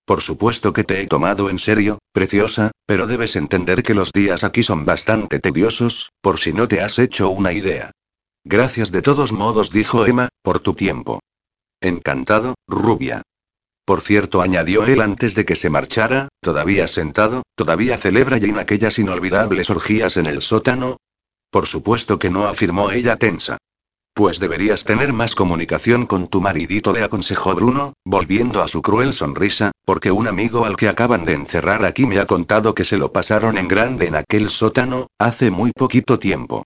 Por 0.04 0.20
supuesto 0.20 0.72
que 0.72 0.82
te 0.82 1.00
he 1.00 1.06
tomado 1.06 1.48
en 1.48 1.60
serio, 1.60 2.00
preciosa, 2.12 2.72
pero 2.86 3.06
debes 3.06 3.36
entender 3.36 3.84
que 3.84 3.94
los 3.94 4.10
días 4.10 4.42
aquí 4.42 4.64
son 4.64 4.84
bastante 4.84 5.38
tediosos, 5.38 6.10
por 6.20 6.40
si 6.40 6.52
no 6.52 6.66
te 6.66 6.80
has 6.80 6.98
hecho 6.98 7.30
una 7.30 7.52
idea. 7.52 7.92
Gracias 8.44 8.90
de 8.90 9.02
todos 9.02 9.30
modos, 9.30 9.70
dijo 9.70 10.06
Emma, 10.06 10.28
por 10.42 10.58
tu 10.58 10.74
tiempo. 10.74 11.20
Encantado, 11.80 12.54
rubia. 12.66 13.22
Por 13.90 14.02
cierto, 14.02 14.40
añadió 14.40 14.84
él 14.84 15.00
antes 15.00 15.34
de 15.34 15.44
que 15.44 15.56
se 15.56 15.68
marchara, 15.68 16.28
todavía 16.40 16.86
sentado, 16.86 17.42
todavía 17.56 17.98
celebra 17.98 18.38
Jane 18.38 18.60
aquellas 18.60 19.00
inolvidables 19.00 19.68
orgías 19.68 20.16
en 20.16 20.26
el 20.26 20.42
sótano. 20.42 20.98
Por 21.50 21.66
supuesto 21.66 22.16
que 22.16 22.30
no, 22.30 22.46
afirmó 22.46 22.92
ella 22.92 23.16
tensa. 23.16 23.58
Pues 24.14 24.38
deberías 24.38 24.84
tener 24.84 25.12
más 25.12 25.34
comunicación 25.34 26.06
con 26.06 26.28
tu 26.28 26.40
maridito, 26.40 26.92
le 26.92 27.02
aconsejó 27.02 27.56
Bruno, 27.56 27.94
volviendo 28.04 28.62
a 28.62 28.68
su 28.68 28.80
cruel 28.80 29.12
sonrisa, 29.12 29.72
porque 29.84 30.12
un 30.12 30.28
amigo 30.28 30.66
al 30.66 30.76
que 30.76 30.86
acaban 30.86 31.24
de 31.24 31.32
encerrar 31.32 31.84
aquí 31.84 32.06
me 32.06 32.20
ha 32.20 32.26
contado 32.26 32.76
que 32.76 32.84
se 32.84 32.96
lo 32.96 33.12
pasaron 33.12 33.58
en 33.58 33.66
grande 33.66 34.06
en 34.06 34.14
aquel 34.14 34.50
sótano, 34.50 35.08
hace 35.18 35.50
muy 35.50 35.72
poquito 35.72 36.20
tiempo. 36.20 36.62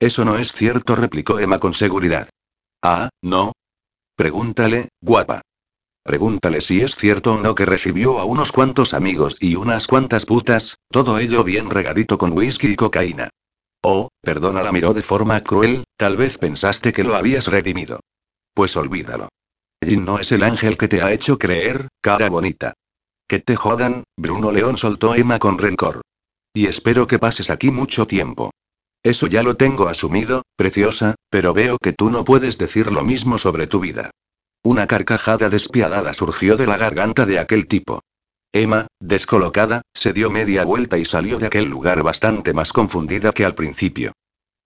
Eso 0.00 0.24
no 0.24 0.38
es 0.38 0.50
cierto, 0.50 0.96
replicó 0.96 1.38
Emma 1.38 1.60
con 1.60 1.72
seguridad. 1.72 2.28
Ah, 2.82 3.10
¿no? 3.22 3.52
Pregúntale, 4.16 4.88
guapa. 5.00 5.42
Pregúntale 6.04 6.60
si 6.60 6.82
es 6.82 6.94
cierto 6.96 7.32
o 7.32 7.40
no 7.40 7.54
que 7.54 7.64
recibió 7.64 8.18
a 8.18 8.26
unos 8.26 8.52
cuantos 8.52 8.92
amigos 8.92 9.38
y 9.40 9.56
unas 9.56 9.86
cuantas 9.86 10.26
putas, 10.26 10.76
todo 10.90 11.18
ello 11.18 11.44
bien 11.44 11.70
regadito 11.70 12.18
con 12.18 12.36
whisky 12.36 12.68
y 12.68 12.76
cocaína. 12.76 13.30
Oh, 13.82 14.08
perdona, 14.20 14.62
la 14.62 14.70
miró 14.70 14.92
de 14.92 15.02
forma 15.02 15.42
cruel, 15.42 15.84
tal 15.96 16.18
vez 16.18 16.36
pensaste 16.36 16.92
que 16.92 17.04
lo 17.04 17.16
habías 17.16 17.46
redimido. 17.46 18.00
Pues 18.52 18.76
olvídalo. 18.76 19.30
Jin 19.82 20.04
no 20.04 20.18
es 20.18 20.30
el 20.30 20.42
ángel 20.42 20.76
que 20.76 20.88
te 20.88 21.00
ha 21.00 21.10
hecho 21.10 21.38
creer, 21.38 21.88
cara 22.02 22.28
bonita. 22.28 22.74
Que 23.26 23.38
te 23.38 23.56
jodan, 23.56 24.04
Bruno 24.16 24.52
León 24.52 24.76
soltó 24.76 25.14
Emma 25.14 25.38
con 25.38 25.56
rencor. 25.56 26.02
Y 26.52 26.66
espero 26.66 27.06
que 27.06 27.18
pases 27.18 27.48
aquí 27.48 27.70
mucho 27.70 28.06
tiempo. 28.06 28.50
Eso 29.02 29.26
ya 29.26 29.42
lo 29.42 29.56
tengo 29.56 29.88
asumido, 29.88 30.42
preciosa, 30.56 31.14
pero 31.30 31.54
veo 31.54 31.78
que 31.78 31.94
tú 31.94 32.10
no 32.10 32.24
puedes 32.24 32.58
decir 32.58 32.92
lo 32.92 33.04
mismo 33.04 33.38
sobre 33.38 33.66
tu 33.66 33.80
vida. 33.80 34.10
Una 34.66 34.86
carcajada 34.86 35.50
despiadada 35.50 36.14
surgió 36.14 36.56
de 36.56 36.66
la 36.66 36.78
garganta 36.78 37.26
de 37.26 37.38
aquel 37.38 37.66
tipo. 37.66 38.00
Emma, 38.50 38.86
descolocada, 38.98 39.82
se 39.92 40.14
dio 40.14 40.30
media 40.30 40.64
vuelta 40.64 40.96
y 40.96 41.04
salió 41.04 41.38
de 41.38 41.48
aquel 41.48 41.66
lugar 41.66 42.02
bastante 42.02 42.54
más 42.54 42.72
confundida 42.72 43.32
que 43.32 43.44
al 43.44 43.54
principio. 43.54 44.12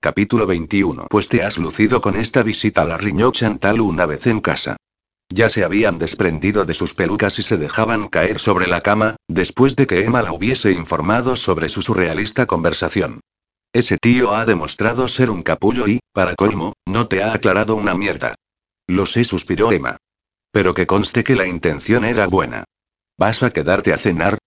Capítulo 0.01 0.47
21 0.47 1.09
Pues 1.11 1.27
te 1.27 1.43
has 1.43 1.59
lucido 1.59 2.01
con 2.01 2.15
esta 2.15 2.45
visita, 2.45 2.85
la 2.85 2.97
riñó 2.97 3.33
Chantal 3.33 3.81
una 3.81 4.07
vez 4.07 4.29
en 4.29 4.41
casa. 4.41 4.77
Ya 5.31 5.51
se 5.51 5.65
habían 5.65 5.99
desprendido 5.99 6.65
de 6.65 6.75
sus 6.75 6.95
pelucas 6.95 7.41
y 7.41 7.43
se 7.43 7.57
dejaban 7.57 8.07
caer 8.07 8.39
sobre 8.39 8.69
la 8.69 8.83
cama, 8.83 9.17
después 9.27 9.75
de 9.75 9.89
que 9.89 10.05
Emma 10.05 10.23
la 10.23 10.31
hubiese 10.31 10.71
informado 10.71 11.35
sobre 11.35 11.69
su 11.69 11.83
surrealista 11.83 12.47
conversación. 12.47 13.19
Ese 13.73 13.99
tío 13.99 14.33
ha 14.33 14.47
demostrado 14.47 15.09
ser 15.09 15.29
un 15.29 15.43
capullo 15.43 15.89
y, 15.89 15.99
para 16.13 16.37
colmo, 16.37 16.75
no 16.87 17.09
te 17.09 17.21
ha 17.25 17.33
aclarado 17.33 17.75
una 17.75 17.97
mierda. 17.97 18.37
Lo 18.89 19.07
sé, 19.07 19.25
suspiró 19.25 19.71
Emma. 19.71 19.99
Pero 20.51 20.75
que 20.75 20.87
conste 20.87 21.23
que 21.23 21.37
la 21.37 21.47
intención 21.47 22.05
era 22.05 22.27
buena. 22.27 22.65
¿Vas 23.19 23.43
a 23.43 23.51
quedarte 23.51 23.93
a 23.93 23.99
cenar? 23.99 24.39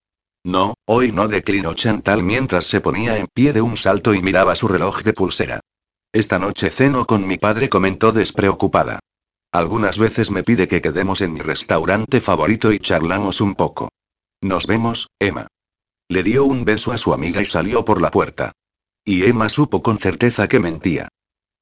No, 0.44 0.74
hoy 0.86 1.12
no 1.12 1.28
declinó 1.28 1.76
Chantal 1.76 2.24
mientras 2.24 2.66
se 2.66 2.82
ponía 2.82 3.18
en 3.18 3.28
pie 3.32 3.54
de 3.54 3.62
un 3.62 3.78
salto 3.78 4.14
y 4.16 4.22
miraba 4.22 4.56
su 4.56 4.68
reloj 4.68 5.04
de 5.04 5.14
pulsera. 5.14 5.60
Esta 6.12 6.40
noche 6.40 6.72
ceno 6.72 7.06
con 7.06 7.28
mi 7.28 7.38
padre, 7.38 7.70
comentó 7.70 8.12
despreocupada. 8.12 9.00
Algunas 9.54 10.00
veces 10.00 10.32
me 10.32 10.44
pide 10.44 10.68
que 10.68 10.82
quedemos 10.82 11.22
en 11.22 11.34
mi 11.34 11.42
restaurante 11.42 12.20
favorito 12.20 12.72
y 12.72 12.80
charlamos 12.80 13.42
un 13.42 13.54
poco. 13.54 13.90
Nos 14.42 14.66
vemos, 14.66 15.10
Emma. 15.20 15.48
Le 16.10 16.24
dio 16.24 16.46
un 16.46 16.66
beso 16.66 16.92
a 16.92 16.98
su 16.98 17.14
amiga 17.14 17.42
y 17.42 17.46
salió 17.46 17.86
por 17.86 18.02
la 18.02 18.10
puerta. 18.10 18.54
Y 19.06 19.26
Emma 19.26 19.50
supo 19.50 19.84
con 19.84 20.00
certeza 20.00 20.48
que 20.48 20.60
mentía. 20.60 21.10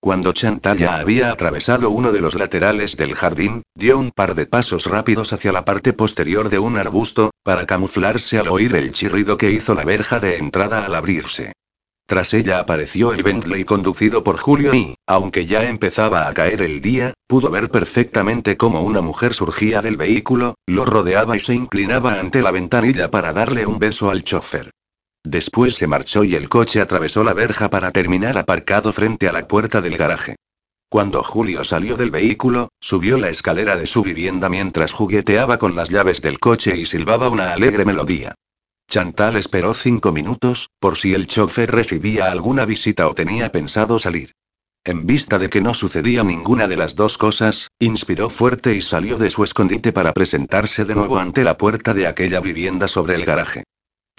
Cuando 0.01 0.31
Chantal 0.31 0.77
ya 0.77 0.97
había 0.97 1.30
atravesado 1.30 1.89
uno 1.89 2.13
de 2.13 2.21
los 2.21 2.35
laterales 2.35 2.95
del 2.95 3.15
jardín, 3.15 3.63
dio 3.76 3.99
un 3.99 4.11
par 4.11 4.34
de 4.34 4.45
pasos 4.45 4.85
rápidos 4.85 5.34
hacia 5.34 5.51
la 5.51 5.65
parte 5.65 5.91
posterior 5.91 6.49
de 6.49 6.57
un 6.57 6.77
arbusto, 6.77 7.31
para 7.43 7.65
camuflarse 7.65 8.39
al 8.39 8.47
oír 8.47 8.73
el 8.76 8.93
chirrido 8.93 9.38
que 9.38 9.51
hizo 9.51 9.76
la 9.76 9.84
verja 9.84 10.21
de 10.21 10.38
entrada 10.38 10.85
al 10.85 10.95
abrirse. 10.95 11.51
Tras 12.07 12.34
ella 12.34 12.59
apareció 12.59 13.13
el 13.13 13.23
Bentley 13.23 13.65
conducido 13.65 14.23
por 14.23 14.38
Julio 14.38 14.73
y, 14.73 14.95
aunque 15.05 15.45
ya 15.45 15.67
empezaba 15.67 16.30
a 16.30 16.34
caer 16.34 16.61
el 16.61 16.81
día, 16.81 17.13
pudo 17.27 17.51
ver 17.51 17.69
perfectamente 17.69 18.55
cómo 18.55 18.81
una 18.81 19.01
mujer 19.01 19.34
surgía 19.34 19.81
del 19.81 19.97
vehículo, 19.97 20.55
lo 20.65 20.85
rodeaba 20.85 21.35
y 21.35 21.41
se 21.41 21.53
inclinaba 21.53 22.19
ante 22.19 22.41
la 22.41 22.51
ventanilla 22.51 23.11
para 23.11 23.34
darle 23.34 23.65
un 23.65 23.80
beso 23.80 24.09
al 24.09 24.23
chofer. 24.23 24.71
Después 25.24 25.76
se 25.76 25.88
marchó 25.88 26.24
y 26.24 26.36
el 26.36 26.48
coche 26.48 26.80
atravesó 26.80 27.24
la 27.24 27.34
verja 27.34 27.70
para 27.70 27.91
terminar 27.91 28.38
aparcado 28.38 28.94
frente 28.94 29.28
a 29.28 29.34
la 29.34 29.48
puerta 29.48 29.82
del 29.82 29.98
garaje. 29.98 30.36
Cuando 30.90 31.24
Julio 31.24 31.64
salió 31.64 31.98
del 31.98 32.10
vehículo, 32.10 32.70
subió 32.80 33.18
la 33.18 33.30
escalera 33.30 33.76
de 33.76 33.86
su 33.86 34.02
vivienda 34.02 34.50
mientras 34.50 34.94
jugueteaba 34.94 35.60
con 35.60 35.76
las 35.76 35.90
llaves 35.90 36.22
del 36.22 36.40
coche 36.40 36.76
y 36.76 36.86
silbaba 36.86 37.30
una 37.30 37.54
alegre 37.54 37.86
melodía. 37.86 38.34
Chantal 38.90 39.36
esperó 39.36 39.76
cinco 39.76 40.12
minutos, 40.12 40.70
por 40.80 40.98
si 40.98 41.14
el 41.14 41.28
chofer 41.28 41.70
recibía 41.70 42.32
alguna 42.32 42.66
visita 42.66 43.08
o 43.08 43.14
tenía 43.14 43.52
pensado 43.52 44.00
salir. 44.00 44.32
En 44.84 45.06
vista 45.06 45.38
de 45.38 45.50
que 45.50 45.62
no 45.62 45.76
sucedía 45.76 46.24
ninguna 46.24 46.68
de 46.68 46.78
las 46.78 46.96
dos 46.96 47.20
cosas, 47.20 47.68
inspiró 47.78 48.32
fuerte 48.32 48.74
y 48.74 48.82
salió 48.82 49.18
de 49.18 49.30
su 49.30 49.44
escondite 49.44 49.91
para 49.91 50.14
presentarse 50.14 50.86
de 50.86 50.96
nuevo 50.96 51.20
ante 51.20 51.44
la 51.44 51.58
puerta 51.58 51.94
de 51.94 52.08
aquella 52.08 52.40
vivienda 52.40 52.88
sobre 52.88 53.14
el 53.14 53.26
garaje. 53.26 53.64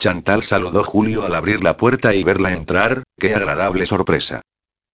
Chantal 0.01 0.43
saludó 0.43 0.83
Julio 0.83 1.27
al 1.27 1.35
abrir 1.35 1.63
la 1.63 1.77
puerta 1.77 2.15
y 2.15 2.25
verla 2.25 2.55
entrar, 2.55 3.03
qué 3.19 3.35
agradable 3.35 3.85
sorpresa. 3.85 4.41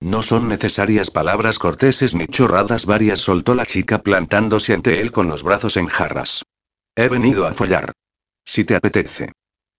No 0.01 0.25
son 0.25 0.49
necesarias 0.49 1.13
palabras 1.13 1.61
corteses 1.61 2.17
ni 2.17 2.27
chorradas 2.27 2.87
varias, 2.87 3.21
soltó 3.21 3.55
la 3.55 3.67
chica 3.67 4.03
plantándose 4.03 4.75
ante 4.75 5.01
él 5.01 5.13
con 5.13 5.29
los 5.29 5.45
brazos 5.45 5.77
en 5.77 5.87
jarras. 5.87 6.43
He 6.97 7.09
venido 7.09 7.47
a 7.47 7.53
follar. 7.53 7.93
Si 8.45 8.65
te 8.65 8.75
apetece. 8.75 9.31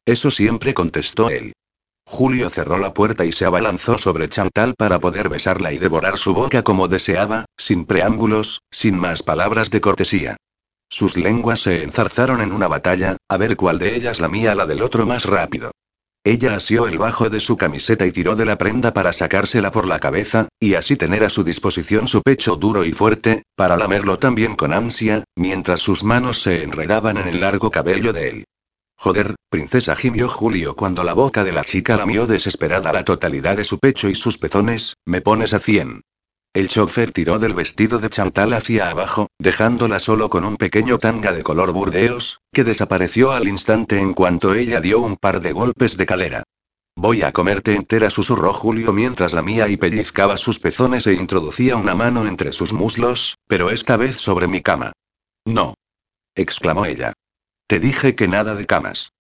Eso 0.06 0.32
siempre 0.32 0.74
contestó 0.74 1.30
él. 1.30 1.52
Julio 2.06 2.50
cerró 2.50 2.78
la 2.78 2.94
puerta 2.94 3.26
y 3.26 3.34
se 3.34 3.44
abalanzó 3.44 3.98
sobre 3.98 4.30
Chantal 4.30 4.76
para 4.78 5.02
poder 5.02 5.28
besarla 5.28 5.74
y 5.74 5.78
devorar 5.78 6.18
su 6.18 6.34
boca 6.34 6.64
como 6.64 6.88
deseaba, 6.88 7.48
sin 7.58 7.86
preámbulos, 7.86 8.62
sin 8.72 8.98
más 8.98 9.24
palabras 9.24 9.72
de 9.72 9.82
cortesía. 9.82 10.38
Sus 10.90 11.18
lenguas 11.18 11.62
se 11.62 11.84
enzarzaron 11.84 12.42
en 12.42 12.52
una 12.52 12.68
batalla, 12.68 13.18
a 13.30 13.38
ver 13.38 13.58
cuál 13.58 13.80
de 13.80 13.96
ellas 13.96 14.20
lamía 14.20 14.56
la 14.56 14.66
del 14.66 14.82
otro 14.82 15.06
más 15.06 15.26
rápido. 15.26 15.72
Ella 16.24 16.56
asió 16.56 16.88
el 16.88 16.98
bajo 16.98 17.30
de 17.30 17.40
su 17.40 17.56
camiseta 17.56 18.06
y 18.06 18.12
tiró 18.12 18.36
de 18.36 18.46
la 18.46 18.58
prenda 18.58 18.92
para 18.94 19.14
sacársela 19.14 19.72
por 19.72 19.88
la 19.88 20.00
cabeza, 20.00 20.50
y 20.60 20.74
así 20.74 20.98
tener 20.98 21.24
a 21.24 21.30
su 21.30 21.44
disposición 21.44 22.08
su 22.08 22.22
pecho 22.22 22.58
duro 22.58 22.84
y 22.84 22.92
fuerte, 22.92 23.44
para 23.56 23.78
lamerlo 23.78 24.20
también 24.20 24.56
con 24.56 24.74
ansia, 24.74 25.24
mientras 25.36 25.82
sus 25.82 26.04
manos 26.04 26.42
se 26.42 26.64
enredaban 26.64 27.18
en 27.18 27.28
el 27.28 27.40
largo 27.40 27.72
cabello 27.72 28.12
de 28.12 28.30
él. 28.30 28.44
Joder, 28.98 29.36
princesa 29.50 29.96
gimió 29.96 30.28
Julio 30.28 30.76
cuando 30.76 31.04
la 31.04 31.14
boca 31.14 31.44
de 31.44 31.52
la 31.52 31.64
chica 31.64 31.96
lamió 31.96 32.28
desesperada 32.28 32.92
la 32.92 33.04
totalidad 33.04 33.56
de 33.56 33.64
su 33.64 33.78
pecho 33.78 34.10
y 34.10 34.16
sus 34.16 34.38
pezones, 34.38 34.96
me 35.06 35.22
pones 35.22 35.54
a 35.54 35.60
cien. 35.60 36.02
El 36.54 36.70
chofer 36.70 37.12
tiró 37.12 37.40
del 37.40 37.54
vestido 37.54 38.00
de 38.00 38.10
Chantal 38.10 38.54
hacia 38.54 38.90
abajo, 38.90 39.28
dejándola 39.38 40.00
solo 40.00 40.30
con 40.30 40.44
un 40.44 40.58
pequeño 40.58 40.98
tanga 40.98 41.32
de 41.32 41.44
color 41.44 41.72
burdeos, 41.72 42.40
que 42.52 42.64
desapareció 42.64 43.32
al 43.32 43.48
instante 43.48 44.00
en 44.00 44.14
cuanto 44.14 44.54
ella 44.54 44.82
dio 44.82 45.00
un 45.00 45.18
par 45.18 45.42
de 45.42 45.52
golpes 45.52 45.98
de 45.98 46.06
calera. 46.06 46.44
Voy 46.96 47.22
a 47.22 47.32
comerte 47.32 47.76
entera, 47.76 48.10
susurró 48.10 48.54
Julio 48.54 48.92
mientras 48.92 49.34
la 49.34 49.44
mía 49.44 49.68
y 49.68 49.78
pellizcaba 49.78 50.36
sus 50.38 50.60
pezones 50.60 51.06
e 51.06 51.14
introducía 51.14 51.76
una 51.76 51.94
mano 51.94 52.26
entre 52.26 52.52
sus 52.52 52.74
muslos, 52.74 53.38
pero 53.48 53.70
esta 53.70 53.98
vez 53.98 54.16
sobre 54.16 54.48
mi 54.48 54.62
cama. 54.62 54.94
No. 55.46 55.76
exclamó 56.34 56.86
ella. 56.86 57.14
Te 57.68 57.80
dije 57.80 58.16
que 58.16 58.28
nada 58.28 58.56
de 58.56 58.66
camas. 58.66 59.12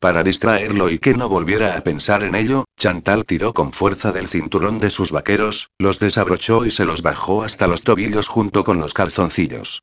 Para 0.00 0.22
distraerlo 0.22 0.90
y 0.90 0.98
que 0.98 1.14
no 1.14 1.28
volviera 1.28 1.76
a 1.76 1.80
pensar 1.82 2.24
en 2.24 2.34
ello, 2.34 2.64
Chantal 2.78 3.24
tiró 3.24 3.54
con 3.54 3.72
fuerza 3.72 4.12
del 4.12 4.28
cinturón 4.28 4.78
de 4.78 4.90
sus 4.90 5.10
vaqueros, 5.10 5.70
los 5.78 5.98
desabrochó 5.98 6.66
y 6.66 6.70
se 6.70 6.84
los 6.84 7.02
bajó 7.02 7.42
hasta 7.42 7.66
los 7.66 7.82
tobillos 7.82 8.28
junto 8.28 8.64
con 8.64 8.78
los 8.78 8.92
calzoncillos. 8.92 9.82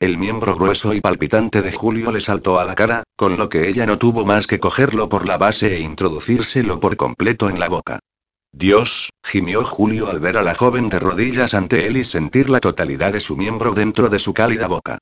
El 0.00 0.18
miembro 0.18 0.56
grueso 0.56 0.94
y 0.94 1.00
palpitante 1.00 1.62
de 1.62 1.70
Julio 1.70 2.10
le 2.10 2.20
saltó 2.20 2.58
a 2.58 2.64
la 2.64 2.74
cara, 2.74 3.04
con 3.16 3.36
lo 3.36 3.48
que 3.48 3.68
ella 3.68 3.86
no 3.86 3.98
tuvo 3.98 4.24
más 4.24 4.48
que 4.48 4.58
cogerlo 4.58 5.08
por 5.08 5.26
la 5.26 5.38
base 5.38 5.76
e 5.76 5.80
introducírselo 5.80 6.80
por 6.80 6.96
completo 6.96 7.48
en 7.48 7.60
la 7.60 7.68
boca. 7.68 8.00
Dios, 8.50 9.10
gimió 9.24 9.64
Julio 9.64 10.10
al 10.10 10.20
ver 10.20 10.36
a 10.36 10.42
la 10.42 10.54
joven 10.54 10.88
de 10.88 10.98
rodillas 10.98 11.54
ante 11.54 11.86
él 11.86 11.96
y 11.96 12.04
sentir 12.04 12.50
la 12.50 12.60
totalidad 12.60 13.12
de 13.12 13.20
su 13.20 13.36
miembro 13.36 13.72
dentro 13.72 14.08
de 14.08 14.18
su 14.18 14.34
cálida 14.34 14.66
boca. 14.66 14.98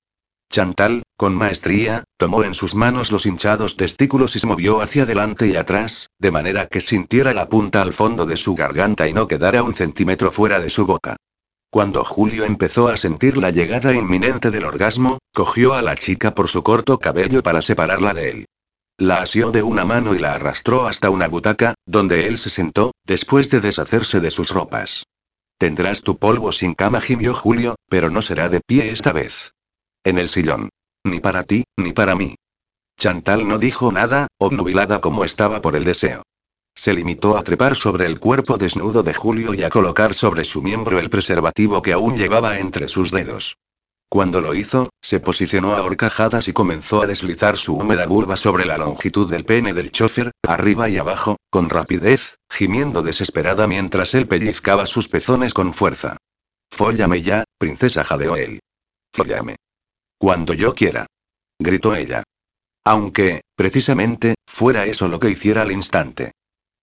Chantal, 0.50 1.02
con 1.20 1.34
maestría, 1.34 2.04
tomó 2.16 2.44
en 2.44 2.54
sus 2.54 2.74
manos 2.74 3.12
los 3.12 3.26
hinchados 3.26 3.76
testículos 3.76 4.36
y 4.36 4.38
se 4.38 4.46
movió 4.46 4.80
hacia 4.80 5.02
adelante 5.02 5.48
y 5.48 5.56
atrás, 5.56 6.08
de 6.18 6.30
manera 6.30 6.66
que 6.66 6.80
sintiera 6.80 7.34
la 7.34 7.46
punta 7.46 7.82
al 7.82 7.92
fondo 7.92 8.24
de 8.24 8.38
su 8.38 8.54
garganta 8.54 9.06
y 9.06 9.12
no 9.12 9.28
quedara 9.28 9.62
un 9.62 9.74
centímetro 9.74 10.32
fuera 10.32 10.60
de 10.60 10.70
su 10.70 10.86
boca. 10.86 11.16
Cuando 11.68 12.06
Julio 12.06 12.46
empezó 12.46 12.88
a 12.88 12.96
sentir 12.96 13.36
la 13.36 13.50
llegada 13.50 13.92
inminente 13.92 14.50
del 14.50 14.64
orgasmo, 14.64 15.18
cogió 15.34 15.74
a 15.74 15.82
la 15.82 15.94
chica 15.94 16.34
por 16.34 16.48
su 16.48 16.62
corto 16.62 16.98
cabello 16.98 17.42
para 17.42 17.60
separarla 17.60 18.14
de 18.14 18.30
él. 18.30 18.46
La 18.96 19.16
asió 19.16 19.50
de 19.50 19.62
una 19.62 19.84
mano 19.84 20.14
y 20.14 20.20
la 20.20 20.32
arrastró 20.32 20.86
hasta 20.86 21.10
una 21.10 21.28
butaca, 21.28 21.74
donde 21.84 22.28
él 22.28 22.38
se 22.38 22.48
sentó, 22.48 22.92
después 23.04 23.50
de 23.50 23.60
deshacerse 23.60 24.20
de 24.20 24.30
sus 24.30 24.48
ropas. 24.48 25.04
Tendrás 25.58 26.00
tu 26.00 26.16
polvo 26.16 26.50
sin 26.52 26.72
cama, 26.72 27.02
gimió 27.02 27.34
Julio, 27.34 27.74
pero 27.90 28.08
no 28.08 28.22
será 28.22 28.48
de 28.48 28.62
pie 28.66 28.90
esta 28.90 29.12
vez. 29.12 29.52
En 30.02 30.18
el 30.18 30.30
sillón. 30.30 30.70
Ni 31.04 31.20
para 31.20 31.44
ti, 31.44 31.64
ni 31.76 31.92
para 31.92 32.14
mí. 32.14 32.36
Chantal 32.98 33.48
no 33.48 33.58
dijo 33.58 33.90
nada, 33.90 34.26
obnubilada 34.38 35.00
como 35.00 35.24
estaba 35.24 35.62
por 35.62 35.76
el 35.76 35.84
deseo. 35.84 36.22
se 36.74 36.94
limitó 36.94 37.36
a 37.36 37.42
trepar 37.42 37.76
sobre 37.76 38.06
el 38.06 38.18
cuerpo 38.18 38.56
desnudo 38.56 39.02
de 39.02 39.12
Julio 39.12 39.54
y 39.54 39.62
a 39.64 39.70
colocar 39.70 40.14
sobre 40.14 40.44
su 40.44 40.62
miembro 40.62 40.98
el 40.98 41.10
preservativo 41.10 41.82
que 41.82 41.92
aún 41.92 42.16
llevaba 42.16 42.58
entre 42.58 42.88
sus 42.88 43.10
dedos. 43.10 43.56
Cuando 44.08 44.40
lo 44.40 44.54
hizo, 44.54 44.90
se 45.00 45.20
posicionó 45.20 45.74
a 45.74 45.82
horcajadas 45.82 46.48
y 46.48 46.52
comenzó 46.52 47.02
a 47.02 47.06
deslizar 47.06 47.56
su 47.56 47.76
húmeda 47.76 48.06
vulva 48.06 48.36
sobre 48.36 48.64
la 48.64 48.76
longitud 48.76 49.30
del 49.30 49.44
pene 49.44 49.72
del 49.72 49.92
chofer, 49.92 50.32
arriba 50.42 50.88
y 50.88 50.96
abajo, 50.96 51.36
con 51.50 51.70
rapidez, 51.70 52.36
gimiendo 52.50 53.02
desesperada 53.02 53.66
mientras 53.66 54.14
él 54.14 54.26
pellizcaba 54.26 54.86
sus 54.86 55.08
pezones 55.08 55.54
con 55.54 55.72
fuerza. 55.72 56.16
Fóllame 56.70 57.22
ya, 57.22 57.44
princesa 57.58 58.04
jadeó 58.04 58.36
él. 58.36 58.60
Cuando 60.20 60.52
yo 60.52 60.74
quiera. 60.74 61.06
Gritó 61.58 61.94
ella. 61.94 62.22
Aunque, 62.84 63.40
precisamente, 63.56 64.34
fuera 64.46 64.84
eso 64.84 65.08
lo 65.08 65.18
que 65.18 65.30
hiciera 65.30 65.62
al 65.62 65.72
instante. 65.72 66.32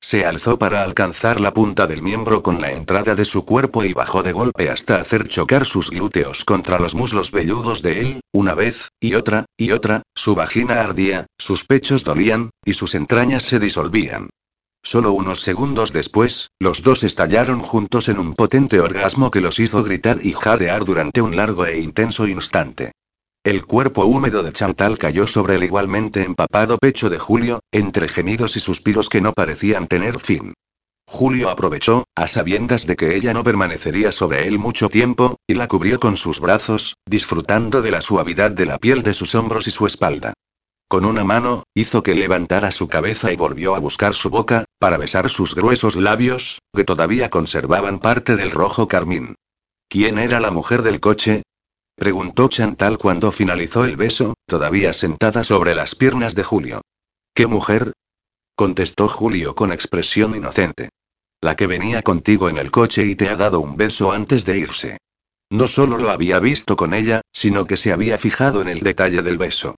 Se 0.01 0.25
alzó 0.25 0.57
para 0.57 0.81
alcanzar 0.81 1.39
la 1.39 1.53
punta 1.53 1.85
del 1.85 2.01
miembro 2.01 2.41
con 2.41 2.59
la 2.61 2.71
entrada 2.71 3.13
de 3.13 3.25
su 3.25 3.45
cuerpo 3.45 3.83
y 3.83 3.93
bajó 3.93 4.23
de 4.23 4.31
golpe 4.31 4.71
hasta 4.71 4.95
hacer 4.95 5.27
chocar 5.27 5.67
sus 5.67 5.91
glúteos 5.91 6.45
contra 6.45 6.79
los 6.79 6.95
muslos 6.95 7.31
velludos 7.31 7.83
de 7.83 7.99
él, 7.99 8.21
una 8.31 8.55
vez, 8.55 8.89
y 8.99 9.13
otra, 9.13 9.45
y 9.55 9.71
otra, 9.71 10.01
su 10.15 10.33
vagina 10.33 10.81
ardía, 10.81 11.27
sus 11.37 11.63
pechos 11.63 12.03
dolían, 12.03 12.49
y 12.65 12.73
sus 12.73 12.95
entrañas 12.95 13.43
se 13.43 13.59
disolvían. 13.59 14.31
Solo 14.81 15.11
unos 15.11 15.41
segundos 15.41 15.93
después, 15.93 16.49
los 16.57 16.81
dos 16.81 17.03
estallaron 17.03 17.59
juntos 17.59 18.09
en 18.09 18.17
un 18.17 18.33
potente 18.33 18.79
orgasmo 18.79 19.29
que 19.29 19.41
los 19.41 19.59
hizo 19.59 19.83
gritar 19.83 20.25
y 20.25 20.33
jadear 20.33 20.85
durante 20.85 21.21
un 21.21 21.35
largo 21.35 21.67
e 21.67 21.79
intenso 21.79 22.27
instante. 22.27 22.93
El 23.47 23.65
cuerpo 23.65 24.03
húmedo 24.03 24.43
de 24.43 24.51
Chantal 24.51 24.97
cayó 24.97 25.25
sobre 25.25 25.55
el 25.55 25.63
igualmente 25.63 26.21
empapado 26.21 26.77
pecho 26.77 27.09
de 27.09 27.17
Julio, 27.17 27.61
entre 27.71 28.09
gemidos 28.09 28.57
y 28.57 28.59
suspiros 28.59 29.07
que 29.07 29.21
no 29.21 29.31
parecían 29.31 29.87
tener 29.87 30.19
fin. 30.19 30.53
Julio 31.07 31.49
aprovechó, 31.49 32.03
a 32.13 32.27
sabiendas 32.27 32.85
de 32.85 32.97
que 32.97 33.15
ella 33.15 33.33
no 33.33 33.45
permanecería 33.45 34.11
sobre 34.11 34.49
él 34.49 34.59
mucho 34.59 34.89
tiempo, 34.89 35.37
y 35.47 35.53
la 35.53 35.69
cubrió 35.69 35.97
con 35.97 36.17
sus 36.17 36.41
brazos, 36.41 36.97
disfrutando 37.05 37.81
de 37.81 37.91
la 37.91 38.01
suavidad 38.01 38.51
de 38.51 38.65
la 38.65 38.79
piel 38.79 39.01
de 39.01 39.13
sus 39.13 39.33
hombros 39.33 39.65
y 39.65 39.71
su 39.71 39.87
espalda. 39.87 40.33
Con 40.89 41.05
una 41.05 41.23
mano, 41.23 41.63
hizo 41.73 42.03
que 42.03 42.15
levantara 42.15 42.71
su 42.71 42.89
cabeza 42.89 43.31
y 43.31 43.37
volvió 43.37 43.75
a 43.75 43.79
buscar 43.79 44.13
su 44.13 44.29
boca, 44.29 44.65
para 44.77 44.97
besar 44.97 45.29
sus 45.29 45.55
gruesos 45.55 45.95
labios, 45.95 46.59
que 46.75 46.83
todavía 46.83 47.29
conservaban 47.29 47.99
parte 47.99 48.35
del 48.35 48.51
rojo 48.51 48.89
carmín. 48.89 49.35
¿Quién 49.87 50.19
era 50.19 50.41
la 50.41 50.51
mujer 50.51 50.81
del 50.81 50.99
coche? 50.99 51.43
Preguntó 51.97 52.47
Chantal 52.47 52.99
cuando 52.99 53.31
finalizó 53.31 53.83
el 53.83 53.97
beso, 53.97 54.35
todavía 54.45 54.93
sentada 54.93 55.43
sobre 55.43 55.73
las 55.73 55.95
piernas 55.95 56.35
de 56.35 56.43
Julio. 56.43 56.81
¿Qué 57.33 57.47
mujer? 57.47 57.93
Contestó 58.55 59.07
Julio 59.07 59.55
con 59.55 59.71
expresión 59.71 60.35
inocente. 60.35 60.89
La 61.41 61.55
que 61.55 61.65
venía 61.65 62.03
contigo 62.03 62.49
en 62.49 62.59
el 62.59 62.69
coche 62.69 63.03
y 63.03 63.15
te 63.15 63.29
ha 63.29 63.35
dado 63.35 63.59
un 63.61 63.77
beso 63.77 64.11
antes 64.11 64.45
de 64.45 64.59
irse. 64.59 64.97
No 65.49 65.67
solo 65.67 65.97
lo 65.97 66.11
había 66.11 66.37
visto 66.39 66.75
con 66.75 66.93
ella, 66.93 67.21
sino 67.33 67.65
que 67.65 67.77
se 67.77 67.91
había 67.91 68.19
fijado 68.19 68.61
en 68.61 68.67
el 68.67 68.81
detalle 68.81 69.23
del 69.23 69.39
beso. 69.39 69.75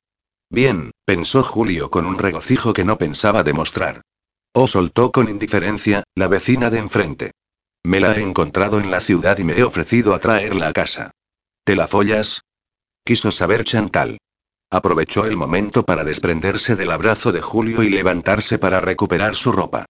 Bien, 0.49 0.91
pensó 1.05 1.41
Julio 1.41 1.89
con 1.89 2.05
un 2.05 2.17
regocijo 2.17 2.73
que 2.73 2.83
no 2.83 2.97
pensaba 2.97 3.43
demostrar. 3.43 4.01
O 4.51 4.67
soltó 4.67 5.13
con 5.13 5.29
indiferencia, 5.29 6.03
la 6.15 6.27
vecina 6.27 6.69
de 6.69 6.79
enfrente. 6.79 7.31
Me 7.83 8.01
la 8.01 8.13
he 8.13 8.21
encontrado 8.21 8.81
en 8.81 8.91
la 8.91 8.99
ciudad 8.99 9.37
y 9.37 9.45
me 9.45 9.57
he 9.57 9.63
ofrecido 9.63 10.13
a 10.13 10.19
traerla 10.19 10.67
a 10.67 10.73
casa. 10.73 11.11
¿Te 11.63 11.75
la 11.75 11.87
follas? 11.87 12.41
Quiso 13.03 13.31
saber 13.31 13.63
Chantal. 13.63 14.17
Aprovechó 14.71 15.25
el 15.25 15.35
momento 15.35 15.83
para 15.83 16.03
desprenderse 16.03 16.75
del 16.75 16.91
abrazo 16.91 17.31
de 17.31 17.41
Julio 17.41 17.83
y 17.83 17.89
levantarse 17.89 18.59
para 18.59 18.81
recuperar 18.81 19.35
su 19.35 19.51
ropa. 19.51 19.85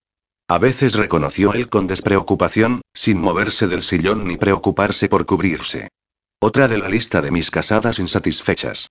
A 0.47 0.57
veces 0.57 0.93
reconoció 0.93 1.53
él 1.53 1.69
con 1.69 1.85
despreocupación, 1.85 2.81
sin 2.93 3.19
moverse 3.19 3.67
del 3.67 3.83
sillón 3.83 4.25
ni 4.25 4.37
preocuparse 4.37 5.07
por 5.07 5.25
cubrirse. 5.25 5.89
Otra 6.39 6.67
de 6.67 6.77
la 6.77 6.89
lista 6.89 7.21
de 7.21 7.31
mis 7.31 7.51
casadas 7.51 7.99
insatisfechas. 7.99 8.89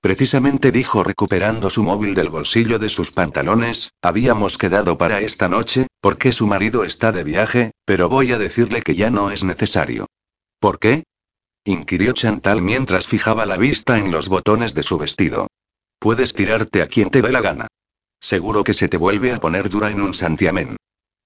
Precisamente 0.00 0.70
dijo 0.70 1.02
recuperando 1.02 1.70
su 1.70 1.82
móvil 1.82 2.14
del 2.14 2.28
bolsillo 2.28 2.78
de 2.78 2.88
sus 2.88 3.10
pantalones, 3.10 3.90
habíamos 4.02 4.58
quedado 4.58 4.98
para 4.98 5.20
esta 5.20 5.48
noche, 5.48 5.86
porque 6.00 6.32
su 6.32 6.46
marido 6.46 6.84
está 6.84 7.10
de 7.10 7.24
viaje, 7.24 7.70
pero 7.84 8.08
voy 8.08 8.32
a 8.32 8.38
decirle 8.38 8.82
que 8.82 8.94
ya 8.94 9.10
no 9.10 9.30
es 9.30 9.42
necesario. 9.42 10.06
¿Por 10.60 10.78
qué? 10.78 11.04
Inquirió 11.70 12.12
Chantal 12.12 12.62
mientras 12.62 13.06
fijaba 13.06 13.46
la 13.46 13.56
vista 13.56 13.98
en 13.98 14.10
los 14.10 14.28
botones 14.28 14.74
de 14.74 14.82
su 14.82 14.98
vestido. 14.98 15.48
Puedes 15.98 16.32
tirarte 16.34 16.82
a 16.82 16.86
quien 16.86 17.10
te 17.10 17.22
dé 17.22 17.32
la 17.32 17.40
gana. 17.40 17.66
Seguro 18.20 18.64
que 18.64 18.74
se 18.74 18.88
te 18.88 18.96
vuelve 18.96 19.32
a 19.32 19.38
poner 19.38 19.68
dura 19.68 19.90
en 19.90 20.00
un 20.00 20.14
santiamén. 20.14 20.76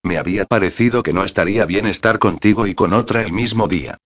Me 0.02 0.19
había 0.19 0.44
parecido 0.44 1.02
que 1.02 1.12
no 1.12 1.24
estaría 1.24 1.64
bien 1.64 1.86
estar 1.86 2.19
contigo 2.19 2.66
y 2.66 2.74
con 2.74 2.93
otra 2.93 3.23
el 3.23 3.32
mismo 3.32 3.69
día. 3.69 3.98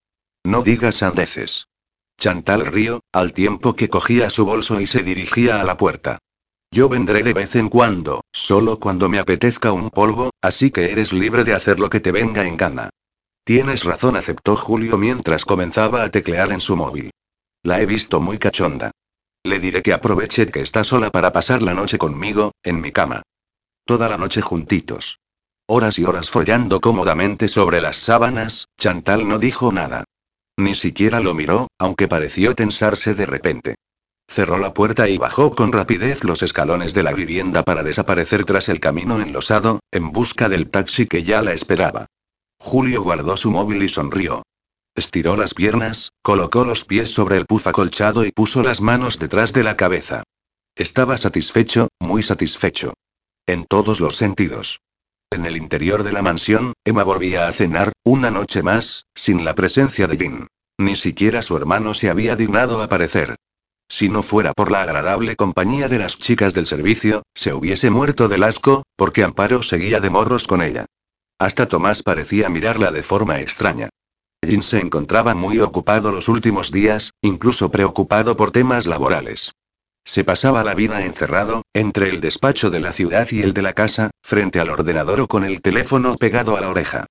No 0.44 0.62
digas 0.62 0.96
sandeces. 0.96 1.66
Chantal 2.18 2.66
rió, 2.66 3.00
al 3.12 3.32
tiempo 3.32 3.74
que 3.74 3.88
cogía 3.88 4.30
su 4.30 4.44
bolso 4.44 4.80
y 4.80 4.86
se 4.86 5.02
dirigía 5.02 5.60
a 5.60 5.64
la 5.64 5.76
puerta. 5.76 6.18
Yo 6.70 6.88
vendré 6.88 7.22
de 7.22 7.32
vez 7.32 7.56
en 7.56 7.68
cuando, 7.68 8.22
solo 8.32 8.78
cuando 8.78 9.08
me 9.08 9.18
apetezca 9.18 9.72
un 9.72 9.90
polvo, 9.90 10.30
así 10.42 10.70
que 10.70 10.92
eres 10.92 11.12
libre 11.12 11.44
de 11.44 11.54
hacer 11.54 11.80
lo 11.80 11.88
que 11.88 12.00
te 12.00 12.12
venga 12.12 12.46
en 12.46 12.56
gana. 12.56 12.90
Tienes 13.46 13.84
razón, 13.84 14.16
aceptó 14.16 14.56
Julio 14.56 14.98
mientras 14.98 15.44
comenzaba 15.44 16.02
a 16.02 16.08
teclear 16.08 16.50
en 16.50 16.60
su 16.60 16.76
móvil. 16.76 17.12
La 17.62 17.80
he 17.80 17.86
visto 17.86 18.20
muy 18.20 18.38
cachonda. 18.38 18.90
Le 19.44 19.60
diré 19.60 19.82
que 19.82 19.92
aproveche 19.92 20.48
que 20.48 20.62
está 20.62 20.82
sola 20.82 21.10
para 21.10 21.30
pasar 21.30 21.62
la 21.62 21.72
noche 21.72 21.96
conmigo, 21.96 22.50
en 22.64 22.80
mi 22.80 22.90
cama. 22.90 23.22
Toda 23.84 24.08
la 24.08 24.18
noche 24.18 24.40
juntitos. 24.40 25.20
Horas 25.68 25.96
y 26.00 26.04
horas 26.04 26.28
follando 26.28 26.80
cómodamente 26.80 27.46
sobre 27.46 27.80
las 27.80 27.98
sábanas, 27.98 28.66
Chantal 28.80 29.28
no 29.28 29.38
dijo 29.38 29.70
nada. 29.70 30.02
Ni 30.56 30.74
siquiera 30.74 31.20
lo 31.20 31.32
miró, 31.32 31.68
aunque 31.78 32.08
pareció 32.08 32.56
tensarse 32.56 33.14
de 33.14 33.26
repente. 33.26 33.76
Cerró 34.26 34.58
la 34.58 34.74
puerta 34.74 35.08
y 35.08 35.18
bajó 35.18 35.54
con 35.54 35.70
rapidez 35.70 36.24
los 36.24 36.42
escalones 36.42 36.94
de 36.94 37.04
la 37.04 37.12
vivienda 37.12 37.62
para 37.62 37.84
desaparecer 37.84 38.44
tras 38.44 38.68
el 38.68 38.80
camino 38.80 39.22
enlosado, 39.22 39.78
en 39.92 40.10
busca 40.10 40.48
del 40.48 40.68
taxi 40.68 41.06
que 41.06 41.22
ya 41.22 41.42
la 41.42 41.52
esperaba. 41.52 42.06
Julio 42.58 43.02
guardó 43.02 43.36
su 43.36 43.50
móvil 43.50 43.82
y 43.82 43.88
sonrió. 43.88 44.42
Estiró 44.94 45.36
las 45.36 45.54
piernas, 45.54 46.12
colocó 46.22 46.64
los 46.64 46.84
pies 46.84 47.10
sobre 47.10 47.36
el 47.36 47.46
puff 47.46 47.66
acolchado 47.66 48.24
y 48.24 48.32
puso 48.32 48.62
las 48.62 48.80
manos 48.80 49.18
detrás 49.18 49.52
de 49.52 49.62
la 49.62 49.76
cabeza. 49.76 50.22
Estaba 50.74 51.16
satisfecho, 51.18 51.88
muy 52.00 52.22
satisfecho. 52.22 52.94
En 53.46 53.64
todos 53.66 54.00
los 54.00 54.16
sentidos. 54.16 54.80
En 55.30 55.44
el 55.44 55.56
interior 55.56 56.02
de 56.02 56.12
la 56.12 56.22
mansión, 56.22 56.72
Emma 56.84 57.04
volvía 57.04 57.48
a 57.48 57.52
cenar, 57.52 57.92
una 58.04 58.30
noche 58.30 58.62
más, 58.62 59.06
sin 59.14 59.44
la 59.44 59.54
presencia 59.54 60.06
de 60.06 60.16
Jin. 60.16 60.46
Ni 60.78 60.96
siquiera 60.96 61.42
su 61.42 61.56
hermano 61.56 61.94
se 61.94 62.10
había 62.10 62.36
dignado 62.36 62.82
aparecer. 62.82 63.36
Si 63.88 64.08
no 64.08 64.22
fuera 64.22 64.52
por 64.52 64.70
la 64.70 64.82
agradable 64.82 65.36
compañía 65.36 65.88
de 65.88 65.98
las 65.98 66.18
chicas 66.18 66.54
del 66.54 66.66
servicio, 66.66 67.22
se 67.34 67.52
hubiese 67.52 67.90
muerto 67.90 68.28
del 68.28 68.42
asco, 68.42 68.82
porque 68.96 69.22
Amparo 69.22 69.62
seguía 69.62 70.00
de 70.00 70.10
morros 70.10 70.46
con 70.46 70.62
ella. 70.62 70.86
Hasta 71.38 71.68
Tomás 71.68 72.02
parecía 72.02 72.48
mirarla 72.48 72.90
de 72.90 73.02
forma 73.02 73.40
extraña. 73.40 73.90
Jin 74.44 74.62
se 74.62 74.80
encontraba 74.80 75.34
muy 75.34 75.58
ocupado 75.60 76.12
los 76.12 76.28
últimos 76.28 76.72
días, 76.72 77.12
incluso 77.20 77.70
preocupado 77.70 78.36
por 78.36 78.52
temas 78.52 78.86
laborales. 78.86 79.52
Se 80.04 80.24
pasaba 80.24 80.62
la 80.62 80.74
vida 80.74 81.04
encerrado, 81.04 81.62
entre 81.74 82.08
el 82.08 82.20
despacho 82.20 82.70
de 82.70 82.80
la 82.80 82.92
ciudad 82.92 83.28
y 83.30 83.42
el 83.42 83.52
de 83.52 83.62
la 83.62 83.72
casa, 83.72 84.10
frente 84.22 84.60
al 84.60 84.70
ordenador 84.70 85.20
o 85.20 85.26
con 85.26 85.44
el 85.44 85.60
teléfono 85.60 86.14
pegado 86.14 86.56
a 86.56 86.60
la 86.60 86.70
oreja. 86.70 87.06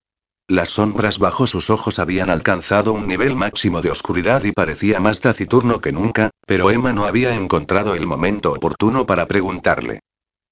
Las 0.48 0.70
sombras 0.70 1.20
bajo 1.20 1.46
sus 1.46 1.70
ojos 1.70 2.00
habían 2.00 2.30
alcanzado 2.30 2.94
un 2.94 3.08
nivel 3.08 3.36
máximo 3.36 3.82
de 3.82 3.92
oscuridad 3.92 4.44
y 4.44 4.52
parecía 4.52 5.00
más 5.00 5.20
taciturno 5.20 5.82
que 5.82 5.92
nunca, 5.92 6.30
pero 6.48 6.72
Emma 6.72 6.94
no 6.94 7.06
había 7.06 7.36
encontrado 7.36 7.96
el 7.96 8.08
momento 8.08 8.54
oportuno 8.54 9.06
para 9.06 9.28
preguntarle. 9.28 10.00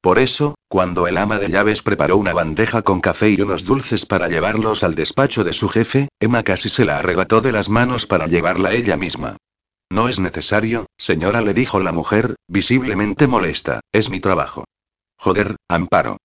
Por 0.03 0.19
eso, 0.19 0.55
cuando 0.67 1.07
el 1.07 1.17
ama 1.17 1.39
de 1.39 1.47
llaves 1.47 1.81
preparó 1.81 2.17
una 2.17 2.34
bandeja 2.34 2.81
con 2.81 2.99
café 2.99 3.30
y 3.30 3.39
unos 3.39 3.63
dulces 3.63 4.05
para 4.05 4.27
llevarlos 4.27 4.84
al 4.84 4.95
despacho 4.95 5.45
de 5.45 5.53
su 5.53 5.69
jefe, 5.69 6.09
Emma 6.19 6.43
casi 6.43 6.67
se 6.67 6.84
la 6.84 6.97
arrebató 6.97 7.39
de 7.39 7.53
las 7.53 7.69
manos 7.69 8.05
para 8.05 8.27
llevarla 8.27 8.73
ella 8.73 8.97
misma. 8.97 9.38
No 9.89 10.09
es 10.09 10.19
necesario, 10.19 10.88
señora, 10.97 11.41
le 11.41 11.53
dijo 11.53 11.80
la 11.80 11.93
mujer, 11.93 12.35
visiblemente 12.49 13.27
molesta, 13.27 13.80
es 13.93 14.09
mi 14.09 14.19
trabajo. 14.19 14.65
Joder, 15.17 15.55
amparo. 15.69 16.17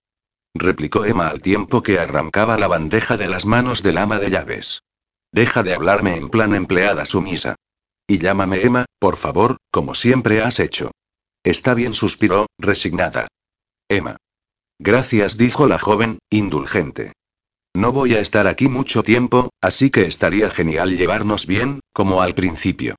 Replicó 0.55 1.05
Emma 1.05 1.29
al 1.29 1.41
tiempo 1.41 1.81
que 1.81 2.01
arrancaba 2.01 2.59
la 2.59 2.67
bandeja 2.67 3.17
de 3.17 3.29
las 3.29 3.47
manos 3.47 3.85
del 3.85 3.99
ama 3.99 4.19
de 4.19 4.31
llaves. 4.31 4.81
Deja 5.31 5.63
de 5.63 5.75
hablarme 5.75 6.17
en 6.17 6.31
plan 6.31 6.57
empleada 6.57 7.05
sumisa. 7.05 7.55
Y 8.09 8.19
llámame 8.19 8.61
Emma, 8.61 8.87
por 8.99 9.17
favor, 9.17 9.59
como 9.71 9.95
siempre 9.95 10.43
has 10.43 10.59
hecho. 10.59 10.91
Está 11.45 11.75
bien, 11.75 11.95
suspiró, 11.95 12.47
resignada. 12.59 13.29
Emma. 13.89 14.17
Gracias, 14.79 15.39
dijo 15.39 15.67
la 15.67 15.79
joven, 15.79 16.19
indulgente. 16.31 17.13
No 17.75 17.93
voy 17.93 18.15
a 18.15 18.21
estar 18.21 18.47
aquí 18.47 18.69
mucho 18.69 19.03
tiempo, 19.03 19.51
así 19.63 19.91
que 19.91 20.03
estaría 20.03 20.51
genial 20.51 20.97
llevarnos 20.97 21.47
bien, 21.47 21.81
como 21.93 22.21
al 22.21 22.35
principio. 22.35 22.97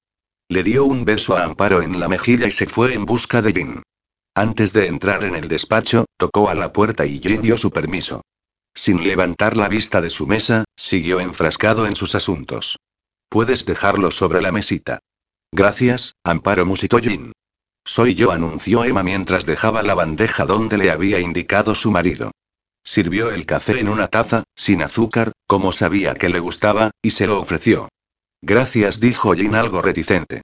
Le 0.49 0.63
dio 0.63 0.85
un 0.85 1.05
beso 1.05 1.37
a 1.37 1.43
Amparo 1.43 1.81
en 1.83 1.99
la 1.99 2.07
mejilla 2.07 2.47
y 2.47 2.51
se 2.51 2.65
fue 2.65 2.93
en 2.93 3.05
busca 3.05 3.41
de 3.41 3.53
Jin. 3.53 3.83
Antes 4.35 4.73
de 4.73 4.87
entrar 4.87 5.23
en 5.23 5.35
el 5.35 5.47
despacho, 5.47 6.05
tocó 6.17 6.49
a 6.49 6.55
la 6.55 6.73
puerta 6.73 7.05
y 7.05 7.19
Jin 7.19 7.41
dio 7.41 7.57
su 7.57 7.71
permiso. 7.71 8.21
Sin 8.73 9.03
levantar 9.03 9.55
la 9.55 9.69
vista 9.69 10.01
de 10.01 10.09
su 10.09 10.25
mesa, 10.25 10.63
siguió 10.75 11.19
enfrascado 11.19 11.85
en 11.85 11.95
sus 11.95 12.15
asuntos. 12.15 12.77
Puedes 13.29 13.65
dejarlo 13.65 14.09
sobre 14.09 14.41
la 14.41 14.51
mesita. 14.51 14.99
Gracias, 15.51 16.13
Amparo 16.23 16.65
musitó 16.65 16.97
Jin. 16.97 17.31
Soy 17.85 18.15
yo, 18.15 18.31
anunció 18.31 18.83
Emma 18.83 19.03
mientras 19.03 19.45
dejaba 19.45 19.83
la 19.83 19.95
bandeja 19.95 20.45
donde 20.45 20.77
le 20.77 20.91
había 20.91 21.19
indicado 21.19 21.75
su 21.75 21.91
marido. 21.91 22.31
Sirvió 22.83 23.31
el 23.31 23.45
café 23.45 23.79
en 23.79 23.89
una 23.89 24.07
taza, 24.07 24.43
sin 24.55 24.81
azúcar, 24.81 25.31
como 25.47 25.71
sabía 25.71 26.15
que 26.15 26.29
le 26.29 26.39
gustaba, 26.39 26.91
y 27.01 27.11
se 27.11 27.27
lo 27.27 27.39
ofreció. 27.39 27.89
Gracias, 28.41 28.99
dijo 28.99 29.33
Jin 29.33 29.55
algo 29.55 29.81
reticente. 29.81 30.41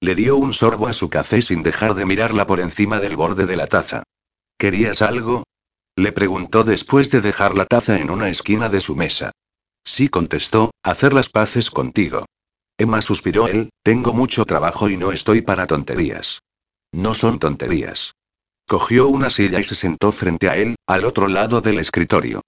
Le 0.00 0.14
dio 0.14 0.36
un 0.36 0.52
sorbo 0.52 0.88
a 0.88 0.92
su 0.92 1.08
café 1.08 1.42
sin 1.42 1.62
dejar 1.62 1.94
de 1.94 2.04
mirarla 2.04 2.46
por 2.46 2.60
encima 2.60 3.00
del 3.00 3.16
borde 3.16 3.46
de 3.46 3.56
la 3.56 3.66
taza. 3.66 4.02
¿Querías 4.58 5.00
algo? 5.00 5.44
Le 5.96 6.12
preguntó 6.12 6.64
después 6.64 7.10
de 7.10 7.20
dejar 7.20 7.56
la 7.56 7.64
taza 7.64 7.98
en 7.98 8.10
una 8.10 8.28
esquina 8.28 8.68
de 8.68 8.80
su 8.80 8.96
mesa. 8.96 9.32
Sí 9.84 10.08
contestó, 10.08 10.72
hacer 10.82 11.14
las 11.14 11.28
paces 11.28 11.70
contigo. 11.70 12.26
Emma 12.76 13.00
suspiró 13.00 13.48
él, 13.48 13.70
tengo 13.82 14.12
mucho 14.12 14.44
trabajo 14.44 14.90
y 14.90 14.98
no 14.98 15.12
estoy 15.12 15.40
para 15.40 15.66
tonterías. 15.66 16.40
No 16.96 17.12
son 17.12 17.38
tonterías. 17.38 18.14
Cogió 18.66 19.08
una 19.08 19.28
silla 19.28 19.60
y 19.60 19.64
se 19.64 19.74
sentó 19.74 20.12
frente 20.12 20.48
a 20.48 20.56
él, 20.56 20.76
al 20.86 21.04
otro 21.04 21.28
lado 21.28 21.60
del 21.60 21.78
escritorio. 21.78 22.40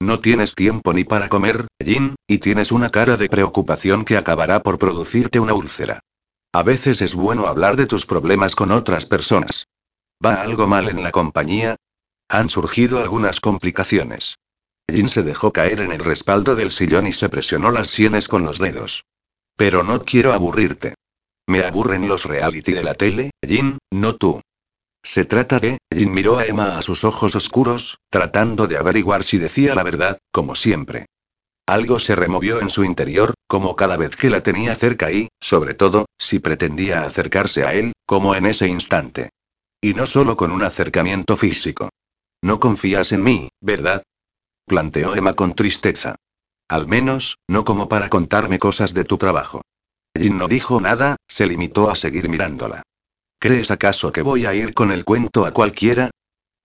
No 0.00 0.18
tienes 0.18 0.56
tiempo 0.56 0.92
ni 0.92 1.04
para 1.04 1.28
comer, 1.28 1.68
Jin, 1.80 2.16
y 2.26 2.38
tienes 2.38 2.72
una 2.72 2.90
cara 2.90 3.16
de 3.16 3.28
preocupación 3.28 4.04
que 4.04 4.16
acabará 4.16 4.60
por 4.60 4.76
producirte 4.76 5.38
una 5.38 5.54
úlcera. 5.54 6.00
A 6.52 6.64
veces 6.64 7.00
es 7.00 7.14
bueno 7.14 7.46
hablar 7.46 7.76
de 7.76 7.86
tus 7.86 8.04
problemas 8.04 8.56
con 8.56 8.72
otras 8.72 9.06
personas. 9.06 9.68
¿Va 10.24 10.42
algo 10.42 10.66
mal 10.66 10.88
en 10.88 11.04
la 11.04 11.12
compañía? 11.12 11.76
Han 12.28 12.50
surgido 12.50 13.00
algunas 13.00 13.38
complicaciones. 13.38 14.34
Jin 14.92 15.08
se 15.08 15.22
dejó 15.22 15.52
caer 15.52 15.80
en 15.80 15.92
el 15.92 16.00
respaldo 16.00 16.56
del 16.56 16.72
sillón 16.72 17.06
y 17.06 17.12
se 17.12 17.28
presionó 17.28 17.70
las 17.70 17.86
sienes 17.86 18.26
con 18.26 18.42
los 18.42 18.58
dedos. 18.58 19.04
Pero 19.56 19.84
no 19.84 20.04
quiero 20.04 20.32
aburrirte. 20.32 20.94
Me 21.48 21.64
aburren 21.64 22.06
los 22.08 22.24
reality 22.24 22.72
de 22.72 22.84
la 22.84 22.94
tele, 22.94 23.30
Jin, 23.46 23.78
no 23.90 24.16
tú. 24.16 24.40
Se 25.04 25.24
trata 25.24 25.58
de, 25.58 25.78
Jin 25.92 26.12
miró 26.12 26.38
a 26.38 26.46
Emma 26.46 26.78
a 26.78 26.82
sus 26.82 27.04
ojos 27.04 27.34
oscuros, 27.34 27.98
tratando 28.10 28.66
de 28.66 28.76
averiguar 28.76 29.24
si 29.24 29.38
decía 29.38 29.74
la 29.74 29.82
verdad, 29.82 30.18
como 30.30 30.54
siempre. 30.54 31.06
Algo 31.66 31.98
se 31.98 32.14
removió 32.14 32.60
en 32.60 32.70
su 32.70 32.84
interior, 32.84 33.34
como 33.48 33.76
cada 33.76 33.96
vez 33.96 34.16
que 34.16 34.30
la 34.30 34.42
tenía 34.42 34.74
cerca 34.74 35.10
y, 35.10 35.28
sobre 35.40 35.74
todo, 35.74 36.06
si 36.18 36.38
pretendía 36.38 37.04
acercarse 37.04 37.64
a 37.64 37.72
él, 37.72 37.92
como 38.06 38.34
en 38.34 38.46
ese 38.46 38.68
instante. 38.68 39.30
Y 39.80 39.94
no 39.94 40.06
solo 40.06 40.36
con 40.36 40.52
un 40.52 40.62
acercamiento 40.62 41.36
físico. 41.36 41.88
No 42.42 42.60
confías 42.60 43.12
en 43.12 43.22
mí, 43.22 43.48
¿verdad? 43.60 44.02
Planteó 44.66 45.14
Emma 45.16 45.34
con 45.34 45.54
tristeza. 45.54 46.16
Al 46.68 46.86
menos, 46.86 47.38
no 47.48 47.64
como 47.64 47.88
para 47.88 48.08
contarme 48.08 48.58
cosas 48.58 48.94
de 48.94 49.04
tu 49.04 49.18
trabajo. 49.18 49.62
Jin 50.16 50.38
no 50.38 50.48
dijo 50.48 50.80
nada, 50.80 51.16
se 51.28 51.46
limitó 51.46 51.90
a 51.90 51.96
seguir 51.96 52.28
mirándola. 52.28 52.82
¿Crees 53.38 53.70
acaso 53.70 54.12
que 54.12 54.22
voy 54.22 54.46
a 54.46 54.54
ir 54.54 54.74
con 54.74 54.92
el 54.92 55.04
cuento 55.04 55.46
a 55.46 55.52
cualquiera? 55.52 56.10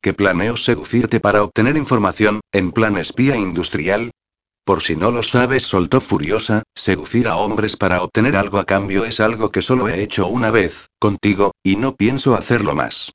¿Que 0.02 0.14
planeo 0.14 0.58
seducirte 0.58 1.20
para 1.20 1.44
obtener 1.44 1.76
información, 1.76 2.42
en 2.52 2.72
plan 2.72 2.98
espía 2.98 3.36
industrial? 3.36 4.12
Por 4.64 4.84
si 4.84 4.96
no 4.96 5.12
lo 5.12 5.24
sabes, 5.24 5.64
soltó 5.64 6.02
furiosa, 6.02 6.64
seducir 6.76 7.30
a 7.30 7.38
hombres 7.38 7.78
para 7.78 8.04
obtener 8.04 8.36
algo 8.36 8.60
a 8.60 8.66
cambio 8.66 9.06
es 9.06 9.20
algo 9.20 9.50
que 9.50 9.62
solo 9.62 9.88
he 9.88 10.04
hecho 10.04 10.28
una 10.28 10.52
vez, 10.52 10.88
contigo, 11.00 11.54
y 11.64 11.78
no 11.78 11.96
pienso 11.96 12.36
hacerlo 12.36 12.76
más. 12.76 13.14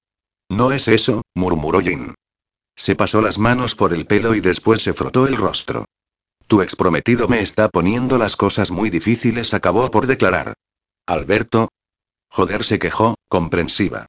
No 0.50 0.72
es 0.72 0.88
eso, 0.88 1.22
murmuró 1.34 1.80
Jin. 1.80 2.14
Se 2.74 2.96
pasó 2.96 3.20
las 3.20 3.38
manos 3.38 3.76
por 3.76 3.92
el 3.92 4.06
pelo 4.06 4.34
y 4.34 4.40
después 4.40 4.80
se 4.80 4.94
frotó 4.94 5.26
el 5.26 5.36
rostro. 5.36 5.84
Tu 6.52 6.60
exprometido 6.60 7.28
me 7.28 7.40
está 7.40 7.70
poniendo 7.70 8.18
las 8.18 8.36
cosas 8.36 8.70
muy 8.70 8.90
difíciles, 8.90 9.54
acabó 9.54 9.90
por 9.90 10.06
declarar. 10.06 10.52
Alberto. 11.06 11.70
Joder, 12.28 12.62
se 12.62 12.78
quejó, 12.78 13.14
comprensiva. 13.26 14.04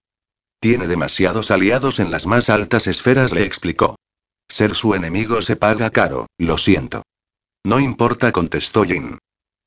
Tiene 0.60 0.88
demasiados 0.88 1.52
aliados 1.52 2.02
en 2.02 2.12
las 2.12 2.28
más 2.28 2.50
altas 2.50 2.88
esferas, 2.88 3.32
le 3.32 3.44
explicó. 3.44 3.96
Ser 4.50 4.76
su 4.76 4.94
enemigo 4.94 5.42
se 5.42 5.56
paga 5.56 5.90
caro, 5.90 6.28
lo 6.38 6.58
siento. 6.58 7.04
No 7.64 7.80
importa, 7.80 8.34
contestó 8.34 8.84
Jin. 8.84 9.20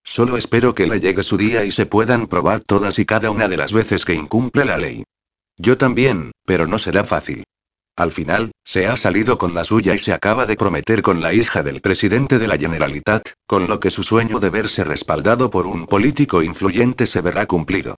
Solo 0.04 0.36
espero 0.36 0.74
que 0.74 0.86
le 0.86 1.00
llegue 1.00 1.22
su 1.22 1.38
día 1.38 1.64
y 1.64 1.72
se 1.72 1.86
puedan 1.86 2.26
probar 2.26 2.60
todas 2.60 2.98
y 2.98 3.06
cada 3.06 3.30
una 3.30 3.48
de 3.48 3.56
las 3.56 3.72
veces 3.72 4.04
que 4.04 4.12
incumple 4.12 4.66
la 4.66 4.76
ley. 4.76 5.02
Yo 5.56 5.78
también, 5.78 6.32
pero 6.44 6.66
no 6.66 6.78
será 6.78 7.04
fácil. 7.04 7.44
Al 7.96 8.12
final, 8.12 8.52
se 8.62 8.86
ha 8.86 8.96
salido 8.98 9.38
con 9.38 9.54
la 9.54 9.64
suya 9.64 9.94
y 9.94 9.98
se 9.98 10.12
acaba 10.12 10.44
de 10.44 10.56
prometer 10.56 11.00
con 11.00 11.22
la 11.22 11.32
hija 11.32 11.62
del 11.62 11.80
presidente 11.80 12.38
de 12.38 12.46
la 12.46 12.58
Generalitat, 12.58 13.30
con 13.46 13.68
lo 13.68 13.80
que 13.80 13.90
su 13.90 14.02
sueño 14.02 14.38
de 14.38 14.50
verse 14.50 14.84
respaldado 14.84 15.50
por 15.50 15.66
un 15.66 15.86
político 15.86 16.42
influyente 16.42 17.06
se 17.06 17.22
verá 17.22 17.46
cumplido. 17.46 17.96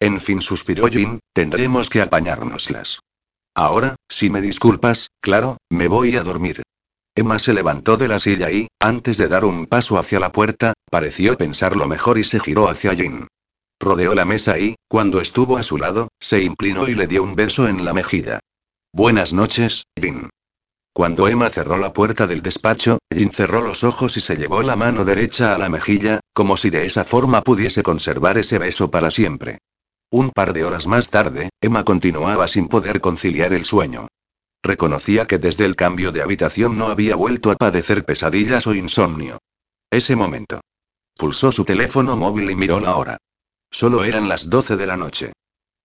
En 0.00 0.20
fin, 0.20 0.42
suspiró 0.42 0.86
Jin, 0.88 1.20
tendremos 1.32 1.88
que 1.88 2.02
apañárnoslas. 2.02 3.00
Ahora, 3.54 3.96
si 4.08 4.28
me 4.28 4.42
disculpas, 4.42 5.10
claro, 5.20 5.56
me 5.70 5.88
voy 5.88 6.14
a 6.16 6.22
dormir. 6.22 6.62
Emma 7.14 7.38
se 7.38 7.54
levantó 7.54 7.96
de 7.96 8.06
la 8.06 8.18
silla 8.18 8.50
y, 8.50 8.68
antes 8.78 9.16
de 9.16 9.28
dar 9.28 9.46
un 9.46 9.66
paso 9.66 9.98
hacia 9.98 10.20
la 10.20 10.30
puerta, 10.30 10.74
pareció 10.90 11.38
pensarlo 11.38 11.88
mejor 11.88 12.18
y 12.18 12.24
se 12.24 12.38
giró 12.38 12.68
hacia 12.68 12.94
Jin. 12.94 13.26
Rodeó 13.80 14.14
la 14.14 14.26
mesa 14.26 14.58
y, 14.58 14.76
cuando 14.88 15.22
estuvo 15.22 15.56
a 15.56 15.62
su 15.62 15.78
lado, 15.78 16.08
se 16.20 16.42
inclinó 16.42 16.86
y 16.86 16.94
le 16.94 17.06
dio 17.06 17.22
un 17.22 17.34
beso 17.34 17.66
en 17.66 17.84
la 17.84 17.94
mejilla. 17.94 18.40
Buenas 18.92 19.34
noches, 19.34 19.84
Jin. 20.00 20.30
Cuando 20.94 21.28
Emma 21.28 21.50
cerró 21.50 21.76
la 21.76 21.92
puerta 21.92 22.26
del 22.26 22.40
despacho, 22.40 22.98
Jin 23.14 23.30
cerró 23.32 23.60
los 23.60 23.84
ojos 23.84 24.16
y 24.16 24.20
se 24.20 24.36
llevó 24.36 24.62
la 24.62 24.76
mano 24.76 25.04
derecha 25.04 25.54
a 25.54 25.58
la 25.58 25.68
mejilla, 25.68 26.20
como 26.32 26.56
si 26.56 26.70
de 26.70 26.86
esa 26.86 27.04
forma 27.04 27.42
pudiese 27.42 27.82
conservar 27.82 28.38
ese 28.38 28.58
beso 28.58 28.90
para 28.90 29.10
siempre. 29.10 29.58
Un 30.10 30.30
par 30.30 30.54
de 30.54 30.64
horas 30.64 30.86
más 30.86 31.10
tarde, 31.10 31.50
Emma 31.60 31.84
continuaba 31.84 32.48
sin 32.48 32.66
poder 32.66 33.00
conciliar 33.00 33.52
el 33.52 33.66
sueño. 33.66 34.08
Reconocía 34.62 35.26
que 35.26 35.38
desde 35.38 35.66
el 35.66 35.76
cambio 35.76 36.10
de 36.10 36.22
habitación 36.22 36.78
no 36.78 36.88
había 36.88 37.14
vuelto 37.14 37.50
a 37.50 37.56
padecer 37.56 38.06
pesadillas 38.06 38.66
o 38.66 38.74
insomnio. 38.74 39.38
Ese 39.90 40.16
momento. 40.16 40.62
Pulsó 41.14 41.52
su 41.52 41.64
teléfono 41.64 42.16
móvil 42.16 42.50
y 42.50 42.56
miró 42.56 42.80
la 42.80 42.96
hora. 42.96 43.18
Solo 43.70 44.04
eran 44.04 44.28
las 44.28 44.48
12 44.48 44.76
de 44.76 44.86
la 44.86 44.96
noche. 44.96 45.32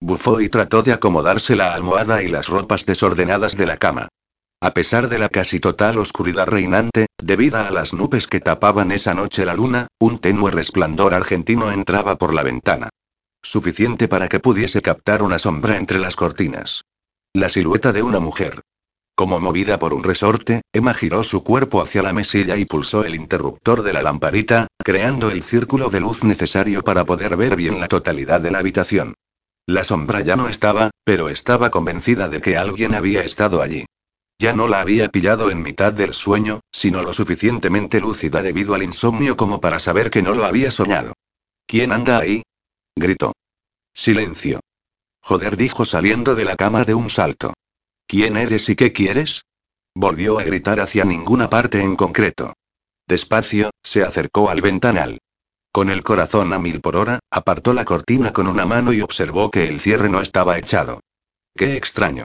Bufó 0.06 0.42
y 0.42 0.50
trató 0.50 0.84
de 0.84 0.92
acomodarse 0.92 1.56
la 1.56 1.74
almohada 1.74 2.22
y 2.24 2.28
las 2.28 2.50
ropas 2.50 2.86
desordenadas 2.86 3.56
de 3.56 3.66
la 3.66 3.78
cama. 3.78 4.10
A 4.60 4.74
pesar 4.74 5.08
de 5.08 5.18
la 5.18 5.30
casi 5.30 5.62
total 5.62 5.98
oscuridad 5.98 6.46
reinante, 6.46 7.06
debida 7.18 7.70
a 7.70 7.72
las 7.72 7.94
nubes 7.94 8.28
que 8.28 8.42
tapaban 8.42 8.92
esa 8.92 9.14
noche 9.14 9.46
la 9.46 9.54
luna, 9.54 9.88
un 10.02 10.20
tenue 10.20 10.52
resplandor 10.52 11.14
argentino 11.14 11.72
entraba 11.72 12.18
por 12.18 12.34
la 12.34 12.44
ventana. 12.44 12.90
Suficiente 13.42 14.10
para 14.10 14.28
que 14.28 14.42
pudiese 14.42 14.82
captar 14.82 15.24
una 15.24 15.40
sombra 15.40 15.78
entre 15.78 16.00
las 16.00 16.18
cortinas. 16.18 16.84
La 17.32 17.48
silueta 17.48 17.94
de 17.94 18.04
una 18.04 18.20
mujer. 18.20 18.60
Como 19.16 19.40
movida 19.40 19.80
por 19.80 19.94
un 19.94 20.04
resorte, 20.04 20.64
Emma 20.74 20.94
giró 20.94 21.24
su 21.24 21.46
cuerpo 21.46 21.82
hacia 21.82 22.04
la 22.04 22.12
mesilla 22.12 22.58
y 22.58 22.66
pulsó 22.66 23.06
el 23.06 23.16
interruptor 23.16 23.84
de 23.84 23.94
la 23.94 24.04
lamparita, 24.04 24.68
creando 24.84 25.32
el 25.32 25.44
círculo 25.44 25.88
de 25.88 26.02
luz 26.02 26.26
necesario 26.26 26.82
para 26.82 27.06
poder 27.06 27.38
ver 27.38 27.56
bien 27.56 27.80
la 27.80 27.88
totalidad 27.88 28.42
de 28.42 28.52
la 28.52 28.60
habitación. 28.60 29.14
La 29.66 29.84
sombra 29.86 30.22
ya 30.22 30.36
no 30.36 30.50
estaba, 30.50 30.92
pero 31.06 31.30
estaba 31.30 31.70
convencida 31.72 32.28
de 32.28 32.42
que 32.42 32.58
alguien 32.58 32.94
había 32.94 33.24
estado 33.24 33.62
allí. 33.62 33.86
Ya 34.38 34.52
no 34.52 34.68
la 34.68 34.82
había 34.82 35.08
pillado 35.08 35.52
en 35.52 35.62
mitad 35.62 35.94
del 35.94 36.14
sueño, 36.14 36.60
sino 36.72 37.02
lo 37.02 37.14
suficientemente 37.14 38.02
lúcida 38.02 38.42
debido 38.42 38.74
al 38.74 38.84
insomnio 38.84 39.38
como 39.38 39.62
para 39.62 39.80
saber 39.80 40.10
que 40.10 40.22
no 40.22 40.34
lo 40.34 40.44
había 40.44 40.70
soñado. 40.70 41.14
¿Quién 41.66 41.94
anda 41.94 42.18
ahí? 42.18 42.44
gritó. 42.96 43.32
Silencio. 43.94 44.60
Joder, 45.22 45.56
dijo 45.56 45.86
saliendo 45.86 46.36
de 46.36 46.44
la 46.44 46.58
cama 46.58 46.84
de 46.84 46.96
un 46.96 47.10
salto. 47.10 47.54
¿Quién 48.06 48.36
eres 48.36 48.68
y 48.68 48.76
qué 48.76 48.92
quieres? 48.92 49.46
Volvió 49.96 50.40
a 50.40 50.44
gritar 50.44 50.82
hacia 50.82 51.06
ninguna 51.06 51.50
parte 51.50 51.82
en 51.82 51.96
concreto. 51.96 52.54
Despacio, 53.08 53.70
se 53.82 54.04
acercó 54.04 54.50
al 54.50 54.62
ventanal. 54.62 55.20
Con 55.74 55.90
el 55.90 56.04
corazón 56.04 56.54
a 56.54 56.60
mil 56.60 56.82
por 56.82 56.96
hora, 56.96 57.18
apartó 57.32 57.74
la 57.74 57.84
cortina 57.84 58.32
con 58.32 58.48
una 58.48 58.64
mano 58.64 58.94
y 58.94 59.02
observó 59.02 59.50
que 59.50 59.68
el 59.68 59.80
cierre 59.80 60.08
no 60.08 60.22
estaba 60.22 60.60
echado. 60.60 61.00
Qué 61.56 61.76
extraño. 61.76 62.24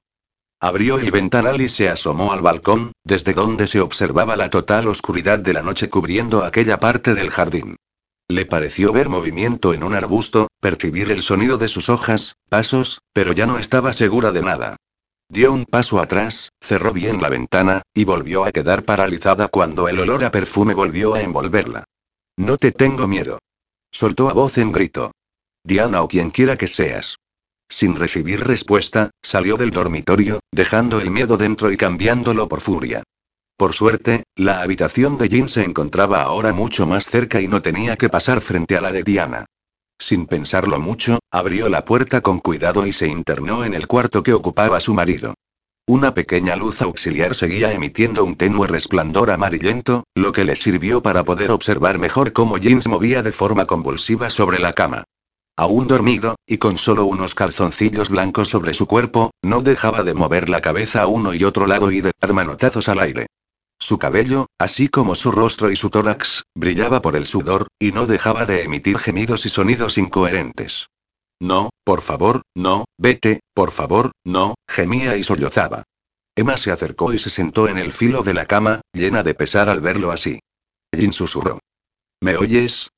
Abrió 0.61 0.99
el 0.99 1.11
ventanal 1.11 1.59
y 1.63 1.71
se 1.71 1.89
asomó 1.89 2.35
al 2.35 2.43
balcón, 2.43 2.93
desde 3.05 3.33
donde 3.33 3.67
se 3.67 3.81
observaba 3.81 4.37
la 4.37 4.51
total 4.51 4.87
oscuridad 4.87 5.39
de 5.39 5.55
la 5.55 5.63
noche 5.63 5.89
cubriendo 5.89 6.45
aquella 6.45 6.79
parte 6.79 7.15
del 7.15 7.31
jardín. 7.31 7.77
Le 8.29 8.45
pareció 8.45 8.93
ver 8.93 9.09
movimiento 9.09 9.73
en 9.73 9.83
un 9.83 9.95
arbusto, 9.95 10.49
percibir 10.61 11.11
el 11.11 11.23
sonido 11.23 11.57
de 11.57 11.69
sus 11.69 11.89
hojas, 11.89 12.35
pasos, 12.51 13.01
pero 13.15 13.33
ya 13.33 13.47
no 13.47 13.59
estaba 13.59 13.95
segura 13.95 14.31
de 14.31 14.43
nada. 14.43 14.77
Dio 15.31 15.55
un 15.55 15.65
paso 15.65 16.01
atrás, 16.01 16.51
cerró 16.61 16.93
bien 16.93 17.23
la 17.23 17.31
ventana, 17.31 17.81
y 17.95 18.05
volvió 18.05 18.45
a 18.45 18.53
quedar 18.53 18.85
paralizada 18.85 19.49
cuando 19.49 19.89
el 19.89 20.01
olor 20.01 20.23
a 20.25 20.31
perfume 20.31 20.75
volvió 20.75 21.15
a 21.15 21.23
envolverla. 21.23 21.85
No 22.39 22.57
te 22.57 22.71
tengo 22.71 23.09
miedo. 23.09 23.41
Soltó 23.91 24.31
a 24.31 24.33
voz 24.33 24.59
en 24.59 24.71
grito. 24.71 25.11
Diana 25.65 26.03
o 26.03 26.07
quien 26.07 26.31
quiera 26.31 26.57
que 26.57 26.69
seas. 26.69 27.17
Sin 27.69 27.97
recibir 27.97 28.47
respuesta, 28.47 29.11
salió 29.21 29.57
del 29.57 29.73
dormitorio, 29.73 30.39
dejando 30.53 31.01
el 31.01 31.11
miedo 31.11 31.37
dentro 31.37 31.73
y 31.73 31.77
cambiándolo 31.77 32.47
por 32.47 32.61
furia. 32.61 33.03
Por 33.57 33.75
suerte, 33.75 34.23
la 34.37 34.63
habitación 34.63 35.19
de 35.19 35.29
Jin 35.29 35.49
se 35.49 35.65
encontraba 35.65 36.23
ahora 36.23 36.53
mucho 36.53 36.87
más 36.87 37.07
cerca 37.07 37.41
y 37.41 37.49
no 37.49 37.61
tenía 37.61 37.97
que 37.97 38.09
pasar 38.09 38.41
frente 38.41 38.77
a 38.77 38.83
la 38.83 38.93
de 38.93 39.03
Diana. 39.03 39.47
Sin 39.99 40.27
pensarlo 40.27 40.79
mucho, 40.79 41.19
abrió 41.33 41.69
la 41.69 41.85
puerta 41.85 42.21
con 42.21 42.39
cuidado 42.39 42.87
y 42.87 42.93
se 42.93 43.09
internó 43.09 43.65
en 43.65 43.75
el 43.75 43.89
cuarto 43.89 44.23
que 44.23 44.33
ocupaba 44.33 44.79
su 44.79 44.95
marido. 44.95 45.35
Una 45.89 46.13
pequeña 46.13 46.55
luz 46.55 46.83
auxiliar 46.83 47.35
seguía 47.35 47.73
emitiendo 47.73 48.23
un 48.23 48.37
tenue 48.37 48.67
resplandor 48.67 49.31
amarillento, 49.31 50.05
lo 50.15 50.33
que 50.33 50.45
le 50.45 50.55
sirvió 50.55 51.01
para 51.01 51.25
poder 51.25 51.51
observar 51.51 51.99
mejor 51.99 52.35
cómo 52.35 52.59
se 52.59 52.89
movía 52.91 53.23
de 53.23 53.33
forma 53.33 53.65
convulsiva 53.65 54.29
sobre 54.29 54.59
la 54.59 54.75
cama. 54.75 55.05
Aún 55.57 55.87
dormido, 55.87 56.37
y 56.47 56.59
con 56.59 56.77
solo 56.77 57.07
unos 57.07 57.35
calzoncillos 57.35 58.11
blancos 58.11 58.51
sobre 58.51 58.75
su 58.75 58.87
cuerpo, 58.87 59.31
no 59.43 59.63
dejaba 59.63 60.03
de 60.03 60.13
mover 60.13 60.51
la 60.51 60.61
cabeza 60.61 61.01
a 61.01 61.07
uno 61.07 61.33
y 61.33 61.45
otro 61.45 61.67
lado 61.67 61.91
y 61.91 62.03
de 62.03 62.13
dar 62.21 62.35
manotazos 62.35 62.91
al 62.91 63.01
aire. 63.01 63.27
Su 63.79 63.99
cabello, 63.99 64.47
así 64.59 64.89
como 64.89 65.15
su 65.15 65.33
rostro 65.33 65.71
y 65.71 65.77
su 65.77 65.89
tórax, 65.89 66.43
brillaba 66.55 67.01
por 67.01 67.17
el 67.17 67.27
sudor, 67.27 67.67
y 67.79 67.93
no 67.93 68.07
dejaba 68.07 68.45
de 68.45 68.65
emitir 68.65 68.99
gemidos 68.99 69.47
y 69.47 69.49
sonidos 69.49 69.97
incoherentes. 69.97 70.89
No, 71.41 71.71
por 71.85 72.03
favor, 72.03 72.43
no, 72.57 72.85
vete, 72.99 73.41
por 73.55 73.71
favor, 73.71 74.13
no, 74.25 74.55
gemía 74.69 75.17
y 75.17 75.25
sollozaba. 75.25 75.85
Emma 76.37 76.57
se 76.57 76.71
acercó 76.71 77.13
y 77.13 77.19
se 77.19 77.31
sentó 77.31 77.69
en 77.69 77.79
el 77.79 77.93
filo 77.93 78.23
de 78.23 78.35
la 78.35 78.47
cama, 78.47 78.81
llena 78.93 79.23
de 79.23 79.35
pesar 79.35 79.69
al 79.69 79.81
verlo 79.81 80.11
así. 80.13 80.41
Jin 80.95 81.13
susurró. 81.13 81.59
¿Me 82.21 82.37
oyes? 82.37 82.91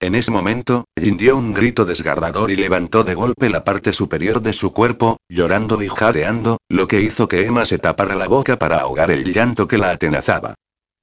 En 0.00 0.14
ese 0.14 0.30
momento, 0.30 0.84
Jin 0.98 1.16
dio 1.16 1.36
un 1.36 1.52
grito 1.52 1.84
desgarrador 1.84 2.50
y 2.50 2.56
levantó 2.56 3.04
de 3.04 3.14
golpe 3.14 3.48
la 3.48 3.64
parte 3.64 3.92
superior 3.92 4.40
de 4.40 4.52
su 4.52 4.72
cuerpo, 4.72 5.16
llorando 5.28 5.82
y 5.82 5.88
jadeando, 5.88 6.58
lo 6.68 6.86
que 6.88 7.00
hizo 7.00 7.26
que 7.28 7.44
Emma 7.44 7.66
se 7.66 7.78
tapara 7.78 8.14
la 8.14 8.28
boca 8.28 8.58
para 8.58 8.78
ahogar 8.78 9.10
el 9.10 9.24
llanto 9.32 9.66
que 9.66 9.78
la 9.78 9.90
atenazaba. 9.90 10.54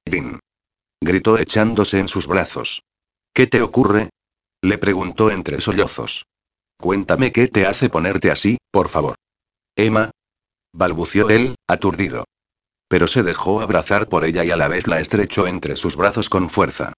Jin. 0.08 0.40
Gritó 1.00 1.38
echándose 1.38 1.98
en 1.98 2.08
sus 2.08 2.26
brazos. 2.26 2.82
¿Qué 3.34 3.46
te 3.46 3.60
ocurre? 3.60 4.10
Le 4.62 4.78
preguntó 4.78 5.30
entre 5.30 5.60
sollozos. 5.60 6.24
Cuéntame 6.78 7.32
qué 7.32 7.48
te 7.48 7.66
hace 7.66 7.88
ponerte 7.88 8.30
así, 8.30 8.58
por 8.70 8.88
favor. 8.88 9.16
Emma. 9.76 10.10
balbució 10.72 11.30
él, 11.30 11.56
aturdido. 11.68 12.24
Pero 12.88 13.08
se 13.08 13.22
dejó 13.22 13.60
abrazar 13.60 14.08
por 14.08 14.24
ella 14.24 14.44
y 14.44 14.50
a 14.50 14.56
la 14.56 14.68
vez 14.68 14.86
la 14.86 15.00
estrechó 15.00 15.46
entre 15.46 15.76
sus 15.76 15.96
brazos 15.96 16.28
con 16.28 16.48
fuerza. 16.50 16.92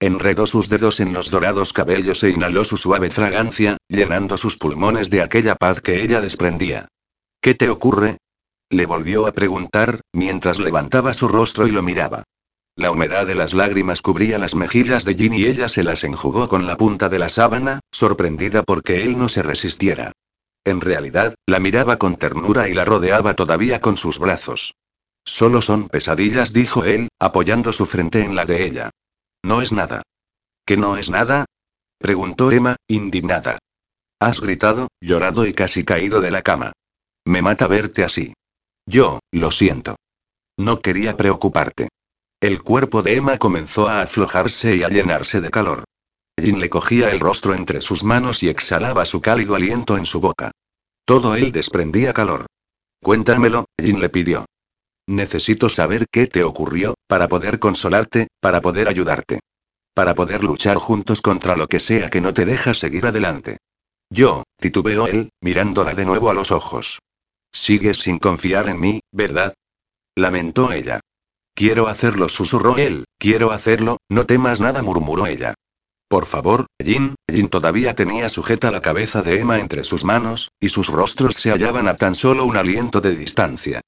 Enredó 0.00 0.46
sus 0.46 0.68
dedos 0.68 0.98
en 1.00 1.12
los 1.12 1.30
dorados 1.30 1.72
cabellos 1.72 2.22
e 2.24 2.30
inhaló 2.30 2.64
su 2.64 2.76
suave 2.76 3.10
fragancia, 3.10 3.76
llenando 3.88 4.36
sus 4.36 4.56
pulmones 4.56 5.10
de 5.10 5.22
aquella 5.22 5.54
paz 5.54 5.80
que 5.80 6.02
ella 6.02 6.20
desprendía. 6.20 6.88
¿Qué 7.40 7.54
te 7.54 7.68
ocurre? 7.68 8.18
Le 8.70 8.86
volvió 8.86 9.26
a 9.26 9.32
preguntar, 9.32 10.00
mientras 10.12 10.58
levantaba 10.58 11.12
su 11.12 11.28
rostro 11.28 11.66
y 11.66 11.70
lo 11.70 11.82
miraba. 11.82 12.24
La 12.80 12.90
humedad 12.90 13.26
de 13.26 13.34
las 13.34 13.52
lágrimas 13.52 14.00
cubría 14.00 14.38
las 14.38 14.54
mejillas 14.54 15.04
de 15.04 15.14
Jean 15.14 15.34
y 15.34 15.44
ella 15.44 15.68
se 15.68 15.82
las 15.82 16.02
enjugó 16.02 16.48
con 16.48 16.66
la 16.66 16.78
punta 16.78 17.10
de 17.10 17.18
la 17.18 17.28
sábana, 17.28 17.80
sorprendida 17.92 18.62
porque 18.62 19.02
él 19.02 19.18
no 19.18 19.28
se 19.28 19.42
resistiera. 19.42 20.12
En 20.64 20.80
realidad, 20.80 21.34
la 21.44 21.60
miraba 21.60 21.98
con 21.98 22.16
ternura 22.16 22.70
y 22.70 22.72
la 22.72 22.86
rodeaba 22.86 23.34
todavía 23.34 23.82
con 23.82 23.98
sus 23.98 24.18
brazos. 24.18 24.76
Solo 25.26 25.60
son 25.60 25.90
pesadillas, 25.90 26.54
dijo 26.54 26.86
él, 26.86 27.10
apoyando 27.18 27.74
su 27.74 27.84
frente 27.84 28.24
en 28.24 28.34
la 28.34 28.46
de 28.46 28.64
ella. 28.64 28.88
No 29.44 29.60
es 29.60 29.72
nada. 29.72 30.00
¿Qué 30.64 30.78
no 30.78 30.96
es 30.96 31.10
nada? 31.10 31.44
preguntó 31.98 32.50
Emma, 32.50 32.76
indignada. 32.88 33.58
Has 34.18 34.40
gritado, 34.40 34.88
llorado 35.02 35.44
y 35.44 35.52
casi 35.52 35.84
caído 35.84 36.22
de 36.22 36.30
la 36.30 36.40
cama. 36.40 36.72
Me 37.26 37.42
mata 37.42 37.66
verte 37.66 38.04
así. 38.04 38.32
Yo, 38.86 39.18
lo 39.32 39.50
siento. 39.50 39.96
No 40.56 40.80
quería 40.80 41.18
preocuparte. 41.18 41.90
El 42.40 42.62
cuerpo 42.62 43.02
de 43.02 43.16
Emma 43.16 43.36
comenzó 43.36 43.86
a 43.86 44.00
aflojarse 44.00 44.74
y 44.74 44.82
a 44.82 44.88
llenarse 44.88 45.42
de 45.42 45.50
calor. 45.50 45.84
Jin 46.40 46.58
le 46.58 46.70
cogía 46.70 47.10
el 47.10 47.20
rostro 47.20 47.54
entre 47.54 47.82
sus 47.82 48.02
manos 48.02 48.42
y 48.42 48.48
exhalaba 48.48 49.04
su 49.04 49.20
cálido 49.20 49.54
aliento 49.54 49.98
en 49.98 50.06
su 50.06 50.20
boca. 50.20 50.50
Todo 51.04 51.34
él 51.34 51.52
desprendía 51.52 52.14
calor. 52.14 52.46
Cuéntamelo, 53.02 53.66
Jin 53.78 54.00
le 54.00 54.08
pidió. 54.08 54.46
Necesito 55.06 55.68
saber 55.68 56.06
qué 56.10 56.28
te 56.28 56.42
ocurrió, 56.42 56.94
para 57.06 57.28
poder 57.28 57.58
consolarte, 57.58 58.28
para 58.40 58.62
poder 58.62 58.88
ayudarte. 58.88 59.40
Para 59.92 60.14
poder 60.14 60.42
luchar 60.42 60.78
juntos 60.78 61.20
contra 61.20 61.56
lo 61.56 61.66
que 61.66 61.78
sea 61.78 62.08
que 62.08 62.22
no 62.22 62.32
te 62.32 62.46
deja 62.46 62.72
seguir 62.72 63.04
adelante. 63.04 63.58
Yo, 64.08 64.44
titubeó 64.56 65.08
él, 65.08 65.28
mirándola 65.42 65.92
de 65.92 66.06
nuevo 66.06 66.30
a 66.30 66.34
los 66.34 66.52
ojos. 66.52 67.00
Sigues 67.52 67.98
sin 67.98 68.18
confiar 68.18 68.70
en 68.70 68.80
mí, 68.80 69.00
¿verdad? 69.12 69.52
Lamentó 70.14 70.72
ella. 70.72 71.00
Quiero 71.60 71.88
hacerlo, 71.88 72.30
susurró 72.30 72.78
él, 72.78 73.04
quiero 73.18 73.50
hacerlo, 73.50 73.98
no 74.08 74.24
temas 74.24 74.62
nada, 74.62 74.82
murmuró 74.82 75.26
ella. 75.26 75.52
Por 76.08 76.24
favor, 76.24 76.64
Jin, 76.82 77.16
Jin 77.30 77.50
todavía 77.50 77.94
tenía 77.94 78.30
sujeta 78.30 78.70
la 78.70 78.80
cabeza 78.80 79.20
de 79.20 79.40
Emma 79.40 79.58
entre 79.58 79.84
sus 79.84 80.02
manos, 80.02 80.52
y 80.58 80.70
sus 80.70 80.88
rostros 80.88 81.34
se 81.34 81.50
hallaban 81.50 81.86
a 81.86 81.96
tan 81.96 82.14
solo 82.14 82.46
un 82.46 82.56
aliento 82.56 83.02
de 83.02 83.14
distancia. 83.14 83.82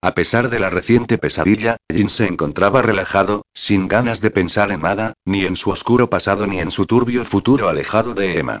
A 0.00 0.14
pesar 0.14 0.48
de 0.48 0.58
la 0.58 0.70
reciente 0.70 1.18
pesadilla, 1.18 1.76
Jin 1.92 2.08
se 2.08 2.24
encontraba 2.24 2.80
relajado, 2.80 3.42
sin 3.52 3.88
ganas 3.88 4.22
de 4.22 4.30
pensar 4.30 4.72
en 4.72 4.80
nada, 4.80 5.12
ni 5.26 5.44
en 5.44 5.56
su 5.56 5.68
oscuro 5.68 6.08
pasado 6.08 6.46
ni 6.46 6.60
en 6.60 6.70
su 6.70 6.86
turbio 6.86 7.26
futuro 7.26 7.68
alejado 7.68 8.14
de 8.14 8.38
Emma. 8.38 8.60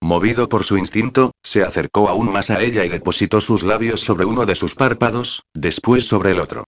Movido 0.00 0.48
por 0.48 0.64
su 0.64 0.78
instinto, 0.78 1.32
se 1.42 1.64
acercó 1.64 2.08
aún 2.08 2.32
más 2.32 2.48
a 2.48 2.62
ella 2.62 2.82
y 2.86 2.88
depositó 2.88 3.42
sus 3.42 3.62
labios 3.62 4.00
sobre 4.00 4.24
uno 4.24 4.46
de 4.46 4.54
sus 4.54 4.74
párpados, 4.74 5.42
después 5.52 6.06
sobre 6.06 6.30
el 6.30 6.40
otro. 6.40 6.64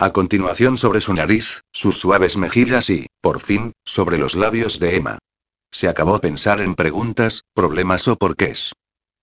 A 0.00 0.12
continuación 0.12 0.78
sobre 0.78 1.00
su 1.00 1.12
nariz, 1.12 1.62
sus 1.72 1.98
suaves 1.98 2.36
mejillas 2.36 2.88
y, 2.88 3.08
por 3.20 3.40
fin, 3.40 3.72
sobre 3.84 4.16
los 4.16 4.36
labios 4.36 4.78
de 4.78 4.94
Emma. 4.94 5.18
Se 5.72 5.88
acabó 5.88 6.20
pensar 6.20 6.60
en 6.60 6.76
preguntas, 6.76 7.42
problemas 7.52 8.06
o 8.06 8.14
porqués. 8.14 8.72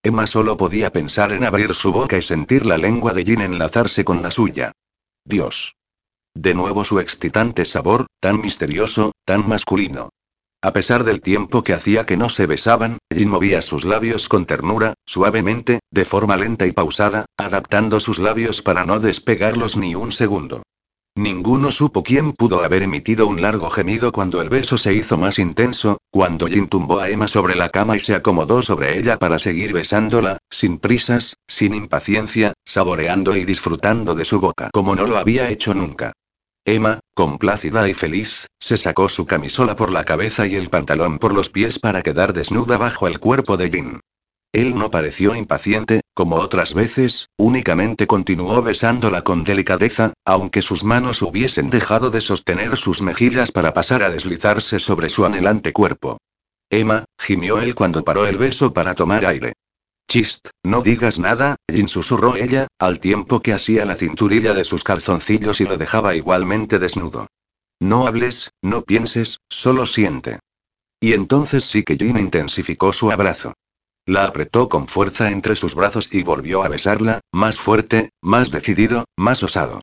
Emma 0.03 0.27
solo 0.27 0.57
podía 0.57 0.91
pensar 0.91 1.31
en 1.31 1.45
abrir 1.45 1.73
su 1.73 1.93
boca 1.93 2.17
y 2.17 2.21
sentir 2.21 2.65
la 2.65 2.77
lengua 2.77 3.13
de 3.13 3.23
Jin 3.23 3.39
enlazarse 3.39 4.03
con 4.03 4.21
la 4.21 4.31
suya. 4.31 4.73
Dios. 5.23 5.75
De 6.33 6.53
nuevo 6.53 6.83
su 6.83 6.99
excitante 6.99 7.63
sabor, 7.63 8.07
tan 8.19 8.41
misterioso, 8.41 9.13
tan 9.23 9.47
masculino. 9.47 10.09
A 10.61 10.73
pesar 10.73 11.03
del 11.03 11.21
tiempo 11.21 11.63
que 11.63 11.73
hacía 11.73 12.05
que 12.05 12.17
no 12.17 12.29
se 12.29 12.47
besaban, 12.47 12.97
Jin 13.13 13.29
movía 13.29 13.61
sus 13.61 13.85
labios 13.85 14.29
con 14.29 14.45
ternura, 14.45 14.95
suavemente, 15.05 15.79
de 15.91 16.05
forma 16.05 16.37
lenta 16.37 16.65
y 16.65 16.71
pausada, 16.71 17.25
adaptando 17.37 17.99
sus 17.99 18.19
labios 18.19 18.61
para 18.61 18.85
no 18.85 18.99
despegarlos 18.99 19.77
ni 19.77 19.93
un 19.95 20.11
segundo. 20.11 20.63
Ninguno 21.17 21.71
supo 21.71 22.03
quién 22.03 22.33
pudo 22.33 22.61
haber 22.61 22.83
emitido 22.83 23.25
un 23.25 23.41
largo 23.41 23.69
gemido 23.69 24.11
cuando 24.11 24.41
el 24.41 24.49
beso 24.49 24.77
se 24.77 24.93
hizo 24.93 25.17
más 25.17 25.39
intenso, 25.39 25.97
cuando 26.11 26.47
Jin 26.47 26.67
tumbó 26.67 26.99
a 26.99 27.09
Emma 27.09 27.29
sobre 27.29 27.55
la 27.55 27.69
cama 27.69 27.95
y 27.95 28.01
se 28.01 28.15
acomodó 28.15 28.61
sobre 28.61 28.99
ella 28.99 29.17
para 29.17 29.39
seguir 29.39 29.71
besándola, 29.71 30.39
sin 30.49 30.77
prisas, 30.77 31.37
sin 31.47 31.73
impaciencia, 31.73 32.51
saboreando 32.65 33.37
y 33.37 33.45
disfrutando 33.45 34.13
de 34.13 34.25
su 34.25 34.41
boca 34.41 34.69
como 34.73 34.93
no 34.93 35.05
lo 35.05 35.17
había 35.17 35.49
hecho 35.49 35.73
nunca. 35.73 36.11
Emma, 36.67 36.99
complácida 37.13 37.87
y 37.87 37.93
feliz, 37.93 38.47
se 38.59 38.79
sacó 38.79 39.07
su 39.07 39.27
camisola 39.27 39.75
por 39.75 39.91
la 39.91 40.03
cabeza 40.03 40.47
y 40.47 40.55
el 40.55 40.69
pantalón 40.71 41.19
por 41.19 41.31
los 41.31 41.51
pies 41.51 41.77
para 41.77 42.01
quedar 42.01 42.33
desnuda 42.33 42.79
bajo 42.79 43.07
el 43.07 43.19
cuerpo 43.19 43.55
de 43.55 43.69
Jin. 43.69 43.99
Él 44.51 44.75
no 44.75 44.89
pareció 44.89 45.35
impaciente, 45.35 46.01
como 46.15 46.37
otras 46.37 46.73
veces, 46.73 47.27
únicamente 47.37 48.07
continuó 48.07 48.63
besándola 48.63 49.21
con 49.21 49.43
delicadeza, 49.43 50.13
aunque 50.25 50.63
sus 50.63 50.83
manos 50.83 51.21
hubiesen 51.21 51.69
dejado 51.69 52.09
de 52.09 52.21
sostener 52.21 52.77
sus 52.77 52.99
mejillas 53.03 53.51
para 53.51 53.73
pasar 53.73 54.01
a 54.01 54.09
deslizarse 54.09 54.79
sobre 54.79 55.09
su 55.09 55.23
anhelante 55.23 55.71
cuerpo. 55.71 56.17
Emma, 56.71 57.05
gimió 57.19 57.59
él 57.61 57.75
cuando 57.75 58.03
paró 58.03 58.25
el 58.25 58.39
beso 58.39 58.73
para 58.73 58.95
tomar 58.95 59.23
aire. 59.27 59.53
Chist, 60.07 60.49
no 60.63 60.81
digas 60.81 61.19
nada, 61.19 61.55
Jin 61.71 61.87
susurró 61.87 62.35
ella, 62.35 62.67
al 62.79 62.99
tiempo 62.99 63.41
que 63.41 63.53
hacía 63.53 63.85
la 63.85 63.95
cinturilla 63.95 64.53
de 64.53 64.63
sus 64.63 64.83
calzoncillos 64.83 65.61
y 65.61 65.65
lo 65.65 65.77
dejaba 65.77 66.15
igualmente 66.15 66.79
desnudo. 66.79 67.27
No 67.79 68.07
hables, 68.07 68.51
no 68.61 68.83
pienses, 68.83 69.39
solo 69.49 69.85
siente. 69.85 70.39
Y 70.99 71.13
entonces 71.13 71.65
sí 71.65 71.83
que 71.83 71.97
Jin 71.97 72.17
intensificó 72.17 72.93
su 72.93 73.11
abrazo. 73.11 73.53
La 74.05 74.25
apretó 74.25 74.69
con 74.69 74.87
fuerza 74.87 75.31
entre 75.31 75.55
sus 75.55 75.73
brazos 75.73 76.09
y 76.11 76.23
volvió 76.23 76.63
a 76.63 76.69
besarla, 76.69 77.21
más 77.33 77.59
fuerte, 77.59 78.11
más 78.21 78.51
decidido, 78.51 79.05
más 79.17 79.41
osado. 79.41 79.81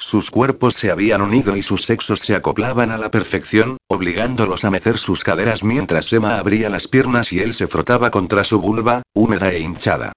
Sus 0.00 0.30
cuerpos 0.30 0.74
se 0.74 0.92
habían 0.92 1.22
unido 1.22 1.56
y 1.56 1.62
sus 1.62 1.84
sexos 1.84 2.20
se 2.20 2.36
acoplaban 2.36 2.92
a 2.92 2.98
la 2.98 3.10
perfección, 3.10 3.78
obligándolos 3.88 4.64
a 4.64 4.70
mecer 4.70 4.96
sus 4.96 5.24
caderas 5.24 5.64
mientras 5.64 6.12
Emma 6.12 6.38
abría 6.38 6.70
las 6.70 6.86
piernas 6.86 7.32
y 7.32 7.40
él 7.40 7.52
se 7.52 7.66
frotaba 7.66 8.12
contra 8.12 8.44
su 8.44 8.60
vulva, 8.60 9.02
húmeda 9.12 9.50
e 9.50 9.58
hinchada. 9.58 10.12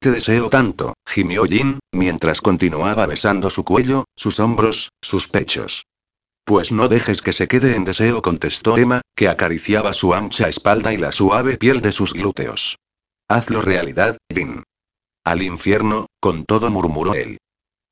Te 0.00 0.10
deseo 0.10 0.50
tanto, 0.50 0.94
gimió 1.06 1.44
Jin, 1.44 1.78
mientras 1.92 2.42
continuaba 2.42 3.06
besando 3.06 3.48
su 3.48 3.64
cuello, 3.64 4.04
sus 4.16 4.38
hombros, 4.38 4.90
sus 5.00 5.28
pechos. 5.28 5.86
Pues 6.44 6.70
no 6.70 6.88
dejes 6.88 7.22
que 7.22 7.32
se 7.32 7.48
quede 7.48 7.76
en 7.76 7.84
deseo, 7.84 8.20
contestó 8.20 8.76
Emma, 8.76 9.00
que 9.14 9.28
acariciaba 9.28 9.94
su 9.94 10.12
ancha 10.12 10.48
espalda 10.48 10.92
y 10.92 10.98
la 10.98 11.12
suave 11.12 11.56
piel 11.56 11.80
de 11.80 11.92
sus 11.92 12.12
glúteos. 12.12 12.76
Hazlo 13.28 13.62
realidad, 13.62 14.18
Jin. 14.28 14.64
Al 15.24 15.40
infierno, 15.40 16.06
con 16.20 16.44
todo 16.44 16.70
murmuró 16.70 17.14
él. 17.14 17.38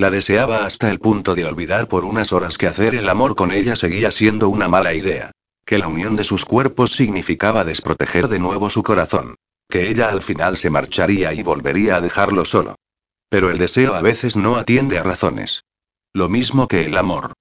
La 0.00 0.08
deseaba 0.08 0.64
hasta 0.64 0.90
el 0.90 0.98
punto 0.98 1.34
de 1.34 1.44
olvidar 1.44 1.86
por 1.86 2.06
unas 2.06 2.32
horas 2.32 2.56
que 2.56 2.66
hacer 2.66 2.94
el 2.94 3.06
amor 3.06 3.36
con 3.36 3.52
ella 3.52 3.76
seguía 3.76 4.10
siendo 4.10 4.48
una 4.48 4.66
mala 4.66 4.94
idea. 4.94 5.30
Que 5.66 5.76
la 5.76 5.88
unión 5.88 6.16
de 6.16 6.24
sus 6.24 6.46
cuerpos 6.46 6.92
significaba 6.92 7.64
desproteger 7.64 8.28
de 8.28 8.38
nuevo 8.38 8.70
su 8.70 8.82
corazón. 8.82 9.34
Que 9.68 9.90
ella 9.90 10.08
al 10.08 10.22
final 10.22 10.56
se 10.56 10.70
marcharía 10.70 11.34
y 11.34 11.42
volvería 11.42 11.96
a 11.96 12.00
dejarlo 12.00 12.46
solo. 12.46 12.76
Pero 13.28 13.50
el 13.50 13.58
deseo 13.58 13.92
a 13.92 14.00
veces 14.00 14.38
no 14.38 14.56
atiende 14.56 14.98
a 14.98 15.02
razones. 15.02 15.64
Lo 16.14 16.30
mismo 16.30 16.66
que 16.66 16.86
el 16.86 16.96
amor. 16.96 17.34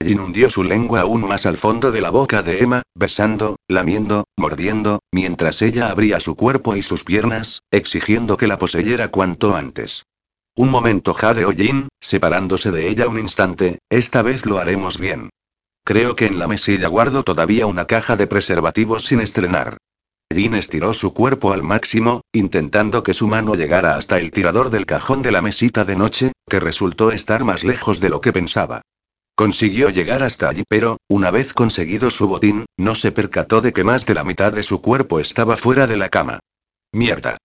Jin 0.00 0.50
su 0.50 0.62
lengua 0.62 1.00
aún 1.00 1.26
más 1.26 1.46
al 1.46 1.56
fondo 1.56 1.90
de 1.90 2.00
la 2.00 2.10
boca 2.10 2.44
de 2.44 2.60
Emma, 2.60 2.82
besando, 2.94 3.56
lamiendo, 3.66 4.22
mordiendo, 4.36 5.00
mientras 5.10 5.62
ella 5.62 5.90
abría 5.90 6.20
su 6.20 6.36
cuerpo 6.36 6.76
y 6.76 6.82
sus 6.82 7.02
piernas, 7.02 7.62
exigiendo 7.72 8.36
que 8.36 8.46
la 8.46 8.58
poseyera 8.58 9.08
cuanto 9.08 9.56
antes. 9.56 10.04
Un 10.56 10.70
momento 10.70 11.14
jadeó 11.14 11.50
Jin, 11.50 11.88
separándose 12.00 12.70
de 12.70 12.88
ella 12.88 13.08
un 13.08 13.18
instante, 13.18 13.80
esta 13.88 14.22
vez 14.22 14.46
lo 14.46 14.58
haremos 14.58 14.98
bien. 14.98 15.30
Creo 15.84 16.14
que 16.14 16.26
en 16.26 16.38
la 16.38 16.46
mesilla 16.46 16.86
guardo 16.86 17.24
todavía 17.24 17.66
una 17.66 17.86
caja 17.86 18.16
de 18.16 18.28
preservativos 18.28 19.04
sin 19.04 19.20
estrenar. 19.20 19.78
Jin 20.32 20.54
estiró 20.54 20.94
su 20.94 21.12
cuerpo 21.12 21.52
al 21.52 21.64
máximo, 21.64 22.22
intentando 22.32 23.02
que 23.02 23.14
su 23.14 23.26
mano 23.26 23.56
llegara 23.56 23.96
hasta 23.96 24.18
el 24.18 24.30
tirador 24.30 24.70
del 24.70 24.86
cajón 24.86 25.22
de 25.22 25.32
la 25.32 25.42
mesita 25.42 25.84
de 25.84 25.96
noche, 25.96 26.32
que 26.48 26.60
resultó 26.60 27.10
estar 27.10 27.44
más 27.44 27.64
lejos 27.64 28.00
de 28.00 28.08
lo 28.08 28.20
que 28.20 28.32
pensaba. 28.32 28.82
Consiguió 29.34 29.90
llegar 29.90 30.22
hasta 30.22 30.48
allí, 30.48 30.62
pero, 30.68 30.98
una 31.08 31.32
vez 31.32 31.52
conseguido 31.52 32.10
su 32.10 32.28
botín, 32.28 32.66
no 32.76 32.94
se 32.94 33.10
percató 33.10 33.60
de 33.60 33.72
que 33.72 33.82
más 33.82 34.06
de 34.06 34.14
la 34.14 34.22
mitad 34.22 34.52
de 34.52 34.62
su 34.62 34.80
cuerpo 34.80 35.18
estaba 35.18 35.56
fuera 35.56 35.88
de 35.88 35.96
la 35.96 36.08
cama. 36.08 36.38
¡Mierda! 36.92 37.38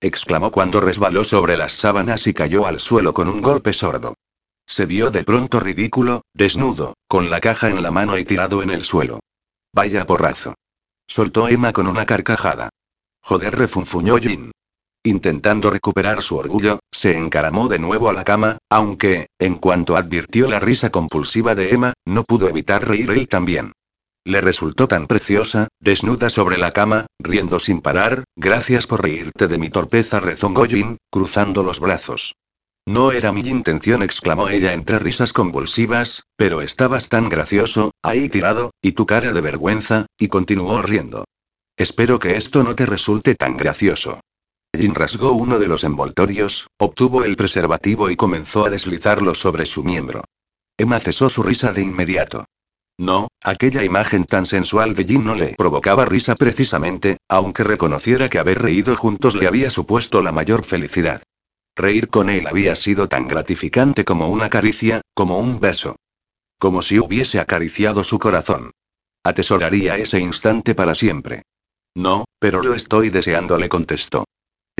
Exclamó 0.00 0.50
cuando 0.50 0.80
resbaló 0.80 1.24
sobre 1.24 1.56
las 1.56 1.72
sábanas 1.72 2.26
y 2.26 2.34
cayó 2.34 2.66
al 2.66 2.80
suelo 2.80 3.12
con 3.12 3.28
un 3.28 3.42
golpe 3.42 3.72
sordo. 3.72 4.14
Se 4.66 4.84
vio 4.86 5.10
de 5.10 5.22
pronto 5.22 5.60
ridículo, 5.60 6.22
desnudo, 6.34 6.94
con 7.06 7.30
la 7.30 7.40
caja 7.40 7.70
en 7.70 7.82
la 7.82 7.90
mano 7.90 8.18
y 8.18 8.24
tirado 8.24 8.62
en 8.62 8.70
el 8.70 8.84
suelo. 8.84 9.20
Vaya 9.72 10.06
porrazo. 10.06 10.54
Soltó 11.06 11.48
Emma 11.48 11.72
con 11.72 11.86
una 11.86 12.04
carcajada. 12.04 12.70
Joder, 13.22 13.56
refunfuñó 13.56 14.16
Jin. 14.18 14.50
Intentando 15.04 15.70
recuperar 15.70 16.20
su 16.20 16.36
orgullo, 16.36 16.80
se 16.90 17.16
encaramó 17.16 17.68
de 17.68 17.78
nuevo 17.78 18.08
a 18.08 18.12
la 18.12 18.24
cama, 18.24 18.58
aunque, 18.68 19.28
en 19.38 19.54
cuanto 19.54 19.96
advirtió 19.96 20.48
la 20.48 20.58
risa 20.58 20.90
compulsiva 20.90 21.54
de 21.54 21.70
Emma, 21.70 21.92
no 22.04 22.24
pudo 22.24 22.48
evitar 22.48 22.86
reír 22.86 23.10
él 23.12 23.28
también. 23.28 23.72
Le 24.26 24.40
resultó 24.40 24.88
tan 24.88 25.06
preciosa, 25.06 25.68
desnuda 25.78 26.30
sobre 26.30 26.58
la 26.58 26.72
cama, 26.72 27.06
riendo 27.20 27.60
sin 27.60 27.80
parar, 27.80 28.24
gracias 28.34 28.88
por 28.88 29.04
reírte 29.04 29.46
de 29.46 29.56
mi 29.56 29.70
torpeza, 29.70 30.18
rezongó 30.18 30.64
Jin, 30.64 30.96
cruzando 31.12 31.62
los 31.62 31.78
brazos. 31.78 32.34
No 32.84 33.12
era 33.12 33.30
mi 33.30 33.42
intención, 33.42 34.02
exclamó 34.02 34.48
ella 34.48 34.72
entre 34.72 34.98
risas 34.98 35.32
convulsivas, 35.32 36.24
pero 36.36 36.60
estabas 36.60 37.08
tan 37.08 37.28
gracioso, 37.28 37.92
ahí 38.02 38.28
tirado, 38.28 38.72
y 38.82 38.92
tu 38.92 39.06
cara 39.06 39.32
de 39.32 39.40
vergüenza, 39.40 40.06
y 40.18 40.26
continuó 40.26 40.82
riendo. 40.82 41.24
Espero 41.76 42.18
que 42.18 42.36
esto 42.36 42.64
no 42.64 42.74
te 42.74 42.84
resulte 42.84 43.36
tan 43.36 43.56
gracioso. 43.56 44.18
Jin 44.76 44.96
rasgó 44.96 45.34
uno 45.34 45.60
de 45.60 45.68
los 45.68 45.84
envoltorios, 45.84 46.66
obtuvo 46.78 47.22
el 47.22 47.36
preservativo 47.36 48.10
y 48.10 48.16
comenzó 48.16 48.66
a 48.66 48.70
deslizarlo 48.70 49.36
sobre 49.36 49.66
su 49.66 49.84
miembro. 49.84 50.24
Emma 50.76 50.98
cesó 50.98 51.28
su 51.28 51.44
risa 51.44 51.72
de 51.72 51.82
inmediato. 51.82 52.44
No, 52.98 53.28
aquella 53.42 53.84
imagen 53.84 54.24
tan 54.24 54.46
sensual 54.46 54.94
de 54.94 55.04
Jin 55.04 55.24
no 55.24 55.34
le 55.34 55.54
provocaba 55.56 56.06
risa 56.06 56.34
precisamente, 56.34 57.18
aunque 57.28 57.62
reconociera 57.62 58.28
que 58.28 58.38
haber 58.38 58.62
reído 58.62 58.96
juntos 58.96 59.36
le 59.36 59.46
había 59.46 59.70
supuesto 59.70 60.22
la 60.22 60.32
mayor 60.32 60.64
felicidad. 60.64 61.22
Reír 61.74 62.08
con 62.08 62.30
él 62.30 62.46
había 62.46 62.74
sido 62.74 63.06
tan 63.06 63.28
gratificante 63.28 64.04
como 64.06 64.28
una 64.28 64.48
caricia, 64.48 65.02
como 65.12 65.38
un 65.38 65.60
beso. 65.60 65.96
Como 66.58 66.80
si 66.80 66.98
hubiese 66.98 67.38
acariciado 67.38 68.02
su 68.02 68.18
corazón. 68.18 68.70
Atesoraría 69.22 69.98
ese 69.98 70.18
instante 70.18 70.74
para 70.74 70.94
siempre. 70.94 71.42
No, 71.94 72.24
pero 72.38 72.62
lo 72.62 72.74
estoy 72.74 73.10
deseando, 73.10 73.58
le 73.58 73.68
contestó. 73.68 74.24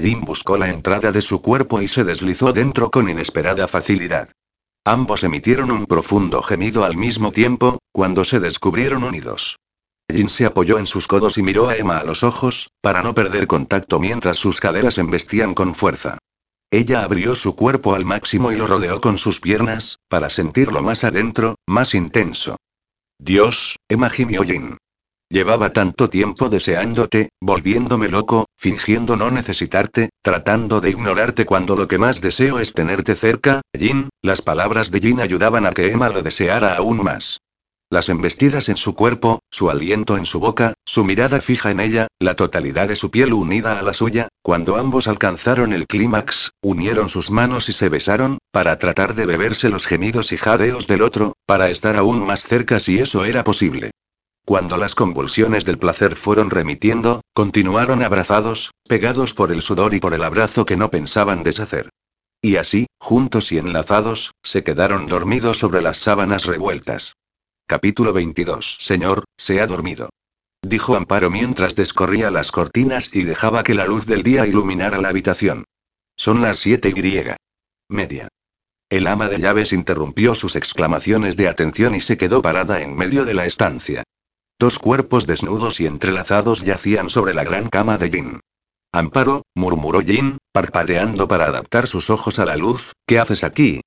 Jim 0.00 0.24
buscó 0.24 0.56
la 0.56 0.70
entrada 0.70 1.12
de 1.12 1.20
su 1.20 1.42
cuerpo 1.42 1.82
y 1.82 1.88
se 1.88 2.04
deslizó 2.04 2.52
dentro 2.52 2.90
con 2.90 3.10
inesperada 3.10 3.68
facilidad. 3.68 4.30
Ambos 4.86 5.24
emitieron 5.24 5.72
un 5.72 5.86
profundo 5.86 6.42
gemido 6.42 6.84
al 6.84 6.96
mismo 6.96 7.32
tiempo, 7.32 7.80
cuando 7.90 8.22
se 8.22 8.38
descubrieron 8.38 9.02
unidos. 9.02 9.58
Jin 10.08 10.28
se 10.28 10.46
apoyó 10.46 10.78
en 10.78 10.86
sus 10.86 11.08
codos 11.08 11.38
y 11.38 11.42
miró 11.42 11.68
a 11.68 11.74
Emma 11.74 11.98
a 11.98 12.04
los 12.04 12.22
ojos, 12.22 12.70
para 12.80 13.02
no 13.02 13.12
perder 13.12 13.48
contacto 13.48 13.98
mientras 13.98 14.38
sus 14.38 14.60
caderas 14.60 14.98
embestían 14.98 15.54
con 15.54 15.74
fuerza. 15.74 16.18
Ella 16.70 17.02
abrió 17.02 17.34
su 17.34 17.56
cuerpo 17.56 17.96
al 17.96 18.04
máximo 18.04 18.52
y 18.52 18.54
lo 18.54 18.68
rodeó 18.68 19.00
con 19.00 19.18
sus 19.18 19.40
piernas, 19.40 19.98
para 20.08 20.30
sentirlo 20.30 20.84
más 20.84 21.02
adentro, 21.02 21.56
más 21.66 21.92
intenso. 21.92 22.56
Dios, 23.18 23.80
Emma 23.88 24.08
gimió 24.08 24.44
Jin. 24.44 24.78
Llevaba 25.28 25.72
tanto 25.72 26.08
tiempo 26.08 26.48
deseándote, 26.48 27.30
volviéndome 27.40 28.08
loco, 28.08 28.46
fingiendo 28.56 29.16
no 29.16 29.32
necesitarte, 29.32 30.10
tratando 30.22 30.80
de 30.80 30.90
ignorarte 30.90 31.44
cuando 31.44 31.74
lo 31.74 31.88
que 31.88 31.98
más 31.98 32.20
deseo 32.20 32.60
es 32.60 32.74
tenerte 32.74 33.16
cerca, 33.16 33.60
Jin. 33.76 34.08
Las 34.22 34.40
palabras 34.40 34.92
de 34.92 35.00
Jin 35.00 35.20
ayudaban 35.20 35.66
a 35.66 35.72
que 35.72 35.90
Emma 35.90 36.10
lo 36.10 36.22
deseara 36.22 36.76
aún 36.76 37.02
más. 37.02 37.40
Las 37.90 38.08
embestidas 38.08 38.68
en 38.68 38.76
su 38.76 38.94
cuerpo, 38.94 39.40
su 39.50 39.68
aliento 39.68 40.16
en 40.16 40.26
su 40.26 40.38
boca, 40.38 40.74
su 40.84 41.04
mirada 41.04 41.40
fija 41.40 41.70
en 41.70 41.80
ella, 41.80 42.06
la 42.20 42.34
totalidad 42.34 42.88
de 42.88 42.96
su 42.96 43.10
piel 43.10 43.32
unida 43.32 43.78
a 43.78 43.82
la 43.82 43.94
suya, 43.94 44.28
cuando 44.42 44.76
ambos 44.76 45.08
alcanzaron 45.08 45.72
el 45.72 45.86
clímax, 45.86 46.50
unieron 46.62 47.08
sus 47.08 47.30
manos 47.30 47.68
y 47.68 47.72
se 47.72 47.88
besaron, 47.88 48.38
para 48.52 48.78
tratar 48.78 49.14
de 49.14 49.26
beberse 49.26 49.70
los 49.70 49.86
gemidos 49.86 50.30
y 50.32 50.36
jadeos 50.36 50.86
del 50.86 51.02
otro, 51.02 51.34
para 51.46 51.68
estar 51.68 51.96
aún 51.96 52.24
más 52.24 52.42
cerca 52.42 52.80
si 52.80 52.98
eso 52.98 53.24
era 53.24 53.44
posible. 53.44 53.90
Cuando 54.46 54.76
las 54.76 54.94
convulsiones 54.94 55.64
del 55.64 55.76
placer 55.76 56.14
fueron 56.14 56.50
remitiendo, 56.50 57.20
continuaron 57.34 58.04
abrazados, 58.04 58.70
pegados 58.88 59.34
por 59.34 59.50
el 59.50 59.60
sudor 59.60 59.92
y 59.92 59.98
por 59.98 60.14
el 60.14 60.22
abrazo 60.22 60.64
que 60.64 60.76
no 60.76 60.88
pensaban 60.88 61.42
deshacer. 61.42 61.90
Y 62.40 62.54
así, 62.54 62.86
juntos 63.00 63.50
y 63.50 63.58
enlazados, 63.58 64.30
se 64.44 64.62
quedaron 64.62 65.08
dormidos 65.08 65.58
sobre 65.58 65.82
las 65.82 65.98
sábanas 65.98 66.44
revueltas. 66.44 67.16
Capítulo 67.66 68.12
22. 68.12 68.76
Señor, 68.78 69.24
se 69.36 69.60
ha 69.60 69.66
dormido. 69.66 70.10
Dijo 70.62 70.94
Amparo 70.94 71.28
mientras 71.28 71.74
descorría 71.74 72.30
las 72.30 72.52
cortinas 72.52 73.10
y 73.12 73.24
dejaba 73.24 73.64
que 73.64 73.74
la 73.74 73.86
luz 73.86 74.06
del 74.06 74.22
día 74.22 74.46
iluminara 74.46 75.00
la 75.00 75.08
habitación. 75.08 75.64
Son 76.16 76.40
las 76.40 76.58
siete 76.58 76.90
y 76.90 77.24
media. 77.88 78.28
El 78.90 79.08
ama 79.08 79.28
de 79.28 79.40
llaves 79.40 79.72
interrumpió 79.72 80.36
sus 80.36 80.54
exclamaciones 80.54 81.36
de 81.36 81.48
atención 81.48 81.96
y 81.96 82.00
se 82.00 82.16
quedó 82.16 82.42
parada 82.42 82.80
en 82.80 82.94
medio 82.94 83.24
de 83.24 83.34
la 83.34 83.44
estancia. 83.44 84.04
Dos 84.58 84.78
cuerpos 84.78 85.26
desnudos 85.26 85.80
y 85.80 85.86
entrelazados 85.86 86.62
yacían 86.62 87.10
sobre 87.10 87.34
la 87.34 87.44
gran 87.44 87.68
cama 87.68 87.98
de 87.98 88.10
Jin. 88.10 88.40
Amparo, 88.90 89.42
murmuró 89.54 90.00
Jin, 90.00 90.38
parpadeando 90.50 91.28
para 91.28 91.44
adaptar 91.44 91.88
sus 91.88 92.08
ojos 92.08 92.38
a 92.38 92.46
la 92.46 92.56
luz, 92.56 92.92
¿qué 93.06 93.18
haces 93.18 93.44
aquí? 93.44 93.82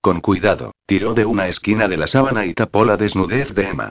Con 0.00 0.20
cuidado, 0.20 0.70
tiró 0.86 1.14
de 1.14 1.24
una 1.24 1.48
esquina 1.48 1.88
de 1.88 1.96
la 1.96 2.06
sábana 2.06 2.46
y 2.46 2.54
tapó 2.54 2.84
la 2.84 2.96
desnudez 2.96 3.52
de 3.54 3.68
Emma. 3.68 3.90